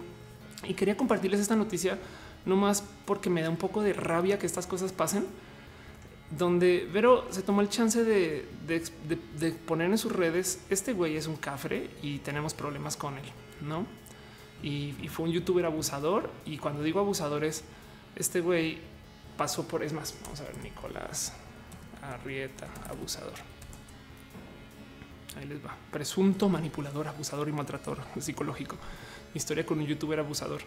y 0.66 0.74
quería 0.74 0.96
compartirles 0.96 1.40
esta 1.40 1.56
noticia 1.56 1.98
no 2.46 2.56
más 2.56 2.84
porque 3.04 3.30
me 3.30 3.42
da 3.42 3.50
un 3.50 3.56
poco 3.56 3.82
de 3.82 3.92
rabia 3.92 4.38
que 4.38 4.46
estas 4.46 4.66
cosas 4.66 4.92
pasen, 4.92 5.26
donde 6.36 6.88
Vero 6.92 7.26
se 7.30 7.42
tomó 7.42 7.60
el 7.60 7.68
chance 7.68 8.04
de, 8.04 8.46
poner 9.66 9.90
en 9.90 9.98
sus 9.98 10.12
redes, 10.12 10.60
este 10.70 10.92
güey 10.92 11.16
es 11.16 11.26
un 11.26 11.36
cafre 11.36 11.90
y 12.02 12.18
tenemos 12.18 12.54
problemas 12.54 12.96
con 12.96 13.18
él, 13.18 13.24
¿no? 13.60 13.86
y, 14.62 15.08
fue 15.08 15.26
un 15.26 15.32
youtuber 15.32 15.64
abusador. 15.64 16.30
Y 16.44 16.58
cuando 16.58 16.82
digo 16.82 17.00
abusadores, 17.00 17.64
este 18.16 18.40
güey 18.40 18.78
pasó 19.36 19.66
por, 19.66 19.82
es 19.82 19.92
más, 19.92 20.14
vamos 20.22 20.40
a 20.40 20.44
ver, 20.44 20.58
Nicolás 20.58 21.32
Arrieta, 22.02 22.68
abusador. 22.88 23.34
Ahí 25.38 25.46
les 25.46 25.64
va. 25.64 25.76
Presunto 25.92 26.48
manipulador, 26.48 27.08
abusador 27.08 27.48
y 27.48 27.52
maltratador 27.52 27.98
psicológico. 28.18 28.76
Historia 29.34 29.64
con 29.64 29.78
un 29.78 29.86
youtuber 29.86 30.18
abusador. 30.18 30.62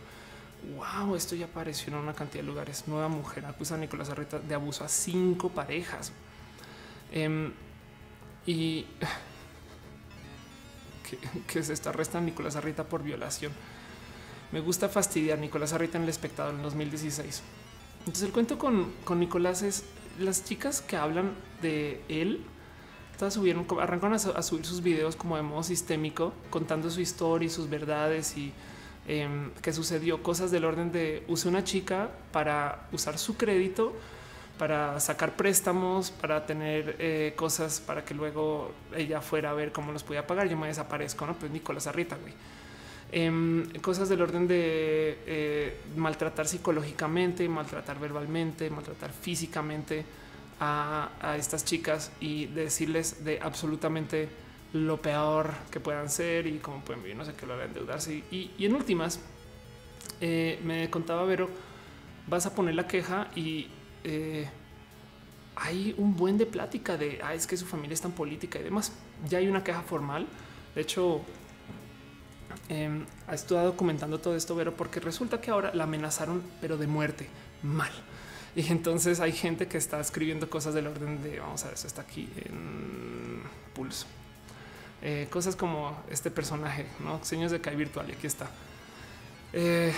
Wow, 0.76 1.16
esto 1.16 1.36
ya 1.36 1.46
apareció 1.46 1.94
en 1.94 2.00
una 2.00 2.14
cantidad 2.14 2.44
de 2.44 2.48
lugares. 2.48 2.88
Nueva 2.88 3.08
mujer 3.08 3.46
acusa 3.46 3.76
a 3.76 3.78
Nicolás 3.78 4.10
Arrieta 4.10 4.40
de 4.40 4.56
abuso 4.56 4.84
a 4.84 4.90
cinco 4.90 5.50
parejas. 5.50 6.12
Em, 7.12 7.52
y 8.46 8.86
que, 11.48 11.64
se 11.64 11.74
está 11.74 11.90
arrestando 11.90 12.26
Nicolás 12.30 12.56
Arrieta 12.56 12.86
por 12.86 13.04
violación. 13.04 13.52
Me 14.52 14.60
gusta 14.60 14.90
fastidiar 14.90 15.40
Nicolás 15.40 15.74
Arrieta 15.74 15.98
en 15.98 16.04
el 16.04 16.10
espectador 16.10 16.54
en 16.56 16.62
2016. 16.62 17.42
Entonces 18.00 18.24
el 18.24 18.32
cuento 18.32 18.58
con, 18.58 18.94
con 19.04 19.20
Nicolás 19.20 19.62
es 19.62 19.84
las 20.20 20.46
chicas 20.46 20.82
que 20.82 20.96
hablan 20.96 21.34
de 21.62 22.02
él 22.08 22.46
todas 23.18 23.34
subieron, 23.34 23.66
arrancaron 23.80 24.14
a, 24.14 24.42
subir 24.42 24.66
sus 24.66 24.82
videos 24.82 25.16
como 25.16 25.38
de 25.38 25.44
modo 25.44 25.64
sistémico, 25.64 26.34
contando 26.50 26.90
su 26.90 27.02
historia 27.02 27.46
y 27.46 27.50
sus 27.50 27.70
verdades 27.70 28.38
y 28.38 28.52
eh, 29.08 29.50
qué 29.62 29.74
sucedió, 29.74 30.24
cosas 30.24 30.52
del 30.52 30.66
orden 30.66 30.92
de 30.92 31.24
usé 31.28 31.48
una 31.48 31.64
chica 31.64 32.10
para 32.32 32.88
usar 32.92 33.18
su 33.18 33.38
crédito 33.38 33.94
para 34.58 35.00
sacar 35.00 35.36
préstamos, 35.36 36.12
para 36.12 36.46
tener 36.46 36.96
eh, 37.00 37.34
cosas 37.36 37.82
para 37.82 38.06
que 38.06 38.14
luego 38.14 38.72
ella 38.96 39.20
fuera 39.22 39.50
a 39.50 39.54
ver 39.54 39.72
cómo 39.72 39.92
los 39.92 40.04
podía 40.04 40.28
pagar. 40.28 40.48
Yo 40.48 40.58
me 40.58 40.68
desaparezco, 40.68 41.26
no? 41.26 41.34
Pues 41.34 41.52
Nicolás 41.52 41.88
Arrieta, 41.88 42.18
güey. 42.18 42.34
Em, 43.12 43.70
cosas 43.82 44.10
del 44.10 44.22
orden 44.22 44.48
de 44.48 45.20
eh, 45.26 45.78
maltratar 45.96 46.48
psicológicamente, 46.48 47.48
maltratar 47.48 48.00
verbalmente, 48.00 48.70
maltratar 48.70 49.12
físicamente 49.12 50.04
a, 50.60 51.36
estas 51.38 51.66
chicas 51.66 52.12
y 52.20 52.46
decirles 52.46 53.24
de 53.24 53.40
absolutamente 53.42 54.30
lo 54.74 55.02
peor 55.02 55.54
que 55.72 55.80
puedan 55.80 56.10
ser 56.10 56.48
y 56.48 56.58
cómo 56.58 56.84
pueden 56.84 57.04
vivir, 57.04 57.16
no 57.16 57.26
sé 57.26 57.34
qué 57.36 57.46
lo 57.46 57.62
endeudarse. 57.62 58.24
Y, 58.32 58.52
y 58.58 58.66
en 58.66 58.74
últimas, 58.74 59.20
eh, 60.20 60.60
me 60.64 60.90
contaba 60.90 61.24
Vero, 61.24 61.50
vas 62.28 62.46
a 62.46 62.56
poner 62.56 62.76
la 62.76 62.88
queja 62.88 63.30
y 63.36 63.68
eh, 64.04 64.50
hay 65.56 65.94
un 65.98 66.16
buen 66.16 66.38
de 66.38 66.46
plática 66.46 66.98
de 66.98 67.20
ah, 67.24 67.34
es 67.34 67.46
que 67.46 67.56
su 67.58 67.66
familia 67.66 67.94
es 67.94 68.02
tan 68.02 68.14
política 68.14 68.60
y 68.60 68.64
demás. 68.64 68.94
Ya 69.30 69.38
hay 69.38 69.48
una 69.48 69.64
queja 69.64 69.82
formal. 69.82 70.28
De 70.74 70.82
hecho, 70.82 71.22
em, 72.70 73.06
ha 73.28 73.36
estado 73.36 73.66
documentando 73.66 74.20
todo 74.20 74.36
esto, 74.36 74.56
pero 74.56 74.76
porque 74.76 75.00
resulta 75.00 75.40
que 75.40 75.52
ahora 75.52 75.74
la 75.74 75.84
amenazaron, 75.84 76.42
pero 76.62 76.78
de 76.78 76.88
muerte 76.88 77.28
mal. 77.62 77.92
Y 78.56 78.72
entonces 78.72 79.20
hay 79.20 79.32
gente 79.32 79.68
que 79.68 79.78
está 79.78 80.00
escribiendo 80.00 80.50
cosas 80.50 80.74
del 80.74 80.88
orden 80.88 81.22
de 81.24 81.40
vamos 81.40 81.64
a 81.64 81.68
ver, 81.68 81.76
eso 81.76 81.88
está 81.88 82.02
aquí 82.02 82.30
en 82.46 83.42
pulso. 83.74 84.08
Eh, 85.06 85.28
cosas 85.30 85.58
como 85.58 86.02
este 86.10 86.32
personaje, 86.32 86.86
no 87.04 87.22
señas 87.26 87.52
de 87.52 87.60
cae 87.60 87.76
virtual. 87.76 88.10
Y 88.10 88.14
aquí 88.14 88.26
está. 88.26 88.50
Eh, 89.52 89.94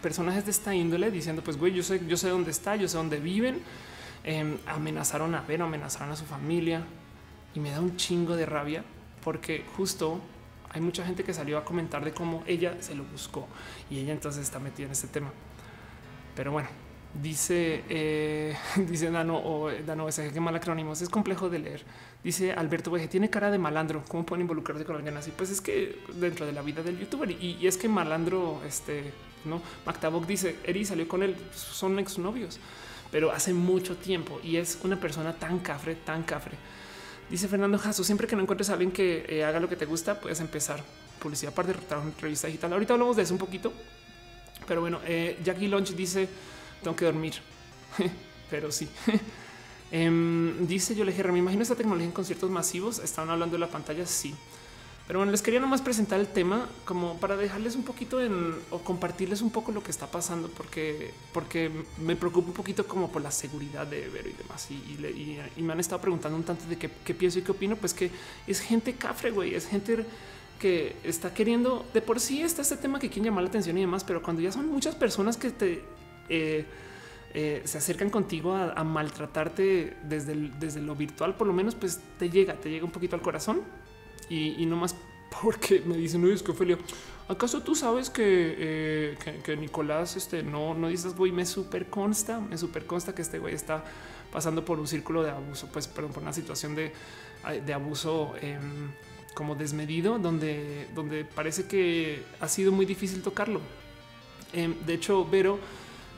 personajes 0.00 0.46
de 0.46 0.50
esta 0.50 0.74
índole 0.74 1.10
diciendo, 1.10 1.42
pues 1.44 1.58
güey, 1.58 1.74
yo 1.74 1.82
sé, 1.82 2.00
yo 2.06 2.16
sé 2.16 2.30
dónde 2.30 2.52
está, 2.52 2.74
yo 2.76 2.88
sé 2.88 2.96
dónde 2.96 3.20
viven. 3.20 3.60
Em, 4.24 4.56
amenazaron 4.66 5.34
a 5.34 5.42
ver, 5.42 5.60
amenazaron 5.60 6.10
a 6.10 6.16
su 6.16 6.24
familia 6.24 6.82
y 7.54 7.60
me 7.60 7.70
da 7.70 7.80
un 7.80 7.96
chingo 7.98 8.34
de 8.34 8.46
rabia 8.46 8.82
porque 9.22 9.64
justo 9.76 10.20
hay 10.70 10.80
mucha 10.80 11.04
gente 11.04 11.22
que 11.22 11.34
salió 11.34 11.58
a 11.58 11.64
comentar 11.66 12.02
de 12.02 12.12
cómo 12.12 12.44
ella 12.46 12.76
se 12.80 12.94
lo 12.94 13.04
buscó 13.04 13.46
y 13.90 13.98
ella 13.98 14.12
entonces 14.12 14.42
está 14.42 14.58
metida 14.58 14.86
en 14.86 14.92
este 14.92 15.08
tema. 15.08 15.30
Pero 16.34 16.52
bueno, 16.52 16.70
dice, 17.14 17.82
eh, 17.88 18.56
dice 18.88 19.10
Dano 19.10 19.36
o 19.36 19.70
Dano 19.86 20.08
ese 20.08 20.30
que 20.32 20.40
mal 20.40 20.54
acrónimos. 20.54 21.02
Es 21.02 21.08
complejo 21.08 21.48
de 21.48 21.58
leer. 21.58 21.82
Dice 22.22 22.52
Alberto 22.52 22.90
Veje, 22.90 23.08
tiene 23.08 23.30
cara 23.30 23.50
de 23.50 23.58
malandro. 23.58 24.04
¿Cómo 24.08 24.24
pueden 24.24 24.42
involucrarse 24.42 24.84
con 24.84 24.96
alguien 24.96 25.16
así? 25.16 25.32
Pues 25.36 25.50
es 25.50 25.60
que 25.60 25.98
dentro 26.14 26.46
de 26.46 26.52
la 26.52 26.62
vida 26.62 26.82
del 26.82 26.98
youtuber 26.98 27.30
y, 27.30 27.66
es 27.66 27.76
que 27.76 27.88
malandro, 27.88 28.60
este 28.66 29.12
no 29.44 29.62
Mactabok 29.86 30.26
dice 30.26 30.56
Eri 30.64 30.84
salió 30.84 31.08
con 31.08 31.22
él, 31.22 31.34
son 31.54 31.98
exnovios, 31.98 32.60
pero 33.10 33.32
hace 33.32 33.54
mucho 33.54 33.96
tiempo 33.96 34.38
y 34.44 34.56
es 34.56 34.78
una 34.82 35.00
persona 35.00 35.32
tan 35.32 35.60
cafre, 35.60 35.94
tan 35.94 36.24
cafre. 36.24 36.58
Dice 37.30 37.48
Fernando 37.48 37.78
Jasso, 37.78 38.04
siempre 38.04 38.26
que 38.26 38.36
no 38.36 38.42
encuentres 38.42 38.68
a 38.68 38.74
alguien 38.74 38.90
que 38.90 39.24
eh, 39.28 39.44
haga 39.44 39.60
lo 39.60 39.68
que 39.68 39.76
te 39.76 39.86
gusta, 39.86 40.20
puedes 40.20 40.40
empezar 40.40 40.82
publicidad 41.20 41.54
derrotar 41.54 41.98
una 41.98 42.12
revista 42.20 42.48
digital. 42.48 42.72
Ahorita 42.72 42.94
hablamos 42.94 43.16
de 43.16 43.22
eso 43.22 43.32
un 43.32 43.38
poquito, 43.38 43.72
pero 44.66 44.80
bueno, 44.80 45.00
eh, 45.06 45.38
Jackie 45.44 45.68
Lunch 45.68 45.94
dice 45.94 46.28
tengo 46.82 46.96
que 46.96 47.04
dormir, 47.04 47.34
pero 48.50 48.70
sí. 48.72 48.88
Em, 49.92 50.68
dice 50.68 50.94
yo 50.94 51.04
le 51.04 51.10
dije, 51.10 51.24
me 51.32 51.40
imagino 51.40 51.62
esta 51.62 51.74
tecnología 51.74 52.06
en 52.06 52.12
conciertos 52.12 52.48
masivos. 52.48 53.00
Estaban 53.00 53.28
hablando 53.30 53.56
de 53.56 53.58
la 53.58 53.66
pantalla. 53.66 54.06
Sí, 54.06 54.36
pero 55.10 55.18
bueno, 55.18 55.32
les 55.32 55.42
quería 55.42 55.58
nomás 55.58 55.82
presentar 55.82 56.20
el 56.20 56.28
tema 56.28 56.68
como 56.84 57.18
para 57.18 57.36
dejarles 57.36 57.74
un 57.74 57.82
poquito 57.82 58.22
en 58.22 58.54
o 58.70 58.78
compartirles 58.78 59.42
un 59.42 59.50
poco 59.50 59.72
lo 59.72 59.82
que 59.82 59.90
está 59.90 60.06
pasando, 60.06 60.48
porque, 60.48 61.12
porque 61.32 61.68
me 61.98 62.14
preocupa 62.14 62.50
un 62.50 62.54
poquito 62.54 62.86
como 62.86 63.10
por 63.10 63.20
la 63.20 63.32
seguridad 63.32 63.88
de 63.88 64.08
Vero 64.08 64.28
y 64.28 64.34
demás. 64.34 64.70
Y, 64.70 65.60
me 65.60 65.72
han 65.72 65.80
estado 65.80 66.00
preguntando 66.00 66.36
un 66.36 66.44
tanto 66.44 66.64
de 66.66 66.76
qué, 66.78 66.88
pienso 67.12 67.40
y 67.40 67.42
qué 67.42 67.50
opino. 67.50 67.74
Pues 67.74 67.92
que 67.92 68.08
es 68.46 68.60
gente 68.60 68.92
cafre, 68.92 69.32
güey, 69.32 69.52
es 69.52 69.66
gente 69.66 70.06
que 70.60 70.94
está 71.02 71.34
queriendo 71.34 71.84
de 71.92 72.02
por 72.02 72.20
sí 72.20 72.42
está 72.42 72.62
este 72.62 72.76
tema 72.76 73.00
que 73.00 73.08
quieren 73.08 73.24
llamar 73.24 73.42
la 73.42 73.48
atención 73.48 73.76
y 73.78 73.80
demás, 73.80 74.04
pero 74.04 74.22
cuando 74.22 74.42
ya 74.42 74.52
son 74.52 74.68
muchas 74.68 74.94
personas 74.94 75.36
que 75.36 75.50
te 75.50 75.82
eh, 76.30 76.64
eh, 77.32 77.62
se 77.64 77.78
acercan 77.78 78.10
contigo 78.10 78.56
a, 78.56 78.82
maltratarte 78.82 79.96
desde, 80.02 80.34
desde 80.58 80.80
lo 80.80 80.96
virtual, 80.96 81.36
por 81.36 81.46
lo 81.46 81.52
menos, 81.52 81.76
pues 81.76 82.00
te 82.18 82.28
llega, 82.28 82.54
te 82.54 82.70
llega 82.70 82.84
un 82.84 82.90
poquito 82.90 83.14
al 83.14 83.22
corazón 83.22 83.62
y, 84.28 84.66
no 84.66 84.76
más 84.76 84.96
porque 85.42 85.80
me 85.86 85.96
dicen, 85.96 86.22
no 86.22 86.28
es 86.28 86.42
que 86.42 86.50
Ophelia, 86.50 86.76
¿acaso 87.28 87.62
tú 87.62 87.76
sabes 87.76 88.10
que, 88.10 88.56
eh, 88.58 89.56
Nicolás 89.58 90.16
este, 90.16 90.42
no, 90.42 90.74
no 90.74 90.88
dices, 90.88 91.14
güey, 91.14 91.30
me 91.30 91.46
super 91.46 91.88
consta, 91.88 92.40
me 92.40 92.58
super 92.58 92.84
consta 92.84 93.14
que 93.14 93.22
este 93.22 93.38
güey 93.38 93.54
está 93.54 93.84
pasando 94.32 94.64
por 94.64 94.80
un 94.80 94.88
círculo 94.88 95.22
de 95.22 95.30
abuso, 95.30 95.68
pues 95.72 95.86
perdón, 95.86 96.12
por 96.12 96.24
una 96.24 96.32
situación 96.32 96.74
de, 96.74 96.92
de 97.64 97.72
abuso 97.72 98.34
em, 98.40 98.90
como 99.34 99.54
desmedido, 99.54 100.18
donde, 100.18 100.88
donde 100.96 101.24
parece 101.24 101.66
que 101.66 102.24
ha 102.40 102.48
sido 102.48 102.72
muy 102.72 102.86
difícil 102.86 103.22
tocarlo. 103.22 103.60
Em, 104.52 104.74
de 104.84 104.94
hecho, 104.94 105.24
Vero 105.24 105.60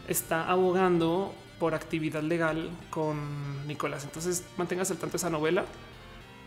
está 0.08 0.48
abogando 0.48 1.34
por 1.58 1.74
actividad 1.74 2.22
legal 2.22 2.70
con 2.90 3.66
Nicolás. 3.66 4.04
Entonces 4.04 4.44
mantengas 4.56 4.90
al 4.90 4.96
tanto 4.96 5.16
esa 5.16 5.30
novela 5.30 5.64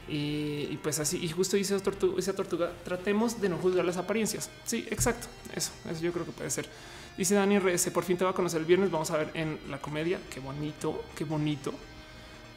y, 0.08 0.78
pues 0.84 1.00
así, 1.00 1.18
y 1.24 1.30
justo 1.30 1.58
dice 1.58 1.76
esa 1.76 2.34
tortuga, 2.34 2.72
tratemos 2.84 3.42
de 3.42 3.50
no 3.50 3.58
juzgar 3.58 3.86
las 3.86 3.98
apariencias. 3.98 4.50
Sí, 4.66 4.86
exacto. 4.92 5.28
Eso, 5.56 5.72
eso 5.90 6.02
yo 6.02 6.12
creo 6.12 6.26
que 6.26 6.32
puede 6.32 6.50
ser. 6.52 6.70
Dice 7.18 7.34
Dani 7.34 7.58
RS, 7.60 7.90
por 7.92 8.04
fin 8.04 8.18
te 8.18 8.24
va 8.26 8.32
a 8.32 8.34
conocer 8.34 8.60
el 8.60 8.66
viernes. 8.66 8.92
Vamos 8.92 9.10
a 9.12 9.18
ver 9.18 9.32
en 9.34 9.58
la 9.70 9.80
comedia. 9.80 10.20
Qué 10.30 10.40
bonito, 10.40 11.04
qué 11.16 11.24
bonito. 11.24 11.74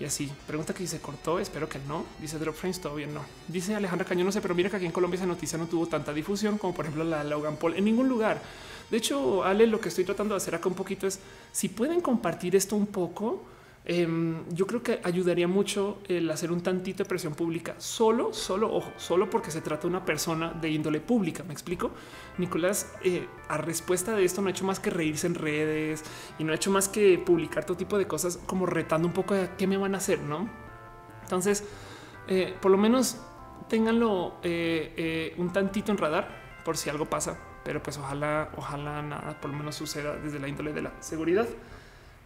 Y 0.01 0.05
así, 0.05 0.31
pregunta 0.47 0.75
que 0.75 0.87
se 0.87 1.01
cortó, 1.01 1.41
espero 1.41 1.69
que 1.69 1.79
no. 1.81 2.05
Dice 2.21 2.39
Drop 2.39 2.55
Frames, 2.55 2.81
todavía 2.81 3.07
no. 3.07 3.23
Dice 3.49 3.75
Alejandra 3.75 4.07
Cañón, 4.07 4.27
no 4.27 4.33
sé, 4.33 4.41
pero 4.41 4.55
mira 4.55 4.71
que 4.71 4.77
aquí 4.77 4.87
en 4.87 4.93
Colombia 4.93 5.17
esa 5.17 5.27
noticia 5.27 5.59
no 5.59 5.67
tuvo 5.67 5.87
tanta 5.87 6.13
difusión 6.13 6.59
como 6.59 6.75
por 6.75 6.85
ejemplo 6.85 7.03
la 7.03 7.25
Logan 7.25 7.57
Paul 7.57 7.75
en 7.75 7.85
ningún 7.85 8.09
lugar. 8.09 8.41
De 8.91 8.97
hecho, 8.97 9.45
Ale, 9.45 9.67
lo 9.67 9.81
que 9.81 9.89
estoy 9.89 10.05
tratando 10.05 10.35
de 10.35 10.39
hacer 10.39 10.55
acá 10.55 10.69
un 10.69 10.75
poquito 10.75 11.07
es 11.07 11.21
si 11.53 11.69
pueden 11.69 12.01
compartir 12.01 12.57
esto 12.57 12.75
un 12.77 12.87
poco 12.87 13.45
Em, 13.91 14.45
yo 14.51 14.67
creo 14.67 14.83
que 14.83 15.01
ayudaría 15.03 15.49
mucho 15.49 15.97
el 16.09 16.31
hacer 16.31 16.53
un 16.53 16.61
tantito 16.61 17.05
de 17.05 17.09
presión 17.09 17.35
pública, 17.35 17.75
solo, 17.79 18.35
solo, 18.35 18.71
ojo, 18.71 18.93
solo 18.99 19.31
porque 19.31 19.51
se 19.51 19.63
trata 19.63 19.83
de 19.83 19.89
una 19.89 20.05
persona 20.05 20.53
de 20.53 20.69
índole 20.69 21.01
pública. 21.01 21.43
Me 21.43 21.55
explico. 21.55 21.91
Nicolás, 22.37 22.93
eh, 23.03 23.27
a 23.49 23.57
respuesta 23.57 24.15
de 24.15 24.27
esto, 24.27 24.43
no 24.43 24.49
ha 24.49 24.51
hecho 24.51 24.67
más 24.67 24.79
que 24.79 24.91
reírse 24.91 25.27
en 25.27 25.35
redes 25.35 26.05
y 26.39 26.45
no 26.45 26.53
ha 26.53 26.57
hecho 26.57 26.71
más 26.71 26.87
que 26.87 27.19
publicar 27.19 27.65
todo 27.65 27.79
tipo 27.79 27.97
de 27.97 28.07
cosas, 28.07 28.39
como 28.45 28.67
retando 28.67 29.09
un 29.09 29.15
poco 29.15 29.33
de 29.33 29.49
qué 29.57 29.67
me 29.67 29.79
van 29.79 29.95
a 29.95 29.99
hacer, 29.99 30.21
no? 30.21 30.51
Entonces, 31.23 31.65
eh, 32.29 32.55
por 32.61 32.71
lo 32.71 32.77
menos 32.77 33.17
ténganlo 33.71 34.35
eh, 34.43 35.35
un 35.39 35.51
tantito 35.51 35.93
en 35.93 35.97
radar 35.97 36.61
por 36.63 36.77
si 36.77 36.91
algo 36.91 37.07
pasa, 37.07 37.39
pero 37.65 37.83
pues 37.83 37.99
ojalá, 37.99 38.51
ojalá 38.57 39.03
nada 39.03 39.41
por 39.41 39.51
lo 39.51 39.57
menos 39.57 39.75
suceda 39.75 40.17
desde 40.17 40.39
la 40.39 40.49
índole 40.49 40.73
de 40.73 40.83
la 40.83 40.93
seguridad 41.01 41.47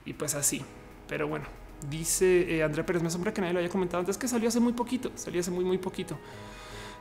y 0.04 0.12
pues 0.12 0.34
así. 0.34 0.64
Pero 1.09 1.28
bueno, 1.28 1.46
dice 1.90 2.56
eh, 2.56 2.62
Andrea 2.62 2.86
Pérez, 2.86 3.02
me 3.02 3.09
asombra 3.09 3.32
que 3.32 3.40
nadie 3.40 3.54
lo 3.54 3.60
haya 3.60 3.68
comentado 3.68 4.00
antes 4.00 4.16
que 4.16 4.28
salió 4.28 4.48
hace 4.48 4.60
muy 4.60 4.72
poquito, 4.72 5.10
salió 5.14 5.40
hace 5.40 5.50
muy, 5.50 5.64
muy 5.64 5.78
poquito. 5.78 6.18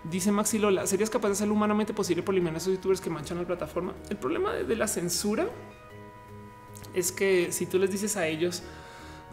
Dice 0.03 0.31
Maxi 0.31 0.57
Lola, 0.57 0.87
¿serías 0.87 1.11
capaz 1.11 1.27
de 1.27 1.33
hacerlo 1.33 1.53
humanamente 1.53 1.93
posible 1.93 2.23
por 2.23 2.33
eliminar 2.33 2.55
a 2.55 2.57
esos 2.57 2.73
youtubers 2.73 2.99
que 2.99 3.11
manchan 3.11 3.37
la 3.37 3.45
plataforma? 3.45 3.93
El 4.09 4.17
problema 4.17 4.53
de, 4.53 4.75
la 4.75 4.87
censura 4.87 5.47
es 6.95 7.11
que 7.11 7.51
si 7.51 7.67
tú 7.67 7.77
les 7.77 7.91
dices 7.91 8.17
a 8.17 8.25
ellos 8.25 8.63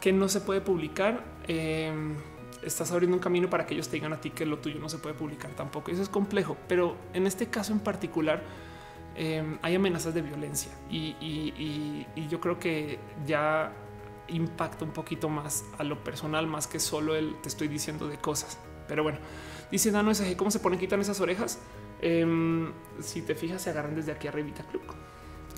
que 0.01 0.13
no 0.13 0.29
se 0.29 0.43
puede 0.43 0.61
publicar, 0.61 1.25
em, 1.47 2.17
estás 2.63 2.93
abriendo 2.93 3.17
un 3.17 3.23
camino 3.23 3.49
para 3.49 3.65
que 3.67 3.75
ellos 3.75 3.89
te 3.89 3.97
digan 3.97 4.13
a 4.13 4.21
ti 4.21 4.31
que 4.31 4.45
lo 4.45 4.59
tuyo 4.59 4.79
no 4.79 4.91
se 4.91 4.99
puede 4.99 5.15
publicar 5.15 5.53
tampoco. 5.53 5.91
Eso 5.91 6.03
es 6.03 6.11
complejo, 6.11 6.59
pero 6.69 6.97
en 7.15 7.27
este 7.27 7.49
caso 7.49 7.73
en 7.73 7.81
particular 7.81 8.43
em, 9.19 9.59
hay 9.63 9.75
amenazas 9.75 10.15
de 10.15 10.23
violencia 10.23 10.73
y, 10.91 12.07
yo 12.29 12.41
creo 12.41 12.59
que 12.59 12.99
ya 13.27 13.73
impacta 14.29 14.85
un 14.85 14.93
poquito 14.93 15.29
más 15.29 15.65
a 15.79 15.85
lo 15.85 16.03
personal, 16.05 16.47
más 16.47 16.67
que 16.67 16.79
solo 16.79 17.17
el 17.17 17.35
te 17.43 17.49
estoy 17.49 17.69
diciendo 17.69 18.09
de 18.09 18.17
cosas. 18.19 18.59
Pero 18.87 19.03
bueno, 19.03 19.19
dice 19.71 19.91
Nano 19.91 20.15
SG, 20.15 20.37
¿cómo 20.37 20.51
se 20.51 20.61
ponen 20.61 20.79
quitan 20.79 21.01
esas 21.01 21.21
orejas? 21.21 21.59
Em, 22.01 22.73
si 23.01 23.23
te 23.23 23.35
fijas, 23.35 23.63
se 23.63 23.71
agarran 23.71 23.95
desde 23.95 24.13
aquí 24.13 24.29
arribita. 24.29 24.65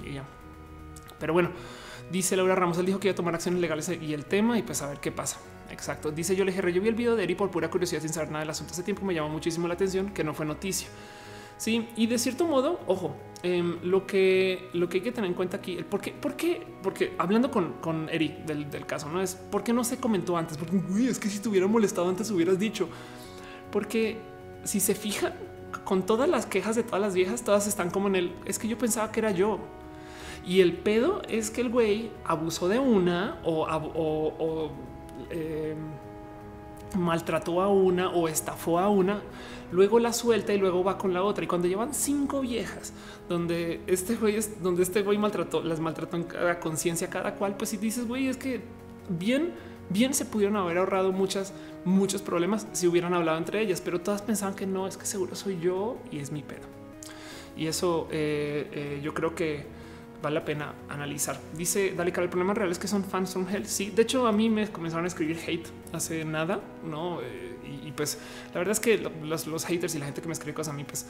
Y 0.04 0.14
ya. 0.14 0.24
Pero 1.18 1.32
bueno, 1.32 1.50
dice 2.10 2.36
Laura 2.36 2.54
Ramos, 2.54 2.78
él 2.78 2.86
dijo 2.86 2.98
que 2.98 3.08
iba 3.08 3.12
a 3.12 3.16
tomar 3.16 3.34
acciones 3.34 3.60
legales 3.60 3.88
y 3.88 4.14
el 4.14 4.24
tema 4.24 4.58
y 4.58 4.62
pues 4.62 4.80
a 4.82 4.88
ver 4.88 5.00
qué 5.00 5.12
pasa. 5.12 5.38
Exacto. 5.70 6.10
Dice 6.10 6.34
yo 6.34 6.44
le 6.44 6.52
dije, 6.52 6.72
yo 6.72 6.80
vi 6.80 6.88
el 6.88 6.94
video 6.94 7.14
de 7.14 7.24
Eri 7.24 7.34
por 7.34 7.50
pura 7.50 7.70
curiosidad 7.70 8.00
sin 8.00 8.12
saber 8.12 8.30
nada 8.30 8.40
del 8.40 8.50
asunto. 8.50 8.72
Hace 8.72 8.82
tiempo 8.82 9.04
me 9.04 9.14
llamó 9.14 9.28
muchísimo 9.28 9.68
la 9.68 9.74
atención 9.74 10.10
que 10.10 10.24
no 10.24 10.34
fue 10.34 10.46
noticia. 10.46 10.88
Sí, 11.60 11.86
y 11.94 12.06
de 12.06 12.16
cierto 12.16 12.46
modo, 12.46 12.80
ojo, 12.86 13.14
em, 13.42 13.76
lo 13.82 14.06
que 14.06 14.70
lo 14.72 14.88
que 14.88 14.96
hay 14.96 15.02
que 15.02 15.12
tener 15.12 15.28
en 15.28 15.34
cuenta 15.34 15.58
aquí, 15.58 15.76
el 15.76 15.84
por 15.84 16.00
qué, 16.00 16.10
por 16.10 16.34
qué, 16.34 16.66
porque 16.82 17.12
hablando 17.18 17.50
con, 17.50 17.74
con 17.82 18.08
Eri 18.08 18.34
del, 18.46 18.86
caso, 18.86 19.10
no 19.10 19.20
es 19.20 19.34
por 19.34 19.62
qué 19.62 19.74
no 19.74 19.84
se 19.84 19.98
comentó 19.98 20.38
antes, 20.38 20.56
porque 20.56 20.80
es 21.06 21.18
que 21.18 21.28
si 21.28 21.38
te 21.38 21.50
hubiera 21.50 21.66
molestado 21.66 22.08
antes 22.08 22.30
hubieras 22.30 22.58
dicho, 22.58 22.88
porque 23.70 24.16
si 24.64 24.80
se 24.80 24.94
fijan 24.94 25.34
con 25.84 26.06
todas 26.06 26.30
las 26.30 26.46
quejas 26.46 26.76
de 26.76 26.82
todas 26.82 27.02
las 27.02 27.12
viejas, 27.12 27.44
todas 27.44 27.66
están 27.66 27.90
como 27.90 28.08
en 28.08 28.16
el 28.16 28.34
es 28.46 28.58
que 28.58 28.66
yo 28.66 28.78
pensaba 28.78 29.12
que 29.12 29.20
era 29.20 29.30
yo. 29.30 29.58
Y 30.46 30.60
el 30.60 30.72
pedo 30.72 31.20
es 31.28 31.50
que 31.50 31.60
el 31.60 31.68
güey 31.68 32.10
abusó 32.24 32.68
de 32.68 32.78
una 32.78 33.38
o, 33.44 34.70
eh, 35.28 35.76
maltrató 36.98 37.60
a 37.60 37.68
una 37.68 38.08
o 38.08 38.28
estafó 38.28 38.78
a 38.78 38.88
una, 38.88 39.20
luego 39.72 39.98
la 39.98 40.12
suelta 40.12 40.52
y 40.52 40.58
luego 40.58 40.84
va 40.84 40.98
con 40.98 41.12
la 41.12 41.22
otra. 41.22 41.44
Y 41.44 41.46
cuando 41.46 41.68
llevan 41.68 41.94
cinco 41.94 42.40
viejas, 42.40 42.92
donde 43.28 43.80
este 43.86 44.16
güey 44.16 44.36
es 44.36 44.62
donde 44.62 44.82
este 44.82 45.02
güey 45.02 45.18
maltrató, 45.18 45.62
las 45.62 45.80
maltrató 45.80 46.16
en 46.16 46.24
cada 46.24 46.60
conciencia 46.60 47.08
cada 47.08 47.34
cual, 47.34 47.56
pues 47.56 47.70
si 47.70 47.76
dices, 47.76 48.06
güey, 48.06 48.28
es 48.28 48.36
que 48.36 48.60
bien, 49.08 49.52
bien 49.88 50.14
se 50.14 50.24
pudieron 50.24 50.56
haber 50.56 50.78
ahorrado 50.78 51.12
muchas, 51.12 51.52
muchos 51.84 52.22
problemas 52.22 52.66
si 52.72 52.86
hubieran 52.86 53.14
hablado 53.14 53.38
entre 53.38 53.60
ellas, 53.60 53.80
pero 53.80 54.00
todas 54.00 54.22
pensaban 54.22 54.54
que 54.54 54.66
no, 54.66 54.86
es 54.86 54.96
que 54.96 55.06
seguro 55.06 55.34
soy 55.34 55.58
yo 55.60 55.98
y 56.10 56.18
es 56.18 56.32
mi 56.32 56.42
pedo. 56.42 56.66
Y 57.56 57.66
eso 57.66 58.08
eh, 58.10 58.68
eh, 58.72 59.00
yo 59.02 59.12
creo 59.14 59.34
que 59.34 59.66
vale 60.22 60.34
la 60.34 60.44
pena 60.44 60.74
analizar. 60.88 61.38
Dice 61.56 61.94
Dale, 61.96 62.12
el 62.14 62.28
problema 62.28 62.54
real 62.54 62.70
es 62.70 62.78
que 62.78 62.88
son 62.88 63.04
fans 63.04 63.32
from 63.32 63.46
hell. 63.48 63.66
Sí, 63.66 63.90
de 63.90 64.02
hecho, 64.02 64.26
a 64.26 64.32
mí 64.32 64.50
me 64.50 64.68
comenzaron 64.68 65.04
a 65.04 65.08
escribir 65.08 65.38
hate 65.46 65.68
hace 65.92 66.24
nada, 66.24 66.60
no? 66.84 67.20
Eh, 67.22 67.56
y, 67.86 67.92
pues 67.92 68.18
la 68.52 68.58
verdad 68.58 68.72
es 68.72 68.80
que 68.80 68.98
los, 68.98 69.64
haters 69.64 69.94
y 69.94 69.98
la 69.98 70.06
gente 70.06 70.20
que 70.20 70.26
me 70.26 70.32
escribe 70.32 70.54
cosas 70.54 70.74
a 70.74 70.76
mí, 70.76 70.84
pues, 70.84 71.06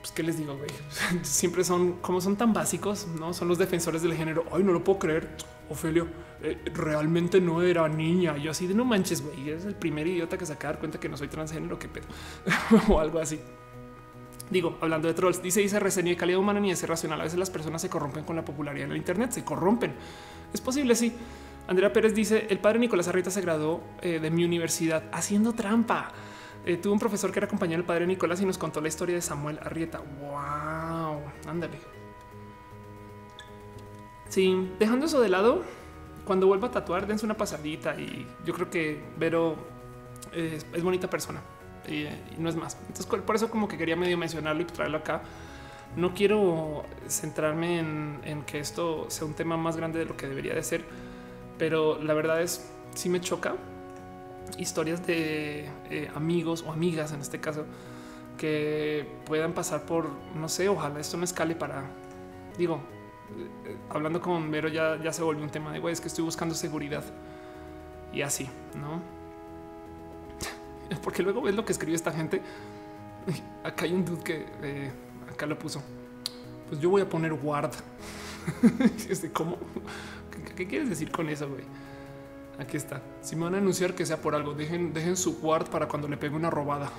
pues 0.00 0.12
qué 0.12 0.22
les 0.22 0.36
digo, 0.38 0.56
güey, 0.56 0.70
siempre 1.22 1.64
son 1.64 1.94
como 1.94 2.20
son 2.20 2.36
tan 2.36 2.52
básicos, 2.52 3.06
no 3.06 3.32
son 3.32 3.48
los 3.48 3.58
defensores 3.58 4.02
del 4.02 4.14
género. 4.14 4.44
Ay, 4.52 4.62
no 4.62 4.72
lo 4.72 4.84
puedo 4.84 4.98
creer. 4.98 5.28
Ofelio 5.70 6.08
eh, 6.42 6.58
realmente 6.72 7.40
no 7.40 7.62
era 7.62 7.88
niña. 7.88 8.36
Yo 8.36 8.50
así 8.50 8.66
de 8.66 8.74
no 8.74 8.84
manches, 8.84 9.22
güey, 9.22 9.48
eres 9.48 9.64
el 9.64 9.74
primer 9.74 10.06
idiota 10.06 10.38
que 10.38 10.46
se 10.46 10.52
acaba 10.52 10.72
de 10.72 10.74
dar 10.74 10.80
cuenta 10.80 11.00
que 11.00 11.08
no 11.08 11.16
soy 11.16 11.28
transgénero, 11.28 11.78
qué 11.78 11.88
pedo 11.88 12.06
o 12.88 13.00
algo 13.00 13.18
así. 13.18 13.40
Digo, 14.50 14.78
hablando 14.80 15.08
de 15.08 15.14
trolls, 15.14 15.42
dice 15.42 15.60
dice 15.60 15.78
reseña 15.78 16.12
y 16.12 16.16
calidad 16.16 16.38
humana 16.38 16.60
ni 16.60 16.70
es 16.70 16.86
racional. 16.86 17.20
A 17.20 17.24
veces 17.24 17.38
las 17.38 17.50
personas 17.50 17.82
se 17.82 17.90
corrompen 17.90 18.24
con 18.24 18.36
la 18.36 18.44
popularidad 18.44 18.86
en 18.86 18.92
el 18.92 18.96
Internet, 18.96 19.32
se 19.32 19.44
corrompen. 19.44 19.92
Es 20.52 20.60
posible, 20.60 20.94
sí. 20.94 21.12
Andrea 21.66 21.92
Pérez 21.92 22.14
dice 22.14 22.46
el 22.48 22.58
padre 22.58 22.78
Nicolás 22.78 23.08
Arrieta 23.08 23.30
se 23.30 23.42
graduó 23.42 23.82
eh, 24.00 24.20
de 24.20 24.30
mi 24.30 24.44
universidad 24.44 25.04
haciendo 25.12 25.52
trampa. 25.52 26.12
Eh, 26.64 26.78
tuve 26.78 26.94
un 26.94 26.98
profesor 26.98 27.30
que 27.30 27.40
era 27.40 27.48
compañero 27.48 27.78
del 27.78 27.86
padre 27.86 28.06
Nicolás 28.06 28.40
y 28.40 28.46
nos 28.46 28.56
contó 28.56 28.80
la 28.80 28.88
historia 28.88 29.14
de 29.14 29.22
Samuel 29.22 29.58
Arrieta. 29.62 30.00
Wow, 30.20 31.20
ándale. 31.46 31.78
Sí, 34.30 34.70
dejando 34.78 35.06
eso 35.06 35.20
de 35.20 35.28
lado, 35.28 35.62
cuando 36.24 36.46
vuelva 36.46 36.68
a 36.68 36.70
tatuar, 36.70 37.06
dense 37.06 37.24
una 37.26 37.36
pasadita 37.36 37.98
y 38.00 38.26
yo 38.44 38.54
creo 38.54 38.70
que 38.70 39.02
Vero 39.18 39.56
es 40.32 40.82
bonita 40.82 41.08
persona 41.08 41.40
y, 41.88 42.08
no 42.38 42.48
es 42.48 42.56
más. 42.56 42.76
Entonces, 42.88 43.06
por 43.06 43.34
eso 43.34 43.50
como 43.50 43.68
que 43.68 43.76
quería 43.76 43.96
medio 43.96 44.18
mencionarlo 44.18 44.62
y 44.62 44.64
traerlo 44.66 44.98
acá. 44.98 45.22
No 45.96 46.14
quiero 46.14 46.84
centrarme 47.08 47.78
en, 47.78 48.42
que 48.46 48.60
esto 48.60 49.06
sea 49.08 49.26
un 49.26 49.34
tema 49.34 49.56
más 49.56 49.76
grande 49.76 49.98
de 49.98 50.04
lo 50.04 50.16
que 50.16 50.28
debería 50.28 50.54
de 50.54 50.62
ser, 50.62 50.84
pero 51.58 52.00
la 52.02 52.14
verdad 52.14 52.42
es, 52.42 52.70
si 52.94 53.08
me 53.08 53.20
choca 53.20 53.56
historias 54.58 55.06
de 55.06 55.68
eh, 55.90 56.10
amigos 56.14 56.64
o 56.66 56.72
amigas 56.72 57.12
en 57.12 57.20
este 57.20 57.40
caso 57.40 57.66
que 58.38 59.06
puedan 59.26 59.52
pasar 59.52 59.84
por, 59.84 60.08
no 60.34 60.48
sé, 60.48 60.68
ojalá 60.68 61.00
esto 61.00 61.16
no 61.16 61.24
escale 61.24 61.54
para, 61.54 61.84
digo, 62.56 62.80
eh, 63.66 63.76
hablando 63.90 64.20
con 64.20 64.50
Vero 64.50 64.68
ya, 64.68 64.98
ya 65.02 65.12
se 65.12 65.22
volvió 65.22 65.42
un 65.42 65.50
tema 65.50 65.72
de, 65.72 65.80
güey, 65.80 65.92
es 65.92 66.00
que 66.00 66.08
estoy 66.08 66.24
buscando 66.24 66.54
seguridad 66.54 67.04
y 68.12 68.22
así, 68.22 68.48
¿no? 68.80 69.17
porque 71.02 71.22
luego 71.22 71.42
ves 71.42 71.54
lo 71.54 71.64
que 71.64 71.72
escribió 71.72 71.96
esta 71.96 72.12
gente. 72.12 72.42
Acá 73.62 73.84
hay 73.84 73.92
un 73.92 74.04
dude 74.04 74.22
que 74.22 74.46
eh, 74.62 74.90
acá 75.30 75.46
lo 75.46 75.58
puso. 75.58 75.82
Pues 76.68 76.80
yo 76.80 76.90
voy 76.90 77.02
a 77.02 77.08
poner 77.08 77.34
guard. 77.34 77.72
¿Cómo? 79.32 79.58
¿Qué, 80.56 80.66
quieres 80.66 80.88
decir 80.88 81.10
con 81.10 81.28
eso, 81.28 81.48
güey? 81.48 81.64
Aquí 82.58 82.76
está. 82.76 83.02
Si 83.20 83.36
me 83.36 83.44
van 83.44 83.54
a 83.54 83.58
anunciar 83.58 83.94
que 83.94 84.04
sea 84.04 84.20
por 84.20 84.34
algo, 84.34 84.54
dejen, 84.54 84.92
dejen 84.92 85.16
su 85.16 85.38
guard 85.38 85.68
para 85.68 85.86
cuando 85.86 86.08
le 86.08 86.16
pegue 86.16 86.34
una 86.34 86.50
robada. 86.50 86.90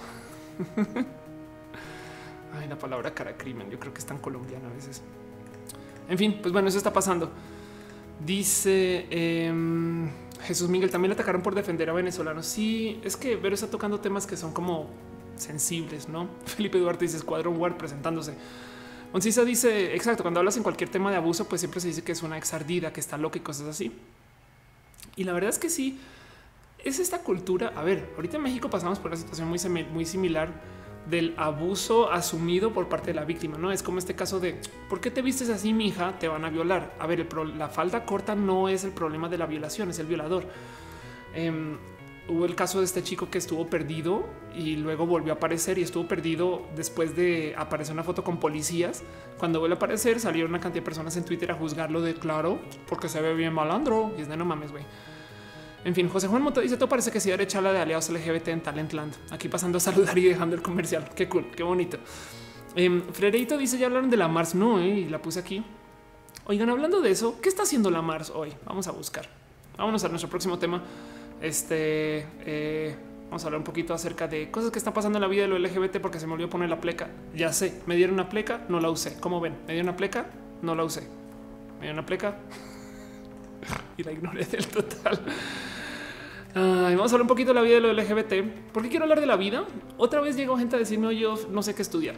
Ay, 2.60 2.68
la 2.68 2.78
palabra 2.78 3.14
cara 3.14 3.36
crimen. 3.38 3.70
Yo 3.70 3.80
creo 3.80 3.94
que 3.94 4.00
es 4.00 4.06
tan 4.06 4.20
colombiana 4.20 4.68
a 4.70 4.74
veces. 4.74 5.02
En 6.08 6.18
fin, 6.18 6.40
pues 6.42 6.52
bueno, 6.54 6.68
eso 6.70 6.78
está 6.78 6.94
pasando. 6.94 7.32
Dice. 8.26 9.08
Em, 9.10 10.10
Jesús 10.42 10.70
Miguel 10.70 10.90
también 10.90 11.12
atacaron 11.12 11.42
por 11.42 11.56
defender 11.56 11.90
a 11.90 11.94
venezolanos. 11.94 12.46
Sí, 12.46 13.00
es 13.04 13.18
que 13.18 13.36
Vero 13.36 13.56
está 13.56 13.70
tocando 13.70 14.00
temas 14.00 14.26
que 14.26 14.38
son 14.38 14.54
como 14.54 14.88
sensibles, 15.36 16.08
no? 16.08 16.30
Felipe 16.46 16.78
Duarte 16.78 17.06
dice 17.06 17.18
Escuadrón 17.18 17.58
Ward 17.58 17.78
presentándose. 17.78 18.36
Oncisa 19.12 19.44
dice 19.44 19.96
exacto. 19.96 20.24
Cuando 20.24 20.40
hablas 20.40 20.58
en 20.58 20.64
cualquier 20.64 20.90
tema 20.90 21.12
de 21.12 21.18
abuso, 21.18 21.48
pues 21.48 21.62
siempre 21.62 21.82
se 21.82 21.88
dice 21.88 22.04
que 22.04 22.12
es 22.12 22.24
una 22.24 22.38
exardida, 22.38 22.94
que 22.94 23.00
está 23.00 23.18
loca 23.18 23.38
y 23.38 23.42
cosas 23.42 23.68
así. 23.68 23.92
Y 25.16 25.24
la 25.24 25.34
verdad 25.34 25.50
es 25.50 25.60
que 25.60 25.70
sí, 25.70 26.00
es 26.84 27.00
esta 27.00 27.20
cultura. 27.20 27.74
A 27.76 27.84
ver, 27.84 28.14
ahorita 28.16 28.38
en 28.38 28.44
México 28.44 28.70
pasamos 28.70 29.00
por 29.00 29.12
una 29.12 29.18
situación 29.18 29.50
muy, 29.50 29.60
muy 29.92 30.06
similar 30.06 30.79
del 31.06 31.34
abuso 31.38 32.12
asumido 32.12 32.72
por 32.74 32.88
parte 32.88 33.08
de 33.08 33.14
la 33.16 33.26
víctima. 33.26 33.58
No 33.58 33.72
es 33.72 33.84
como 33.84 34.00
este 34.00 34.16
caso 34.16 34.40
de 34.40 34.60
por 34.90 35.02
qué 35.02 35.12
te 35.12 35.22
vistes 35.22 35.50
así, 35.50 35.74
mi 35.74 35.88
hija, 35.88 36.18
te 36.20 36.28
van 36.28 36.46
a 36.46 36.50
violar. 36.50 36.96
A 37.00 37.08
ver, 37.08 37.28
la 37.58 37.70
falda 37.70 38.06
corta 38.06 38.36
no 38.36 38.70
es 38.70 38.84
el 38.84 38.92
problema 38.92 39.30
de 39.30 39.38
la 39.38 39.46
violación, 39.46 39.90
es 39.90 40.00
el 40.00 40.08
violador. 40.08 40.44
Em, 41.34 41.78
hubo 42.28 42.46
el 42.46 42.56
caso 42.56 42.80
de 42.80 42.86
este 42.86 43.04
chico 43.04 43.30
que 43.30 43.38
estuvo 43.38 43.68
perdido 43.68 44.26
y 44.56 44.76
luego 44.76 45.06
volvió 45.06 45.34
a 45.34 45.36
aparecer 45.38 45.78
y 45.78 45.82
estuvo 45.82 46.08
perdido 46.08 46.64
después 46.76 47.16
de 47.16 47.56
aparecer 47.58 47.94
una 47.94 48.04
foto 48.04 48.24
con 48.24 48.40
policías. 48.40 49.04
Cuando 49.38 49.60
vuelve 49.60 49.76
a 49.76 49.78
aparecer, 49.78 50.20
salieron 50.20 50.52
una 50.52 50.60
cantidad 50.60 50.82
de 50.82 50.86
personas 50.86 51.16
en 51.18 51.26
Twitter 51.26 51.52
a 51.52 51.56
juzgarlo 51.56 52.02
de 52.02 52.14
claro, 52.14 52.60
porque 52.88 53.10
se 53.10 53.22
ve 53.22 53.34
bien 53.34 53.54
malandro. 53.54 54.12
Y 54.18 54.22
es 54.22 54.28
de 54.28 54.38
no 54.38 54.46
mames, 54.46 54.72
güey. 54.72 54.84
En 55.86 55.96
fin, 55.96 56.10
José 56.10 56.28
Juan 56.28 56.42
Moto 56.42 56.60
dice 56.60 56.76
todo 56.76 56.90
parece 56.90 57.12
que 57.12 57.20
sí 57.20 57.30
derecha 57.30 57.62
la 57.62 57.72
de 57.72 57.80
aliados 57.80 58.10
LGBT 58.10 58.50
en 58.50 58.62
Talentland. 58.62 59.14
Aquí 59.32 59.48
pasando 59.48 59.78
a 59.78 59.82
saludar 59.82 60.18
y 60.18 60.26
dejando 60.26 60.56
el 60.56 60.62
comercial. 60.62 61.10
Qué 61.16 61.30
cool, 61.30 61.52
qué 61.56 61.64
bonito. 61.64 61.98
Eh, 62.76 63.02
dice 63.58 63.78
ya 63.78 63.88
hablaron 63.88 64.10
de 64.10 64.18
la 64.18 64.28
Mars. 64.28 64.56
No, 64.56 64.80
eh, 64.80 64.88
y 64.88 65.06
la 65.10 65.22
puse 65.22 65.40
aquí. 65.40 65.64
Oigan, 66.46 66.70
hablando 66.70 67.00
de 67.00 67.12
eso, 67.12 67.40
¿qué 67.42 67.50
está 67.50 67.64
haciendo 67.64 67.92
la 67.92 68.02
Mars 68.02 68.30
hoy? 68.30 68.54
Vamos 68.66 68.88
a 68.88 68.92
buscar. 68.92 69.30
Vámonos 69.78 70.04
a 70.04 70.10
nuestro 70.10 70.30
próximo 70.30 70.60
tema. 70.60 70.84
Este 71.42 72.26
eh, 72.42 72.96
vamos 73.26 73.44
a 73.44 73.48
hablar 73.48 73.60
un 73.60 73.64
poquito 73.64 73.94
acerca 73.94 74.28
de 74.28 74.52
cosas 74.52 74.72
que 74.72 74.80
están 74.80 74.94
pasando 74.94 75.18
en 75.18 75.22
la 75.22 75.28
vida 75.30 75.44
de 75.44 75.48
lo 75.48 75.58
LGBT 75.58 76.00
porque 76.02 76.20
se 76.20 76.28
me 76.28 76.34
olvidó 76.34 76.50
poner 76.50 76.70
la 76.70 76.82
pleca. 76.82 77.10
Ya 77.34 77.54
sé, 77.54 77.82
me 77.86 77.96
dieron 77.96 78.16
una 78.16 78.28
pleca, 78.28 78.66
no 78.68 78.82
la 78.82 78.90
usé. 78.90 79.18
¿Cómo 79.22 79.40
ven? 79.40 79.54
Me 79.66 79.74
dieron 79.74 79.90
una 79.90 79.98
pleca, 79.98 80.30
no 80.62 80.76
la 80.76 80.84
usé. 80.84 81.02
Me 81.76 81.84
dieron 81.84 82.00
una 82.00 82.06
pleca 82.06 82.38
y 83.98 84.04
la 84.04 84.12
ignoré 84.12 84.44
del 84.44 84.68
total 84.68 85.22
vamos 86.56 87.12
a 87.12 87.16
hablar 87.16 87.22
un 87.22 87.28
poquito 87.28 87.50
de 87.50 87.56
la 87.56 87.62
vida 87.62 87.76
de 87.76 87.82
lo 87.82 87.94
LGBT. 87.94 88.72
¿Por 88.72 88.84
qué 88.84 88.90
quiero 88.90 89.04
hablar 89.04 89.20
de 89.20 89.26
la 89.26 89.36
vida? 89.36 89.66
Otra 89.98 90.22
vez 90.22 90.36
llegó 90.36 90.58
gente 90.58 90.76
a 90.76 90.80
decirme, 90.80 91.16
yo 91.18 91.36
no 91.50 91.62
sé 91.62 91.76
qué 91.76 91.82
estudiar, 91.82 92.16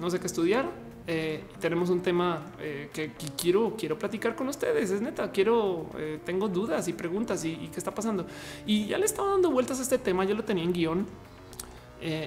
no 0.00 0.10
sé 0.10 0.20
qué 0.20 0.26
estudiar. 0.26 0.84
Eh, 1.06 1.44
tenemos 1.60 1.90
un 1.90 2.00
tema 2.00 2.46
eh, 2.58 2.88
que, 2.90 3.12
quiero, 3.36 3.74
quiero 3.76 3.98
platicar 3.98 4.34
con 4.34 4.48
ustedes. 4.48 4.90
Es 4.90 5.02
neta, 5.02 5.30
quiero, 5.30 5.90
eh, 5.98 6.18
tengo 6.24 6.48
dudas 6.48 6.88
y 6.88 6.94
preguntas 6.94 7.44
y, 7.44 7.68
qué 7.68 7.78
está 7.78 7.94
pasando. 7.94 8.26
Y 8.66 8.86
ya 8.86 8.98
le 8.98 9.04
estaba 9.04 9.30
dando 9.30 9.50
vueltas 9.50 9.78
a 9.80 9.82
este 9.82 9.98
tema. 9.98 10.24
Yo 10.24 10.34
lo 10.34 10.44
tenía 10.44 10.64
en 10.64 10.72
guion 10.72 11.06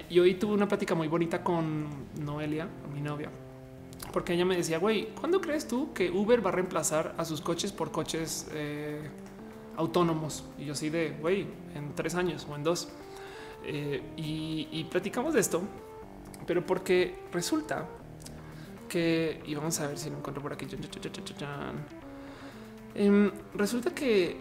y 0.09 0.17
hoy 0.17 0.33
tuve 0.35 0.55
una 0.55 0.67
plática 0.67 0.95
muy 0.95 1.07
bonita 1.07 1.43
con 1.43 1.85
Noelia, 2.19 2.67
mi 2.91 2.99
novia, 2.99 3.29
porque 4.11 4.33
ella 4.33 4.43
me 4.43 4.57
decía, 4.57 4.79
güey, 4.79 5.09
¿cuándo 5.13 5.39
crees 5.39 5.67
tú 5.67 5.93
que 5.93 6.09
Uber 6.09 6.43
va 6.43 6.49
a 6.49 6.53
reemplazar 6.53 7.13
a 7.15 7.23
sus 7.23 7.41
coches 7.41 7.71
por 7.71 7.91
coches 7.91 8.47
autónomos. 9.77 10.43
Y 10.57 10.65
yo 10.65 10.75
sí 10.75 10.89
de, 10.89 11.11
güey, 11.21 11.47
en 11.73 11.95
tres 11.95 12.15
años 12.15 12.45
o 12.49 12.55
en 12.55 12.63
dos. 12.63 12.89
Eh, 13.63 14.01
y, 14.17 14.83
platicamos 14.85 15.33
de 15.33 15.39
esto, 15.39 15.61
pero 16.45 16.65
porque 16.65 17.19
resulta 17.31 17.85
que, 18.87 19.41
y 19.45 19.55
vamos 19.55 19.79
a 19.79 19.87
ver 19.87 19.97
si 19.97 20.09
lo 20.09 20.17
encuentro 20.17 20.41
por 20.41 20.53
aquí, 20.53 20.65
em, 22.95 23.31
resulta 23.53 23.93
que 23.93 24.37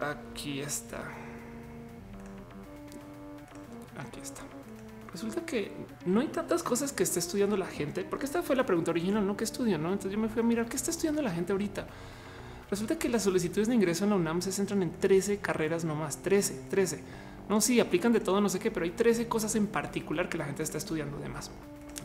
aquí 0.00 0.60
está. 0.60 0.98
Aquí 3.96 4.20
está. 4.20 4.42
Resulta 5.12 5.44
que 5.44 5.72
no 6.04 6.20
hay 6.20 6.28
tantas 6.28 6.62
cosas 6.62 6.92
que 6.92 7.02
esté 7.02 7.18
estudiando 7.20 7.56
la 7.56 7.66
gente, 7.66 8.04
porque 8.04 8.26
esta 8.26 8.42
fue 8.42 8.56
la 8.56 8.66
pregunta 8.66 8.90
original, 8.90 9.24
no 9.26 9.36
que 9.36 9.44
estudio, 9.44 9.78
no? 9.78 9.88
Entonces 9.92 10.12
yo 10.12 10.18
me 10.18 10.28
fui 10.28 10.40
a 10.40 10.44
mirar 10.44 10.68
qué 10.68 10.76
está 10.76 10.90
estudiando 10.90 11.22
la 11.22 11.30
gente 11.30 11.52
ahorita. 11.52 11.86
Resulta 12.70 12.98
que 12.98 13.08
las 13.08 13.22
solicitudes 13.22 13.68
de 13.68 13.74
ingreso 13.74 14.04
en 14.04 14.10
la 14.10 14.16
UNAM 14.16 14.42
se 14.42 14.52
centran 14.52 14.82
en 14.82 14.90
13 14.90 15.38
carreras 15.38 15.84
nomás, 15.84 16.22
13, 16.22 16.64
13. 16.70 17.02
No, 17.48 17.60
sí, 17.62 17.80
aplican 17.80 18.12
de 18.12 18.20
todo, 18.20 18.40
no 18.40 18.48
sé 18.50 18.58
qué, 18.58 18.70
pero 18.70 18.84
hay 18.84 18.90
13 18.90 19.26
cosas 19.26 19.54
en 19.54 19.66
particular 19.66 20.28
que 20.28 20.36
la 20.36 20.44
gente 20.44 20.62
está 20.62 20.76
estudiando 20.76 21.18
de 21.18 21.28
más. 21.30 21.50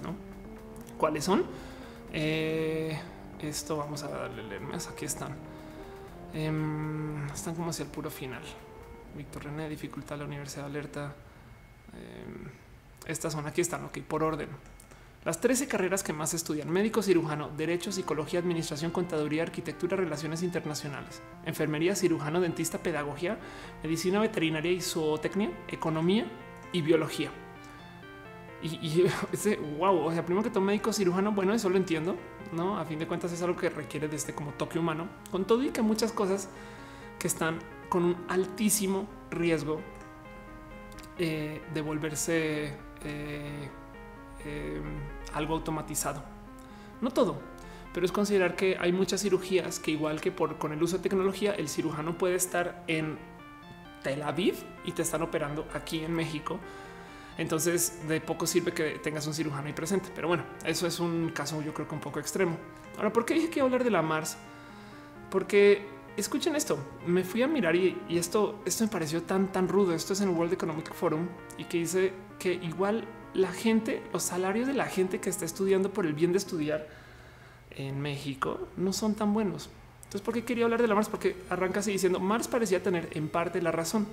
¿no? 0.02 0.16
¿Cuáles 0.98 1.26
son? 1.26 1.44
Eh, 2.14 2.98
esto 3.42 3.78
vamos 3.78 4.04
a 4.04 4.08
darle 4.08 4.44
leer 4.44 4.62
más. 4.62 4.88
Aquí 4.88 5.06
están. 5.06 5.36
Em, 6.34 7.28
están 7.28 7.56
como 7.56 7.72
hacia 7.72 7.84
el 7.84 7.92
puro 7.92 8.10
final. 8.10 8.42
Víctor 9.18 9.44
René, 9.46 9.68
dificultad 9.70 10.18
la 10.18 10.26
universidad 10.26 10.66
alerta. 10.66 11.14
Em, 11.94 12.50
estas 13.06 13.34
son 13.34 13.46
aquí 13.46 13.62
están, 13.62 13.84
ok, 13.86 14.00
por 14.00 14.24
orden. 14.24 14.50
Las 15.26 15.40
13 15.40 15.68
carreras 15.68 16.04
que 16.04 16.12
más 16.12 16.34
estudian, 16.34 16.70
médico 16.70 17.02
cirujano, 17.02 17.50
derecho, 17.56 17.94
psicología, 17.94 18.40
administración, 18.40 18.92
contaduría, 18.92 19.44
arquitectura, 19.44 19.96
relaciones 19.96 20.44
internacionales, 20.44 21.22
enfermería, 21.46 21.96
cirujano, 21.96 22.42
dentista, 22.42 22.80
pedagogía, 22.80 23.38
medicina 23.84 24.20
veterinaria 24.20 24.72
y 24.72 24.82
zootecnia, 24.82 25.52
economía 25.70 26.26
y 26.74 26.82
biología. 26.82 27.32
Y, 28.62 29.06
ese 29.32 29.56
wow, 29.56 29.98
o 29.98 30.12
sea, 30.12 30.26
primero 30.26 30.44
que 30.44 30.50
todo 30.50 30.62
médico 30.62 30.92
cirujano, 30.92 31.32
bueno, 31.32 31.54
eso 31.54 31.70
lo 31.70 31.78
entiendo, 31.78 32.18
no? 32.52 32.78
A 32.78 32.84
fin 32.84 33.00
de 33.00 33.08
cuentas 33.08 33.32
es 33.32 33.42
algo 33.42 33.56
que 33.56 33.70
requiere 33.70 34.10
de 34.10 34.18
este 34.18 34.34
como 34.34 34.52
toque 34.52 34.78
humano, 34.78 35.08
con 35.32 35.46
todo 35.46 35.64
y 35.64 35.70
que 35.70 35.82
muchas 35.82 36.12
cosas 36.12 36.50
que 37.18 37.28
están 37.28 37.60
con 37.88 38.04
un 38.04 38.26
altísimo 38.28 39.08
riesgo 39.32 39.80
eh, 41.18 41.62
de 41.74 41.82
volverse 41.82 42.74
eh, 43.04 43.70
eh, 44.46 44.82
algo 45.34 45.56
automatizado. 45.56 46.24
No 47.02 47.12
todo, 47.12 47.42
pero 47.94 48.06
es 48.06 48.12
considerar 48.12 48.56
que 48.56 48.78
hay 48.80 48.92
muchas 48.92 49.22
cirugías 49.22 49.80
que 49.80 49.92
igual 49.92 50.20
que 50.20 50.32
por 50.32 50.58
con 50.58 50.74
el 50.74 50.82
uso 50.82 50.98
de 50.98 51.04
tecnología, 51.04 51.54
el 51.54 51.70
cirujano 51.70 52.18
puede 52.18 52.36
estar 52.36 52.84
en 52.88 53.18
Tel 54.04 54.24
Aviv 54.24 54.56
y 54.84 54.92
te 54.92 55.04
están 55.04 55.22
operando 55.22 55.68
aquí 55.74 56.04
en 56.04 56.14
México. 56.14 56.60
Entonces 57.38 58.08
de 58.08 58.22
poco 58.22 58.46
sirve 58.46 58.74
que 58.74 59.00
tengas 59.00 59.26
un 59.28 59.34
cirujano 59.34 59.68
ahí 59.68 59.74
presente. 59.74 60.10
Pero 60.14 60.28
bueno, 60.28 60.44
eso 60.66 60.88
es 60.88 61.00
un 61.00 61.30
caso 61.30 61.62
yo 61.62 61.74
creo 61.74 61.88
que 61.88 61.96
un 61.96 62.02
poco 62.02 62.20
extremo. 62.20 62.58
Ahora, 62.98 63.12
¿por 63.12 63.26
qué 63.26 63.34
dije 63.36 63.50
que 63.50 63.60
iba 63.60 63.66
a 63.66 63.68
hablar 63.68 63.84
de 63.84 63.92
la 63.92 64.02
Mars? 64.02 64.38
Porque 65.30 65.88
escuchen 66.16 66.56
esto, 66.56 66.78
me 67.08 67.24
fui 67.24 67.42
a 67.42 67.48
mirar 67.48 67.76
y, 67.76 68.00
y, 68.08 68.18
esto, 68.18 68.62
esto 68.66 68.84
me 68.84 68.90
pareció 68.90 69.24
tan, 69.24 69.52
tan 69.52 69.68
rudo. 69.68 69.94
Esto 69.94 70.14
es 70.14 70.22
en 70.22 70.30
el 70.30 70.36
World 70.36 70.54
Economic 70.54 70.94
Forum 70.94 71.28
y 71.58 71.66
que 71.66 71.78
dice 71.78 72.14
que 72.38 72.54
igual 72.54 73.08
la 73.34 73.52
gente, 73.52 74.04
los 74.12 74.24
salarios 74.24 74.68
de 74.68 74.74
la 74.74 74.86
gente 74.86 75.20
que 75.20 75.30
está 75.30 75.46
estudiando 75.46 75.92
por 75.92 76.06
el 76.06 76.14
bien 76.14 76.32
de 76.32 76.38
estudiar 76.38 76.88
en 77.72 78.02
México 78.02 78.68
no 78.78 78.94
son 78.94 79.16
tan 79.16 79.34
buenos. 79.34 79.70
Entonces, 80.04 80.22
¿por 80.22 80.34
qué 80.34 80.44
quería 80.44 80.66
hablar 80.66 80.82
de 80.82 80.88
la 80.88 80.96
Mars? 80.96 81.10
Porque 81.10 81.36
arranca 81.50 81.80
así 81.80 81.92
diciendo 81.92 82.20
Mars 82.20 82.48
parecía 82.48 82.84
tener 82.84 83.10
en 83.14 83.30
parte 83.30 83.62
la 83.62 83.72
razón. 83.72 84.06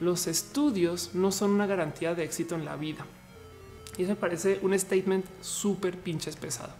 Los 0.00 0.26
estudios 0.26 1.14
no 1.14 1.30
son 1.32 1.50
una 1.50 1.66
garantía 1.66 2.14
de 2.14 2.24
éxito 2.24 2.54
en 2.54 2.64
la 2.64 2.76
vida. 2.76 3.04
Y 3.98 4.02
eso 4.02 4.12
me 4.12 4.16
parece 4.16 4.60
un 4.62 4.78
statement 4.78 5.24
súper 5.40 5.98
pinches 5.98 6.36
pesado. 6.36 6.72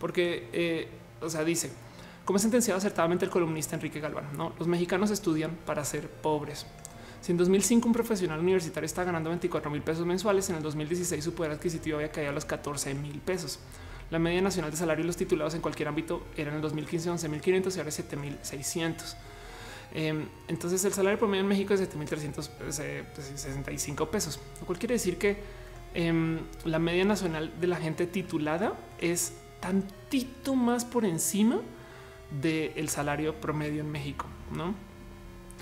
Porque, 0.00 0.48
eh, 0.52 0.88
o 1.20 1.28
sea, 1.28 1.44
dice, 1.44 1.70
como 2.24 2.38
sentenciado 2.38 2.78
acertadamente 2.78 3.24
el 3.24 3.30
columnista 3.30 3.74
Enrique 3.76 4.00
Galván, 4.00 4.36
¿no? 4.36 4.52
los 4.58 4.68
mexicanos 4.68 5.10
estudian 5.10 5.56
para 5.66 5.84
ser 5.84 6.08
pobres. 6.08 6.66
Si 7.22 7.30
en 7.30 7.38
2005 7.38 7.86
un 7.86 7.94
profesional 7.94 8.40
universitario 8.40 8.84
está 8.84 9.04
ganando 9.04 9.30
24 9.30 9.70
mil 9.70 9.80
pesos 9.80 10.04
mensuales, 10.04 10.50
en 10.50 10.56
el 10.56 10.62
2016 10.62 11.22
su 11.22 11.34
poder 11.34 11.52
adquisitivo 11.52 11.96
había 11.96 12.10
caído 12.10 12.30
a 12.30 12.34
los 12.34 12.44
14 12.44 12.94
mil 12.94 13.20
pesos. 13.20 13.60
La 14.10 14.18
media 14.18 14.42
nacional 14.42 14.72
de 14.72 14.76
salario 14.76 15.04
de 15.04 15.06
los 15.06 15.16
titulados 15.16 15.54
en 15.54 15.60
cualquier 15.60 15.88
ámbito 15.88 16.26
era 16.36 16.50
en 16.50 16.56
el 16.56 16.62
2015 16.62 17.10
11.500 17.10 17.76
y 17.76 17.78
ahora 17.78 17.88
es 17.88 18.10
7.600. 18.10 19.14
Eh, 19.94 20.26
entonces 20.48 20.84
el 20.84 20.92
salario 20.92 21.18
promedio 21.18 21.42
en 21.42 21.48
México 21.48 21.72
es 21.72 21.80
7.365 21.80 22.34
pues, 22.58 22.78
eh, 22.80 23.04
pues, 23.14 24.08
pesos, 24.10 24.40
lo 24.60 24.66
cual 24.66 24.78
quiere 24.78 24.94
decir 24.94 25.16
que 25.16 25.36
eh, 25.94 26.40
la 26.64 26.78
media 26.80 27.04
nacional 27.04 27.52
de 27.60 27.66
la 27.68 27.76
gente 27.76 28.06
titulada 28.06 28.72
es 28.98 29.34
tantito 29.60 30.56
más 30.56 30.84
por 30.84 31.04
encima 31.04 31.60
del 32.40 32.88
salario 32.88 33.40
promedio 33.40 33.80
en 33.82 33.92
México, 33.92 34.26
¿no? 34.52 34.74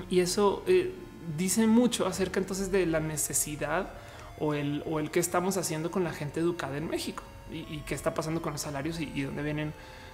Y 0.09 0.21
eso 0.21 0.63
eh, 0.67 0.93
dice 1.37 1.67
mucho 1.67 2.07
acerca 2.07 2.41
entonces 2.41 2.71
de 2.71 2.87
la 2.87 3.01
necesidad 3.01 3.93
o 4.39 4.55
el, 4.55 4.83
o 4.87 5.01
el 5.01 5.11
que 5.11 5.21
estamos 5.21 5.57
haciendo 5.57 5.91
con 5.91 6.05
la 6.05 6.13
gente 6.13 6.41
educada 6.41 6.77
en 6.77 6.89
México 6.89 7.23
y, 7.53 7.79
qué 7.81 7.95
está 7.95 8.15
pasando 8.15 8.41
con 8.41 8.53
los 8.53 8.63
salarios 8.63 9.01
y, 9.01 9.23
dónde 9.23 9.43
vienen, 9.43 9.73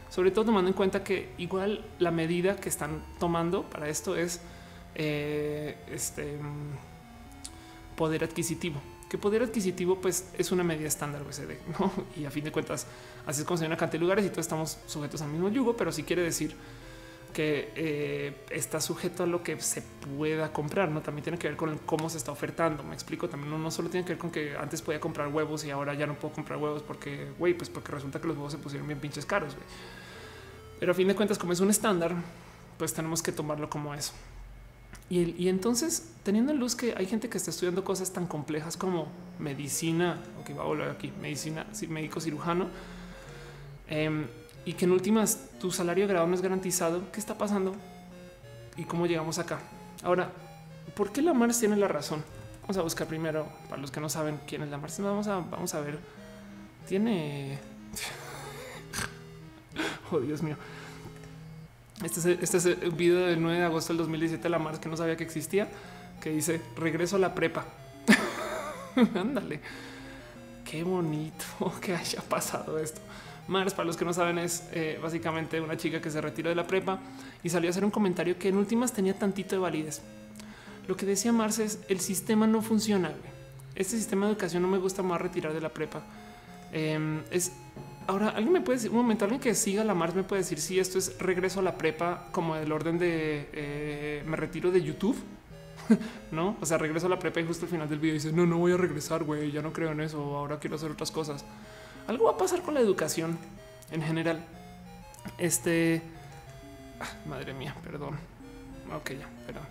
sobre 0.08 0.30
todo 0.30 0.46
tomando 0.46 0.68
en 0.68 0.74
cuenta 0.74 1.04
que 1.04 1.32
igual 1.38 1.84
la 1.98 2.10
medida 2.10 2.56
que 2.56 2.68
están 2.68 3.02
tomando 3.18 3.62
para 3.64 3.88
esto 3.88 4.16
es 4.16 4.40
eh, 4.94 5.76
este 5.88 6.38
poder 7.96 8.24
adquisitivo 8.24 8.80
que 9.08 9.18
poder 9.18 9.42
adquisitivo 9.42 10.00
pues 10.00 10.30
es 10.36 10.50
una 10.50 10.64
medida 10.64 10.88
estándar 10.88 11.22
OECD 11.22 11.52
¿no? 11.78 11.92
y 12.16 12.24
a 12.24 12.30
fin 12.30 12.44
de 12.44 12.52
cuentas 12.52 12.86
así 13.26 13.40
es 13.42 13.46
como 13.46 13.56
se 13.56 13.64
ve 13.64 13.68
una 13.68 13.76
cantidad 13.76 14.00
de 14.00 14.04
lugares 14.04 14.24
y 14.24 14.30
todos 14.30 14.46
estamos 14.46 14.78
sujetos 14.86 15.20
al 15.22 15.28
mismo 15.28 15.48
yugo 15.48 15.76
pero 15.76 15.92
si 15.92 16.02
quiere 16.02 16.22
decir 16.22 16.56
que 17.36 17.70
eh, 17.76 18.34
está 18.48 18.80
sujeto 18.80 19.24
a 19.24 19.26
lo 19.26 19.42
que 19.42 19.60
se 19.60 19.82
pueda 19.82 20.54
comprar, 20.54 20.88
no 20.88 21.02
también 21.02 21.22
tiene 21.22 21.38
que 21.38 21.48
ver 21.48 21.56
con 21.58 21.76
cómo 21.84 22.08
se 22.08 22.16
está 22.16 22.32
ofertando. 22.32 22.82
Me 22.82 22.94
explico 22.94 23.28
también, 23.28 23.62
no, 23.62 23.70
solo 23.70 23.90
tiene 23.90 24.06
que 24.06 24.14
ver 24.14 24.18
con 24.18 24.30
que 24.30 24.56
antes 24.56 24.80
podía 24.80 25.00
comprar 25.00 25.28
huevos 25.28 25.62
y 25.66 25.70
ahora 25.70 25.92
ya 25.92 26.06
no 26.06 26.14
puedo 26.14 26.32
comprar 26.32 26.58
huevos 26.58 26.82
porque, 26.82 27.30
güey, 27.38 27.52
pues 27.52 27.68
porque 27.68 27.92
resulta 27.92 28.22
que 28.22 28.26
los 28.26 28.38
huevos 28.38 28.52
se 28.52 28.58
pusieron 28.58 28.88
bien 28.88 29.00
pinches 29.00 29.26
caros. 29.26 29.54
Pero 30.80 30.92
a 30.92 30.94
fin 30.94 31.08
de 31.08 31.14
cuentas, 31.14 31.36
como 31.36 31.52
es 31.52 31.60
un 31.60 31.68
estándar, 31.68 32.14
pues 32.78 32.94
tenemos 32.94 33.22
que 33.22 33.32
tomarlo 33.32 33.68
como 33.68 33.92
eso. 33.92 34.14
Y, 35.10 35.48
entonces, 35.48 36.14
teniendo 36.22 36.52
en 36.52 36.58
luz 36.58 36.74
que 36.74 36.94
hay 36.96 37.04
gente 37.04 37.28
que 37.28 37.36
está 37.36 37.50
estudiando 37.50 37.84
cosas 37.84 38.14
tan 38.14 38.26
complejas 38.26 38.78
como 38.78 39.08
medicina, 39.38 40.22
ok, 40.40 40.58
va 40.58 40.62
a 40.62 40.66
volver 40.66 40.88
aquí, 40.88 41.12
medicina, 41.20 41.66
médico 41.90 42.18
cirujano, 42.18 42.68
eh, 43.90 44.26
y 44.66 44.74
que 44.74 44.84
en 44.84 44.90
últimas 44.90 45.38
tu 45.60 45.70
salario 45.70 46.06
de 46.06 46.12
grado 46.12 46.26
no 46.26 46.34
es 46.34 46.42
garantizado, 46.42 47.10
¿qué 47.12 47.20
está 47.20 47.38
pasando? 47.38 47.74
¿Y 48.76 48.84
cómo 48.84 49.06
llegamos 49.06 49.38
acá? 49.38 49.60
Ahora, 50.02 50.30
¿por 50.96 51.12
qué 51.12 51.22
la 51.22 51.32
Mars 51.32 51.60
tiene 51.60 51.76
la 51.76 51.86
razón? 51.86 52.22
Vamos 52.62 52.76
a 52.76 52.82
buscar 52.82 53.06
primero, 53.06 53.46
para 53.70 53.80
los 53.80 53.92
que 53.92 54.00
no 54.00 54.08
saben 54.08 54.40
quién 54.46 54.62
es 54.62 54.68
la 54.68 54.76
Mars, 54.76 54.98
vamos 54.98 55.28
a, 55.28 55.36
vamos 55.36 55.72
a 55.72 55.80
ver. 55.80 56.00
Tiene... 56.88 57.60
oh, 60.10 60.18
Dios 60.18 60.42
mío. 60.42 60.56
Este 62.04 62.18
es, 62.18 62.26
este 62.26 62.56
es 62.56 62.66
el 62.66 62.90
video 62.90 63.24
del 63.24 63.40
9 63.40 63.60
de 63.60 63.64
agosto 63.64 63.92
del 63.92 63.98
2017 63.98 64.42
de 64.42 64.50
la 64.50 64.58
Mars 64.58 64.80
que 64.80 64.88
no 64.88 64.96
sabía 64.96 65.16
que 65.16 65.24
existía, 65.24 65.68
que 66.20 66.30
dice 66.30 66.60
regreso 66.76 67.16
a 67.16 67.18
la 67.20 67.34
prepa. 67.34 67.64
Ándale. 69.14 69.60
Qué 70.68 70.82
bonito 70.82 71.44
que 71.80 71.94
haya 71.94 72.20
pasado 72.22 72.80
esto. 72.80 73.00
Mars, 73.48 73.74
para 73.74 73.86
los 73.86 73.96
que 73.96 74.04
no 74.04 74.12
saben, 74.12 74.38
es 74.38 74.68
eh, 74.72 74.98
básicamente 75.00 75.60
una 75.60 75.76
chica 75.76 76.00
que 76.00 76.10
se 76.10 76.20
retiró 76.20 76.48
de 76.48 76.56
la 76.56 76.66
prepa 76.66 76.98
y 77.42 77.48
salió 77.48 77.68
a 77.68 77.70
hacer 77.70 77.84
un 77.84 77.90
comentario 77.90 78.38
que 78.38 78.48
en 78.48 78.56
últimas 78.56 78.92
tenía 78.92 79.18
tantito 79.18 79.54
de 79.54 79.60
validez. 79.60 80.02
Lo 80.88 80.96
que 80.96 81.06
decía 81.06 81.32
Mars 81.32 81.58
es 81.58 81.80
el 81.88 82.00
sistema 82.00 82.46
no 82.46 82.62
funciona. 82.62 83.12
Este 83.74 83.96
sistema 83.96 84.26
de 84.26 84.32
educación 84.32 84.62
no 84.62 84.68
me 84.68 84.78
gusta 84.78 85.02
más 85.02 85.20
retirar 85.20 85.52
de 85.52 85.60
la 85.60 85.68
prepa. 85.68 86.02
Em, 86.72 87.22
es 87.30 87.52
ahora 88.06 88.30
alguien 88.30 88.52
me 88.52 88.60
puede 88.60 88.78
decir 88.78 88.90
un 88.90 88.98
momento, 88.98 89.24
alguien 89.24 89.40
que 89.40 89.54
siga 89.54 89.84
la 89.84 89.94
Mars 89.94 90.14
me 90.14 90.22
puede 90.22 90.42
decir 90.42 90.58
si 90.58 90.78
esto 90.78 90.98
es 90.98 91.18
regreso 91.18 91.60
a 91.60 91.62
la 91.62 91.76
prepa 91.76 92.28
como 92.32 92.54
del 92.54 92.70
orden 92.72 92.98
de 92.98 93.48
eh, 93.52 94.24
me 94.26 94.36
retiro 94.36 94.70
de 94.70 94.82
YouTube. 94.82 95.16
no, 96.32 96.56
o 96.60 96.66
sea, 96.66 96.78
regreso 96.78 97.06
a 97.06 97.10
la 97.10 97.18
prepa 97.18 97.40
y 97.40 97.46
justo 97.46 97.66
al 97.66 97.70
final 97.70 97.88
del 97.88 98.00
video 98.00 98.14
dice 98.14 98.32
no, 98.32 98.46
no 98.46 98.58
voy 98.58 98.72
a 98.72 98.76
regresar, 98.76 99.22
güey, 99.24 99.52
ya 99.52 99.62
no 99.62 99.72
creo 99.72 99.92
en 99.92 100.00
eso. 100.00 100.18
Ahora 100.36 100.58
quiero 100.58 100.76
hacer 100.76 100.90
otras 100.90 101.10
cosas. 101.10 101.44
Algo 102.06 102.26
va 102.26 102.32
a 102.32 102.36
pasar 102.36 102.62
con 102.62 102.74
la 102.74 102.80
educación 102.80 103.38
en 103.90 104.02
general. 104.02 104.44
Este, 105.38 106.02
ah, 107.00 107.28
madre 107.28 107.52
mía, 107.52 107.74
perdón. 107.82 108.16
Ok, 108.94 109.10
ya, 109.10 109.28
perdón. 109.46 109.64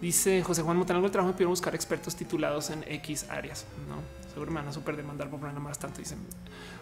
Dice 0.00 0.42
José 0.42 0.62
Juan 0.62 0.76
Montanalgo, 0.76 1.06
el 1.06 1.12
trabajo 1.12 1.32
pidieron 1.32 1.52
buscar 1.52 1.74
expertos 1.74 2.16
titulados 2.16 2.70
en 2.70 2.84
X 2.86 3.26
áreas. 3.30 3.66
No 3.88 4.22
Seguro 4.32 4.50
me 4.50 4.60
van 4.60 4.68
a 4.68 4.72
super 4.72 4.96
demandar 4.96 5.28
por 5.28 5.40
nada 5.42 5.60
más 5.60 5.78
tanto. 5.78 5.98
Dicen 5.98 6.18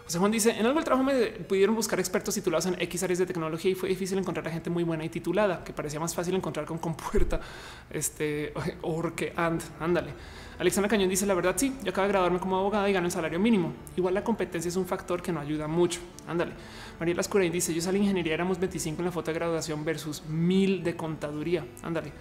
José 0.05 0.19
Juan 0.19 0.31
dice 0.31 0.51
en 0.51 0.65
algo 0.65 0.79
el 0.79 0.85
trabajo 0.85 1.03
me 1.03 1.13
pudieron 1.27 1.75
buscar 1.75 1.99
expertos 1.99 2.33
titulados 2.33 2.65
en 2.67 2.81
X 2.81 3.03
áreas 3.03 3.19
de 3.19 3.25
tecnología 3.25 3.71
y 3.71 3.75
fue 3.75 3.89
difícil 3.89 4.17
encontrar 4.17 4.47
a 4.47 4.51
gente 4.51 4.69
muy 4.69 4.83
buena 4.83 5.03
y 5.03 5.09
titulada 5.09 5.61
que 5.63 5.73
parecía 5.73 5.99
más 5.99 6.15
fácil 6.15 6.33
encontrar 6.33 6.65
con 6.65 6.77
compuerta 6.77 7.41
este 7.89 8.53
o 8.81 9.01
que 9.13 9.33
and 9.35 9.61
ándale. 9.81 10.13
Alexandra 10.61 10.89
Cañón 10.89 11.09
dice 11.09 11.25
la 11.25 11.33
verdad. 11.33 11.55
Sí, 11.57 11.75
yo 11.83 11.89
acabo 11.89 12.05
de 12.05 12.13
graduarme 12.13 12.39
como 12.39 12.55
abogada 12.55 12.87
y 12.87 12.93
gano 12.93 13.07
el 13.07 13.11
salario 13.11 13.39
mínimo. 13.39 13.73
Igual 13.97 14.13
la 14.13 14.23
competencia 14.23 14.69
es 14.69 14.75
un 14.75 14.85
factor 14.85 15.19
que 15.19 15.31
no 15.31 15.39
ayuda 15.39 15.67
mucho. 15.67 15.99
Ándale. 16.27 16.51
María 16.99 17.15
Lascurain 17.15 17.51
dice 17.51 17.73
yo 17.73 17.81
salí 17.81 17.97
ingeniería, 17.97 18.35
éramos 18.35 18.59
25 18.59 19.01
en 19.01 19.05
la 19.05 19.11
foto 19.11 19.31
de 19.31 19.39
graduación 19.39 19.83
versus 19.83 20.23
mil 20.27 20.83
de 20.83 20.95
contaduría. 20.95 21.65
Ándale. 21.81 22.11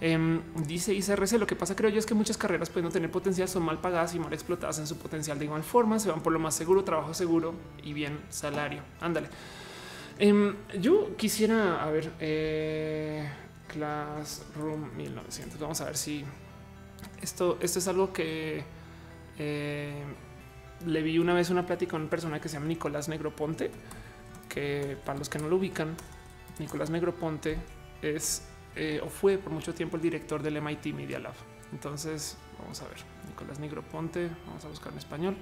Em, 0.00 0.42
dice 0.64 0.94
ICRC, 0.94 1.32
lo 1.40 1.46
que 1.48 1.56
pasa 1.56 1.74
creo 1.74 1.90
yo 1.90 1.98
es 1.98 2.06
que 2.06 2.14
muchas 2.14 2.36
carreras 2.36 2.70
pueden 2.70 2.84
no 2.84 2.92
tener 2.92 3.10
potencial, 3.10 3.48
son 3.48 3.64
mal 3.64 3.80
pagadas 3.80 4.14
y 4.14 4.20
mal 4.20 4.32
explotadas 4.32 4.78
en 4.78 4.86
su 4.86 4.96
potencial 4.96 5.40
de 5.40 5.46
igual 5.46 5.64
forma, 5.64 5.98
se 5.98 6.08
van 6.08 6.22
por 6.22 6.32
lo 6.32 6.38
más 6.38 6.54
seguro, 6.54 6.84
trabajo 6.84 7.14
seguro 7.14 7.52
y 7.82 7.92
bien 7.94 8.20
salario. 8.28 8.82
Ándale. 9.00 9.28
Em, 10.20 10.54
yo 10.80 11.16
quisiera, 11.16 11.82
a 11.82 11.90
ver, 11.90 12.12
eh, 12.20 13.28
Classroom 13.66 14.94
1900, 14.96 15.58
vamos 15.58 15.80
a 15.80 15.86
ver 15.86 15.96
si 15.96 16.24
esto, 17.22 17.58
esto 17.60 17.78
es 17.78 17.88
algo 17.88 18.12
que 18.12 18.64
eh, 19.38 20.02
le 20.86 21.02
vi 21.02 21.18
una 21.18 21.34
vez 21.34 21.50
una 21.50 21.64
plática 21.64 21.92
con 21.92 22.02
una 22.02 22.10
persona 22.10 22.40
que 22.40 22.48
se 22.48 22.54
llama 22.54 22.66
Nicolás 22.66 23.08
Negroponte, 23.08 23.70
que 24.48 24.96
para 25.04 25.18
los 25.18 25.28
que 25.28 25.38
no 25.38 25.48
lo 25.48 25.56
ubican, 25.56 25.94
Nicolás 26.58 26.90
Negroponte 26.90 27.58
es 28.02 28.42
eh, 28.74 29.00
o 29.02 29.08
fue 29.08 29.38
por 29.38 29.52
mucho 29.52 29.74
tiempo 29.74 29.96
el 29.96 30.02
director 30.02 30.42
del 30.42 30.60
MIT 30.60 30.86
Media 30.94 31.18
Lab. 31.18 31.34
Entonces, 31.72 32.36
vamos 32.58 32.80
a 32.82 32.88
ver, 32.88 32.98
Nicolás 33.28 33.58
Negroponte, 33.58 34.28
vamos 34.46 34.64
a 34.64 34.68
buscar 34.68 34.92
en 34.92 34.98
español. 34.98 35.36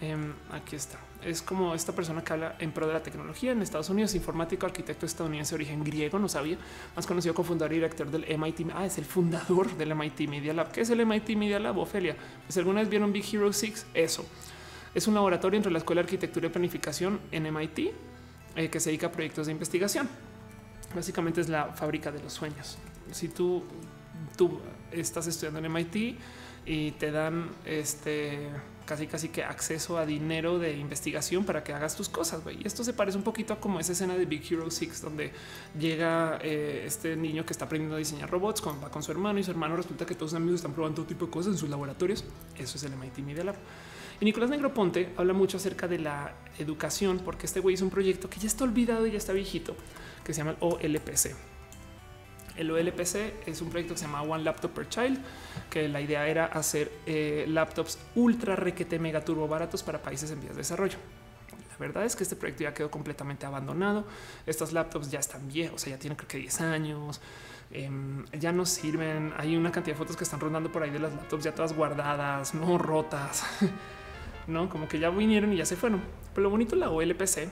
Em, 0.00 0.34
aquí 0.52 0.76
está. 0.76 0.98
Es 1.22 1.40
como 1.40 1.74
esta 1.74 1.94
persona 1.94 2.22
que 2.22 2.32
habla 2.32 2.56
en 2.58 2.70
pro 2.70 2.86
de 2.86 2.92
la 2.92 3.02
tecnología 3.02 3.52
en 3.52 3.62
Estados 3.62 3.88
Unidos, 3.88 4.14
informático, 4.14 4.66
arquitecto 4.66 5.06
estadounidense 5.06 5.52
de 5.52 5.54
origen 5.56 5.82
griego, 5.82 6.18
no 6.18 6.28
sabía, 6.28 6.58
más 6.94 7.06
conocido 7.06 7.34
como 7.34 7.48
fundador 7.48 7.72
y 7.72 7.76
director 7.76 8.10
del 8.10 8.26
MIT. 8.38 8.72
Ah, 8.74 8.84
es 8.84 8.98
el 8.98 9.06
fundador 9.06 9.74
del 9.76 9.94
MIT 9.94 10.28
Media 10.28 10.52
Lab. 10.52 10.70
¿Qué 10.70 10.82
es 10.82 10.90
el 10.90 11.04
MIT 11.04 11.30
Media 11.30 11.58
Lab, 11.58 11.78
Ofelia? 11.78 12.16
Pues 12.44 12.56
alguna 12.58 12.80
vez 12.80 12.90
vieron 12.90 13.12
Big 13.12 13.24
Hero 13.32 13.50
6, 13.50 13.86
eso. 13.94 14.26
Es 14.94 15.06
un 15.06 15.14
laboratorio 15.14 15.56
entre 15.56 15.72
la 15.72 15.78
Escuela 15.78 16.02
de 16.02 16.06
Arquitectura 16.06 16.46
y 16.46 16.50
Planificación 16.50 17.20
en 17.32 17.52
MIT 17.52 17.78
eh, 18.56 18.68
que 18.70 18.80
se 18.80 18.90
dedica 18.90 19.06
a 19.06 19.12
proyectos 19.12 19.46
de 19.46 19.52
investigación. 19.52 20.08
Básicamente 20.94 21.40
es 21.40 21.48
la 21.48 21.72
fábrica 21.72 22.12
de 22.12 22.22
los 22.22 22.32
sueños. 22.32 22.78
Si 23.12 23.28
tú, 23.28 23.64
tú 24.36 24.60
estás 24.92 25.26
estudiando 25.26 25.58
en 25.58 25.72
MIT 25.72 26.18
y 26.66 26.90
te 26.92 27.10
dan 27.10 27.50
este 27.64 28.48
casi 28.86 29.06
casi 29.06 29.28
que 29.28 29.44
acceso 29.44 29.98
a 29.98 30.06
dinero 30.06 30.58
de 30.58 30.76
investigación 30.76 31.44
para 31.44 31.62
que 31.62 31.74
hagas 31.74 31.96
tus 31.96 32.08
cosas. 32.08 32.40
Y 32.58 32.66
esto 32.66 32.84
se 32.84 32.94
parece 32.94 33.18
un 33.18 33.24
poquito 33.24 33.52
a 33.52 33.60
como 33.60 33.80
esa 33.80 33.92
escena 33.92 34.16
de 34.16 34.24
Big 34.24 34.50
Hero 34.50 34.70
6 34.70 35.02
donde 35.02 35.32
llega 35.78 36.38
eh, 36.42 36.84
este 36.86 37.16
niño 37.16 37.44
que 37.44 37.52
está 37.52 37.66
aprendiendo 37.66 37.96
a 37.96 37.98
diseñar 37.98 38.30
robots 38.30 38.60
con, 38.60 38.82
va 38.82 38.90
con 38.90 39.02
su 39.02 39.12
hermano 39.12 39.38
y 39.38 39.44
su 39.44 39.50
hermano 39.50 39.76
resulta 39.76 40.06
que 40.06 40.14
todos 40.14 40.30
sus 40.30 40.36
amigos 40.36 40.60
están 40.60 40.72
probando 40.72 40.96
todo 40.96 41.06
tipo 41.06 41.26
de 41.26 41.30
cosas 41.30 41.52
en 41.52 41.58
sus 41.58 41.68
laboratorios. 41.68 42.24
Eso 42.56 42.78
es 42.78 42.84
el 42.84 42.96
MIT 42.96 43.18
Media 43.18 43.44
Lab. 43.44 43.56
Y 44.20 44.24
Nicolás 44.24 44.48
Negroponte 44.48 45.12
habla 45.16 45.34
mucho 45.34 45.58
acerca 45.58 45.88
de 45.88 45.98
la 45.98 46.32
educación 46.58 47.20
porque 47.24 47.44
este 47.46 47.60
güey 47.60 47.74
es 47.74 47.82
un 47.82 47.90
proyecto 47.90 48.30
que 48.30 48.40
ya 48.40 48.46
está 48.46 48.64
olvidado 48.64 49.06
y 49.06 49.10
ya 49.10 49.18
está 49.18 49.32
viejito 49.32 49.76
que 50.24 50.32
se 50.32 50.38
llama 50.38 50.52
el 50.52 50.56
OLPC. 50.60 51.55
El 52.56 52.70
OLPC 52.70 53.46
es 53.46 53.60
un 53.60 53.70
proyecto 53.70 53.94
que 53.94 54.00
se 54.00 54.06
llama 54.06 54.22
One 54.22 54.42
Laptop 54.42 54.72
per 54.72 54.88
Child, 54.88 55.18
que 55.68 55.88
la 55.88 56.00
idea 56.00 56.26
era 56.26 56.46
hacer 56.46 56.90
eh, 57.06 57.44
laptops 57.48 57.98
ultra 58.14 58.56
requete 58.56 58.98
mega 58.98 59.24
turbo 59.24 59.46
baratos 59.46 59.82
para 59.82 60.02
países 60.02 60.30
en 60.30 60.40
vías 60.40 60.52
de 60.52 60.58
desarrollo. 60.58 60.98
La 61.70 61.76
verdad 61.78 62.06
es 62.06 62.16
que 62.16 62.22
este 62.22 62.36
proyecto 62.36 62.62
ya 62.62 62.72
quedó 62.72 62.90
completamente 62.90 63.44
abandonado. 63.44 64.06
Estos 64.46 64.72
laptops 64.72 65.10
ya 65.10 65.18
están 65.18 65.46
viejos, 65.48 65.82
o 65.82 65.84
sea, 65.84 65.94
ya 65.94 65.98
tienen 65.98 66.16
creo 66.16 66.28
que 66.28 66.38
10 66.38 66.60
años. 66.62 67.20
Em, 67.70 68.24
ya 68.32 68.52
no 68.52 68.64
sirven. 68.64 69.34
Hay 69.36 69.56
una 69.56 69.70
cantidad 69.72 69.94
de 69.94 69.98
fotos 69.98 70.16
que 70.16 70.24
están 70.24 70.40
rondando 70.40 70.72
por 70.72 70.82
ahí 70.82 70.90
de 70.90 71.00
las 71.00 71.12
laptops 71.12 71.44
ya 71.44 71.54
todas 71.54 71.74
guardadas, 71.74 72.54
no 72.54 72.78
rotas, 72.78 73.44
no 74.46 74.70
como 74.70 74.88
que 74.88 74.98
ya 74.98 75.10
vinieron 75.10 75.52
y 75.52 75.56
ya 75.56 75.66
se 75.66 75.76
fueron. 75.76 76.00
Pero 76.32 76.44
lo 76.44 76.50
bonito 76.50 76.76
de 76.76 76.80
la 76.80 76.90
OLPC 76.90 77.50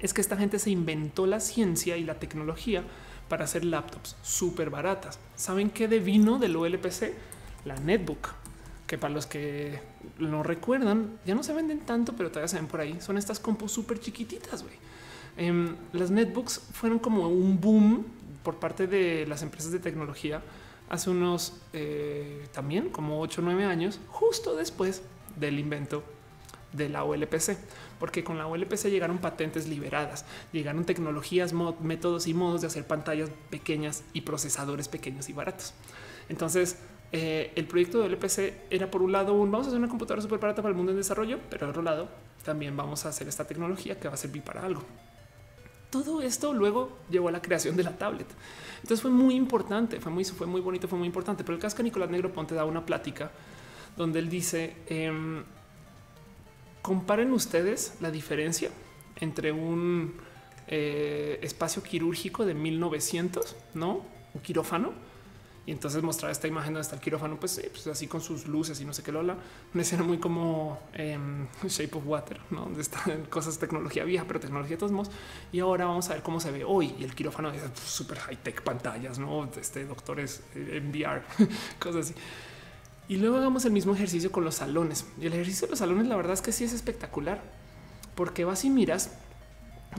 es 0.00 0.14
que 0.14 0.20
esta 0.20 0.36
gente 0.36 0.58
se 0.58 0.70
inventó 0.70 1.26
la 1.26 1.40
ciencia 1.40 1.96
y 1.96 2.04
la 2.04 2.14
tecnología 2.14 2.84
para 3.32 3.44
hacer 3.44 3.64
laptops 3.64 4.14
súper 4.22 4.68
baratas. 4.68 5.18
¿Saben 5.36 5.70
qué 5.70 5.88
devino 5.88 6.38
del 6.38 6.54
OLPC? 6.54 7.14
La 7.64 7.76
netbook, 7.76 8.28
que 8.86 8.98
para 8.98 9.14
los 9.14 9.24
que 9.24 9.80
no 10.18 10.42
recuerdan, 10.42 11.18
ya 11.24 11.34
no 11.34 11.42
se 11.42 11.54
venden 11.54 11.80
tanto, 11.80 12.12
pero 12.14 12.28
todavía 12.28 12.48
se 12.48 12.56
ven 12.56 12.66
por 12.66 12.82
ahí. 12.82 13.00
Son 13.00 13.16
estas 13.16 13.40
compus 13.40 13.72
súper 13.72 13.98
chiquititas. 14.00 14.62
güey. 14.62 14.74
Em, 15.38 15.76
las 15.94 16.10
netbooks 16.10 16.60
fueron 16.74 16.98
como 16.98 17.26
un 17.26 17.58
boom 17.58 18.04
por 18.42 18.56
parte 18.56 18.86
de 18.86 19.24
las 19.26 19.40
empresas 19.40 19.72
de 19.72 19.78
tecnología 19.78 20.42
hace 20.90 21.08
unos 21.08 21.54
eh, 21.72 22.46
también 22.52 22.90
como 22.90 23.18
8 23.18 23.40
o 23.40 23.44
9 23.44 23.64
años, 23.64 23.98
justo 24.08 24.56
después 24.56 25.00
del 25.36 25.58
invento 25.58 26.04
de 26.74 26.90
la 26.90 27.04
OLPC, 27.04 27.56
porque 28.02 28.24
con 28.24 28.36
la 28.36 28.48
OLPC 28.48 28.88
llegaron 28.88 29.18
patentes 29.18 29.68
liberadas, 29.68 30.24
llegaron 30.50 30.84
tecnologías, 30.84 31.52
métodos 31.52 32.26
y 32.26 32.34
modos 32.34 32.60
de 32.62 32.66
hacer 32.66 32.84
pantallas 32.84 33.30
pequeñas 33.48 34.02
y 34.12 34.22
procesadores 34.22 34.88
pequeños 34.88 35.28
y 35.28 35.32
baratos. 35.32 35.72
Entonces, 36.28 36.78
eh, 37.12 37.52
el 37.54 37.64
proyecto 37.68 38.00
de 38.00 38.06
OLPC 38.06 38.54
era 38.70 38.90
por 38.90 39.02
un 39.02 39.12
lado 39.12 39.34
un 39.34 39.52
vamos 39.52 39.68
a 39.68 39.70
hacer 39.70 39.78
una 39.78 39.88
computadora 39.88 40.20
súper 40.20 40.40
barata 40.40 40.62
para 40.62 40.70
el 40.70 40.76
mundo 40.76 40.90
en 40.90 40.98
desarrollo, 40.98 41.38
pero 41.48 41.64
al 41.64 41.70
otro 41.70 41.82
lado 41.82 42.08
también 42.44 42.76
vamos 42.76 43.06
a 43.06 43.10
hacer 43.10 43.28
esta 43.28 43.46
tecnología 43.46 44.00
que 44.00 44.08
va 44.08 44.14
a 44.14 44.16
servir 44.16 44.42
para 44.42 44.64
algo. 44.64 44.82
Todo 45.88 46.22
esto 46.22 46.52
luego 46.52 46.98
llevó 47.08 47.28
a 47.28 47.30
la 47.30 47.40
creación 47.40 47.76
de 47.76 47.84
la 47.84 47.96
tablet. 47.96 48.26
Entonces 48.80 49.00
fue 49.00 49.12
muy 49.12 49.36
importante, 49.36 50.00
fue 50.00 50.10
muy, 50.10 50.24
fue 50.24 50.48
muy 50.48 50.60
bonito, 50.60 50.88
fue 50.88 50.98
muy 50.98 51.06
importante. 51.06 51.44
Pero 51.44 51.56
el 51.56 51.72
que 51.72 51.82
Nicolás 51.84 52.10
Negro 52.10 52.32
Ponte 52.32 52.52
da 52.52 52.64
una 52.64 52.84
plática 52.84 53.30
donde 53.96 54.18
él 54.18 54.28
dice 54.28 54.74
em, 54.88 55.44
comparen 56.82 57.32
ustedes 57.32 57.94
la 58.00 58.10
diferencia 58.10 58.70
entre 59.20 59.52
un 59.52 60.14
eh, 60.66 61.38
espacio 61.42 61.82
quirúrgico 61.82 62.44
de 62.44 62.54
1900, 62.54 63.56
no 63.74 64.04
un 64.34 64.40
quirófano. 64.42 64.92
Y 65.64 65.70
entonces 65.70 66.02
mostrar 66.02 66.32
esta 66.32 66.48
imagen 66.48 66.76
está 66.76 66.96
el 66.96 67.00
quirófano, 67.00 67.38
pues, 67.38 67.62
pues, 67.70 67.86
así 67.86 68.08
con 68.08 68.20
sus 68.20 68.48
luces 68.48 68.80
y 68.80 68.84
no 68.84 68.92
sé 68.92 69.04
qué 69.04 69.12
lola. 69.12 69.36
Una 69.72 69.82
escena 69.82 70.02
muy 70.02 70.18
como 70.18 70.80
en 70.92 71.48
Shape 71.68 71.98
of 71.98 72.04
Water, 72.04 72.40
¿no? 72.50 72.62
donde 72.62 72.80
están 72.80 73.26
cosas 73.30 73.58
tecnología 73.58 74.02
vieja, 74.02 74.24
pero 74.26 74.40
tecnología 74.40 74.74
de 74.74 74.80
todos 74.80 74.90
modos. 74.90 75.12
Y 75.52 75.60
ahora 75.60 75.84
vamos 75.84 76.10
a 76.10 76.14
ver 76.14 76.22
cómo 76.24 76.40
se 76.40 76.50
ve 76.50 76.64
hoy. 76.64 76.96
Y 76.98 77.04
el 77.04 77.14
quirófano 77.14 77.52
es 77.52 77.62
súper 77.78 78.18
high 78.18 78.42
tech 78.42 78.62
pantallas, 78.62 79.20
no 79.20 79.48
este 79.56 79.84
doctores 79.84 80.42
en 80.56 80.90
VR, 80.90 81.22
cosas 81.78 82.10
así. 82.10 82.14
Y 83.08 83.16
luego 83.16 83.36
hagamos 83.36 83.64
el 83.64 83.72
mismo 83.72 83.94
ejercicio 83.94 84.30
con 84.32 84.44
los 84.44 84.56
salones. 84.56 85.06
Y 85.20 85.26
el 85.26 85.32
ejercicio 85.32 85.66
de 85.66 85.72
los 85.72 85.78
salones, 85.80 86.06
la 86.06 86.16
verdad 86.16 86.32
es 86.34 86.42
que 86.42 86.52
sí 86.52 86.64
es 86.64 86.72
espectacular, 86.72 87.42
porque 88.14 88.44
vas 88.44 88.64
y 88.64 88.70
miras 88.70 89.10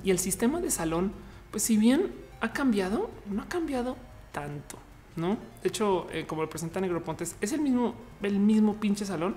y 0.04 0.12
el 0.12 0.20
sistema 0.20 0.60
de 0.60 0.72
salón, 0.72 1.12
pues 1.52 1.64
si 1.64 1.78
bien 1.78 2.12
ha 2.42 2.54
cambiado, 2.54 3.10
no 3.30 3.42
ha 3.44 3.48
cambiado 3.48 3.96
tanto, 4.32 4.78
¿no? 5.16 5.38
De 5.62 5.70
hecho, 5.70 6.08
eh, 6.12 6.26
como 6.26 6.42
lo 6.42 6.50
presenta 6.50 6.80
Negropontes, 6.80 7.36
es 7.42 7.54
el 7.54 7.62
mismo, 7.62 7.94
el 8.22 8.40
mismo 8.40 8.76
pinche 8.76 9.06
salón, 9.06 9.36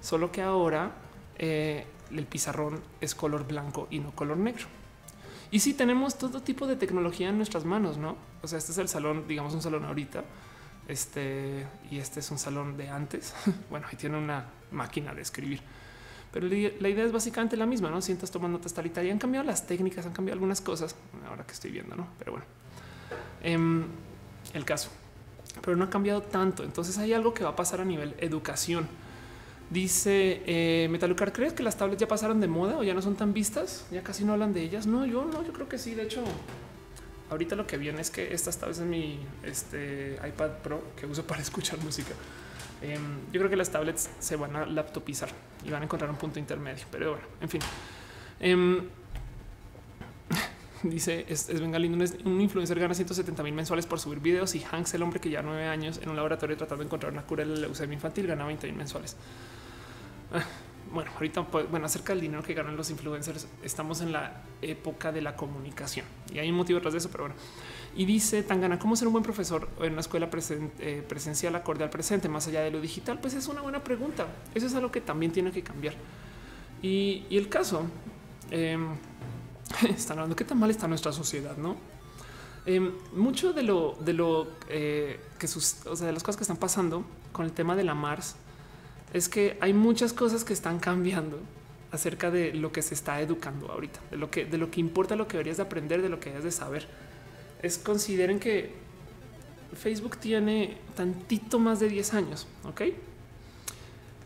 solo 0.00 0.30
que 0.30 0.42
ahora 0.42 0.92
eh, 1.38 1.86
el 2.10 2.26
pizarrón 2.26 2.80
es 3.00 3.14
color 3.14 3.46
blanco 3.46 3.88
y 3.90 3.98
no 3.98 4.12
color 4.12 4.36
negro. 4.36 4.66
Y 5.50 5.60
sí 5.60 5.74
tenemos 5.74 6.18
todo 6.18 6.42
tipo 6.42 6.66
de 6.66 6.76
tecnología 6.76 7.28
en 7.28 7.36
nuestras 7.36 7.64
manos, 7.64 7.98
¿no? 7.98 8.16
O 8.42 8.48
sea, 8.48 8.58
este 8.58 8.72
es 8.72 8.78
el 8.78 8.88
salón, 8.88 9.26
digamos 9.28 9.54
un 9.54 9.62
salón 9.62 9.84
ahorita, 9.84 10.24
este 10.88 11.66
y 11.90 11.98
este 11.98 12.20
es 12.20 12.30
un 12.30 12.38
salón 12.38 12.76
de 12.76 12.88
antes. 12.88 13.34
Bueno, 13.70 13.86
ahí 13.90 13.96
tiene 13.96 14.18
una 14.18 14.46
máquina 14.70 15.14
de 15.14 15.22
escribir, 15.22 15.60
pero 16.32 16.46
la 16.46 16.88
idea 16.88 17.04
es 17.04 17.12
básicamente 17.12 17.56
la 17.56 17.66
misma. 17.66 17.90
No 17.90 18.00
sientas 18.02 18.30
tomando 18.30 18.58
notas 18.58 18.74
tal 18.74 18.86
y 18.86 18.90
tal. 18.90 19.06
Y 19.06 19.10
han 19.10 19.18
cambiado 19.18 19.46
las 19.46 19.66
técnicas, 19.66 20.06
han 20.06 20.12
cambiado 20.12 20.34
algunas 20.34 20.60
cosas 20.60 20.94
ahora 21.28 21.44
que 21.44 21.52
estoy 21.52 21.70
viendo, 21.70 21.96
no? 21.96 22.08
Pero 22.18 22.32
bueno, 22.32 22.46
em, 23.42 23.84
el 24.52 24.64
caso, 24.64 24.90
pero 25.62 25.76
no 25.76 25.84
ha 25.84 25.90
cambiado 25.90 26.22
tanto. 26.22 26.62
Entonces 26.64 26.98
hay 26.98 27.12
algo 27.12 27.34
que 27.34 27.44
va 27.44 27.50
a 27.50 27.56
pasar 27.56 27.80
a 27.80 27.84
nivel 27.84 28.14
educación. 28.18 28.86
Dice 29.70 30.42
eh, 30.46 30.86
Metalucar, 30.90 31.32
¿crees 31.32 31.52
que 31.52 31.64
las 31.64 31.76
tablets 31.76 32.00
ya 32.00 32.06
pasaron 32.06 32.40
de 32.40 32.46
moda 32.46 32.78
o 32.78 32.84
ya 32.84 32.94
no 32.94 33.02
son 33.02 33.16
tan 33.16 33.32
vistas? 33.32 33.86
Ya 33.90 34.02
casi 34.02 34.24
no 34.24 34.32
hablan 34.32 34.52
de 34.52 34.62
ellas. 34.62 34.86
No, 34.86 35.04
yo 35.06 35.24
no, 35.24 35.42
yo 35.42 35.52
creo 35.52 35.68
que 35.68 35.78
sí. 35.78 35.94
De 35.94 36.04
hecho, 36.04 36.22
ahorita 37.30 37.56
lo 37.56 37.66
que 37.66 37.76
viene 37.76 38.00
es 38.00 38.10
que 38.10 38.32
esta 38.32 38.50
tablets 38.52 38.80
en 38.80 38.90
mi 38.90 39.18
este, 39.42 40.18
iPad 40.26 40.50
Pro 40.62 40.82
que 40.98 41.06
uso 41.06 41.26
para 41.26 41.40
escuchar 41.46 41.78
música. 41.80 42.12
Em, 42.82 43.18
yo 43.32 43.40
creo 43.40 43.50
que 43.50 43.56
las 43.56 43.70
tablets 43.70 44.10
se 44.18 44.36
van 44.36 44.54
a 44.54 44.66
laptopizar 44.66 45.30
y 45.64 45.70
van 45.70 45.82
a 45.82 45.84
encontrar 45.84 46.10
un 46.10 46.16
punto 46.16 46.38
intermedio, 46.38 46.84
pero 46.90 47.12
bueno, 47.12 47.26
en 47.40 47.48
fin. 47.48 47.60
Em, 48.40 48.82
dice 50.82 51.24
es, 51.28 51.48
es 51.48 51.60
Bengalino, 51.60 52.04
un 52.24 52.40
influencer 52.40 52.78
gana 52.78 52.94
170 52.94 53.42
mil 53.42 53.54
mensuales 53.54 53.86
por 53.86 53.98
subir 53.98 54.20
videos 54.20 54.54
y 54.54 54.64
Hanks, 54.70 54.94
el 54.94 55.02
hombre 55.02 55.20
que 55.20 55.30
ya 55.30 55.42
nueve 55.42 55.66
años 55.66 56.00
en 56.02 56.10
un 56.10 56.16
laboratorio 56.16 56.56
tratando 56.56 56.82
de 56.82 56.86
encontrar 56.86 57.12
una 57.12 57.22
cura 57.22 57.44
de 57.44 57.54
la 57.54 57.60
leucemia 57.60 57.94
infantil, 57.94 58.26
gana 58.26 58.44
20 58.44 58.66
mil 58.66 58.76
mensuales. 58.76 59.16
Ah, 60.32 60.44
bueno, 60.92 61.10
ahorita, 61.14 61.44
pues, 61.46 61.70
bueno, 61.70 61.86
acerca 61.86 62.12
del 62.12 62.22
dinero 62.22 62.42
que 62.42 62.54
ganan 62.54 62.76
los 62.76 62.90
influencers, 62.90 63.46
estamos 63.62 64.00
en 64.00 64.12
la 64.12 64.42
época 64.62 65.12
de 65.12 65.20
la 65.20 65.36
comunicación 65.36 66.06
y 66.32 66.38
hay 66.38 66.50
un 66.50 66.56
motivo 66.56 66.78
detrás 66.78 66.92
de 66.92 66.98
eso, 66.98 67.10
pero 67.10 67.24
bueno. 67.24 67.36
Y 67.96 68.04
dice 68.04 68.42
Tangana, 68.42 68.78
¿cómo 68.78 68.94
ser 68.94 69.08
un 69.08 69.12
buen 69.12 69.24
profesor 69.24 69.68
en 69.80 69.92
una 69.92 70.00
escuela 70.00 70.28
eh, 70.80 71.04
presencial 71.08 71.54
acorde 71.54 71.82
al 71.82 71.90
presente, 71.90 72.28
más 72.28 72.46
allá 72.46 72.60
de 72.60 72.70
lo 72.70 72.80
digital? 72.80 73.18
Pues 73.18 73.32
es 73.34 73.48
una 73.48 73.62
buena 73.62 73.82
pregunta. 73.82 74.26
Eso 74.54 74.66
es 74.66 74.74
algo 74.74 74.92
que 74.92 75.00
también 75.00 75.32
tiene 75.32 75.50
que 75.50 75.62
cambiar. 75.62 75.94
Y, 76.82 77.24
el 77.30 77.48
caso, 77.48 77.86
em, 78.50 78.88
están 79.88 80.18
hablando 80.18 80.36
qué 80.36 80.44
tan 80.44 80.58
mal 80.58 80.70
está 80.70 80.86
nuestra 80.86 81.10
sociedad, 81.12 81.56
¿no? 81.56 81.76
Em, 82.66 82.92
mucho 83.14 83.52
de 83.52 83.62
lo, 83.62 83.96
de 84.00 84.12
lo 84.12 84.48
eh, 84.68 85.20
que 85.38 85.48
sus, 85.48 85.86
o 85.86 85.96
sea, 85.96 86.06
de 86.06 86.12
las 86.12 86.22
cosas 86.22 86.36
que 86.36 86.42
están 86.42 86.58
pasando 86.58 87.04
con 87.32 87.46
el 87.46 87.52
tema 87.52 87.76
de 87.76 87.84
la 87.84 87.94
Mars 87.94 88.36
es 89.16 89.30
que 89.30 89.56
hay 89.60 89.72
muchas 89.72 90.12
cosas 90.12 90.44
que 90.44 90.52
están 90.52 90.78
cambiando 90.78 91.40
acerca 91.90 92.30
de 92.30 92.52
lo 92.52 92.70
que 92.70 92.82
se 92.82 92.92
está 92.92 93.18
educando 93.22 93.72
ahorita, 93.72 93.98
de 94.10 94.18
lo 94.18 94.30
que, 94.30 94.44
de 94.44 94.58
lo 94.58 94.70
que 94.70 94.78
importa, 94.78 95.16
lo 95.16 95.26
que 95.26 95.38
deberías 95.38 95.56
de 95.56 95.62
aprender, 95.62 96.02
de 96.02 96.10
lo 96.10 96.20
que 96.20 96.28
debes 96.28 96.44
de 96.44 96.50
saber. 96.50 96.86
Es 97.62 97.78
consideren 97.78 98.38
que 98.38 98.72
Facebook 99.74 100.18
tiene 100.18 100.76
tantito 100.94 101.58
más 101.58 101.80
de 101.80 101.88
10 101.88 102.12
años, 102.12 102.46
¿ok? 102.64 102.82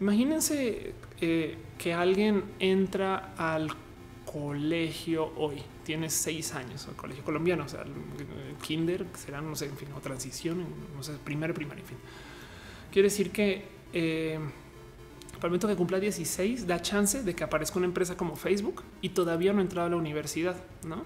Imagínense 0.01 0.93
eh, 1.21 1.57
que 1.79 1.95
alguien 1.95 2.43
entra 2.59 3.33
al 3.37 3.71
colegio 4.25 5.33
hoy, 5.37 5.63
tiene 5.85 6.11
seis 6.11 6.53
años, 6.55 6.89
el 6.89 6.97
colegio 6.97 7.23
colombiano, 7.23 7.65
o 7.65 7.69
sea, 7.69 7.85
kinder, 8.61 9.07
será, 9.15 9.41
no 9.41 9.55
sé, 9.55 9.67
en 9.67 9.77
fin, 9.77 9.89
o 9.97 10.01
transición, 10.01 10.65
no 10.97 11.03
sé, 11.05 11.13
primer, 11.25 11.55
primaria, 11.55 11.83
en 11.83 11.89
fin. 11.89 11.99
Quiere 12.91 13.09
decir 13.09 13.31
que 13.31 13.65
eh, 13.93 14.39
para 15.41 15.49
el 15.49 15.53
momento 15.53 15.69
que 15.69 15.77
cumpla 15.77 15.99
16, 15.99 16.67
da 16.67 16.83
chance 16.83 17.23
de 17.23 17.35
que 17.35 17.43
aparezca 17.43 17.79
una 17.79 17.87
empresa 17.87 18.15
como 18.15 18.37
Facebook 18.37 18.83
y 19.01 19.09
todavía 19.09 19.55
no 19.55 19.61
ha 19.61 19.63
entrado 19.63 19.87
a 19.87 19.91
la 19.91 19.97
universidad, 19.97 20.55
¿no? 20.87 21.03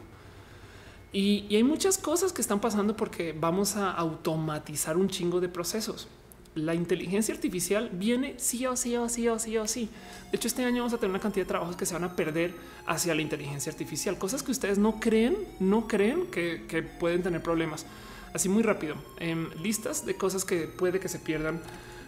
Y, 1.15 1.47
hay 1.55 1.62
muchas 1.62 1.97
cosas 1.97 2.32
que 2.32 2.43
están 2.43 2.61
pasando 2.61 2.97
porque 2.97 3.32
vamos 3.39 3.77
a 3.77 3.93
automatizar 3.93 4.97
un 4.97 5.09
chingo 5.09 5.40
de 5.40 5.48
procesos. 5.48 6.09
La 6.56 6.74
inteligencia 6.74 7.32
artificial 7.32 7.89
viene 7.93 8.35
sí 8.39 8.66
o 8.66 8.77
sí 8.77 8.97
o 8.97 9.09
sí 9.09 9.28
o 9.28 9.39
sí 9.39 9.56
o 9.56 9.69
sí. 9.69 9.89
De 10.32 10.36
hecho, 10.36 10.48
este 10.48 10.65
año 10.65 10.78
vamos 10.78 10.93
a 10.93 10.97
tener 10.97 11.11
una 11.11 11.20
cantidad 11.20 11.47
de 11.47 11.48
trabajos 11.48 11.77
que 11.77 11.86
se 11.86 11.94
van 11.94 12.02
a 12.02 12.16
perder 12.16 12.52
hacia 12.86 13.15
la 13.15 13.23
inteligencia 13.23 13.70
artificial, 13.70 14.19
cosas 14.19 14.43
que 14.43 14.51
ustedes 14.51 14.77
no 14.77 14.98
creen, 14.98 15.36
no 15.61 15.86
creen 15.86 16.27
que, 16.27 16.85
pueden 16.98 17.23
tener 17.23 17.40
problemas. 17.40 17.86
Así 18.32 18.48
muy 18.48 18.65
rápido, 18.65 18.97
en 19.20 19.51
listas 19.62 20.05
de 20.05 20.16
cosas 20.16 20.44
que 20.44 20.66
puede 20.66 20.98
que 20.98 21.09
se 21.09 21.20
pierdan 21.20 21.62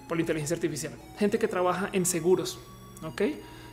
por 0.08 0.16
la 0.16 0.22
inteligencia 0.22 0.54
artificial. 0.54 0.92
Gente 1.18 1.38
que 1.38 1.48
trabaja 1.48 1.90
en 1.92 2.06
seguros, 2.06 2.58
ok? 3.02 3.22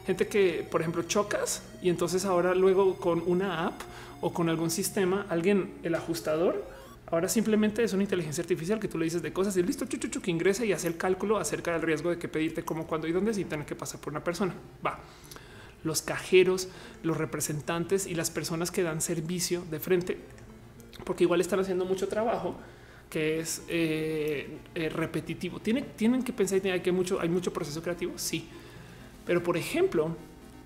Gente 0.06 0.28
que, 0.28 0.68
por 0.70 0.82
ejemplo, 0.82 1.04
chocas 1.04 1.64
y 1.82 1.90
entonces 1.90 2.26
ahora 2.26 2.54
luego 2.54 2.98
con 2.98 3.24
una 3.26 3.68
app 3.68 3.82
o 4.22 4.34
con 4.34 4.50
algún 4.50 4.70
sistema, 4.70 5.26
alguien, 5.30 5.74
el 5.84 5.96
ajustador, 5.96 6.66
ahora 7.08 7.30
simplemente 7.30 7.84
es 7.84 7.94
una 7.94 8.04
inteligencia 8.04 8.42
artificial 8.42 8.80
que 8.80 8.88
tú 8.88 8.98
le 8.98 9.06
dices 9.06 9.22
de 9.22 9.32
cosas 9.32 9.56
y 9.58 9.64
listo, 9.64 9.86
chuchuchu, 9.86 10.22
que 10.22 10.32
ingresa 10.32 10.66
y 10.66 10.74
hace 10.74 10.88
el 10.88 10.98
cálculo 10.98 11.38
acerca 11.38 11.72
del 11.74 11.82
riesgo 11.82 12.10
de 12.10 12.18
que 12.18 12.28
pedirte 12.28 12.64
cómo, 12.64 12.88
cuándo 12.88 13.08
y 13.08 13.12
dónde 13.12 13.34
sin 13.34 13.48
tener 13.48 13.66
que 13.66 13.76
pasar 13.76 14.00
por 14.02 14.12
una 14.12 14.24
persona. 14.24 14.54
Va. 14.86 15.00
Los 15.84 16.02
cajeros, 16.02 16.70
los 17.02 17.18
representantes 17.18 18.08
y 18.08 18.16
las 18.16 18.30
personas 18.30 18.72
que 18.72 18.84
dan 18.84 19.02
servicio 19.02 19.64
de 19.70 19.80
frente, 19.80 20.18
porque 21.06 21.24
igual 21.24 21.42
están 21.42 21.60
haciendo 21.60 21.86
mucho 21.86 22.08
trabajo 22.08 22.56
que 23.14 23.40
es 23.40 23.62
eh, 23.68 24.58
eh, 24.74 24.90
repetitivo. 24.90 25.60
¿Tienen, 25.60 25.86
tienen 25.96 26.24
que 26.24 26.34
pensar 26.34 26.60
que 26.82 26.92
mucho, 26.92 27.22
hay 27.22 27.30
mucho 27.30 27.54
proceso 27.54 27.84
creativo. 27.84 28.14
Sí, 28.16 28.48
pero 29.24 29.44
por 29.44 29.56
ejemplo, 29.56 30.18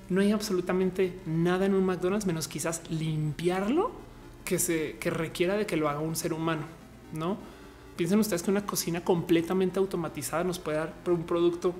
no 0.08 0.22
hay 0.22 0.32
absolutamente 0.32 1.12
nada 1.26 1.66
en 1.66 1.74
un 1.74 1.84
McDonald's 1.84 2.26
menos 2.26 2.48
quizás 2.48 2.90
limpiarlo 2.90 3.92
que 4.46 4.60
se 4.60 4.96
que 4.98 5.10
requiera 5.10 5.58
de 5.58 5.66
que 5.66 5.76
lo 5.76 5.90
haga 5.90 6.00
un 6.00 6.16
ser 6.16 6.32
humano. 6.32 6.62
No 7.12 7.38
piensen 7.98 8.18
ustedes 8.20 8.44
que 8.44 8.52
una 8.52 8.66
cocina 8.66 9.04
completamente 9.04 9.78
automatizada 9.78 10.46
nos 10.46 10.58
puede 10.58 10.78
dar 10.78 10.94
un 11.08 11.26
producto 11.26 11.76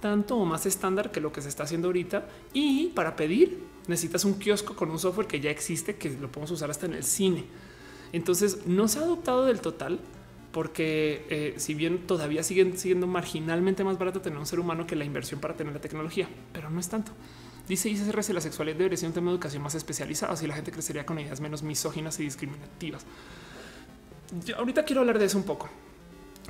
tanto 0.00 0.38
o 0.38 0.46
más 0.46 0.64
estándar 0.64 1.10
que 1.10 1.20
lo 1.20 1.32
que 1.32 1.42
se 1.42 1.50
está 1.50 1.64
haciendo 1.64 1.88
ahorita. 1.88 2.26
Y 2.54 2.88
para 2.94 3.14
pedir 3.14 3.62
necesitas 3.88 4.24
un 4.24 4.38
kiosco 4.38 4.74
con 4.74 4.90
un 4.90 4.98
software 4.98 5.26
que 5.26 5.40
ya 5.40 5.50
existe, 5.50 5.96
que 5.96 6.08
lo 6.08 6.32
podemos 6.32 6.52
usar 6.52 6.70
hasta 6.70 6.86
en 6.86 6.94
el 6.94 7.04
cine. 7.04 7.44
Entonces 8.12 8.66
no 8.66 8.88
se 8.88 8.98
ha 8.98 9.02
adoptado 9.02 9.44
del 9.44 9.60
total 9.60 9.98
porque 10.52 11.26
eh, 11.28 11.54
si 11.58 11.74
bien 11.74 12.06
todavía 12.06 12.42
siguen 12.42 12.76
siendo 12.78 13.06
marginalmente 13.06 13.84
más 13.84 13.98
barato 13.98 14.20
tener 14.20 14.38
un 14.38 14.46
ser 14.46 14.60
humano 14.60 14.86
que 14.86 14.96
la 14.96 15.04
inversión 15.04 15.40
para 15.40 15.54
tener 15.54 15.72
la 15.72 15.80
tecnología, 15.80 16.28
pero 16.52 16.70
no 16.70 16.80
es 16.80 16.88
tanto. 16.88 17.12
Dice 17.68 17.90
ICRS, 17.90 18.30
la 18.30 18.40
sexualidad 18.40 18.78
debería 18.78 18.96
ser 18.96 19.08
un 19.08 19.12
tema 19.12 19.30
de 19.30 19.36
educación 19.36 19.62
más 19.62 19.74
especializada, 19.74 20.32
así 20.32 20.46
la 20.46 20.54
gente 20.54 20.72
crecería 20.72 21.04
con 21.04 21.18
ideas 21.18 21.40
menos 21.40 21.62
misóginas 21.62 22.18
y 22.18 22.24
discriminativas. 22.24 23.04
Yo 24.44 24.56
ahorita 24.56 24.84
quiero 24.84 25.02
hablar 25.02 25.18
de 25.18 25.26
eso 25.26 25.36
un 25.36 25.44
poco. 25.44 25.68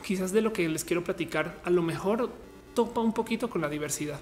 Quizás 0.04 0.30
de 0.30 0.42
lo 0.42 0.52
que 0.52 0.68
les 0.68 0.84
quiero 0.84 1.02
platicar, 1.02 1.60
a 1.64 1.70
lo 1.70 1.82
mejor 1.82 2.30
topa 2.74 3.00
un 3.00 3.12
poquito 3.12 3.50
con 3.50 3.60
la 3.60 3.68
diversidad. 3.68 4.20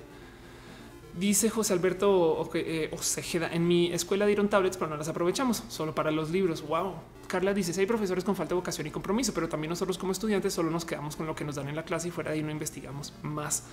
Dice 1.19 1.49
José 1.49 1.73
Alberto 1.73 2.51
eh, 2.53 2.91
Ocejeda, 2.93 3.49
en 3.51 3.67
mi 3.67 3.91
escuela 3.91 4.27
dieron 4.27 4.51
tablets, 4.51 4.77
pero 4.77 4.91
no 4.91 4.99
las 4.99 5.09
aprovechamos, 5.09 5.65
solo 5.69 5.95
para 5.95 6.11
los 6.11 6.31
libros. 6.31 6.61
Wow. 6.67 6.93
Carla 7.27 7.55
dice, 7.55 7.79
hay 7.81 7.87
profesores 7.87 8.23
con 8.23 8.37
falta 8.37 8.51
de 8.51 8.57
vocación 8.57 8.87
y 8.87 8.91
compromiso, 8.91 9.33
pero 9.33 9.49
también 9.49 9.71
nosotros 9.71 9.97
como 9.97 10.13
estudiantes 10.13 10.53
solo 10.53 10.71
nos 10.71 10.85
quedamos 10.85 11.17
con 11.17 11.27
lo 11.27 11.35
que 11.35 11.45
nos 11.45 11.55
dan 11.55 11.69
en 11.69 11.77
la 11.77 11.85
clase 11.85 12.09
y 12.09 12.11
fuera 12.11 12.33
de 12.33 12.37
ahí 12.37 12.43
no 12.43 12.51
investigamos 12.51 13.15
más. 13.23 13.65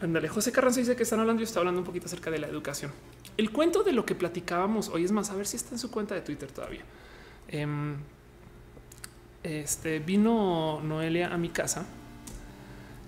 Ándale, 0.00 0.28
José 0.28 0.50
Carranza 0.50 0.80
dice 0.80 0.96
que 0.96 1.02
están 1.02 1.20
hablando, 1.20 1.40
yo 1.40 1.44
estoy 1.44 1.60
hablando 1.60 1.82
un 1.82 1.86
poquito 1.86 2.06
acerca 2.06 2.30
de 2.30 2.38
la 2.38 2.48
educación. 2.48 2.90
El 3.36 3.52
cuento 3.52 3.82
de 3.82 3.92
lo 3.92 4.06
que 4.06 4.14
platicábamos 4.14 4.88
hoy 4.88 5.04
es 5.04 5.12
más, 5.12 5.30
a 5.30 5.34
ver 5.34 5.46
si 5.46 5.56
está 5.56 5.74
en 5.74 5.78
su 5.78 5.90
cuenta 5.90 6.14
de 6.14 6.22
Twitter 6.22 6.50
todavía. 6.50 6.82
Em, 7.48 7.96
este 9.42 9.98
vino 9.98 10.80
Noelia 10.82 11.34
a 11.34 11.36
mi 11.36 11.50
casa 11.50 11.84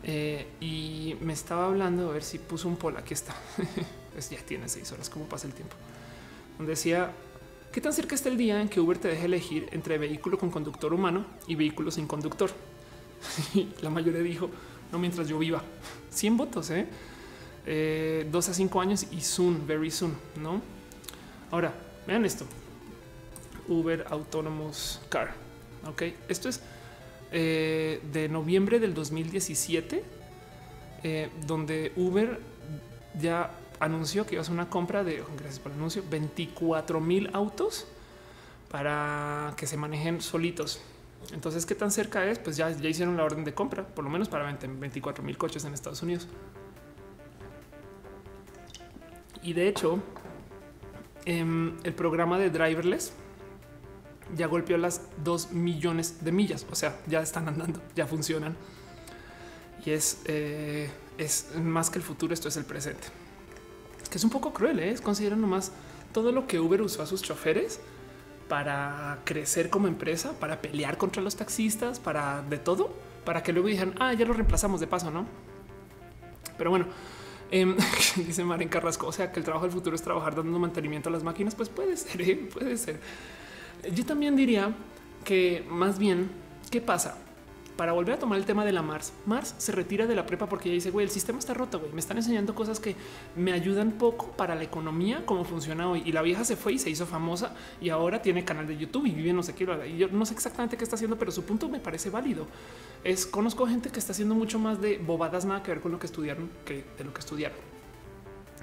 eh, 0.07 0.47
y 0.61 1.17
me 1.23 1.33
estaba 1.33 1.67
hablando 1.67 2.11
a 2.11 2.13
ver 2.13 2.23
si 2.23 2.39
puso 2.39 2.69
un 2.69 2.77
poll. 2.77 2.97
Aquí 2.97 3.15
está. 3.15 3.35
pues 4.13 4.31
ya 4.31 4.39
tiene 4.39 4.69
seis 4.69 4.93
horas. 4.93 5.09
¿Cómo 5.09 5.25
pasa 5.25 5.47
el 5.47 5.55
tiempo? 5.55 5.75
Decía 6.59 7.11
qué 7.73 7.81
tan 7.81 7.93
cerca 7.93 8.15
está 8.15 8.29
el 8.29 8.37
día 8.37 8.61
en 8.61 8.69
que 8.69 8.81
Uber 8.81 8.99
te 8.99 9.09
deje 9.09 9.25
elegir 9.25 9.69
entre 9.73 9.99
vehículo 9.99 10.39
con 10.39 10.51
conductor 10.51 10.93
humano 10.93 11.25
y 11.47 11.55
vehículo 11.55 11.91
sin 11.91 12.07
conductor. 12.07 12.51
la 13.83 13.91
mayoría 13.91 14.21
dijo 14.21 14.51
no 14.93 14.99
mientras 14.99 15.27
yo 15.27 15.39
viva. 15.39 15.63
100 16.11 16.37
votos, 16.37 16.71
¿eh? 16.71 16.87
eh 17.67 18.29
dos 18.31 18.49
a 18.51 18.55
cinco 18.55 18.81
años 18.81 19.07
y 19.11 19.23
soon, 19.23 19.67
very 19.67 19.91
soon, 19.91 20.15
no? 20.41 20.61
Ahora 21.51 21.73
vean 22.07 22.27
esto: 22.27 22.45
Uber 23.69 24.05
Autonomous 24.11 25.01
Car. 25.09 25.35
Ok, 25.87 26.03
esto 26.29 26.49
es 26.49 26.61
eh, 27.37 28.01
de 28.13 28.29
noviembre 28.29 28.79
del 28.79 28.95
2017, 28.95 30.05
eh, 31.03 31.31
donde 31.49 31.93
Uber 31.97 32.39
ya 33.21 33.51
anunció 33.81 34.25
que 34.25 34.37
iba 34.37 34.41
a 34.41 34.43
hacer 34.43 34.55
una 34.55 34.71
compra 34.71 35.03
de, 35.03 35.21
gracias 35.37 35.59
por 35.59 35.73
el 35.73 35.79
anuncio, 35.79 36.05
24 36.09 37.01
mil 37.01 37.29
autos 37.33 37.89
para 38.71 39.53
que 39.57 39.67
se 39.67 39.77
manejen 39.77 40.21
solitos. 40.21 40.81
Entonces, 41.33 41.67
¿qué 41.67 41.75
tan 41.75 41.91
cerca 41.91 42.25
es? 42.25 42.39
Pues 42.39 42.57
ya, 42.57 42.71
ya 42.71 42.89
hicieron 42.89 43.17
la 43.17 43.25
orden 43.25 43.43
de 43.43 43.53
compra, 43.53 43.85
por 43.85 44.05
lo 44.05 44.11
menos 44.11 44.29
para 44.29 44.45
24 44.53 45.25
mil 45.25 45.37
coches 45.37 45.65
en 45.65 45.75
Estados 45.75 46.05
Unidos. 46.05 46.29
Y 49.43 49.55
de 49.55 49.67
hecho, 49.67 49.99
em, 51.25 51.77
el 51.83 51.95
programa 51.95 52.39
de 52.39 52.51
driverless 52.51 53.13
ya 54.37 54.47
golpeó 54.47 54.77
las 54.79 55.03
2 55.25 55.53
millones 55.53 56.25
de 56.25 56.33
millas. 56.33 56.67
O 56.71 56.75
sea, 56.75 56.99
ya 57.07 57.21
están 57.21 57.49
andando, 57.49 57.81
ya 57.95 58.07
funcionan. 58.07 58.57
Y 59.85 59.91
es, 59.91 60.23
eh, 60.27 60.91
es 61.19 61.49
más 61.57 61.91
que 61.91 61.99
el 61.99 62.05
futuro, 62.05 62.33
esto 62.33 62.49
es 62.49 62.57
el 62.57 62.65
presente. 62.65 63.09
Que 64.11 64.19
es 64.19 64.25
un 64.25 64.31
poco 64.31 64.53
cruel, 64.53 64.79
¿eh? 64.81 64.91
es 64.91 65.01
consideran 65.01 65.41
nomás 65.41 65.73
todo 66.13 66.33
lo 66.33 66.47
que 66.47 66.61
Uber 66.61 66.81
usó 66.83 67.03
a 67.03 67.07
sus 67.07 67.23
choferes 67.23 67.81
para 68.49 69.19
crecer 69.25 69.71
como 69.71 69.89
empresa, 69.89 70.33
para 70.39 70.61
pelear 70.63 70.97
contra 70.97 71.23
los 71.23 71.37
taxistas, 71.37 71.99
para 71.99 72.43
de 72.43 72.59
todo, 72.59 72.95
para 73.25 73.43
que 73.43 73.53
luego 73.53 73.69
dijeran, 73.69 73.95
ah, 73.99 74.13
ya 74.13 74.25
lo 74.25 74.33
reemplazamos 74.33 74.81
de 74.81 74.87
paso, 74.87 75.11
¿no? 75.11 75.27
Pero 76.57 76.71
bueno, 76.71 76.87
eh, 77.51 77.75
dice 78.17 78.45
Maren 78.45 78.69
Carrasco, 78.69 79.07
o 79.07 79.13
sea 79.13 79.33
que 79.33 79.41
el 79.41 79.45
trabajo 79.45 79.67
del 79.67 79.73
futuro 79.73 79.97
es 79.97 80.03
trabajar 80.03 80.35
dando 80.35 80.59
mantenimiento 80.59 81.09
a 81.09 81.13
las 81.13 81.23
máquinas, 81.23 81.55
pues 81.55 81.69
puede 81.69 81.97
ser, 81.97 82.21
¿eh? 82.23 82.49
puede 82.53 82.77
ser. 82.77 83.01
Yo 83.93 84.05
también 84.05 84.37
diría 84.37 84.75
que 85.25 85.65
más 85.69 85.99
bien, 85.99 86.31
¿qué 86.71 86.81
pasa? 86.81 87.19
Para 87.77 87.93
volver 87.93 88.15
a 88.15 88.19
tomar 88.21 88.39
el 88.39 88.45
tema 88.45 88.65
de 88.65 88.71
la 88.71 88.83
Mars, 88.83 89.13
Mars 89.27 89.55
se 89.59 89.73
retira 89.73 90.07
de 90.07 90.15
la 90.15 90.27
prepa 90.27 90.49
porque 90.49 90.69
ella 90.69 90.75
dice, 90.75 90.91
güey, 90.93 91.05
el 91.05 91.11
sistema 91.11 91.41
está 91.41 91.55
roto, 91.55 91.81
güey, 91.81 91.93
me 91.93 91.99
están 91.99 92.17
enseñando 92.17 92.55
cosas 92.55 92.79
que 92.79 92.95
me 93.35 93.53
ayudan 93.53 93.93
poco 93.93 94.31
para 94.31 94.55
la 94.55 94.63
economía, 94.63 95.27
cómo 95.27 95.45
funciona 95.45 95.91
hoy. 95.91 96.03
Y 96.05 96.13
la 96.13 96.23
vieja 96.23 96.45
se 96.45 96.55
fue 96.55 96.75
y 96.75 96.79
se 96.79 96.89
hizo 96.89 97.05
famosa 97.05 97.57
y 97.81 97.89
ahora 97.89 98.23
tiene 98.23 98.45
canal 98.45 98.69
de 98.69 98.77
YouTube 98.77 99.07
y 99.07 99.11
vive 99.11 99.33
no 99.33 99.43
sé 99.43 99.55
qué. 99.55 99.67
Y 99.89 99.97
yo 99.97 100.09
no 100.09 100.25
sé 100.25 100.35
exactamente 100.35 100.77
qué 100.77 100.85
está 100.85 100.95
haciendo, 100.95 101.19
pero 101.19 101.33
su 101.33 101.45
punto 101.45 101.69
me 101.69 101.81
parece 101.81 102.11
válido. 102.11 102.47
Es 103.03 103.27
conozco 103.27 103.67
gente 103.67 103.91
que 103.91 103.99
está 103.99 104.13
haciendo 104.13 104.37
mucho 104.37 104.61
más 104.61 104.81
de 104.81 104.99
bobadas, 104.99 105.45
nada 105.45 105.63
que 105.63 105.73
ver 105.73 105.81
con 105.81 105.91
lo 105.91 105.99
que 105.99 106.07
estudiaron 106.07 106.49
que 106.65 106.85
de 106.97 107.05
lo 107.05 107.13
que 107.13 107.21
estudiaron. 107.21 107.74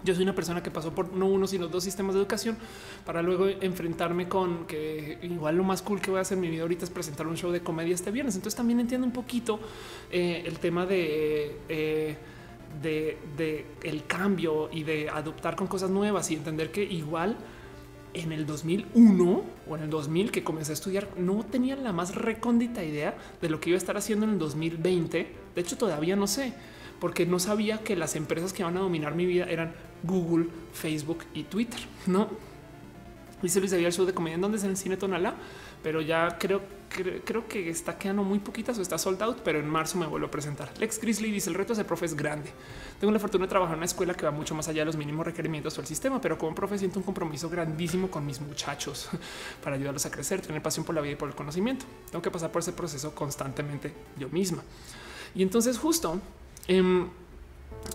Yo 0.03 0.15
soy 0.15 0.23
una 0.23 0.35
persona 0.35 0.63
que 0.63 0.71
pasó 0.71 0.93
por 0.93 1.13
no 1.13 1.27
uno, 1.27 1.47
sino 1.47 1.67
dos 1.67 1.83
sistemas 1.83 2.15
de 2.15 2.21
educación 2.21 2.57
para 3.05 3.21
luego 3.21 3.47
enfrentarme 3.47 4.27
con 4.27 4.65
que 4.65 5.19
igual 5.21 5.57
lo 5.57 5.63
más 5.63 5.81
cool 5.81 6.01
que 6.01 6.09
voy 6.09 6.19
a 6.19 6.21
hacer 6.21 6.37
en 6.37 6.41
mi 6.41 6.49
vida 6.49 6.63
ahorita 6.63 6.85
es 6.85 6.91
presentar 6.91 7.27
un 7.27 7.37
show 7.37 7.51
de 7.51 7.61
comedia 7.61 7.93
este 7.93 8.11
viernes. 8.11 8.35
Entonces 8.35 8.57
también 8.57 8.79
entiendo 8.79 9.05
un 9.05 9.13
poquito 9.13 9.59
eh, 10.11 10.43
el 10.45 10.59
tema 10.59 10.85
de, 10.85 11.57
eh, 11.69 12.17
de, 12.81 13.17
de 13.37 13.65
el 13.83 14.05
cambio 14.05 14.69
y 14.71 14.83
de 14.83 15.09
adoptar 15.09 15.55
con 15.55 15.67
cosas 15.67 15.89
nuevas 15.89 16.31
y 16.31 16.35
entender 16.35 16.71
que 16.71 16.83
igual 16.83 17.37
en 18.13 18.31
el 18.31 18.45
2001 18.45 19.43
o 19.67 19.75
en 19.75 19.83
el 19.83 19.89
2000 19.89 20.31
que 20.31 20.43
comencé 20.43 20.71
a 20.71 20.73
estudiar, 20.73 21.07
no 21.17 21.45
tenía 21.45 21.75
la 21.75 21.93
más 21.93 22.15
recóndita 22.15 22.83
idea 22.83 23.15
de 23.41 23.49
lo 23.49 23.59
que 23.59 23.69
iba 23.69 23.77
a 23.77 23.77
estar 23.77 23.97
haciendo 23.97 24.25
en 24.25 24.33
el 24.33 24.39
2020. 24.39 25.27
De 25.55 25.61
hecho, 25.61 25.77
todavía 25.77 26.15
no 26.15 26.27
sé, 26.27 26.53
porque 27.01 27.25
no 27.25 27.39
sabía 27.39 27.79
que 27.79 27.97
las 27.97 28.15
empresas 28.15 28.53
que 28.53 28.63
van 28.63 28.77
a 28.77 28.79
dominar 28.79 29.15
mi 29.15 29.25
vida 29.25 29.45
eran 29.45 29.73
Google, 30.03 30.47
Facebook 30.71 31.25
y 31.33 31.43
Twitter. 31.43 31.79
No 32.05 32.29
dice 33.41 33.59
Luis 33.59 33.71
David 33.71 33.87
el 33.87 34.05
de 34.05 34.13
comedia 34.13 34.35
en 34.35 34.41
donde 34.41 34.57
es 34.57 34.63
en 34.63 34.69
el 34.69 34.77
cine 34.77 34.97
Tonalá, 34.97 35.33
pero 35.81 35.99
ya 36.01 36.37
creo, 36.37 36.61
creo, 37.25 37.47
que 37.47 37.69
está 37.71 37.97
quedando 37.97 38.23
muy 38.23 38.37
poquitas 38.37 38.77
o 38.77 38.83
está 38.83 38.99
sold 38.99 39.21
out, 39.23 39.39
pero 39.43 39.59
en 39.59 39.67
marzo 39.67 39.97
me 39.97 40.05
vuelvo 40.05 40.27
a 40.27 40.31
presentar. 40.31 40.71
Lex 40.77 41.01
Grizzly 41.01 41.31
dice 41.31 41.49
el 41.49 41.55
reto 41.55 41.73
de 41.73 41.83
profe 41.83 42.05
es 42.05 42.15
grande. 42.15 42.51
Tengo 42.99 43.11
la 43.11 43.17
fortuna 43.17 43.45
de 43.45 43.49
trabajar 43.49 43.73
en 43.73 43.79
una 43.79 43.85
escuela 43.85 44.13
que 44.13 44.25
va 44.25 44.31
mucho 44.31 44.53
más 44.53 44.67
allá 44.67 44.81
de 44.81 44.85
los 44.85 44.95
mínimos 44.95 45.25
requerimientos 45.25 45.75
del 45.75 45.87
sistema, 45.87 46.21
pero 46.21 46.37
como 46.37 46.53
profe 46.53 46.77
siento 46.77 46.99
un 46.99 47.03
compromiso 47.03 47.49
grandísimo 47.49 48.11
con 48.11 48.25
mis 48.25 48.39
muchachos 48.39 49.09
para 49.63 49.75
ayudarlos 49.75 50.05
a 50.05 50.11
crecer, 50.11 50.41
tener 50.41 50.61
pasión 50.61 50.85
por 50.85 50.93
la 50.93 51.01
vida 51.01 51.13
y 51.13 51.15
por 51.15 51.29
el 51.29 51.35
conocimiento. 51.35 51.85
Tengo 52.11 52.21
que 52.21 52.29
pasar 52.29 52.51
por 52.51 52.61
ese 52.61 52.73
proceso 52.73 53.15
constantemente 53.15 53.91
yo 54.19 54.29
misma. 54.29 54.61
Y 55.33 55.41
entonces 55.41 55.79
justo 55.79 56.21
em, 56.67 57.07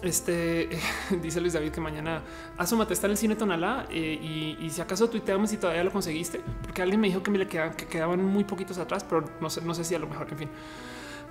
este 0.03 0.69
dice 1.23 1.41
Luis 1.41 1.53
David 1.53 1.71
que 1.71 1.81
mañana 1.81 2.23
asómate 2.59 2.93
está 2.93 3.07
en 3.07 3.13
el 3.13 3.17
cine 3.17 3.37
Tonalá 3.37 3.87
eh, 3.91 4.57
y, 4.61 4.71
si 4.71 4.81
acaso 4.81 5.09
tuiteamos 5.09 5.51
si 5.51 5.57
todavía 5.57 5.85
lo 5.85 5.93
conseguiste, 5.93 6.41
porque 6.63 6.83
alguien 6.83 7.01
me 7.01 7.09
dijo 7.09 7.23
que 7.23 7.31
me 7.31 7.39
le 7.39 7.47
quedaban, 7.47 7.75
que 7.75 7.87
quedaban 7.87 8.25
muy 8.25 8.45
poquitos 8.45 8.79
atrás, 8.79 9.05
pero 9.05 9.25
no 9.41 9.51
sé, 9.51 9.61
no 9.63 9.75
sé 9.75 9.85
si 9.85 9.95
a 9.95 9.99
lo 9.99 10.07
mejor, 10.07 10.29
en 10.31 10.39
fin. 10.39 10.49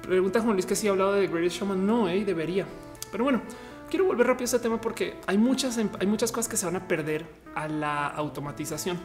Pregunta 0.01 0.41
Juan 0.41 0.53
Luis 0.53 0.65
que 0.65 0.75
si 0.75 0.87
ha 0.87 0.91
hablado 0.91 1.13
de 1.13 1.27
Greatest 1.27 1.57
Showman. 1.57 1.85
No, 1.85 2.07
eh, 2.09 2.23
debería. 2.23 2.65
Pero 3.11 3.23
bueno, 3.23 3.41
quiero 3.89 4.05
volver 4.05 4.27
rápido 4.27 4.43
a 4.43 4.45
este 4.45 4.59
tema 4.59 4.79
porque 4.79 5.15
hay 5.25 5.37
muchas, 5.37 5.77
hay 5.77 6.07
muchas 6.07 6.31
cosas 6.31 6.49
que 6.49 6.57
se 6.57 6.65
van 6.65 6.75
a 6.75 6.87
perder 6.87 7.25
a 7.55 7.67
la 7.67 8.07
automatización. 8.07 8.99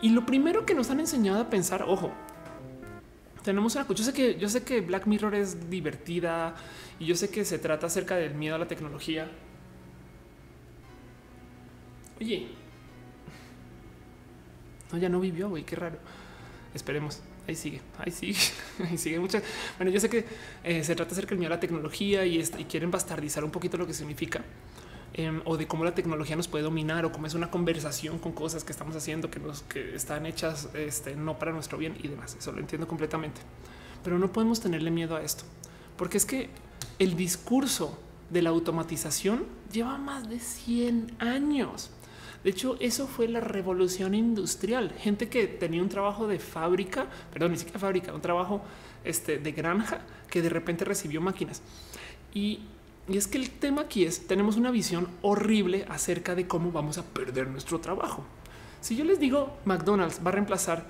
Y 0.00 0.10
lo 0.10 0.26
primero 0.26 0.66
que 0.66 0.74
nos 0.74 0.90
han 0.90 0.98
enseñado 0.98 1.40
a 1.40 1.48
pensar, 1.48 1.84
ojo, 1.86 2.12
tenemos 3.42 3.74
una 3.74 3.86
yo 3.88 4.04
sé 4.04 4.12
que 4.12 4.38
yo 4.38 4.48
sé 4.48 4.62
que 4.62 4.80
Black 4.80 5.06
Mirror 5.06 5.34
es 5.34 5.68
divertida 5.68 6.54
y 6.98 7.06
yo 7.06 7.16
sé 7.16 7.30
que 7.30 7.44
se 7.44 7.58
trata 7.58 7.86
acerca 7.86 8.16
del 8.16 8.34
miedo 8.34 8.54
a 8.54 8.58
la 8.58 8.68
tecnología. 8.68 9.30
Oye, 12.20 12.46
no, 14.92 14.98
ya 14.98 15.08
no 15.08 15.18
vivió, 15.20 15.48
güey, 15.48 15.64
qué 15.64 15.76
raro. 15.76 15.98
Esperemos. 16.74 17.20
Ahí 17.48 17.56
sigue, 17.56 17.80
ahí 17.98 18.12
sigue, 18.12 18.38
ahí 18.88 18.96
sigue 18.96 19.18
muchas. 19.18 19.42
Bueno, 19.76 19.90
yo 19.90 19.98
sé 19.98 20.08
que 20.08 20.24
eh, 20.62 20.84
se 20.84 20.94
trata 20.94 21.12
acerca 21.12 21.30
del 21.30 21.38
miedo 21.38 21.52
a 21.52 21.56
la 21.56 21.60
tecnología 21.60 22.24
y, 22.24 22.38
y 22.38 22.64
quieren 22.64 22.90
bastardizar 22.90 23.42
un 23.42 23.50
poquito 23.50 23.76
lo 23.76 23.86
que 23.86 23.94
significa. 23.94 24.44
Em, 25.14 25.42
o 25.44 25.58
de 25.58 25.66
cómo 25.66 25.84
la 25.84 25.94
tecnología 25.94 26.36
nos 26.36 26.48
puede 26.48 26.64
dominar 26.64 27.04
o 27.04 27.12
cómo 27.12 27.26
es 27.26 27.34
una 27.34 27.50
conversación 27.50 28.18
con 28.18 28.32
cosas 28.32 28.64
que 28.64 28.72
estamos 28.72 28.96
haciendo 28.96 29.30
que 29.30 29.40
nos 29.40 29.62
que 29.62 29.94
están 29.94 30.24
hechas 30.24 30.70
este, 30.72 31.16
no 31.16 31.38
para 31.38 31.52
nuestro 31.52 31.76
bien 31.76 31.96
y 32.02 32.08
demás. 32.08 32.34
Eso 32.38 32.50
lo 32.52 32.60
entiendo 32.60 32.88
completamente, 32.88 33.42
pero 34.02 34.18
no 34.18 34.32
podemos 34.32 34.60
tenerle 34.60 34.90
miedo 34.90 35.14
a 35.14 35.22
esto 35.22 35.44
porque 35.96 36.16
es 36.16 36.24
que 36.24 36.48
el 36.98 37.16
discurso 37.16 37.98
de 38.30 38.42
la 38.42 38.50
automatización 38.50 39.44
lleva 39.70 39.98
más 39.98 40.28
de 40.28 40.40
100 40.40 41.14
años. 41.18 41.90
De 42.42 42.50
hecho, 42.50 42.76
eso 42.80 43.06
fue 43.06 43.28
la 43.28 43.40
revolución 43.40 44.14
industrial. 44.14 44.92
Gente 44.98 45.28
que 45.28 45.46
tenía 45.46 45.80
un 45.80 45.88
trabajo 45.88 46.26
de 46.26 46.40
fábrica, 46.40 47.06
perdón, 47.32 47.52
ni 47.52 47.58
siquiera 47.58 47.78
fábrica, 47.78 48.12
un 48.12 48.20
trabajo 48.20 48.62
este, 49.04 49.38
de 49.38 49.52
granja 49.52 50.00
que 50.28 50.42
de 50.42 50.48
repente 50.48 50.84
recibió 50.84 51.20
máquinas. 51.20 51.62
Y 52.34 52.62
y 53.08 53.16
es 53.16 53.26
que 53.26 53.38
el 53.38 53.50
tema 53.50 53.82
aquí 53.82 54.04
es, 54.04 54.26
tenemos 54.26 54.56
una 54.56 54.70
visión 54.70 55.08
horrible 55.22 55.84
acerca 55.88 56.34
de 56.34 56.46
cómo 56.46 56.70
vamos 56.70 56.98
a 56.98 57.04
perder 57.04 57.48
nuestro 57.48 57.80
trabajo. 57.80 58.24
Si 58.80 58.96
yo 58.96 59.04
les 59.04 59.18
digo 59.18 59.56
McDonald's 59.64 60.20
va 60.24 60.30
a 60.30 60.32
reemplazar 60.32 60.86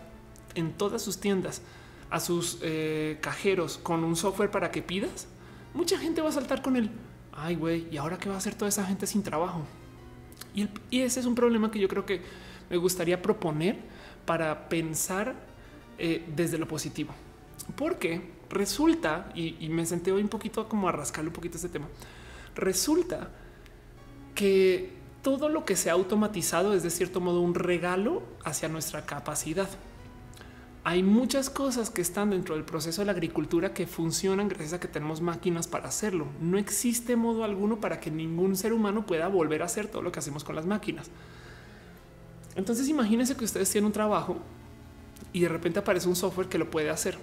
en 0.55 0.72
todas 0.72 1.02
sus 1.02 1.18
tiendas 1.18 1.62
a 2.10 2.20
sus 2.20 2.59
eh, 2.60 3.18
cajeros 3.22 3.78
con 3.78 4.05
un 4.05 4.16
software 4.16 4.51
para 4.51 4.70
que 4.70 4.82
pidas, 4.82 5.26
mucha 5.72 5.98
gente 5.98 6.20
va 6.20 6.28
a 6.28 6.32
saltar 6.32 6.60
con 6.60 6.76
el, 6.76 6.90
ay 7.32 7.55
güey, 7.55 7.86
¿y 7.90 7.97
ahora 7.97 8.18
qué 8.18 8.28
va 8.28 8.34
a 8.34 8.39
hacer 8.39 8.55
toda 8.55 8.68
esa 8.68 8.84
gente 8.84 9.06
sin 9.06 9.22
trabajo? 9.22 9.62
Y, 10.55 10.68
ese 10.90 11.20
es 11.20 11.26
un 11.26 11.34
problema 11.34 11.70
que 11.70 11.78
yo 11.78 11.89
creo 11.89 12.05
que 12.05 12.20
me 12.68 12.76
gustaría 12.76 13.22
proponer 13.22 13.78
para 14.26 14.68
pensar 14.68 15.34
eh, 15.98 16.24
desde 16.36 16.59
lo 16.59 16.68
positivo. 16.68 17.14
Porque 17.76 18.20
resulta, 18.52 19.30
y, 19.34 19.68
me 19.70 19.84
senté 19.86 20.12
hoy 20.12 20.22
un 20.22 20.28
poquito 20.28 20.68
como 20.68 20.88
a 20.88 20.92
rascarle 20.92 21.28
un 21.28 21.34
poquito 21.34 21.56
este 21.56 21.68
tema, 21.68 21.88
resulta 22.54 23.30
que 24.34 24.92
todo 25.22 25.48
lo 25.48 25.64
que 25.64 25.76
se 25.76 25.90
ha 25.90 25.94
automatizado 25.94 26.74
es 26.74 26.82
de 26.82 26.90
cierto 26.90 27.20
modo 27.20 27.40
un 27.40 27.54
regalo 27.54 28.22
hacia 28.44 28.68
nuestra 28.68 29.06
capacidad. 29.06 29.68
Hay 30.84 31.02
muchas 31.02 31.48
cosas 31.48 31.90
que 31.90 32.02
están 32.02 32.30
dentro 32.30 32.56
del 32.56 32.64
proceso 32.64 33.02
de 33.02 33.06
la 33.06 33.12
agricultura 33.12 33.72
que 33.72 33.86
funcionan 33.86 34.48
gracias 34.48 34.72
a 34.74 34.80
que 34.80 34.88
tenemos 34.88 35.20
máquinas 35.20 35.68
para 35.68 35.86
hacerlo. 35.86 36.26
No 36.40 36.58
existe 36.58 37.14
modo 37.14 37.44
alguno 37.44 37.80
para 37.80 38.00
que 38.00 38.10
ningún 38.10 38.56
ser 38.56 38.72
humano 38.72 39.06
pueda 39.06 39.28
volver 39.28 39.62
a 39.62 39.66
hacer 39.66 39.86
todo 39.86 40.02
lo 40.02 40.10
que 40.10 40.18
hacemos 40.18 40.42
con 40.42 40.56
las 40.56 40.66
máquinas. 40.66 41.08
Entonces 42.56 42.88
imagínense 42.88 43.36
que 43.36 43.44
ustedes 43.44 43.70
tienen 43.70 43.86
un 43.86 43.92
trabajo 43.92 44.38
y 45.32 45.40
de 45.40 45.48
repente 45.48 45.78
aparece 45.78 46.08
un 46.08 46.16
software 46.16 46.48
que 46.48 46.58
lo 46.58 46.68
puede 46.68 46.90
hacer 46.90 47.16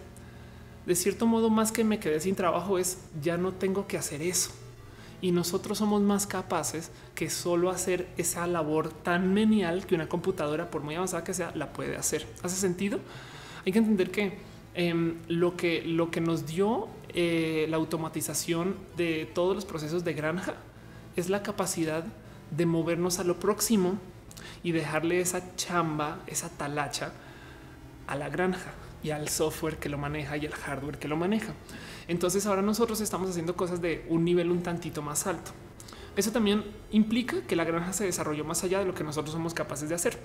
de 0.90 0.96
cierto 0.96 1.28
modo 1.28 1.52
más 1.52 1.72
que 1.72 1.84
me 1.84 2.00
quedé 2.00 2.20
sin 2.20 2.34
trabajo 2.34 2.80
es 2.80 2.98
ya 3.22 3.38
no 3.38 3.52
tengo 3.52 3.86
que 3.86 3.96
hacer 3.96 4.24
eso. 4.24 4.50
Y 5.22 5.32
nosotros 5.32 5.78
somos 5.78 6.02
más 6.02 6.26
capaces 6.26 6.90
que 7.14 7.30
solo 7.30 7.70
hacer 7.70 8.08
esa 8.18 8.48
labor 8.48 8.90
tan 8.90 9.32
menial 9.32 9.86
que 9.86 9.94
una 9.94 10.10
computadora, 10.10 10.72
por 10.72 10.82
muy 10.82 10.96
avanzada 10.96 11.24
que 11.24 11.36
sea, 11.36 11.52
la 11.54 11.74
puede 11.74 11.96
hacer. 11.96 12.26
¿Hace 12.42 12.56
sentido? 12.56 12.98
Hay 13.68 13.72
que 13.72 13.78
entender 13.78 14.10
que 14.10 14.40
em, 14.74 15.18
lo 15.28 15.56
que 15.56 15.84
lo 15.84 16.10
que 16.10 16.22
nos 16.22 16.48
dio 16.48 16.88
eh, 17.10 17.68
la 17.70 17.78
automatización 17.78 18.76
de 18.98 19.30
todos 19.36 19.54
los 19.54 19.66
procesos 19.66 20.04
de 20.04 20.14
granja 20.14 20.56
es 21.16 21.30
la 21.30 21.44
capacidad 21.44 22.04
de 22.50 22.66
movernos 22.66 23.20
a 23.20 23.24
lo 23.24 23.40
próximo 23.40 24.00
y 24.64 24.72
dejarle 24.72 25.22
esa 25.22 25.56
chamba, 25.56 26.24
esa 26.26 26.50
talacha 26.50 27.12
a 28.08 28.16
la 28.16 28.30
granja 28.30 28.74
y 29.04 29.12
al 29.12 29.30
software 29.30 29.78
que 29.78 29.90
lo 29.90 29.98
maneja 29.98 30.38
y 30.38 30.46
al 30.46 30.54
hardware 30.54 30.98
que 30.98 31.08
lo 31.08 31.16
maneja. 31.16 31.54
Entonces 32.08 32.46
ahora 32.46 32.62
nosotros 32.62 33.02
estamos 33.02 33.30
haciendo 33.30 33.56
cosas 33.56 33.82
de 33.82 34.06
un 34.10 34.26
nivel 34.26 34.52
un 34.52 34.64
tantito 34.64 35.02
más 35.02 35.28
alto. 35.28 35.52
Eso 36.16 36.32
también 36.32 36.64
implica 36.92 37.42
que 37.42 37.56
la 37.56 37.64
granja 37.64 37.94
se 37.94 38.06
desarrolló 38.06 38.44
más 38.44 38.64
allá 38.64 38.80
de 38.80 38.86
lo 38.86 38.94
que 38.94 39.04
nosotros 39.04 39.32
somos 39.34 39.54
capaces 39.54 39.90
de 39.90 39.96
hacer. 39.96 40.18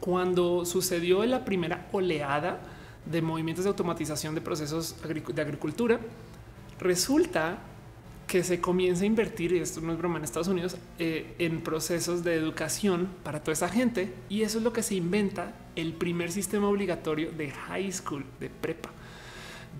Cuando 0.00 0.64
sucedió 0.64 1.24
la 1.26 1.44
primera 1.44 1.88
oleada 1.92 2.60
de 3.04 3.20
movimientos 3.22 3.64
de 3.64 3.70
automatización 3.70 4.34
de 4.34 4.40
procesos 4.40 4.96
de 5.02 5.42
agricultura, 5.42 6.00
resulta 6.78 7.58
que 8.32 8.42
se 8.42 8.62
comienza 8.62 9.02
a 9.02 9.06
invertir, 9.06 9.52
y 9.52 9.58
esto 9.58 9.82
no 9.82 9.92
es 9.92 9.98
broma, 9.98 10.16
en 10.16 10.24
Estados 10.24 10.48
Unidos, 10.48 10.78
eh, 10.98 11.34
en 11.38 11.60
procesos 11.60 12.24
de 12.24 12.34
educación 12.34 13.10
para 13.24 13.40
toda 13.42 13.52
esa 13.52 13.68
gente. 13.68 14.14
Y 14.30 14.40
eso 14.40 14.56
es 14.56 14.64
lo 14.64 14.72
que 14.72 14.82
se 14.82 14.94
inventa 14.94 15.52
el 15.76 15.92
primer 15.92 16.32
sistema 16.32 16.66
obligatorio 16.66 17.30
de 17.30 17.50
high 17.50 17.92
school, 17.92 18.24
de 18.40 18.48
prepa. 18.48 18.88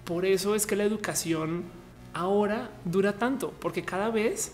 Por 0.04 0.26
eso 0.26 0.54
es 0.54 0.66
que 0.66 0.76
la 0.76 0.84
educación 0.84 1.64
ahora 2.12 2.70
dura 2.84 3.14
tanto, 3.14 3.54
porque 3.58 3.86
cada 3.86 4.10
vez 4.10 4.52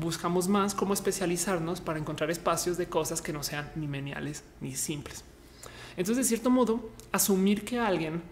buscamos 0.00 0.48
más 0.48 0.74
cómo 0.74 0.92
especializarnos 0.92 1.80
para 1.80 2.00
encontrar 2.00 2.32
espacios 2.32 2.76
de 2.76 2.88
cosas 2.88 3.22
que 3.22 3.32
no 3.32 3.44
sean 3.44 3.70
ni 3.76 3.86
meniales 3.86 4.42
ni 4.60 4.74
simples. 4.74 5.22
Entonces, 5.96 6.24
de 6.24 6.28
cierto 6.30 6.50
modo, 6.50 6.90
asumir 7.12 7.64
que 7.64 7.78
alguien 7.78 8.22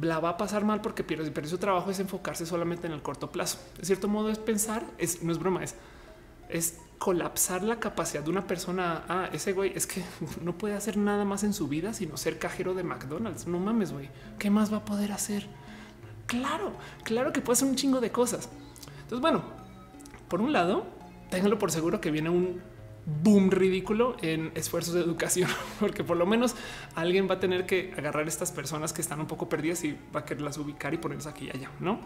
la 0.00 0.20
va 0.20 0.30
a 0.30 0.36
pasar 0.36 0.64
mal 0.64 0.80
porque 0.80 1.04
pierde, 1.04 1.30
pero 1.30 1.46
su 1.46 1.58
trabajo 1.58 1.90
es 1.90 2.00
enfocarse 2.00 2.46
solamente 2.46 2.86
en 2.86 2.92
el 2.92 3.02
corto 3.02 3.30
plazo. 3.30 3.58
De 3.78 3.84
cierto 3.84 4.08
modo 4.08 4.30
es 4.30 4.38
pensar, 4.38 4.84
es, 4.98 5.22
no 5.22 5.32
es 5.32 5.38
broma, 5.38 5.62
es, 5.62 5.76
es 6.48 6.78
colapsar 6.98 7.62
la 7.62 7.78
capacidad 7.78 8.22
de 8.22 8.30
una 8.30 8.46
persona. 8.46 9.04
Ah, 9.08 9.28
ese 9.32 9.52
güey 9.52 9.72
es 9.74 9.86
que 9.86 10.02
no 10.42 10.56
puede 10.56 10.74
hacer 10.74 10.96
nada 10.96 11.24
más 11.24 11.44
en 11.44 11.52
su 11.52 11.68
vida 11.68 11.92
sino 11.92 12.16
ser 12.16 12.38
cajero 12.38 12.74
de 12.74 12.82
McDonald's. 12.82 13.46
No 13.46 13.58
mames, 13.58 13.92
güey. 13.92 14.10
¿Qué 14.38 14.50
más 14.50 14.72
va 14.72 14.78
a 14.78 14.84
poder 14.84 15.12
hacer? 15.12 15.46
Claro, 16.26 16.72
claro 17.04 17.32
que 17.32 17.40
puede 17.40 17.54
hacer 17.54 17.68
un 17.68 17.76
chingo 17.76 18.00
de 18.00 18.10
cosas. 18.10 18.48
Entonces, 19.02 19.20
bueno, 19.20 19.42
por 20.28 20.40
un 20.40 20.52
lado, 20.52 20.86
ténganlo 21.30 21.58
por 21.58 21.70
seguro 21.70 22.00
que 22.00 22.10
viene 22.10 22.30
un 22.30 22.60
boom 23.06 23.50
ridículo 23.50 24.16
en 24.22 24.52
esfuerzos 24.54 24.94
de 24.94 25.00
educación, 25.00 25.50
porque 25.80 26.04
por 26.04 26.16
lo 26.16 26.26
menos 26.26 26.54
alguien 26.94 27.28
va 27.28 27.34
a 27.34 27.40
tener 27.40 27.66
que 27.66 27.92
agarrar 27.96 28.26
estas 28.28 28.52
personas 28.52 28.92
que 28.92 29.02
están 29.02 29.20
un 29.20 29.26
poco 29.26 29.48
perdidas 29.48 29.84
y 29.84 29.96
va 30.14 30.20
a 30.20 30.24
quererlas 30.24 30.58
ubicar 30.58 30.94
y 30.94 30.98
ponerlas 30.98 31.26
aquí 31.26 31.46
y 31.46 31.50
allá, 31.50 31.70
¿no? 31.80 32.00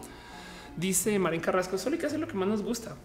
Dice 0.75 1.17
Marín 1.19 1.41
Carrasco, 1.41 1.77
solo 1.77 1.95
hay 1.95 1.99
que 1.99 2.05
hacer 2.05 2.19
lo 2.19 2.27
que 2.27 2.35
más 2.35 2.47
nos 2.47 2.61
gusta. 2.61 2.95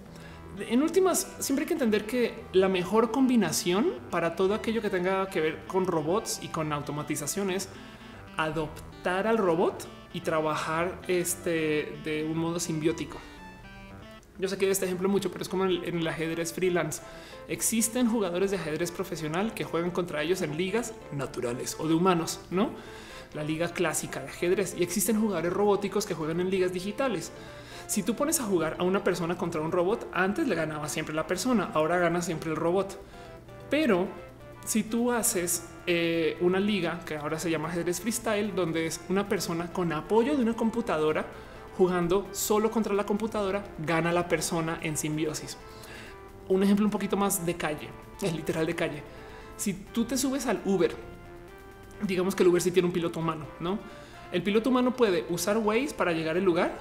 en 0.59 0.83
últimas, 0.83 1.35
siempre 1.41 1.65
hay 1.65 1.69
que 1.69 1.75
entender 1.75 2.07
que 2.07 2.45
la 2.53 2.69
mejor 2.69 3.11
combinación 3.11 3.95
para 4.11 4.37
todo 4.37 4.55
aquello 4.55 4.81
que 4.83 4.91
tenga 4.91 5.29
que 5.29 5.41
ver 5.41 5.67
con 5.67 5.87
robots 5.87 6.41
y 6.43 6.49
con 6.49 6.73
automatización 6.73 7.51
es 7.51 7.69
adoptar 8.37 9.27
al 9.27 9.39
robot 9.39 9.89
y 10.13 10.21
trabajar 10.21 11.01
este 11.09 11.99
de 12.05 12.25
un 12.25 12.39
modo 12.39 12.61
simbiótico. 12.61 13.19
Yo 14.39 14.49
sé 14.49 14.59
que 14.59 14.69
este 14.69 14.87
ejemplo 14.87 15.09
mucho, 15.09 15.31
pero 15.31 15.43
es 15.43 15.49
como 15.49 15.65
en 15.65 15.85
el, 15.85 16.07
ajedrez 16.09 16.53
freelance. 16.53 17.03
Existen 17.49 18.09
jugadores 18.09 18.51
de 18.51 18.57
ajedrez 18.57 18.91
profesional 18.91 19.55
que 19.55 19.65
juegan 19.65 19.93
contra 19.93 20.23
ellos 20.23 20.43
en 20.43 20.57
ligas 20.57 20.93
naturales 21.13 21.77
o 21.79 21.87
de 21.87 21.95
humanos, 21.95 22.41
no 22.51 22.71
la 23.35 23.43
liga 23.43 23.69
clásica 23.69 24.21
de 24.21 24.29
ajedrez 24.29 24.75
y 24.79 24.83
existen 24.83 25.21
jugadores 25.21 25.53
robóticos 25.53 26.07
que 26.07 26.15
juegan 26.15 26.41
en 26.41 26.51
ligas 26.51 26.73
digitales. 26.73 27.33
Si 27.87 28.03
tú 28.03 28.15
pones 28.15 28.41
a 28.41 28.45
jugar 28.45 28.77
a 28.79 28.85
una 28.85 29.05
persona 29.05 29.37
contra 29.37 29.61
un 29.61 29.71
robot, 29.71 30.09
antes 30.13 30.49
le 30.49 30.55
ganaba 30.55 30.89
siempre 30.89 31.15
la 31.15 31.27
persona, 31.27 31.71
ahora 31.75 31.99
gana 31.99 32.23
siempre 32.23 32.51
el 32.51 32.57
robot. 32.57 32.99
Pero 33.69 34.07
si 34.65 34.85
tú 34.85 35.13
haces 35.13 35.69
eh, 35.87 36.39
una 36.41 36.61
liga 36.61 37.01
que 37.05 37.17
ahora 37.17 37.39
se 37.39 37.51
llama 37.51 37.69
ajedrez 37.69 38.01
freestyle, 38.01 38.55
donde 38.55 38.87
es 38.87 39.01
una 39.09 39.29
persona 39.29 39.71
con 39.73 39.93
apoyo 39.93 40.37
de 40.37 40.43
una 40.43 40.55
computadora 40.55 41.27
jugando 41.77 42.27
solo 42.33 42.71
contra 42.71 42.95
la 42.95 43.05
computadora, 43.05 43.65
gana 43.79 44.13
la 44.13 44.29
persona 44.29 44.79
en 44.83 44.97
simbiosis. 44.97 45.57
Un 46.49 46.63
ejemplo 46.63 46.85
un 46.85 46.91
poquito 46.91 47.17
más 47.17 47.45
de 47.45 47.57
calle, 47.57 47.89
es 48.23 48.35
literal 48.35 48.67
de 48.67 48.75
calle. 48.75 49.03
Si 49.57 49.73
tú 49.73 50.05
te 50.05 50.17
subes 50.17 50.47
al 50.47 50.61
Uber, 50.65 50.95
digamos 52.03 52.35
que 52.35 52.43
el 52.43 52.49
Uber 52.49 52.63
sí 52.63 52.71
tiene 52.71 52.87
un 52.87 52.93
piloto 52.93 53.21
humano, 53.21 53.47
¿no? 53.61 53.79
El 54.33 54.43
piloto 54.43 54.71
humano 54.71 54.95
puede 54.95 55.25
usar 55.29 55.59
Waze 55.59 55.95
para 55.95 56.13
llegar 56.13 56.37
al 56.37 56.45
lugar 56.45 56.77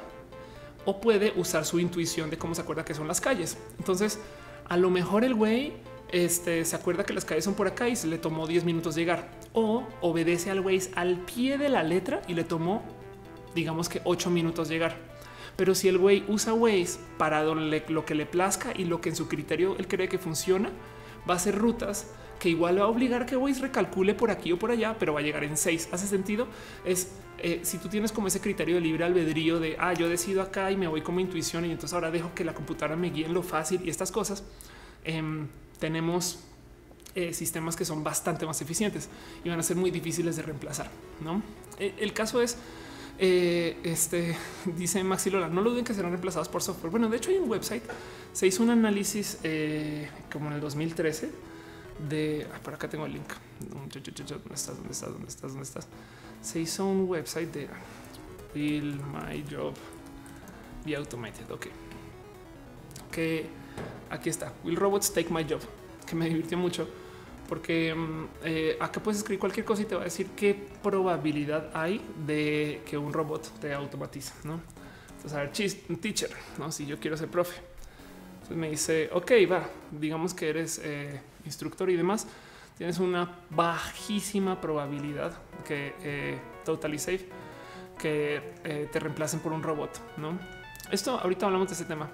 o 0.86 1.00
puede 1.00 1.34
usar 1.36 1.66
su 1.66 1.80
intuición 1.80 2.30
de 2.30 2.38
cómo 2.38 2.56
se 2.56 2.62
acuerda 2.62 2.84
que 2.84 2.94
son 2.94 3.08
las 3.08 3.22
calles. 3.22 3.58
Entonces, 3.78 4.20
a 4.68 4.78
lo 4.78 4.90
mejor 4.90 5.24
el 5.24 5.36
güey 5.36 5.74
este, 6.12 6.64
se 6.66 6.76
acuerda 6.76 7.06
que 7.06 7.14
las 7.14 7.26
calles 7.26 7.44
son 7.44 7.54
por 7.54 7.68
acá 7.68 7.90
y 7.90 7.96
se 7.96 8.08
le 8.08 8.18
tomó 8.18 8.48
10 8.48 8.66
minutos 8.66 8.96
llegar 8.96 9.30
o 9.54 9.84
obedece 10.02 10.52
al 10.52 10.60
Waze 10.60 10.92
al 10.96 11.18
pie 11.18 11.58
de 11.58 11.70
la 11.70 11.84
letra 11.84 12.22
y 12.28 12.34
le 12.34 12.44
tomó, 12.44 12.84
digamos 13.56 13.90
que 13.90 14.02
8 14.04 14.30
minutos 14.30 14.70
llegar. 14.70 14.96
Pero 15.56 15.76
si 15.76 15.88
el 15.88 15.98
güey 15.98 16.24
usa 16.28 16.54
Waze 16.54 17.00
para 17.18 17.44
lo 17.44 18.06
que 18.06 18.16
le 18.16 18.26
plazca 18.26 18.74
y 18.76 18.86
lo 18.86 19.02
que 19.02 19.10
en 19.10 19.16
su 19.16 19.28
criterio 19.28 19.76
él 19.78 19.88
cree 19.88 20.10
que 20.10 20.18
funciona, 20.18 20.70
va 21.30 21.36
a 21.36 21.40
ser 21.40 21.58
rutas 21.58 22.08
que 22.40 22.50
igual 22.50 22.80
va 22.80 22.86
a 22.86 22.88
obligar 22.88 23.26
que 23.26 23.38
Waze 23.38 23.62
recalcule 23.62 24.16
por 24.16 24.32
aquí 24.32 24.52
o 24.52 24.60
por 24.60 24.72
allá, 24.72 24.96
pero 25.00 25.14
va 25.14 25.20
a 25.20 25.24
llegar 25.24 25.44
en 25.44 25.56
6. 25.56 25.90
¿Hace 25.92 26.08
sentido? 26.08 26.48
Es 26.84 27.10
eh, 27.40 27.60
si 27.64 27.78
tú 27.78 27.90
tienes 27.90 28.12
como 28.12 28.28
ese 28.28 28.40
criterio 28.40 28.76
de 28.76 28.82
libre 28.82 29.04
albedrío 29.04 29.60
de 29.60 29.76
ah, 29.80 29.94
yo 29.94 30.08
decido 30.08 30.42
acá 30.42 30.72
y 30.72 30.78
me 30.78 30.88
voy 30.88 31.02
como 31.02 31.20
intuición 31.20 31.66
y 31.66 31.72
entonces 31.72 31.94
ahora 31.94 32.12
dejo 32.12 32.34
que 32.34 32.44
la 32.44 32.54
computadora 32.54 32.96
me 32.96 33.10
guíe 33.10 33.26
en 33.26 33.34
lo 33.34 33.44
fácil 33.44 33.82
y 33.84 33.90
estas 33.90 34.12
cosas, 34.12 34.44
em, 35.04 35.48
tenemos 35.80 36.40
eh, 37.16 37.34
sistemas 37.34 37.76
que 37.76 37.86
son 37.86 38.04
bastante 38.04 38.46
más 38.46 38.62
eficientes 38.62 39.10
y 39.44 39.50
van 39.50 39.60
a 39.60 39.64
ser 39.64 39.78
muy 39.78 39.92
difíciles 39.92 40.36
de 40.36 40.42
reemplazar. 40.42 40.90
No, 41.22 41.42
e, 41.80 41.94
el 42.00 42.14
caso 42.14 42.42
es 42.42 42.58
eh, 43.20 43.80
este 43.84 44.36
dice 44.78 45.04
Maxi 45.04 45.30
Lola, 45.30 45.50
no 45.50 45.62
lo 45.62 45.72
duden 45.72 45.86
que 45.86 45.94
serán 45.94 46.12
reemplazados 46.12 46.50
por 46.50 46.62
software. 46.62 46.92
Bueno, 46.92 47.10
de 47.10 47.18
hecho, 47.18 47.30
hay 47.30 47.38
un 47.38 47.50
website, 47.50 47.84
se 48.32 48.48
hizo 48.48 48.64
un 48.64 48.70
análisis 48.70 49.38
como 50.32 50.48
en 50.48 50.54
el 50.54 50.62
2013 50.62 51.30
de 52.10 52.48
ah, 52.54 52.60
por 52.64 52.74
acá 52.74 52.90
tengo 52.90 53.06
el 53.06 53.14
link. 53.14 53.30
¿Dónde 53.60 54.00
estás? 54.54 54.76
¿Dónde 54.78 54.92
estás? 54.92 55.12
¿Dónde 55.12 55.28
estás? 55.28 55.52
¿Dónde 55.52 55.64
estás? 55.64 55.88
se 56.44 56.60
hizo 56.60 56.86
un 56.86 57.08
website 57.08 57.52
de 57.54 57.70
Will 58.54 59.00
My 59.00 59.44
Job 59.50 59.74
Be 60.86 60.96
Automated. 60.96 61.50
Ok, 61.50 61.68
que 63.10 63.48
aquí 64.10 64.30
está. 64.30 64.52
Will 64.64 64.76
Robots 64.76 65.14
Take 65.14 65.30
My 65.34 65.46
Job, 65.50 65.62
que 66.06 66.16
me 66.16 66.28
divirtió 66.28 66.58
mucho 66.58 66.88
porque 67.54 67.94
mm, 67.94 68.26
eh, 68.46 68.78
acá 68.80 69.02
puedes 69.02 69.20
escribir 69.20 69.40
cualquier 69.40 69.66
cosa 69.66 69.84
y 69.84 69.86
te 69.86 69.96
va 69.96 70.02
a 70.02 70.06
decir 70.06 70.28
qué 70.36 70.68
probabilidad 70.82 71.70
hay 71.74 72.04
de 72.26 72.82
que 72.86 72.98
un 72.98 73.14
robot 73.14 73.60
te 73.60 73.74
automatice. 73.74 74.34
No, 74.44 74.60
entonces, 75.10 75.34
a 75.34 75.42
ver, 75.42 75.52
teacher, 76.02 76.32
no 76.58 76.72
si 76.72 76.86
yo 76.86 77.00
quiero 77.00 77.16
ser 77.16 77.30
profe. 77.30 77.62
Entonces 78.34 78.58
me 78.58 78.70
dice, 78.70 79.10
ok, 79.14 79.32
va, 79.50 79.70
digamos 79.92 80.34
que 80.34 80.50
eres 80.50 80.82
eh, 80.84 81.22
instructor 81.46 81.90
y 81.90 81.96
demás 81.96 82.28
tienes 82.78 83.00
una 83.00 83.30
bajísima 83.50 84.60
probabilidad 84.60 85.34
que 85.66 85.96
eh, 86.02 86.40
totally 86.66 87.00
safe 87.00 87.30
que 87.98 88.56
eh, 88.64 88.90
te 88.92 89.00
reemplacen 89.00 89.40
por 89.40 89.54
un 89.54 89.64
robot. 89.64 90.02
No, 90.18 90.38
esto 90.92 91.20
ahorita 91.20 91.46
hablamos 91.46 91.68
de 91.68 91.76
ese 91.76 91.86
tema, 91.86 92.10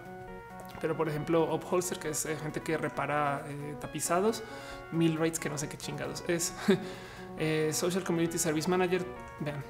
pero 0.81 0.95
por 0.95 1.07
ejemplo, 1.09 1.53
Upholster, 1.53 1.97
que 1.97 2.09
es 2.09 2.25
eh, 2.25 2.35
gente 2.37 2.61
que 2.61 2.77
repara 2.77 3.45
tapizados, 3.79 4.43
Millwrights, 4.91 5.39
que 5.39 5.49
no 5.49 5.57
sé 5.57 5.67
qué 5.67 5.77
chingados 5.77 6.23
es 6.27 6.53
Social 7.75 8.03
Community 8.03 8.37
Service 8.37 8.69
Manager. 8.69 9.05
Vean 9.39 9.63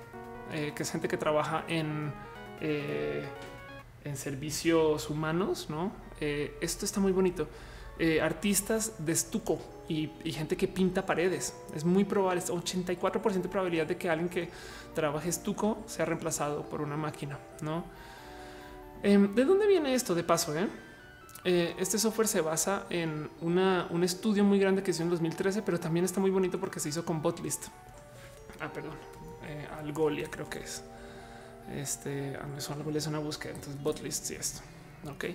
que 0.50 0.82
es 0.82 0.92
gente 0.92 1.08
que 1.08 1.18
trabaja 1.18 1.64
en 1.68 2.12
en 4.04 4.18
servicios 4.18 5.10
humanos. 5.10 5.68
No, 5.70 5.92
esto 6.20 6.86
está 6.86 7.00
muy 7.00 7.12
bonito. 7.12 7.48
artistas 8.22 8.94
de 8.98 9.12
estuco 9.12 9.60
y, 9.90 10.32
gente 10.32 10.56
que 10.56 10.68
pinta 10.68 11.06
paredes. 11.06 11.54
Es 11.76 11.84
muy 11.84 12.04
probable, 12.06 12.40
es 12.40 12.50
84% 12.50 13.42
de 13.42 13.50
probabilidad 13.50 13.88
de 13.88 13.98
que 13.98 14.10
alguien 14.10 14.30
que 14.30 14.50
trabaje 14.94 15.30
estuco 15.30 15.84
sea 15.88 16.06
reemplazado 16.06 16.64
por 16.64 16.82
una 16.82 16.96
máquina. 16.96 17.40
No, 17.62 17.84
em, 19.04 19.34
¿de 19.34 19.46
dónde 19.46 19.68
viene 19.68 19.94
esto? 19.94 20.16
De 20.16 20.24
paso, 20.24 20.58
eh? 20.58 20.68
Eh, 21.46 21.76
este 21.80 21.98
software 21.98 22.28
se 22.28 22.42
basa 22.42 22.86
en 22.90 23.30
un 23.42 24.04
estudio 24.04 24.44
muy 24.44 24.60
grande 24.60 24.84
que 24.84 24.92
hizo 24.92 25.04
en 25.04 25.10
2013, 25.10 25.62
pero 25.62 25.80
también 25.80 26.06
está 26.06 26.20
muy 26.20 26.32
bonito 26.32 26.60
porque 26.60 26.80
se 26.80 26.90
hizo 26.90 27.06
con 27.06 27.22
Botlist. 27.22 27.68
Ah, 28.60 28.72
perdón, 28.72 28.96
eh, 29.48 29.68
Algolia 29.80 30.30
creo 30.30 30.50
que 30.50 30.60
es. 30.60 30.84
Este, 31.74 32.36
ah, 32.36 32.74
Algolia 32.74 32.98
es 32.98 33.08
una 33.08 33.20
búsqueda, 33.20 33.54
entonces 33.54 33.82
Botlist 33.82 34.26
sí 34.26 34.36
es. 34.36 34.62
Ok, 35.10 35.26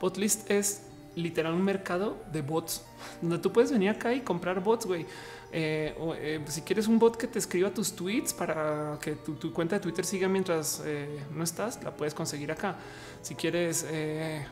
Botlist 0.00 0.50
es 0.50 0.82
literal 1.16 1.54
un 1.54 1.62
mercado 1.62 2.22
de 2.32 2.42
bots 2.42 2.82
donde 3.22 3.38
tú 3.38 3.52
puedes 3.52 3.70
venir 3.70 3.90
acá 3.90 4.12
y 4.12 4.20
comprar 4.20 4.62
bots, 4.62 4.84
güey. 4.84 5.06
Eh, 5.56 5.94
eh, 6.18 6.44
si 6.48 6.62
quieres 6.62 6.88
un 6.88 6.98
bot 6.98 7.16
que 7.16 7.28
te 7.28 7.38
escriba 7.38 7.70
tus 7.70 7.94
tweets 7.94 8.34
para 8.34 8.98
que 9.00 9.12
tu, 9.12 9.52
cuenta 9.52 9.76
de 9.76 9.80
Twitter 9.80 10.04
siga 10.04 10.26
mientras 10.26 10.82
eh, 10.84 11.20
no 11.30 11.44
estás, 11.44 11.80
la 11.84 11.94
puedes 11.94 12.12
conseguir 12.12 12.50
acá. 12.50 12.74
Si 13.22 13.36
quieres 13.36 13.86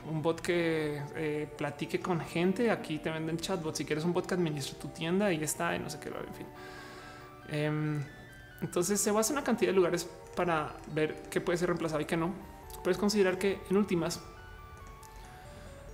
un 0.09 0.23
bot 0.23 0.41
que 0.41 1.49
platique 1.59 1.99
con 1.99 2.21
gente, 2.21 2.71
aquí 2.71 3.01
te 3.01 3.11
venden 3.11 3.37
chatbots. 3.37 3.79
Si 3.79 3.85
quieres 3.85 4.05
un 4.05 4.13
bot 4.13 4.27
que 4.27 4.35
administre 4.35 4.79
tu 4.81 4.89
tienda, 4.89 5.27
ahí 5.27 5.43
está, 5.43 5.75
y 5.75 5.81
no 5.81 5.91
sé 5.91 5.99
qué, 5.99 6.09
en 6.09 6.35
fin. 6.35 6.47
Em, 7.49 8.05
entonces 8.61 9.01
se 9.01 9.11
basa 9.11 9.33
en 9.33 9.39
una 9.39 9.45
cantidad 9.45 9.73
de 9.73 9.77
lugares 9.77 10.09
para 10.37 10.77
ver 10.95 11.25
qué 11.31 11.41
puede 11.41 11.59
ser 11.59 11.67
reemplazado 11.67 12.01
y 12.01 12.05
qué 12.05 12.17
no. 12.17 12.33
Puedes 12.85 12.97
considerar 12.97 13.39
que 13.39 13.61
en 13.69 13.77
últimas 13.77 14.21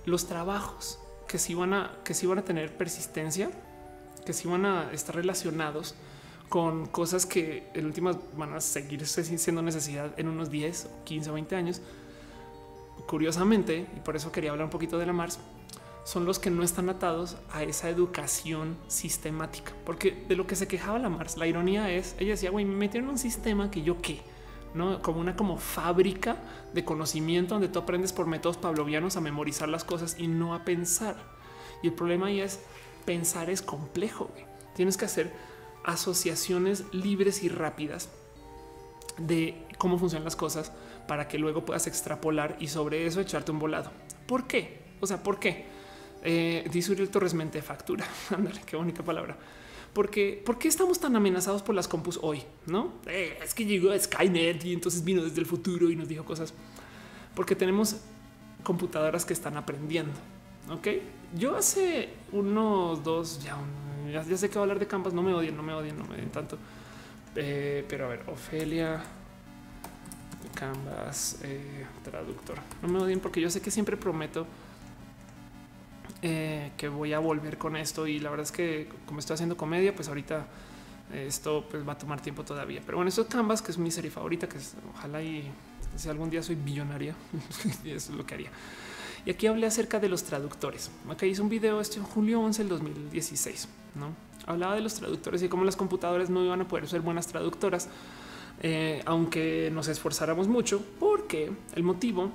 los 0.05 0.27
trabajos 0.27 0.99
que 1.27 1.39
sí 1.39 1.55
van 1.55 1.73
a, 1.73 1.97
que 2.03 2.13
sí 2.13 2.27
van 2.27 2.37
a 2.37 2.43
tener 2.43 2.77
persistencia, 2.77 3.49
que 4.29 4.33
sí 4.33 4.47
van 4.47 4.63
a 4.63 4.91
estar 4.93 5.15
relacionados 5.15 5.95
con 6.49 6.85
cosas 6.85 7.25
que 7.25 7.67
en 7.73 7.87
últimas 7.87 8.15
van 8.37 8.53
a 8.53 8.61
seguir 8.61 9.03
siendo 9.07 9.63
necesidad 9.63 10.11
en 10.19 10.27
unos 10.27 10.51
10, 10.51 10.87
15 11.03 11.31
o 11.31 11.33
20 11.33 11.55
años. 11.55 11.81
Curiosamente, 13.07 13.87
y 13.97 13.99
por 14.01 14.15
eso 14.15 14.31
quería 14.31 14.51
hablar 14.51 14.65
un 14.65 14.69
poquito 14.69 14.99
de 14.99 15.07
la 15.07 15.13
Mars, 15.13 15.39
son 16.03 16.25
los 16.25 16.37
que 16.37 16.51
no 16.51 16.61
están 16.61 16.89
atados 16.89 17.37
a 17.51 17.63
esa 17.63 17.89
educación 17.89 18.77
sistemática, 18.87 19.73
porque 19.83 20.23
de 20.27 20.35
lo 20.35 20.45
que 20.45 20.55
se 20.55 20.67
quejaba 20.67 20.99
la 20.99 21.09
Mars, 21.09 21.35
la 21.35 21.47
ironía 21.47 21.89
es, 21.89 22.15
ella 22.19 22.33
decía, 22.33 22.51
güey, 22.51 22.65
me 22.65 22.75
metieron 22.75 23.09
un 23.09 23.17
sistema 23.17 23.71
que 23.71 23.81
yo 23.81 23.99
qué, 23.99 24.21
no 24.75 25.01
como 25.01 25.21
una 25.21 25.35
como 25.35 25.57
fábrica 25.57 26.37
de 26.75 26.85
conocimiento 26.85 27.55
donde 27.55 27.69
tú 27.69 27.79
aprendes 27.79 28.13
por 28.13 28.27
métodos 28.27 28.57
pavlovianos 28.57 29.17
a 29.17 29.21
memorizar 29.21 29.69
las 29.69 29.83
cosas 29.83 30.17
y 30.19 30.27
no 30.27 30.53
a 30.53 30.65
pensar. 30.65 31.15
Y 31.81 31.87
el 31.87 31.93
problema 31.93 32.27
ahí 32.27 32.41
es 32.41 32.59
pensar 33.09 33.49
es 33.49 33.63
complejo. 33.63 34.29
Tienes 34.75 34.95
que 34.95 35.05
hacer 35.05 35.33
asociaciones 35.83 36.83
libres 36.93 37.41
y 37.41 37.49
rápidas 37.49 38.07
de 39.17 39.65
cómo 39.79 39.97
funcionan 39.97 40.25
las 40.25 40.35
cosas 40.35 40.71
para 41.07 41.27
que 41.27 41.39
luego 41.39 41.65
puedas 41.65 41.87
extrapolar 41.87 42.55
y 42.59 42.67
sobre 42.67 43.07
eso 43.07 43.19
echarte 43.19 43.51
un 43.51 43.57
volado. 43.57 43.89
¿Por 44.27 44.45
qué? 44.45 44.81
O 45.01 45.07
sea, 45.07 45.23
¿por 45.23 45.39
qué? 45.39 45.65
Eh, 46.23 46.69
dice 46.71 46.91
Uriel 46.91 47.09
Torres 47.09 47.33
Mente 47.33 47.63
factura. 47.63 48.05
Ándale, 48.29 48.61
qué 48.63 48.75
bonita 48.75 49.03
palabra 49.03 49.35
porque 49.91 50.39
¿por 50.45 50.59
qué 50.59 50.67
estamos 50.67 50.99
tan 50.99 51.15
amenazados 51.15 51.63
por 51.63 51.73
las 51.73 51.87
compus 51.87 52.19
hoy? 52.21 52.43
No 52.67 52.93
eh, 53.07 53.39
es 53.43 53.55
que 53.55 53.65
llegó 53.65 53.89
Skynet 53.97 54.63
y 54.65 54.73
entonces 54.73 55.03
vino 55.03 55.23
desde 55.23 55.39
el 55.39 55.47
futuro 55.47 55.89
y 55.89 55.95
nos 55.95 56.07
dijo 56.07 56.23
cosas 56.25 56.53
porque 57.33 57.55
tenemos 57.55 57.95
computadoras 58.61 59.25
que 59.25 59.33
están 59.33 59.57
aprendiendo. 59.57 60.13
Ok, 60.69 60.89
yo 61.35 61.55
hace 61.55 62.09
unos 62.31 63.03
dos 63.03 63.43
ya, 63.43 63.57
ya, 64.11 64.37
sé 64.37 64.49
que 64.49 64.55
va 64.55 64.61
a 64.61 64.63
hablar 64.63 64.79
de 64.79 64.87
Canvas. 64.87 65.13
No 65.13 65.21
me 65.21 65.33
odien, 65.33 65.55
no 65.55 65.63
me 65.63 65.73
odien, 65.73 65.97
no 65.97 66.05
me 66.05 66.15
odien 66.15 66.29
tanto. 66.29 66.57
Eh, 67.35 67.85
pero 67.87 68.05
a 68.05 68.09
ver, 68.09 68.23
Ofelia, 68.27 69.01
Canvas, 70.55 71.39
eh, 71.43 71.85
traductor. 72.03 72.57
No 72.81 72.87
me 72.87 72.99
odien 72.99 73.19
porque 73.19 73.41
yo 73.41 73.49
sé 73.49 73.61
que 73.61 73.71
siempre 73.71 73.97
prometo 73.97 74.47
eh, 76.21 76.71
que 76.77 76.89
voy 76.89 77.13
a 77.13 77.19
volver 77.19 77.57
con 77.57 77.75
esto 77.75 78.07
y 78.07 78.19
la 78.19 78.29
verdad 78.29 78.45
es 78.45 78.51
que 78.51 78.89
como 79.05 79.19
estoy 79.19 79.35
haciendo 79.35 79.55
comedia, 79.55 79.93
pues 79.95 80.07
ahorita 80.07 80.47
esto 81.13 81.65
pues, 81.69 81.87
va 81.87 81.93
a 81.93 81.97
tomar 81.97 82.21
tiempo 82.21 82.43
todavía. 82.43 82.81
Pero 82.85 82.97
bueno, 82.97 83.09
eso 83.09 83.21
es 83.21 83.27
Canvas, 83.27 83.61
que 83.61 83.71
es 83.71 83.77
mi 83.77 83.91
serie 83.91 84.11
favorita, 84.11 84.47
que 84.47 84.57
es, 84.57 84.75
ojalá 84.95 85.21
y 85.21 85.51
si 85.95 86.09
algún 86.09 86.29
día 86.29 86.41
soy 86.43 86.55
billonaria, 86.55 87.15
eso 87.61 87.79
es 87.85 88.09
lo 88.09 88.25
que 88.25 88.33
haría. 88.33 88.51
Y 89.29 89.31
aquí 89.31 89.45
hablé 89.45 89.67
acerca 89.67 89.99
de 89.99 90.09
los 90.09 90.23
traductores. 90.23 90.89
Acá 91.07 91.27
hice 91.27 91.39
un 91.39 91.49
video 91.49 91.79
esto 91.79 91.99
en 91.99 92.03
julio 92.03 92.41
11 92.41 92.63
del 92.63 92.69
2016. 92.69 93.67
¿no? 93.93 94.15
Hablaba 94.47 94.73
de 94.73 94.81
los 94.81 94.95
traductores 94.95 95.43
y 95.43 95.49
cómo 95.49 95.65
las 95.65 95.75
computadoras 95.75 96.31
no 96.31 96.43
iban 96.43 96.61
a 96.61 96.67
poder 96.67 96.87
ser 96.87 97.01
buenas 97.01 97.27
traductoras, 97.27 97.89
eh, 98.63 99.03
aunque 99.05 99.69
nos 99.71 99.87
esforzáramos 99.87 100.47
mucho, 100.47 100.83
porque 100.99 101.51
el 101.75 101.83
motivo 101.83 102.31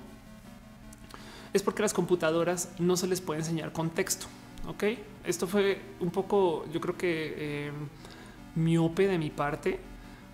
es 1.52 1.64
porque 1.64 1.82
las 1.82 1.92
computadoras 1.92 2.70
no 2.78 2.96
se 2.96 3.08
les 3.08 3.20
puede 3.20 3.40
enseñar 3.40 3.72
contexto. 3.72 4.26
Ok, 4.68 4.84
esto 5.24 5.48
fue 5.48 5.80
un 5.98 6.12
poco, 6.12 6.64
yo 6.72 6.80
creo 6.80 6.96
que 6.96 7.34
eh, 7.36 7.72
miope 8.54 9.08
de 9.08 9.18
mi 9.18 9.30
parte, 9.30 9.80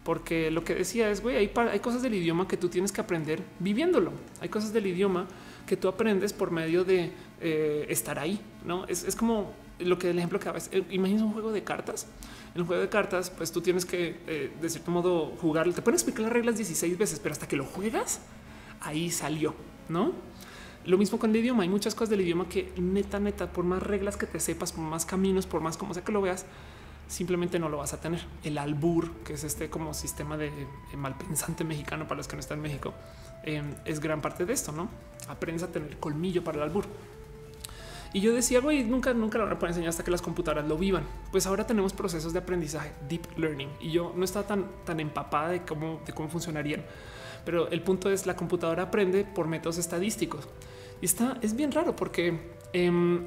porque 0.05 0.51
lo 0.51 0.62
que 0.62 0.74
decía 0.74 1.11
es, 1.11 1.23
güey, 1.23 1.37
hay, 1.37 1.78
cosas 1.78 2.03
del 2.03 2.15
idioma 2.16 2.47
que 2.47 2.59
tú 2.59 2.69
tienes 2.69 2.93
que 2.93 3.01
aprender 3.01 3.43
viviéndolo. 3.61 4.12
Hay 4.43 4.51
cosas 4.51 4.74
del 4.74 4.87
idioma 4.87 5.27
que 5.66 5.77
tú 5.77 5.89
aprendes 5.89 6.32
por 6.32 6.51
medio 6.51 6.85
de 6.85 7.12
eh, 7.41 7.87
estar 7.89 8.19
ahí, 8.19 8.41
¿no? 8.65 8.87
Es, 8.87 9.15
como 9.16 9.53
lo 9.78 9.99
que 9.99 10.11
el 10.11 10.19
ejemplo 10.19 10.39
que 10.39 10.49
a 10.49 10.53
veces, 10.53 10.82
imagina 10.91 11.24
un 11.24 11.32
juego 11.32 11.53
de 11.53 11.65
cartas. 11.65 12.07
En 12.55 12.62
un 12.62 12.66
juego 12.66 12.82
de 12.82 12.89
cartas, 12.89 13.31
pues 13.31 13.53
tú 13.53 13.61
tienes 13.61 13.85
que, 13.85 14.19
eh, 14.27 14.53
de 14.61 14.69
cierto 14.69 14.91
modo, 14.91 15.32
jugar. 15.41 15.73
Te 15.73 15.82
pueden 15.82 15.95
explicar 15.95 16.23
las 16.23 16.32
reglas 16.32 16.57
16 16.57 16.99
veces, 16.99 17.20
pero 17.20 17.32
hasta 17.32 17.47
que 17.47 17.57
lo 17.57 17.65
juegas, 17.65 18.20
ahí 18.81 19.11
salió, 19.11 19.55
¿no? 19.89 20.12
Lo 20.85 20.99
mismo 20.99 21.19
con 21.19 21.31
el 21.31 21.37
idioma. 21.37 21.62
Hay 21.62 21.69
muchas 21.69 21.95
cosas 21.95 22.11
del 22.11 22.23
idioma 22.23 22.49
que 22.49 22.73
neta, 22.77 23.20
neta, 23.20 23.53
por 23.53 23.65
más 23.65 23.82
reglas 23.82 24.16
que 24.16 24.27
te 24.27 24.41
sepas, 24.41 24.73
por 24.73 24.82
más 24.82 25.05
caminos, 25.05 25.47
por 25.47 25.61
más 25.61 25.77
como 25.77 25.95
sea 25.95 26.03
que 26.03 26.12
lo 26.12 26.23
veas, 26.23 26.47
simplemente 27.11 27.59
no 27.59 27.69
lo 27.69 27.78
vas 27.78 27.93
a 27.93 28.01
tener. 28.01 28.24
El 28.45 28.57
albur, 28.57 29.11
que 29.24 29.35
es 29.35 29.45
este 29.45 29.69
como 29.69 29.93
sistema 29.93 30.37
de, 30.37 30.51
malpensante 30.97 31.65
mexicano 31.65 32.05
para 32.05 32.16
los 32.16 32.28
que 32.28 32.37
no 32.37 32.41
están 32.41 32.59
en 32.59 32.62
México, 32.62 32.95
em, 33.44 33.74
es 33.84 34.00
gran 34.00 34.20
parte 34.20 34.44
de 34.44 34.52
esto, 34.52 34.72
¿no? 34.72 34.88
Aprendes 35.28 35.62
a 35.62 35.68
tener 35.68 35.96
colmillo 35.98 36.42
para 36.44 36.58
el 36.58 36.64
albur. 36.64 36.84
Y 38.12 38.20
yo 38.20 38.34
decía, 38.34 38.60
güey, 38.60 38.82
nunca, 38.82 39.14
nunca 39.14 39.38
lo 39.38 39.44
van 39.44 39.52
a 39.52 39.58
poder 39.58 39.70
enseñar 39.70 39.90
hasta 39.90 40.02
que 40.02 40.10
las 40.10 40.20
computadoras 40.20 40.66
lo 40.66 40.76
vivan. 40.76 41.04
Pues 41.30 41.46
ahora 41.46 41.66
tenemos 41.66 41.92
procesos 41.92 42.32
de 42.32 42.40
aprendizaje, 42.40 42.92
deep 43.08 43.22
learning, 43.36 43.68
y 43.80 43.92
yo 43.92 44.12
no 44.16 44.24
estaba 44.24 44.46
tan, 44.46 44.66
tan 44.84 44.98
empapada 44.98 45.50
de 45.50 45.62
cómo, 45.62 46.00
de 46.04 46.12
cómo 46.12 46.28
funcionarían. 46.28 46.84
Pero 47.44 47.68
el 47.68 47.82
punto 47.82 48.10
es 48.10 48.26
la 48.26 48.34
computadora 48.34 48.84
aprende 48.84 49.24
por 49.24 49.46
métodos 49.46 49.78
estadísticos. 49.78 50.48
Y 51.00 51.04
está, 51.04 51.38
es 51.40 51.54
bien 51.54 51.70
raro 51.70 51.94
porque 51.94 52.38
em, 52.72 53.26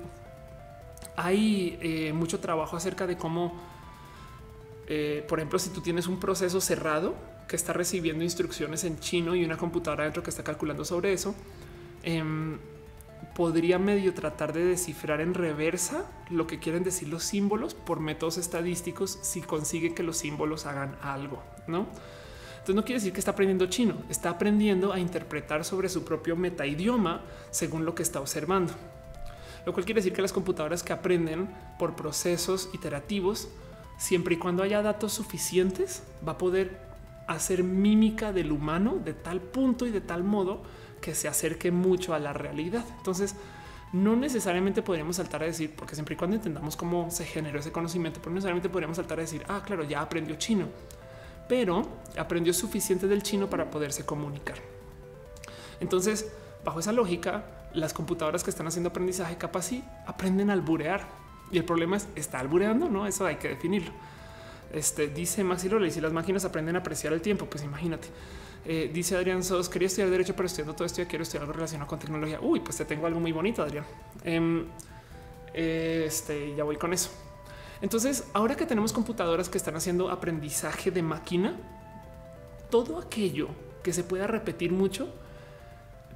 hay 1.15 1.77
eh, 1.81 2.14
mucho 2.14 2.40
trabajo 2.40 2.76
acerca 2.76 3.07
de 3.07 3.15
cómo 3.18 3.53
eh, 4.88 5.26
por 5.27 5.40
ejemplo, 5.40 5.60
si 5.60 5.69
tú 5.69 5.81
tienes 5.81 6.07
un 6.07 6.19
proceso 6.19 6.60
cerrado 6.60 7.15
que 7.48 7.56
está 7.56 7.74
recibiendo 7.74 8.24
instrucciones 8.24 8.84
en 8.84 8.99
chino 8.99 9.36
y 9.36 9.44
una 9.44 9.57
computadora 9.57 10.06
dentro 10.06 10.24
que 10.24 10.30
está 10.30 10.44
calculando 10.44 10.86
sobre 10.86 11.14
eso, 11.14 11.36
em, 12.03 12.57
podría 13.36 13.80
medio 13.80 14.14
tratar 14.14 14.53
de 14.53 14.65
descifrar 14.65 15.22
en 15.22 15.34
reversa 15.34 16.06
lo 16.30 16.45
que 16.45 16.60
quieren 16.60 16.84
decir 16.84 17.07
los 17.07 17.24
símbolos 17.24 17.74
por 17.74 17.99
métodos 17.99 18.38
estadísticos 18.38 19.18
si 19.22 19.41
consigue 19.41 19.94
que 19.94 20.03
los 20.03 20.18
símbolos 20.18 20.65
hagan 20.65 20.95
algo, 21.02 21.41
¿no? 21.68 21.88
Entonces 22.53 22.76
no 22.76 22.86
quiere 22.86 22.99
decir 22.99 23.11
que 23.11 23.20
está 23.20 23.32
aprendiendo 23.32 23.65
chino, 23.65 23.95
está 24.10 24.30
aprendiendo 24.30 24.94
a 24.94 24.99
interpretar 24.99 25.65
sobre 25.65 25.90
su 25.90 26.06
propio 26.06 26.36
metaidioma 26.36 27.22
según 27.52 27.86
lo 27.86 27.94
que 27.95 28.03
está 28.03 28.22
observando. 28.22 28.74
Lo 29.65 29.74
cual 29.74 29.86
quiere 29.86 29.99
decir 29.99 30.14
que 30.14 30.22
las 30.22 30.32
computadoras 30.32 30.84
que 30.84 30.94
aprenden 30.94 31.49
por 31.78 31.95
procesos 31.95 32.70
iterativos 32.74 33.49
siempre 33.98 34.36
y 34.36 34.38
cuando 34.38 34.64
haya 34.64 34.82
datos 34.82 35.14
suficientes, 35.14 36.03
va 36.28 36.34
a 36.34 36.38
poder 36.38 36.93
hacer 37.28 37.64
mímica 37.64 38.34
del 38.34 38.52
humano 38.52 39.00
de 39.04 39.14
tal 39.14 39.41
punto 39.41 39.86
y 39.86 39.91
de 39.91 40.02
tal 40.02 40.24
modo 40.24 40.64
que 41.02 41.16
se 41.16 41.28
acerque 41.28 41.72
mucho 41.72 42.14
a 42.14 42.20
la 42.20 42.34
realidad. 42.34 42.86
Entonces, 42.98 43.36
no 43.94 44.16
necesariamente 44.16 44.82
podríamos 44.82 45.18
saltar 45.18 45.44
a 45.44 45.45
decir, 45.45 45.74
porque 45.76 45.95
siempre 45.95 46.16
y 46.16 46.18
cuando 46.18 46.36
entendamos 46.36 46.76
cómo 46.76 47.12
se 47.12 47.26
generó 47.26 47.60
ese 47.60 47.72
conocimiento, 47.72 48.20
pero 48.20 48.32
no 48.32 48.36
necesariamente 48.36 48.70
podríamos 48.70 48.98
saltar 48.98 49.20
a 49.20 49.22
decir, 49.22 49.44
ah, 49.48 49.62
claro, 49.66 49.84
ya 49.84 50.02
aprendió 50.02 50.36
chino, 50.36 50.68
pero 51.48 51.84
aprendió 52.18 52.54
suficiente 52.54 53.08
del 53.08 53.22
chino 53.22 53.50
para 53.50 53.70
poderse 53.70 54.06
comunicar. 54.06 54.58
Entonces, 55.80 56.32
bajo 56.66 56.80
esa 56.80 56.91
lógica, 56.91 57.45
las 57.74 57.94
computadoras 57.94 58.44
que 58.44 58.50
están 58.50 58.68
haciendo 58.68 58.90
aprendizaje 58.90 59.38
capaz 59.38 59.64
sí 59.64 59.84
aprenden 60.08 60.50
a 60.50 60.54
alburear 60.54 61.08
y 61.52 61.58
el 61.58 61.66
problema 61.66 61.98
es, 61.98 62.08
¿está 62.16 62.40
albureando? 62.40 62.90
No, 62.90 63.06
eso 63.06 63.26
hay 63.26 63.36
que 63.36 63.50
definirlo. 63.50 63.91
Este 64.74 65.08
dice 65.08 65.44
Maxi 65.44 65.70
y 65.86 65.91
si 65.91 66.02
las 66.02 66.12
máquinas 66.12 66.44
aprenden 66.45 66.76
a 66.76 66.80
apreciar 66.80 67.14
el 67.14 67.22
tiempo, 67.22 67.45
pues 67.45 67.64
imagínate. 67.64 68.08
Eh, 68.66 68.90
dice 68.94 69.16
Adrián 69.16 69.44
Sos, 69.44 69.70
quería 69.70 69.88
estudiar 69.88 70.10
derecho, 70.10 70.36
pero 70.36 70.48
estudiando 70.48 70.74
todo 70.74 70.86
esto 70.86 71.04
quiero 71.08 71.24
estudiar 71.24 71.44
algo 71.44 71.54
relacionado 71.54 71.88
con 71.88 72.00
tecnología. 72.00 72.40
Uy, 72.41 72.60
pues 72.62 72.78
te 72.78 72.86
tengo 72.86 73.06
algo 73.06 73.20
muy 73.20 73.32
bonito, 73.32 73.62
Adrián. 73.62 73.86
Em, 74.24 74.66
este 75.54 76.56
ya 76.56 76.64
voy 76.64 76.78
con 76.78 76.91
eso. 76.94 77.12
Entonces, 77.82 78.26
ahora 78.34 78.56
que 78.56 78.66
tenemos 78.66 78.94
computadoras 78.94 79.50
que 79.50 79.58
están 79.58 79.76
haciendo 79.76 80.10
aprendizaje 80.10 80.90
de 80.90 81.04
máquina, 81.04 81.56
todo 82.72 82.98
aquello 82.98 83.50
que 83.84 83.94
se 83.94 84.04
pueda 84.04 84.26
repetir 84.26 84.72
mucho 84.72 85.14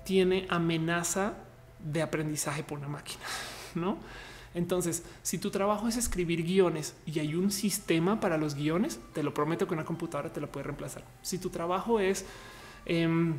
tiene 0.03 0.47
amenaza 0.49 1.33
de 1.79 2.01
aprendizaje 2.01 2.63
por 2.63 2.79
una 2.79 2.87
máquina, 2.87 3.23
no? 3.75 3.97
Entonces, 4.53 5.03
si 5.23 5.37
tu 5.37 5.51
trabajo 5.51 5.87
es 5.87 5.97
escribir 5.97 6.43
guiones 6.43 6.95
y 7.05 7.19
hay 7.19 7.35
un 7.35 7.51
sistema 7.51 8.19
para 8.19 8.37
los 8.37 8.55
guiones, 8.55 8.99
te 9.13 9.23
lo 9.23 9.33
prometo 9.33 9.67
que 9.67 9.73
una 9.73 9.85
computadora 9.85 10.31
te 10.31 10.41
lo 10.41 10.51
puede 10.51 10.65
reemplazar. 10.65 11.03
Si 11.21 11.37
tu 11.37 11.49
trabajo 11.49 11.99
es 11.99 12.25
em, 12.85 13.35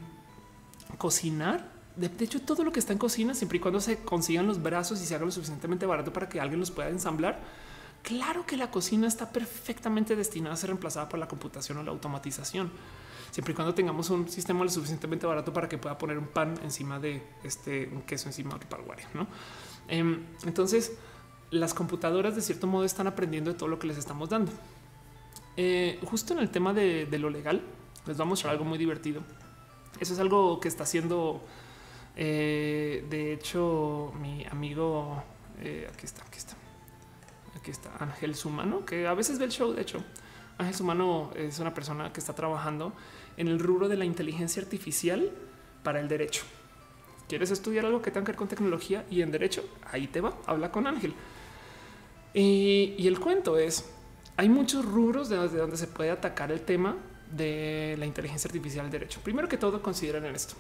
cocinar, 0.97 1.79
de, 1.97 2.25
hecho, 2.25 2.41
todo 2.41 2.63
lo 2.63 2.71
que 2.71 2.79
está 2.79 2.93
en 2.93 2.99
cocina, 2.99 3.35
siempre 3.35 3.59
y 3.59 3.61
cuando 3.61 3.81
se 3.81 3.99
consigan 3.99 4.47
los 4.47 4.63
brazos 4.63 5.03
y 5.03 5.07
se 5.07 5.17
haga 5.17 5.25
lo 5.25 5.33
suficientemente 5.33 5.85
barato 5.85 6.13
para 6.13 6.29
que 6.29 6.41
alguien 6.41 6.61
los 6.61 6.71
pueda 6.71 6.89
ensamblar, 6.91 7.41
claro 8.05 8.47
que 8.47 8.57
la 8.57 8.71
cocina 8.71 9.09
está 9.09 9.33
perfectamente 9.33 10.15
destinada 10.15 10.55
a 10.55 10.57
ser 10.57 10.71
reemplazada 10.71 11.09
por 11.09 11.19
la 11.19 11.27
computación 11.27 11.79
o 11.79 11.83
la 11.83 11.91
automatización. 11.91 12.71
Siempre 13.33 13.53
y 13.53 13.55
cuando 13.57 13.75
tengamos 13.75 14.11
un 14.11 14.29
sistema 14.29 14.65
lo 14.65 14.71
suficientemente 14.71 15.27
barato 15.27 15.53
para 15.53 15.69
que 15.69 15.77
pueda 15.77 15.99
poner 15.99 16.19
un 16.19 16.29
pan 16.29 16.55
encima 16.63 16.99
de 16.99 17.23
este 17.43 17.91
un 17.93 18.03
queso 18.03 18.29
encima 18.29 18.57
de 18.57 18.67
parguare, 18.67 19.05
¿no? 19.15 19.27
Em, 19.89 20.25
entonces, 20.45 20.93
las 21.51 21.75
computadoras 21.75 22.37
de 22.37 22.43
cierto 22.43 22.67
modo 22.67 22.85
están 22.85 23.07
aprendiendo 23.07 23.53
de 23.53 23.59
todo 23.59 23.69
lo 23.69 23.79
que 23.79 23.87
les 23.87 23.99
estamos 23.99 24.29
dando. 24.29 24.53
Eh, 25.57 25.99
justo 26.05 26.35
en 26.35 26.41
el 26.41 26.51
tema 26.51 26.73
de, 26.73 27.09
lo 27.19 27.31
legal, 27.31 27.63
les 28.07 28.17
vamos 28.17 28.21
a 28.21 28.25
mostrar 28.25 28.53
algo 28.53 28.65
muy 28.65 28.79
divertido. 28.79 29.23
Eso 29.99 30.13
es 30.13 30.21
algo 30.21 30.61
que 30.61 30.69
está 30.69 30.85
haciendo, 30.85 31.43
eh, 32.17 33.05
de 33.11 33.33
hecho, 33.33 34.13
mi 34.21 34.45
amigo, 34.45 35.23
eh, 35.61 35.91
aquí 35.93 36.07
está, 36.07 36.23
aquí 36.25 36.39
está, 36.39 36.55
aquí 37.57 37.71
está 37.71 37.91
Ángel 37.99 38.37
Sumano, 38.37 38.85
que 38.85 39.07
a 39.07 39.15
veces 39.15 39.39
ve 39.39 39.47
el 39.47 39.51
show, 39.51 39.73
de 39.73 39.83
hecho. 39.83 40.05
Ángel 40.59 40.75
Sumano 40.75 41.31
es 41.35 41.59
una 41.59 41.73
persona 41.73 42.13
que 42.13 42.21
está 42.21 42.35
trabajando 42.35 42.93
en 43.37 43.49
el 43.49 43.59
rubro 43.59 43.89
de 43.89 43.97
la 43.97 44.05
inteligencia 44.05 44.63
artificial 44.63 45.31
para 45.83 46.01
el 46.01 46.09
derecho. 46.09 46.45
¿Quieres 47.29 47.51
estudiar 47.51 47.85
algo 47.85 48.01
que 48.01 48.11
tenga 48.11 48.25
que 48.25 48.33
ver 48.33 48.39
con 48.39 48.49
tecnología 48.49 49.05
y 49.11 49.21
en 49.21 49.31
derecho? 49.31 49.63
Ahí 49.91 50.07
te 50.07 50.23
va, 50.23 50.39
habla 50.47 50.73
con 50.73 50.87
Ángel. 50.87 51.13
Y, 52.33 53.07
el 53.07 53.21
cuento 53.21 53.59
es, 53.59 53.85
hay 54.37 54.49
muchos 54.49 54.85
rubros 54.85 55.29
de 55.29 55.37
donde 55.37 55.77
se 55.77 55.87
puede 55.87 56.11
atacar 56.11 56.51
el 56.51 56.63
tema 56.63 56.97
de 57.31 57.97
la 57.99 58.07
inteligencia 58.07 58.49
artificial 58.49 58.87
del 58.87 58.93
derecho. 58.93 59.21
Primero 59.23 59.47
que 59.47 59.59
todo, 59.59 59.83
consideren 59.83 60.25
esto. 60.35 60.55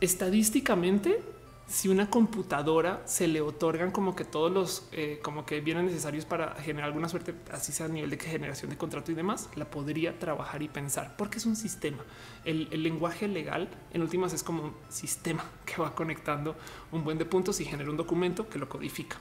Estadísticamente, 0.00 1.22
si 1.68 1.88
una 1.88 2.10
computadora 2.10 3.02
se 3.06 3.26
le 3.28 3.40
otorgan 3.40 3.92
como 3.92 4.14
que 4.14 4.24
todos 4.24 4.52
los 4.52 4.88
eh, 4.92 5.20
como 5.22 5.46
que 5.46 5.60
vienen 5.60 5.86
necesarios 5.86 6.24
para 6.24 6.54
generar 6.56 6.88
alguna 6.88 7.08
suerte, 7.08 7.34
así 7.50 7.72
sea 7.72 7.86
a 7.86 7.88
nivel 7.88 8.10
de 8.10 8.18
generación 8.18 8.70
de 8.70 8.76
contrato 8.76 9.10
y 9.10 9.14
demás, 9.14 9.48
la 9.54 9.64
podría 9.64 10.18
trabajar 10.18 10.62
y 10.62 10.68
pensar 10.68 11.14
porque 11.16 11.38
es 11.38 11.46
un 11.46 11.56
sistema. 11.56 12.04
El, 12.44 12.68
lenguaje 12.82 13.28
legal 13.28 13.68
en 13.92 14.02
últimas 14.02 14.32
es 14.32 14.42
como 14.42 14.64
un 14.64 14.74
sistema 14.88 15.44
que 15.64 15.80
va 15.80 15.94
conectando 15.94 16.56
un 16.90 17.04
buen 17.04 17.16
de 17.18 17.24
puntos 17.24 17.60
y 17.60 17.64
genera 17.64 17.90
un 17.90 17.96
documento 17.96 18.48
que 18.48 18.58
lo 18.58 18.68
codifica. 18.68 19.16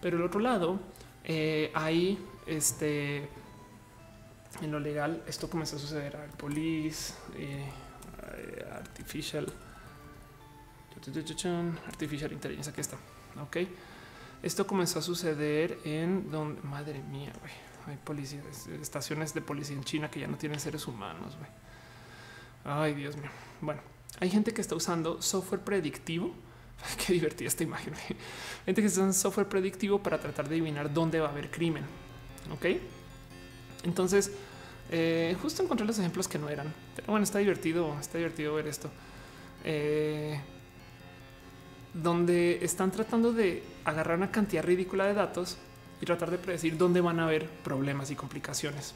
Pero 0.00 0.16
el 0.16 0.24
otro 0.24 0.40
lado 0.40 0.80
eh, 1.24 1.70
hay 1.74 2.18
este 2.46 3.28
en 4.62 4.72
lo 4.72 4.80
legal. 4.80 5.22
Esto 5.26 5.48
comenzó 5.48 5.76
a 5.76 5.78
suceder 5.78 6.16
al 6.16 6.30
police, 6.30 7.14
eh, 7.36 7.70
artificial 8.72 9.46
Artificial 11.86 12.32
inteligencia, 12.32 12.72
aquí 12.72 12.80
está. 12.80 12.96
Ok. 13.42 13.58
Esto 14.42 14.66
comenzó 14.66 15.00
a 15.00 15.02
suceder 15.02 15.78
en 15.84 16.30
donde, 16.30 16.60
madre 16.62 17.02
mía, 17.02 17.32
Hay 17.86 17.96
policías, 17.96 18.66
estaciones 18.80 19.34
de 19.34 19.40
policía 19.40 19.76
en 19.76 19.84
China 19.84 20.10
que 20.10 20.20
ya 20.20 20.26
no 20.26 20.36
tienen 20.36 20.60
seres 20.60 20.86
humanos. 20.86 21.36
Ay, 22.64 22.94
Dios 22.94 23.16
mío. 23.16 23.30
Bueno, 23.60 23.80
hay 24.20 24.30
gente 24.30 24.52
que 24.52 24.60
está 24.60 24.74
usando 24.74 25.22
software 25.22 25.62
predictivo 25.62 26.34
Qué 27.06 27.12
divertida 27.12 27.48
esta 27.48 27.62
imagen. 27.62 27.94
Gente 28.64 28.80
que 28.80 28.86
es 28.86 28.96
un 28.98 29.12
software 29.12 29.48
predictivo 29.48 30.02
para 30.02 30.18
tratar 30.18 30.48
de 30.48 30.56
adivinar 30.56 30.92
dónde 30.92 31.20
va 31.20 31.28
a 31.28 31.30
haber 31.30 31.50
crimen. 31.50 31.84
Ok. 32.52 32.66
Entonces, 33.84 34.32
eh, 34.90 35.36
justo 35.42 35.62
encontré 35.62 35.86
los 35.86 35.98
ejemplos 35.98 36.28
que 36.28 36.38
no 36.38 36.48
eran. 36.48 36.72
Pero 36.94 37.08
bueno, 37.08 37.24
está 37.24 37.38
divertido. 37.38 37.98
Está 38.00 38.18
divertido 38.18 38.54
ver 38.54 38.66
esto. 38.66 38.90
Eh, 39.64 40.40
donde 41.94 42.64
están 42.64 42.90
tratando 42.90 43.32
de 43.32 43.62
agarrar 43.84 44.18
una 44.18 44.30
cantidad 44.30 44.64
ridícula 44.64 45.06
de 45.06 45.14
datos 45.14 45.56
y 46.00 46.06
tratar 46.06 46.30
de 46.30 46.38
predecir 46.38 46.76
dónde 46.76 47.00
van 47.00 47.20
a 47.20 47.24
haber 47.24 47.48
problemas 47.48 48.10
y 48.10 48.14
complicaciones. 48.14 48.94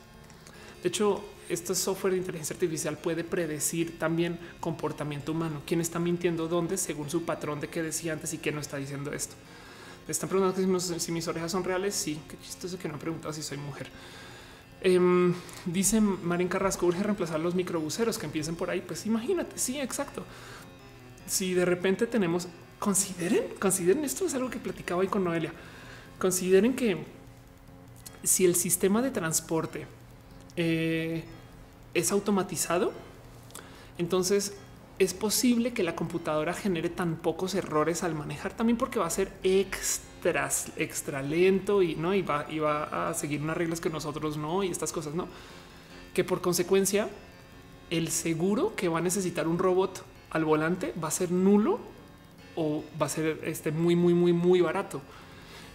De 0.82 0.88
hecho, 0.88 1.24
este 1.48 1.74
software 1.74 2.14
de 2.14 2.18
inteligencia 2.18 2.54
artificial 2.54 2.98
puede 2.98 3.24
predecir 3.24 3.98
también 3.98 4.38
comportamiento 4.60 5.32
humano, 5.32 5.62
quién 5.66 5.80
está 5.80 5.98
mintiendo 5.98 6.48
dónde 6.48 6.76
según 6.76 7.08
su 7.10 7.24
patrón 7.24 7.60
de 7.60 7.68
qué 7.68 7.82
decía 7.82 8.12
antes 8.12 8.32
y 8.34 8.38
quién 8.38 8.54
no 8.54 8.60
está 8.60 8.76
diciendo 8.78 9.12
esto. 9.12 9.34
Están 10.08 10.28
preguntando 10.28 10.80
si 10.80 11.12
mis 11.12 11.28
orejas 11.28 11.52
son 11.52 11.62
reales. 11.62 11.94
Sí, 11.94 12.18
qué 12.28 12.36
chistoso 12.38 12.78
que 12.78 12.88
no 12.88 12.94
han 12.94 13.00
preguntado 13.00 13.32
si 13.32 13.42
soy 13.42 13.58
mujer. 13.58 13.88
Eh, 14.80 14.98
dice 15.64 16.00
Marín 16.00 16.48
Carrasco, 16.48 16.86
urge 16.86 17.02
reemplazar 17.02 17.38
los 17.38 17.54
microbuseros 17.54 18.18
que 18.18 18.26
empiecen 18.26 18.56
por 18.56 18.68
ahí. 18.68 18.80
Pues 18.80 19.06
imagínate, 19.06 19.56
sí, 19.58 19.80
exacto. 19.80 20.24
Si 21.26 21.54
de 21.54 21.64
repente 21.64 22.08
tenemos, 22.08 22.48
consideren, 22.82 23.44
consideren, 23.60 24.04
esto 24.04 24.26
es 24.26 24.34
algo 24.34 24.50
que 24.50 24.58
platicaba 24.58 25.02
hoy 25.02 25.06
con 25.06 25.22
Noelia, 25.22 25.52
consideren 26.18 26.74
que 26.74 26.96
si 28.24 28.44
el 28.44 28.56
sistema 28.56 29.00
de 29.02 29.12
transporte 29.12 29.86
eh, 30.56 31.22
es 31.94 32.10
automatizado, 32.10 32.92
entonces 33.98 34.54
es 34.98 35.14
posible 35.14 35.72
que 35.72 35.84
la 35.84 35.94
computadora 35.94 36.54
genere 36.54 36.88
tan 36.88 37.14
pocos 37.14 37.54
errores 37.54 38.02
al 38.02 38.16
manejar 38.16 38.52
también 38.52 38.76
porque 38.76 38.98
va 38.98 39.06
a 39.06 39.10
ser 39.10 39.30
extra, 39.44 40.50
extra 40.76 41.22
lento 41.22 41.82
y 41.82 41.94
no 41.94 42.14
y 42.14 42.22
va, 42.22 42.46
y 42.50 42.58
va 42.58 43.10
a 43.10 43.14
seguir 43.14 43.42
unas 43.42 43.56
reglas 43.56 43.80
que 43.80 43.90
nosotros 43.90 44.36
no 44.36 44.64
y 44.64 44.72
estas 44.72 44.90
cosas 44.90 45.14
no 45.14 45.28
que 46.14 46.24
por 46.24 46.40
consecuencia 46.40 47.08
el 47.90 48.08
seguro 48.08 48.74
que 48.74 48.88
va 48.88 48.98
a 48.98 49.02
necesitar 49.02 49.46
un 49.46 49.60
robot 49.60 50.04
al 50.30 50.44
volante 50.44 50.92
va 51.00 51.06
a 51.08 51.12
ser 51.12 51.30
nulo 51.30 51.92
o 52.56 52.84
va 53.00 53.06
a 53.06 53.08
ser 53.08 53.40
este 53.44 53.70
muy 53.70 53.96
muy 53.96 54.14
muy 54.14 54.32
muy 54.32 54.60
barato 54.60 55.00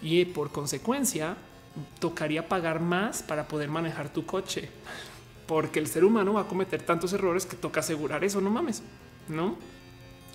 y 0.02 0.24
por 0.24 0.50
consecuencia 0.50 1.36
tocaría 1.98 2.48
pagar 2.48 2.80
más 2.80 3.22
para 3.22 3.48
poder 3.48 3.68
manejar 3.68 4.12
tu 4.12 4.24
coche 4.26 4.68
porque 5.46 5.78
el 5.78 5.86
ser 5.86 6.04
humano 6.04 6.34
va 6.34 6.42
a 6.42 6.48
cometer 6.48 6.82
tantos 6.82 7.12
errores 7.12 7.46
que 7.46 7.56
toca 7.56 7.80
asegurar 7.80 8.24
eso 8.24 8.40
no 8.40 8.50
mames 8.50 8.82
no? 9.28 9.56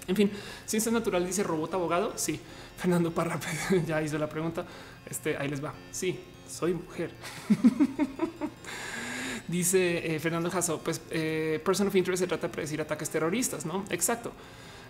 En 0.07 0.15
fin, 0.15 0.31
ciencia 0.65 0.91
natural 0.91 1.25
dice 1.25 1.43
robot 1.43 1.73
abogado. 1.73 2.13
Sí, 2.15 2.39
Fernando 2.77 3.11
Parra 3.11 3.39
ya 3.87 4.01
hizo 4.01 4.17
la 4.17 4.27
pregunta. 4.27 4.65
Este 5.09 5.37
ahí 5.37 5.47
les 5.47 5.63
va. 5.63 5.73
Sí, 5.91 6.19
soy 6.49 6.73
mujer. 6.73 7.11
dice 9.47 10.15
eh, 10.15 10.19
Fernando 10.19 10.49
Jasso, 10.49 10.79
pues 10.79 11.01
eh, 11.09 11.61
person 11.63 11.87
of 11.87 11.95
interest 11.95 12.23
se 12.23 12.27
trata 12.27 12.47
de 12.47 12.53
predecir 12.53 12.81
ataques 12.81 13.09
terroristas, 13.09 13.65
no? 13.65 13.85
Exacto. 13.89 14.31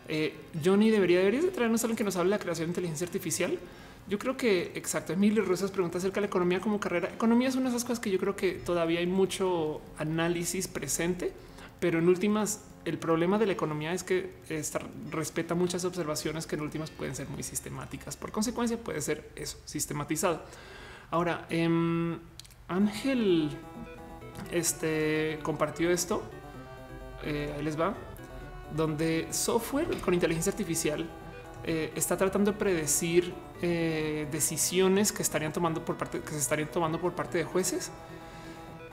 Eh, 0.07 0.35
Johnny 0.63 0.89
debería 0.89 1.19
deberías 1.19 1.43
de 1.43 1.51
traernos 1.51 1.84
alguien 1.84 1.97
que 1.97 2.03
nos 2.03 2.15
hable 2.15 2.31
de 2.31 2.38
la 2.38 2.39
creación 2.39 2.67
de 2.67 2.71
inteligencia 2.71 3.05
artificial. 3.05 3.57
Yo 4.07 4.19
creo 4.19 4.35
que 4.35 4.71
exacto. 4.75 5.13
Emilio 5.13 5.43
Rosas 5.45 5.71
pregunta 5.71 5.97
acerca 5.97 6.15
de 6.15 6.21
la 6.21 6.27
economía 6.27 6.59
como 6.59 6.80
carrera. 6.80 7.09
Economía 7.09 7.47
es 7.47 7.55
una 7.55 7.69
de 7.69 7.75
esas 7.75 7.84
cosas 7.84 7.99
que 7.99 8.11
yo 8.11 8.19
creo 8.19 8.35
que 8.35 8.53
todavía 8.53 8.99
hay 8.99 9.07
mucho 9.07 9.81
análisis 9.97 10.67
presente, 10.67 11.31
pero 11.80 11.99
en 11.99 12.09
últimas 12.09 12.61
el 12.85 12.97
problema 12.97 13.38
de 13.38 13.45
la 13.45 13.53
economía 13.53 13.93
es 13.93 14.03
que 14.03 14.34
respeta 15.09 15.55
muchas 15.55 15.85
observaciones 15.85 16.45
que 16.45 16.55
en 16.55 16.61
últimas 16.61 16.91
pueden 16.91 17.15
ser 17.15 17.30
muy 17.30 17.43
sistemáticas. 17.43 18.17
Por 18.17 18.31
consecuencia, 18.31 18.77
puede 18.77 19.01
ser 19.01 19.30
eso, 19.35 19.57
sistematizado. 19.65 20.43
Ahora, 21.11 21.45
em, 21.49 22.19
Ángel 22.67 23.51
este, 24.51 25.39
compartió 25.43 25.91
esto. 25.91 26.23
Eh, 27.23 27.53
ahí 27.55 27.63
les 27.63 27.80
va. 27.80 27.95
Donde 28.75 29.27
software 29.31 29.87
con 30.01 30.13
inteligencia 30.13 30.51
artificial 30.51 31.07
eh, 31.65 31.93
está 31.95 32.17
tratando 32.17 32.51
de 32.51 32.57
predecir 32.57 33.33
eh, 33.61 34.27
decisiones 34.31 35.13
que 35.13 35.21
estarían 35.21 35.53
tomando 35.53 35.85
por 35.85 35.97
parte 35.97 36.19
que 36.19 36.31
se 36.31 36.39
estarían 36.39 36.69
tomando 36.69 36.99
por 36.99 37.13
parte 37.13 37.37
de 37.37 37.45
jueces. 37.45 37.91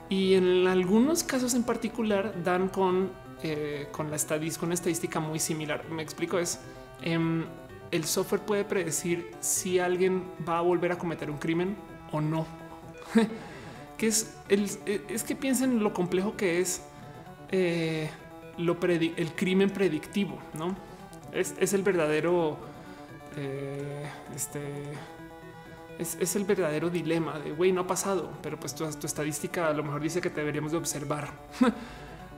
Y 0.07 0.35
en 0.35 0.67
algunos 0.67 1.23
casos 1.23 1.53
en 1.53 1.63
particular 1.63 2.33
dan 2.43 2.69
con 2.69 3.11
eh, 3.43 3.87
con 3.91 4.09
la 4.09 4.15
estadística, 4.15 4.59
con 4.61 4.67
una 4.67 4.75
estadística 4.75 5.19
muy 5.19 5.39
similar. 5.39 5.83
Me 5.89 6.03
explico 6.03 6.37
es 6.37 6.59
em, 7.01 7.43
el 7.89 8.05
software 8.05 8.41
puede 8.41 8.63
predecir 8.63 9.31
si 9.39 9.79
alguien 9.79 10.23
va 10.47 10.59
a 10.59 10.61
volver 10.61 10.91
a 10.91 10.97
cometer 10.97 11.29
un 11.29 11.37
crimen 11.37 11.75
o 12.11 12.21
no. 12.21 12.45
que 13.97 14.07
es 14.07 14.37
el, 14.47 14.69
es 14.85 15.23
que 15.23 15.35
piensen 15.35 15.83
lo 15.83 15.91
complejo 15.93 16.37
que 16.37 16.61
es 16.61 16.83
lo 18.57 18.77
el 18.81 19.31
crimen 19.35 19.69
predictivo, 19.69 20.39
no 20.53 20.75
es, 21.33 21.73
el 21.73 21.83
verdadero 21.83 22.57
este 24.35 24.59
es, 25.97 26.35
el 26.35 26.43
verdadero 26.43 26.89
dilema 26.89 27.39
de 27.39 27.51
güey, 27.51 27.71
no 27.71 27.81
ha 27.81 27.87
pasado, 27.87 28.31
pero 28.41 28.59
pues 28.59 28.75
tu, 28.75 28.85
estadística 28.85 29.67
a 29.67 29.73
lo 29.73 29.83
mejor 29.83 30.01
dice 30.01 30.21
que 30.21 30.29
deberíamos 30.29 30.71
de 30.71 30.77
observar. 30.77 31.29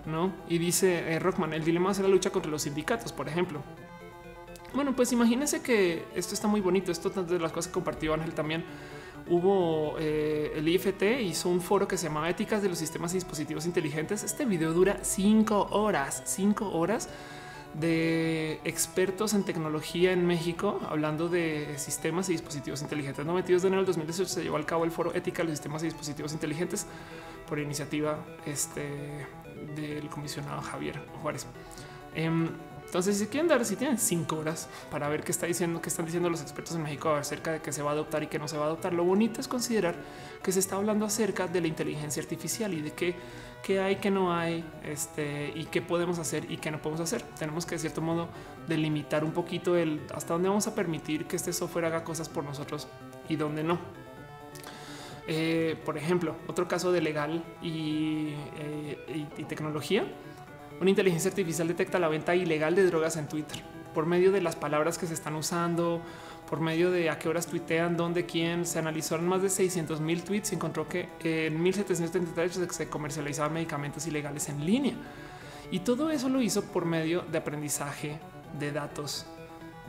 ¿no? 0.06 0.34
Y 0.49 0.57
dice 0.57 1.14
eh, 1.14 1.19
Rockman, 1.19 1.53
el 1.53 1.64
dilema 1.64 1.91
es 1.91 1.99
la 1.99 2.10
lucha 2.10 2.30
contra 2.30 2.52
los 2.52 2.64
sindicatos, 2.64 3.14
por 3.14 3.30
ejemplo. 3.30 3.61
Bueno, 4.73 4.94
pues 4.95 5.14
imagínense 5.14 5.61
que 5.61 6.03
esto 6.14 6.34
está 6.34 6.48
muy 6.48 6.60
bonito. 6.60 6.91
Esto 6.91 7.10
es 7.10 7.30
de 7.30 7.40
las 7.40 7.52
cosas 7.52 7.68
que 7.68 7.73
compartió 7.73 8.14
Ángel 8.14 8.34
también. 8.34 8.65
Hubo 9.27 9.95
eh, 9.99 10.53
el 10.55 10.67
IFT 10.67 11.03
hizo 11.21 11.49
un 11.49 11.61
foro 11.61 11.87
que 11.87 11.97
se 11.97 12.07
llamaba 12.07 12.29
Éticas 12.29 12.61
de 12.61 12.69
los 12.69 12.77
Sistemas 12.77 13.13
y 13.13 13.15
Dispositivos 13.15 13.65
Inteligentes. 13.65 14.23
Este 14.23 14.45
video 14.45 14.73
dura 14.73 14.99
cinco 15.01 15.67
horas, 15.71 16.23
cinco 16.25 16.69
horas 16.71 17.09
de 17.73 18.59
expertos 18.65 19.33
en 19.33 19.43
tecnología 19.43 20.11
en 20.11 20.27
México 20.27 20.79
hablando 20.87 21.27
de 21.27 21.77
sistemas 21.77 22.29
y 22.29 22.33
dispositivos 22.33 22.81
inteligentes. 22.81 23.25
No 23.25 23.33
metidos 23.33 23.61
de 23.61 23.69
enero 23.69 23.81
del 23.81 23.87
2018 23.87 24.29
se 24.29 24.43
llevó 24.43 24.57
al 24.57 24.65
cabo 24.65 24.83
el 24.83 24.91
foro 24.91 25.13
Ética 25.13 25.43
de 25.43 25.49
los 25.49 25.57
Sistemas 25.57 25.81
y 25.83 25.85
Dispositivos 25.85 26.33
Inteligentes 26.33 26.85
por 27.47 27.59
iniciativa 27.59 28.19
este, 28.45 29.25
del 29.75 30.09
comisionado 30.09 30.61
Javier 30.61 30.99
Juárez. 31.21 31.47
Em, 32.15 32.49
entonces, 32.93 33.17
si 33.17 33.25
quieren 33.25 33.47
dar, 33.47 33.65
si 33.65 33.75
tienen 33.75 33.97
cinco 33.97 34.37
horas 34.37 34.69
para 34.91 35.09
ver 35.09 35.23
qué 35.23 35.31
está 35.31 35.47
diciendo, 35.47 35.81
qué 35.81 35.89
están 35.89 36.05
diciendo 36.05 36.29
los 36.29 36.43
expertos 36.43 36.75
en 36.75 36.83
México 36.83 37.09
acerca 37.09 37.51
de 37.51 37.59
que 37.59 37.71
se 37.71 37.81
va 37.81 37.89
a 37.89 37.93
adoptar 37.93 38.21
y 38.21 38.27
que 38.27 38.37
no 38.37 38.47
se 38.47 38.55
va 38.55 38.65
a 38.65 38.67
adoptar, 38.67 38.93
lo 38.93 39.03
bonito 39.03 39.41
es 39.41 39.47
considerar 39.47 39.95
que 40.43 40.51
se 40.51 40.59
está 40.59 40.75
hablando 40.75 41.03
acerca 41.03 41.47
de 41.47 41.59
la 41.59 41.65
inteligencia 41.65 42.21
artificial 42.21 42.71
y 42.71 42.81
de 42.81 42.91
qué, 42.91 43.15
qué 43.63 43.79
hay, 43.79 43.95
qué 43.95 44.11
no 44.11 44.31
hay, 44.31 44.63
este 44.83 45.51
y 45.55 45.65
qué 45.65 45.81
podemos 45.81 46.19
hacer 46.19 46.45
y 46.51 46.57
qué 46.57 46.69
no 46.69 46.83
podemos 46.83 47.01
hacer. 47.01 47.23
Tenemos 47.39 47.65
que 47.65 47.73
de 47.73 47.79
cierto 47.79 48.01
modo 48.01 48.29
delimitar 48.67 49.23
un 49.23 49.31
poquito 49.31 49.75
el 49.75 49.99
hasta 50.13 50.33
dónde 50.33 50.49
vamos 50.49 50.67
a 50.67 50.75
permitir 50.75 51.25
que 51.25 51.35
este 51.35 51.51
software 51.51 51.85
haga 51.85 52.03
cosas 52.03 52.29
por 52.29 52.43
nosotros 52.43 52.87
y 53.27 53.37
dónde 53.37 53.63
no. 53.63 53.79
Eh, 55.25 55.77
por 55.83 55.97
ejemplo, 55.97 56.35
otro 56.45 56.67
caso 56.67 56.91
de 56.91 57.01
legal 57.01 57.43
eh, 57.63 59.25
y, 59.35 59.43
tecnología. 59.45 60.05
Una 60.84 60.89
inteligencia 60.89 61.30
artificial 61.30 61.65
detecta 61.69 61.97
la 61.97 62.10
venta 62.10 62.35
ilegal 62.35 62.76
de 62.76 62.85
drogas 62.85 63.15
en 63.15 63.26
Twitter 63.30 63.64
por 63.93 64.05
medio 64.05 64.34
de 64.34 64.41
las 64.41 64.57
palabras 64.57 64.97
que 64.97 65.07
se 65.07 65.14
están 65.14 65.34
usando, 65.35 66.01
por 66.49 66.60
medio 66.60 66.91
de 66.91 67.10
a 67.10 67.18
qué 67.18 67.30
horas 67.30 67.47
tuitean, 67.47 67.95
dónde, 67.95 68.26
quién. 68.26 68.65
Se 68.65 68.80
analizaron 68.80 69.26
más 69.26 69.41
de 69.41 69.49
600 69.49 70.01
mil 70.01 70.23
tweets 70.26 70.51
y 70.51 70.55
encontró 70.55 70.85
que 70.89 71.07
en 71.22 71.64
1738 71.64 72.68
se 72.69 72.89
comercializaban 72.89 73.53
medicamentos 73.53 74.05
ilegales 74.07 74.49
en 74.49 74.65
línea. 74.65 74.95
Y 75.72 75.80
todo 75.80 76.10
eso 76.10 76.27
lo 76.27 76.41
hizo 76.41 76.65
por 76.65 76.84
medio 76.84 77.22
de 77.31 77.38
aprendizaje 77.38 78.19
de 78.60 78.73
datos, 78.73 79.26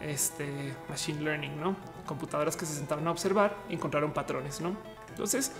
este 0.01 0.77
machine 0.89 1.23
learning, 1.23 1.59
no 1.59 1.77
computadoras 2.07 2.57
que 2.57 2.67
se 2.67 2.75
sentaron 2.75 3.09
a 3.09 3.11
observar 3.11 3.57
encontraron 3.69 4.13
patrones, 4.13 4.61
no? 4.61 4.77
Entonces, 5.09 5.51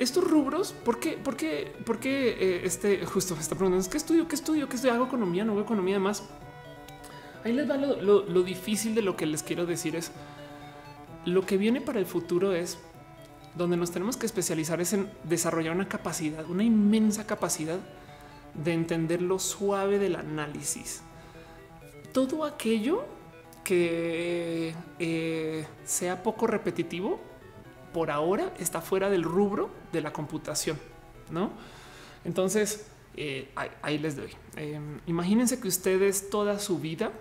estos 0.00 0.24
rubros, 0.24 0.72
¿por 0.72 0.98
qué? 0.98 1.12
¿Por 1.12 1.36
qué? 1.36 1.74
¿Por 1.84 2.00
qué 2.00 2.30
eh, 2.30 2.60
este 2.64 3.04
justo 3.04 3.34
me 3.34 3.42
está 3.42 3.54
preguntando 3.54 3.88
qué 3.90 3.98
estudio? 3.98 4.26
¿Qué 4.26 4.34
estudio? 4.34 4.66
¿Qué 4.66 4.76
estudio? 4.76 4.94
¿Hago 4.94 5.04
economía? 5.04 5.44
¿No 5.44 5.52
hago 5.52 5.60
economía? 5.60 5.96
Además, 5.96 6.24
ahí 7.44 7.52
les 7.52 7.68
va 7.68 7.76
lo, 7.76 8.42
difícil 8.42 8.94
de 8.94 9.02
lo 9.02 9.14
que 9.14 9.26
les 9.26 9.42
quiero 9.42 9.66
decir 9.66 9.96
es 9.96 10.10
lo 11.26 11.44
que 11.44 11.58
viene 11.58 11.82
para 11.82 11.98
el 11.98 12.06
futuro 12.06 12.54
es 12.54 12.78
donde 13.54 13.76
nos 13.76 13.90
tenemos 13.90 14.16
que 14.16 14.24
especializar 14.24 14.80
es 14.80 14.94
en 14.94 15.10
desarrollar 15.24 15.74
una 15.74 15.86
capacidad, 15.86 16.48
una 16.48 16.64
inmensa 16.64 17.26
capacidad 17.26 17.78
de 18.54 18.72
entender 18.72 19.20
lo 19.20 19.38
suave 19.38 19.98
del 19.98 20.16
análisis. 20.16 21.02
Todo 22.14 22.46
aquello 22.46 23.04
que 23.64 24.74
eh, 24.98 25.66
sea 25.84 26.22
poco 26.22 26.46
repetitivo 26.46 27.20
por 27.92 28.10
ahora 28.10 28.52
está 28.58 28.80
fuera 28.80 29.10
del 29.10 29.22
rubro 29.22 29.70
de 29.92 30.00
la 30.00 30.12
computación, 30.12 30.78
¿no? 31.30 31.50
Entonces, 32.24 32.86
eh, 33.16 33.50
ahí, 33.82 33.98
les 33.98 34.16
doy. 34.16 34.30
Em, 34.56 35.00
imagínense 35.06 35.60
que 35.60 35.68
ustedes 35.68 36.30
toda 36.30 36.58
su 36.58 36.78
vida 36.78 37.12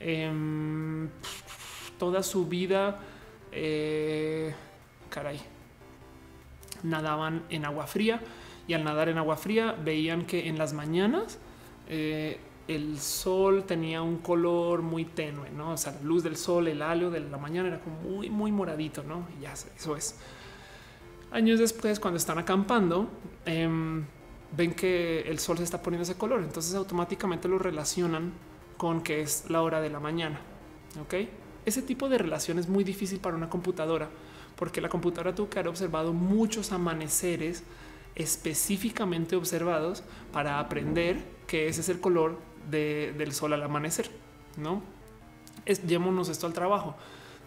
em, 0.00 1.08
toda 1.98 2.22
su 2.22 2.46
vida, 2.46 3.00
eh, 3.52 4.54
caray, 5.10 5.40
nadaban 6.82 7.42
en 7.50 7.64
agua 7.64 7.86
fría 7.86 8.20
y 8.66 8.74
al 8.74 8.84
nadar 8.84 9.08
en 9.08 9.18
agua 9.18 9.36
fría 9.36 9.72
veían 9.72 10.24
que 10.24 10.48
en 10.48 10.58
las 10.58 10.72
mañanas 10.72 11.38
eh, 11.88 12.38
el 12.68 13.00
sol 13.00 13.64
tenía 13.64 14.02
un 14.02 14.18
color 14.18 14.82
muy 14.82 15.06
tenue, 15.06 15.50
no? 15.50 15.72
O 15.72 15.76
sea, 15.76 15.92
la 15.92 16.02
luz 16.02 16.22
del 16.22 16.36
sol, 16.36 16.68
el 16.68 16.82
halo 16.82 17.10
de 17.10 17.20
la 17.20 17.38
mañana 17.38 17.68
era 17.68 17.80
como 17.80 18.00
muy, 18.00 18.30
muy 18.30 18.52
moradito, 18.52 19.02
no? 19.02 19.26
Y 19.38 19.42
ya 19.42 19.52
eso 19.52 19.96
es. 19.96 20.16
Años 21.30 21.58
después, 21.58 21.98
cuando 21.98 22.18
están 22.18 22.38
acampando, 22.38 23.08
em, 23.46 24.04
ven 24.56 24.74
que 24.74 25.22
el 25.22 25.38
sol 25.38 25.58
se 25.58 25.64
está 25.64 25.82
poniendo 25.82 26.02
ese 26.02 26.16
color. 26.16 26.42
Entonces 26.42 26.74
automáticamente 26.74 27.48
lo 27.48 27.58
relacionan 27.58 28.32
con 28.76 29.02
que 29.02 29.22
es 29.22 29.50
la 29.50 29.62
hora 29.62 29.80
de 29.80 29.90
la 29.90 30.00
mañana. 30.00 30.40
Ok. 31.00 31.14
Ese 31.66 31.82
tipo 31.82 32.08
de 32.08 32.18
relación 32.18 32.58
es 32.58 32.68
muy 32.68 32.84
difícil 32.84 33.18
para 33.18 33.36
una 33.36 33.50
computadora 33.50 34.08
porque 34.58 34.80
la 34.80 34.88
computadora 34.88 35.34
tuvo 35.34 35.48
que 35.48 35.58
haber 35.58 35.68
observado 35.68 36.12
muchos 36.12 36.72
amaneceres 36.72 37.62
específicamente 38.16 39.36
observados 39.36 40.02
para 40.32 40.58
aprender 40.58 41.22
que 41.46 41.68
ese 41.68 41.80
es 41.80 41.88
el 41.88 42.00
color 42.00 42.38
del 42.70 43.32
sol 43.32 43.52
al 43.52 43.62
amanecer. 43.62 44.10
No 44.56 44.82
es, 45.68 45.82
llevémonos 45.82 46.28
esto 46.28 46.46
al 46.46 46.52
trabajo. 46.52 46.96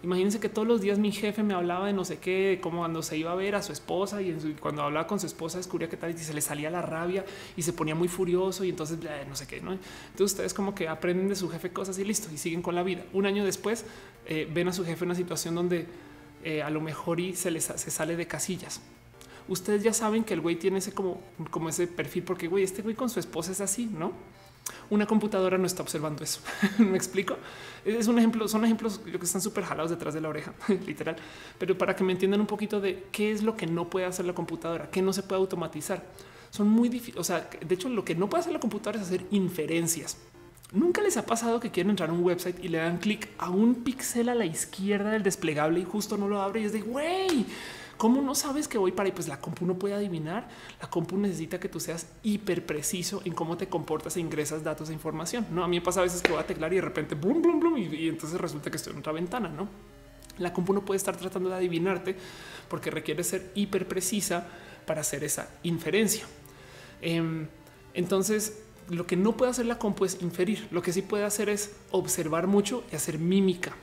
Imagínense 0.03 0.39
que 0.39 0.49
todos 0.49 0.67
los 0.67 0.81
días 0.81 0.97
mi 0.97 1.11
jefe 1.11 1.43
me 1.43 1.53
hablaba 1.53 1.85
de 1.85 1.93
no 1.93 2.03
sé 2.03 2.17
qué, 2.17 2.59
como 2.61 2.79
cuando 2.79 3.03
se 3.03 3.17
iba 3.17 3.31
a 3.31 3.35
ver 3.35 3.53
a 3.53 3.61
su 3.61 3.71
esposa 3.71 4.19
y 4.19 4.55
cuando 4.59 4.81
hablaba 4.81 5.05
con 5.05 5.19
su 5.19 5.27
esposa 5.27 5.59
descubría 5.59 5.89
que 5.89 5.97
tal 5.97 6.09
y 6.09 6.17
se 6.17 6.33
le 6.33 6.41
salía 6.41 6.71
la 6.71 6.81
rabia 6.81 7.23
y 7.55 7.61
se 7.61 7.71
ponía 7.71 7.93
muy 7.93 8.07
furioso 8.07 8.63
y 8.63 8.69
entonces 8.69 8.97
no 9.29 9.35
sé 9.35 9.45
qué. 9.45 9.61
¿no? 9.61 9.73
Entonces 9.73 10.33
ustedes 10.33 10.55
como 10.55 10.73
que 10.73 10.87
aprenden 10.87 11.29
de 11.29 11.35
su 11.35 11.49
jefe 11.49 11.69
cosas 11.69 11.99
y 11.99 12.03
listo 12.03 12.29
y 12.33 12.39
siguen 12.39 12.63
con 12.63 12.73
la 12.73 12.81
vida. 12.81 13.05
Un 13.13 13.27
año 13.27 13.45
después 13.45 13.85
eh, 14.25 14.49
ven 14.51 14.69
a 14.69 14.73
su 14.73 14.83
jefe 14.83 15.03
en 15.03 15.09
una 15.09 15.15
situación 15.15 15.53
donde 15.53 15.85
eh, 16.43 16.63
a 16.63 16.71
lo 16.71 16.81
mejor 16.81 17.19
y 17.19 17.35
se 17.35 17.51
les 17.51 17.65
se 17.65 17.91
sale 17.91 18.15
de 18.15 18.25
casillas. 18.25 18.81
Ustedes 19.47 19.83
ya 19.83 19.93
saben 19.93 20.23
que 20.23 20.33
el 20.33 20.41
güey 20.41 20.55
tiene 20.55 20.79
ese 20.79 20.93
como, 20.93 21.21
como 21.51 21.69
ese 21.69 21.85
perfil 21.85 22.23
porque 22.23 22.47
güey, 22.47 22.63
este 22.63 22.81
güey 22.81 22.95
con 22.95 23.09
su 23.11 23.19
esposa 23.19 23.51
es 23.51 23.61
así, 23.61 23.85
no? 23.85 24.13
Una 24.89 25.05
computadora 25.05 25.57
no 25.57 25.65
está 25.65 25.81
observando 25.81 26.23
eso. 26.23 26.41
Me 26.77 26.97
explico. 26.97 27.37
Es 27.85 28.07
un 28.07 28.17
ejemplo, 28.19 28.47
son 28.47 28.65
ejemplos 28.65 28.99
que 28.99 29.17
están 29.17 29.41
súper 29.41 29.63
jalados 29.63 29.91
detrás 29.91 30.13
de 30.13 30.21
la 30.21 30.29
oreja, 30.29 30.53
literal. 30.85 31.15
Pero 31.57 31.77
para 31.77 31.95
que 31.95 32.03
me 32.03 32.11
entiendan 32.11 32.41
un 32.41 32.47
poquito 32.47 32.79
de 32.79 33.07
qué 33.11 33.31
es 33.31 33.43
lo 33.43 33.55
que 33.55 33.65
no 33.67 33.89
puede 33.89 34.05
hacer 34.05 34.25
la 34.25 34.33
computadora, 34.33 34.89
qué 34.89 35.01
no 35.01 35.13
se 35.13 35.23
puede 35.23 35.41
automatizar. 35.41 36.03
Son 36.49 36.67
muy 36.67 36.89
difíciles. 36.89 37.19
O 37.19 37.23
sea, 37.23 37.49
de 37.65 37.75
hecho, 37.75 37.89
lo 37.89 38.05
que 38.05 38.15
no 38.15 38.29
puede 38.29 38.41
hacer 38.41 38.53
la 38.53 38.59
computadora 38.59 38.99
es 38.99 39.07
hacer 39.07 39.25
inferencias. 39.31 40.17
Nunca 40.73 41.01
les 41.01 41.17
ha 41.17 41.25
pasado 41.25 41.59
que 41.59 41.69
quieren 41.69 41.89
entrar 41.89 42.09
a 42.09 42.13
un 42.13 42.23
website 42.23 42.63
y 42.63 42.69
le 42.69 42.77
dan 42.77 42.97
clic 42.97 43.29
a 43.37 43.49
un 43.49 43.75
píxel 43.75 44.29
a 44.29 44.35
la 44.35 44.45
izquierda 44.45 45.11
del 45.11 45.23
desplegable 45.23 45.81
y 45.81 45.83
justo 45.83 46.17
no 46.17 46.29
lo 46.29 46.41
abre 46.41 46.61
y 46.61 46.63
es 46.65 46.71
de 46.71 46.81
güey 46.81 47.45
¿Cómo 48.01 48.19
no 48.19 48.33
sabes 48.33 48.67
que 48.67 48.79
voy 48.79 48.91
para 48.91 49.05
ahí? 49.05 49.11
Pues 49.11 49.27
la 49.27 49.39
compu 49.39 49.63
no 49.63 49.75
puede 49.75 49.93
adivinar. 49.93 50.49
La 50.81 50.89
compu 50.89 51.17
necesita 51.17 51.59
que 51.59 51.69
tú 51.69 51.79
seas 51.79 52.07
hiper 52.23 52.65
preciso 52.65 53.21
en 53.25 53.35
cómo 53.35 53.57
te 53.57 53.67
comportas 53.69 54.17
e 54.17 54.19
ingresas 54.19 54.63
datos 54.63 54.89
e 54.89 54.93
información. 54.93 55.45
No, 55.51 55.63
a 55.63 55.67
mí 55.67 55.77
me 55.77 55.85
pasa 55.85 55.99
a 55.99 56.03
veces 56.03 56.23
que 56.23 56.31
voy 56.31 56.41
a 56.41 56.47
teclar 56.47 56.73
y 56.73 56.77
de 56.77 56.81
repente 56.81 57.13
boom, 57.13 57.43
boom, 57.43 57.59
boom, 57.59 57.77
y, 57.77 58.09
entonces 58.09 58.41
resulta 58.41 58.71
que 58.71 58.77
estoy 58.77 58.93
en 58.93 58.99
otra 59.01 59.13
ventana. 59.13 59.49
No, 59.49 59.69
la 60.39 60.51
compu 60.51 60.73
no 60.73 60.83
puede 60.83 60.97
estar 60.97 61.15
tratando 61.15 61.49
de 61.49 61.57
adivinarte 61.57 62.15
porque 62.69 62.89
requiere 62.89 63.23
ser 63.23 63.51
hiper 63.53 63.87
precisa 63.87 64.47
para 64.87 65.01
hacer 65.01 65.23
esa 65.23 65.51
inferencia. 65.61 66.25
Em, 67.03 67.49
entonces, 67.93 68.63
lo 68.89 69.05
que 69.05 69.15
no 69.15 69.37
puede 69.37 69.51
hacer 69.51 69.67
la 69.67 69.77
compu 69.77 70.05
es 70.05 70.23
inferir. 70.23 70.67
Lo 70.71 70.81
que 70.81 70.91
sí 70.91 71.03
puede 71.03 71.23
hacer 71.23 71.49
es 71.49 71.75
observar 71.91 72.47
mucho 72.47 72.83
y 72.91 72.95
hacer 72.95 73.19
mímica. 73.19 73.75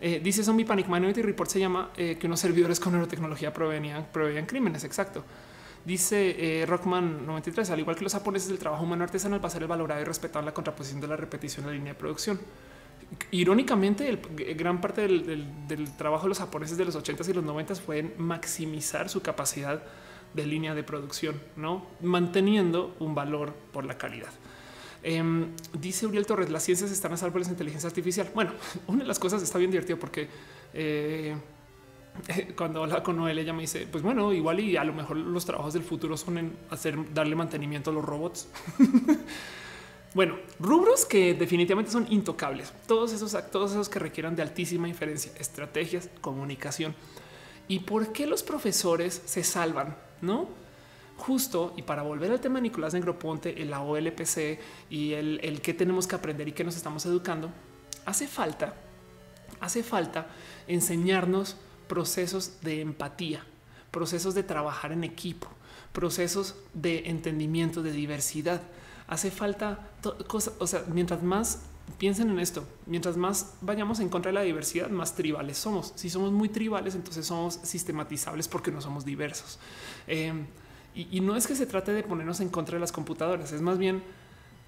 Eh, 0.00 0.20
dice 0.22 0.44
Zombie 0.44 0.64
Panic 0.64 0.86
Minority 0.86 1.22
Report 1.22 1.50
se 1.50 1.58
llama 1.58 1.90
eh, 1.96 2.16
que 2.18 2.26
unos 2.26 2.38
servidores 2.38 2.78
con 2.78 2.92
neurotecnología 2.92 3.52
provenían, 3.52 4.06
proveían 4.12 4.46
crímenes. 4.46 4.84
Exacto. 4.84 5.24
Dice 5.84 6.60
eh, 6.60 6.66
Rockman 6.66 7.26
93, 7.26 7.70
al 7.70 7.80
igual 7.80 7.96
que 7.96 8.04
los 8.04 8.12
japoneses, 8.12 8.50
el 8.50 8.58
trabajo 8.58 8.84
humano 8.84 9.04
artesanal 9.04 9.42
va 9.42 9.48
a 9.48 9.50
ser 9.50 9.62
el 9.62 9.68
valorado 9.68 10.00
y 10.00 10.04
respetado 10.04 10.40
en 10.40 10.46
la 10.46 10.54
contraposición 10.54 11.00
de 11.00 11.08
la 11.08 11.16
repetición 11.16 11.64
de 11.64 11.72
la 11.72 11.76
línea 11.78 11.94
de 11.94 11.98
producción. 11.98 12.38
Irónicamente, 13.30 14.08
el, 14.08 14.20
gran 14.54 14.80
parte 14.80 15.02
del, 15.02 15.66
del, 15.66 15.96
trabajo 15.96 16.24
de 16.24 16.28
los 16.28 16.38
japoneses 16.38 16.76
de 16.76 16.84
los 16.84 16.94
80s 16.94 17.28
y 17.30 17.32
los 17.32 17.44
90s 17.44 17.80
fue 17.80 18.00
en 18.00 18.12
maximizar 18.18 19.08
su 19.08 19.22
capacidad 19.22 19.82
de 20.34 20.46
línea 20.46 20.74
de 20.74 20.82
producción, 20.82 21.40
no 21.56 21.86
manteniendo 22.02 22.94
un 22.98 23.14
valor 23.14 23.54
por 23.72 23.86
la 23.86 23.96
calidad. 23.96 24.30
Em, 25.02 25.48
dice 25.78 26.06
Uriel 26.06 26.26
Torres, 26.26 26.50
las 26.50 26.64
ciencias 26.64 26.90
están 26.90 27.12
a 27.12 27.16
salvo 27.16 27.38
de 27.38 27.44
la 27.44 27.50
inteligencia 27.50 27.88
artificial. 27.88 28.30
Bueno, 28.34 28.52
una 28.86 29.00
de 29.00 29.08
las 29.08 29.18
cosas 29.18 29.42
está 29.42 29.58
bien 29.58 29.70
divertido 29.70 29.98
porque 29.98 30.28
eh, 30.74 31.36
cuando 32.56 32.82
habla 32.82 33.02
con 33.02 33.16
Noel, 33.16 33.38
ella 33.38 33.52
me 33.52 33.62
dice, 33.62 33.86
pues 33.90 34.02
bueno, 34.02 34.32
igual 34.32 34.60
y 34.60 34.76
a 34.76 34.84
lo 34.84 34.92
mejor 34.92 35.16
los 35.16 35.44
trabajos 35.44 35.74
del 35.74 35.82
futuro 35.82 36.16
son 36.16 36.38
en 36.38 36.56
hacer, 36.70 36.96
darle 37.12 37.36
mantenimiento 37.36 37.90
a 37.90 37.94
los 37.94 38.04
robots. 38.04 38.48
bueno, 40.14 40.36
rubros 40.58 41.04
que 41.04 41.34
definitivamente 41.34 41.90
son 41.90 42.06
intocables. 42.10 42.72
Todos 42.86 43.12
esos, 43.12 43.36
todos 43.50 43.72
esos 43.72 43.88
que 43.88 43.98
requieran 43.98 44.36
de 44.36 44.42
altísima 44.42 44.88
inferencia, 44.88 45.32
estrategias, 45.38 46.10
comunicación. 46.20 46.94
¿Y 47.68 47.80
por 47.80 48.12
qué 48.12 48.26
los 48.26 48.42
profesores 48.42 49.22
se 49.26 49.44
salvan? 49.44 49.96
No? 50.22 50.48
Justo 51.18 51.74
y 51.76 51.82
para 51.82 52.02
volver 52.02 52.30
al 52.30 52.40
tema 52.40 52.56
de 52.56 52.62
Nicolás 52.62 52.94
Negroponte, 52.94 53.60
el 53.60 53.74
AOLPC 53.74 54.58
y 54.88 55.12
el, 55.12 55.40
el 55.42 55.60
que 55.60 55.74
tenemos 55.74 56.06
que 56.06 56.14
aprender 56.16 56.48
y 56.48 56.52
que 56.52 56.64
nos 56.64 56.76
estamos 56.76 57.04
educando, 57.04 57.50
hace 58.06 58.26
falta, 58.26 58.74
hace 59.60 59.82
falta 59.82 60.28
enseñarnos 60.66 61.56
procesos 61.88 62.60
de 62.62 62.80
empatía, 62.80 63.44
procesos 63.90 64.34
de 64.34 64.44
trabajar 64.44 64.92
en 64.92 65.04
equipo, 65.04 65.48
procesos 65.92 66.54
de 66.72 67.08
entendimiento 67.10 67.82
de 67.82 67.92
diversidad. 67.92 68.62
Hace 69.08 69.30
falta 69.30 69.90
cosas, 70.26 70.54
o 70.58 70.66
sea, 70.66 70.84
mientras 70.88 71.22
más 71.22 71.62
piensen 71.96 72.30
en 72.30 72.38
esto, 72.38 72.64
mientras 72.86 73.16
más 73.16 73.54
vayamos 73.60 73.98
en 74.00 74.08
contra 74.08 74.30
de 74.30 74.34
la 74.34 74.42
diversidad, 74.42 74.90
más 74.90 75.14
tribales 75.14 75.56
somos. 75.56 75.92
Si 75.96 76.10
somos 76.10 76.30
muy 76.30 76.48
tribales, 76.48 76.94
entonces 76.94 77.26
somos 77.26 77.54
sistematizables 77.62 78.46
porque 78.46 78.70
no 78.70 78.80
somos 78.80 79.04
diversos. 79.04 79.58
Eh, 80.06 80.32
y, 80.98 81.20
no 81.20 81.36
es 81.36 81.46
que 81.46 81.54
se 81.54 81.66
trate 81.66 81.92
de 81.92 82.02
ponernos 82.02 82.40
en 82.40 82.48
contra 82.48 82.74
de 82.74 82.80
las 82.80 82.90
computadoras, 82.90 83.52
es 83.52 83.62
más 83.62 83.78
bien, 83.78 84.02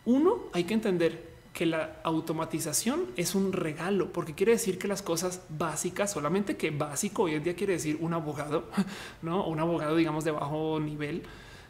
uno, 0.04 0.44
hay 0.52 0.64
que 0.64 0.74
entender 0.74 1.28
que 1.52 1.66
la 1.66 1.96
automatización 2.04 3.06
es 3.16 3.34
un 3.34 3.52
regalo, 3.52 4.12
porque 4.12 4.34
quiere 4.34 4.52
decir 4.52 4.78
que 4.78 4.86
las 4.86 5.02
cosas 5.02 5.42
básicas, 5.48 6.12
solamente 6.12 6.56
que 6.56 6.70
básico 6.70 7.24
hoy 7.24 7.34
en 7.34 7.42
día 7.42 7.56
quiere 7.56 7.72
decir 7.72 7.98
un 8.00 8.14
abogado, 8.14 8.66
no 9.22 9.44
un 9.46 9.58
abogado, 9.58 9.96
digamos, 9.96 10.24
de 10.24 10.30
bajo 10.30 10.78
nivel. 10.78 11.24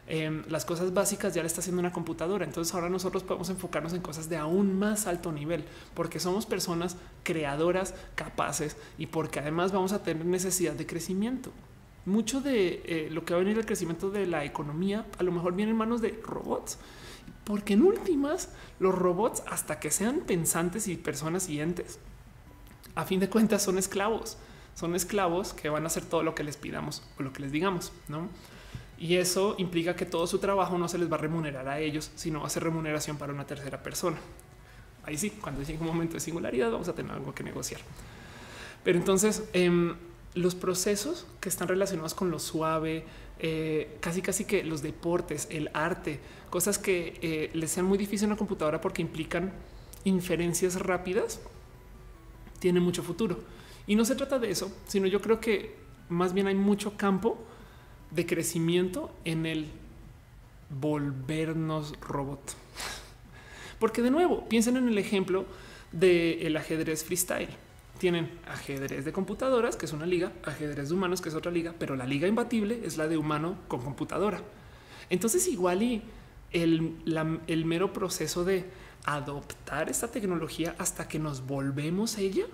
Em, 0.07 0.43
las 0.49 0.65
cosas 0.65 0.93
básicas 0.93 1.33
ya 1.33 1.41
le 1.41 1.47
está 1.47 1.61
haciendo 1.61 1.79
una 1.79 1.91
computadora. 1.91 2.45
Entonces 2.45 2.73
ahora 2.75 2.89
nosotros 2.89 3.23
podemos 3.23 3.49
enfocarnos 3.49 3.93
en 3.93 4.01
cosas 4.01 4.29
de 4.29 4.37
aún 4.37 4.77
más 4.77 5.07
alto 5.07 5.31
nivel, 5.31 5.63
porque 5.95 6.19
somos 6.19 6.45
personas 6.45 6.97
creadoras, 7.23 7.95
capaces 8.13 8.77
y 8.97 9.07
porque 9.07 9.39
además 9.39 9.71
vamos 9.71 9.93
a 9.93 10.03
tener 10.03 10.25
necesidad 10.25 10.73
de 10.73 10.85
crecimiento 10.85 11.51
mucho 12.05 12.41
de 12.41 12.81
eh, 12.85 13.09
lo 13.11 13.23
que 13.25 13.33
va 13.33 13.39
a 13.39 13.43
venir 13.43 13.57
el 13.57 13.65
crecimiento 13.65 14.09
de 14.09 14.25
la 14.25 14.43
economía 14.43 15.05
a 15.17 15.23
lo 15.23 15.31
mejor 15.31 15.53
viene 15.53 15.71
en 15.71 15.77
manos 15.77 16.01
de 16.01 16.19
robots, 16.23 16.77
porque 17.43 17.73
en 17.73 17.83
últimas 17.83 18.49
los 18.79 18.95
robots 18.95 19.43
hasta 19.47 19.79
que 19.79 19.91
sean 19.91 20.21
pensantes 20.21 20.87
y 20.87 20.97
personas 20.97 21.49
y 21.49 21.61
entes, 21.61 21.99
a 22.95 23.05
fin 23.05 23.19
de 23.19 23.29
cuentas 23.29 23.63
son 23.63 23.77
esclavos, 23.77 24.37
son 24.75 24.95
esclavos 24.95 25.53
que 25.53 25.69
van 25.69 25.83
a 25.83 25.87
hacer 25.87 26.05
todo 26.05 26.23
lo 26.23 26.35
que 26.35 26.43
les 26.43 26.57
pidamos 26.57 27.03
o 27.19 27.23
lo 27.23 27.33
que 27.33 27.41
les 27.41 27.51
digamos, 27.51 27.91
¿no? 28.07 28.29
Y 28.97 29.15
eso 29.15 29.55
implica 29.57 29.95
que 29.95 30.05
todo 30.05 30.27
su 30.27 30.37
trabajo 30.37 30.77
no 30.77 30.87
se 30.87 30.99
les 30.99 31.11
va 31.11 31.15
a 31.15 31.19
remunerar 31.19 31.67
a 31.67 31.79
ellos, 31.79 32.11
sino 32.15 32.41
va 32.41 32.47
a 32.47 32.49
ser 32.51 32.63
remuneración 32.63 33.17
para 33.17 33.33
una 33.33 33.47
tercera 33.47 33.81
persona. 33.81 34.17
Ahí 35.03 35.17
sí, 35.17 35.31
cuando 35.31 35.63
llegue 35.63 35.79
un 35.79 35.87
momento 35.87 36.13
de 36.13 36.19
singularidad 36.19 36.71
vamos 36.71 36.87
a 36.87 36.93
tener 36.93 37.11
algo 37.11 37.33
que 37.33 37.43
negociar. 37.43 37.81
Pero 38.83 38.99
entonces, 38.99 39.43
eh, 39.53 39.95
los 40.33 40.55
procesos 40.55 41.27
que 41.39 41.49
están 41.49 41.67
relacionados 41.67 42.13
con 42.13 42.31
lo 42.31 42.39
suave, 42.39 43.03
eh, 43.39 43.97
casi 43.99 44.21
casi 44.21 44.45
que 44.45 44.63
los 44.63 44.81
deportes, 44.81 45.47
el 45.49 45.69
arte, 45.73 46.19
cosas 46.49 46.77
que 46.77 47.19
eh, 47.21 47.49
les 47.53 47.71
sean 47.71 47.85
muy 47.85 47.97
difíciles 47.97 48.23
en 48.23 48.29
una 48.29 48.37
computadora 48.37 48.79
porque 48.79 49.01
implican 49.01 49.51
inferencias 50.03 50.75
rápidas, 50.79 51.39
tiene 52.59 52.79
mucho 52.79 53.03
futuro. 53.03 53.39
Y 53.87 53.95
no 53.95 54.05
se 54.05 54.15
trata 54.15 54.39
de 54.39 54.51
eso, 54.51 54.71
sino 54.87 55.07
yo 55.07 55.21
creo 55.21 55.39
que 55.39 55.75
más 56.09 56.33
bien 56.33 56.47
hay 56.47 56.55
mucho 56.55 56.95
campo 56.97 57.37
de 58.11 58.25
crecimiento 58.25 59.11
en 59.25 59.45
el 59.45 59.67
volvernos 60.69 61.93
robot. 61.99 62.55
Porque 63.79 64.01
de 64.01 64.11
nuevo, 64.11 64.47
piensen 64.47 64.77
en 64.77 64.87
el 64.87 64.97
ejemplo 64.97 65.45
del 65.91 66.55
ajedrez 66.55 67.03
freestyle 67.03 67.49
tienen 68.01 68.31
ajedrez 68.47 69.05
de 69.05 69.11
computadoras, 69.11 69.75
que 69.75 69.85
es 69.85 69.93
una 69.93 70.07
liga, 70.07 70.31
ajedrez 70.43 70.89
de 70.89 70.95
humanos, 70.95 71.21
que 71.21 71.29
es 71.29 71.35
otra 71.35 71.51
liga, 71.51 71.75
pero 71.77 71.95
la 71.95 72.07
liga 72.07 72.27
imbatible 72.27 72.81
es 72.83 72.97
la 72.97 73.07
de 73.07 73.15
humano 73.15 73.57
con 73.67 73.83
computadora. 73.83 74.41
Entonces 75.11 75.47
igual 75.47 75.83
y 75.83 76.01
el, 76.51 76.95
el 77.45 77.65
mero 77.65 77.93
proceso 77.93 78.43
de 78.43 78.65
adoptar 79.05 79.87
esta 79.87 80.07
tecnología 80.07 80.73
hasta 80.79 81.07
que 81.07 81.19
nos 81.19 81.45
volvemos 81.45 82.17
ella 82.17 82.45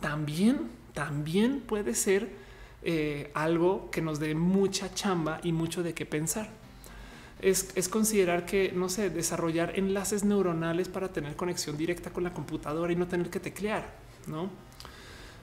también, 0.00 0.68
también 0.94 1.60
puede 1.60 1.94
ser 1.94 2.28
eh, 2.82 3.30
algo 3.34 3.92
que 3.92 4.02
nos 4.02 4.18
dé 4.18 4.34
mucha 4.34 4.92
chamba 4.92 5.38
y 5.44 5.52
mucho 5.52 5.84
de 5.84 5.94
qué 5.94 6.06
pensar. 6.06 6.48
Es, 7.40 7.70
es, 7.76 7.88
considerar 7.88 8.46
que, 8.46 8.72
no 8.72 8.88
sé, 8.88 9.10
desarrollar 9.10 9.78
enlaces 9.78 10.24
neuronales 10.24 10.88
para 10.88 11.12
tener 11.12 11.36
conexión 11.36 11.76
directa 11.76 12.10
con 12.10 12.24
la 12.24 12.34
computadora 12.34 12.92
y 12.92 12.96
no 12.96 13.06
tener 13.06 13.30
que 13.30 13.38
teclear, 13.38 13.94
¿no? 14.26 14.50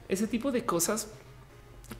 Ese 0.08 0.28
tipo 0.28 0.52
de 0.52 0.66
cosas 0.66 1.10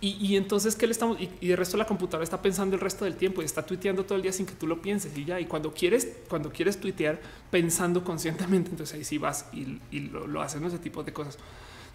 y, 0.02 0.36
entonces, 0.36 0.76
¿qué 0.76 0.88
le 0.88 0.92
estamos? 0.92 1.20
Y, 1.22 1.30
y, 1.42 1.52
el 1.52 1.58
resto 1.58 1.78
la 1.78 1.86
computadora 1.86 2.24
está 2.24 2.42
pensando 2.42 2.76
el 2.76 2.82
resto 2.82 3.06
del 3.06 3.16
tiempo 3.16 3.42
y 3.42 3.46
está 3.46 3.64
tuiteando 3.66 4.04
todo 4.04 4.16
el 4.16 4.24
día 4.24 4.32
sin 4.32 4.46
que 4.46 4.54
tú 4.54 4.66
lo 4.66 4.82
pienses 4.82 5.16
y 5.16 5.26
ya. 5.26 5.40
Y 5.40 5.46
cuando 5.46 5.74
quieres, 5.74 6.08
cuando 6.28 6.52
quieres 6.52 6.80
tuitear 6.80 7.22
pensando 7.52 8.04
conscientemente, 8.04 8.72
entonces 8.72 8.96
ahí 8.96 9.04
sí 9.04 9.20
vas 9.20 9.46
y, 9.54 10.00
lo, 10.00 10.26
lo 10.26 10.42
haces, 10.42 10.60
¿no? 10.60 10.68
ese 10.68 10.80
tipo 10.80 11.04
de 11.04 11.14
cosas. 11.14 11.38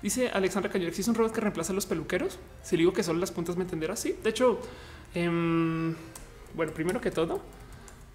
Dice 0.02 0.28
Alexandra 0.28 0.70
Cañón, 0.70 0.88
¿existe 0.88 1.10
un 1.10 1.16
robot 1.16 1.32
que 1.32 1.40
reemplaza 1.40 1.72
a 1.72 1.74
los 1.74 1.84
peluqueros? 1.84 2.38
Si 2.62 2.76
digo 2.76 2.92
que 2.92 3.02
solo 3.02 3.18
las 3.18 3.32
puntas 3.32 3.56
me 3.56 3.64
entenderás, 3.64 4.00
sí. 4.00 4.16
De 4.22 4.30
hecho, 4.30 4.60
em, 5.14 5.94
bueno, 6.54 6.72
primero 6.72 7.00
que 7.00 7.10
todo, 7.10 7.40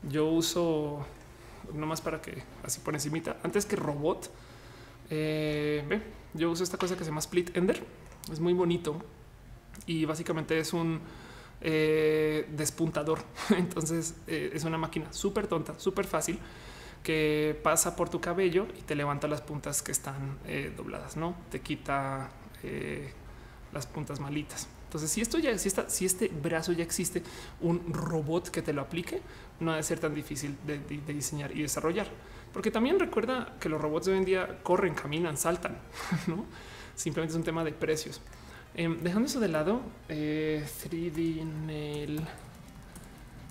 yo 0.10 0.26
uso 0.26 1.06
nomás 1.74 2.02
para 2.02 2.22
que 2.22 2.44
así 2.64 2.80
por 2.80 2.94
encimita, 2.94 3.38
antes 3.44 3.66
que 3.66 3.76
robot, 3.76 4.32
eh, 5.10 5.84
ve, 5.88 6.02
yo 6.36 6.52
uso 6.52 6.64
esta 6.64 6.78
cosa 6.78 6.96
que 6.96 7.04
se 7.04 7.10
llama 7.10 7.22
Split 7.22 7.56
Ender. 7.56 7.84
Es 8.32 8.40
muy 8.40 8.54
bonito 8.54 9.02
y 9.86 10.06
básicamente 10.06 10.60
es 10.60 10.74
un 10.74 11.00
eh, 11.62 12.48
despuntador. 12.52 13.20
Entonces 13.58 14.16
eh, 14.28 14.52
es 14.54 14.64
una 14.64 14.78
máquina 14.78 15.12
súper 15.12 15.48
tonta, 15.48 15.80
súper 15.80 16.06
fácil 16.06 16.40
que 17.04 17.60
pasa 17.64 17.96
por 17.96 18.10
tu 18.10 18.20
cabello 18.20 18.68
y 18.78 18.82
te 18.82 18.96
levanta 18.96 19.28
las 19.28 19.42
puntas 19.42 19.84
que 19.84 19.92
están 19.92 20.40
eh, 20.48 20.74
dobladas, 20.76 21.16
no 21.18 21.36
te 21.52 21.62
quita 21.62 22.32
las 23.72 23.86
puntas 23.86 24.20
malitas. 24.20 24.68
Entonces, 24.86 25.12
si 25.12 25.22
esto 25.22 25.38
ya 25.38 25.56
si, 25.60 25.70
si 25.88 26.06
este 26.06 26.30
brazo 26.30 26.72
ya 26.72 26.84
existe, 26.84 27.22
un 27.62 27.94
robot 27.94 28.50
que 28.50 28.64
te 28.64 28.74
lo 28.74 28.82
aplique, 28.82 29.22
no 29.60 29.70
debe 29.70 29.84
ser 29.84 30.00
tan 30.00 30.16
difícil 30.16 30.58
de 30.66 31.14
diseñar 31.14 31.56
y 31.56 31.62
desarrollar. 31.62 32.08
Porque 32.56 32.72
también 32.72 32.98
recuerda 32.98 33.54
que 33.60 33.68
los 33.68 33.82
robots 33.82 34.06
de 34.06 34.14
hoy 34.14 34.18
en 34.20 34.26
día 34.26 34.60
corren, 34.64 34.96
caminan, 34.96 35.36
saltan, 35.36 35.78
no 36.28 36.46
simplemente 36.96 37.34
es 37.34 37.38
un 37.38 37.44
tema 37.44 37.66
de 37.66 37.74
precios. 37.74 38.22
Em, 38.74 38.98
dejando 39.02 39.28
eso 39.28 39.42
de 39.42 39.50
lado, 39.50 39.82
3D 40.08 41.18
eh, 41.18 41.46
Nail 41.66 42.22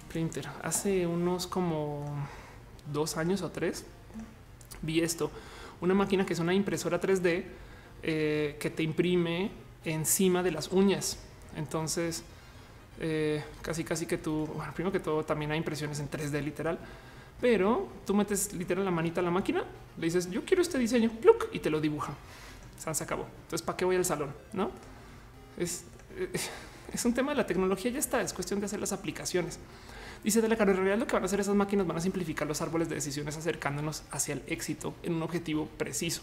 Printer. 0.08 0.48
Hace 0.62 1.06
unos 1.06 1.46
como 1.46 2.06
dos 2.90 3.18
años 3.18 3.42
o 3.42 3.50
tres 3.50 3.84
vi 4.80 5.00
esto. 5.00 5.30
Una 5.82 5.92
máquina 5.92 6.24
que 6.24 6.32
es 6.32 6.38
una 6.38 6.54
impresora 6.54 6.98
3D 6.98 7.44
eh, 8.02 8.56
que 8.58 8.70
te 8.70 8.82
imprime 8.82 9.50
encima 9.84 10.42
de 10.42 10.50
las 10.50 10.72
uñas. 10.72 11.18
Entonces, 11.56 12.22
eh, 13.00 13.44
casi 13.60 13.84
casi 13.84 14.06
que 14.06 14.16
tú, 14.16 14.46
bueno, 14.46 14.72
primero 14.72 14.92
que 14.92 15.00
todo, 15.00 15.24
también 15.24 15.52
hay 15.52 15.58
impresiones 15.58 16.00
en 16.00 16.10
3D 16.10 16.42
literal, 16.42 16.78
pero 17.44 17.86
tú 18.06 18.14
metes 18.14 18.54
literal 18.54 18.86
la 18.86 18.90
manita 18.90 19.20
a 19.20 19.22
la 19.22 19.30
máquina, 19.30 19.64
le 19.98 20.06
dices 20.06 20.30
yo 20.30 20.46
quiero 20.46 20.62
este 20.62 20.78
diseño 20.78 21.10
y 21.52 21.58
te 21.58 21.68
lo 21.68 21.78
dibuja. 21.78 22.14
Se 22.78 23.04
acabó. 23.04 23.26
Entonces, 23.42 23.60
¿para 23.60 23.76
qué 23.76 23.84
voy 23.84 23.96
al 23.96 24.04
salón? 24.06 24.32
No? 24.54 24.70
Es, 25.58 25.84
es 26.90 27.04
un 27.04 27.12
tema 27.12 27.32
de 27.32 27.36
la 27.36 27.46
tecnología, 27.46 27.90
ya 27.90 27.98
está, 27.98 28.22
es 28.22 28.32
cuestión 28.32 28.60
de 28.60 28.66
hacer 28.66 28.80
las 28.80 28.92
aplicaciones. 28.92 29.58
Dice 30.24 30.40
de 30.40 30.48
la 30.48 30.54
en 30.54 30.66
realidad 30.66 30.96
lo 30.96 31.06
que 31.06 31.12
van 31.12 31.22
a 31.22 31.26
hacer 31.26 31.40
esas 31.40 31.54
máquinas 31.54 31.86
van 31.86 31.98
a 31.98 32.00
simplificar 32.00 32.48
los 32.48 32.62
árboles 32.62 32.88
de 32.88 32.94
decisiones 32.94 33.36
acercándonos 33.36 34.04
hacia 34.10 34.32
el 34.32 34.42
éxito 34.46 34.94
en 35.02 35.12
un 35.12 35.22
objetivo 35.22 35.68
preciso. 35.76 36.22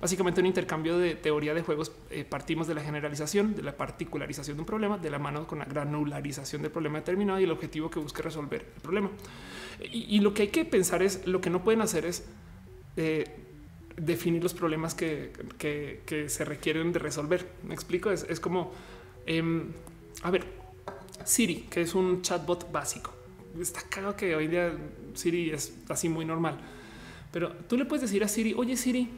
Básicamente 0.00 0.40
un 0.40 0.46
intercambio 0.46 0.96
de 0.98 1.16
teoría 1.16 1.52
de 1.52 1.62
juegos 1.62 1.90
eh, 2.10 2.24
partimos 2.24 2.68
de 2.68 2.74
la 2.74 2.82
generalización, 2.82 3.56
de 3.56 3.64
la 3.64 3.76
particularización 3.76 4.56
de 4.56 4.60
un 4.60 4.66
problema, 4.66 4.98
de 4.98 5.10
la 5.10 5.18
mano 5.18 5.48
con 5.48 5.58
la 5.58 5.64
granularización 5.64 6.62
del 6.62 6.70
problema 6.70 6.98
determinado 6.98 7.40
y 7.40 7.42
el 7.42 7.50
objetivo 7.50 7.90
que 7.90 7.98
busque 7.98 8.22
resolver 8.22 8.64
el 8.76 8.82
problema. 8.82 9.10
Y, 9.80 10.20
lo 10.20 10.32
que 10.32 10.42
hay 10.42 10.48
que 10.48 10.64
pensar 10.64 11.02
es 11.02 11.26
lo 11.26 11.40
que 11.40 11.50
no 11.50 11.64
pueden 11.64 11.80
hacer 11.80 12.06
es 12.06 12.24
eh, 12.96 13.24
definir 13.96 14.42
los 14.42 14.54
problemas 14.54 14.94
que, 14.94 15.32
se 16.28 16.44
requieren 16.44 16.92
de 16.92 17.00
resolver. 17.00 17.48
Me 17.64 17.74
explico, 17.74 18.12
es, 18.12 18.38
como, 18.38 18.72
em, 19.26 19.72
a 20.22 20.30
ver, 20.30 20.44
Siri, 21.24 21.66
que 21.68 21.80
es 21.80 21.94
un 21.94 22.22
chatbot 22.22 22.70
básico. 22.70 23.19
Está 23.58 23.82
claro 23.82 24.16
que 24.16 24.34
hoy 24.36 24.46
día 24.46 24.72
Siri 25.14 25.50
es 25.50 25.74
así 25.88 26.08
muy 26.08 26.24
normal, 26.24 26.58
pero 27.32 27.52
tú 27.68 27.76
le 27.76 27.84
puedes 27.84 28.02
decir 28.02 28.22
a 28.22 28.28
Siri, 28.28 28.54
oye 28.54 28.76
Siri, 28.76 29.08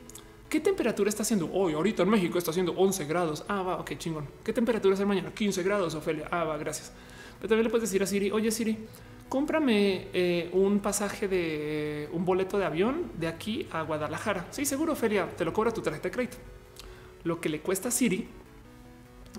¿qué 0.48 0.60
temperatura 0.60 1.08
está 1.08 1.22
haciendo 1.22 1.50
hoy? 1.52 1.74
Ahorita 1.74 2.02
en 2.02 2.08
México 2.08 2.38
está 2.38 2.50
haciendo 2.50 2.72
11 2.72 3.04
grados. 3.04 3.44
Ah, 3.48 3.62
va, 3.62 3.78
ok, 3.78 3.92
chingón. 3.98 4.26
¿Qué 4.42 4.52
temperatura 4.52 4.96
el 4.96 5.06
mañana? 5.06 5.32
15 5.32 5.62
grados, 5.62 5.94
Ofelia. 5.94 6.28
Ah, 6.30 6.44
va, 6.44 6.56
gracias. 6.56 6.92
Pero 7.38 7.48
también 7.48 7.64
le 7.64 7.70
puedes 7.70 7.88
decir 7.88 8.02
a 8.02 8.06
Siri, 8.06 8.30
oye 8.30 8.50
Siri, 8.50 8.78
cómprame 9.28 10.08
eh, 10.12 10.50
un 10.52 10.80
pasaje 10.80 11.28
de 11.28 12.08
un 12.12 12.24
boleto 12.24 12.58
de 12.58 12.64
avión 12.64 13.12
de 13.18 13.28
aquí 13.28 13.66
a 13.70 13.82
Guadalajara. 13.82 14.46
Sí, 14.50 14.64
seguro, 14.64 14.94
Feria, 14.94 15.28
te 15.36 15.44
lo 15.44 15.52
cobra 15.52 15.72
tu 15.72 15.82
tarjeta 15.82 16.08
de 16.08 16.14
crédito. 16.14 16.36
Lo 17.24 17.40
que 17.40 17.48
le 17.48 17.60
cuesta 17.60 17.88
a 17.88 17.90
Siri 17.90 18.28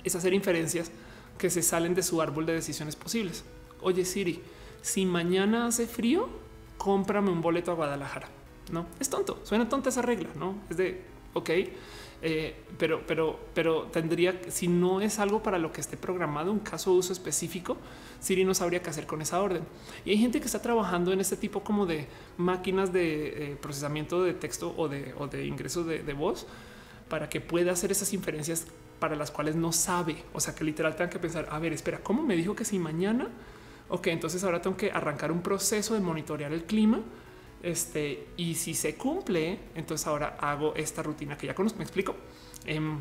es 0.03 0.15
hacer 0.15 0.34
inferencias 0.34 0.91
que 1.38 1.49
se 1.49 1.61
salen 1.61 1.94
de 1.94 2.03
su 2.03 2.22
árbol 2.22 2.45
de 2.45 2.53
decisiones 2.53 2.95
posibles. 2.95 3.44
Oye, 3.82 4.06
Siri, 4.06 4.41
si 4.84 5.07
mañana 5.07 5.65
hace 5.65 5.88
frío, 5.88 6.30
cómprame 6.77 7.31
un 7.31 7.41
boleto 7.41 7.72
a 7.72 7.73
Guadalajara. 7.73 8.27
No 8.72 8.85
es 8.99 9.10
tonto, 9.10 9.39
suena 9.43 9.68
tonta 9.68 9.89
esa 9.89 10.03
regla, 10.03 10.30
no 10.35 10.55
es 10.69 10.77
de 10.77 11.01
ok, 11.34 11.49
eh, 12.26 12.55
pero, 12.77 13.01
pero, 13.05 13.39
pero 13.53 13.84
tendría, 13.84 14.39
si 14.49 14.68
no 14.68 15.01
es 15.01 15.19
algo 15.19 15.43
para 15.43 15.57
lo 15.57 15.72
que 15.72 15.81
esté 15.81 15.97
programado, 15.97 16.51
un 16.51 16.60
caso 16.60 16.91
de 16.91 16.97
uso 16.97 17.11
específico, 17.11 17.77
Siri 18.19 18.45
no 18.45 18.53
sabría 18.53 18.81
qué 18.81 18.89
hacer 18.89 19.05
con 19.05 19.22
esa 19.22 19.41
orden. 19.41 19.64
Y 20.05 20.11
hay 20.11 20.18
gente 20.18 20.39
que 20.39 20.45
está 20.45 20.61
trabajando 20.61 21.11
en 21.11 21.19
este 21.19 21.35
tipo 21.35 21.64
como 21.64 21.85
de 21.85 22.07
máquinas 22.38 22.93
de 22.93 23.51
eh, 23.51 23.57
procesamiento 23.61 24.23
de 24.23 24.34
texto 24.34 24.73
o 24.77 24.88
de, 24.88 25.14
o 25.18 25.27
de 25.27 25.45
ingresos 25.45 25.85
de, 25.85 26.14
voz 26.14 26.45
para 27.10 27.27
que 27.30 27.41
pueda 27.41 27.73
hacer 27.73 27.91
esas 27.91 28.14
inferencias 28.14 28.68
para 28.99 29.15
las 29.15 29.30
cuales 29.30 29.55
no 29.55 29.73
sabe. 29.73 30.23
O 30.34 30.39
sea, 30.39 30.55
que 30.55 30.64
literal 30.64 30.95
tenga 30.95 31.10
que 31.10 31.19
pensar, 31.19 31.47
a 31.51 31.60
ver, 31.60 31.73
espera, 31.73 31.99
¿cómo 32.01 32.23
me 32.23 32.35
dijo 32.35 32.55
que 32.55 32.64
si 32.64 32.80
mañana? 32.80 33.27
Ok, 33.94 34.07
entonces 34.07 34.44
ahora 34.44 34.60
tengo 34.60 34.76
que 34.76 34.90
arrancar 34.90 35.32
un 35.32 35.44
proceso 35.44 35.94
de 35.94 35.99
monitorear 35.99 36.52
el 36.52 36.64
clima 36.64 36.99
este, 37.61 38.26
y 38.38 38.56
si 38.56 38.74
se 38.74 38.95
cumple, 38.95 39.60
entonces 39.76 40.07
ahora 40.07 40.36
hago 40.40 40.74
esta 40.74 41.03
rutina 41.03 41.38
que 41.38 41.45
ya 41.45 41.53
conozco. 41.53 41.78
Me 41.78 41.84
explico. 41.84 42.15
Em, 42.65 42.99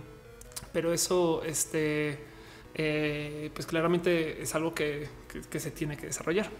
pero 0.70 0.92
eso, 0.92 1.42
este, 1.44 2.18
eh, 2.74 3.50
pues 3.54 3.66
claramente 3.66 4.42
es 4.42 4.54
algo 4.54 4.74
que, 4.74 5.08
se 5.50 5.70
tiene 5.70 5.96
que 5.96 6.08
desarrollar. 6.08 6.50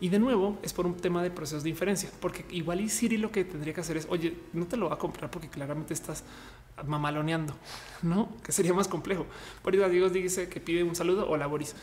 Y 0.00 0.08
de 0.08 0.18
nuevo 0.18 0.58
es 0.62 0.72
por 0.72 0.86
un 0.86 0.96
tema 0.96 1.22
de 1.22 1.30
procesos 1.30 1.62
de 1.62 1.68
inferencia, 1.68 2.08
porque 2.18 2.46
igual 2.48 2.80
y 2.80 2.88
Siri 2.88 3.18
lo 3.18 3.30
que 3.30 3.44
tendría 3.44 3.74
que 3.74 3.82
hacer 3.82 3.98
es, 3.98 4.06
oye, 4.08 4.38
no 4.54 4.66
te 4.66 4.78
lo 4.78 4.88
va 4.88 4.94
a 4.94 4.98
comprar 4.98 5.30
porque 5.30 5.50
claramente 5.50 5.92
estás 5.92 6.24
mamaloneando, 6.86 7.54
no? 8.00 8.34
Que 8.42 8.52
sería 8.52 8.72
más 8.72 8.88
complejo. 8.88 9.26
Por 9.62 9.76
eso 9.76 9.86
Diego 9.90 10.08
dice 10.08 10.48
que 10.48 10.60
pide 10.60 10.82
un 10.82 10.94
saludo. 10.94 11.28
Hola, 11.28 11.46
Boris. 11.46 11.74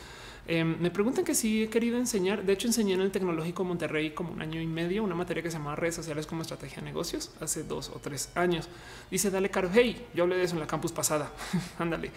Em, 0.50 0.78
me 0.80 0.90
preguntan 0.90 1.26
que 1.26 1.34
si 1.34 1.64
he 1.64 1.68
querido 1.68 1.98
enseñar. 1.98 2.42
De 2.42 2.54
hecho, 2.54 2.66
enseñé 2.66 2.94
en 2.94 3.02
el 3.02 3.10
Tecnológico 3.10 3.64
Monterrey 3.64 4.12
como 4.12 4.32
un 4.32 4.40
año 4.40 4.62
y 4.62 4.66
medio 4.66 5.04
una 5.04 5.14
materia 5.14 5.42
que 5.42 5.50
se 5.50 5.58
llama 5.58 5.76
redes 5.76 5.94
sociales 5.96 6.26
como 6.26 6.40
estrategia 6.40 6.78
de 6.78 6.86
negocios 6.86 7.30
hace 7.38 7.64
dos 7.64 7.90
o 7.90 7.98
tres 7.98 8.30
años. 8.34 8.66
Dice 9.10 9.30
Dale 9.30 9.50
Caro. 9.50 9.68
Hey, 9.70 10.06
yo 10.14 10.24
hablé 10.24 10.36
de 10.36 10.44
eso 10.44 10.54
en 10.54 10.60
la 10.60 10.66
campus 10.66 10.90
pasada. 10.90 11.30
Ándale. 11.78 12.10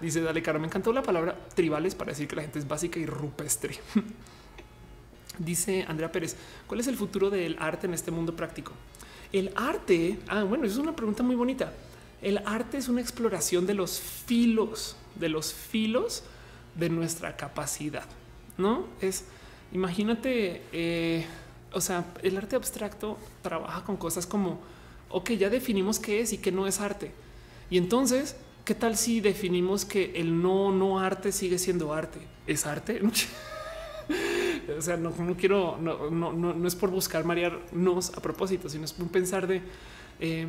Dice 0.00 0.20
Dale 0.20 0.42
Caro. 0.42 0.58
Me 0.58 0.66
encantó 0.66 0.92
la 0.92 1.04
palabra 1.04 1.38
tribales 1.54 1.94
para 1.94 2.10
decir 2.10 2.26
que 2.26 2.34
la 2.34 2.42
gente 2.42 2.58
es 2.58 2.66
básica 2.66 2.98
y 2.98 3.06
rupestre. 3.06 3.76
Dice 5.38 5.84
Andrea 5.86 6.10
Pérez, 6.10 6.34
¿cuál 6.66 6.80
es 6.80 6.88
el 6.88 6.96
futuro 6.96 7.30
del 7.30 7.56
arte 7.60 7.86
en 7.86 7.94
este 7.94 8.10
mundo 8.10 8.34
práctico? 8.34 8.72
El 9.32 9.52
arte, 9.54 10.18
ah, 10.26 10.42
bueno, 10.42 10.64
es 10.64 10.76
una 10.76 10.96
pregunta 10.96 11.22
muy 11.22 11.36
bonita. 11.36 11.72
El 12.20 12.38
arte 12.38 12.78
es 12.78 12.88
una 12.88 13.00
exploración 13.00 13.64
de 13.64 13.74
los 13.74 14.00
filos, 14.00 14.96
de 15.14 15.28
los 15.28 15.52
filos 15.52 16.24
de 16.76 16.88
nuestra 16.88 17.36
capacidad, 17.36 18.04
no 18.58 18.86
es 19.00 19.24
imagínate, 19.72 20.62
eh, 20.72 21.26
o 21.72 21.80
sea, 21.80 22.04
el 22.22 22.36
arte 22.36 22.56
abstracto 22.56 23.18
trabaja 23.42 23.84
con 23.84 23.96
cosas 23.96 24.26
como, 24.26 24.60
ok, 25.10 25.32
ya 25.32 25.50
definimos 25.50 25.98
qué 25.98 26.20
es 26.20 26.32
y 26.32 26.38
qué 26.38 26.52
no 26.52 26.66
es 26.66 26.80
arte. 26.80 27.10
Y 27.70 27.78
entonces, 27.78 28.36
¿qué 28.64 28.74
tal 28.74 28.96
si 28.96 29.20
definimos 29.20 29.84
que 29.84 30.12
el 30.16 30.40
no, 30.40 30.72
no 30.72 31.00
arte 31.00 31.32
sigue 31.32 31.58
siendo 31.58 31.92
arte? 31.92 32.20
¿Es 32.46 32.66
arte? 32.66 33.00
o 34.78 34.82
sea, 34.82 34.96
no, 34.96 35.12
quiero, 35.36 35.76
no, 35.80 36.10
no, 36.10 36.32
no, 36.32 36.68
es 36.68 36.74
por 36.74 36.90
buscar 36.90 37.24
marearnos 37.24 38.14
a 38.16 38.20
propósito, 38.20 38.68
sino 38.68 38.84
es 38.84 38.94
un 38.98 39.08
pensar 39.08 39.46
de 39.46 39.62
eh, 40.20 40.46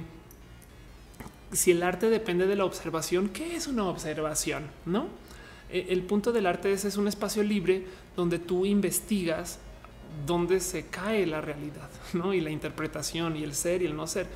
si 1.51 1.71
el 1.71 1.81
arte 1.81 2.09
depende 2.09 2.45
de 2.45 2.55
la 2.55 2.65
observación, 2.65 3.29
¿qué 3.29 3.55
es 3.55 3.67
una 3.67 3.85
observación? 3.85 4.67
No? 4.85 5.07
Eh, 5.69 5.87
el 5.89 6.03
punto 6.03 6.31
del 6.31 6.45
arte 6.45 6.71
es, 6.71 6.85
es 6.85 6.97
un 6.97 7.07
espacio 7.07 7.43
libre 7.43 7.85
donde 8.15 8.39
tú 8.39 8.65
investigas 8.65 9.59
dónde 10.25 10.59
se 10.59 10.85
cae 10.87 11.25
la 11.25 11.41
realidad 11.41 11.89
¿no? 12.13 12.33
y 12.33 12.41
la 12.41 12.49
interpretación 12.49 13.35
y 13.35 13.43
el 13.43 13.53
ser 13.53 13.81
y 13.81 13.85
el 13.85 13.95
no 13.95 14.07
ser. 14.07 14.27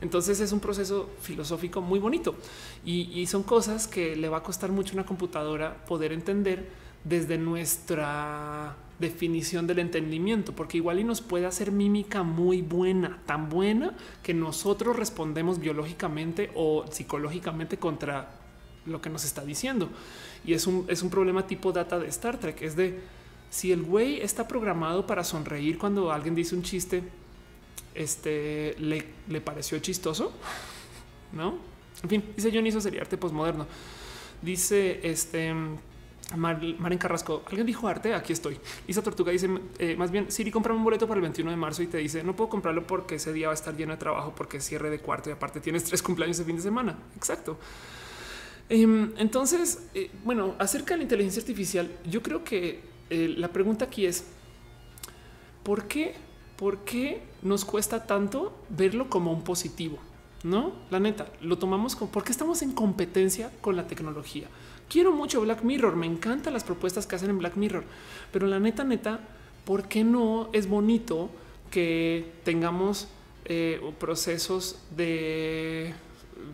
Entonces 0.00 0.40
es 0.40 0.52
un 0.52 0.60
proceso 0.60 1.10
filosófico 1.20 1.80
muy 1.80 1.98
bonito 1.98 2.36
y, 2.84 3.26
son 3.26 3.42
cosas 3.42 3.88
que 3.88 4.14
le 4.14 4.28
va 4.28 4.38
a 4.38 4.42
costar 4.42 4.70
mucho 4.70 4.92
a 4.92 4.94
una 4.94 5.06
computadora 5.06 5.84
poder 5.86 6.12
entender 6.12 6.68
desde 7.02 7.36
nuestra 7.36 8.76
definición 8.98 9.66
del 9.66 9.80
entendimiento, 9.80 10.52
porque 10.54 10.76
igual 10.76 11.00
y 11.00 11.04
nos 11.04 11.20
puede 11.20 11.46
hacer 11.46 11.72
mímica 11.72 12.22
muy 12.22 12.62
buena, 12.62 13.20
tan 13.26 13.48
buena 13.48 13.96
que 14.22 14.34
nosotros 14.34 14.96
respondemos 14.96 15.58
biológicamente 15.58 16.50
o 16.54 16.84
psicológicamente 16.90 17.76
contra 17.76 18.30
lo 18.86 19.00
que 19.00 19.10
nos 19.10 19.24
está 19.24 19.44
diciendo. 19.44 19.88
Y 20.48 20.54
es 20.54 20.66
un, 20.66 20.86
es 20.88 21.02
un 21.02 21.10
problema 21.10 21.46
tipo 21.46 21.72
data 21.72 21.98
de 21.98 22.08
Star 22.08 22.40
Trek, 22.40 22.62
es 22.62 22.74
de 22.74 22.98
si 23.50 23.70
el 23.70 23.82
güey 23.82 24.22
está 24.22 24.48
programado 24.48 25.06
para 25.06 25.22
sonreír 25.22 25.76
cuando 25.76 26.10
alguien 26.10 26.34
dice 26.34 26.54
un 26.54 26.62
chiste, 26.62 27.02
este 27.94 28.74
le, 28.78 29.04
le 29.28 29.42
pareció 29.42 29.78
chistoso, 29.80 30.32
no? 31.34 31.58
En 32.02 32.08
fin, 32.08 32.24
dice 32.34 32.50
Johnny, 32.50 32.72
sería 32.72 33.02
arte 33.02 33.18
posmoderno. 33.18 33.66
Dice 34.40 35.00
este 35.02 35.52
Maren 36.34 36.96
Carrasco, 36.96 37.42
alguien 37.46 37.66
dijo 37.66 37.86
arte, 37.86 38.14
aquí 38.14 38.32
estoy. 38.32 38.58
Isa 38.86 39.02
Tortuga 39.02 39.30
dice, 39.30 39.50
eh, 39.78 39.96
más 39.96 40.10
bien, 40.10 40.32
Siri, 40.32 40.50
compra 40.50 40.72
un 40.72 40.82
boleto 40.82 41.06
para 41.06 41.18
el 41.18 41.22
21 41.24 41.50
de 41.50 41.58
marzo 41.58 41.82
y 41.82 41.88
te 41.88 41.98
dice, 41.98 42.24
no 42.24 42.34
puedo 42.34 42.48
comprarlo 42.48 42.86
porque 42.86 43.16
ese 43.16 43.34
día 43.34 43.48
va 43.48 43.52
a 43.52 43.54
estar 43.54 43.76
lleno 43.76 43.92
de 43.92 43.98
trabajo 43.98 44.32
porque 44.34 44.62
cierre 44.62 44.88
de 44.88 44.98
cuarto 44.98 45.28
y 45.28 45.34
aparte 45.34 45.60
tienes 45.60 45.84
tres 45.84 46.02
cumpleaños 46.02 46.38
de 46.38 46.44
fin 46.44 46.56
de 46.56 46.62
semana. 46.62 46.96
Exacto. 47.16 47.58
Em, 48.70 49.12
entonces, 49.16 49.88
eh, 49.94 50.10
bueno, 50.24 50.54
acerca 50.58 50.94
de 50.94 50.98
la 50.98 51.02
inteligencia 51.04 51.40
artificial, 51.40 51.90
yo 52.08 52.22
creo 52.22 52.44
que 52.44 52.80
eh, 53.10 53.34
la 53.36 53.48
pregunta 53.48 53.86
aquí 53.86 54.04
es, 54.04 54.24
¿por 55.62 55.88
qué, 55.88 56.14
¿por 56.56 56.84
qué 56.84 57.22
nos 57.42 57.64
cuesta 57.64 58.06
tanto 58.06 58.54
verlo 58.68 59.08
como 59.08 59.32
un 59.32 59.42
positivo? 59.42 59.98
No, 60.44 60.72
la 60.90 61.00
neta, 61.00 61.32
lo 61.40 61.58
tomamos 61.58 61.96
como 61.96 62.10
porque 62.12 62.30
estamos 62.30 62.62
en 62.62 62.72
competencia 62.72 63.50
con 63.60 63.74
la 63.74 63.86
tecnología. 63.86 64.48
Quiero 64.88 65.12
mucho 65.12 65.40
Black 65.40 65.62
Mirror, 65.62 65.96
me 65.96 66.06
encantan 66.06 66.52
las 66.52 66.64
propuestas 66.64 67.06
que 67.06 67.16
hacen 67.16 67.30
en 67.30 67.38
Black 67.38 67.56
Mirror, 67.56 67.84
pero 68.32 68.46
la 68.46 68.60
neta, 68.60 68.84
neta, 68.84 69.20
¿por 69.64 69.88
qué 69.88 70.04
no 70.04 70.50
es 70.52 70.68
bonito 70.68 71.30
que 71.70 72.32
tengamos 72.44 73.08
eh, 73.46 73.80
procesos 73.98 74.78
de 74.96 75.94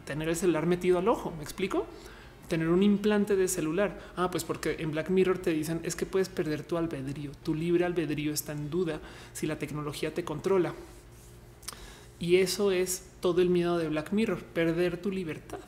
tener 0.04 0.28
el 0.28 0.36
celular 0.36 0.66
metido 0.66 0.98
al 0.98 1.08
ojo? 1.08 1.32
¿Me 1.36 1.42
explico? 1.42 1.86
tener 2.48 2.68
un 2.68 2.82
implante 2.82 3.36
de 3.36 3.48
celular. 3.48 3.98
Ah, 4.16 4.30
pues 4.30 4.44
porque 4.44 4.76
en 4.78 4.90
Black 4.90 5.10
Mirror 5.10 5.38
te 5.38 5.50
dicen 5.50 5.80
es 5.82 5.96
que 5.96 6.06
puedes 6.06 6.28
perder 6.28 6.62
tu 6.62 6.76
albedrío, 6.76 7.32
tu 7.42 7.54
libre 7.54 7.84
albedrío 7.84 8.32
está 8.32 8.52
en 8.52 8.70
duda 8.70 9.00
si 9.32 9.46
la 9.46 9.58
tecnología 9.58 10.14
te 10.14 10.24
controla. 10.24 10.74
Y 12.18 12.36
eso 12.36 12.70
es 12.70 13.04
todo 13.20 13.42
el 13.42 13.50
miedo 13.50 13.78
de 13.78 13.88
Black 13.88 14.12
Mirror, 14.12 14.42
perder 14.42 15.00
tu 15.00 15.10
libertad. 15.10 15.58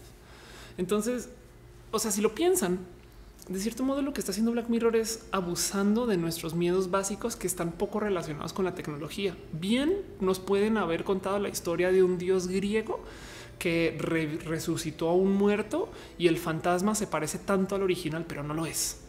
Entonces, 0.78 1.28
o 1.90 1.98
sea, 1.98 2.10
si 2.10 2.20
lo 2.20 2.34
piensan, 2.34 2.78
de 3.48 3.58
cierto 3.58 3.82
modo 3.82 4.02
lo 4.02 4.12
que 4.12 4.20
está 4.20 4.32
haciendo 4.32 4.52
Black 4.52 4.68
Mirror 4.68 4.96
es 4.96 5.26
abusando 5.32 6.06
de 6.06 6.16
nuestros 6.16 6.54
miedos 6.54 6.90
básicos 6.90 7.36
que 7.36 7.46
están 7.46 7.72
poco 7.72 8.00
relacionados 8.00 8.52
con 8.52 8.64
la 8.64 8.74
tecnología. 8.74 9.36
Bien, 9.52 10.02
nos 10.20 10.38
pueden 10.38 10.76
haber 10.76 11.04
contado 11.04 11.38
la 11.38 11.48
historia 11.48 11.90
de 11.90 12.02
un 12.02 12.18
dios 12.18 12.48
griego 12.48 13.00
que 13.58 13.96
resucitó 14.44 15.08
a 15.08 15.14
un 15.14 15.32
muerto 15.32 15.90
y 16.18 16.28
el 16.28 16.38
fantasma 16.38 16.94
se 16.94 17.06
parece 17.06 17.38
tanto 17.38 17.74
al 17.74 17.82
original, 17.82 18.24
pero 18.28 18.42
no 18.42 18.54
lo 18.54 18.66
es. 18.66 19.00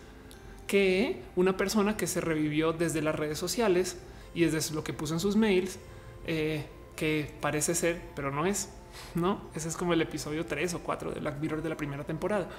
Que 0.67 1.21
una 1.35 1.57
persona 1.57 1.97
que 1.97 2.07
se 2.07 2.21
revivió 2.21 2.73
desde 2.73 3.01
las 3.01 3.15
redes 3.15 3.37
sociales 3.37 3.97
y 4.33 4.45
desde 4.45 4.73
lo 4.73 4.83
que 4.83 4.93
puso 4.93 5.13
en 5.13 5.19
sus 5.19 5.35
mails, 5.35 5.79
eh, 6.25 6.65
que 6.95 7.33
parece 7.41 7.75
ser, 7.75 8.01
pero 8.15 8.31
no 8.31 8.45
es. 8.45 8.69
No, 9.15 9.41
ese 9.53 9.67
es 9.67 9.77
como 9.77 9.93
el 9.93 10.01
episodio 10.01 10.45
3 10.45 10.73
o 10.75 10.79
4 10.79 11.11
de 11.11 11.19
Black 11.19 11.39
Mirror 11.39 11.61
de 11.61 11.69
la 11.69 11.77
primera 11.77 12.03
temporada. 12.03 12.49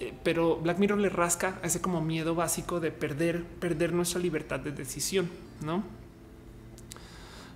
Eh, 0.00 0.14
pero 0.22 0.56
Black 0.56 0.78
Mirror 0.78 0.98
le 0.98 1.08
rasca 1.08 1.60
ese 1.62 1.80
como 1.80 2.00
miedo 2.00 2.34
básico 2.34 2.80
de 2.80 2.90
perder, 2.90 3.44
perder 3.44 3.92
nuestra 3.92 4.20
libertad 4.20 4.60
de 4.60 4.72
decisión, 4.72 5.30
no? 5.62 5.84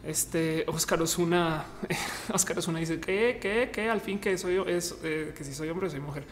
Este 0.07 0.65
Oscar 0.69 1.01
Osuna, 1.01 1.65
Oscar 2.33 2.59
Osuna 2.59 2.79
dice 2.79 3.01
que, 3.01 3.39
que, 3.41 3.71
que 3.73 3.89
al 3.89 4.01
fin 4.01 4.19
que 4.19 4.37
soy 4.37 4.57
yo 4.57 4.67
es 4.67 4.97
eh, 5.03 5.33
que 5.37 5.45
si 5.45 5.55
soy 5.55 5.71
hombre 5.71 5.89
soy 5.89 6.01
mujer. 6.01 6.25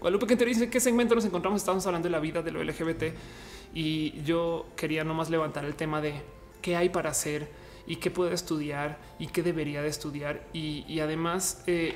Guadalupe 0.00 0.26
que 0.26 0.36
te 0.36 0.44
dice 0.44 0.68
qué 0.68 0.80
segmento 0.80 1.14
nos 1.14 1.24
encontramos. 1.24 1.60
Estamos 1.60 1.86
hablando 1.86 2.08
de 2.08 2.10
la 2.10 2.20
vida 2.20 2.42
de 2.42 2.50
lo 2.50 2.62
LGBT 2.62 3.14
y 3.72 4.22
yo 4.22 4.66
quería 4.76 5.04
nomás 5.04 5.30
levantar 5.30 5.64
el 5.64 5.76
tema 5.76 6.00
de 6.00 6.14
qué 6.60 6.74
hay 6.76 6.88
para 6.88 7.10
hacer 7.10 7.48
y 7.86 7.96
qué 7.96 8.10
puedo 8.10 8.32
estudiar 8.32 8.98
y 9.18 9.28
qué 9.28 9.42
debería 9.42 9.82
de 9.82 9.88
estudiar 9.88 10.46
y, 10.52 11.00
además 11.00 11.62
eh, 11.66 11.94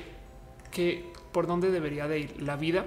que 0.71 1.11
por 1.31 1.47
dónde 1.47 1.69
debería 1.69 2.07
de 2.07 2.19
ir 2.19 2.41
la 2.41 2.55
vida 2.55 2.85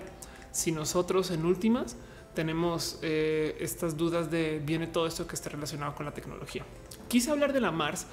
si 0.53 0.73
nosotros 0.73 1.31
en 1.31 1.45
últimas 1.45 1.97
tenemos 2.35 2.99
eh, 3.03 3.57
estas 3.61 3.97
dudas 3.97 4.31
de 4.31 4.61
viene 4.65 4.87
todo 4.87 5.07
esto 5.07 5.27
que 5.27 5.35
está 5.35 5.51
relacionado 5.51 5.95
con 5.95 6.07
la 6.07 6.15
tecnología. 6.15 6.65
Quise 7.09 7.31
hablar 7.31 7.53
de 7.53 7.61
la 7.61 7.70
Mars 7.70 8.07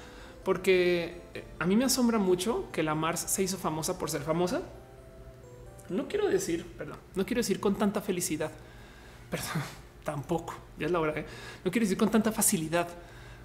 porque 0.46 1.22
eh, 1.34 1.44
a 1.58 1.66
mí 1.66 1.74
me 1.74 1.84
asombra 1.84 2.20
mucho 2.20 2.70
que 2.70 2.84
la 2.84 2.94
Mars 2.94 3.18
se 3.18 3.42
hizo 3.42 3.58
famosa 3.58 3.98
por 3.98 4.10
ser 4.10 4.22
famosa. 4.22 4.62
No 5.88 6.06
quiero 6.06 6.28
decir, 6.28 6.64
perdón, 6.78 6.98
no 7.16 7.26
quiero 7.26 7.40
decir 7.40 7.58
con 7.58 7.74
tanta 7.74 8.00
felicidad, 8.00 8.52
perdón, 9.30 9.64
tampoco, 10.04 10.54
ya 10.78 10.86
es 10.86 10.92
la 10.92 11.00
hora. 11.00 11.18
¿eh? 11.18 11.26
No 11.64 11.72
quiero 11.72 11.84
decir 11.84 11.98
con 11.98 12.12
tanta 12.12 12.30
facilidad. 12.30 12.86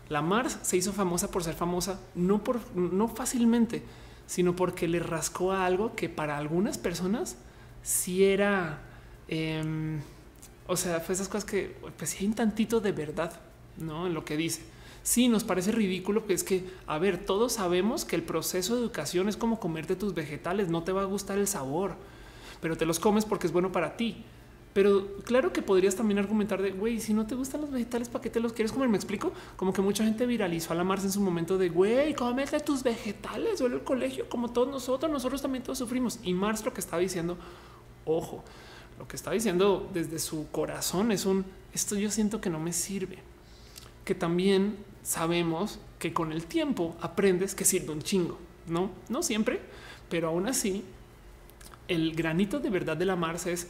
La 0.09 0.21
Mars 0.21 0.59
se 0.61 0.77
hizo 0.77 0.93
famosa 0.93 1.31
por 1.31 1.43
ser 1.43 1.55
famosa, 1.55 1.99
no 2.13 2.43
por 2.43 2.59
no 2.75 3.07
fácilmente, 3.07 3.81
sino 4.27 4.55
porque 4.55 4.87
le 4.87 4.99
rascó 4.99 5.53
a 5.53 5.65
algo 5.65 5.95
que 5.95 6.07
para 6.07 6.37
algunas 6.37 6.77
personas 6.77 7.35
sí 7.81 8.25
era, 8.25 8.79
em, 9.27 10.01
o 10.67 10.77
sea, 10.77 10.99
fue 10.99 11.15
esas 11.15 11.29
cosas 11.29 11.45
que 11.45 11.75
pues 11.97 12.15
hay 12.19 12.27
un 12.27 12.35
tantito 12.35 12.79
de 12.79 12.91
verdad, 12.91 13.41
no 13.77 14.05
en 14.05 14.13
lo 14.13 14.23
que 14.23 14.37
dice. 14.37 14.70
Sí, 15.03 15.27
nos 15.27 15.43
parece 15.43 15.71
ridículo 15.71 16.27
que 16.27 16.33
es 16.33 16.43
que, 16.43 16.69
a 16.85 16.99
ver, 16.99 17.25
todos 17.25 17.53
sabemos 17.53 18.05
que 18.05 18.15
el 18.15 18.23
proceso 18.23 18.75
de 18.75 18.81
educación 18.81 19.29
es 19.29 19.37
como 19.37 19.59
comerte 19.59 19.95
tus 19.95 20.13
vegetales, 20.13 20.69
no 20.69 20.83
te 20.83 20.91
va 20.91 21.01
a 21.01 21.05
gustar 21.05 21.39
el 21.39 21.47
sabor, 21.47 21.95
pero 22.61 22.77
te 22.77 22.85
los 22.85 22.99
comes 22.99 23.25
porque 23.25 23.47
es 23.47 23.53
bueno 23.53 23.71
para 23.71 23.97
ti. 23.97 24.23
Pero 24.73 25.17
claro 25.25 25.51
que 25.51 25.61
podrías 25.61 25.95
también 25.95 26.17
argumentar 26.17 26.61
de, 26.61 26.71
güey, 26.71 27.01
si 27.01 27.13
no 27.13 27.27
te 27.27 27.35
gustan 27.35 27.61
los 27.61 27.71
vegetales, 27.71 28.07
¿para 28.07 28.21
qué 28.21 28.29
te 28.29 28.39
los 28.39 28.53
quieres 28.53 28.71
comer? 28.71 28.87
Me 28.87 28.95
explico, 28.95 29.33
como 29.57 29.73
que 29.73 29.81
mucha 29.81 30.05
gente 30.05 30.25
viralizó 30.25 30.71
a 30.71 30.75
la 30.75 30.85
Mars 30.85 31.03
en 31.03 31.11
su 31.11 31.19
momento 31.19 31.57
de, 31.57 31.67
güey, 31.67 32.13
cómete 32.13 32.59
tus 32.61 32.81
vegetales, 32.81 33.59
o 33.59 33.65
el 33.65 33.81
colegio, 33.81 34.29
como 34.29 34.51
todos 34.51 34.69
nosotros, 34.69 35.11
nosotros 35.11 35.41
también 35.41 35.63
todos 35.63 35.77
sufrimos. 35.77 36.19
Y 36.23 36.33
Mars 36.33 36.63
lo 36.63 36.73
que 36.73 36.79
está 36.79 36.97
diciendo, 36.99 37.37
ojo, 38.05 38.45
lo 38.97 39.07
que 39.09 39.17
está 39.17 39.31
diciendo 39.31 39.89
desde 39.93 40.19
su 40.19 40.47
corazón 40.51 41.11
es 41.11 41.25
un, 41.25 41.43
esto 41.73 41.95
yo 41.97 42.09
siento 42.09 42.39
que 42.39 42.49
no 42.49 42.59
me 42.59 42.71
sirve, 42.71 43.17
que 44.05 44.15
también 44.15 44.77
sabemos 45.03 45.79
que 45.99 46.13
con 46.13 46.31
el 46.31 46.45
tiempo 46.45 46.95
aprendes 47.01 47.55
que 47.55 47.65
sirve 47.65 47.91
un 47.91 48.01
chingo, 48.01 48.37
no, 48.67 48.91
no 49.09 49.23
siempre, 49.23 49.59
pero 50.09 50.29
aún 50.29 50.47
así, 50.47 50.83
el 51.87 52.13
granito 52.15 52.59
de 52.59 52.69
verdad 52.69 52.97
de 52.97 53.05
la 53.05 53.15
Mars 53.15 53.47
es 53.47 53.67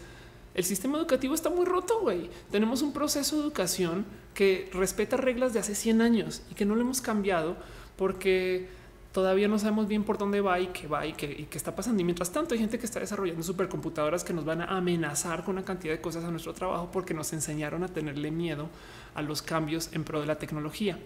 el 0.53 0.66
sistema 0.66 0.98
educativo 0.98 1.34
está 1.34 1.50
muy 1.50 1.66
roto. 1.66 2.01
Güey, 2.01 2.30
tenemos 2.51 2.82
un 2.82 2.92
proceso 2.92 3.38
de 3.38 3.43
educación 3.43 4.06
que 4.34 4.69
respeta 4.74 5.18
reglas 5.18 5.53
de 5.53 5.60
hace 5.60 5.76
100 5.76 6.01
años 6.01 6.42
y 6.51 6.56
que 6.56 6.66
no 6.66 6.76
lo 6.76 6.82
hemos 6.82 7.01
cambiado 7.01 7.56
porque 7.95 8.68
todavía 9.11 9.48
no 9.48 9.59
sabemos 9.59 9.88
bien 9.88 10.03
por 10.03 10.17
dónde 10.17 10.41
va 10.41 10.59
y 10.59 10.67
qué 10.67 10.88
va 10.88 11.06
y 11.06 11.14
qué, 11.14 11.48
está 11.51 11.75
pasando. 11.75 12.01
Y 12.01 12.06
mientras 12.06 12.31
tanto, 12.31 12.53
hay 12.53 12.59
gente 12.59 12.80
que 12.80 12.85
está 12.85 12.99
desarrollando 12.99 13.43
supercomputadoras 13.43 14.23
que 14.23 14.33
nos 14.33 14.45
van 14.45 14.61
a 14.61 14.77
amenazar 14.77 15.43
con 15.43 15.56
una 15.56 15.65
cantidad 15.65 15.93
de 15.93 16.01
cosas 16.01 16.23
a 16.23 16.31
nuestro 16.31 16.53
trabajo 16.53 16.90
porque 16.91 17.14
nos 17.14 17.33
enseñaron 17.33 17.83
a 17.83 17.88
tenerle 17.88 18.31
miedo 18.31 18.69
a 19.14 19.22
los 19.22 19.41
cambios 19.41 19.90
en 19.93 20.03
pro 20.03 20.22
de 20.22 20.27
la 20.27 20.38
tecnología. 20.38 20.98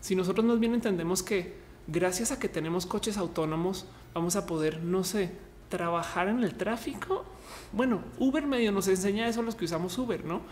Si 0.00 0.16
nosotros 0.16 0.44
más 0.44 0.58
bien 0.58 0.74
entendemos 0.74 1.22
que 1.22 1.54
gracias 1.86 2.32
a 2.32 2.38
que 2.38 2.48
tenemos 2.48 2.86
coches 2.86 3.16
autónomos, 3.16 3.86
vamos 4.14 4.36
a 4.36 4.46
poder, 4.46 4.82
no 4.82 5.04
sé, 5.04 5.32
trabajar 5.68 6.28
en 6.28 6.42
el 6.42 6.54
tráfico. 6.54 7.24
Bueno, 7.72 8.02
Uber 8.18 8.46
medio 8.46 8.72
nos 8.72 8.88
enseña 8.88 9.28
eso 9.28 9.40
a 9.40 9.42
los 9.42 9.54
que 9.54 9.64
usamos 9.66 9.96
Uber, 9.98 10.24
¿no? 10.24 10.42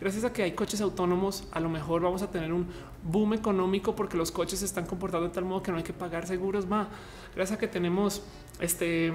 Gracias 0.00 0.24
a 0.24 0.32
que 0.32 0.42
hay 0.42 0.52
coches 0.52 0.80
autónomos, 0.80 1.46
a 1.52 1.60
lo 1.60 1.68
mejor 1.68 2.02
vamos 2.02 2.22
a 2.22 2.30
tener 2.30 2.52
un 2.52 2.66
boom 3.02 3.34
económico 3.34 3.94
porque 3.94 4.16
los 4.16 4.32
coches 4.32 4.58
se 4.58 4.64
están 4.64 4.86
comportando 4.86 5.28
de 5.28 5.34
tal 5.34 5.44
modo 5.44 5.62
que 5.62 5.70
no 5.70 5.78
hay 5.78 5.84
que 5.84 5.92
pagar 5.92 6.26
seguros. 6.26 6.70
Va, 6.70 6.88
gracias 7.34 7.56
a 7.56 7.60
que 7.60 7.68
tenemos 7.68 8.22
este 8.60 9.12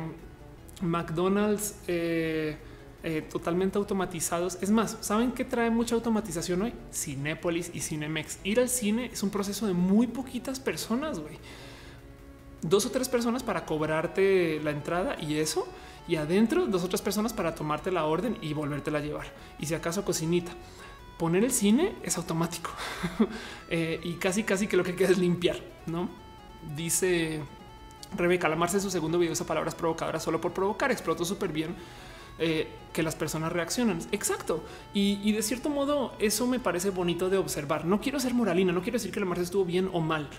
McDonald's, 0.81 1.75
eh, 1.87 2.57
eh, 3.03 3.21
totalmente 3.21 3.77
automatizados. 3.77 4.57
Es 4.61 4.71
más, 4.71 4.97
¿saben 5.01 5.31
qué 5.31 5.45
trae 5.45 5.69
mucha 5.69 5.95
automatización 5.95 6.61
hoy? 6.63 6.73
Cinépolis 6.93 7.71
y 7.73 7.79
Cinemex. 7.79 8.39
Ir 8.43 8.59
al 8.59 8.69
cine 8.69 9.09
es 9.11 9.23
un 9.23 9.29
proceso 9.29 9.67
de 9.67 9.73
muy 9.73 10.07
poquitas 10.07 10.59
personas, 10.59 11.19
güey. 11.19 11.37
Dos 12.61 12.85
o 12.85 12.91
tres 12.91 13.07
personas 13.07 13.41
para 13.41 13.65
cobrarte 13.65 14.59
la 14.61 14.71
entrada 14.71 15.15
y 15.21 15.37
eso. 15.37 15.65
Y 16.09 16.15
adentro, 16.15 16.65
dos 16.65 16.83
o 16.83 16.89
tres 16.89 17.03
personas 17.03 17.33
para 17.33 17.53
tomarte 17.53 17.91
la 17.91 18.05
orden 18.05 18.37
y 18.41 18.53
volvértela 18.53 18.97
a 18.97 19.01
llevar. 19.01 19.27
Y 19.59 19.67
si 19.67 19.75
acaso 19.75 20.03
cocinita. 20.03 20.51
Poner 21.19 21.43
el 21.43 21.51
cine 21.51 21.95
es 22.01 22.17
automático 22.17 22.71
eh, 23.69 23.99
y 24.03 24.13
casi, 24.13 24.43
casi 24.43 24.67
que 24.67 24.77
lo 24.77 24.85
que 24.85 24.95
queda 24.95 25.09
es 25.09 25.17
limpiar, 25.17 25.57
no? 25.85 26.09
Dice 26.75 27.41
Rebeca 28.15 28.47
Lamarse 28.47 28.77
en 28.77 28.81
su 28.81 28.89
segundo 28.89 29.19
video 29.19 29.33
usa 29.33 29.45
palabras 29.45 29.75
provocadoras 29.75 30.23
solo 30.23 30.41
por 30.41 30.53
provocar. 30.53 30.91
Explotó 30.91 31.25
súper 31.25 31.51
bien 31.51 31.75
eh, 32.39 32.69
que 32.93 33.03
las 33.03 33.15
personas 33.15 33.51
reaccionan. 33.51 33.99
Exacto. 34.11 34.63
Y, 34.93 35.31
de 35.31 35.43
cierto 35.43 35.69
modo, 35.69 36.15
eso 36.19 36.47
me 36.47 36.59
parece 36.59 36.89
bonito 36.89 37.29
de 37.29 37.37
observar. 37.37 37.85
No 37.85 38.01
quiero 38.01 38.19
ser 38.19 38.33
moralina, 38.33 38.71
no 38.71 38.81
quiero 38.81 38.95
decir 38.95 39.11
que 39.11 39.19
Lamarse 39.19 39.43
estuvo 39.43 39.65
bien 39.65 39.89
o 39.93 39.99
mal, 39.99 40.29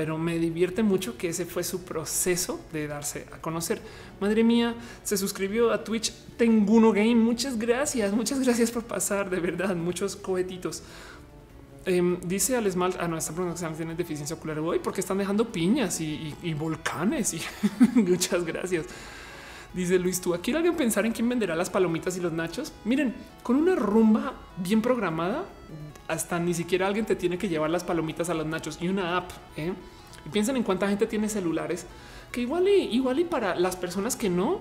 pero 0.00 0.16
me 0.16 0.38
divierte 0.38 0.82
mucho 0.82 1.18
que 1.18 1.28
ese 1.28 1.44
fue 1.44 1.62
su 1.62 1.82
proceso 1.82 2.58
de 2.72 2.86
darse 2.86 3.26
a 3.34 3.36
conocer. 3.36 3.82
Madre 4.18 4.42
mía, 4.42 4.74
se 5.02 5.18
suscribió 5.18 5.72
a 5.72 5.84
Twitch 5.84 6.10
Tenguno 6.38 6.90
Game. 6.90 7.16
Muchas 7.16 7.58
gracias, 7.58 8.10
muchas 8.14 8.40
gracias 8.40 8.70
por 8.70 8.84
pasar, 8.84 9.28
de 9.28 9.40
verdad, 9.40 9.76
muchos 9.76 10.16
cohetitos. 10.16 10.82
Em, 11.84 12.18
dice 12.22 12.56
al 12.56 12.66
esmal, 12.66 12.94
ah, 12.98 13.08
no, 13.08 13.18
están 13.18 13.34
preguntando 13.34 13.76
tienen 13.76 13.94
deficiencia 13.94 14.34
ocular 14.34 14.58
hoy 14.60 14.78
porque 14.78 15.02
están 15.02 15.18
dejando 15.18 15.52
piñas 15.52 16.00
y, 16.00 16.34
volcanes. 16.58 17.34
Y 17.34 17.42
muchas 18.00 18.42
gracias. 18.46 18.86
Dice 19.74 19.98
Luis, 19.98 20.18
tú 20.18 20.32
aquí 20.32 20.52
alguien 20.52 20.76
pensar 20.76 21.04
en 21.04 21.12
quién 21.12 21.28
venderá 21.28 21.54
las 21.54 21.68
palomitas 21.68 22.16
y 22.16 22.20
los 22.20 22.32
nachos. 22.32 22.72
Miren, 22.86 23.14
con 23.42 23.56
una 23.56 23.74
rumba 23.74 24.32
bien 24.56 24.80
programada, 24.80 25.44
hasta 26.10 26.38
ni 26.38 26.54
siquiera 26.54 26.86
alguien 26.86 27.06
te 27.06 27.16
tiene 27.16 27.38
que 27.38 27.48
llevar 27.48 27.70
las 27.70 27.84
palomitas 27.84 28.28
a 28.30 28.34
los 28.34 28.46
nachos 28.46 28.78
y 28.80 28.88
una 28.88 29.16
app. 29.16 29.30
¿eh? 29.56 29.72
Y 30.26 30.28
piensen 30.28 30.56
en 30.56 30.62
cuánta 30.62 30.88
gente 30.88 31.06
tiene 31.06 31.28
celulares 31.28 31.86
que 32.32 32.42
igual 32.42 32.68
y 32.68 32.94
igual 32.94 33.18
y 33.18 33.24
para 33.24 33.54
las 33.54 33.76
personas 33.76 34.16
que 34.16 34.28
no 34.28 34.60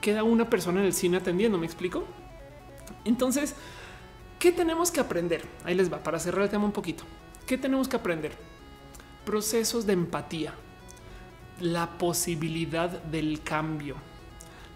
queda 0.00 0.24
una 0.24 0.50
persona 0.50 0.80
en 0.80 0.86
el 0.86 0.92
cine 0.92 1.18
atendiendo. 1.18 1.58
Me 1.58 1.66
explico. 1.66 2.04
Entonces, 3.04 3.54
¿Qué 4.40 4.52
tenemos 4.52 4.90
que 4.90 5.00
aprender? 5.00 5.44
Ahí 5.64 5.74
les 5.74 5.92
va 5.92 6.02
para 6.02 6.18
cerrar 6.18 6.44
el 6.44 6.48
tema 6.48 6.64
un 6.64 6.72
poquito. 6.72 7.04
¿Qué 7.46 7.58
tenemos 7.58 7.88
que 7.88 7.96
aprender? 7.96 8.32
Procesos 9.26 9.84
de 9.84 9.92
empatía, 9.92 10.54
la 11.60 11.98
posibilidad 11.98 12.88
del 12.88 13.42
cambio, 13.42 13.96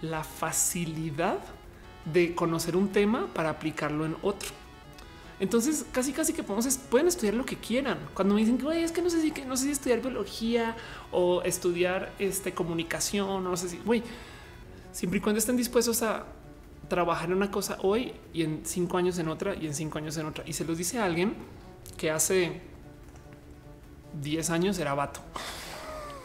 la 0.03 0.23
facilidad 0.23 1.39
de 2.05 2.35
conocer 2.35 2.77
un 2.77 2.91
tema 2.91 3.29
para 3.33 3.49
aplicarlo 3.49 4.05
en 4.05 4.17
otro. 4.21 4.51
Entonces, 5.41 5.85
casi 5.93 6.13
casi 6.13 6.33
que 6.33 6.43
podemos, 6.43 6.79
pueden 6.91 7.09
estudiar 7.09 7.35
lo 7.35 7.45
que 7.45 7.57
quieran. 7.57 7.99
Cuando 8.15 8.35
me 8.35 8.41
dicen 8.41 8.57
que 8.59 8.85
es 8.85 8.93
que 8.93 9.03
no 9.03 9.11
sé 9.11 9.21
si 9.21 9.31
que 9.33 9.45
no 9.45 9.57
sé 9.57 9.65
si 9.65 9.71
estudiar 9.71 10.01
biología 10.01 10.77
o 11.11 11.43
estudiar 11.43 12.13
este 12.19 12.53
comunicación, 12.53 13.43
no 13.43 13.57
sé 13.57 13.69
si, 13.69 13.79
güey, 13.79 14.03
siempre 14.93 15.19
y 15.19 15.21
cuando 15.21 15.39
estén 15.39 15.57
dispuestos 15.57 16.03
a 16.03 16.27
trabajar 16.89 17.31
en 17.31 17.37
una 17.37 17.51
cosa 17.51 17.79
hoy 17.83 18.13
y 18.33 18.43
en 18.43 18.61
cinco 18.65 18.97
años 18.99 19.19
en 19.19 19.29
otra 19.29 19.55
y 19.55 19.67
en 19.67 19.75
cinco 19.75 19.99
años 19.99 20.17
en 20.17 20.27
otra. 20.27 20.45
Y 20.47 20.53
se 20.53 20.65
los 20.65 20.79
dice 20.79 20.99
a 20.99 21.05
alguien 21.05 21.35
que 21.97 22.11
hace 22.11 22.61
10 24.23 24.51
años 24.51 24.79
era 24.79 24.95
vato. 24.95 25.21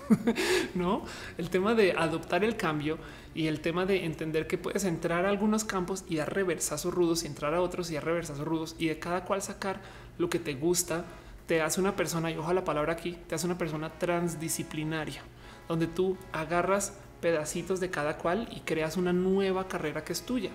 no 0.76 1.04
el 1.38 1.50
tema 1.50 1.76
de 1.76 1.92
adoptar 1.92 2.44
el 2.44 2.56
cambio 2.56 2.98
y 3.34 3.48
el 3.48 3.62
tema 3.62 3.86
de 3.86 4.06
entender 4.06 4.48
que 4.48 4.58
puedes 4.58 4.84
entrar 4.84 5.26
a 5.26 5.30
algunos 5.30 5.64
campos 5.64 6.04
y 6.08 6.18
dar 6.18 6.34
reversazos 6.34 6.94
rudos 6.94 7.24
y 7.24 7.28
entrar 7.28 7.54
a 7.54 7.62
otros 7.62 7.92
y 7.92 7.96
dar 7.96 8.06
reversazos 8.06 8.46
rudos 8.46 8.76
y 8.80 8.88
de 8.88 9.00
cada 9.00 9.26
cual 9.26 9.42
sacar 9.42 9.82
lo 10.18 10.30
que 10.30 10.40
te 10.40 10.56
gusta 10.56 11.06
te 11.46 11.62
hace 11.62 11.80
una 11.80 11.96
persona 11.96 12.32
y 12.32 12.38
ojalá 12.38 12.62
la 12.62 12.66
palabra 12.66 12.94
aquí 12.94 13.18
te 13.28 13.36
hace 13.36 13.46
una 13.46 13.58
persona 13.58 13.90
transdisciplinaria 13.98 15.22
donde 15.70 15.88
tú 15.88 16.18
agarras 16.34 16.94
pedacitos 17.22 17.80
de 17.80 17.90
cada 17.90 18.18
cual 18.18 18.50
y 18.52 18.62
creas 18.62 18.98
una 18.98 19.14
nueva 19.14 19.68
carrera 19.68 20.04
que 20.04 20.14
es 20.14 20.24
tuya. 20.24 20.50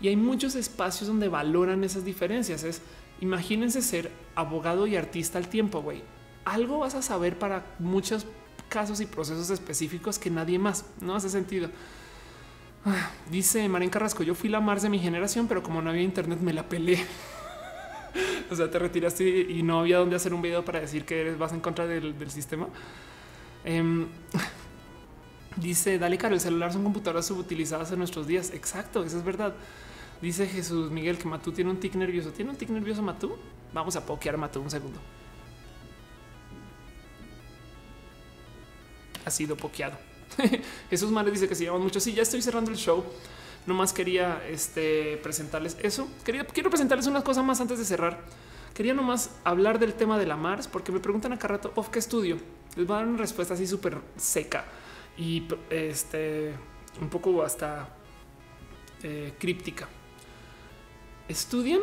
Y 0.00 0.08
hay 0.08 0.16
muchos 0.16 0.56
espacios 0.56 1.06
donde 1.06 1.28
valoran 1.28 1.84
esas 1.84 2.04
diferencias. 2.04 2.64
Es 2.64 2.82
imagínense 3.20 3.82
ser 3.82 4.10
abogado 4.34 4.86
y 4.86 4.96
artista 4.96 5.38
al 5.38 5.48
tiempo, 5.48 5.80
güey. 5.80 6.02
Algo 6.44 6.80
vas 6.80 6.96
a 6.96 7.02
saber 7.02 7.38
para 7.38 7.64
muchos 7.78 8.26
casos 8.72 9.02
y 9.02 9.06
procesos 9.06 9.50
específicos 9.50 10.18
que 10.18 10.30
nadie 10.30 10.58
más. 10.58 10.86
No 11.02 11.14
hace 11.14 11.28
sentido. 11.28 11.68
Ah, 12.86 13.10
dice 13.30 13.68
Marín 13.68 13.90
Carrasco, 13.90 14.22
yo 14.22 14.34
fui 14.34 14.48
la 14.48 14.60
Mars 14.60 14.82
de 14.82 14.88
mi 14.88 14.98
generación, 14.98 15.46
pero 15.46 15.62
como 15.62 15.82
no 15.82 15.90
había 15.90 16.02
internet 16.02 16.40
me 16.40 16.54
la 16.54 16.66
peleé. 16.66 17.04
o 18.50 18.56
sea, 18.56 18.70
te 18.70 18.78
retiraste 18.78 19.28
y 19.28 19.62
no 19.62 19.80
había 19.80 19.98
dónde 19.98 20.16
hacer 20.16 20.32
un 20.32 20.40
video 20.40 20.64
para 20.64 20.80
decir 20.80 21.04
que 21.04 21.20
eres, 21.20 21.38
vas 21.38 21.52
en 21.52 21.60
contra 21.60 21.86
del, 21.86 22.30
sistema. 22.30 22.66
Em, 23.62 24.06
Dice, 25.56 25.98
dale 25.98 26.16
caro, 26.16 26.34
el 26.34 26.40
celular 26.40 26.72
son 26.72 26.82
computadoras 26.82 27.26
subutilizadas 27.26 27.92
en 27.92 27.98
nuestros 27.98 28.26
días. 28.26 28.52
Exacto, 28.54 29.04
eso 29.04 29.18
es 29.18 29.24
verdad. 29.24 29.54
Dice 30.22 30.46
Jesús 30.46 30.90
Miguel 30.90 31.18
que 31.18 31.28
Matú 31.28 31.52
tiene 31.52 31.70
un 31.70 31.78
tic 31.78 31.94
nervioso. 31.94 32.32
¿Tiene 32.32 32.52
un 32.52 32.56
tic 32.56 32.70
nervioso 32.70 33.02
Matú? 33.02 33.36
Vamos 33.74 33.96
a 33.96 34.06
pokear 34.06 34.38
Matú 34.38 34.62
un 34.62 34.70
segundo. 34.70 34.98
Ha 39.24 39.30
sido 39.30 39.56
pokeado. 39.56 39.96
Jesús 40.90 41.10
Mares 41.10 41.32
dice 41.32 41.48
que 41.48 41.54
se 41.54 41.64
llaman 41.64 41.82
mucho. 41.82 42.00
Sí, 42.00 42.12
ya 42.12 42.22
estoy 42.22 42.42
cerrando 42.42 42.70
el 42.70 42.76
show. 42.76 43.04
No 43.66 43.74
más 43.74 43.92
quería 43.92 44.42
este, 44.48 45.18
presentarles 45.22 45.76
eso. 45.82 46.08
Quería, 46.24 46.44
quiero 46.44 46.70
presentarles 46.70 47.06
unas 47.06 47.22
cosas 47.22 47.44
más 47.44 47.60
antes 47.60 47.78
de 47.78 47.84
cerrar. 47.84 48.20
Quería 48.74 48.94
nomás 48.94 49.30
hablar 49.44 49.78
del 49.78 49.94
tema 49.94 50.18
de 50.18 50.26
la 50.26 50.36
Mars 50.36 50.66
porque 50.66 50.92
me 50.92 51.00
preguntan 51.00 51.32
acá 51.32 51.46
rato, 51.46 51.72
¿of 51.74 51.90
qué 51.90 51.98
estudio? 51.98 52.38
Les 52.74 52.86
voy 52.86 52.94
a 52.94 53.00
dar 53.00 53.08
una 53.08 53.18
respuesta 53.18 53.54
así 53.54 53.66
súper 53.66 53.98
seca 54.16 54.64
y 55.16 55.46
este 55.68 56.54
un 57.00 57.08
poco 57.08 57.42
hasta 57.42 57.88
eh, 59.02 59.34
críptica. 59.38 59.88
Estudian 61.28 61.82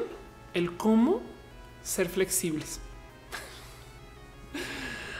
el 0.54 0.78
cómo 0.78 1.22
ser 1.84 2.10
flexibles. 2.10 2.80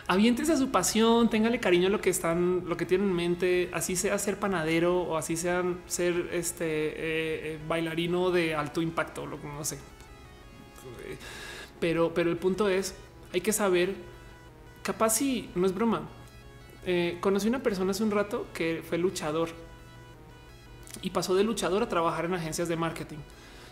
Aviéntese 0.10 0.54
a 0.54 0.58
su 0.58 0.72
pasión, 0.72 1.30
téngale 1.30 1.60
cariño 1.60 1.86
a 1.86 1.92
lo 1.92 2.02
que 2.02 2.10
están, 2.10 2.64
lo 2.66 2.76
que 2.76 2.88
tienen 2.88 3.10
en 3.10 3.16
mente, 3.16 3.70
así 3.74 3.96
sea 3.96 4.18
ser 4.18 4.40
panadero 4.40 5.04
o 5.04 5.18
así 5.18 5.38
sean 5.38 5.82
ser 5.86 6.30
este 6.32 6.66
eh, 6.66 6.96
eh, 6.98 7.60
bailarino 7.68 8.32
de 8.32 8.56
alto 8.56 8.82
impacto, 8.82 9.28
lo 9.28 9.40
que 9.40 9.46
no 9.46 9.64
sé. 9.64 9.78
Pero, 11.80 12.12
pero 12.12 12.32
el 12.32 12.38
punto 12.38 12.70
es, 12.70 12.96
hay 13.34 13.42
que 13.42 13.54
saber, 13.54 13.94
capaz 14.82 15.12
si 15.12 15.52
no 15.54 15.68
es 15.68 15.76
broma, 15.76 16.10
eh, 16.88 17.20
conocí 17.22 17.48
una 17.48 17.62
persona 17.62 17.92
hace 17.92 18.02
un 18.02 18.10
rato 18.10 18.48
que 18.52 18.82
fue 18.90 18.98
luchador 18.98 19.50
y 21.04 21.12
pasó 21.12 21.36
de 21.36 21.44
luchador 21.44 21.84
a 21.84 21.88
trabajar 21.88 22.26
en 22.26 22.34
agencias 22.34 22.68
de 22.68 22.76
marketing 22.76 23.20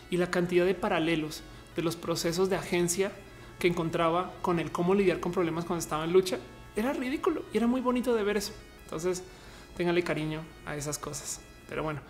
y 0.08 0.18
la 0.18 0.30
cantidad 0.30 0.64
de 0.64 0.76
paralelos 0.76 1.42
de 1.74 1.82
los 1.82 1.96
procesos 1.96 2.48
de 2.48 2.54
agencia 2.54 3.10
que 3.58 3.68
encontraba 3.68 4.32
con 4.42 4.60
el 4.60 4.70
cómo 4.70 4.94
lidiar 4.94 5.20
con 5.20 5.32
problemas 5.32 5.64
cuando 5.64 5.80
estaba 5.80 6.04
en 6.04 6.12
lucha 6.12 6.38
era 6.76 6.92
ridículo 6.92 7.42
y 7.52 7.56
era 7.56 7.66
muy 7.66 7.80
bonito 7.80 8.14
de 8.14 8.22
ver 8.22 8.36
eso. 8.36 8.52
Entonces, 8.84 9.22
téngale 9.76 10.02
cariño 10.02 10.42
a 10.64 10.76
esas 10.76 10.98
cosas. 10.98 11.40
Pero 11.68 11.82
bueno, 11.82 12.00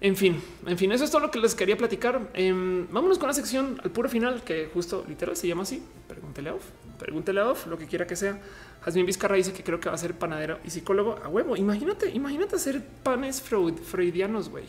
en 0.00 0.16
fin, 0.16 0.40
en 0.66 0.76
fin, 0.76 0.92
eso 0.92 1.04
es 1.04 1.10
todo 1.10 1.22
lo 1.22 1.30
que 1.30 1.38
les 1.38 1.54
quería 1.54 1.76
platicar. 1.76 2.30
Em, 2.34 2.86
vámonos 2.90 3.18
con 3.18 3.28
la 3.28 3.34
sección 3.34 3.80
al 3.82 3.90
puro 3.90 4.08
final, 4.08 4.42
que 4.42 4.68
justo 4.72 5.04
literal 5.08 5.36
se 5.36 5.48
llama 5.48 5.62
así. 5.62 5.82
Pregúntele 6.08 6.50
a 6.50 6.54
off, 6.54 6.64
pregúntele 6.98 7.40
a 7.40 7.48
off, 7.48 7.66
lo 7.66 7.78
que 7.78 7.86
quiera 7.86 8.06
que 8.06 8.16
sea. 8.16 8.40
Jasmine 8.82 9.06
Vizcarra 9.06 9.36
dice 9.36 9.52
que 9.52 9.62
creo 9.62 9.80
que 9.80 9.88
va 9.88 9.94
a 9.94 9.98
ser 9.98 10.14
panadero 10.14 10.58
y 10.64 10.70
psicólogo 10.70 11.18
a 11.24 11.28
huevo. 11.28 11.56
Imagínate, 11.56 12.10
imagínate 12.10 12.56
hacer 12.56 12.84
panes 13.02 13.40
freudianos, 13.40 14.50
güey. 14.50 14.66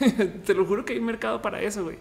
Te 0.46 0.54
lo 0.54 0.64
juro 0.64 0.84
que 0.84 0.94
hay 0.94 1.00
mercado 1.00 1.42
para 1.42 1.60
eso, 1.60 1.84
güey. 1.84 1.98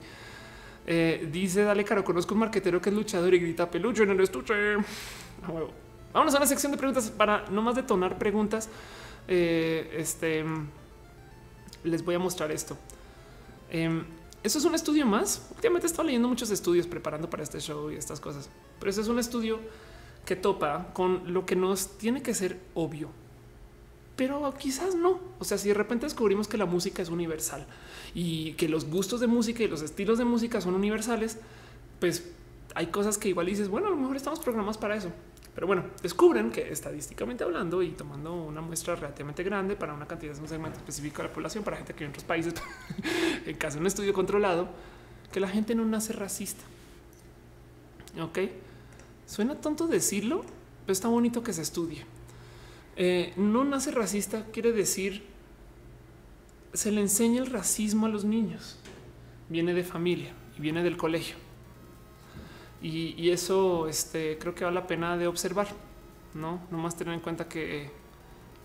Eh, 0.86 1.30
dice 1.32 1.64
Dale 1.64 1.84
Caro, 1.84 2.04
conozco 2.04 2.34
un 2.34 2.42
marquetero 2.42 2.82
que 2.82 2.90
es 2.90 2.96
luchador 2.96 3.34
y 3.34 3.40
grita 3.40 3.70
peluche 3.70 4.04
en 4.04 4.12
el 4.12 4.20
estuche. 4.20 4.54
Vámonos 6.14 6.34
a 6.36 6.38
una 6.38 6.46
sección 6.46 6.72
de 6.72 6.78
preguntas 6.78 7.10
para 7.10 7.46
no 7.50 7.62
más 7.62 7.76
detonar 7.76 8.18
preguntas. 8.18 8.70
Eh, 9.28 9.96
este 9.98 10.44
les 11.84 12.04
voy 12.04 12.16
a 12.16 12.20
mostrar 12.20 12.52
esto. 12.52 12.78
Eh, 13.70 14.04
eso 14.44 14.60
es 14.60 14.66
un 14.66 14.76
estudio 14.76 15.06
más. 15.06 15.48
Últimamente 15.56 15.88
he 15.88 15.90
estado 15.90 16.06
leyendo 16.06 16.28
muchos 16.28 16.50
estudios 16.50 16.88
preparando 16.88 17.30
para 17.30 17.44
este 17.44 17.60
show 17.60 17.90
y 17.92 17.96
estas 17.96 18.20
cosas, 18.20 18.50
pero 18.80 18.90
ese 18.90 19.02
es 19.02 19.08
un 19.08 19.20
estudio 19.20 19.60
que 20.26 20.36
topa 20.36 20.88
con 20.94 21.34
lo 21.34 21.46
que 21.46 21.56
nos 21.56 21.98
tiene 21.98 22.22
que 22.22 22.34
ser 22.34 22.60
obvio, 22.74 23.10
pero 24.16 24.54
quizás 24.58 24.96
no. 24.96 25.20
O 25.40 25.44
sea, 25.44 25.58
si 25.58 25.70
de 25.70 25.74
repente 25.74 26.06
descubrimos 26.06 26.48
que 26.48 26.58
la 26.58 26.66
música 26.66 27.02
es 27.02 27.10
universal 27.10 27.66
y 28.14 28.54
que 28.54 28.70
los 28.70 28.86
gustos 28.86 29.20
de 29.20 29.28
música 29.28 29.64
y 29.64 29.68
los 29.68 29.82
estilos 29.82 30.18
de 30.18 30.26
música 30.26 30.62
son 30.62 30.76
universales, 30.76 31.38
pues 32.00 32.30
hay 32.76 32.88
cosas 32.88 33.18
que 33.18 33.30
igual 33.30 33.48
dices, 33.48 33.70
bueno, 33.70 33.88
a 33.88 33.90
lo 33.92 33.98
mejor 33.98 34.16
estamos 34.16 34.40
programados 34.40 34.78
para 34.78 34.96
eso. 34.96 35.12
Pero 35.56 35.68
bueno, 35.68 35.86
descubren 36.02 36.52
que 36.52 36.72
estadísticamente 36.72 37.44
hablando 37.44 37.84
y 37.84 37.92
tomando 37.92 38.34
una 38.34 38.62
muestra 38.62 38.96
relativamente 38.96 39.44
grande 39.44 39.76
para 39.76 39.94
una 39.94 40.08
cantidad 40.08 40.34
de 40.34 40.42
un 40.42 40.48
segmento 40.48 40.80
de 40.80 41.24
la 41.24 41.34
población, 41.34 41.64
para 41.64 41.78
gente 41.78 41.94
que 41.94 42.06
en 42.06 42.10
otros 42.10 42.24
países, 42.24 42.56
en 43.46 43.56
caso 43.58 43.76
de 43.76 43.82
un 43.82 43.88
estudio 43.88 44.14
controlado, 44.14 44.70
que 45.32 45.40
la 45.40 45.48
gente 45.48 45.76
no 45.76 45.86
nace 45.86 46.14
racista. 46.14 46.64
Ok, 48.20 48.40
suena 49.28 49.56
tonto 49.56 49.88
decirlo, 49.88 50.44
pero 50.86 50.94
está 50.94 51.08
bonito 51.08 51.44
que 51.44 51.54
se 51.54 51.62
estudie. 51.62 52.04
Eh, 52.96 53.34
no 53.38 53.64
nace 53.64 53.92
racista 53.92 54.46
quiere 54.52 54.72
decir 54.72 55.24
se 56.74 56.92
le 56.92 57.02
enseña 57.02 57.42
el 57.42 57.48
racismo 57.48 58.08
a 58.08 58.10
los 58.10 58.26
niños. 58.26 58.78
Viene 59.50 59.74
de 59.74 59.84
familia 59.84 60.34
y 60.58 60.62
viene 60.62 60.84
del 60.84 60.98
colegio. 60.98 61.36
Y, 62.82 63.30
eso 63.30 63.88
este, 63.88 64.38
creo 64.38 64.54
que 64.54 64.66
vale 64.66 64.76
la 64.76 64.88
pena 64.88 65.16
de 65.18 65.28
observar. 65.28 65.68
no 66.34 66.60
nomás 66.70 66.98
tener 66.98 67.14
en 67.14 67.22
cuenta 67.22 67.48
que 67.48 67.90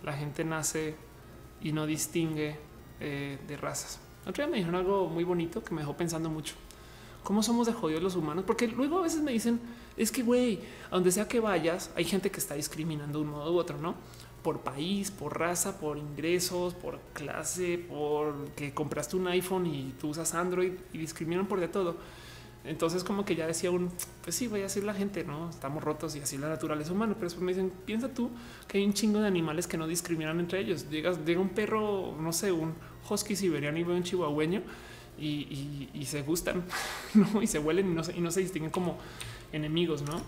la 0.02 0.12
gente 0.12 0.44
nace 0.44 0.96
y 1.62 1.72
no 1.72 1.86
distingue 1.86 2.58
eh, 2.98 3.38
de 3.46 3.56
razas. 3.56 4.00
Otro 4.26 4.44
día 4.44 4.50
me 4.50 4.56
dijeron 4.56 4.74
algo 4.74 5.08
muy 5.08 5.22
bonito 5.22 5.62
que 5.62 5.72
me 5.72 5.82
dejó 5.82 5.96
pensando 5.96 6.30
mucho. 6.30 6.54
¿Cómo 7.22 7.42
somos 7.42 7.66
de 7.66 7.72
jodidos 7.72 8.02
los 8.02 8.16
humanos? 8.16 8.44
Porque 8.46 8.66
luego 8.66 8.98
a 8.98 9.02
veces 9.02 9.20
me 9.20 9.32
dicen, 9.32 9.60
es 9.96 10.10
que, 10.10 10.22
güey, 10.22 10.60
a 10.90 10.94
donde 10.94 11.12
sea 11.12 11.28
que 11.28 11.40
vayas, 11.40 11.90
hay 11.94 12.04
gente 12.04 12.30
que 12.30 12.38
está 12.38 12.54
discriminando 12.54 13.18
de 13.18 13.24
un 13.24 13.30
modo 13.30 13.52
u 13.52 13.58
otro, 13.58 13.78
¿no? 13.78 13.94
Por 14.42 14.60
país, 14.60 15.10
por 15.10 15.38
raza, 15.38 15.78
por 15.78 15.98
ingresos, 15.98 16.74
por 16.74 17.00
clase, 17.12 17.78
por 17.78 18.50
que 18.50 18.72
compraste 18.72 19.16
un 19.16 19.26
iPhone 19.28 19.66
y 19.66 19.94
tú 20.00 20.08
usas 20.08 20.34
Android 20.34 20.72
y 20.92 20.98
discriminan 20.98 21.46
por 21.46 21.60
de 21.60 21.68
todo. 21.68 21.96
Entonces 22.64 23.02
como 23.02 23.24
que 23.24 23.34
ya 23.34 23.46
decía 23.46 23.70
un, 23.70 23.90
pues 24.22 24.36
sí, 24.36 24.46
voy 24.46 24.60
a 24.60 24.64
decir 24.64 24.84
la 24.84 24.92
gente, 24.92 25.24
¿no? 25.24 25.48
Estamos 25.48 25.82
rotos 25.82 26.14
y 26.16 26.20
así 26.20 26.36
la 26.36 26.48
naturaleza 26.48 26.92
humana. 26.92 27.14
Pero 27.14 27.24
después 27.24 27.42
me 27.42 27.52
dicen, 27.52 27.72
piensa 27.86 28.08
tú 28.08 28.30
que 28.66 28.78
hay 28.78 28.84
un 28.84 28.92
chingo 28.92 29.20
de 29.20 29.26
animales 29.26 29.66
que 29.66 29.78
no 29.78 29.86
discriminan 29.86 30.38
entre 30.38 30.60
ellos. 30.60 30.88
Llegas, 30.90 31.24
llega 31.24 31.40
un 31.40 31.48
perro, 31.48 32.14
no 32.20 32.32
sé, 32.32 32.52
un 32.52 32.74
husky 33.08 33.36
siberiano 33.36 33.78
y 33.78 33.82
un 33.82 34.02
chihuahueño 34.02 34.62
y, 35.18 36.04
se 36.06 36.22
gustan, 36.22 36.64
¿no? 37.14 37.42
Y 37.42 37.46
se 37.46 37.58
huelen 37.58 37.90
y 37.90 37.94
no 37.94 38.04
se, 38.04 38.16
y 38.16 38.20
no 38.20 38.30
se 38.30 38.40
distinguen 38.40 38.70
como 38.70 38.98
enemigos, 39.52 40.02
¿no? 40.02 40.20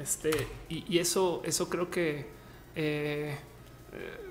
Este, 0.00 0.30
y, 0.68 0.98
eso, 0.98 1.42
eso 1.44 1.68
creo 1.68 1.90
que... 1.90 2.26
Eh, 2.74 3.36
eh 3.92 4.26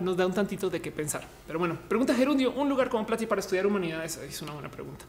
nos 0.00 0.16
da 0.16 0.26
un 0.26 0.32
tantito 0.32 0.70
de 0.70 0.80
qué 0.80 0.90
pensar. 0.90 1.24
Pero 1.46 1.58
bueno, 1.58 1.78
pregunta 1.88 2.14
Gerundio, 2.14 2.52
un 2.52 2.68
lugar 2.68 2.88
como 2.88 3.06
Plati 3.06 3.26
para 3.26 3.40
estudiar 3.40 3.66
humanidades. 3.66 4.16
Es 4.16 4.40
una 4.40 4.52
buena 4.52 4.70
pregunta. 4.70 5.04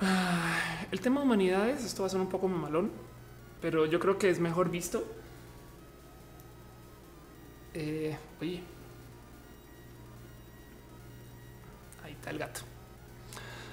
Ah, 0.00 0.86
el 0.90 1.00
tema 1.00 1.20
de 1.20 1.26
humanidades, 1.26 1.84
esto 1.84 2.02
va 2.02 2.06
a 2.06 2.10
ser 2.10 2.20
un 2.20 2.28
poco 2.28 2.48
mamalón, 2.48 2.90
pero 3.60 3.86
yo 3.86 4.00
creo 4.00 4.18
que 4.18 4.30
es 4.30 4.40
mejor 4.40 4.70
visto. 4.70 5.04
Eh, 7.74 8.16
oye, 8.40 8.62
ahí 12.02 12.12
está 12.12 12.30
el 12.30 12.38
gato. 12.38 12.62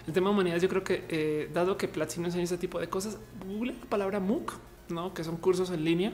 El 0.05 0.13
tema 0.13 0.29
de 0.29 0.33
humanidades, 0.33 0.61
yo 0.61 0.69
creo 0.69 0.83
que 0.83 1.49
dado 1.53 1.77
que 1.77 1.87
Platzi 1.87 2.19
no 2.19 2.27
enseña 2.27 2.43
ese 2.43 2.57
tipo 2.57 2.79
de 2.79 2.89
cosas, 2.89 3.17
google 3.47 3.73
la 3.73 3.89
palabra 3.89 4.19
MOOC, 4.19 4.53
no 4.89 5.13
que 5.13 5.23
son 5.23 5.37
cursos 5.37 5.69
en 5.71 5.83
línea 5.83 6.13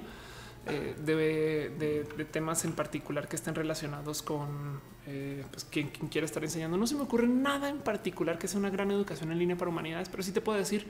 eh, 0.68 0.96
de, 1.04 2.26
temas 2.26 2.64
en 2.66 2.74
particular 2.74 3.28
que 3.28 3.36
estén 3.36 3.56
relacionados 3.56 4.22
con 4.22 4.80
eh, 5.08 5.44
pues, 5.50 5.64
quien, 5.64 5.88
quiera 5.90 6.26
estar 6.26 6.44
enseñando. 6.44 6.78
No 6.78 6.86
se 6.86 6.96
me 6.96 7.02
ocurre 7.02 7.28
nada 7.28 7.70
en 7.70 7.80
particular 7.80 8.38
que 8.38 8.48
sea 8.48 8.60
una 8.60 8.70
gran 8.70 8.92
educación 8.92 9.32
en 9.32 9.40
línea 9.40 9.58
para 9.58 9.70
humanidades, 9.70 10.10
pero 10.10 10.22
sí 10.22 10.32
te 10.32 10.42
puedo 10.42 10.58
decir 10.58 10.86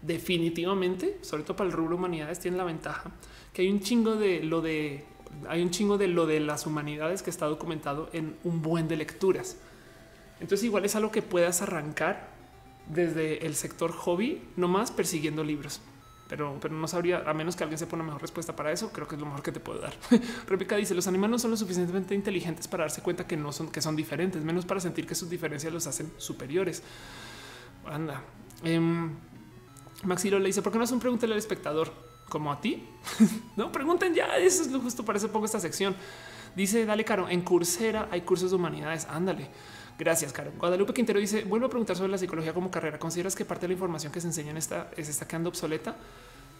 definitivamente, 0.00 1.18
sobre 1.20 1.42
todo 1.42 1.56
para 1.56 1.68
el 1.68 1.76
rubro 1.76 1.96
humanidades, 1.96 2.40
tiene 2.40 2.56
la 2.56 2.64
ventaja 2.64 3.10
que 3.52 3.62
hay 3.62 3.68
un 3.68 3.80
chingo 3.80 4.16
de 4.16 4.42
lo 4.42 4.62
de 4.62 5.04
hay 5.48 5.62
un 5.62 5.70
chingo 5.70 5.98
de 5.98 6.08
lo 6.08 6.26
de 6.26 6.40
las 6.40 6.66
humanidades 6.66 7.22
que 7.22 7.30
está 7.30 7.46
documentado 7.46 8.08
en 8.12 8.36
un 8.44 8.62
buen 8.62 8.88
de 8.88 8.96
lecturas. 8.96 9.56
Entonces 10.40 10.64
igual 10.64 10.84
es 10.84 10.96
algo 10.96 11.10
que 11.10 11.22
puedas 11.22 11.62
arrancar 11.62 12.30
desde 12.88 13.46
el 13.46 13.54
sector 13.54 13.92
hobby, 13.92 14.42
nomás 14.56 14.90
persiguiendo 14.90 15.44
libros 15.44 15.80
pero, 16.36 16.74
no 16.74 16.88
sabría, 16.88 17.22
a 17.26 17.34
menos 17.34 17.56
que 17.56 17.64
alguien 17.64 17.78
sepa 17.78 17.94
una 17.94 18.04
mejor 18.04 18.22
respuesta 18.22 18.56
para 18.56 18.72
eso, 18.72 18.90
creo 18.90 19.06
que 19.06 19.16
es 19.16 19.20
lo 19.20 19.26
mejor 19.26 19.42
que 19.42 19.52
te 19.52 19.60
puedo 19.60 19.80
dar. 19.80 19.92
Rebeca 20.48 20.76
dice, 20.76 20.94
los 20.94 21.06
animales 21.06 21.32
no 21.32 21.38
son 21.38 21.50
lo 21.50 21.56
suficientemente 21.58 22.14
inteligentes 22.14 22.68
para 22.68 22.84
darse 22.84 23.02
cuenta 23.02 23.26
que 23.26 23.36
no 23.36 23.52
son, 23.52 23.68
que 23.70 23.82
son 23.82 23.96
diferentes, 23.96 24.42
menos 24.42 24.64
para 24.64 24.80
sentir 24.80 25.06
que 25.06 25.14
sus 25.14 25.28
diferencias 25.28 25.70
los 25.72 25.86
hacen 25.86 26.10
superiores. 26.16 26.82
Anda. 27.84 28.22
Eh, 28.64 28.80
Maxilo 30.04 30.38
le 30.38 30.46
dice, 30.46 30.62
¿por 30.62 30.72
qué 30.72 30.78
no 30.78 30.84
un 30.90 31.00
pregúntale 31.00 31.34
al 31.34 31.38
espectador? 31.38 31.92
Como 32.30 32.50
a 32.50 32.60
ti. 32.62 32.88
no 33.56 33.70
pregunten 33.70 34.14
ya. 34.14 34.38
Eso 34.38 34.62
es 34.62 34.70
lo 34.72 34.80
justo. 34.80 35.04
Para 35.04 35.18
eso 35.18 35.30
pongo 35.30 35.44
esta 35.44 35.60
sección. 35.60 35.94
Dice, 36.56 36.86
dale, 36.86 37.04
Caro. 37.04 37.28
En 37.28 37.42
Coursera 37.42 38.08
hay 38.10 38.22
cursos 38.22 38.52
de 38.52 38.56
humanidades. 38.56 39.06
Ándale. 39.10 39.50
Gracias, 39.98 40.32
Caro. 40.32 40.52
Guadalupe 40.58 40.92
Quintero 40.92 41.20
dice: 41.20 41.44
Vuelvo 41.44 41.66
a 41.66 41.68
preguntar 41.68 41.96
sobre 41.96 42.10
la 42.10 42.18
psicología 42.18 42.52
como 42.52 42.70
carrera. 42.70 42.98
¿Consideras 42.98 43.36
que 43.36 43.44
parte 43.44 43.62
de 43.62 43.68
la 43.68 43.74
información 43.74 44.12
que 44.12 44.20
se 44.20 44.26
enseña 44.26 44.50
en 44.50 44.56
esta 44.56 44.90
se 44.96 45.02
está 45.02 45.26
quedando 45.28 45.48
obsoleta? 45.48 45.96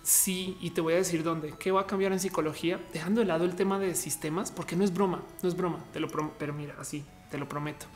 Sí, 0.02 0.58
y 0.60 0.70
te 0.70 0.80
voy 0.80 0.94
a 0.94 0.96
decir 0.96 1.22
dónde. 1.22 1.54
¿Qué 1.58 1.70
va 1.70 1.82
a 1.82 1.86
cambiar 1.86 2.12
en 2.12 2.18
psicología? 2.18 2.80
Dejando 2.92 3.20
de 3.20 3.26
lado 3.26 3.44
el 3.44 3.54
tema 3.54 3.78
de 3.78 3.94
sistemas, 3.94 4.50
porque 4.50 4.74
no 4.74 4.82
es 4.82 4.92
broma, 4.92 5.22
no 5.42 5.48
es 5.48 5.56
broma, 5.56 5.78
te 5.92 6.00
lo 6.00 6.08
pero 6.38 6.52
mira, 6.52 6.74
así 6.78 7.04
te 7.30 7.38
lo 7.38 7.48
prometo. 7.48 7.86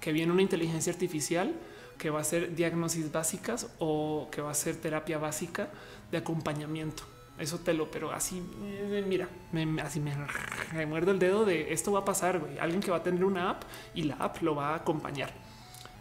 Que 0.00 0.12
viene 0.12 0.32
una 0.32 0.42
inteligencia 0.42 0.92
artificial 0.92 1.54
que 1.96 2.10
va 2.10 2.18
a 2.18 2.22
hacer 2.22 2.54
diagnosis 2.54 3.10
básicas 3.10 3.68
o 3.78 4.28
que 4.30 4.42
va 4.42 4.50
a 4.50 4.54
ser 4.54 4.76
terapia 4.76 5.16
básica 5.16 5.70
de 6.10 6.18
acompañamiento. 6.18 7.04
Eso 7.38 7.58
te 7.58 7.74
lo, 7.74 7.90
pero 7.90 8.12
así, 8.12 8.42
eh, 8.62 9.04
mira, 9.06 9.28
me, 9.52 9.80
así 9.82 10.00
me, 10.00 10.86
muerdo 10.86 11.10
el 11.10 11.18
dedo 11.18 11.44
de 11.44 11.72
esto 11.72 11.92
va 11.92 12.00
a 12.00 12.04
pasar. 12.04 12.38
Güey. 12.38 12.58
Alguien 12.58 12.80
que 12.80 12.90
va 12.90 12.98
a 12.98 13.02
tener 13.02 13.24
una 13.24 13.50
app 13.50 13.64
y 13.94 14.04
la 14.04 14.14
app 14.14 14.40
lo 14.42 14.54
va 14.54 14.70
a 14.70 14.76
acompañar 14.76 15.34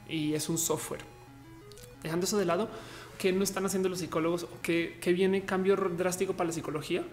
y 0.08 0.34
es 0.34 0.48
un 0.48 0.58
software. 0.58 1.02
Dejando 2.04 2.26
eso 2.26 2.38
de 2.38 2.46
lado, 2.46 2.70
que 3.18 3.34
no 3.34 3.44
están 3.44 3.66
haciendo 3.66 3.90
los 3.90 4.00
psicólogos 4.00 4.48
que, 4.62 4.98
que 5.02 5.12
viene 5.12 5.44
cambio 5.44 5.76
drástico 5.76 6.34
para 6.34 6.48
la 6.48 6.54
psicología, 6.54 7.04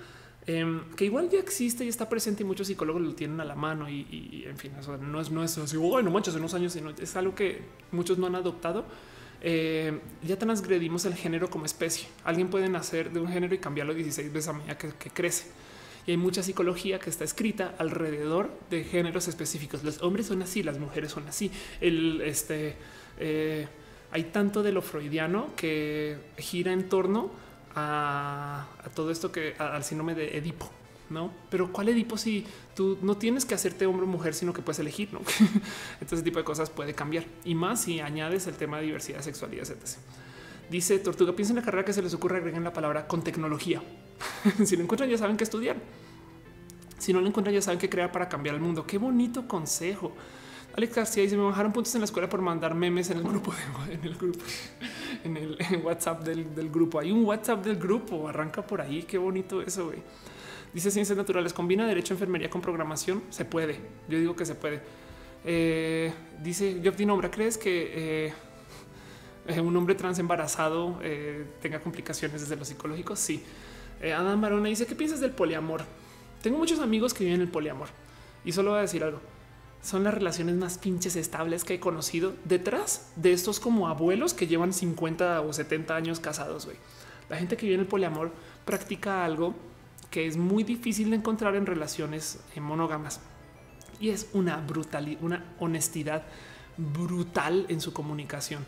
em, 0.46 0.88
que 0.94 1.04
igual 1.04 1.28
ya 1.28 1.40
existe 1.40 1.84
y 1.84 1.88
está 1.88 2.08
presente 2.08 2.42
y 2.42 2.46
muchos 2.46 2.68
psicólogos 2.68 3.02
lo 3.02 3.14
tienen 3.14 3.40
a 3.40 3.44
la 3.44 3.56
mano 3.56 3.88
y, 3.88 4.44
en 4.46 4.56
fin, 4.56 4.72
no 5.00 5.20
es, 5.20 5.30
no 5.30 5.42
es 5.42 5.58
así, 5.58 5.76
bueno, 5.76 6.10
manches 6.10 6.34
en 6.34 6.40
unos 6.40 6.54
años, 6.54 6.72
sino 6.72 6.90
es 6.90 7.16
algo 7.16 7.34
que 7.34 7.62
muchos 7.90 8.18
no 8.18 8.26
han 8.26 8.34
adoptado 8.36 8.84
eh, 9.44 9.98
ya 10.22 10.38
transgredimos 10.38 11.04
el 11.04 11.14
género 11.14 11.50
como 11.50 11.66
especie. 11.66 12.06
Alguien 12.24 12.48
puede 12.48 12.68
nacer 12.68 13.10
de 13.10 13.18
un 13.18 13.26
género 13.26 13.54
y 13.54 13.58
cambiarlo 13.58 13.92
16 13.92 14.32
veces 14.32 14.48
a 14.48 14.52
medida 14.52 14.78
que, 14.78 15.10
crece. 15.10 15.46
Y 16.06 16.12
hay 16.12 16.16
mucha 16.16 16.44
psicología 16.44 17.00
que 17.00 17.10
está 17.10 17.24
escrita 17.24 17.74
alrededor 17.78 18.50
de 18.70 18.84
géneros 18.84 19.26
específicos. 19.26 19.82
Los 19.82 20.00
hombres 20.02 20.26
son 20.26 20.42
así, 20.42 20.62
las 20.62 20.78
mujeres 20.78 21.10
son 21.10 21.26
así. 21.26 21.50
Este, 21.80 22.76
eh, 23.18 23.66
hay 24.12 24.24
tanto 24.24 24.62
de 24.62 24.70
lo 24.70 24.80
freudiano 24.80 25.50
que 25.56 26.18
gira 26.38 26.72
en 26.72 26.88
torno 26.88 27.32
a, 27.74 28.68
a 28.84 28.88
todo 28.90 29.10
esto 29.10 29.32
que 29.32 29.54
al 29.58 29.82
síndrome 29.82 30.14
de 30.14 30.38
Edipo 30.38 30.70
no, 31.12 31.32
pero 31.50 31.72
cuál 31.72 31.88
Edipo 31.90 32.16
si 32.16 32.44
tú 32.74 32.98
no 33.02 33.16
tienes 33.16 33.44
que 33.44 33.54
hacerte 33.54 33.86
hombre 33.86 34.04
o 34.04 34.08
mujer, 34.08 34.34
sino 34.34 34.52
que 34.52 34.62
puedes 34.62 34.78
elegir, 34.78 35.12
no? 35.12 35.20
Entonces, 36.00 36.24
tipo 36.24 36.38
de 36.38 36.44
cosas 36.44 36.70
puede 36.70 36.94
cambiar 36.94 37.24
y 37.44 37.54
más 37.54 37.82
si 37.82 38.00
añades 38.00 38.46
el 38.46 38.54
tema 38.54 38.78
de 38.78 38.86
diversidad, 38.86 39.20
sexualidad, 39.20 39.70
etc. 39.70 39.98
Dice 40.70 40.98
Tortuga, 40.98 41.34
piensa 41.34 41.52
en 41.52 41.56
la 41.56 41.62
carrera 41.62 41.84
que 41.84 41.92
se 41.92 42.02
les 42.02 42.14
ocurre 42.14 42.38
agregar 42.38 42.62
la 42.62 42.72
palabra 42.72 43.06
con 43.06 43.22
tecnología. 43.22 43.82
si 44.64 44.76
lo 44.76 44.82
encuentran, 44.82 45.10
ya 45.10 45.18
saben 45.18 45.36
qué 45.36 45.44
estudiar. 45.44 45.76
Si 46.98 47.12
no 47.12 47.20
lo 47.20 47.26
encuentran, 47.26 47.54
ya 47.54 47.60
saben 47.60 47.78
qué 47.78 47.90
crear 47.90 48.10
para 48.10 48.28
cambiar 48.28 48.54
el 48.54 48.60
mundo. 48.60 48.86
Qué 48.86 48.96
bonito 48.96 49.46
consejo. 49.46 50.12
Alex 50.76 50.94
García 50.94 51.22
dice: 51.22 51.36
Me 51.36 51.42
bajaron 51.42 51.72
puntos 51.72 51.94
en 51.94 52.00
la 52.00 52.06
escuela 52.06 52.28
por 52.28 52.40
mandar 52.40 52.74
memes 52.74 53.10
en 53.10 53.18
el 53.18 53.24
grupo, 53.24 53.52
en 53.90 54.04
el 54.04 54.14
grupo, 54.14 54.38
en 55.24 55.36
el 55.36 55.82
WhatsApp 55.84 56.22
del, 56.22 56.70
grupo. 56.70 56.98
Hay 56.98 57.10
un 57.10 57.24
WhatsApp 57.24 57.64
del 57.64 57.76
grupo, 57.76 58.28
arranca 58.28 58.66
por 58.66 58.80
ahí. 58.80 59.02
Qué 59.02 59.18
bonito 59.18 59.60
eso, 59.60 59.86
güey. 59.86 59.98
Dice 60.72 60.90
ciencias 60.90 61.18
naturales, 61.18 61.52
combina 61.52 61.86
derecho, 61.86 62.14
enfermería 62.14 62.48
con 62.48 62.62
programación. 62.62 63.22
Se 63.30 63.44
puede. 63.44 63.78
Yo 64.08 64.18
digo 64.18 64.34
que 64.34 64.46
se 64.46 64.54
puede. 64.54 64.80
Eh, 65.44 66.12
dice 66.42 66.80
Jeff 66.82 66.98
Nombra, 67.00 67.30
¿crees 67.30 67.58
que 67.58 68.32
eh, 69.48 69.60
un 69.60 69.76
hombre 69.76 69.94
trans 69.94 70.18
embarazado 70.18 70.98
eh, 71.02 71.44
tenga 71.60 71.80
complicaciones 71.80 72.40
desde 72.40 72.56
lo 72.56 72.64
psicológico? 72.64 73.16
Sí. 73.16 73.42
Adam 74.02 74.40
Barona 74.40 74.68
dice, 74.68 74.86
¿qué 74.86 74.96
piensas 74.96 75.20
del 75.20 75.30
poliamor? 75.30 75.84
Tengo 76.42 76.58
muchos 76.58 76.80
amigos 76.80 77.14
que 77.14 77.24
viven 77.24 77.40
el 77.40 77.48
poliamor 77.48 77.88
y 78.44 78.50
solo 78.50 78.70
voy 78.70 78.78
a 78.78 78.82
decir 78.82 79.04
algo. 79.04 79.20
Son 79.80 80.02
las 80.02 80.14
relaciones 80.14 80.56
más 80.56 80.78
pinches 80.78 81.14
estables 81.14 81.62
que 81.62 81.74
he 81.74 81.80
conocido 81.80 82.34
detrás 82.44 83.12
de 83.14 83.32
estos 83.32 83.60
como 83.60 83.88
abuelos 83.88 84.34
que 84.34 84.48
llevan 84.48 84.72
50 84.72 85.40
o 85.40 85.52
70 85.52 85.94
años 85.94 86.18
casados. 86.18 86.66
La 87.28 87.36
gente 87.36 87.56
que 87.56 87.66
vive 87.66 87.74
en 87.76 87.80
el 87.82 87.86
poliamor 87.86 88.32
practica 88.64 89.24
algo 89.24 89.54
que 90.12 90.28
es 90.28 90.36
muy 90.36 90.62
difícil 90.62 91.10
de 91.10 91.16
encontrar 91.16 91.56
en 91.56 91.66
relaciones 91.66 92.38
monógamas 92.60 93.20
y 93.98 94.10
es 94.10 94.28
una 94.32 94.58
brutal, 94.58 95.16
una 95.20 95.54
honestidad 95.58 96.22
brutal 96.76 97.66
en 97.68 97.80
su 97.80 97.92
comunicación. 97.92 98.64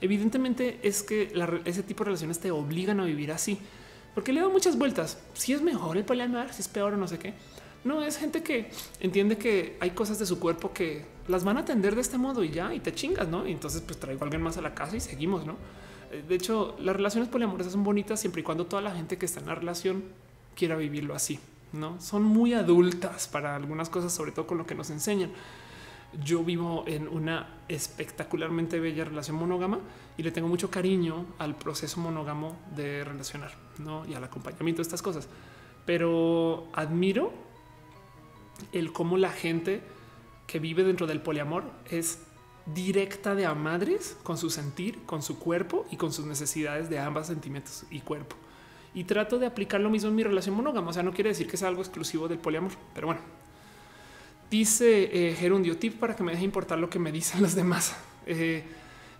Evidentemente 0.00 0.78
es 0.82 1.02
que 1.02 1.32
ese 1.64 1.82
tipo 1.82 2.04
de 2.04 2.06
relaciones 2.06 2.38
te 2.38 2.50
obligan 2.50 3.00
a 3.00 3.04
vivir 3.04 3.32
así, 3.32 3.58
porque 4.14 4.32
le 4.32 4.40
da 4.40 4.48
muchas 4.48 4.78
vueltas. 4.78 5.18
Si 5.34 5.52
es 5.52 5.60
mejor 5.60 5.96
el 5.96 6.04
poliamor, 6.04 6.52
si 6.52 6.62
es 6.62 6.68
peor 6.68 6.94
o 6.94 6.96
no 6.96 7.06
sé 7.06 7.18
qué. 7.18 7.34
No 7.84 8.02
es 8.02 8.16
gente 8.16 8.42
que 8.42 8.70
entiende 9.00 9.36
que 9.36 9.76
hay 9.80 9.90
cosas 9.90 10.18
de 10.18 10.26
su 10.26 10.38
cuerpo 10.38 10.72
que 10.72 11.04
las 11.28 11.44
van 11.44 11.56
a 11.56 11.60
atender 11.60 11.94
de 11.94 12.00
este 12.00 12.18
modo 12.18 12.42
y 12.42 12.50
ya 12.50 12.72
y 12.72 12.80
te 12.80 12.94
chingas, 12.94 13.28
no? 13.28 13.46
Y 13.46 13.52
entonces, 13.52 13.82
pues 13.82 13.98
traigo 13.98 14.22
a 14.22 14.24
alguien 14.24 14.42
más 14.42 14.56
a 14.56 14.62
la 14.62 14.74
casa 14.74 14.96
y 14.96 15.00
seguimos, 15.00 15.44
no? 15.44 15.56
Eh, 16.10 16.24
de 16.26 16.34
hecho, 16.34 16.76
las 16.80 16.96
relaciones 16.96 17.28
poliamorosas 17.28 17.72
son 17.72 17.84
bonitas 17.84 18.20
siempre 18.20 18.40
y 18.40 18.44
cuando 18.44 18.66
toda 18.66 18.82
la 18.82 18.92
gente 18.92 19.18
que 19.18 19.26
está 19.26 19.40
en 19.40 19.46
la 19.46 19.54
relación 19.54 20.04
quiera 20.58 20.76
vivirlo 20.76 21.14
así. 21.14 21.38
No 21.72 22.00
son 22.00 22.24
muy 22.24 22.52
adultas 22.52 23.28
para 23.28 23.54
algunas 23.54 23.88
cosas, 23.88 24.12
sobre 24.12 24.32
todo 24.32 24.46
con 24.46 24.58
lo 24.58 24.66
que 24.66 24.74
nos 24.74 24.90
enseñan. 24.90 25.30
yo 26.24 26.42
vivo 26.42 26.84
en 26.86 27.06
una 27.06 27.60
espectacularmente 27.68 28.80
bella 28.80 29.04
relación 29.04 29.36
monógama 29.36 29.78
y 30.16 30.22
le 30.22 30.30
tengo 30.32 30.48
mucho 30.48 30.70
cariño 30.70 31.26
al 31.38 31.54
proceso 31.54 32.00
monógamo 32.00 32.56
de 32.74 33.04
relacionar 33.04 33.52
¿no? 33.78 34.06
y 34.06 34.14
al 34.14 34.24
acompañamiento 34.24 34.78
de 34.78 34.84
estas 34.84 35.02
cosas. 35.02 35.28
Pero 35.84 36.68
admiro 36.72 37.30
el 38.72 38.90
cómo 38.92 39.18
la 39.18 39.30
gente 39.30 39.82
que 40.46 40.58
vive 40.58 40.82
dentro 40.82 41.06
del 41.06 41.20
poliamor 41.20 41.64
es 41.90 42.20
directa 42.74 43.34
de 43.34 43.44
a 43.44 43.54
madres 43.54 44.16
con 44.22 44.38
su 44.38 44.48
sentir, 44.48 45.04
con 45.04 45.22
su 45.22 45.38
cuerpo 45.38 45.86
y 45.90 45.96
con 45.96 46.10
sus 46.10 46.24
necesidades 46.24 46.88
de 46.88 46.98
ambas 46.98 47.26
sentimientos 47.26 47.84
y 47.90 48.00
cuerpo. 48.00 48.34
Y 48.98 49.04
trato 49.04 49.38
de 49.38 49.46
aplicar 49.46 49.80
lo 49.80 49.90
mismo 49.90 50.08
en 50.08 50.16
mi 50.16 50.24
relación 50.24 50.56
monógama. 50.56 50.90
O 50.90 50.92
sea, 50.92 51.04
no 51.04 51.12
quiere 51.12 51.30
decir 51.30 51.46
que 51.46 51.56
sea 51.56 51.68
algo 51.68 51.82
exclusivo 51.82 52.26
del 52.26 52.38
poliamor, 52.38 52.72
pero 52.94 53.06
bueno. 53.06 53.20
Dice 54.50 55.10
eh, 55.12 55.36
Gerundio, 55.36 55.78
tip 55.78 56.00
para 56.00 56.16
que 56.16 56.24
me 56.24 56.32
deje 56.32 56.44
importar 56.44 56.80
lo 56.80 56.90
que 56.90 56.98
me 56.98 57.12
dicen 57.12 57.40
los 57.42 57.54
demás. 57.54 57.96
Eh, 58.26 58.64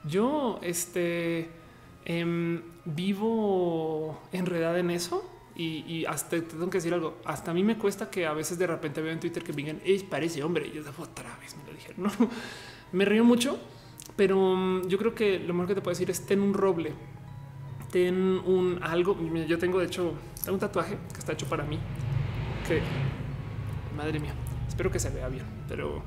yo 0.02 0.58
este, 0.62 1.48
em, 2.04 2.60
vivo 2.86 4.20
enredada 4.32 4.80
en 4.80 4.90
eso 4.90 5.24
y, 5.54 6.04
hasta 6.06 6.40
tengo 6.40 6.70
que 6.70 6.78
decir 6.78 6.92
algo. 6.92 7.18
Hasta 7.24 7.52
a 7.52 7.54
mí 7.54 7.62
me 7.62 7.78
cuesta 7.78 8.10
que 8.10 8.26
a 8.26 8.32
veces 8.32 8.58
de 8.58 8.66
repente 8.66 9.00
veo 9.00 9.12
en 9.12 9.20
Twitter 9.20 9.44
que 9.44 9.52
vengan, 9.52 9.80
parece 10.10 10.42
hombre. 10.42 10.66
Y 10.66 10.72
yo 10.72 10.82
otra 10.98 11.38
vez 11.38 11.56
me 11.56 11.70
lo 11.70 11.72
dijeron. 11.72 12.02
No, 12.02 12.10
me 12.90 13.04
río 13.04 13.22
mucho, 13.22 13.60
pero 14.16 14.56
mm, 14.56 14.88
yo 14.88 14.98
creo 14.98 15.14
que 15.14 15.38
lo 15.38 15.54
mejor 15.54 15.68
que 15.68 15.74
te 15.76 15.82
puedo 15.82 15.92
decir 15.92 16.10
es 16.10 16.26
ten 16.26 16.40
un 16.40 16.52
roble, 16.52 16.94
ten 17.90 18.16
un 18.44 18.80
algo. 18.82 19.16
Yo 19.46 19.58
tengo 19.58 19.78
de 19.78 19.86
hecho 19.86 20.14
un 20.50 20.58
tatuaje 20.58 20.96
que 21.12 21.18
está 21.18 21.32
hecho 21.32 21.46
para 21.46 21.64
mí. 21.64 21.78
Que 22.66 22.82
madre 23.96 24.20
mía, 24.20 24.34
espero 24.68 24.90
que 24.90 24.98
se 24.98 25.10
vea 25.10 25.28
bien, 25.28 25.46
pero 25.68 26.02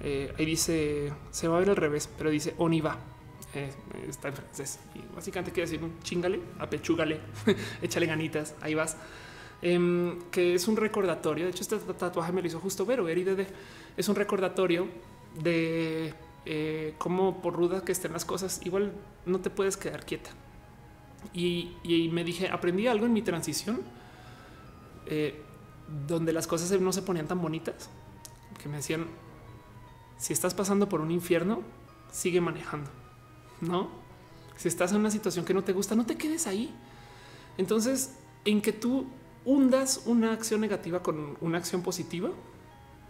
eh, 0.00 0.34
ahí 0.38 0.44
dice 0.44 1.12
se 1.30 1.48
va 1.48 1.56
a 1.56 1.60
ver 1.60 1.70
al 1.70 1.76
revés, 1.76 2.08
pero 2.18 2.30
dice 2.30 2.54
Oniva. 2.58 2.98
Eh, 3.54 3.70
está 4.08 4.28
en 4.28 4.34
francés 4.34 4.80
y 4.96 5.14
básicamente 5.14 5.52
quiere 5.52 5.70
decir 5.70 5.88
chingale, 6.02 6.40
apechúgale, 6.58 7.20
échale 7.82 8.06
ganitas, 8.06 8.54
ahí 8.60 8.74
vas. 8.74 8.96
Em, 9.62 10.18
que 10.30 10.54
es 10.54 10.68
un 10.68 10.76
recordatorio. 10.76 11.44
De 11.44 11.50
hecho, 11.50 11.62
este 11.62 11.78
tatuaje 11.94 12.32
me 12.32 12.42
lo 12.42 12.48
hizo 12.48 12.60
justo 12.60 12.84
Vero, 12.84 13.04
Dede. 13.04 13.46
Es 13.96 14.08
un 14.08 14.16
recordatorio 14.16 14.88
de 15.42 16.12
eh, 16.46 16.94
cómo 16.98 17.40
por 17.40 17.54
rudas 17.54 17.82
que 17.82 17.92
estén 17.92 18.12
las 18.12 18.24
cosas, 18.24 18.60
igual 18.64 18.92
no 19.24 19.40
te 19.40 19.50
puedes 19.50 19.76
quedar 19.76 20.04
quieta. 20.04 20.30
Y, 21.32 22.10
me 22.12 22.24
dije, 22.24 22.48
aprendí 22.48 22.86
algo 22.86 23.06
en 23.06 23.12
mi 23.12 23.22
transición, 23.22 23.80
eh, 25.06 25.42
donde 26.06 26.32
las 26.32 26.46
cosas 26.46 26.80
no 26.80 26.92
se 26.92 27.02
ponían 27.02 27.26
tan 27.26 27.40
bonitas, 27.40 27.88
que 28.62 28.68
me 28.68 28.76
decían, 28.76 29.06
si 30.18 30.32
estás 30.32 30.54
pasando 30.54 30.88
por 30.88 31.00
un 31.00 31.10
infierno, 31.10 31.62
sigue 32.12 32.40
manejando, 32.40 32.90
¿no? 33.60 33.88
Si 34.56 34.68
estás 34.68 34.92
en 34.92 34.98
una 34.98 35.10
situación 35.10 35.44
que 35.44 35.54
no 35.54 35.64
te 35.64 35.72
gusta, 35.72 35.94
no 35.94 36.06
te 36.06 36.16
quedes 36.16 36.46
ahí. 36.46 36.72
Entonces, 37.58 38.14
en 38.44 38.62
que 38.62 38.72
tú 38.72 39.06
hundas 39.44 40.02
una 40.06 40.32
acción 40.32 40.60
negativa 40.60 41.02
con 41.02 41.36
una 41.40 41.58
acción 41.58 41.82
positiva, 41.82 42.30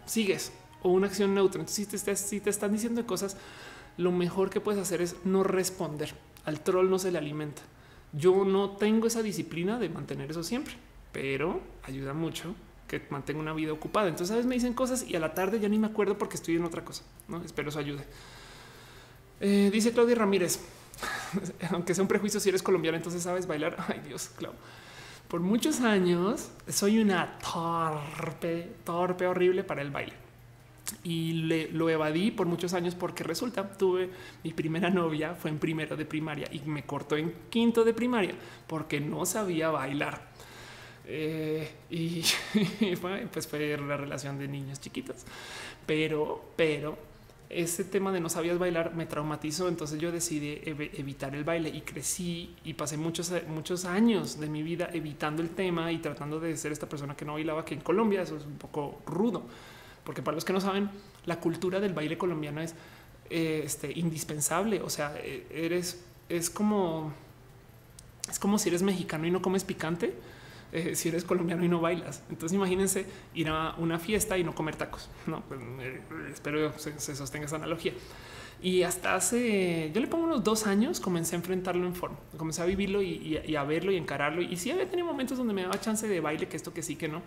sigues 0.05 0.51
o 0.81 0.89
una 0.89 1.07
acción 1.07 1.33
neutra. 1.33 1.61
Entonces, 1.61 1.87
si 1.87 1.97
te, 1.97 2.15
si 2.15 2.39
te 2.39 2.49
están 2.49 2.73
diciendo 2.73 3.05
cosas, 3.05 3.37
lo 3.97 4.11
mejor 4.11 4.49
que 4.49 4.59
puedes 4.59 4.81
hacer 4.81 5.01
es 5.01 5.15
no 5.23 5.43
responder. 5.43 6.13
Al 6.45 6.61
troll 6.61 6.89
no 6.89 6.99
se 6.99 7.11
le 7.11 7.17
alimenta. 7.17 7.61
Yo 8.17 8.45
no 8.45 8.71
tengo 8.71 9.07
esa 9.07 9.21
disciplina 9.21 9.77
de 9.77 9.89
mantener 9.89 10.31
eso 10.31 10.43
siempre, 10.43 10.75
pero 11.11 11.61
ayuda 11.83 12.13
mucho 12.13 12.55
que 12.87 13.01
mantenga 13.09 13.39
una 13.39 13.53
vida 13.53 13.73
ocupada. 13.73 14.07
Entonces, 14.07 14.31
a 14.31 14.35
veces 14.35 14.47
me 14.47 14.55
dicen 14.55 14.73
cosas 14.73 15.03
y 15.07 15.15
a 15.15 15.19
la 15.19 15.33
tarde 15.33 15.59
ya 15.59 15.67
ni 15.67 15.77
me 15.77 15.87
acuerdo 15.87 16.17
porque 16.17 16.35
estoy 16.35 16.55
en 16.55 16.63
otra 16.63 16.85
cosa. 16.85 17.03
No 17.27 17.41
espero 17.43 17.69
eso 17.69 17.79
ayude. 17.79 18.05
Eh, 19.41 19.69
dice 19.71 19.91
Claudia 19.91 20.15
Ramírez, 20.15 20.59
aunque 21.71 21.93
sea 21.93 22.03
un 22.03 22.07
prejuicio, 22.07 22.39
si 22.39 22.49
eres 22.49 22.63
colombiano, 22.63 22.97
entonces 22.97 23.21
sabes 23.21 23.47
bailar. 23.47 23.75
Ay, 23.87 24.01
Dios, 24.07 24.31
Claudia. 24.37 24.59
Por 25.27 25.41
muchos 25.41 25.81
años 25.81 26.49
soy 26.69 26.99
una 26.99 27.39
torpe, 27.39 28.75
torpe 28.83 29.25
horrible 29.25 29.63
para 29.63 29.81
el 29.81 29.89
baile 29.89 30.24
y 31.03 31.33
le, 31.33 31.71
lo 31.71 31.89
evadí 31.89 32.31
por 32.31 32.47
muchos 32.47 32.73
años 32.73 32.95
porque 32.95 33.23
resulta 33.23 33.67
tuve 33.77 34.09
mi 34.43 34.53
primera 34.53 34.89
novia 34.89 35.33
fue 35.33 35.51
en 35.51 35.59
primero 35.59 35.95
de 35.95 36.05
primaria 36.05 36.47
y 36.51 36.59
me 36.69 36.83
cortó 36.83 37.17
en 37.17 37.33
quinto 37.49 37.83
de 37.83 37.93
primaria 37.93 38.35
porque 38.67 38.99
no 38.99 39.25
sabía 39.25 39.69
bailar. 39.69 40.33
Eh, 41.07 41.69
y 41.89 42.23
pues 43.31 43.47
fue 43.47 43.77
la 43.77 43.97
relación 43.97 44.39
de 44.39 44.47
niños 44.47 44.79
chiquitos, 44.79 45.17
pero, 45.85 46.43
pero 46.55 46.97
ese 47.47 47.83
tema 47.83 48.11
de 48.11 48.19
no 48.19 48.27
sabías 48.27 48.57
bailar 48.57 48.95
me 48.95 49.05
traumatizó. 49.05 49.67
Entonces 49.67 49.99
yo 49.99 50.11
decidí 50.11 50.61
evitar 50.63 51.35
el 51.35 51.43
baile 51.43 51.69
y 51.69 51.81
crecí 51.81 52.55
y 52.63 52.73
pasé 52.73 52.97
muchos, 52.97 53.31
muchos 53.47 53.85
años 53.85 54.39
de 54.39 54.47
mi 54.47 54.63
vida 54.63 54.89
evitando 54.93 55.43
el 55.43 55.49
tema 55.49 55.91
y 55.91 55.99
tratando 55.99 56.39
de 56.39 56.57
ser 56.57 56.71
esta 56.71 56.89
persona 56.89 57.15
que 57.15 57.23
no 57.23 57.33
bailaba, 57.33 57.63
que 57.63 57.75
en 57.75 57.81
Colombia 57.81 58.23
eso 58.23 58.37
es 58.37 58.45
un 58.45 58.57
poco 58.57 59.01
rudo 59.05 59.43
porque 60.05 60.21
para 60.21 60.35
los 60.35 60.45
que 60.45 60.53
no 60.53 60.61
saben, 60.61 60.89
la 61.25 61.39
cultura 61.39 61.79
del 61.79 61.93
baile 61.93 62.17
colombiano 62.17 62.61
es 62.61 62.75
eh, 63.29 63.63
este, 63.65 63.91
indispensable. 63.97 64.81
O 64.81 64.89
sea, 64.89 65.13
eh, 65.17 65.45
eres, 65.51 66.05
es 66.29 66.49
como, 66.49 67.11
es 68.29 68.39
como 68.39 68.57
si 68.57 68.69
eres 68.69 68.83
mexicano 68.83 69.27
y 69.27 69.31
no 69.31 69.41
comes 69.41 69.63
picante. 69.63 70.15
Eh, 70.71 70.95
si 70.95 71.07
eres 71.09 71.23
colombiano 71.23 71.63
y 71.63 71.69
no 71.69 71.79
bailas. 71.79 72.21
Entonces 72.29 72.53
imagínense 72.55 73.05
ir 73.33 73.47
a 73.47 73.75
una 73.77 73.97
fiesta 73.97 74.37
y 74.37 74.43
no 74.43 74.53
comer 74.53 74.75
tacos. 74.75 75.09
No, 75.25 75.41
pues, 75.41 75.59
espero 76.33 76.77
se, 76.77 76.99
se 76.99 77.15
sostenga 77.15 77.45
esa 77.45 77.55
analogía. 77.55 77.93
Y 78.61 78.83
hasta 78.83 79.15
hace, 79.15 79.91
yo 79.93 80.01
le 80.01 80.07
pongo 80.07 80.25
unos 80.25 80.43
dos 80.43 80.65
años, 80.65 80.99
comencé 80.99 81.35
a 81.35 81.37
enfrentarlo 81.37 81.85
en 81.85 81.93
forma, 81.93 82.17
comencé 82.37 82.61
a 82.61 82.65
vivirlo 82.65 83.01
y, 83.01 83.55
a 83.55 83.63
verlo 83.63 83.91
y 83.91 83.97
encararlo. 83.97 84.41
Y 84.41 84.55
sí 84.57 84.71
había 84.71 84.89
tenido 84.89 85.07
momentos 85.07 85.37
donde 85.37 85.53
me 85.53 85.63
daba 85.63 85.79
chance 85.79 86.07
de 86.07 86.19
baile, 86.19 86.47
que 86.47 86.57
esto 86.57 86.73
que 86.73 86.81
sí, 86.81 86.95
que 86.95 87.07
no 87.07 87.21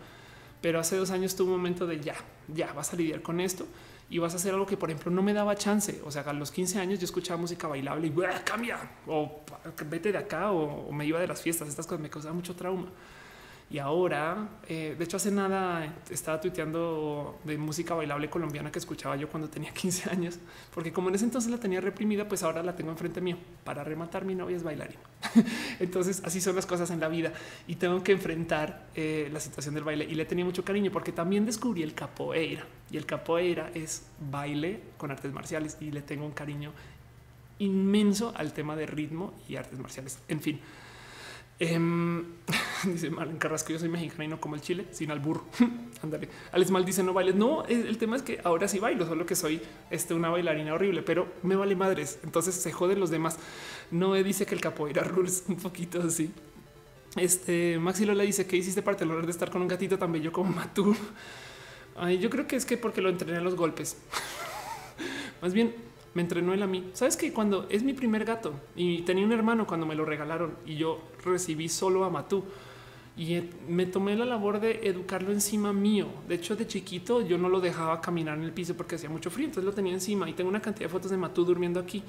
pero 0.60 0.80
hace 0.80 0.96
dos 0.96 1.10
años 1.10 1.36
tuve 1.36 1.48
un 1.48 1.56
momento 1.58 1.86
de 1.86 2.00
ya, 2.00 2.16
ya 2.48 2.72
vas 2.72 2.92
a 2.92 2.96
lidiar 2.96 3.22
con 3.22 3.40
esto 3.40 3.66
y 4.10 4.18
vas 4.18 4.32
a 4.32 4.36
hacer 4.36 4.54
algo 4.54 4.66
que, 4.66 4.76
por 4.76 4.90
ejemplo, 4.90 5.12
no 5.12 5.22
me 5.22 5.34
daba 5.34 5.54
chance. 5.54 6.00
O 6.04 6.10
sea, 6.10 6.22
a 6.22 6.32
los 6.32 6.50
15 6.50 6.80
años 6.80 6.98
yo 6.98 7.04
escuchaba 7.04 7.38
música 7.38 7.68
bailable 7.68 8.06
y 8.06 8.14
cambia 8.44 8.78
o 9.06 9.42
vete 9.86 10.12
de 10.12 10.18
acá 10.18 10.50
o, 10.50 10.88
o, 10.88 10.92
me 10.92 11.04
iba 11.04 11.20
de 11.20 11.26
las 11.26 11.42
fiestas. 11.42 11.68
Estas 11.68 11.86
cosas 11.86 12.00
me 12.00 12.08
causaban 12.08 12.36
mucho 12.36 12.56
trauma. 12.56 12.88
Y 13.70 13.78
ahora, 13.78 14.48
eh, 14.66 14.94
de 14.96 15.04
hecho, 15.04 15.18
hace 15.18 15.30
nada 15.30 15.94
estaba 16.08 16.40
tuiteando 16.40 17.38
de 17.44 17.58
música 17.58 17.94
bailable 17.94 18.30
colombiana 18.30 18.72
que 18.72 18.78
escuchaba 18.78 19.14
yo 19.16 19.28
cuando 19.28 19.50
tenía 19.50 19.70
15 19.74 20.08
años, 20.10 20.38
porque 20.72 20.90
como 20.90 21.10
en 21.10 21.16
ese 21.16 21.26
entonces 21.26 21.50
la 21.50 21.58
tenía 21.58 21.80
reprimida, 21.80 22.26
pues 22.26 22.42
ahora 22.42 22.62
la 22.62 22.74
tengo 22.74 22.90
enfrente 22.90 23.20
mío. 23.20 23.36
Para 23.64 23.84
rematar, 23.84 24.24
mi 24.24 24.34
novia 24.34 24.56
es 24.56 24.62
bailarina. 24.62 25.00
entonces, 25.80 26.22
así 26.24 26.40
son 26.40 26.56
las 26.56 26.64
cosas 26.64 26.90
en 26.90 27.00
la 27.00 27.08
vida 27.08 27.32
y 27.66 27.74
tengo 27.74 28.02
que 28.02 28.12
enfrentar 28.12 28.86
eh, 28.94 29.28
la 29.32 29.40
situación 29.40 29.74
del 29.74 29.84
baile. 29.84 30.04
Y 30.04 30.14
le 30.14 30.24
tenía 30.24 30.46
mucho 30.46 30.64
cariño 30.64 30.90
porque 30.90 31.12
también 31.12 31.44
descubrí 31.44 31.82
el 31.82 31.92
capoeira 31.92 32.64
y 32.90 32.96
el 32.96 33.04
capoeira 33.04 33.70
es 33.74 34.06
baile 34.30 34.80
con 34.96 35.10
artes 35.10 35.30
marciales 35.32 35.76
y 35.78 35.90
le 35.90 36.00
tengo 36.00 36.24
un 36.24 36.32
cariño 36.32 36.72
inmenso 37.58 38.32
al 38.34 38.54
tema 38.54 38.76
de 38.76 38.86
ritmo 38.86 39.34
y 39.46 39.56
artes 39.56 39.78
marciales. 39.78 40.20
En 40.28 40.40
fin. 40.40 40.58
Em, 41.60 42.24
dice 42.84 43.10
Mal 43.10 43.30
en 43.30 43.36
Carrasco, 43.36 43.72
yo 43.72 43.78
soy 43.78 43.88
mexicano 43.88 44.24
y 44.24 44.28
no 44.28 44.40
como 44.40 44.54
el 44.54 44.60
chile, 44.60 44.86
sin 44.92 45.10
albur. 45.10 45.42
Ándale. 46.02 46.28
Alex 46.52 46.70
Mal 46.70 46.84
dice 46.84 47.02
no 47.02 47.12
bailes. 47.12 47.34
No, 47.34 47.64
el 47.64 47.98
tema 47.98 48.16
es 48.16 48.22
que 48.22 48.40
ahora 48.44 48.68
sí 48.68 48.78
bailo, 48.78 49.06
solo 49.06 49.26
que 49.26 49.34
soy 49.34 49.60
este, 49.90 50.14
una 50.14 50.28
bailarina 50.28 50.74
horrible, 50.74 51.02
pero 51.02 51.26
me 51.42 51.56
vale 51.56 51.74
madres. 51.74 52.20
Entonces 52.22 52.54
se 52.54 52.72
joden 52.72 53.00
los 53.00 53.10
demás. 53.10 53.38
No 53.90 54.14
dice 54.14 54.46
que 54.46 54.54
el 54.54 54.60
capoeira 54.60 55.02
rules 55.02 55.44
un 55.48 55.56
poquito 55.56 56.00
así. 56.02 56.30
Este 57.16 57.78
Maxi 57.78 58.04
Lola 58.04 58.22
dice 58.22 58.46
que 58.46 58.56
hiciste 58.56 58.82
parte 58.82 59.00
del 59.00 59.12
honor 59.12 59.26
de 59.26 59.32
estar 59.32 59.50
con 59.50 59.62
un 59.62 59.68
gatito 59.68 59.98
tan 59.98 60.12
bello 60.12 60.30
como 60.30 60.52
Matú. 60.52 60.94
Ay, 61.96 62.18
yo 62.18 62.30
creo 62.30 62.46
que 62.46 62.54
es 62.54 62.64
que 62.64 62.76
porque 62.76 63.00
lo 63.00 63.08
entrené 63.08 63.38
a 63.38 63.40
los 63.40 63.56
golpes. 63.56 63.96
Más 65.42 65.52
bien, 65.52 65.74
me 66.18 66.22
entrenó 66.22 66.52
él 66.52 66.64
a 66.64 66.66
mí. 66.66 66.90
Sabes 66.94 67.16
que 67.16 67.32
cuando 67.32 67.68
es 67.70 67.84
mi 67.84 67.92
primer 67.92 68.24
gato 68.24 68.52
y 68.74 69.02
tenía 69.02 69.24
un 69.24 69.30
hermano 69.30 69.68
cuando 69.68 69.86
me 69.86 69.94
lo 69.94 70.04
regalaron 70.04 70.56
y 70.66 70.74
yo 70.74 71.00
recibí 71.24 71.68
solo 71.68 72.02
a 72.02 72.10
Matú 72.10 72.42
y 73.16 73.40
me 73.68 73.86
tomé 73.86 74.16
la 74.16 74.24
labor 74.24 74.58
de 74.58 74.80
educarlo 74.82 75.30
encima 75.30 75.72
mío. 75.72 76.08
De 76.26 76.34
hecho, 76.34 76.56
de 76.56 76.66
chiquito 76.66 77.20
yo 77.24 77.38
no 77.38 77.48
lo 77.48 77.60
dejaba 77.60 78.00
caminar 78.00 78.36
en 78.36 78.42
el 78.42 78.52
piso 78.52 78.76
porque 78.76 78.96
hacía 78.96 79.08
mucho 79.08 79.30
frío, 79.30 79.46
entonces 79.46 79.64
lo 79.64 79.72
tenía 79.72 79.92
encima 79.92 80.28
y 80.28 80.32
tengo 80.32 80.50
una 80.50 80.60
cantidad 80.60 80.86
de 80.86 80.92
fotos 80.92 81.12
de 81.12 81.16
Matú 81.16 81.44
durmiendo 81.44 81.78
aquí 81.78 82.02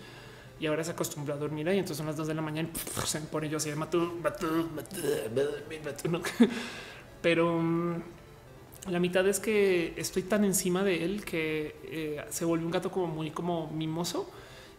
y 0.60 0.66
ahora 0.66 0.84
se 0.84 0.90
acostumbró 0.90 1.36
a 1.36 1.38
dormir 1.38 1.70
ahí. 1.70 1.78
Entonces 1.78 1.98
son 1.98 2.08
las 2.08 2.18
dos 2.18 2.26
de 2.26 2.34
la 2.34 2.42
mañana 2.42 2.68
y 2.74 3.08
se 3.08 3.20
me 3.20 3.28
pone 3.28 3.48
yo 3.48 3.58
así 3.58 3.70
de 3.70 3.76
Matú, 3.76 4.12
Matú, 4.24 4.72
Matú, 4.76 4.98
Matú, 5.86 6.10
Matú. 6.10 6.30
Pero 7.22 7.62
mm, 7.62 8.02
la 8.88 8.99
mitad 8.99 9.27
es 9.27 9.40
que 9.40 9.93
estoy 9.98 10.24
tan 10.24 10.43
encima 10.45 10.83
de 10.83 11.03
él 11.03 11.25
que 11.25 11.75
eh, 11.85 12.24
se 12.30 12.45
vuelve 12.45 12.66
un 12.66 12.72
gato 12.72 12.91
como 12.91 13.08
muy 13.08 13.32
como 13.32 13.67
mimoso. 13.72 14.30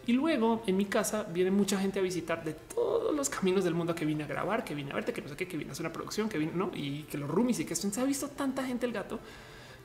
Y 0.07 0.13
luego 0.13 0.63
en 0.65 0.77
mi 0.77 0.85
casa 0.85 1.23
viene 1.23 1.51
mucha 1.51 1.79
gente 1.79 1.99
a 1.99 2.01
visitar 2.01 2.43
de 2.43 2.53
todos 2.53 3.15
los 3.15 3.29
caminos 3.29 3.63
del 3.63 3.75
mundo 3.75 3.93
que 3.93 4.03
vine 4.03 4.23
a 4.23 4.27
grabar, 4.27 4.63
que 4.63 4.73
vine 4.73 4.91
a 4.91 4.95
verte, 4.95 5.13
que 5.13 5.21
no 5.21 5.29
sé 5.29 5.35
qué, 5.35 5.47
que 5.47 5.57
vine 5.57 5.69
a 5.69 5.73
hacer 5.73 5.85
una 5.85 5.93
producción, 5.93 6.27
que 6.27 6.39
vine, 6.39 6.53
no, 6.55 6.71
y 6.73 7.03
que 7.03 7.19
los 7.19 7.29
roomies 7.29 7.59
y 7.59 7.65
que 7.65 7.75
se 7.75 8.01
ha 8.01 8.03
visto 8.03 8.27
tanta 8.29 8.63
gente 8.63 8.87
el 8.87 8.93
gato 8.93 9.19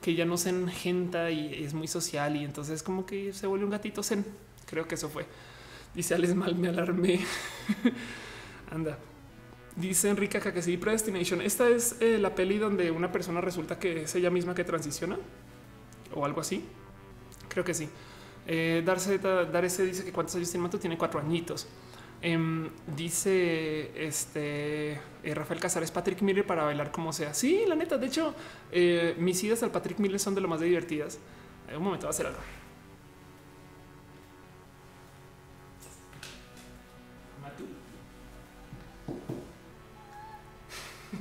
que 0.01 0.15
ya 0.15 0.25
no 0.25 0.37
se 0.37 0.49
engenta 0.49 1.31
y 1.31 1.63
es 1.63 1.73
muy 1.73 1.87
social 1.87 2.35
y 2.35 2.43
entonces 2.43 2.83
como 2.83 3.05
que 3.05 3.33
se 3.33 3.47
vuelve 3.47 3.65
un 3.65 3.71
gatito 3.71 4.03
zen. 4.03 4.25
Creo 4.65 4.87
que 4.87 4.95
eso 4.95 5.09
fue. 5.09 5.25
Dice 5.93 6.15
Alex 6.15 6.35
mal, 6.35 6.55
me 6.55 6.69
alarmé. 6.69 7.19
Anda. 8.71 8.97
Dice 9.77 10.09
Enrique 10.09 10.37
acá 10.39 10.51
que 10.51 10.63
sí, 10.63 10.75
Predestination. 10.75 11.39
Esta 11.39 11.69
es 11.69 11.97
eh, 11.99 12.17
la 12.17 12.33
peli 12.33 12.57
donde 12.57 12.89
una 12.89 13.11
persona 13.11 13.41
resulta 13.41 13.77
que 13.77 14.03
es 14.03 14.15
ella 14.15 14.31
misma 14.31 14.55
que 14.55 14.63
transiciona 14.63 15.17
o 16.15 16.25
algo 16.25 16.41
así. 16.41 16.65
Creo 17.47 17.63
que 17.63 17.75
sí. 17.75 17.87
Eh, 18.47 18.81
darse, 18.85 19.85
dice 19.85 20.05
que 20.05 20.11
cuántos 20.11 20.35
años 20.35 20.49
tiene 20.49 20.63
Mato, 20.63 20.79
tiene 20.79 20.97
cuatro 20.97 21.19
añitos. 21.19 21.67
Em, 22.21 22.69
dice 22.95 23.91
este 23.95 24.93
eh, 25.23 25.33
Rafael 25.35 25.59
Casares, 25.59 25.91
Patrick 25.91 26.21
Miller 26.21 26.47
para 26.47 26.63
bailar 26.63 26.91
como 26.91 27.13
sea. 27.13 27.33
Sí, 27.33 27.65
la 27.67 27.75
neta. 27.75 27.97
De 27.97 28.07
hecho, 28.07 28.33
eh, 28.71 29.15
mis 29.19 29.43
idas 29.43 29.61
al 29.63 29.71
Patrick 29.71 29.99
Miller 29.99 30.19
son 30.19 30.33
de 30.33 30.41
lo 30.41 30.47
más 30.47 30.61
divertidas. 30.61 31.19
un 31.75 31.83
momento, 31.83 32.05
va 32.05 32.09
a 32.09 32.13
hacer 32.13 32.25
algo. 32.25 32.39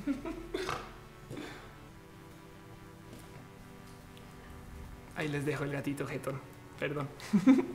Ahí 5.17 5.28
les 5.28 5.44
dejo 5.44 5.65
el 5.65 5.73
gatito 5.73 6.07
jetón. 6.07 6.41
Perdón. 6.78 7.09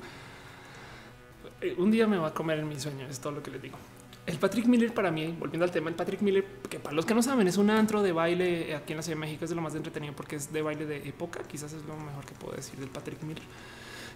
Eh, 1.60 1.76
un 1.78 1.92
día 1.92 2.08
me 2.08 2.18
va 2.18 2.30
a 2.30 2.34
comer 2.34 2.60
en 2.60 2.68
mi 2.68 2.80
sueño, 2.80 3.08
es 3.08 3.20
todo 3.20 3.34
lo 3.34 3.44
que 3.44 3.52
les 3.52 3.62
digo. 3.62 3.78
El 4.26 4.38
Patrick 4.38 4.66
Miller 4.66 4.94
para 4.94 5.12
mí, 5.12 5.36
volviendo 5.40 5.64
al 5.64 5.72
tema, 5.72 5.90
el 5.90 5.96
Patrick 5.96 6.22
Miller, 6.22 6.44
que 6.68 6.80
para 6.80 6.96
los 6.96 7.06
que 7.06 7.14
no 7.14 7.22
saben, 7.22 7.48
es 7.48 7.58
un 7.58 7.70
antro 7.70 8.02
de 8.02 8.12
baile 8.12 8.76
aquí 8.76 8.94
en 8.94 8.98
la 8.98 9.04
Ciudad 9.04 9.18
de 9.18 9.22
México, 9.22 9.44
es 9.44 9.52
de 9.52 9.56
lo 9.56 9.62
más 9.62 9.76
entretenido 9.76 10.16
porque 10.16 10.38
es 10.38 10.52
de 10.52 10.62
baile 10.62 10.88
de 10.88 11.08
época, 11.08 11.44
quizás 11.44 11.74
es 11.74 11.84
lo 11.86 11.96
mejor 11.98 12.26
que 12.26 12.34
puedo 12.34 12.56
decir 12.56 12.80
del 12.80 12.90
Patrick 12.90 13.22
Miller. 13.22 13.44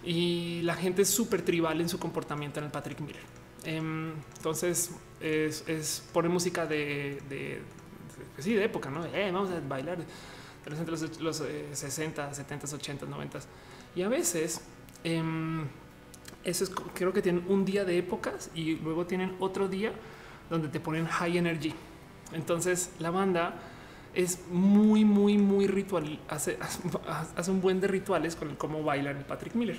Y 0.04 0.62
la 0.62 0.74
gente 0.74 1.02
es 1.02 1.08
súper 1.08 1.42
tribal 1.42 1.80
en 1.80 1.88
su 1.88 1.98
comportamiento 1.98 2.58
en 2.58 2.66
el 2.66 2.72
Patrick 2.72 3.00
Miller. 3.00 3.22
Em, 3.64 4.12
entonces 4.36 4.90
es, 5.20 5.64
es 5.68 6.04
poner 6.12 6.30
música 6.30 6.66
de, 6.66 7.62
sí, 8.38 8.54
de 8.54 8.64
época, 8.64 8.90
¿no? 8.90 9.04
Eh, 9.06 9.30
vamos 9.32 9.50
a 9.50 9.60
bailar 9.60 9.98
entre 10.66 10.90
los, 10.90 11.20
los 11.20 11.42
60, 11.72 12.34
70, 12.34 12.66
80, 12.74 13.06
90. 13.06 13.40
Y 13.94 14.02
a 14.02 14.08
veces... 14.08 14.60
Em, 15.04 15.66
eso 16.46 16.64
es 16.64 16.70
creo 16.94 17.12
que 17.12 17.22
tienen 17.22 17.44
un 17.48 17.64
día 17.64 17.84
de 17.84 17.98
épocas 17.98 18.50
y 18.54 18.76
luego 18.76 19.04
tienen 19.04 19.34
otro 19.40 19.68
día 19.68 19.92
donde 20.48 20.68
te 20.68 20.78
ponen 20.78 21.06
high 21.06 21.36
energy. 21.36 21.74
Entonces 22.32 22.92
la 23.00 23.10
banda 23.10 23.54
es 24.14 24.46
muy, 24.48 25.04
muy, 25.04 25.38
muy 25.38 25.66
ritual. 25.66 26.20
Hace, 26.28 26.56
hace 27.36 27.50
un 27.50 27.60
buen 27.60 27.80
de 27.80 27.88
rituales 27.88 28.36
con 28.36 28.50
el 28.50 28.56
cómo 28.56 28.82
bailan 28.84 29.16
el 29.16 29.24
Patrick 29.24 29.54
Miller. 29.54 29.76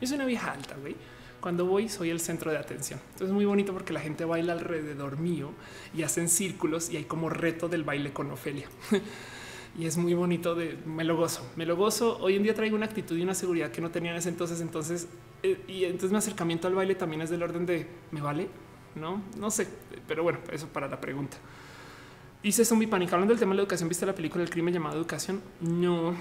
Es 0.00 0.12
una 0.12 0.26
vieja 0.26 0.52
alta, 0.52 0.76
güey. 0.76 0.96
Cuando 1.42 1.66
voy 1.66 1.88
soy 1.88 2.10
el 2.10 2.20
centro 2.20 2.52
de 2.52 2.56
atención. 2.56 3.00
Entonces 3.00 3.30
es 3.30 3.34
muy 3.34 3.44
bonito 3.44 3.72
porque 3.72 3.92
la 3.92 3.98
gente 3.98 4.24
baila 4.24 4.52
alrededor 4.52 5.18
mío 5.18 5.50
y 5.92 6.04
hacen 6.04 6.28
círculos 6.28 6.88
y 6.88 6.98
hay 6.98 7.04
como 7.04 7.28
reto 7.28 7.68
del 7.68 7.82
baile 7.82 8.12
con 8.12 8.30
Ofelia. 8.30 8.68
y 9.76 9.86
es 9.86 9.96
muy 9.96 10.14
bonito 10.14 10.54
de 10.54 10.78
me 10.86 11.02
lo 11.02 11.16
gozo, 11.16 11.44
me 11.56 11.66
lo 11.66 11.74
gozo. 11.74 12.16
Hoy 12.20 12.36
en 12.36 12.44
día 12.44 12.54
traigo 12.54 12.76
una 12.76 12.86
actitud 12.86 13.16
y 13.16 13.22
una 13.22 13.34
seguridad 13.34 13.72
que 13.72 13.80
no 13.80 13.90
tenía 13.90 14.12
en 14.12 14.18
ese 14.18 14.28
entonces. 14.28 14.60
Entonces, 14.60 15.08
eh, 15.42 15.60
y 15.66 15.82
entonces 15.82 16.12
mi 16.12 16.18
acercamiento 16.18 16.68
al 16.68 16.76
baile 16.76 16.94
también 16.94 17.22
es 17.22 17.30
del 17.30 17.42
orden 17.42 17.66
de 17.66 17.88
me 18.12 18.20
vale, 18.20 18.46
no, 18.94 19.20
no 19.36 19.50
sé, 19.50 19.66
pero 20.06 20.22
bueno, 20.22 20.38
eso 20.52 20.68
para 20.68 20.86
la 20.86 21.00
pregunta. 21.00 21.38
Dice 22.40 22.64
Zombie 22.64 22.86
Panic 22.86 23.12
hablando 23.12 23.32
del 23.32 23.40
tema 23.40 23.50
de 23.50 23.56
la 23.56 23.62
educación. 23.62 23.88
¿Viste 23.88 24.06
la 24.06 24.14
película 24.14 24.44
del 24.44 24.50
crimen 24.50 24.72
llamada 24.72 24.94
Educación? 24.94 25.42
No. 25.60 26.14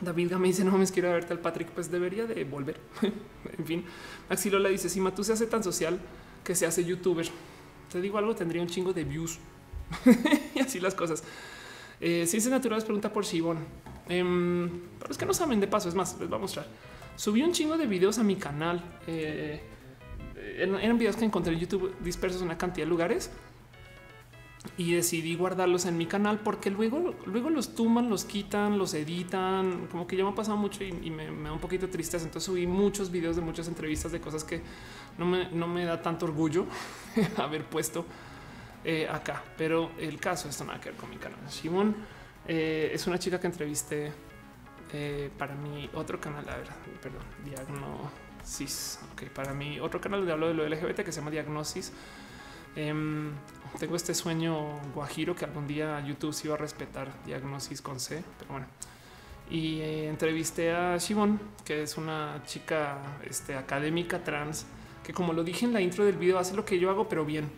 David 0.00 0.32
me 0.32 0.48
dice 0.48 0.64
no 0.64 0.76
me 0.76 0.86
quiero 0.86 1.12
verte 1.12 1.32
al 1.32 1.40
Patrick, 1.40 1.68
pues 1.70 1.90
debería 1.90 2.26
de 2.26 2.44
volver. 2.44 2.80
en 3.58 3.64
fin, 3.66 3.84
Maxilola 4.28 4.68
dice 4.68 4.88
si 4.88 5.00
Matú 5.00 5.24
se 5.24 5.32
hace 5.32 5.46
tan 5.46 5.62
social 5.62 5.98
que 6.44 6.54
se 6.54 6.66
hace 6.66 6.84
youtuber. 6.84 7.26
Te 7.90 8.00
digo 8.00 8.18
algo, 8.18 8.34
tendría 8.34 8.62
un 8.62 8.68
chingo 8.68 8.92
de 8.92 9.04
views 9.04 9.38
y 10.54 10.60
así 10.60 10.80
las 10.80 10.94
cosas. 10.94 11.22
Eh, 12.00 12.24
Ciencias 12.26 12.50
Naturales 12.50 12.84
pregunta 12.84 13.12
por 13.12 13.24
Shibon. 13.24 13.58
Eh, 14.08 14.24
para 14.98 15.08
los 15.08 15.18
que 15.18 15.26
no 15.26 15.34
saben 15.34 15.60
de 15.60 15.66
paso, 15.66 15.88
es 15.88 15.94
más, 15.94 16.18
les 16.18 16.28
voy 16.28 16.38
a 16.38 16.40
mostrar. 16.40 16.66
Subí 17.16 17.42
un 17.42 17.52
chingo 17.52 17.76
de 17.76 17.86
videos 17.86 18.18
a 18.18 18.22
mi 18.22 18.36
canal. 18.36 18.82
Eh, 19.06 19.60
eran, 20.58 20.98
videos 20.98 21.16
que 21.16 21.24
encontré 21.24 21.52
en 21.52 21.60
YouTube 21.60 21.94
dispersos 22.00 22.40
en 22.40 22.46
una 22.46 22.56
cantidad 22.56 22.86
de 22.86 22.90
lugares 22.90 23.30
y 24.76 24.92
decidí 24.92 25.36
guardarlos 25.36 25.86
en 25.86 25.96
mi 25.96 26.06
canal 26.06 26.40
porque 26.40 26.70
luego, 26.70 27.14
luego 27.26 27.48
los 27.50 27.74
tumban, 27.74 28.10
los 28.10 28.24
quitan, 28.24 28.78
los 28.78 28.92
editan. 28.94 29.86
Como 29.90 30.06
que 30.06 30.16
ya 30.16 30.24
me 30.24 30.30
ha 30.30 30.34
pasado 30.34 30.56
mucho 30.56 30.84
y, 30.84 30.92
me, 31.10 31.26
da 31.26 31.52
un 31.52 31.60
poquito 31.60 31.88
tristeza. 31.88 32.24
Entonces 32.24 32.46
subí 32.46 32.66
muchos 32.66 33.10
videos 33.10 33.36
de 33.36 33.42
muchas 33.42 33.68
entrevistas 33.68 34.12
de 34.12 34.20
cosas 34.20 34.44
que 34.44 34.60
no 35.18 35.26
me, 35.26 35.50
no 35.50 35.66
me 35.66 35.84
da 35.84 36.00
tanto 36.02 36.26
orgullo 36.26 36.66
haber 37.36 37.64
puesto 37.64 38.04
eh, 38.84 39.06
acá, 39.10 39.44
pero 39.58 39.90
el 39.98 40.18
caso 40.18 40.48
esto 40.48 40.64
nada 40.64 40.80
que 40.80 40.90
con 40.92 41.10
mi 41.10 41.16
canal. 41.16 41.38
Simón 41.48 41.94
eh, 42.46 42.90
es 42.92 43.06
una 43.06 43.18
chica 43.18 43.38
que 43.38 43.46
entrevisté 43.46 44.12
eh, 44.92 45.30
para 45.38 45.54
mi 45.54 45.88
otro 45.94 46.20
canal. 46.20 46.48
A 46.48 46.56
ver, 46.56 46.68
perdón, 47.02 47.22
Diagnosis. 47.44 49.00
Ok, 49.12 49.24
para 49.34 49.52
mi 49.52 49.80
otro 49.80 50.00
canal 50.00 50.20
donde 50.20 50.32
hablo 50.32 50.48
de 50.48 50.54
lo 50.54 50.66
LGBT 50.66 51.00
que 51.00 51.12
se 51.12 51.20
llama 51.20 51.30
Diagnosis. 51.30 51.92
Em, 52.76 53.32
tengo 53.78 53.96
este 53.96 54.14
sueño 54.14 54.80
guajiro 54.94 55.34
que 55.34 55.44
algún 55.44 55.66
día 55.66 56.00
YouTube 56.06 56.32
se 56.32 56.46
iba 56.46 56.54
a 56.54 56.58
respetar 56.58 57.12
Diagnosis 57.24 57.82
con 57.82 57.98
C, 57.98 58.22
pero 58.38 58.52
bueno. 58.52 58.66
Y 59.50 59.80
entrevisté 59.80 60.72
a 60.72 60.96
Shimon, 60.96 61.40
que 61.64 61.82
es 61.82 61.96
una 61.96 62.42
chica 62.46 62.98
este, 63.28 63.56
académica 63.56 64.22
trans, 64.22 64.66
que 65.02 65.12
como 65.12 65.32
lo 65.32 65.42
dije 65.42 65.66
en 65.66 65.72
la 65.72 65.80
intro 65.80 66.04
del 66.04 66.16
video, 66.16 66.38
hace 66.38 66.54
lo 66.54 66.64
que 66.64 66.78
yo 66.78 66.90
hago, 66.90 67.08
pero 67.08 67.24
bien. 67.24 67.50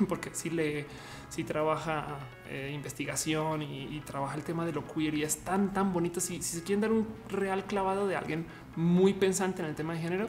porque 0.08 0.30
sí 0.32 0.50
le 0.50 0.86
sí 1.28 1.44
trabaja 1.44 2.18
eh, 2.48 2.72
investigación 2.74 3.62
y, 3.62 4.00
trabaja 4.04 4.34
el 4.34 4.42
tema 4.42 4.66
de 4.66 4.72
lo 4.72 4.84
queer 4.84 5.14
y 5.14 5.22
es 5.22 5.38
tan 5.44 5.72
tan 5.72 5.92
bonito. 5.92 6.20
Si, 6.20 6.42
si 6.42 6.58
se 6.58 6.64
quieren 6.64 6.80
dar 6.80 6.92
un 6.92 7.06
real 7.28 7.64
clavado 7.64 8.06
de 8.06 8.16
alguien 8.16 8.46
muy 8.76 9.14
pensante 9.14 9.62
en 9.62 9.68
el 9.68 9.74
tema 9.74 9.94
de 9.94 10.00
género, 10.00 10.28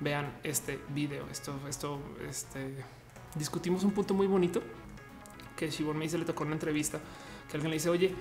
vean 0.00 0.32
este 0.42 0.78
video. 0.90 1.26
Esto, 1.30 1.58
esto, 1.68 1.98
este 2.28 2.84
discutimos 3.34 3.84
un 3.84 3.92
punto 3.92 4.14
muy 4.14 4.26
bonito 4.26 4.62
que 5.56 5.70
Shibon 5.70 5.96
me 5.96 6.04
dice, 6.04 6.18
le 6.18 6.24
tocó 6.24 6.44
una 6.44 6.52
entrevista 6.52 7.00
que 7.50 7.56
alguien 7.56 7.70
le 7.70 7.76
dice, 7.76 7.90
oye, 7.90 8.14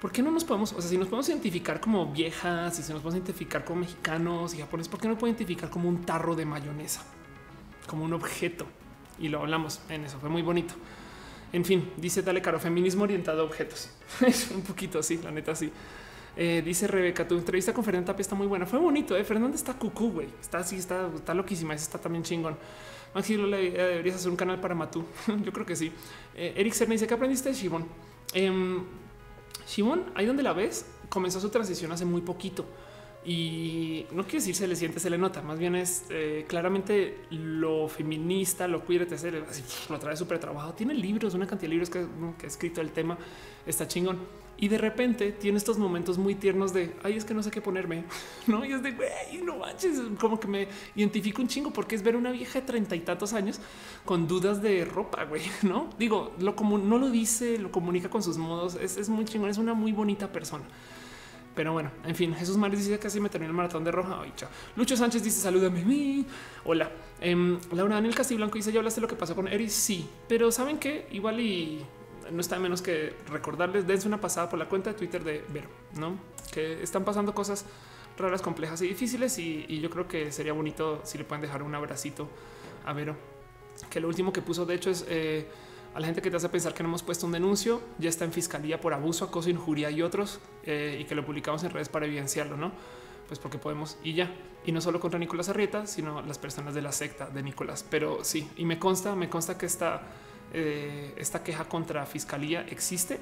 ¿por 0.00 0.10
qué 0.10 0.22
no 0.22 0.30
nos 0.30 0.44
podemos, 0.44 0.72
o 0.72 0.80
sea, 0.80 0.90
si 0.90 0.96
nos 0.96 1.08
podemos 1.08 1.28
identificar 1.28 1.80
como 1.80 2.10
viejas 2.12 2.76
si 2.76 2.80
nos 2.92 3.02
podemos 3.02 3.14
identificar 3.14 3.64
como 3.64 3.80
mexicanos 3.80 4.54
y 4.54 4.58
japoneses, 4.58 4.90
¿por 4.90 5.00
qué 5.00 5.08
no 5.08 5.18
puedo 5.18 5.30
identificar 5.30 5.68
como 5.68 5.88
un 5.88 6.04
tarro 6.04 6.34
de 6.34 6.46
mayonesa, 6.46 7.02
como 7.86 8.04
un 8.04 8.12
objeto? 8.14 8.66
y 9.18 9.28
lo 9.28 9.40
hablamos 9.40 9.80
en 9.88 10.04
eso. 10.04 10.18
Fue 10.18 10.28
muy 10.28 10.42
bonito. 10.42 10.74
En 11.52 11.64
fin, 11.64 11.90
dice 11.96 12.22
Dale 12.22 12.42
Caro, 12.42 12.58
feminismo 12.58 13.04
orientado 13.04 13.42
a 13.42 13.44
objetos. 13.44 13.90
es 14.26 14.50
un 14.50 14.62
poquito 14.62 14.98
así, 14.98 15.18
la 15.18 15.30
neta, 15.30 15.54
sí. 15.54 15.70
Eh, 16.34 16.62
dice 16.64 16.86
Rebeca, 16.86 17.28
tu 17.28 17.36
entrevista 17.36 17.74
con 17.74 17.84
Fernanda 17.84 18.12
Tapia 18.12 18.22
está 18.22 18.34
muy 18.34 18.46
buena. 18.46 18.66
Fue 18.66 18.78
bonito. 18.78 19.16
¿eh? 19.16 19.22
Fernanda 19.22 19.54
está 19.54 19.74
cucú, 19.74 20.12
güey. 20.12 20.28
Está 20.40 20.58
así, 20.58 20.76
está, 20.76 21.10
está 21.14 21.34
loquísima. 21.34 21.74
Está 21.74 21.98
también 21.98 22.24
chingón. 22.24 22.56
Maxi, 23.14 23.36
deberías 23.36 24.16
hacer 24.16 24.30
un 24.30 24.36
canal 24.36 24.60
para 24.60 24.74
Matú. 24.74 25.04
Yo 25.44 25.52
creo 25.52 25.66
que 25.66 25.76
sí. 25.76 25.92
Eh, 26.34 26.54
Eric 26.56 26.72
Cerny 26.74 26.94
dice 26.94 27.06
que 27.06 27.14
aprendiste 27.14 27.50
de 27.50 27.54
Shimon. 27.54 27.86
Eh, 28.34 28.80
Shimon, 29.66 30.12
ahí 30.14 30.26
donde 30.26 30.42
la 30.42 30.52
ves, 30.52 30.86
comenzó 31.08 31.40
su 31.40 31.50
transición 31.50 31.92
hace 31.92 32.04
muy 32.04 32.22
poquito 32.22 32.66
y 33.24 34.04
no 34.10 34.24
quiere 34.24 34.38
decir 34.38 34.56
se 34.56 34.66
le 34.66 34.74
siente, 34.74 34.98
se 34.98 35.08
le 35.08 35.16
nota, 35.16 35.42
más 35.42 35.56
bien 35.58 35.76
es 35.76 36.04
eh, 36.10 36.44
claramente 36.48 37.20
lo 37.30 37.86
feminista, 37.88 38.66
lo 38.66 38.84
queer, 38.84 39.02
etc. 39.02 39.44
Así, 39.48 39.62
lo 39.88 39.98
trae 39.98 40.16
súper 40.16 40.40
trabajado. 40.40 40.74
Tiene 40.74 40.94
libros, 40.94 41.34
una 41.34 41.46
cantidad 41.46 41.68
de 41.68 41.76
libros 41.76 41.90
que, 41.90 42.00
ha 42.00 42.46
escrito 42.46 42.80
el 42.80 42.90
tema, 42.90 43.16
está 43.64 43.86
chingón. 43.86 44.18
Y 44.62 44.68
de 44.68 44.78
repente 44.78 45.32
tiene 45.32 45.58
estos 45.58 45.76
momentos 45.76 46.18
muy 46.18 46.36
tiernos 46.36 46.72
de 46.72 46.94
ay, 47.02 47.16
es 47.16 47.24
que 47.24 47.34
no 47.34 47.42
sé 47.42 47.50
qué 47.50 47.60
ponerme, 47.60 48.04
no? 48.46 48.64
Y 48.64 48.72
es 48.72 48.80
de 48.80 48.92
güey, 48.92 49.42
no 49.42 49.56
manches, 49.56 50.00
como 50.20 50.38
que 50.38 50.46
me 50.46 50.68
identifico 50.94 51.42
un 51.42 51.48
chingo 51.48 51.72
porque 51.72 51.96
es 51.96 52.02
ver 52.04 52.14
una 52.14 52.30
vieja 52.30 52.60
de 52.60 52.66
treinta 52.66 52.94
y 52.94 53.00
tantos 53.00 53.32
años 53.32 53.58
con 54.04 54.28
dudas 54.28 54.62
de 54.62 54.84
ropa, 54.84 55.24
güey, 55.24 55.42
no 55.62 55.90
digo, 55.98 56.32
lo 56.38 56.54
como 56.54 56.78
no 56.78 56.98
lo 56.98 57.10
dice, 57.10 57.58
lo 57.58 57.72
comunica 57.72 58.08
con 58.08 58.22
sus 58.22 58.38
modos. 58.38 58.76
Es, 58.76 58.96
es 58.96 59.08
muy 59.08 59.24
chingón, 59.24 59.50
es 59.50 59.58
una 59.58 59.74
muy 59.74 59.90
bonita 59.90 60.30
persona. 60.30 60.62
Pero 61.56 61.72
bueno, 61.72 61.90
en 62.06 62.14
fin, 62.14 62.32
Jesús 62.32 62.56
Maris 62.56 62.86
dice 62.86 63.00
casi 63.00 63.18
me 63.18 63.28
terminó 63.28 63.50
el 63.50 63.56
maratón 63.56 63.82
de 63.82 63.90
roja. 63.90 64.22
Lucho 64.76 64.96
Sánchez 64.96 65.24
dice 65.24 65.40
salúdame. 65.40 66.24
Hola. 66.64 66.88
Um, 67.20 67.58
Laura 67.72 67.96
Daniel 67.96 68.14
Castiblanco 68.14 68.54
dice 68.54 68.70
ya 68.70 68.78
hablaste 68.78 69.00
lo 69.00 69.08
que 69.08 69.16
pasó 69.16 69.34
con 69.34 69.48
Eris. 69.48 69.72
Sí, 69.72 70.08
pero 70.28 70.52
saben 70.52 70.78
que 70.78 71.08
igual 71.10 71.40
y 71.40 71.84
no 72.30 72.40
está 72.40 72.58
menos 72.58 72.82
que 72.82 73.16
recordarles, 73.28 73.86
dense 73.86 74.06
una 74.06 74.20
pasada 74.20 74.48
por 74.48 74.58
la 74.58 74.68
cuenta 74.68 74.90
de 74.90 74.98
Twitter 74.98 75.24
de 75.24 75.44
Vero, 75.48 75.68
no 75.96 76.16
que 76.52 76.82
están 76.82 77.04
pasando 77.04 77.34
cosas 77.34 77.64
raras, 78.16 78.42
complejas 78.42 78.80
y 78.82 78.86
difíciles. 78.86 79.36
Y, 79.38 79.80
yo 79.80 79.90
creo 79.90 80.06
que 80.06 80.30
sería 80.30 80.52
bonito 80.52 81.00
si 81.02 81.18
le 81.18 81.24
pueden 81.24 81.42
dejar 81.42 81.64
un 81.64 81.74
abracito 81.74 82.28
a 82.84 82.92
Vero, 82.92 83.16
que 83.90 83.98
lo 83.98 84.06
último 84.06 84.32
que 84.32 84.42
puso, 84.42 84.64
de 84.64 84.74
hecho, 84.74 84.90
es 84.90 85.04
eh, 85.08 85.48
a 85.94 85.98
la 85.98 86.06
gente 86.06 86.22
que 86.22 86.30
te 86.30 86.36
hace 86.36 86.48
pensar 86.48 86.74
que 86.74 86.84
no 86.84 86.90
hemos 86.90 87.02
puesto 87.02 87.26
un 87.26 87.32
denuncio, 87.32 87.80
ya 87.98 88.08
está 88.08 88.24
en 88.24 88.32
fiscalía 88.32 88.80
por 88.80 88.94
abuso, 88.94 89.24
acoso, 89.24 89.50
injuria 89.50 89.90
y 89.90 90.02
otros, 90.02 90.38
eh, 90.62 90.98
y 91.00 91.04
que 91.04 91.14
lo 91.16 91.24
publicamos 91.24 91.64
en 91.64 91.70
redes 91.70 91.88
para 91.88 92.06
evidenciarlo, 92.06 92.56
¿no? 92.56 92.72
Pues 93.26 93.40
porque 93.40 93.58
podemos 93.58 93.98
y 94.04 94.12
ya. 94.12 94.32
Y 94.64 94.70
no 94.70 94.80
solo 94.80 95.00
contra 95.00 95.18
Nicolás 95.18 95.48
Arrieta, 95.48 95.86
sino 95.86 96.22
las 96.22 96.38
personas 96.38 96.74
de 96.74 96.82
la 96.82 96.92
secta 96.92 97.26
de 97.26 97.42
Nicolás. 97.42 97.84
Pero 97.88 98.22
sí, 98.22 98.48
y 98.56 98.64
me 98.64 98.78
consta, 98.78 99.16
me 99.16 99.28
consta 99.28 99.58
que 99.58 99.66
esta, 99.66 100.02
eh, 100.52 101.14
esta 101.16 101.42
queja 101.42 101.64
contra 101.64 102.06
fiscalía 102.06 102.66
existe. 102.68 103.18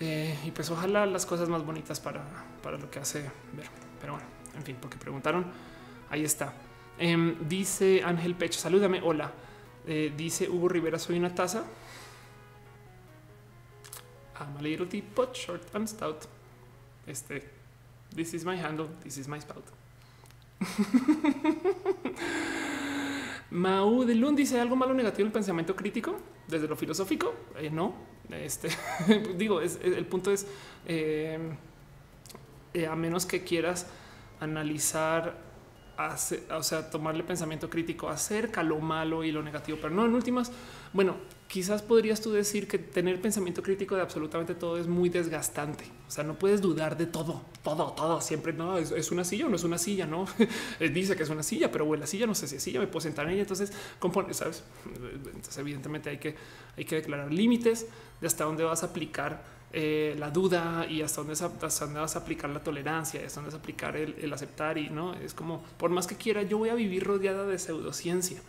Eh, 0.00 0.36
y 0.44 0.50
pues 0.50 0.70
ojalá 0.70 1.06
las 1.06 1.24
cosas 1.24 1.48
más 1.48 1.64
bonitas 1.64 2.00
para, 2.00 2.24
para 2.62 2.78
lo 2.78 2.90
que 2.90 2.98
hace 2.98 3.22
ver. 3.52 3.68
Pero 4.00 4.14
bueno, 4.14 4.26
en 4.56 4.64
fin, 4.64 4.76
porque 4.80 4.98
preguntaron, 4.98 5.46
ahí 6.10 6.24
está. 6.24 6.52
Em, 6.98 7.48
dice 7.48 8.02
Ángel 8.04 8.34
Pecho, 8.34 8.60
salúdame, 8.60 9.00
hola. 9.02 9.32
Eh, 9.86 10.12
dice 10.16 10.48
Hugo 10.48 10.68
Rivera, 10.68 10.98
soy 10.98 11.18
una 11.18 11.34
taza. 11.34 11.64
I'm 14.40 14.56
a 14.58 14.62
little 14.62 14.86
teapot, 14.86 15.36
short 15.36 15.62
and 15.74 15.86
stout. 15.86 16.26
Este, 17.06 17.48
this 18.14 18.34
is 18.34 18.44
my 18.44 18.56
handle, 18.56 18.88
this 19.02 19.18
is 19.18 19.28
my 19.28 19.40
spout. 19.40 19.64
Mau 23.54 24.04
de 24.04 24.16
Lund 24.16 24.36
dice 24.36 24.60
algo 24.60 24.74
malo 24.74 24.94
negativo 24.94 25.26
el 25.26 25.32
pensamiento 25.32 25.76
crítico 25.76 26.16
desde 26.48 26.66
lo 26.66 26.74
filosófico. 26.74 27.32
Eh, 27.56 27.70
no, 27.70 27.94
este 28.30 28.68
digo, 29.36 29.60
el 29.60 30.06
punto 30.06 30.32
es 30.32 30.44
eh, 30.86 31.38
a 32.90 32.96
menos 32.96 33.26
que 33.26 33.44
quieras 33.44 33.86
analizar 34.40 35.36
o 36.50 36.62
sea, 36.64 36.90
tomarle 36.90 37.22
pensamiento 37.22 37.70
crítico 37.70 38.08
acerca 38.08 38.64
lo 38.64 38.80
malo 38.80 39.22
y 39.22 39.30
lo 39.30 39.40
negativo, 39.40 39.78
pero 39.80 39.94
no 39.94 40.04
en 40.04 40.14
últimas. 40.14 40.50
Bueno, 40.92 41.14
quizás 41.48 41.82
podrías 41.82 42.20
tú 42.20 42.32
decir 42.32 42.66
que 42.66 42.78
tener 42.78 43.20
pensamiento 43.20 43.62
crítico 43.62 43.94
de 43.94 44.02
absolutamente 44.02 44.54
todo 44.54 44.78
es 44.78 44.86
muy 44.86 45.08
desgastante. 45.08 45.84
O 46.06 46.10
sea, 46.10 46.24
no 46.24 46.38
puedes 46.38 46.60
dudar 46.60 46.96
de 46.96 47.06
todo, 47.06 47.42
todo, 47.62 47.92
todo. 47.92 48.20
Siempre 48.20 48.52
no 48.52 48.78
es, 48.78 49.10
una 49.10 49.24
silla 49.24 49.46
o 49.46 49.48
no 49.48 49.56
es 49.56 49.64
una 49.64 49.78
silla. 49.78 50.06
No 50.06 50.26
dice 50.80 51.16
que 51.16 51.22
es 51.22 51.30
una 51.30 51.42
silla, 51.42 51.70
pero 51.70 51.94
la 51.96 52.06
silla 52.06 52.26
no 52.26 52.34
sé 52.34 52.48
si 52.48 52.56
es 52.56 52.62
silla, 52.62 52.80
me 52.80 52.86
puedo 52.86 53.02
sentar 53.02 53.26
en 53.26 53.32
ella. 53.32 53.42
Entonces, 53.42 53.72
compone, 53.98 54.34
sabes? 54.34 54.64
Entonces, 54.84 55.56
evidentemente 55.58 56.10
hay 56.10 56.18
que, 56.18 56.34
hay 56.76 56.84
que 56.84 56.96
declarar 56.96 57.32
límites 57.32 57.86
de 58.20 58.26
hasta 58.26 58.44
dónde 58.44 58.64
vas 58.64 58.82
a 58.82 58.86
aplicar 58.86 59.54
eh, 59.76 60.14
la 60.20 60.30
duda 60.30 60.86
y 60.88 61.02
hasta 61.02 61.20
dónde, 61.20 61.32
hasta 61.32 61.84
dónde 61.84 61.98
vas 61.98 62.14
a 62.14 62.20
aplicar 62.20 62.48
la 62.48 62.62
tolerancia, 62.62 63.20
hasta 63.26 63.40
dónde 63.40 63.48
vas 63.48 63.58
a 63.58 63.60
aplicar 63.60 63.96
el, 63.96 64.32
aceptar 64.32 64.78
y 64.78 64.88
no 64.88 65.14
es 65.14 65.34
como 65.34 65.64
por 65.76 65.90
más 65.90 66.06
que 66.06 66.14
quiera, 66.14 66.42
yo 66.42 66.58
voy 66.58 66.68
a 66.68 66.76
vivir 66.76 67.02
rodeada 67.02 67.44
de 67.44 67.58
pseudociencia. 67.58 68.40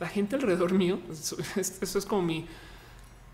La 0.00 0.08
gente 0.08 0.36
alrededor 0.36 0.72
mío, 0.72 0.98
eso, 1.10 1.98
es 1.98 2.06
como 2.06 2.22
mi. 2.22 2.46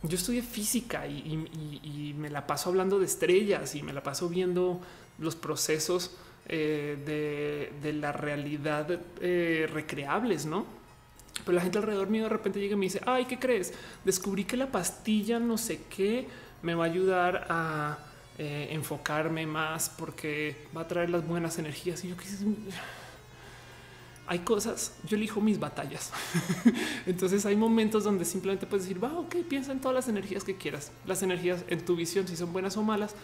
Yo 0.03 0.17
estudié 0.17 0.43
física 0.43 1.07
y, 1.07 2.15
me 2.19 2.29
la 2.29 2.47
paso 2.47 2.69
hablando 2.69 2.99
de 2.99 3.07
estrellas 3.07 3.75
y 3.75 3.83
me 3.83 3.93
la 3.93 4.03
paso 4.03 4.29
viendo 4.29 4.81
los 5.19 5.37
procesos 5.37 6.13
eh, 6.49 7.71
de, 7.83 7.93
la 7.95 8.13
realidad 8.13 9.01
eh, 9.21 9.69
recreables, 9.73 10.45
no? 10.45 10.67
Pero 11.45 11.57
la 11.57 11.63
gente 11.63 11.79
alrededor 11.79 12.09
mío 12.09 12.25
de 12.25 12.29
repente 12.29 12.61
llega 12.61 12.75
y 12.75 12.77
me 12.77 12.87
dice, 12.87 13.01
ay, 13.07 13.25
¿qué 13.25 13.39
crees? 13.39 13.73
Descubrí 14.05 14.45
que 14.45 14.57
la 14.57 14.71
pastilla 14.71 15.39
no 15.39 15.59
sé 15.59 15.83
qué 15.89 16.27
me 16.63 16.75
va 16.75 16.85
a 16.85 16.89
ayudar 16.89 17.47
a 17.49 17.99
eh, 18.39 18.69
enfocarme 18.73 19.47
más 19.47 19.89
porque 19.89 20.67
va 20.77 20.83
a 20.83 20.89
traer 20.89 21.11
las 21.11 21.27
buenas 21.27 21.59
energías. 21.59 22.05
Y 22.05 22.09
yo 22.09 22.17
quise, 22.17 22.45
hay 24.27 24.41
cosas, 24.41 24.95
yo 25.05 25.17
elijo 25.17 25.41
mis 25.41 25.59
batallas. 25.59 26.13
Entonces 27.07 27.47
hay 27.47 27.57
momentos 27.57 28.05
donde 28.05 28.25
simplemente 28.25 28.67
puedes 28.67 28.87
decir, 28.87 29.03
va, 29.03 29.13
ok, 29.19 29.37
piensa 29.49 29.73
en 29.73 29.81
todas 29.81 29.95
las 29.95 30.09
energías 30.09 30.45
que 30.45 30.57
quieras. 30.57 30.93
Las 31.07 31.23
energías 31.23 31.65
en 31.69 31.85
tu 31.85 31.97
visión, 31.97 32.27
si 32.27 32.37
son 32.37 32.53
buenas 32.53 32.77
o 32.77 32.83
malas, 32.83 33.15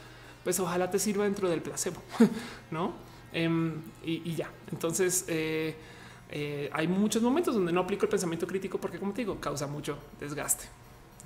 pues 0.44 0.58
ojalá 0.60 0.90
te 0.90 0.98
sirva 0.98 1.24
dentro 1.24 1.48
del 1.48 1.62
placebo, 1.62 2.02
¿no? 2.70 2.92
Em, 3.32 3.74
y, 4.04 4.34
ya, 4.34 4.50
entonces... 4.70 5.24
Eh, 5.28 5.76
eh, 6.34 6.70
hay 6.72 6.88
muchos 6.88 7.22
momentos 7.22 7.54
donde 7.54 7.72
no 7.72 7.82
aplico 7.82 8.06
el 8.06 8.08
pensamiento 8.08 8.46
crítico 8.46 8.78
porque, 8.78 8.98
como 8.98 9.12
te 9.12 9.20
digo, 9.20 9.38
causa 9.38 9.66
mucho 9.66 9.98
desgaste. 10.18 10.64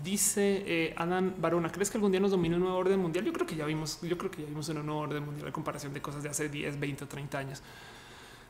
Dice 0.03 0.65
eh, 0.67 0.95
Barona, 1.39 1.71
¿crees 1.71 1.91
que 1.91 1.97
algún 1.97 2.11
día 2.11 2.21
nos 2.21 2.33
domine 2.33 2.57
un 2.57 2.63
nuevo 2.63 2.77
orden 2.77 2.99
mundial? 2.99 3.25
Yo 3.25 3.33
creo 3.33 3.47
que 3.47 3.55
ya 3.55 3.65
vimos, 3.65 4.01
yo 4.03 4.19
creo 4.19 4.33
que 4.33 4.43
ya 4.43 4.49
vimos 4.49 4.69
un 4.69 4.85
nuevo 4.85 5.01
orden 5.01 5.25
mundial 5.25 5.47
en 5.47 5.53
comparación 5.53 5.95
de 5.95 6.03
cosas 6.03 6.25
de 6.25 6.29
hace 6.29 6.49
10, 6.49 6.81
20 6.81 7.05
o 7.05 7.07
30 7.07 7.39
años. 7.39 7.63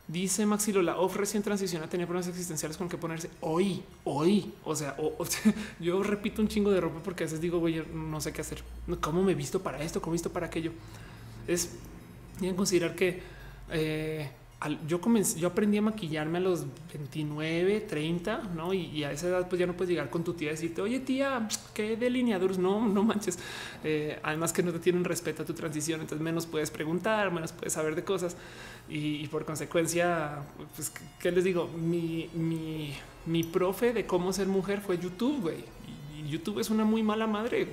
Dice 0.09 0.47
Maxi 0.47 0.73
Lola, 0.73 0.99
Off 0.99 1.17
recién 1.17 1.43
transiciona, 1.43 1.89
tenía 1.89 2.07
problemas 2.07 2.28
existenciales 2.28 2.76
con 2.76 2.89
que 2.89 2.97
ponerse 2.97 3.28
hoy, 3.41 3.83
hoy. 4.05 4.52
O 4.65 4.76
sea, 4.76 4.97
yo 5.81 6.02
repito 6.02 6.41
un 6.41 6.49
chingo 6.49 6.70
de 6.70 6.81
ropa 6.81 7.01
porque 7.02 7.25
a 7.25 7.26
veces 7.26 7.41
digo, 7.41 7.59
güey, 7.59 7.83
no 7.93 8.20
sé 8.20 8.33
qué 8.33 8.41
hacer. 8.41 8.62
¿Cómo 9.01 9.25
me 9.25 9.33
he 9.33 9.35
visto 9.35 9.62
para 9.62 9.83
esto? 9.83 10.01
¿Cómo 10.01 10.12
he 10.12 10.17
visto 10.17 10.31
para 10.31 10.47
aquello? 10.47 10.70
Es 11.49 11.70
bien 12.41 12.55
considerar 12.55 12.94
que 12.94 13.20
eh, 13.70 14.31
yo 14.89 15.02
comencé, 15.02 15.39
yo 15.39 15.49
aprendí 15.49 15.76
a 15.76 15.83
maquillarme 15.83 16.39
a 16.39 16.41
los 16.41 16.65
29, 16.89 17.81
30, 17.83 18.43
¿no? 18.55 18.73
Y, 18.73 19.05
a 19.05 19.12
esa 19.12 19.28
edad 19.28 19.49
pues 19.49 19.59
ya 19.59 19.67
no 19.67 19.75
puedes 19.75 19.91
llegar 19.91 20.09
con 20.09 20.25
tu 20.25 20.33
tía 20.33 20.49
y 20.49 20.51
decirte, 20.52 20.81
oye 20.81 21.01
tía, 21.01 21.47
qué 21.75 21.97
delineadores, 21.97 22.59
no, 22.59 22.89
no 22.89 23.02
manches. 23.05 23.39
Eh, 23.85 24.18
además 24.23 24.52
que 24.55 24.62
no 24.62 24.73
te 24.73 24.78
tienen 24.78 25.05
respeto 25.05 25.43
a 25.43 25.47
tu 25.47 25.52
transición, 25.52 26.01
entonces 26.01 26.25
menos 26.25 26.47
puedes 26.47 26.70
preguntar, 26.70 27.31
menos 27.33 27.52
puedes 27.52 27.75
saber 27.75 27.94
de 27.94 28.05
cosas 28.05 28.36
y, 28.89 29.26
por 29.28 29.44
consecuencia, 29.44 30.43
pues, 30.75 30.93
¿qué 31.20 31.31
les 31.33 31.44
digo? 31.44 31.68
Mi, 31.68 32.31
mi, 32.33 32.94
mi 33.26 33.43
profe 33.43 33.93
de 33.93 34.07
cómo 34.07 34.33
ser 34.33 34.47
mujer 34.47 34.81
fue 34.81 34.97
YouTube, 34.99 35.43
güey. 35.43 35.65
Y 36.17 36.28
YouTube 36.28 36.60
es 36.60 36.70
una 36.70 36.85
muy 36.85 37.02
mala 37.02 37.26
madre, 37.26 37.68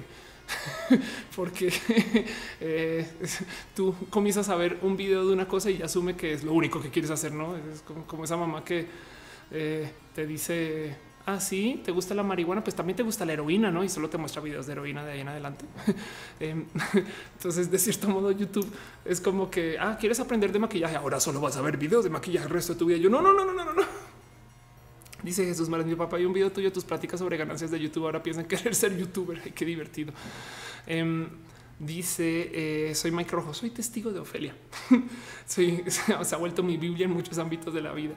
porque 1.35 1.72
eh, 2.61 3.07
tú 3.75 3.95
comienzas 4.09 4.49
a 4.49 4.55
ver 4.55 4.77
un 4.81 4.97
video 4.97 5.25
de 5.25 5.33
una 5.33 5.47
cosa 5.47 5.69
y 5.69 5.81
asume 5.81 6.15
que 6.15 6.33
es 6.33 6.43
lo 6.43 6.53
único 6.53 6.81
que 6.81 6.89
quieres 6.89 7.11
hacer, 7.11 7.33
¿no? 7.33 7.55
Es 7.55 7.83
como, 8.07 8.23
esa 8.23 8.38
mamá 8.38 8.63
que 8.63 8.88
eh, 9.51 9.91
te 10.13 10.25
dice, 10.25 10.95
ah, 11.25 11.39
sí, 11.39 11.81
te 11.83 11.91
gusta 11.91 12.13
la 12.13 12.23
marihuana, 12.23 12.63
pues 12.63 12.75
también 12.75 12.95
te 12.95 13.03
gusta 13.03 13.25
la 13.25 13.33
heroína, 13.33 13.72
¿no? 13.72 13.83
Y 13.83 13.89
solo 13.89 14.09
te 14.09 14.17
muestra 14.17 14.41
videos 14.41 14.65
de 14.65 14.73
heroína 14.73 15.03
de 15.05 15.11
ahí 15.13 15.19
en 15.22 15.27
adelante. 15.27 15.65
Em, 16.39 16.65
entonces, 17.38 17.69
de 17.72 17.80
cierto 17.80 18.09
modo, 18.09 18.31
YouTube 18.31 18.69
es 19.05 19.22
como 19.22 19.49
que, 19.49 19.77
ah, 19.80 19.97
quieres 19.99 20.19
aprender 20.19 20.51
de 20.51 20.59
maquillaje, 20.59 20.95
ahora 20.95 21.19
solo 21.19 21.39
vas 21.39 21.57
a 21.57 21.61
ver 21.61 21.77
videos 21.77 22.03
de 22.03 22.09
maquillaje 22.09 22.45
el 22.45 22.51
resto 22.51 22.73
de 22.73 22.80
tu 22.80 22.85
vida. 22.85 22.97
Yo, 22.97 23.09
no, 23.09 23.22
no, 23.22 23.33
no, 23.33 23.45
no, 23.45 23.53
no, 23.53 23.73
no. 23.73 24.12
Dice 25.23 25.45
Jesús 25.45 25.69
Mares, 25.69 25.85
mi 25.85 25.95
papá, 25.95 26.17
hay 26.17 26.25
un 26.25 26.33
video 26.33 26.51
tuyo, 26.51 26.71
tus 26.71 26.83
pláticas 26.83 27.19
sobre 27.19 27.37
ganancias 27.37 27.71
de 27.71 27.79
YouTube. 27.79 28.03
Ahora 28.03 28.21
piensan 28.21 28.45
querer 28.47 28.75
ser 28.75 28.97
youtuber. 28.97 29.41
Ay, 29.43 29.51
qué 29.51 29.63
divertido. 29.65 30.13
Em, 30.85 31.27
dice, 31.79 32.89
eh, 32.89 32.95
soy 32.95 33.11
Mike 33.11 33.31
Rojo, 33.31 33.53
soy 33.53 33.69
testigo 33.69 34.11
de 34.11 34.19
Ofelia. 34.19 34.53
soy, 35.47 35.83
se 35.87 36.35
ha 36.35 36.37
vuelto 36.37 36.61
mi 36.61 36.75
Biblia 36.77 37.05
en 37.05 37.11
muchos 37.11 37.37
ámbitos 37.37 37.73
de 37.73 37.81
la 37.81 37.93
vida. 37.93 38.15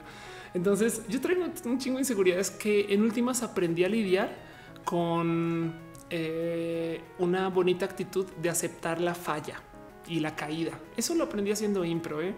Entonces, 0.53 1.03
yo 1.07 1.21
traigo 1.21 1.45
un 1.65 1.79
chingo 1.79 1.95
de 1.95 2.01
inseguridades 2.01 2.51
que 2.51 2.93
en 2.93 3.01
últimas 3.01 3.41
aprendí 3.41 3.85
a 3.85 3.89
lidiar 3.89 4.35
con 4.83 5.73
eh, 6.09 7.01
una 7.19 7.49
bonita 7.49 7.85
actitud 7.85 8.25
de 8.41 8.49
aceptar 8.49 8.99
la 8.99 9.15
falla 9.15 9.61
y 10.07 10.19
la 10.19 10.35
caída. 10.35 10.77
Eso 10.95 11.15
lo 11.15 11.25
aprendí 11.25 11.51
haciendo 11.51 11.85
impro, 11.85 12.21
¿eh? 12.21 12.33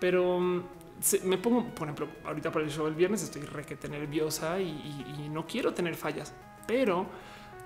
pero 0.00 0.64
me 1.24 1.38
pongo, 1.38 1.74
por 1.74 1.88
ejemplo, 1.88 2.08
ahorita 2.24 2.52
para 2.52 2.64
el 2.64 2.70
show 2.70 2.84
del 2.84 2.94
viernes 2.94 3.22
estoy 3.22 3.42
requete 3.42 3.88
nerviosa 3.88 4.60
y, 4.60 5.28
no 5.30 5.46
quiero 5.46 5.72
tener 5.72 5.94
fallas, 5.94 6.34
pero 6.66 7.06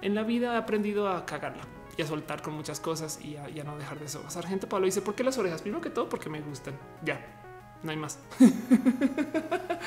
en 0.03 0.15
la 0.15 0.23
vida 0.23 0.55
he 0.55 0.57
aprendido 0.57 1.09
a 1.09 1.27
cagarla 1.27 1.65
y 1.97 2.03
a 2.03 2.07
soltar 2.07 2.43
con 2.43 2.55
muchas 2.55 2.81
cosas 2.81 3.21
y 3.23 3.37
a, 3.37 3.65
no 3.65 3.77
dejar 3.77 3.99
de 3.99 4.07
eso. 4.07 4.25
Sargento 4.29 4.69
Pablo 4.69 4.87
dice, 4.87 5.03
¿por 5.03 5.15
qué 5.15 5.25
las 5.25 5.39
orejas? 5.39 5.63
Primero 5.63 5.81
que 5.81 5.91
todo, 5.91 6.09
porque 6.09 6.29
me 6.29 6.41
gustan. 6.41 6.75
Ya, 7.03 7.21
no 7.83 7.91
hay 7.91 7.97
más. 7.97 8.19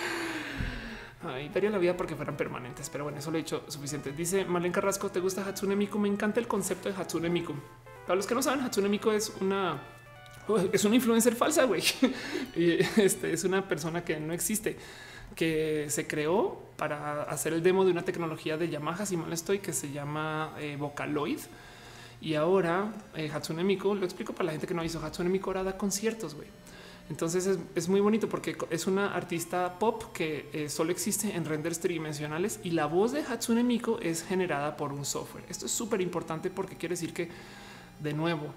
Ay, 1.22 1.50
daría 1.50 1.70
la 1.70 1.78
vida 1.78 1.98
porque 1.98 2.16
fueran 2.16 2.38
permanentes, 2.38 2.90
pero 2.90 3.04
bueno, 3.04 3.20
eso 3.20 3.30
lo 3.32 3.38
he 3.38 3.42
dicho 3.42 3.64
suficiente. 3.68 4.12
Dice 4.12 4.46
Marlene 4.46 4.74
Carrasco, 4.74 5.10
¿te 5.10 5.20
gusta 5.20 5.46
Hatsune 5.46 5.76
Miku? 5.76 6.00
Me 6.00 6.08
encanta 6.08 6.40
el 6.40 6.48
concepto 6.48 6.90
de 6.90 6.96
Hatsune 6.96 7.30
Miku. 7.30 7.56
Para 8.06 8.16
los 8.16 8.26
que 8.26 8.36
no 8.36 8.42
saben, 8.42 8.62
Hatsune 8.62 8.90
Miku 8.90 9.12
es 9.12 9.36
una 9.42 9.82
es 10.74 10.86
una 10.86 10.96
influencer 10.96 11.36
falsa, 11.36 11.66
güey. 11.66 11.84
este 12.56 13.34
es 13.34 13.44
una 13.44 13.68
persona 13.68 14.04
que 14.04 14.20
no 14.20 14.34
existe, 14.34 14.78
que 15.36 15.86
se 15.90 16.08
creó 16.08 16.62
para 16.78 17.24
hacer 17.24 17.54
el 17.54 17.62
demo 17.62 17.86
de 17.86 17.92
una 17.92 18.04
tecnología 18.04 18.58
de 18.58 18.70
Yamaha, 18.70 19.06
si 19.06 19.18
mal 19.18 19.32
estoy, 19.34 19.60
que 19.60 19.74
se 19.74 19.92
llama 19.92 20.54
eh, 20.60 20.76
Vocaloid. 20.80 21.40
Y 22.22 22.36
ahora 22.36 22.92
eh, 23.16 23.32
Hatsune 23.34 23.64
Miku, 23.64 23.96
lo 23.96 24.06
explico 24.06 24.34
para 24.34 24.48
la 24.48 24.52
gente 24.52 24.68
que 24.68 24.74
no 24.74 24.84
hizo 24.84 25.04
Hatsune 25.04 25.30
Miku 25.30 25.50
ahora 25.50 25.64
da 25.64 25.78
conciertos, 25.78 26.36
güey. 26.36 26.48
Entonces 27.10 27.58
es, 27.74 27.90
muy 27.90 28.02
bonito 28.02 28.30
porque 28.30 28.56
es 28.70 28.86
una 28.86 29.16
artista 29.16 29.80
pop 29.80 30.14
que 30.14 30.48
eh, 30.54 30.70
solo 30.70 30.92
existe 30.92 31.36
en 31.36 31.44
renders 31.44 31.80
tridimensionales 31.80 32.60
y 32.64 32.70
la 32.72 32.86
voz 32.86 33.14
de 33.14 33.22
Hatsune 33.22 33.64
Miku 33.64 33.98
es 34.00 34.24
generada 34.24 34.78
por 34.78 34.94
un 34.94 35.06
software. 35.06 35.44
Esto 35.50 35.66
es 35.66 35.72
súper 35.72 36.02
importante 36.02 36.52
porque 36.52 36.76
quiere 36.76 36.94
decir 36.94 37.12
que, 37.12 37.30
de 38.00 38.14
nuevo, 38.14 38.54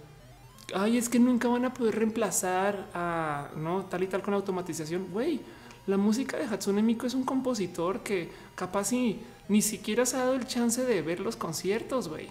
ay, 0.74 0.98
es 0.98 1.08
que 1.08 1.18
nunca 1.18 1.48
van 1.48 1.64
a 1.64 1.74
poder 1.74 1.96
reemplazar 1.96 2.88
a 2.94 3.50
no 3.56 3.84
tal 3.86 4.02
y 4.02 4.06
tal 4.06 4.22
con 4.22 4.34
automatización. 4.34 5.08
Güey, 5.10 5.40
la 5.86 5.96
música 5.96 6.36
de 6.36 6.44
Hatsune 6.44 6.82
Miku 6.82 7.06
es 7.06 7.14
un 7.14 7.24
compositor 7.24 8.02
que 8.02 8.30
capaz 8.54 8.84
si 8.84 9.20
ni 9.48 9.62
siquiera 9.62 10.06
se 10.06 10.16
ha 10.16 10.20
dado 10.20 10.34
el 10.34 10.46
chance 10.46 10.84
de 10.84 11.02
ver 11.02 11.20
los 11.20 11.36
conciertos, 11.36 12.08
güey. 12.08 12.28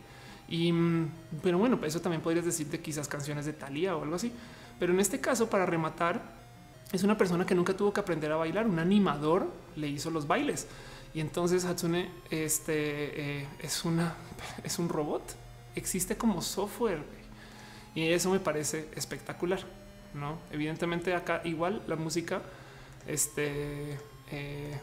Y 0.48 0.72
mm, 0.72 1.10
pero 1.42 1.58
bueno, 1.58 1.80
eso 1.84 2.02
también 2.02 2.22
podrías 2.22 2.46
decir 2.46 2.68
de 2.68 2.80
quizás 2.80 3.08
canciones 3.08 3.46
de 3.46 3.54
Thalía 3.54 3.96
o 3.96 4.04
algo 4.04 4.16
así. 4.16 4.32
Pero 4.80 4.94
en 4.94 5.00
este 5.00 5.20
caso, 5.20 5.50
para 5.50 5.66
rematar, 5.66 6.22
es 6.92 7.04
una 7.04 7.18
persona 7.18 7.46
que 7.46 7.56
nunca 7.56 7.76
tuvo 7.76 7.94
que 7.94 8.00
aprender 8.00 8.32
a 8.32 8.36
bailar. 8.36 8.68
Un 8.68 8.80
animador 8.80 9.48
le 9.76 9.88
hizo 9.88 10.10
los 10.12 10.28
bailes. 10.28 10.68
Y 11.14 11.20
entonces 11.20 11.66
Hatsune 11.66 12.10
este, 12.30 13.42
eh, 13.42 13.48
es, 13.60 13.86
una, 13.86 14.16
es 14.64 14.80
un 14.80 14.90
robot. 14.90 15.24
Existe 15.76 16.18
como 16.18 16.42
software. 16.42 17.04
Y 17.96 18.08
eso 18.08 18.30
me 18.32 18.40
parece 18.40 18.88
espectacular. 18.96 19.60
No, 20.14 20.38
evidentemente 20.52 21.14
acá 21.16 21.42
igual 21.46 21.82
la 21.88 21.96
música 21.96 22.42
este, 23.08 23.98
eh, 24.32 24.80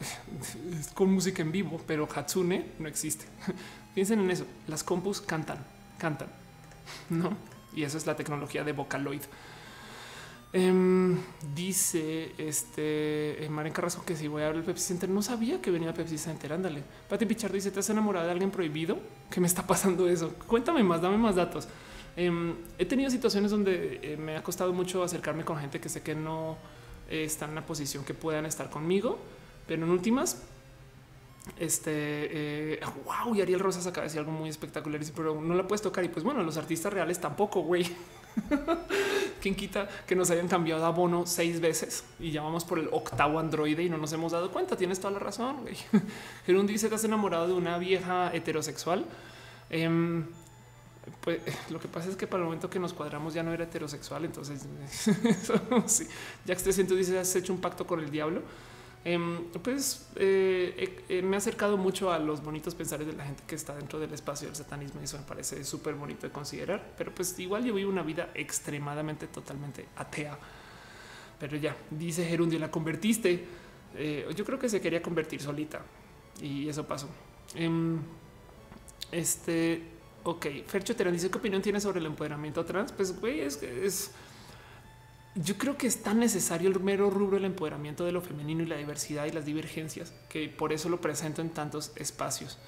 es 0.78 0.88
con 0.88 1.12
música 1.12 1.42
en 1.42 1.52
vivo, 1.52 1.80
pero 1.86 2.08
Hatsune 2.12 2.72
no 2.78 2.88
existe. 2.88 3.26
Piensen 3.94 4.20
en 4.20 4.30
eso. 4.30 4.46
Las 4.66 4.84
compus 4.84 5.20
cantan, 5.20 5.58
cantan, 5.98 6.28
no? 7.10 7.36
Y 7.74 7.82
eso 7.82 7.98
es 7.98 8.06
la 8.06 8.16
tecnología 8.16 8.64
de 8.64 8.72
Vocaloid. 8.72 9.22
Em, 10.52 11.18
dice 11.54 12.32
este 12.38 13.44
eh, 13.44 13.48
Maren 13.50 13.72
Carrasco 13.72 14.04
que 14.04 14.16
si 14.16 14.28
voy 14.28 14.42
a 14.42 14.46
hablar 14.46 14.62
del 14.62 14.72
Pepsi 14.72 14.88
Center, 14.88 15.08
no 15.08 15.20
sabía 15.20 15.60
que 15.60 15.70
venía 15.70 15.92
Pepsi 15.92 16.16
Center. 16.16 16.52
Ándale. 16.52 16.82
Pati 17.08 17.26
Pichardo 17.26 17.56
dice: 17.56 17.70
¿Te 17.70 17.80
has 17.80 17.90
enamorado 17.90 18.26
de 18.26 18.32
alguien 18.32 18.50
prohibido? 18.50 18.98
¿Qué 19.30 19.40
me 19.40 19.46
está 19.46 19.66
pasando 19.66 20.08
eso? 20.08 20.32
Cuéntame 20.46 20.82
más, 20.82 21.02
dame 21.02 21.18
más 21.18 21.34
datos. 21.34 21.68
Em, 22.16 22.54
he 22.78 22.86
tenido 22.86 23.10
situaciones 23.10 23.50
donde 23.50 24.00
eh, 24.02 24.16
me 24.16 24.36
ha 24.36 24.42
costado 24.42 24.72
mucho 24.72 25.02
acercarme 25.02 25.44
con 25.44 25.58
gente 25.58 25.80
que 25.80 25.88
sé 25.88 26.02
que 26.02 26.14
no 26.14 26.56
eh, 27.10 27.24
está 27.24 27.44
en 27.44 27.52
una 27.52 27.66
posición 27.66 28.04
que 28.04 28.14
puedan 28.14 28.46
estar 28.46 28.70
conmigo, 28.70 29.18
pero 29.66 29.84
en 29.84 29.90
últimas, 29.90 30.42
este 31.58 32.80
wow, 33.04 33.34
y 33.34 33.40
Ariel 33.40 33.60
Rosas 33.60 33.86
acaba 33.86 34.02
de 34.02 34.08
decir 34.08 34.20
algo 34.20 34.32
muy 34.32 34.48
espectacular, 34.48 35.00
pero 35.14 35.40
no 35.40 35.54
la 35.54 35.66
puedes 35.68 35.82
tocar. 35.82 36.04
Y 36.04 36.08
pues 36.08 36.24
bueno, 36.24 36.42
los 36.42 36.56
artistas 36.56 36.92
reales 36.92 37.20
tampoco, 37.20 37.60
güey. 37.60 37.86
¿Quién 39.40 39.54
quita 39.54 39.88
que 40.06 40.16
nos 40.16 40.30
hayan 40.30 40.48
cambiado 40.48 40.84
a 40.84 40.88
abono 40.88 41.26
seis 41.26 41.60
veces 41.60 42.04
y 42.18 42.30
llamamos 42.30 42.64
por 42.64 42.78
el 42.78 42.88
octavo 42.90 43.38
androide 43.38 43.82
y 43.82 43.90
no 43.90 43.98
nos 43.98 44.12
hemos 44.12 44.32
dado 44.32 44.50
cuenta? 44.50 44.76
Tienes 44.76 45.00
toda 45.00 45.12
la 45.12 45.18
razón. 45.18 45.64
Gerún 46.46 46.66
dice: 46.66 46.88
Te 46.88 46.94
has 46.94 47.04
enamorado 47.04 47.46
de 47.46 47.52
una 47.52 47.78
vieja 47.78 48.34
heterosexual. 48.34 49.04
Em, 49.70 50.26
pues 51.20 51.40
lo 51.70 51.80
que 51.80 51.88
pasa 51.88 52.08
es 52.08 52.16
que 52.16 52.26
para 52.26 52.42
el 52.42 52.44
momento 52.46 52.70
que 52.70 52.78
nos 52.78 52.92
cuadramos 52.92 53.34
ya 53.34 53.42
no 53.42 53.52
era 53.52 53.64
heterosexual. 53.64 54.24
Entonces, 54.24 54.66
sí. 55.86 56.08
ya 56.44 56.54
que 56.54 56.62
te 56.62 56.94
dice: 56.94 57.18
Has 57.18 57.34
hecho 57.36 57.52
un 57.52 57.60
pacto 57.60 57.86
con 57.86 58.00
el 58.00 58.10
diablo. 58.10 58.42
Em, 59.04 59.44
pues 59.62 60.08
eh, 60.16 61.04
eh, 61.08 61.22
me 61.22 61.36
ha 61.36 61.38
acercado 61.38 61.76
mucho 61.76 62.10
a 62.10 62.18
los 62.18 62.42
bonitos 62.42 62.74
pensares 62.74 63.06
de 63.06 63.12
la 63.12 63.24
gente 63.24 63.40
que 63.46 63.54
está 63.54 63.72
dentro 63.76 64.00
del 64.00 64.12
espacio 64.12 64.48
del 64.48 64.56
satanismo 64.56 65.00
y 65.00 65.04
eso 65.04 65.16
me 65.16 65.22
parece 65.22 65.62
súper 65.64 65.94
bonito 65.94 66.26
de 66.26 66.32
considerar. 66.32 66.94
Pero 66.98 67.14
pues 67.14 67.38
igual 67.38 67.64
yo 67.64 67.72
vivo 67.74 67.88
una 67.88 68.02
vida 68.02 68.30
extremadamente, 68.34 69.28
totalmente 69.28 69.86
atea. 69.96 70.36
Pero 71.38 71.56
ya, 71.56 71.76
dice 71.90 72.24
Gerundio, 72.24 72.58
la 72.58 72.70
convertiste. 72.70 73.44
Eh, 73.94 74.28
yo 74.34 74.44
creo 74.44 74.58
que 74.58 74.68
se 74.68 74.80
quería 74.80 75.00
convertir 75.00 75.40
solita 75.40 75.82
y 76.42 76.68
eso 76.68 76.84
pasó. 76.84 77.08
Em, 77.54 78.00
este, 79.12 79.82
ok, 80.26 80.46
Fercho 80.66 80.96
Terán 80.96 81.12
dice 81.12 81.30
qué 81.30 81.38
opinión 81.38 81.62
tiene 81.62 81.80
sobre 81.80 82.00
el 82.00 82.06
empoderamiento 82.06 82.64
trans. 82.64 82.92
Pues 82.92 83.18
güey, 83.18 83.40
es 83.40 83.56
que 83.56 83.86
es 83.86 84.10
yo 85.36 85.56
creo 85.58 85.76
que 85.76 85.86
es 85.86 86.02
tan 86.02 86.18
necesario 86.18 86.70
el 86.70 86.80
mero 86.80 87.10
rubro 87.10 87.36
del 87.36 87.44
empoderamiento 87.44 88.04
de 88.04 88.12
lo 88.12 88.22
femenino 88.22 88.62
y 88.62 88.66
la 88.66 88.76
diversidad 88.76 89.26
y 89.26 89.32
las 89.32 89.44
divergencias 89.44 90.12
que 90.30 90.48
por 90.48 90.72
eso 90.72 90.88
lo 90.88 91.00
presento 91.00 91.42
en 91.42 91.50
tantos 91.50 91.92
espacios. 91.96 92.58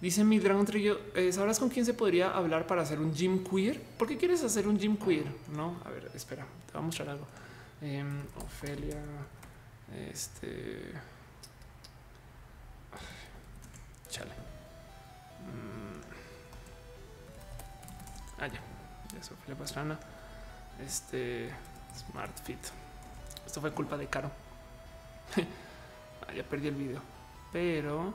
Dice 0.00 0.22
mi 0.22 0.38
Dragon 0.38 0.64
Trillo, 0.64 1.00
eh, 1.14 1.32
¿sabrás 1.32 1.58
con 1.58 1.70
quién 1.70 1.84
se 1.84 1.94
podría 1.94 2.30
hablar 2.30 2.66
para 2.66 2.82
hacer 2.82 3.00
un 3.00 3.12
gym 3.12 3.42
queer? 3.42 3.82
¿Por 3.82 4.06
qué 4.06 4.16
quieres 4.16 4.44
hacer 4.44 4.68
un 4.68 4.78
gym 4.78 4.96
queer? 4.96 5.24
No, 5.56 5.80
a 5.84 5.90
ver, 5.90 6.10
espera, 6.14 6.46
te 6.66 6.72
voy 6.74 6.82
a 6.82 6.84
mostrar 6.84 7.08
algo. 7.08 7.26
Em, 7.80 8.22
Ofelia, 8.36 9.02
este... 10.10 10.92
Chale. 14.08 14.37
Ah, 18.40 18.46
ya, 18.46 18.60
ya 19.12 19.20
es 19.20 19.30
Ofelia 19.30 19.56
Pastrana. 19.56 19.98
Este... 20.84 21.50
Smart 21.96 22.38
Fit. 22.44 22.58
Esto 23.46 23.60
fue 23.60 23.72
culpa 23.72 23.96
de 23.96 24.06
Caro. 24.06 24.30
Ah, 26.26 26.34
ya 26.34 26.42
perdí 26.42 26.68
el 26.68 26.74
video. 26.74 27.00
Pero... 27.52 28.12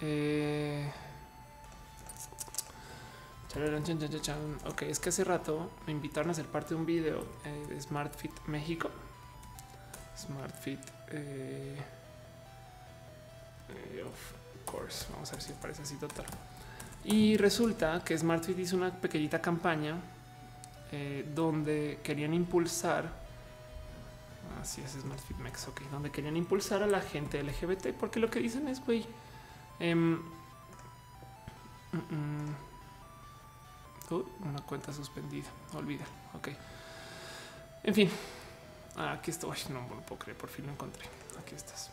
Eh... 0.00 0.92
Ok, 4.66 4.82
es 4.82 5.00
que 5.00 5.08
hace 5.08 5.24
rato 5.24 5.70
me 5.86 5.92
invitaron 5.92 6.30
a 6.30 6.34
ser 6.34 6.44
parte 6.44 6.70
de 6.70 6.74
un 6.76 6.84
video 6.84 7.26
eh, 7.44 7.66
de 7.68 7.80
Smart 7.80 8.14
Fit 8.14 8.32
México. 8.46 8.90
Smart 10.16 10.54
Fit. 10.60 10.80
Eh, 11.08 11.76
eh, 13.70 14.02
of 14.04 14.70
course. 14.70 15.06
Vamos 15.10 15.30
a 15.30 15.36
ver 15.36 15.42
si 15.42 15.52
aparece 15.52 15.82
así 15.82 15.96
total. 15.96 16.26
Y 17.06 17.36
resulta 17.36 18.02
que 18.04 18.18
Smart 18.18 18.44
Fit 18.44 18.58
hizo 18.58 18.76
una 18.76 18.90
pequeñita 18.90 19.40
campaña 19.40 19.94
eh, 20.90 21.24
donde 21.34 22.00
querían 22.02 22.34
impulsar, 22.34 23.08
así 24.60 24.80
es 24.80 24.90
Smart 24.90 25.20
Fit 25.20 25.36
Mex, 25.36 25.68
ok, 25.68 25.82
donde 25.92 26.10
querían 26.10 26.36
impulsar 26.36 26.82
a 26.82 26.86
la 26.88 27.00
gente 27.00 27.40
LGBT, 27.40 27.92
porque 27.92 28.18
lo 28.18 28.28
que 28.28 28.40
dicen 28.40 28.66
es, 28.66 28.84
güey, 28.84 29.06
em, 29.78 30.16
mm, 31.92 31.96
mm, 32.10 32.56
uh, 34.10 34.24
una 34.44 34.60
cuenta 34.62 34.92
suspendida, 34.92 35.48
olvida, 35.74 36.04
ok. 36.34 36.48
En 37.84 37.94
fin, 37.94 38.10
aquí 38.96 39.30
estoy, 39.30 39.56
no 39.70 39.86
puedo 39.86 40.18
creer, 40.18 40.36
por 40.36 40.50
fin 40.50 40.66
lo 40.66 40.72
encontré, 40.72 41.04
aquí 41.38 41.54
estás. 41.54 41.92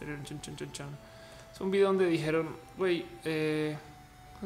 Es 0.00 1.60
un 1.60 1.72
video 1.72 1.88
donde 1.88 2.06
dijeron, 2.06 2.56
güey, 2.76 3.04
eh, 3.24 3.76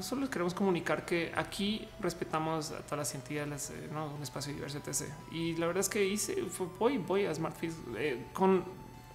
solo 0.00 0.30
queremos 0.30 0.54
comunicar 0.54 1.04
que 1.04 1.32
aquí 1.36 1.86
respetamos 2.00 2.70
a 2.70 2.78
todas 2.78 2.98
las 2.98 3.14
entidades, 3.14 3.70
eh, 3.70 3.88
¿no? 3.92 4.14
un 4.14 4.22
espacio 4.22 4.54
diverso, 4.54 4.78
etc. 4.78 5.10
Y 5.30 5.56
la 5.56 5.66
verdad 5.66 5.80
es 5.80 5.88
que 5.88 6.04
hice, 6.04 6.42
voy, 6.78 6.98
voy 6.98 7.26
a 7.26 7.34
SmartFit 7.34 7.72
eh, 7.98 8.26
con 8.32 8.64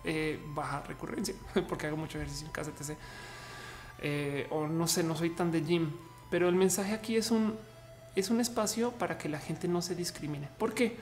eh, 0.04 0.40
baja 0.50 0.82
recurrencia, 0.82 1.34
porque 1.68 1.88
hago 1.88 1.98
mucho 1.98 2.18
ejercicio 2.20 2.46
en 2.46 2.54
casa, 2.54 2.72
etc. 2.72 2.98
o 4.52 4.68
no 4.68 4.88
sé, 4.88 5.04
no 5.04 5.16
soy 5.16 5.32
tan 5.32 5.52
de 5.52 5.62
gym, 5.62 5.92
pero 6.30 6.48
el 6.48 6.56
mensaje 6.56 6.94
aquí 6.94 7.16
es 7.16 7.32
un, 7.32 7.56
es 8.16 8.30
un 8.30 8.40
espacio 8.40 8.92
para 8.92 9.18
que 9.18 9.30
la 9.30 9.40
gente 9.40 9.68
no 9.68 9.82
se 9.82 9.96
discrimine. 9.96 10.50
¿Por 10.60 10.74
qué? 10.74 10.96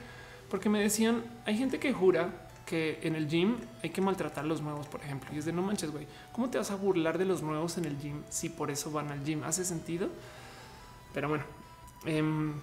Porque 0.48 0.68
me 0.68 0.80
decían, 0.80 1.24
hay 1.44 1.58
gente 1.58 1.78
que 1.78 1.92
jura 1.92 2.45
que 2.66 2.98
en 3.02 3.14
el 3.14 3.28
gym 3.28 3.58
hay 3.82 3.90
que 3.90 4.00
maltratar 4.00 4.44
a 4.44 4.46
los 4.46 4.60
nuevos, 4.60 4.88
por 4.88 5.00
ejemplo. 5.00 5.30
Y 5.32 5.38
es 5.38 5.44
de 5.44 5.52
no 5.52 5.62
manches, 5.62 5.92
güey. 5.92 6.06
¿Cómo 6.32 6.50
te 6.50 6.58
vas 6.58 6.70
a 6.72 6.74
burlar 6.74 7.16
de 7.16 7.24
los 7.24 7.40
nuevos 7.40 7.78
en 7.78 7.84
el 7.84 7.96
gym 7.98 8.22
si 8.28 8.48
por 8.48 8.70
eso 8.70 8.90
van 8.90 9.10
al 9.10 9.24
gym? 9.24 9.44
¿Hace 9.44 9.64
sentido? 9.64 10.08
Pero 11.14 11.28
bueno, 11.28 11.44
em, 12.04 12.54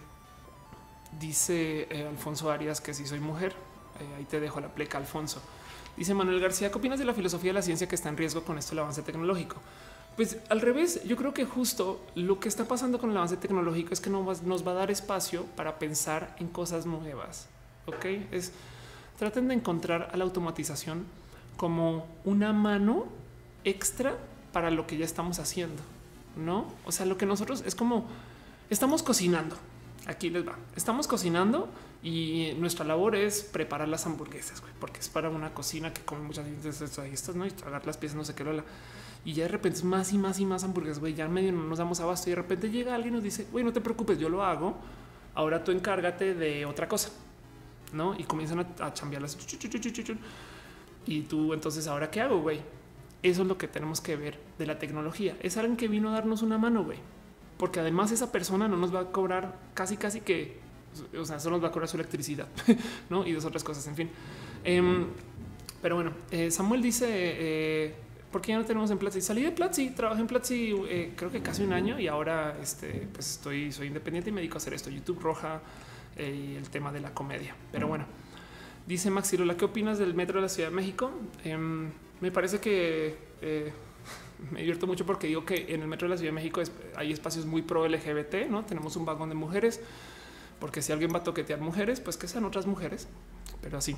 dice 1.20 1.88
eh, 1.90 2.06
Alfonso 2.08 2.52
Arias 2.52 2.82
que 2.82 2.94
si 2.94 3.08
soy 3.08 3.22
mujer, 3.22 3.54
eh, 4.00 4.18
ahí 4.18 4.26
te 4.26 4.42
dejo 4.42 4.60
la 4.60 4.68
pleca, 4.68 4.98
Alfonso. 4.98 5.42
Dice 5.96 6.14
Manuel 6.14 6.42
García, 6.42 6.70
¿qué 6.70 6.78
opinas 6.78 7.00
de 7.00 7.06
la 7.06 7.14
filosofía 7.14 7.52
de 7.52 7.56
la 7.56 7.62
ciencia 7.62 7.88
que 7.88 7.96
está 7.96 8.10
en 8.10 8.18
riesgo 8.18 8.44
con 8.44 8.58
esto 8.58 8.74
el 8.74 8.80
avance 8.80 9.04
tecnológico? 9.04 9.56
Pues 10.18 10.38
al 10.50 10.60
revés, 10.60 11.04
yo 11.06 11.16
creo 11.16 11.34
que 11.34 11.46
justo 11.46 12.02
lo 12.16 12.40
que 12.40 12.50
está 12.50 12.66
pasando 12.66 13.00
con 13.00 13.10
el 13.10 13.18
avance 13.18 13.38
tecnológico 13.38 13.94
es 13.94 14.02
que 14.02 14.10
nos 14.10 14.68
va 14.68 14.72
a 14.72 14.76
dar 14.76 14.92
espacio 14.92 15.46
para 15.56 15.80
pensar 15.80 16.36
en 16.40 16.50
cosas 16.50 16.86
nuevas. 16.86 17.48
Ok, 17.86 18.06
es 18.32 18.52
traten 19.18 19.48
de 19.48 19.56
encontrar 19.56 20.10
a 20.12 20.18
la 20.18 20.24
automatización 20.24 21.06
como 21.58 22.06
una 22.26 22.54
mano 22.54 23.06
extra 23.64 24.18
para 24.52 24.72
lo 24.72 24.88
que 24.88 24.98
ya 24.98 25.06
estamos 25.06 25.40
haciendo. 25.40 25.82
No, 26.36 26.66
o 26.86 26.92
sea, 26.92 27.06
lo 27.06 27.18
que 27.18 27.26
nosotros 27.26 27.64
es 27.66 27.76
como 27.76 28.06
estamos 28.70 29.04
cocinando. 29.04 29.56
Aquí 30.06 30.30
les 30.30 30.46
va. 30.46 30.58
Estamos 30.76 31.08
cocinando 31.08 31.70
y 32.02 32.54
nuestra 32.58 32.84
labor 32.84 33.16
es 33.16 33.42
preparar 33.44 33.88
las 33.88 34.06
hamburguesas, 34.06 34.62
porque 34.80 35.00
es 35.00 35.08
para 35.08 35.30
una 35.30 35.54
cocina 35.54 35.94
que 35.94 36.02
come 36.02 36.24
muchas 36.24 36.46
estas, 36.66 37.36
no 37.36 37.46
y 37.46 37.52
tragar 37.52 37.86
las 37.86 37.98
piezas, 37.98 38.18
no 38.18 38.26
sé 38.26 38.36
qué 38.36 38.44
lo 38.44 38.64
Y 39.24 39.34
ya 39.34 39.44
de 39.44 39.50
repente 39.50 39.78
es 39.78 39.86
más 39.86 40.12
y 40.12 40.18
más 40.18 40.40
y 40.40 40.46
más 40.46 40.64
hamburguesas, 40.64 41.00
güey. 41.00 41.14
Ya 41.14 41.28
medio 41.30 41.54
no 41.54 41.64
nos 41.64 41.78
damos 41.78 42.00
abasto 42.02 42.30
y 42.30 42.32
de 42.32 42.38
repente 42.38 42.70
llega 42.70 42.96
alguien 42.96 43.14
y 43.14 43.18
nos 43.18 43.24
dice, 43.24 43.48
güey, 43.52 43.64
no 43.64 43.72
te 43.72 43.80
preocupes, 43.80 44.20
yo 44.20 44.28
lo 44.28 44.44
hago. 44.44 44.76
Ahora 45.36 45.64
tú 45.64 45.72
encárgate 45.72 46.34
de 46.34 46.66
otra 46.66 46.88
cosa 46.88 47.10
no? 47.94 48.16
Y 48.20 48.24
comienzan 48.24 48.60
a, 48.60 48.86
a 48.86 48.94
chambearlas. 48.94 49.38
Y 51.06 51.22
tú, 51.22 51.54
entonces, 51.54 51.88
ahora 51.88 52.10
qué 52.10 52.22
hago, 52.22 52.42
güey? 52.42 52.62
Eso 53.22 53.44
es 53.44 53.48
lo 53.48 53.58
que 53.58 53.68
tenemos 53.68 54.02
que 54.02 54.16
ver 54.16 54.40
de 54.58 54.66
la 54.66 54.80
tecnología. 54.80 55.38
Es 55.42 55.58
alguien 55.58 55.78
que 55.78 55.88
vino 55.88 56.10
a 56.10 56.14
darnos 56.14 56.42
una 56.42 56.58
mano, 56.58 56.84
güey. 56.84 56.98
Porque 57.58 57.80
además 57.80 58.12
esa 58.12 58.32
persona 58.32 58.68
no 58.68 58.76
nos 58.76 58.94
va 58.94 59.02
a 59.02 59.12
cobrar 59.12 59.58
casi, 59.74 59.96
casi 59.96 60.22
que, 60.22 60.60
o 61.18 61.26
sea, 61.26 61.40
solo 61.40 61.58
nos 61.58 61.64
va 61.64 61.70
a 61.70 61.72
cobrar 61.72 61.88
su 61.88 61.98
electricidad, 61.98 62.48
¿no? 63.10 63.26
Y 63.26 63.32
dos 63.32 63.46
otras 63.46 63.64
cosas, 63.64 63.88
en 63.88 63.96
fin. 63.96 64.10
Em, 64.64 65.08
pero 65.82 65.96
bueno, 65.96 66.12
eh, 66.32 66.52
Samuel 66.52 66.82
dice, 66.82 67.08
eh, 67.10 67.96
porque 68.34 68.52
ya 68.52 68.58
no 68.58 68.66
tenemos 68.66 68.90
en 68.92 68.98
Platzi. 68.98 69.22
Salí 69.22 69.44
de 69.44 69.52
Platzi, 69.52 69.92
trabajé 69.92 70.22
en 70.22 70.28
Platzi 70.28 70.76
eh, 70.90 71.14
creo 71.16 71.32
que 71.32 71.42
casi 71.42 71.64
un 71.64 71.72
año 71.72 72.00
y 72.00 72.08
ahora 72.08 72.58
este, 72.62 73.08
pues 73.14 73.32
estoy, 73.32 73.72
soy 73.72 73.88
independiente 73.88 74.32
y 74.32 74.34
me 74.34 74.42
dedico 74.42 74.56
a 74.56 74.58
hacer 74.58 74.74
esto. 74.74 74.90
YouTube 74.90 75.22
Roja 75.22 75.62
eh, 76.18 76.56
el 76.58 76.70
tema 76.70 76.92
de 76.92 77.00
la 77.00 77.14
comedia. 77.14 77.56
Pero 77.72 77.88
bueno, 77.88 78.06
dice 78.88 79.10
Maxi 79.10 79.38
Lola, 79.38 79.58
¿qué 79.58 79.66
opinas 79.66 79.98
del 79.98 80.14
metro 80.14 80.36
de 80.36 80.44
la 80.44 80.50
Ciudad 80.50 80.70
de 80.70 80.76
México? 80.76 81.12
Em, 81.44 81.92
me 82.22 82.32
parece 82.32 82.60
que 82.60 83.18
eh, 83.42 83.72
me 84.52 84.60
divierto 84.60 84.88
mucho 84.88 85.06
porque 85.06 85.28
digo 85.28 85.46
que 85.46 85.74
en 85.74 85.82
el 85.82 85.88
metro 85.88 86.08
de 86.08 86.16
la 86.16 86.18
Ciudad 86.18 86.32
de 86.32 86.36
México 86.36 86.62
hay 86.96 87.12
espacios 87.12 87.46
muy 87.46 87.62
pro 87.62 87.88
LGBT, 87.88 88.48
no 88.50 88.64
tenemos 88.64 88.96
un 88.96 89.06
vagón 89.06 89.30
de 89.30 89.36
mujeres, 89.36 89.82
porque 90.60 90.82
si 90.82 90.92
alguien 90.92 91.12
va 91.14 91.20
a 91.20 91.24
toquetear 91.24 91.60
mujeres, 91.60 92.00
pues 92.00 92.18
que 92.18 92.28
sean 92.28 92.46
otras 92.46 92.66
mujeres, 92.66 93.08
pero 93.62 93.78
así 93.78 93.96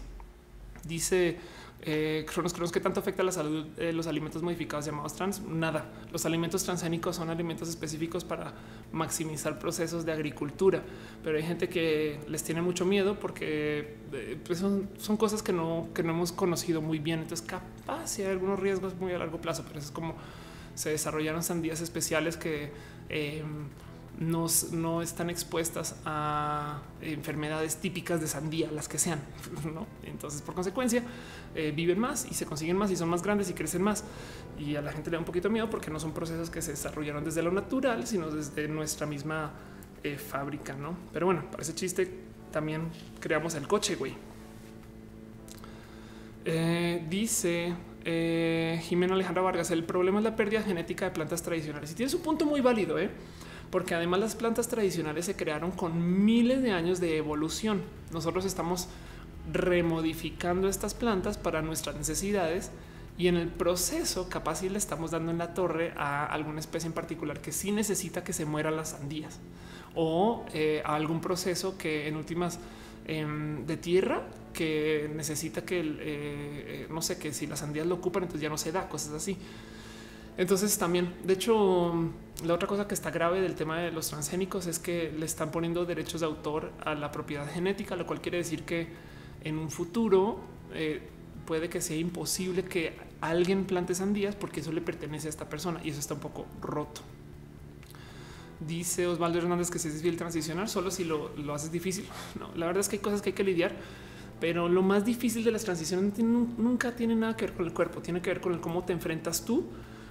dice 0.85 1.37
eh, 1.81 2.25
Cronos 2.31 2.53
Cronos, 2.53 2.71
¿qué 2.71 2.79
tanto 2.79 2.99
afecta 2.99 3.21
la 3.21 3.31
salud 3.31 3.65
de 3.65 3.93
los 3.93 4.07
alimentos 4.07 4.41
modificados 4.41 4.85
llamados 4.85 5.13
trans? 5.13 5.41
Nada. 5.41 5.85
Los 6.11 6.25
alimentos 6.25 6.63
transgénicos 6.63 7.15
son 7.15 7.29
alimentos 7.29 7.69
específicos 7.69 8.23
para 8.23 8.53
maximizar 8.91 9.59
procesos 9.59 10.05
de 10.05 10.11
agricultura, 10.11 10.81
pero 11.23 11.37
hay 11.37 11.43
gente 11.43 11.69
que 11.69 12.19
les 12.27 12.43
tiene 12.43 12.61
mucho 12.61 12.85
miedo 12.85 13.19
porque 13.19 13.97
eh, 14.13 14.37
pues 14.45 14.59
son, 14.59 14.89
son, 14.97 15.17
cosas 15.17 15.43
que 15.43 15.53
no, 15.53 15.89
que 15.93 16.01
no 16.01 16.13
hemos 16.13 16.31
conocido 16.31 16.81
muy 16.81 16.97
bien. 16.97 17.19
Entonces, 17.19 17.45
capaz 17.45 18.07
si 18.07 18.23
hay 18.23 18.31
algunos 18.31 18.59
riesgos 18.59 18.95
muy 18.95 19.11
a 19.13 19.19
largo 19.19 19.39
plazo, 19.39 19.63
pero 19.67 19.77
eso 19.77 19.89
es 19.89 19.93
como 19.93 20.15
se 20.73 20.89
desarrollaron 20.89 21.43
sandías 21.43 21.81
especiales 21.81 22.35
que 22.35 22.71
no, 24.19 25.01
están 25.01 25.29
expuestas 25.29 25.95
a 26.05 26.81
enfermedades 27.01 27.77
típicas 27.77 28.21
de 28.21 28.27
sandía, 28.27 28.71
las 28.71 28.87
que 28.87 28.97
sean. 28.97 29.19
¿no? 29.73 29.85
Entonces, 30.03 30.41
por 30.41 30.55
consecuencia, 30.55 31.03
eh, 31.53 31.73
viven 31.75 31.99
más 31.99 32.25
y 32.29 32.33
se 32.33 32.45
consiguen 32.45 32.77
más 32.77 32.91
y 32.91 32.95
son 32.95 33.09
más 33.09 33.23
grandes 33.23 33.49
y 33.49 33.53
crecen 33.53 33.81
más. 33.81 34.03
Y 34.57 34.75
a 34.75 34.81
la 34.81 34.91
gente 34.91 35.09
le 35.09 35.15
da 35.15 35.19
un 35.19 35.25
poquito 35.25 35.49
miedo 35.49 35.69
porque 35.69 35.91
no 35.91 35.99
son 35.99 36.13
procesos 36.13 36.49
que 36.49 36.61
se 36.61 36.71
desarrollaron 36.71 37.23
desde 37.23 37.41
lo 37.43 37.51
natural, 37.51 38.07
sino 38.07 38.29
desde 38.29 38.67
nuestra 38.67 39.05
misma 39.05 39.51
eh, 40.03 40.17
fábrica. 40.17 40.73
¿no? 40.75 40.95
Pero 41.11 41.25
bueno, 41.25 41.49
para 41.51 41.63
ese 41.63 41.75
chiste 41.75 42.09
también 42.51 42.89
creamos 43.19 43.55
el 43.55 43.67
coche, 43.67 43.95
güey. 43.95 44.15
Eh, 46.45 47.03
dice 47.09 47.73
Jimena 48.83 49.15
Alejandra 49.15 49.41
Vargas, 49.41 49.71
el 49.71 49.83
problema 49.83 50.19
es 50.19 50.23
la 50.23 50.35
pérdida 50.35 50.61
genética 50.61 51.05
de 51.05 51.11
plantas 51.11 51.41
tradicionales. 51.41 51.91
Y 51.91 51.95
tiene 51.95 52.09
su 52.09 52.21
punto 52.21 52.45
muy 52.45 52.61
válido, 52.61 52.97
¿eh? 52.99 53.09
Porque 53.75 53.93
además 53.93 54.21
las 54.21 54.35
plantas 54.35 54.69
tradicionales 54.69 55.25
se 55.25 55.35
crearon 55.35 55.71
con 55.71 56.23
miles 56.23 56.61
de 56.61 56.71
años 56.71 57.01
de 57.01 57.17
evolución. 57.17 57.81
Nosotros 58.13 58.45
estamos 58.45 58.87
remodificando 59.51 60.69
estas 60.69 60.93
plantas 60.93 61.37
para 61.37 61.61
nuestras 61.61 61.97
necesidades 61.97 62.71
y 63.17 63.27
en 63.27 63.35
el 63.35 63.49
proceso 63.49 64.29
capaz 64.29 64.59
si 64.59 64.69
le 64.69 64.77
estamos 64.77 65.11
dando 65.11 65.33
en 65.33 65.39
la 65.39 65.53
torre 65.53 65.91
a 65.97 66.25
alguna 66.25 66.61
especie 66.61 66.87
en 66.87 66.93
particular 66.93 67.41
que 67.41 67.51
sí 67.51 67.73
necesita 67.73 68.23
que 68.23 68.31
se 68.31 68.45
mueran 68.45 68.77
las 68.77 68.91
sandías 68.91 69.41
o 69.93 70.45
eh, 70.53 70.81
a 70.85 70.95
algún 70.95 71.19
proceso 71.19 71.77
que 71.77 72.07
en 72.07 72.15
últimas 72.15 72.59
em, 73.07 73.65
de 73.65 73.75
tierra 73.75 74.21
que 74.53 75.11
necesita 75.13 75.65
que 75.65 75.81
eh, 75.81 75.95
eh, 75.99 76.87
no 76.89 77.01
sé 77.01 77.19
que 77.19 77.33
si 77.33 77.45
las 77.45 77.59
sandías 77.59 77.85
lo 77.85 77.95
ocupan 77.95 78.23
entonces 78.23 78.41
ya 78.41 78.47
no 78.47 78.57
se 78.57 78.71
da 78.71 78.87
cosas 78.87 79.11
así. 79.11 79.37
Entonces 80.37 80.77
también, 80.77 81.13
de 81.23 81.33
hecho, 81.33 81.93
la 82.43 82.53
otra 82.53 82.67
cosa 82.67 82.87
que 82.87 82.93
está 82.93 83.09
grave 83.09 83.39
del 83.39 83.55
tema 83.55 83.79
de 83.79 83.91
los 83.91 84.09
transgénicos 84.09 84.67
es 84.67 84.79
que 84.79 85.13
le 85.17 85.25
están 85.25 85.51
poniendo 85.51 85.85
derechos 85.85 86.21
de 86.21 86.27
autor 86.27 86.71
a 86.83 86.93
la 86.93 87.11
propiedad 87.11 87.49
genética, 87.49 87.95
lo 87.95 88.05
cual 88.05 88.21
quiere 88.21 88.39
decir 88.39 88.63
que 88.63 88.87
en 89.43 89.57
un 89.57 89.71
futuro 89.71 90.39
eh, 90.73 91.01
puede 91.45 91.69
que 91.69 91.79
sea 91.79 91.95
imposible 91.95 92.63
que 92.65 92.97
alguien 93.21 93.65
plante 93.65 93.95
sandías 93.95 94.35
porque 94.35 94.59
eso 94.59 94.71
le 94.73 94.81
pertenece 94.81 95.27
a 95.27 95.29
esta 95.29 95.47
persona 95.47 95.79
y 95.83 95.91
eso 95.91 95.99
está 95.99 96.15
un 96.15 96.19
poco 96.19 96.45
roto. 96.61 97.01
Dice 98.59 99.07
Osvaldo 99.07 99.37
Hernández 99.37 99.69
que 99.69 99.77
es 99.77 99.83
difícil 99.83 100.17
transicionar 100.17 100.67
solo 100.67 100.91
si 100.91 101.05
lo, 101.05 101.33
lo 101.37 101.53
haces 101.53 101.71
difícil. 101.71 102.05
No, 102.39 102.53
la 102.55 102.65
verdad 102.65 102.81
es 102.81 102.89
que 102.89 102.97
hay 102.97 103.01
cosas 103.01 103.21
que 103.21 103.29
hay 103.29 103.35
que 103.35 103.43
lidiar, 103.45 103.73
pero 104.41 104.67
lo 104.67 104.81
más 104.81 105.05
difícil 105.05 105.45
de 105.45 105.51
las 105.51 105.63
transiciones 105.63 106.19
nunca 106.19 106.93
tiene 106.93 107.15
nada 107.15 107.37
que 107.37 107.45
ver 107.45 107.53
con 107.53 107.65
el 107.65 107.73
cuerpo, 107.73 108.01
tiene 108.01 108.21
que 108.21 108.31
ver 108.31 108.41
con 108.41 108.53
el 108.53 108.59
cómo 108.59 108.83
te 108.83 108.91
enfrentas 108.91 109.45
tú 109.45 109.63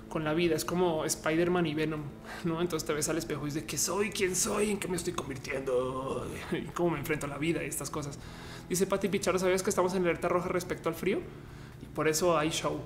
con 0.09 0.25
la 0.25 0.35
vida. 0.35 0.55
Es 0.57 0.65
como 0.65 1.05
Spider-Man 1.05 1.67
y 1.67 1.75
Venom, 1.75 2.03
¿no? 2.45 2.61
Entonces 2.61 2.87
te 2.87 2.93
ves 2.93 3.09
al 3.09 3.19
espejo 3.19 3.43
y 3.43 3.47
dices, 3.47 3.65
¿qué 3.65 3.79
soy? 3.79 4.11
¿Quién 4.11 4.35
soy? 4.37 4.71
¿En 4.71 4.79
qué 4.79 4.89
me 4.89 4.97
estoy 4.97 5.13
convirtiendo? 5.13 6.27
¿Y 6.53 6.63
cómo 6.67 6.91
me 6.91 6.99
enfrento 6.99 7.27
a 7.27 7.29
la 7.29 7.39
vida 7.39 7.63
y 7.63 7.67
estas 7.67 7.91
cosas? 7.91 8.19
Dice 8.69 8.87
Pati 8.87 9.09
Picharo, 9.09 9.39
¿sabías 9.39 9.63
que 9.63 9.71
estamos 9.71 9.95
en 9.95 10.03
alerta 10.03 10.29
roja 10.29 10.49
respecto 10.49 10.89
al 10.89 10.95
frío? 10.95 11.21
Y 11.83 11.87
por 11.95 12.09
eso 12.09 12.39
hay 12.39 12.51
show. 12.51 12.81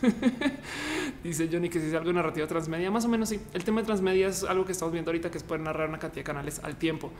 Dice 1.24 1.48
Johnny 1.50 1.68
que 1.68 1.80
si 1.80 1.86
es 1.86 1.94
algo 1.94 2.12
narrativo 2.12 2.46
transmedia, 2.46 2.90
más 2.90 3.04
o 3.04 3.08
menos 3.08 3.28
sí. 3.28 3.40
El 3.52 3.64
tema 3.64 3.80
de 3.80 3.86
transmedia 3.86 4.28
es 4.28 4.44
algo 4.44 4.64
que 4.64 4.72
estamos 4.72 4.92
viendo 4.92 5.10
ahorita 5.10 5.30
que 5.30 5.38
es 5.38 5.44
poder 5.44 5.60
narrar 5.60 5.88
una 5.88 5.98
cantidad 5.98 6.20
de 6.20 6.24
canales 6.24 6.60
al 6.62 6.76
tiempo. 6.76 7.10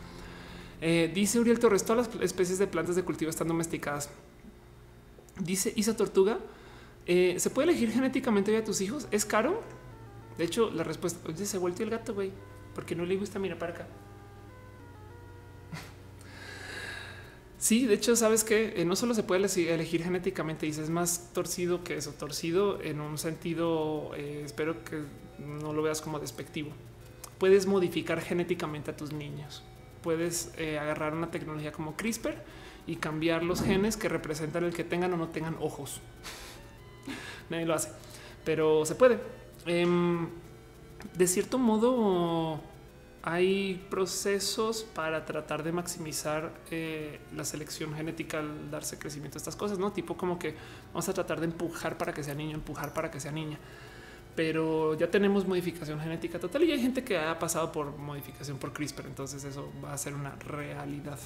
Eh, 0.80 1.10
dice 1.12 1.38
Uriel 1.38 1.58
Torres, 1.58 1.84
todas 1.84 2.14
las 2.14 2.22
especies 2.22 2.58
de 2.58 2.66
plantas 2.66 2.96
de 2.96 3.02
cultivo 3.02 3.30
están 3.30 3.48
domesticadas. 3.48 4.10
Dice 5.38 5.72
Isa 5.76 5.96
Tortuga, 5.96 6.38
eh, 7.06 7.36
¿Se 7.38 7.50
puede 7.50 7.70
elegir 7.70 7.90
genéticamente 7.90 8.56
a 8.56 8.64
tus 8.64 8.80
hijos? 8.80 9.08
¿Es 9.10 9.24
caro? 9.24 9.62
De 10.38 10.44
hecho, 10.44 10.70
la 10.70 10.84
respuesta 10.84 11.28
oye, 11.28 11.44
se 11.44 11.58
volteó 11.58 11.84
el 11.84 11.90
gato, 11.90 12.14
güey, 12.14 12.32
porque 12.74 12.94
no 12.94 13.04
le 13.04 13.16
gusta. 13.16 13.38
Mira 13.38 13.58
para 13.58 13.72
acá. 13.72 13.86
Sí, 17.58 17.84
de 17.84 17.92
hecho, 17.94 18.16
sabes 18.16 18.42
que 18.42 18.80
eh, 18.80 18.86
no 18.86 18.96
solo 18.96 19.12
se 19.12 19.22
puede 19.22 19.44
elegir 19.44 20.02
genéticamente, 20.02 20.66
y 20.66 20.70
es 20.70 20.88
más 20.88 21.30
torcido 21.34 21.84
que 21.84 21.98
eso, 21.98 22.12
torcido 22.12 22.80
en 22.80 23.02
un 23.02 23.18
sentido, 23.18 24.12
eh, 24.16 24.42
espero 24.46 24.82
que 24.82 25.02
no 25.38 25.74
lo 25.74 25.82
veas 25.82 26.00
como 26.00 26.18
despectivo. 26.20 26.70
Puedes 27.38 27.66
modificar 27.66 28.22
genéticamente 28.22 28.90
a 28.92 28.96
tus 28.96 29.12
niños. 29.12 29.62
Puedes 30.02 30.52
agarrar 30.58 31.12
una 31.12 31.30
tecnología 31.30 31.70
como 31.72 31.96
CRISPR 31.96 32.42
y 32.86 32.96
cambiar 32.96 33.42
los 33.42 33.60
genes 33.60 33.98
que 33.98 34.08
representan 34.08 34.64
el 34.64 34.72
que 34.72 34.84
tengan 34.84 35.12
o 35.12 35.18
no 35.18 35.28
tengan 35.28 35.56
ojos 35.60 36.00
nadie 37.50 37.66
lo 37.66 37.74
hace, 37.74 37.90
pero 38.44 38.84
se 38.84 38.94
puede. 38.94 39.18
Em, 39.66 40.28
de 41.16 41.26
cierto 41.26 41.58
modo, 41.58 42.60
hay 43.22 43.86
procesos 43.90 44.82
para 44.82 45.26
tratar 45.26 45.62
de 45.62 45.72
maximizar 45.72 46.52
eh, 46.70 47.20
la 47.36 47.44
selección 47.44 47.94
genética 47.94 48.38
al 48.38 48.70
darse 48.70 48.98
crecimiento 48.98 49.36
a 49.36 49.40
estas 49.40 49.56
cosas, 49.56 49.78
no 49.78 49.92
tipo 49.92 50.16
como 50.16 50.38
que 50.38 50.54
vamos 50.88 51.08
a 51.08 51.12
tratar 51.12 51.40
de 51.40 51.46
empujar 51.46 51.98
para 51.98 52.14
que 52.14 52.22
sea 52.22 52.34
niño, 52.34 52.54
empujar 52.54 52.94
para 52.94 53.10
que 53.10 53.20
sea 53.20 53.32
niña. 53.32 53.58
Pero 54.36 54.94
ya 54.94 55.10
tenemos 55.10 55.46
modificación 55.46 56.00
genética 56.00 56.38
total 56.38 56.62
y 56.64 56.72
hay 56.72 56.80
gente 56.80 57.04
que 57.04 57.18
ha 57.18 57.38
pasado 57.38 57.72
por 57.72 57.96
modificación 57.98 58.56
por 58.58 58.72
CRISPR, 58.72 59.06
entonces 59.06 59.44
eso 59.44 59.70
va 59.84 59.92
a 59.92 59.98
ser 59.98 60.14
una 60.14 60.36
realidad. 60.36 61.18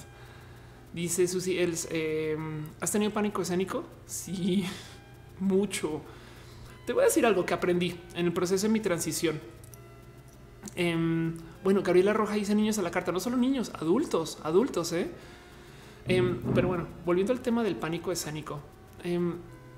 Dice 0.93 1.27
Susi, 1.27 1.57
eh, 1.57 2.37
¿has 2.81 2.91
tenido 2.91 3.11
pánico 3.11 3.41
escénico? 3.41 3.85
Sí, 4.05 4.65
mucho. 5.39 6.01
Te 6.85 6.93
voy 6.93 7.03
a 7.03 7.05
decir 7.05 7.25
algo 7.25 7.45
que 7.45 7.53
aprendí 7.53 7.99
en 8.15 8.27
el 8.27 8.33
proceso 8.33 8.67
de 8.67 8.73
mi 8.73 8.79
transición. 8.79 9.39
Em, 10.75 11.35
bueno, 11.63 11.81
Gabriela 11.81 12.13
Roja 12.13 12.35
dice 12.35 12.53
niños 12.53 12.77
a 12.77 12.81
la 12.81 12.91
carta, 12.91 13.11
no 13.11 13.19
solo 13.19 13.37
niños, 13.37 13.71
adultos, 13.73 14.39
adultos, 14.43 14.91
¿eh? 14.93 15.09
Em, 16.07 16.39
pero 16.53 16.67
bueno, 16.67 16.87
volviendo 17.05 17.33
al 17.33 17.39
tema 17.39 17.63
del 17.63 17.75
pánico 17.75 18.11
escénico, 18.11 18.59
em, 19.03 19.35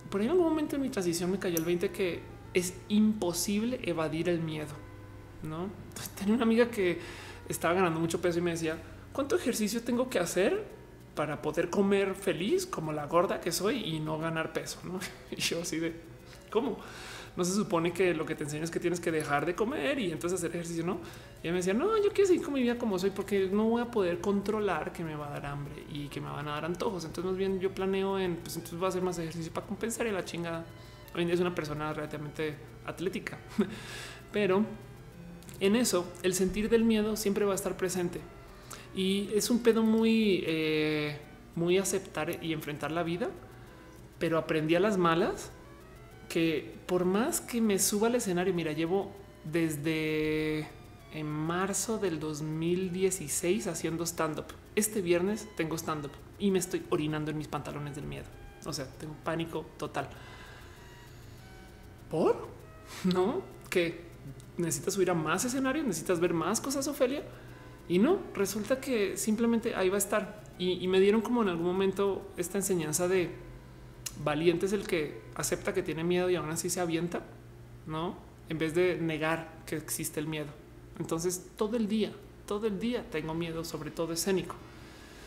por 0.09 0.19
ahí 0.19 0.27
en 0.27 0.31
algún 0.31 0.49
momento 0.49 0.75
en 0.75 0.81
mi 0.81 0.89
transición 0.89 1.31
me 1.31 1.39
cayó 1.39 1.57
el 1.57 1.65
20 1.65 1.91
que 1.91 2.21
es 2.53 2.73
imposible 2.89 3.79
evadir 3.83 4.27
el 4.29 4.41
miedo, 4.41 4.73
¿no? 5.43 5.69
tenía 6.17 6.33
una 6.33 6.43
amiga 6.43 6.69
que 6.69 6.99
estaba 7.47 7.73
ganando 7.73 7.99
mucho 7.99 8.19
peso 8.19 8.39
y 8.39 8.41
me 8.41 8.51
decía, 8.51 8.77
¿cuánto 9.13 9.35
ejercicio 9.35 9.81
tengo 9.83 10.09
que 10.09 10.19
hacer 10.19 10.76
para 11.17 11.41
poder 11.41 11.71
comer 11.71 12.13
feliz 12.13 12.67
como 12.67 12.93
la 12.93 13.07
gorda 13.07 13.41
que 13.41 13.51
soy 13.51 13.83
y 13.83 13.99
no 13.99 14.19
ganar 14.19 14.53
peso? 14.53 14.79
¿no? 14.83 14.99
Y 15.35 15.41
yo 15.41 15.63
así 15.63 15.79
de, 15.79 15.99
¿cómo? 16.51 16.77
No 17.35 17.43
se 17.43 17.53
supone 17.53 17.91
que 17.91 18.13
lo 18.13 18.25
que 18.25 18.35
te 18.35 18.43
enseña 18.43 18.63
es 18.63 18.71
que 18.71 18.79
tienes 18.79 18.99
que 18.99 19.11
dejar 19.11 19.45
de 19.45 19.55
comer 19.55 19.99
y 19.99 20.11
entonces 20.11 20.39
hacer 20.39 20.51
ejercicio, 20.51 20.85
¿no? 20.85 20.99
Y 21.41 21.47
ella 21.47 21.51
me 21.51 21.57
decía, 21.57 21.73
no, 21.73 21.97
yo 21.97 22.11
quiero 22.11 22.27
seguir 22.27 22.43
con 22.43 22.53
mi 22.53 22.61
vida 22.61 22.77
como 22.77 22.97
soy 22.97 23.09
porque 23.09 23.49
no 23.51 23.65
voy 23.65 23.81
a 23.81 23.91
poder 23.91 24.21
controlar 24.21 24.93
que 24.93 25.03
me 25.03 25.15
va 25.15 25.27
a 25.27 25.31
dar 25.31 25.45
hambre 25.47 25.83
y 25.91 26.07
que 26.07 26.21
me 26.21 26.29
van 26.29 26.47
a 26.47 26.51
dar 26.51 26.65
antojos. 26.65 27.03
Entonces 27.05 27.25
más 27.25 27.37
bien 27.37 27.59
yo 27.59 27.71
planeo 27.73 28.17
en, 28.17 28.37
pues 28.37 28.55
entonces 28.55 28.77
voy 28.79 28.85
a 28.85 28.89
hacer 28.89 29.01
más 29.01 29.17
ejercicio 29.19 29.51
para 29.51 29.67
compensar 29.67 30.07
y 30.07 30.11
la 30.11 30.23
chingada. 30.23 30.65
Hoy 31.15 31.21
en 31.21 31.27
día 31.27 31.35
es 31.35 31.41
una 31.41 31.53
persona 31.53 31.93
relativamente 31.93 32.55
atlética, 32.85 33.37
pero 34.31 34.65
en 35.59 35.75
eso 35.75 36.11
el 36.23 36.33
sentir 36.33 36.69
del 36.69 36.83
miedo 36.83 37.15
siempre 37.15 37.45
va 37.45 37.53
a 37.53 37.55
estar 37.55 37.75
presente 37.75 38.19
y 38.97 39.29
es 39.35 39.51
un 39.51 39.59
pedo 39.59 39.83
muy, 39.83 40.43
eh, 40.47 41.19
muy 41.55 41.77
aceptar 41.77 42.43
y 42.43 42.51
enfrentar 42.51 42.91
la 42.91 43.03
vida, 43.03 43.29
pero 44.17 44.39
aprendí 44.39 44.73
a 44.73 44.79
las 44.79 44.97
malas 44.97 45.51
que 46.29 46.75
por 46.87 47.05
más 47.05 47.39
que 47.39 47.61
me 47.61 47.77
suba 47.77 48.07
al 48.07 48.15
escenario, 48.15 48.55
mira, 48.55 48.71
llevo 48.71 49.11
desde 49.43 50.67
en 51.13 51.27
marzo 51.27 51.99
del 51.99 52.19
2016 52.19 53.67
haciendo 53.67 54.03
stand 54.03 54.39
up. 54.39 54.45
Este 54.75 55.01
viernes 55.01 55.47
tengo 55.55 55.75
stand 55.75 56.07
up 56.07 56.11
y 56.39 56.49
me 56.49 56.57
estoy 56.57 56.83
orinando 56.89 57.29
en 57.29 57.37
mis 57.37 57.47
pantalones 57.47 57.95
del 57.95 58.05
miedo. 58.05 58.25
O 58.65 58.73
sea, 58.73 58.85
tengo 58.97 59.13
pánico 59.23 59.63
total. 59.77 60.09
por 62.09 62.47
no 63.03 63.43
que 63.69 64.07
necesitas 64.57 64.95
subir 64.95 65.11
a 65.11 65.13
más 65.13 65.45
escenarios, 65.45 65.85
necesitas 65.85 66.19
ver 66.19 66.33
más 66.33 66.59
cosas, 66.59 66.87
Ofelia. 66.87 67.23
Y 67.89 67.99
no, 67.99 68.19
resulta 68.33 68.79
que 68.81 69.17
simplemente 69.17 69.75
ahí 69.75 69.89
va 69.89 69.95
a 69.95 69.99
estar. 69.99 70.43
Y, 70.59 70.87
me 70.87 70.99
dieron 70.99 71.21
como 71.21 71.43
en 71.43 71.49
algún 71.49 71.67
momento 71.67 72.27
esta 72.35 72.57
enseñanza 72.57 73.07
de 73.07 73.29
valiente 74.23 74.65
es 74.65 74.73
el 74.73 74.87
que 74.87 75.21
acepta 75.35 75.73
que 75.73 75.83
tiene 75.83 76.03
miedo 76.03 76.29
y 76.29 76.35
aún 76.35 76.49
así 76.49 76.69
se 76.69 76.79
avienta, 76.79 77.21
¿no? 77.85 78.15
En 78.49 78.57
vez 78.57 78.73
de 78.73 78.97
negar 78.99 79.61
que 79.65 79.75
existe 79.75 80.19
el 80.19 80.27
miedo. 80.27 80.47
Entonces, 80.99 81.45
todo 81.55 81.77
el 81.77 81.87
día, 81.87 82.11
todo 82.47 82.65
el 82.65 82.79
día 82.79 83.05
tengo 83.09 83.35
miedo, 83.35 83.63
sobre 83.63 83.91
todo 83.91 84.13
escénico. 84.13 84.55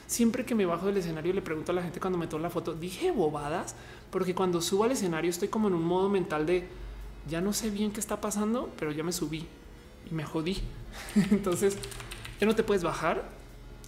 Siempre 0.08 0.44
que 0.44 0.56
me 0.56 0.66
bajo 0.66 0.86
del 0.86 0.96
escenario 0.96 1.32
le 1.32 1.42
pregunto 1.42 1.70
a 1.70 1.76
la 1.76 1.82
gente 1.82 2.00
cuando 2.00 2.18
me 2.18 2.26
tomo 2.26 2.42
la 2.42 2.50
foto, 2.50 2.74
dije 2.74 3.12
bobadas, 3.12 3.76
porque 4.10 4.34
cuando 4.34 4.60
subo 4.60 4.82
al 4.82 4.90
escenario 4.90 5.30
estoy 5.30 5.46
como 5.46 5.68
en 5.68 5.74
un 5.74 5.84
modo 5.84 6.08
mental 6.08 6.46
de 6.46 6.66
ya 7.28 7.40
no 7.40 7.52
sé 7.52 7.70
bien 7.70 7.92
qué 7.92 8.00
está 8.00 8.20
pasando, 8.20 8.70
pero 8.76 8.90
ya 8.90 9.04
me 9.04 9.12
subí 9.12 9.46
y 10.10 10.14
me 10.14 10.24
jodí. 10.24 10.58
Entonces, 11.30 11.78
ya 12.40 12.46
no 12.46 12.54
te 12.54 12.62
puedes 12.62 12.82
bajar 12.82 13.22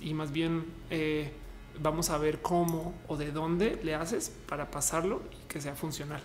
y 0.01 0.13
más 0.13 0.31
bien 0.31 0.67
eh, 0.91 1.33
vamos 1.81 2.11
a 2.11 2.19
ver 2.19 2.43
cómo 2.43 2.95
o 3.09 3.17
de 3.17 3.33
dónde 3.33 3.81
le 3.83 3.95
haces 3.95 4.31
para 4.47 4.71
pasarlo 4.71 5.23
y 5.33 5.49
que 5.49 5.61
sea 5.61 5.75
funcional. 5.75 6.23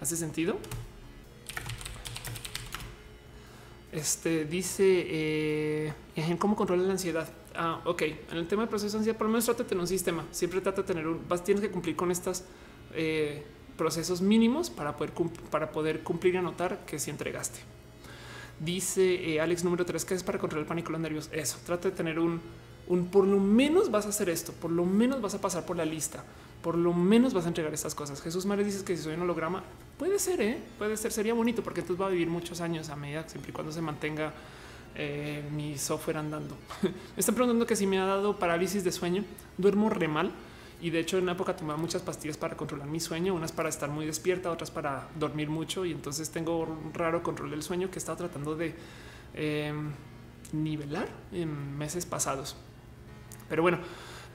¿Hace 0.00 0.16
sentido? 0.16 0.56
Este 3.92 4.44
dice 4.46 5.04
eh, 5.06 5.92
cómo 6.38 6.56
controlar 6.56 6.86
la 6.86 6.92
ansiedad. 6.92 7.28
Ah, 7.54 7.80
ok. 7.84 8.02
En 8.02 8.38
el 8.38 8.48
tema 8.48 8.62
de 8.62 8.68
proceso 8.68 8.92
de 8.92 8.98
ansiedad, 8.98 9.16
por 9.16 9.26
lo 9.26 9.32
menos 9.32 9.44
trata 9.44 9.62
de 9.62 9.68
tener 9.68 9.82
un 9.82 9.86
sistema. 9.86 10.24
Siempre 10.32 10.60
trata 10.60 10.82
de 10.82 10.88
tener 10.88 11.06
un. 11.06 11.28
Vas, 11.28 11.44
tienes 11.44 11.62
que 11.62 11.70
cumplir 11.70 11.94
con 11.94 12.10
estas 12.10 12.44
eh, 12.94 13.44
procesos 13.76 14.20
mínimos 14.20 14.70
para 14.70 14.96
poder, 14.96 15.12
para 15.50 15.70
poder 15.70 16.02
cumplir 16.02 16.34
y 16.34 16.36
anotar 16.38 16.84
que 16.86 16.98
si 16.98 17.10
entregaste. 17.10 17.60
Dice 18.60 19.34
eh, 19.34 19.40
Alex 19.40 19.64
número 19.64 19.84
3 19.84 20.04
que 20.04 20.14
es 20.14 20.22
para 20.22 20.38
controlar 20.38 20.62
el 20.62 20.68
pánico 20.68 20.92
los 20.92 21.00
nervios. 21.00 21.28
Eso 21.32 21.58
trata 21.66 21.90
de 21.90 21.96
tener 21.96 22.18
un, 22.18 22.40
un 22.86 23.06
por 23.08 23.26
lo 23.26 23.38
menos 23.38 23.90
vas 23.90 24.06
a 24.06 24.10
hacer 24.10 24.28
esto, 24.28 24.52
por 24.52 24.70
lo 24.70 24.84
menos 24.84 25.20
vas 25.20 25.34
a 25.34 25.40
pasar 25.40 25.64
por 25.66 25.76
la 25.76 25.84
lista, 25.84 26.24
por 26.62 26.76
lo 26.76 26.92
menos 26.92 27.34
vas 27.34 27.44
a 27.46 27.48
entregar 27.48 27.72
estas 27.74 27.94
cosas. 27.94 28.20
Jesús 28.22 28.46
Mares 28.46 28.66
dices 28.66 28.82
que 28.82 28.96
si 28.96 29.02
soy 29.02 29.14
un 29.14 29.22
holograma, 29.22 29.62
puede 29.98 30.18
ser, 30.18 30.40
¿eh? 30.40 30.58
puede 30.78 30.96
ser, 30.96 31.12
sería 31.12 31.34
bonito 31.34 31.62
porque 31.62 31.80
entonces 31.80 32.02
va 32.02 32.08
a 32.08 32.10
vivir 32.10 32.28
muchos 32.28 32.60
años 32.60 32.88
a 32.90 32.96
medida 32.96 33.28
siempre 33.28 33.50
y 33.50 33.54
cuando 33.54 33.72
se 33.72 33.80
mantenga 33.80 34.32
eh, 34.94 35.42
mi 35.52 35.76
software 35.76 36.18
andando. 36.18 36.56
me 36.82 36.90
están 37.16 37.34
preguntando 37.34 37.66
que 37.66 37.76
si 37.76 37.86
me 37.86 37.98
ha 37.98 38.06
dado 38.06 38.38
parálisis 38.38 38.84
de 38.84 38.92
sueño, 38.92 39.24
duermo 39.58 39.90
re 39.90 40.08
mal 40.08 40.30
y 40.84 40.90
de 40.90 41.00
hecho 41.00 41.16
en 41.16 41.22
una 41.22 41.32
época 41.32 41.56
tomaba 41.56 41.78
muchas 41.78 42.02
pastillas 42.02 42.36
para 42.36 42.58
controlar 42.58 42.86
mi 42.86 43.00
sueño, 43.00 43.32
unas 43.32 43.52
para 43.52 43.70
estar 43.70 43.88
muy 43.88 44.04
despierta, 44.04 44.50
otras 44.50 44.70
para 44.70 45.08
dormir 45.18 45.48
mucho 45.48 45.86
y 45.86 45.92
entonces 45.92 46.28
tengo 46.28 46.58
un 46.58 46.92
raro 46.92 47.22
control 47.22 47.50
del 47.50 47.62
sueño 47.62 47.88
que 47.88 47.94
he 47.94 47.98
estado 48.00 48.18
tratando 48.18 48.54
de 48.54 48.74
em, 49.32 49.92
nivelar 50.52 51.08
en 51.32 51.78
meses 51.78 52.04
pasados. 52.04 52.54
Pero 53.48 53.62
bueno, 53.62 53.78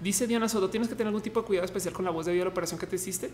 dice 0.02 0.26
Diana 0.26 0.50
Soto, 0.50 0.72
tienes 0.72 0.90
que 0.90 0.96
tener 0.96 1.10
algún 1.10 1.22
tipo 1.22 1.40
de 1.40 1.46
cuidado 1.46 1.66
especial 1.66 1.94
con 1.94 2.04
la 2.04 2.10
voz 2.10 2.26
debido 2.26 2.42
a 2.42 2.46
la 2.46 2.52
operación 2.52 2.80
que 2.80 2.88
te 2.88 2.96
hiciste. 2.96 3.30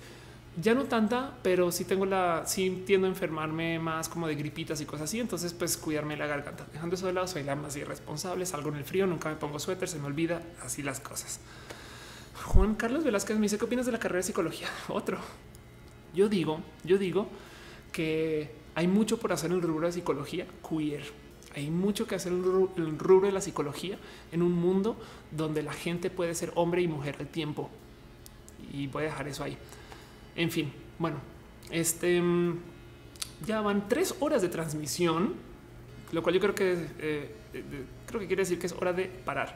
Ya 0.62 0.74
no 0.74 0.84
tanta, 0.84 1.38
pero 1.42 1.72
sí 1.72 1.86
tengo 1.86 2.06
la, 2.06 2.44
sí 2.46 2.84
tiendo 2.86 3.08
a 3.08 3.10
enfermarme 3.10 3.80
más 3.80 4.10
como 4.10 4.28
de 4.28 4.36
gripitas 4.36 4.82
y 4.82 4.86
cosas 4.86 5.04
así. 5.04 5.22
Entonces, 5.22 5.54
pues 5.54 5.78
cuidarme 5.78 6.18
la 6.18 6.28
garganta. 6.28 6.66
Dejando 6.74 6.96
eso 6.96 7.08
de 7.08 7.14
lado, 7.14 7.28
soy 7.28 7.44
la 7.44 7.56
más 7.56 7.78
irresponsable. 7.78 8.46
Salgo 8.46 8.70
en 8.70 8.76
el 8.76 8.84
frío, 8.84 9.08
nunca 9.08 9.30
me 9.30 9.36
pongo 9.36 9.58
suéter, 9.58 9.88
se 9.88 10.00
me 10.00 10.08
olvida 10.08 10.42
así 10.62 10.82
las 10.82 11.00
cosas. 11.00 11.40
Juan 12.46 12.76
Carlos 12.76 13.04
Velázquez 13.04 13.38
me 13.38 13.44
dice 13.44 13.58
qué 13.58 13.66
opinas 13.66 13.86
de 13.86 13.92
la 13.92 14.00
carrera 14.00 14.18
de 14.18 14.24
psicología. 14.24 14.68
Otro. 14.88 15.18
Yo 16.14 16.30
digo, 16.30 16.62
yo 16.84 16.98
digo 16.98 17.28
que 17.92 18.52
hay 18.76 18.88
mucho 18.88 19.18
por 19.18 19.34
hacer 19.34 19.52
en 19.52 19.58
el 19.58 19.64
rubro 19.64 19.88
de 19.88 19.94
psicología 19.94 20.46
queer. 20.68 21.04
Hay 21.56 21.70
mucho 21.70 22.06
que 22.06 22.16
hacer 22.16 22.34
en 22.34 22.40
el 22.78 23.00
rubro 23.00 23.28
de 23.28 23.32
la 23.32 23.42
psicología 23.42 23.98
en 24.32 24.42
un 24.42 24.52
mundo 24.52 24.98
donde 25.32 25.64
la 25.64 25.74
gente 25.74 26.10
puede 26.10 26.36
ser 26.36 26.52
hombre 26.56 26.82
y 26.82 26.88
mujer 26.88 27.16
al 27.20 27.28
tiempo. 27.28 27.70
Y 28.72 28.88
voy 28.88 29.04
a 29.04 29.06
dejar 29.08 29.28
eso 29.28 29.44
ahí. 29.44 29.58
En 30.36 30.52
fin, 30.52 30.72
bueno, 31.00 31.18
este 31.72 32.22
mm, 32.22 32.60
ya 33.46 33.62
van 33.62 33.88
tres 33.88 34.16
horas 34.20 34.42
de 34.42 34.50
transmisión, 34.50 35.34
lo 36.12 36.22
cual 36.22 36.36
yo 36.36 36.42
creo 36.42 36.56
que 36.56 36.88
eh, 37.00 37.36
creo 38.06 38.20
que 38.20 38.28
quiere 38.28 38.42
decir 38.42 38.60
que 38.60 38.68
es 38.68 38.74
hora 38.74 38.94
de 38.94 39.06
parar. 39.06 39.56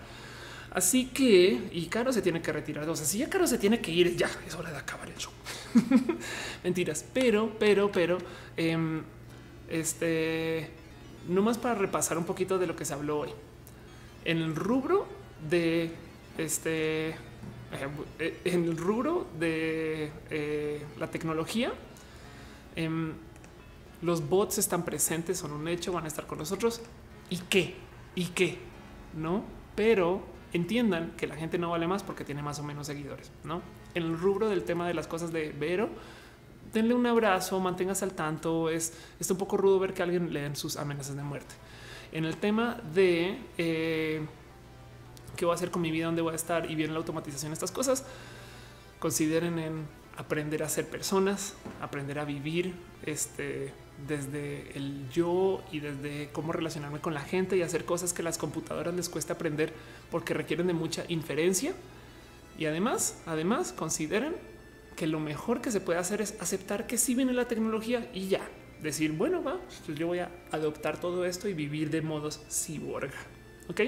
Así 0.72 1.08
que, 1.08 1.70
y 1.72 1.88
Caro 1.88 2.14
se 2.14 2.22
tiene 2.22 2.42
que 2.42 2.52
retirar. 2.54 2.88
O 2.88 2.96
sea, 2.96 3.06
si 3.06 3.18
ya 3.18 3.30
Caro 3.30 3.48
se 3.48 3.58
tiene 3.58 3.82
que 3.82 3.92
ir, 3.92 4.16
ya 4.16 4.30
es 4.48 4.54
hora 4.56 4.72
de 4.72 4.78
acabar 4.78 5.10
el 5.10 5.18
show. 5.18 5.32
Mentiras, 6.64 7.06
pero, 7.14 7.52
pero, 7.58 7.92
pero, 7.92 8.18
eh, 8.56 9.02
este, 9.68 10.70
más 11.28 11.58
para 11.58 11.76
repasar 11.76 12.18
un 12.18 12.26
poquito 12.26 12.58
de 12.58 12.68
lo 12.68 12.76
que 12.76 12.86
se 12.86 12.94
habló 12.94 13.20
hoy. 13.20 13.30
En 14.26 14.38
el 14.38 14.56
rubro 14.56 15.08
de 15.50 15.92
este, 16.38 17.10
eh, 17.10 18.40
en 18.46 18.64
el 18.64 18.78
rubro 18.78 19.28
de 19.40 20.12
eh, 20.30 20.86
la 20.98 21.08
tecnología, 21.08 21.74
em, 22.76 23.14
los 24.02 24.28
bots 24.28 24.58
están 24.58 24.86
presentes, 24.86 25.38
son 25.40 25.52
un 25.52 25.68
hecho, 25.68 25.92
van 25.92 26.06
a 26.06 26.08
estar 26.08 26.26
con 26.26 26.38
nosotros. 26.38 26.82
¿Y 27.30 27.38
qué? 27.38 27.76
¿Y 28.16 28.26
qué? 28.28 28.58
No, 29.16 29.44
pero 29.76 30.22
entiendan 30.54 31.12
que 31.18 31.28
la 31.28 31.36
gente 31.36 31.58
no 31.58 31.70
vale 31.70 31.88
más 31.88 32.04
porque 32.04 32.26
tiene 32.26 32.42
más 32.42 32.60
o 32.60 32.64
menos 32.64 32.88
seguidores, 32.88 33.32
¿no? 33.44 33.62
En 33.94 34.04
el 34.04 34.18
rubro 34.18 34.50
del 34.50 34.64
tema 34.64 34.88
de 34.88 34.94
las 34.94 35.08
cosas 35.08 35.32
de 35.32 35.52
Vero, 35.52 35.90
denle 36.74 36.94
un 36.94 37.06
abrazo, 37.06 37.60
manténgase 37.60 38.06
al 38.06 38.14
tanto. 38.14 38.70
Es, 38.70 38.94
es 39.20 39.30
un 39.32 39.38
poco 39.38 39.58
rudo 39.58 39.80
ver 39.80 39.94
que 39.94 40.04
alguien 40.04 40.34
le 40.34 40.42
den 40.42 40.56
sus 40.56 40.78
amenazas 40.78 41.16
de 41.16 41.24
muerte. 41.24 41.56
En 42.12 42.26
el 42.26 42.38
tema 42.38 42.82
de 42.94 43.38
eh, 43.58 44.26
qué 45.36 45.46
voy 45.46 45.54
a 45.54 45.56
hacer 45.56 45.72
con 45.72 45.82
mi 45.82 45.92
vida, 45.92 46.06
dónde 46.06 46.22
voy 46.22 46.34
a 46.34 46.36
estar 46.36 46.70
y 46.70 46.76
bien 46.76 46.92
la 46.92 47.00
automatización, 47.00 47.54
estas 47.54 47.72
cosas, 47.72 48.06
consideren 49.00 49.60
en 49.60 49.88
aprender 50.18 50.64
a 50.64 50.70
ser 50.70 50.90
personas, 50.90 51.56
aprender 51.82 52.20
a 52.20 52.26
vivir 52.26 52.74
este, 53.06 53.74
desde 54.08 54.72
el 54.78 55.10
yo 55.10 55.64
y 55.72 55.80
desde 55.80 56.30
cómo 56.32 56.52
relacionarme 56.52 57.00
con 57.00 57.14
la 57.14 57.22
gente 57.22 57.58
y 57.58 57.62
hacer 57.62 57.86
cosas 57.86 58.14
que 58.14 58.24
las 58.24 58.38
computadoras 58.38 58.94
les 58.94 59.10
cuesta 59.10 59.34
aprender 59.34 59.74
porque 60.10 60.34
requieren 60.34 60.68
de 60.68 60.74
mucha 60.74 61.04
inferencia. 61.08 61.74
Y 62.58 62.66
además, 62.66 63.22
además, 63.26 63.72
consideren 63.72 64.36
que 64.96 65.08
lo 65.08 65.20
mejor 65.20 65.62
que 65.62 65.72
se 65.72 65.80
puede 65.80 66.00
hacer 66.00 66.22
es 66.22 66.36
aceptar 66.42 66.88
que 66.88 66.98
sí 66.98 67.16
viene 67.16 67.34
la 67.34 67.48
tecnología 67.48 68.10
y 68.14 68.28
ya 68.28 68.42
decir, 68.82 69.12
bueno, 69.12 69.44
va, 69.44 69.58
pues 69.86 69.98
yo 69.98 70.08
voy 70.08 70.20
a 70.20 70.32
adoptar 70.52 71.00
todo 71.00 71.26
esto 71.26 71.48
y 71.48 71.54
vivir 71.54 71.90
de 71.90 72.02
modos 72.02 72.42
cyborg. 72.50 73.12
Ok. 73.70 73.82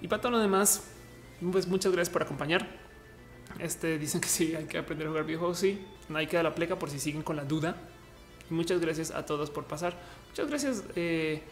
Y 0.00 0.08
para 0.08 0.20
todo 0.20 0.32
lo 0.32 0.38
demás, 0.38 0.84
pues 1.52 1.66
muchas 1.66 1.92
gracias 1.92 2.12
por 2.12 2.22
acompañar. 2.22 2.68
Este 3.58 3.98
dicen 3.98 4.20
que 4.20 4.28
sí, 4.28 4.54
hay 4.54 4.64
que 4.64 4.78
aprender 4.78 5.06
a 5.06 5.10
jugar 5.10 5.24
videojuegos. 5.24 5.58
Sí, 5.58 5.80
no 6.08 6.18
hay 6.18 6.26
que 6.26 6.36
dar 6.36 6.44
la 6.44 6.54
pleca 6.54 6.78
por 6.78 6.90
si 6.90 6.98
siguen 6.98 7.22
con 7.22 7.36
la 7.36 7.44
duda. 7.44 7.76
Muchas 8.50 8.80
gracias 8.80 9.10
a 9.10 9.24
todos 9.26 9.50
por 9.50 9.64
pasar. 9.64 9.94
Muchas 10.30 10.48
gracias. 10.48 10.84
Eh, 10.96 11.42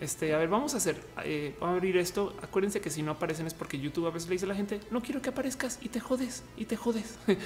este, 0.00 0.34
a 0.34 0.38
ver, 0.38 0.48
vamos 0.48 0.74
a 0.74 0.78
hacer, 0.78 0.96
eh, 1.24 1.54
vamos 1.60 1.74
a 1.74 1.76
abrir 1.76 1.96
esto. 1.96 2.34
Acuérdense 2.42 2.80
que 2.80 2.90
si 2.90 3.00
no 3.02 3.12
aparecen 3.12 3.46
es 3.46 3.54
porque 3.54 3.78
YouTube 3.78 4.06
a 4.06 4.10
veces 4.10 4.28
le 4.28 4.34
dice 4.34 4.44
a 4.44 4.48
la 4.48 4.56
gente, 4.56 4.80
no 4.90 5.00
quiero 5.00 5.22
que 5.22 5.30
aparezcas 5.30 5.78
y 5.82 5.88
te 5.88 6.00
jodes 6.00 6.42
y 6.56 6.64
te 6.64 6.76
jodes. 6.76 7.16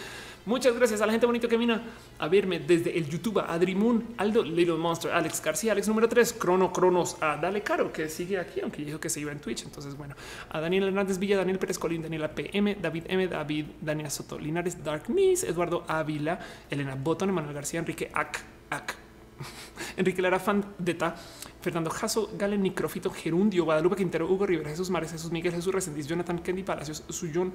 Muchas 0.46 0.74
gracias 0.74 1.02
a 1.02 1.06
la 1.06 1.12
gente 1.12 1.26
bonito 1.26 1.46
que 1.46 1.58
vino 1.58 1.78
a 2.18 2.28
verme 2.28 2.58
desde 2.58 2.96
el 2.96 3.06
YouTube, 3.06 3.40
a 3.40 3.52
Adrimun, 3.52 4.14
Aldo, 4.16 4.42
Little 4.42 4.78
Monster, 4.78 5.12
Alex 5.12 5.42
García, 5.42 5.72
Alex 5.72 5.88
número 5.88 6.08
3, 6.08 6.32
Crono 6.32 6.72
Cronos, 6.72 7.18
a 7.20 7.36
Dale 7.36 7.60
Caro, 7.60 7.92
que 7.92 8.08
sigue 8.08 8.38
aquí, 8.38 8.62
aunque 8.62 8.82
dijo 8.82 8.98
que 8.98 9.10
se 9.10 9.20
iba 9.20 9.30
en 9.30 9.40
Twitch. 9.40 9.64
Entonces, 9.64 9.94
bueno, 9.94 10.14
a 10.48 10.58
Daniel 10.58 10.84
Hernández 10.84 11.18
Villa, 11.18 11.36
Daniel 11.36 11.58
Pérez 11.58 11.78
Colín, 11.78 12.00
Daniela 12.00 12.34
PM, 12.34 12.76
David 12.80 13.04
M, 13.08 13.28
David, 13.28 13.66
Daniela 13.82 14.08
Soto, 14.08 14.38
Linares, 14.38 14.82
Dark 14.82 15.04
Eduardo 15.08 15.84
Ávila, 15.86 16.40
Elena 16.70 16.94
Botón, 16.94 17.28
Emanuel 17.28 17.54
García, 17.54 17.80
Enrique 17.80 18.10
Ac, 18.14 18.40
Enrique 19.96 20.22
Lara 20.22 20.38
Fan 20.38 20.74
Deta, 20.78 21.14
Fernando 21.60 21.90
Jasso, 21.90 22.30
Galen 22.36 22.60
Microfito, 22.60 23.10
Gerundio, 23.10 23.64
Guadalupe 23.64 23.96
Quintero, 23.96 24.26
Hugo 24.26 24.46
Rivera, 24.46 24.70
Jesús 24.70 24.90
Mares, 24.90 25.12
Jesús 25.12 25.30
Miguel, 25.30 25.52
Jesús 25.52 25.72
Resendiz, 25.72 26.06
Jonathan 26.06 26.38
Kendi 26.40 26.62
Palacios, 26.62 27.04
Suyón, 27.08 27.52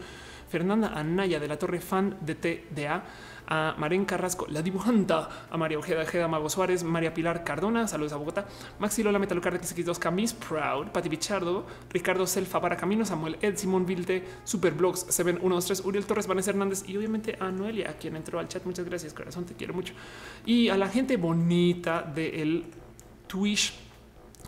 Fernanda 0.49 0.89
Anaya 0.89 1.39
de 1.39 1.47
la 1.47 1.57
Torre 1.57 1.79
Fan 1.79 2.17
de 2.21 2.35
TDA, 2.35 3.03
a 3.47 3.75
Maren 3.77 4.05
Carrasco, 4.05 4.45
la 4.49 4.61
dibujanta, 4.61 5.29
a 5.49 5.57
María 5.57 5.77
Ojeda, 5.77 6.03
Ojeda, 6.03 6.27
Mago 6.27 6.49
Suárez, 6.49 6.83
María 6.83 7.13
Pilar 7.13 7.43
Cardona, 7.43 7.87
saludos 7.87 8.13
a 8.13 8.17
Bogotá, 8.17 8.45
Maxi 8.79 9.03
Lola 9.03 9.19
Metalucar 9.19 9.59
X2 9.59 9.97
Camis, 9.97 10.33
Proud, 10.33 10.87
Pati 10.87 11.09
Pichardo, 11.09 11.65
Ricardo 11.89 12.25
Selfa 12.27 12.61
para 12.61 12.77
Camino, 12.77 13.05
Samuel 13.05 13.37
Ed, 13.41 13.55
Simón 13.57 13.85
Vilte, 13.85 14.23
Superblogs, 14.43 15.05
Seven 15.09 15.37
123, 15.37 15.85
Uriel 15.85 16.05
Torres, 16.05 16.27
Vanessa 16.27 16.51
Hernández 16.51 16.83
y 16.87 16.97
obviamente 16.97 17.37
a 17.39 17.51
Noelia, 17.51 17.89
a 17.89 17.93
quien 17.93 18.15
entró 18.15 18.39
al 18.39 18.47
chat. 18.47 18.65
Muchas 18.65 18.85
gracias, 18.85 19.13
corazón, 19.13 19.45
te 19.45 19.53
quiero 19.53 19.73
mucho. 19.73 19.93
Y 20.45 20.69
a 20.69 20.77
la 20.77 20.89
gente 20.89 21.17
bonita 21.17 22.01
del 22.01 22.65
Twitch 23.27 23.73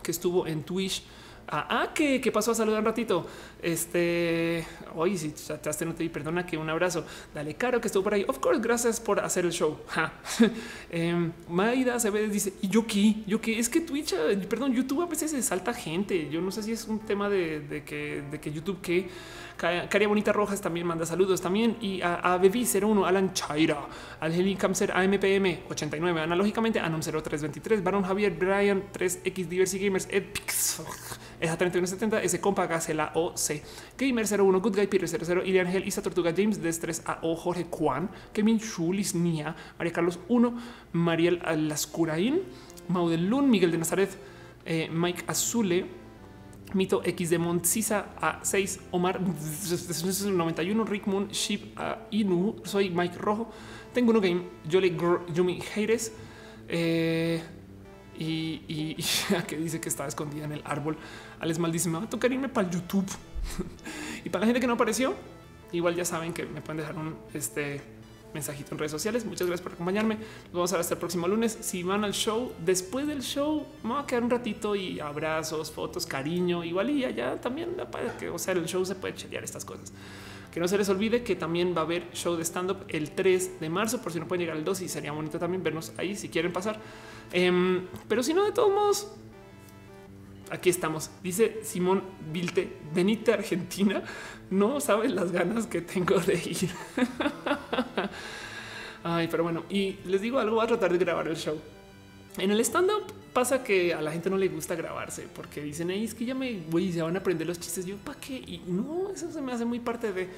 que 0.02 0.10
estuvo 0.10 0.46
en 0.46 0.62
Twitch 0.62 1.02
Ah, 1.48 1.66
ah, 1.70 1.90
¿qué, 1.94 2.20
¿qué 2.20 2.32
pasó? 2.32 2.50
A 2.50 2.54
saludar 2.56 2.80
un 2.80 2.86
ratito. 2.86 3.24
Este, 3.62 4.66
hoy 4.96 5.16
si 5.16 5.30
trataste, 5.30 5.86
no 5.86 5.94
te 5.94 6.02
di 6.02 6.08
perdona 6.08 6.44
que 6.44 6.56
un 6.56 6.68
abrazo. 6.68 7.04
Dale, 7.32 7.54
Caro, 7.54 7.80
que 7.80 7.86
estuvo 7.86 8.02
por 8.02 8.14
ahí. 8.14 8.24
Of 8.26 8.38
course, 8.40 8.60
gracias 8.60 8.98
por 8.98 9.20
hacer 9.20 9.44
el 9.44 9.52
show. 9.52 9.78
eh, 10.90 11.30
Maida 11.48 12.00
se 12.00 12.10
ve, 12.10 12.28
dice, 12.28 12.52
y 12.62 12.68
yo 12.68 12.84
qué, 12.84 13.22
yo 13.26 13.40
qué, 13.40 13.60
es 13.60 13.68
que 13.68 13.80
Twitch, 13.80 14.12
eh, 14.12 14.36
perdón, 14.48 14.72
YouTube 14.72 15.02
a 15.02 15.06
veces 15.06 15.30
se 15.30 15.42
salta 15.42 15.72
gente. 15.72 16.28
Yo 16.30 16.40
no 16.40 16.50
sé 16.50 16.64
si 16.64 16.72
es 16.72 16.88
un 16.88 16.98
tema 16.98 17.28
de, 17.28 17.82
que, 17.86 18.24
de 18.28 18.40
que 18.40 18.52
YouTube 18.52 18.80
que 18.80 19.08
Caria 19.56 20.08
Bonita 20.08 20.32
Rojas 20.32 20.60
también 20.60 20.84
manda 20.86 21.06
saludos 21.06 21.40
también. 21.40 21.76
Y 21.80 22.02
a, 22.02 22.16
a 22.16 22.38
Bebi 22.38 22.66
01, 22.66 23.06
Alan 23.06 23.32
Chaira, 23.34 23.86
Algelin 24.18 24.56
Camser, 24.56 24.90
AMPM 24.90 25.60
89, 25.70 26.22
analógicamente 26.22 26.80
Anon 26.80 27.00
0323, 27.02 27.84
Baron 27.84 28.02
Javier, 28.02 28.32
Brian 28.32 28.82
3X 28.92 29.46
Diversity 29.46 29.84
Gamers, 29.84 30.08
Epix, 31.36 31.48
Eja 31.48 31.56
3170, 31.56 32.22
S 32.22 32.40
Compa, 32.40 32.66
Gacela 32.66 33.12
OC, 33.14 33.62
Gamer 33.98 34.24
01, 34.26 34.60
Good 34.60 34.76
Guy, 34.76 34.86
Peter 34.86 35.08
00, 35.08 35.44
Ilian 35.44 35.66
Angel, 35.66 35.86
Isa 35.86 36.02
Tortuga, 36.02 36.32
James 36.36 36.60
Destres, 36.60 37.02
AO, 37.04 37.36
Jorge 37.36 37.66
Juan, 37.70 38.08
Kevin 38.32 38.58
Chulis, 38.58 39.14
Nia, 39.14 39.54
María 39.78 39.92
Carlos 39.92 40.18
1, 40.28 40.54
Mariel 40.92 41.40
Lascurain, 41.68 42.42
Maudelun, 42.88 43.48
Miguel 43.50 43.70
de 43.70 43.78
Nazaret, 43.78 44.10
eh, 44.64 44.88
Mike 44.90 45.24
Azule, 45.26 45.86
Mito 46.74 47.00
X 47.04 47.30
de 47.30 47.38
Montsisa 47.38 48.06
a 48.20 48.40
6, 48.42 48.80
Omar 48.90 49.20
91, 49.20 50.84
Rick 50.84 51.06
Moon, 51.06 51.28
Ship 51.30 51.72
a 51.76 52.06
Inu, 52.10 52.56
soy 52.64 52.90
Mike 52.90 53.18
Rojo, 53.18 53.48
tengo 53.92 54.10
uno 54.10 54.20
game, 54.20 54.42
Jolly 54.70 54.96
Yumi 55.32 55.62
Heires 55.74 56.12
eh, 56.68 57.40
y, 58.18 58.62
y, 58.68 58.96
que 59.46 59.56
dice 59.56 59.80
que 59.80 59.88
estaba 59.88 60.08
escondida 60.08 60.44
en 60.44 60.52
el 60.52 60.62
árbol. 60.64 60.96
Alex 61.40 61.58
maldice, 61.58 61.88
me 61.88 61.98
va 61.98 62.04
a 62.04 62.10
tocar 62.10 62.32
irme 62.32 62.48
para 62.48 62.68
el 62.68 62.74
YouTube. 62.74 63.06
y 64.24 64.30
para 64.30 64.40
la 64.40 64.46
gente 64.46 64.60
que 64.60 64.66
no 64.66 64.74
apareció, 64.74 65.14
igual 65.72 65.94
ya 65.94 66.04
saben 66.04 66.32
que 66.32 66.44
me 66.46 66.60
pueden 66.60 66.78
dejar 66.78 66.96
un 66.96 67.16
este 67.34 67.96
mensajito 68.36 68.72
en 68.72 68.78
redes 68.78 68.92
sociales. 68.92 69.24
Muchas 69.24 69.46
gracias 69.46 69.62
por 69.62 69.72
acompañarme. 69.72 70.18
Vamos 70.52 70.72
a 70.72 70.76
ver 70.76 70.80
hasta 70.82 70.94
el 70.94 71.00
próximo 71.00 71.26
lunes. 71.26 71.56
Si 71.60 71.82
van 71.82 72.04
al 72.04 72.12
show, 72.12 72.52
después 72.64 73.06
del 73.06 73.22
show, 73.22 73.66
me 73.82 73.90
voy 73.90 74.02
a 74.02 74.06
quedar 74.06 74.22
un 74.22 74.30
ratito 74.30 74.76
y 74.76 75.00
abrazos, 75.00 75.70
fotos, 75.70 76.06
cariño, 76.06 76.62
igual 76.62 76.90
y 76.90 77.04
allá 77.04 77.40
también, 77.40 77.76
que, 78.18 78.28
o 78.28 78.38
sea, 78.38 78.54
el 78.54 78.66
show 78.66 78.84
se 78.84 78.94
puede 78.94 79.14
chequear 79.14 79.42
estas 79.42 79.64
cosas. 79.64 79.92
Que 80.52 80.60
no 80.60 80.68
se 80.68 80.78
les 80.78 80.88
olvide 80.88 81.22
que 81.22 81.36
también 81.36 81.74
va 81.74 81.80
a 81.80 81.84
haber 81.84 82.10
show 82.12 82.36
de 82.36 82.42
stand 82.42 82.70
up 82.70 82.78
el 82.88 83.10
3 83.10 83.60
de 83.60 83.68
marzo, 83.68 84.00
por 84.00 84.12
si 84.12 84.20
no 84.20 84.26
pueden 84.26 84.40
llegar 84.40 84.56
al 84.56 84.64
2 84.64 84.82
y 84.82 84.88
sería 84.88 85.12
bonito 85.12 85.38
también 85.38 85.62
vernos 85.62 85.92
ahí 85.98 86.16
si 86.16 86.28
quieren 86.28 86.52
pasar. 86.52 86.78
Em, 87.32 87.86
pero 88.08 88.22
si 88.22 88.32
no, 88.32 88.44
de 88.44 88.52
todos 88.52 88.72
modos, 88.72 89.08
aquí 90.50 90.70
estamos. 90.70 91.10
Dice 91.22 91.60
Simón 91.62 92.02
Vilte, 92.32 92.78
venite 92.94 93.32
a 93.32 93.34
Argentina. 93.34 94.02
No 94.50 94.80
sabes 94.80 95.12
las 95.12 95.32
ganas 95.32 95.66
que 95.66 95.80
tengo 95.80 96.18
de 96.20 96.34
ir. 96.34 96.70
Ay, 99.04 99.28
pero 99.30 99.44
bueno, 99.44 99.64
y 99.70 99.98
les 100.04 100.20
digo 100.20 100.38
algo, 100.38 100.56
voy 100.56 100.64
a 100.64 100.68
tratar 100.68 100.92
de 100.92 100.98
grabar 100.98 101.28
el 101.28 101.36
show. 101.36 101.60
En 102.38 102.50
el 102.50 102.60
stand 102.60 102.90
up 102.90 103.12
pasa 103.32 103.62
que 103.62 103.94
a 103.94 104.02
la 104.02 104.12
gente 104.12 104.28
no 104.28 104.36
le 104.36 104.48
gusta 104.48 104.74
grabarse 104.74 105.26
porque 105.34 105.62
dicen, 105.62 105.90
es 105.90 106.14
que 106.14 106.24
ya 106.24 106.34
me 106.34 106.60
voy, 106.68 106.92
se 106.92 107.02
van 107.02 107.16
a 107.16 107.20
aprender 107.20 107.46
los 107.46 107.58
chistes. 107.58 107.86
Yo, 107.86 107.96
¿para 107.96 108.18
qué? 108.18 108.34
Y 108.34 108.62
no, 108.66 109.10
eso 109.10 109.30
se 109.30 109.40
me 109.40 109.52
hace 109.52 109.64
muy 109.64 109.80
parte 109.80 110.12
de. 110.12 110.28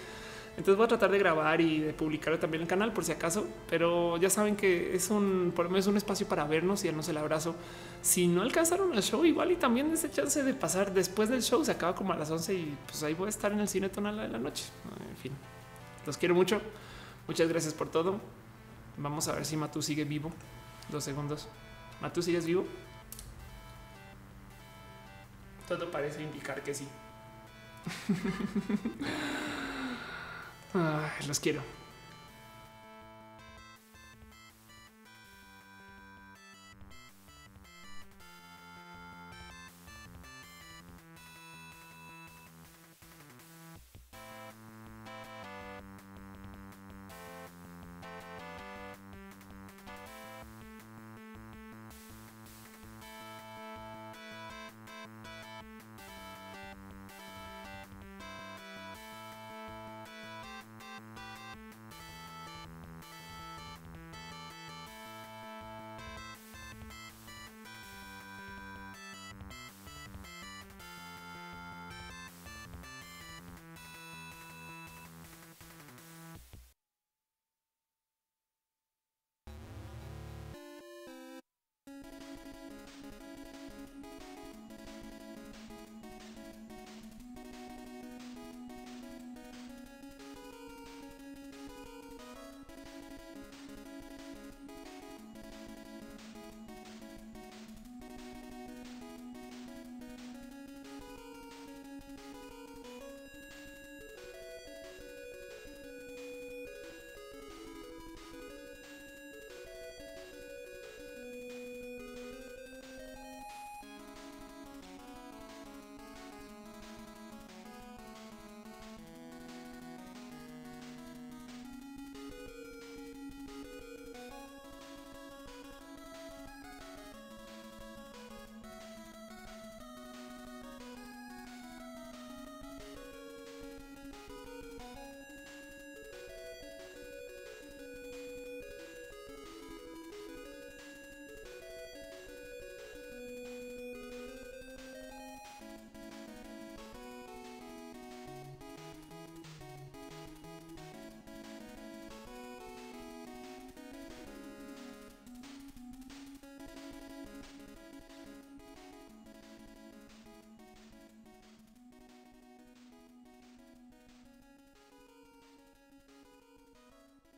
Entonces 0.59 0.77
voy 0.77 0.87
a 0.87 0.89
tratar 0.89 1.13
de 1.13 1.21
grabar 1.21 1.61
y 1.61 1.79
de 1.79 1.93
publicarlo 1.93 2.37
también 2.41 2.63
en 2.63 2.65
el 2.65 2.69
canal 2.69 2.93
por 2.93 3.05
si 3.05 3.13
acaso, 3.13 3.47
pero 3.71 4.17
ya 4.17 4.29
saben 4.29 4.57
que 4.57 4.93
es 4.93 5.09
un, 5.09 5.53
por 5.55 5.69
menos 5.69 5.87
un 5.87 5.97
espacio 5.97 6.27
para 6.27 6.45
vernos 6.49 6.83
y 6.83 6.89
darnos 6.89 7.09
el 7.09 7.17
abrazo. 7.17 7.55
Si 8.03 8.27
no 8.27 8.43
alcanzaron 8.43 8.93
el 8.93 9.01
show, 9.01 9.25
igual 9.25 9.53
y 9.53 9.55
también 9.57 9.93
ese 9.93 10.11
chance 10.11 10.43
de 10.43 10.55
pasar 10.55 10.93
después 10.93 11.29
del 11.29 11.45
show 11.45 11.65
se 11.65 11.71
acaba 11.71 11.95
como 11.95 12.13
a 12.13 12.17
las 12.17 12.29
11 12.29 12.55
y 12.55 12.77
pues 12.87 13.01
ahí 13.05 13.15
voy 13.15 13.27
a 13.27 13.29
estar 13.29 13.53
en 13.53 13.61
el 13.61 13.69
cine 13.69 13.89
tonal 13.89 14.17
de 14.17 14.27
la 14.27 14.39
noche. 14.41 14.65
En 15.09 15.17
fin, 15.17 15.33
los 16.05 16.19
quiero 16.19 16.35
mucho. 16.35 16.61
Muchas 17.29 17.49
gracias 17.49 17.73
por 17.73 17.89
todo. 17.89 18.21
Vamos 18.97 19.29
a 19.29 19.35
ver 19.35 19.45
si 19.45 19.57
Matú 19.57 19.81
sigue 19.81 20.03
vivo. 20.03 20.33
Dos 20.91 21.05
segundos. 21.05 21.47
Matú, 22.03 22.21
¿sigues 22.21 22.45
vivo? 22.45 22.67
Todo 25.69 25.89
parece 25.89 26.21
indicar 26.21 26.65
que 26.65 26.75
sí. 26.75 26.89
Ay, 30.75 31.27
los 31.27 31.41
quiero. 31.41 31.78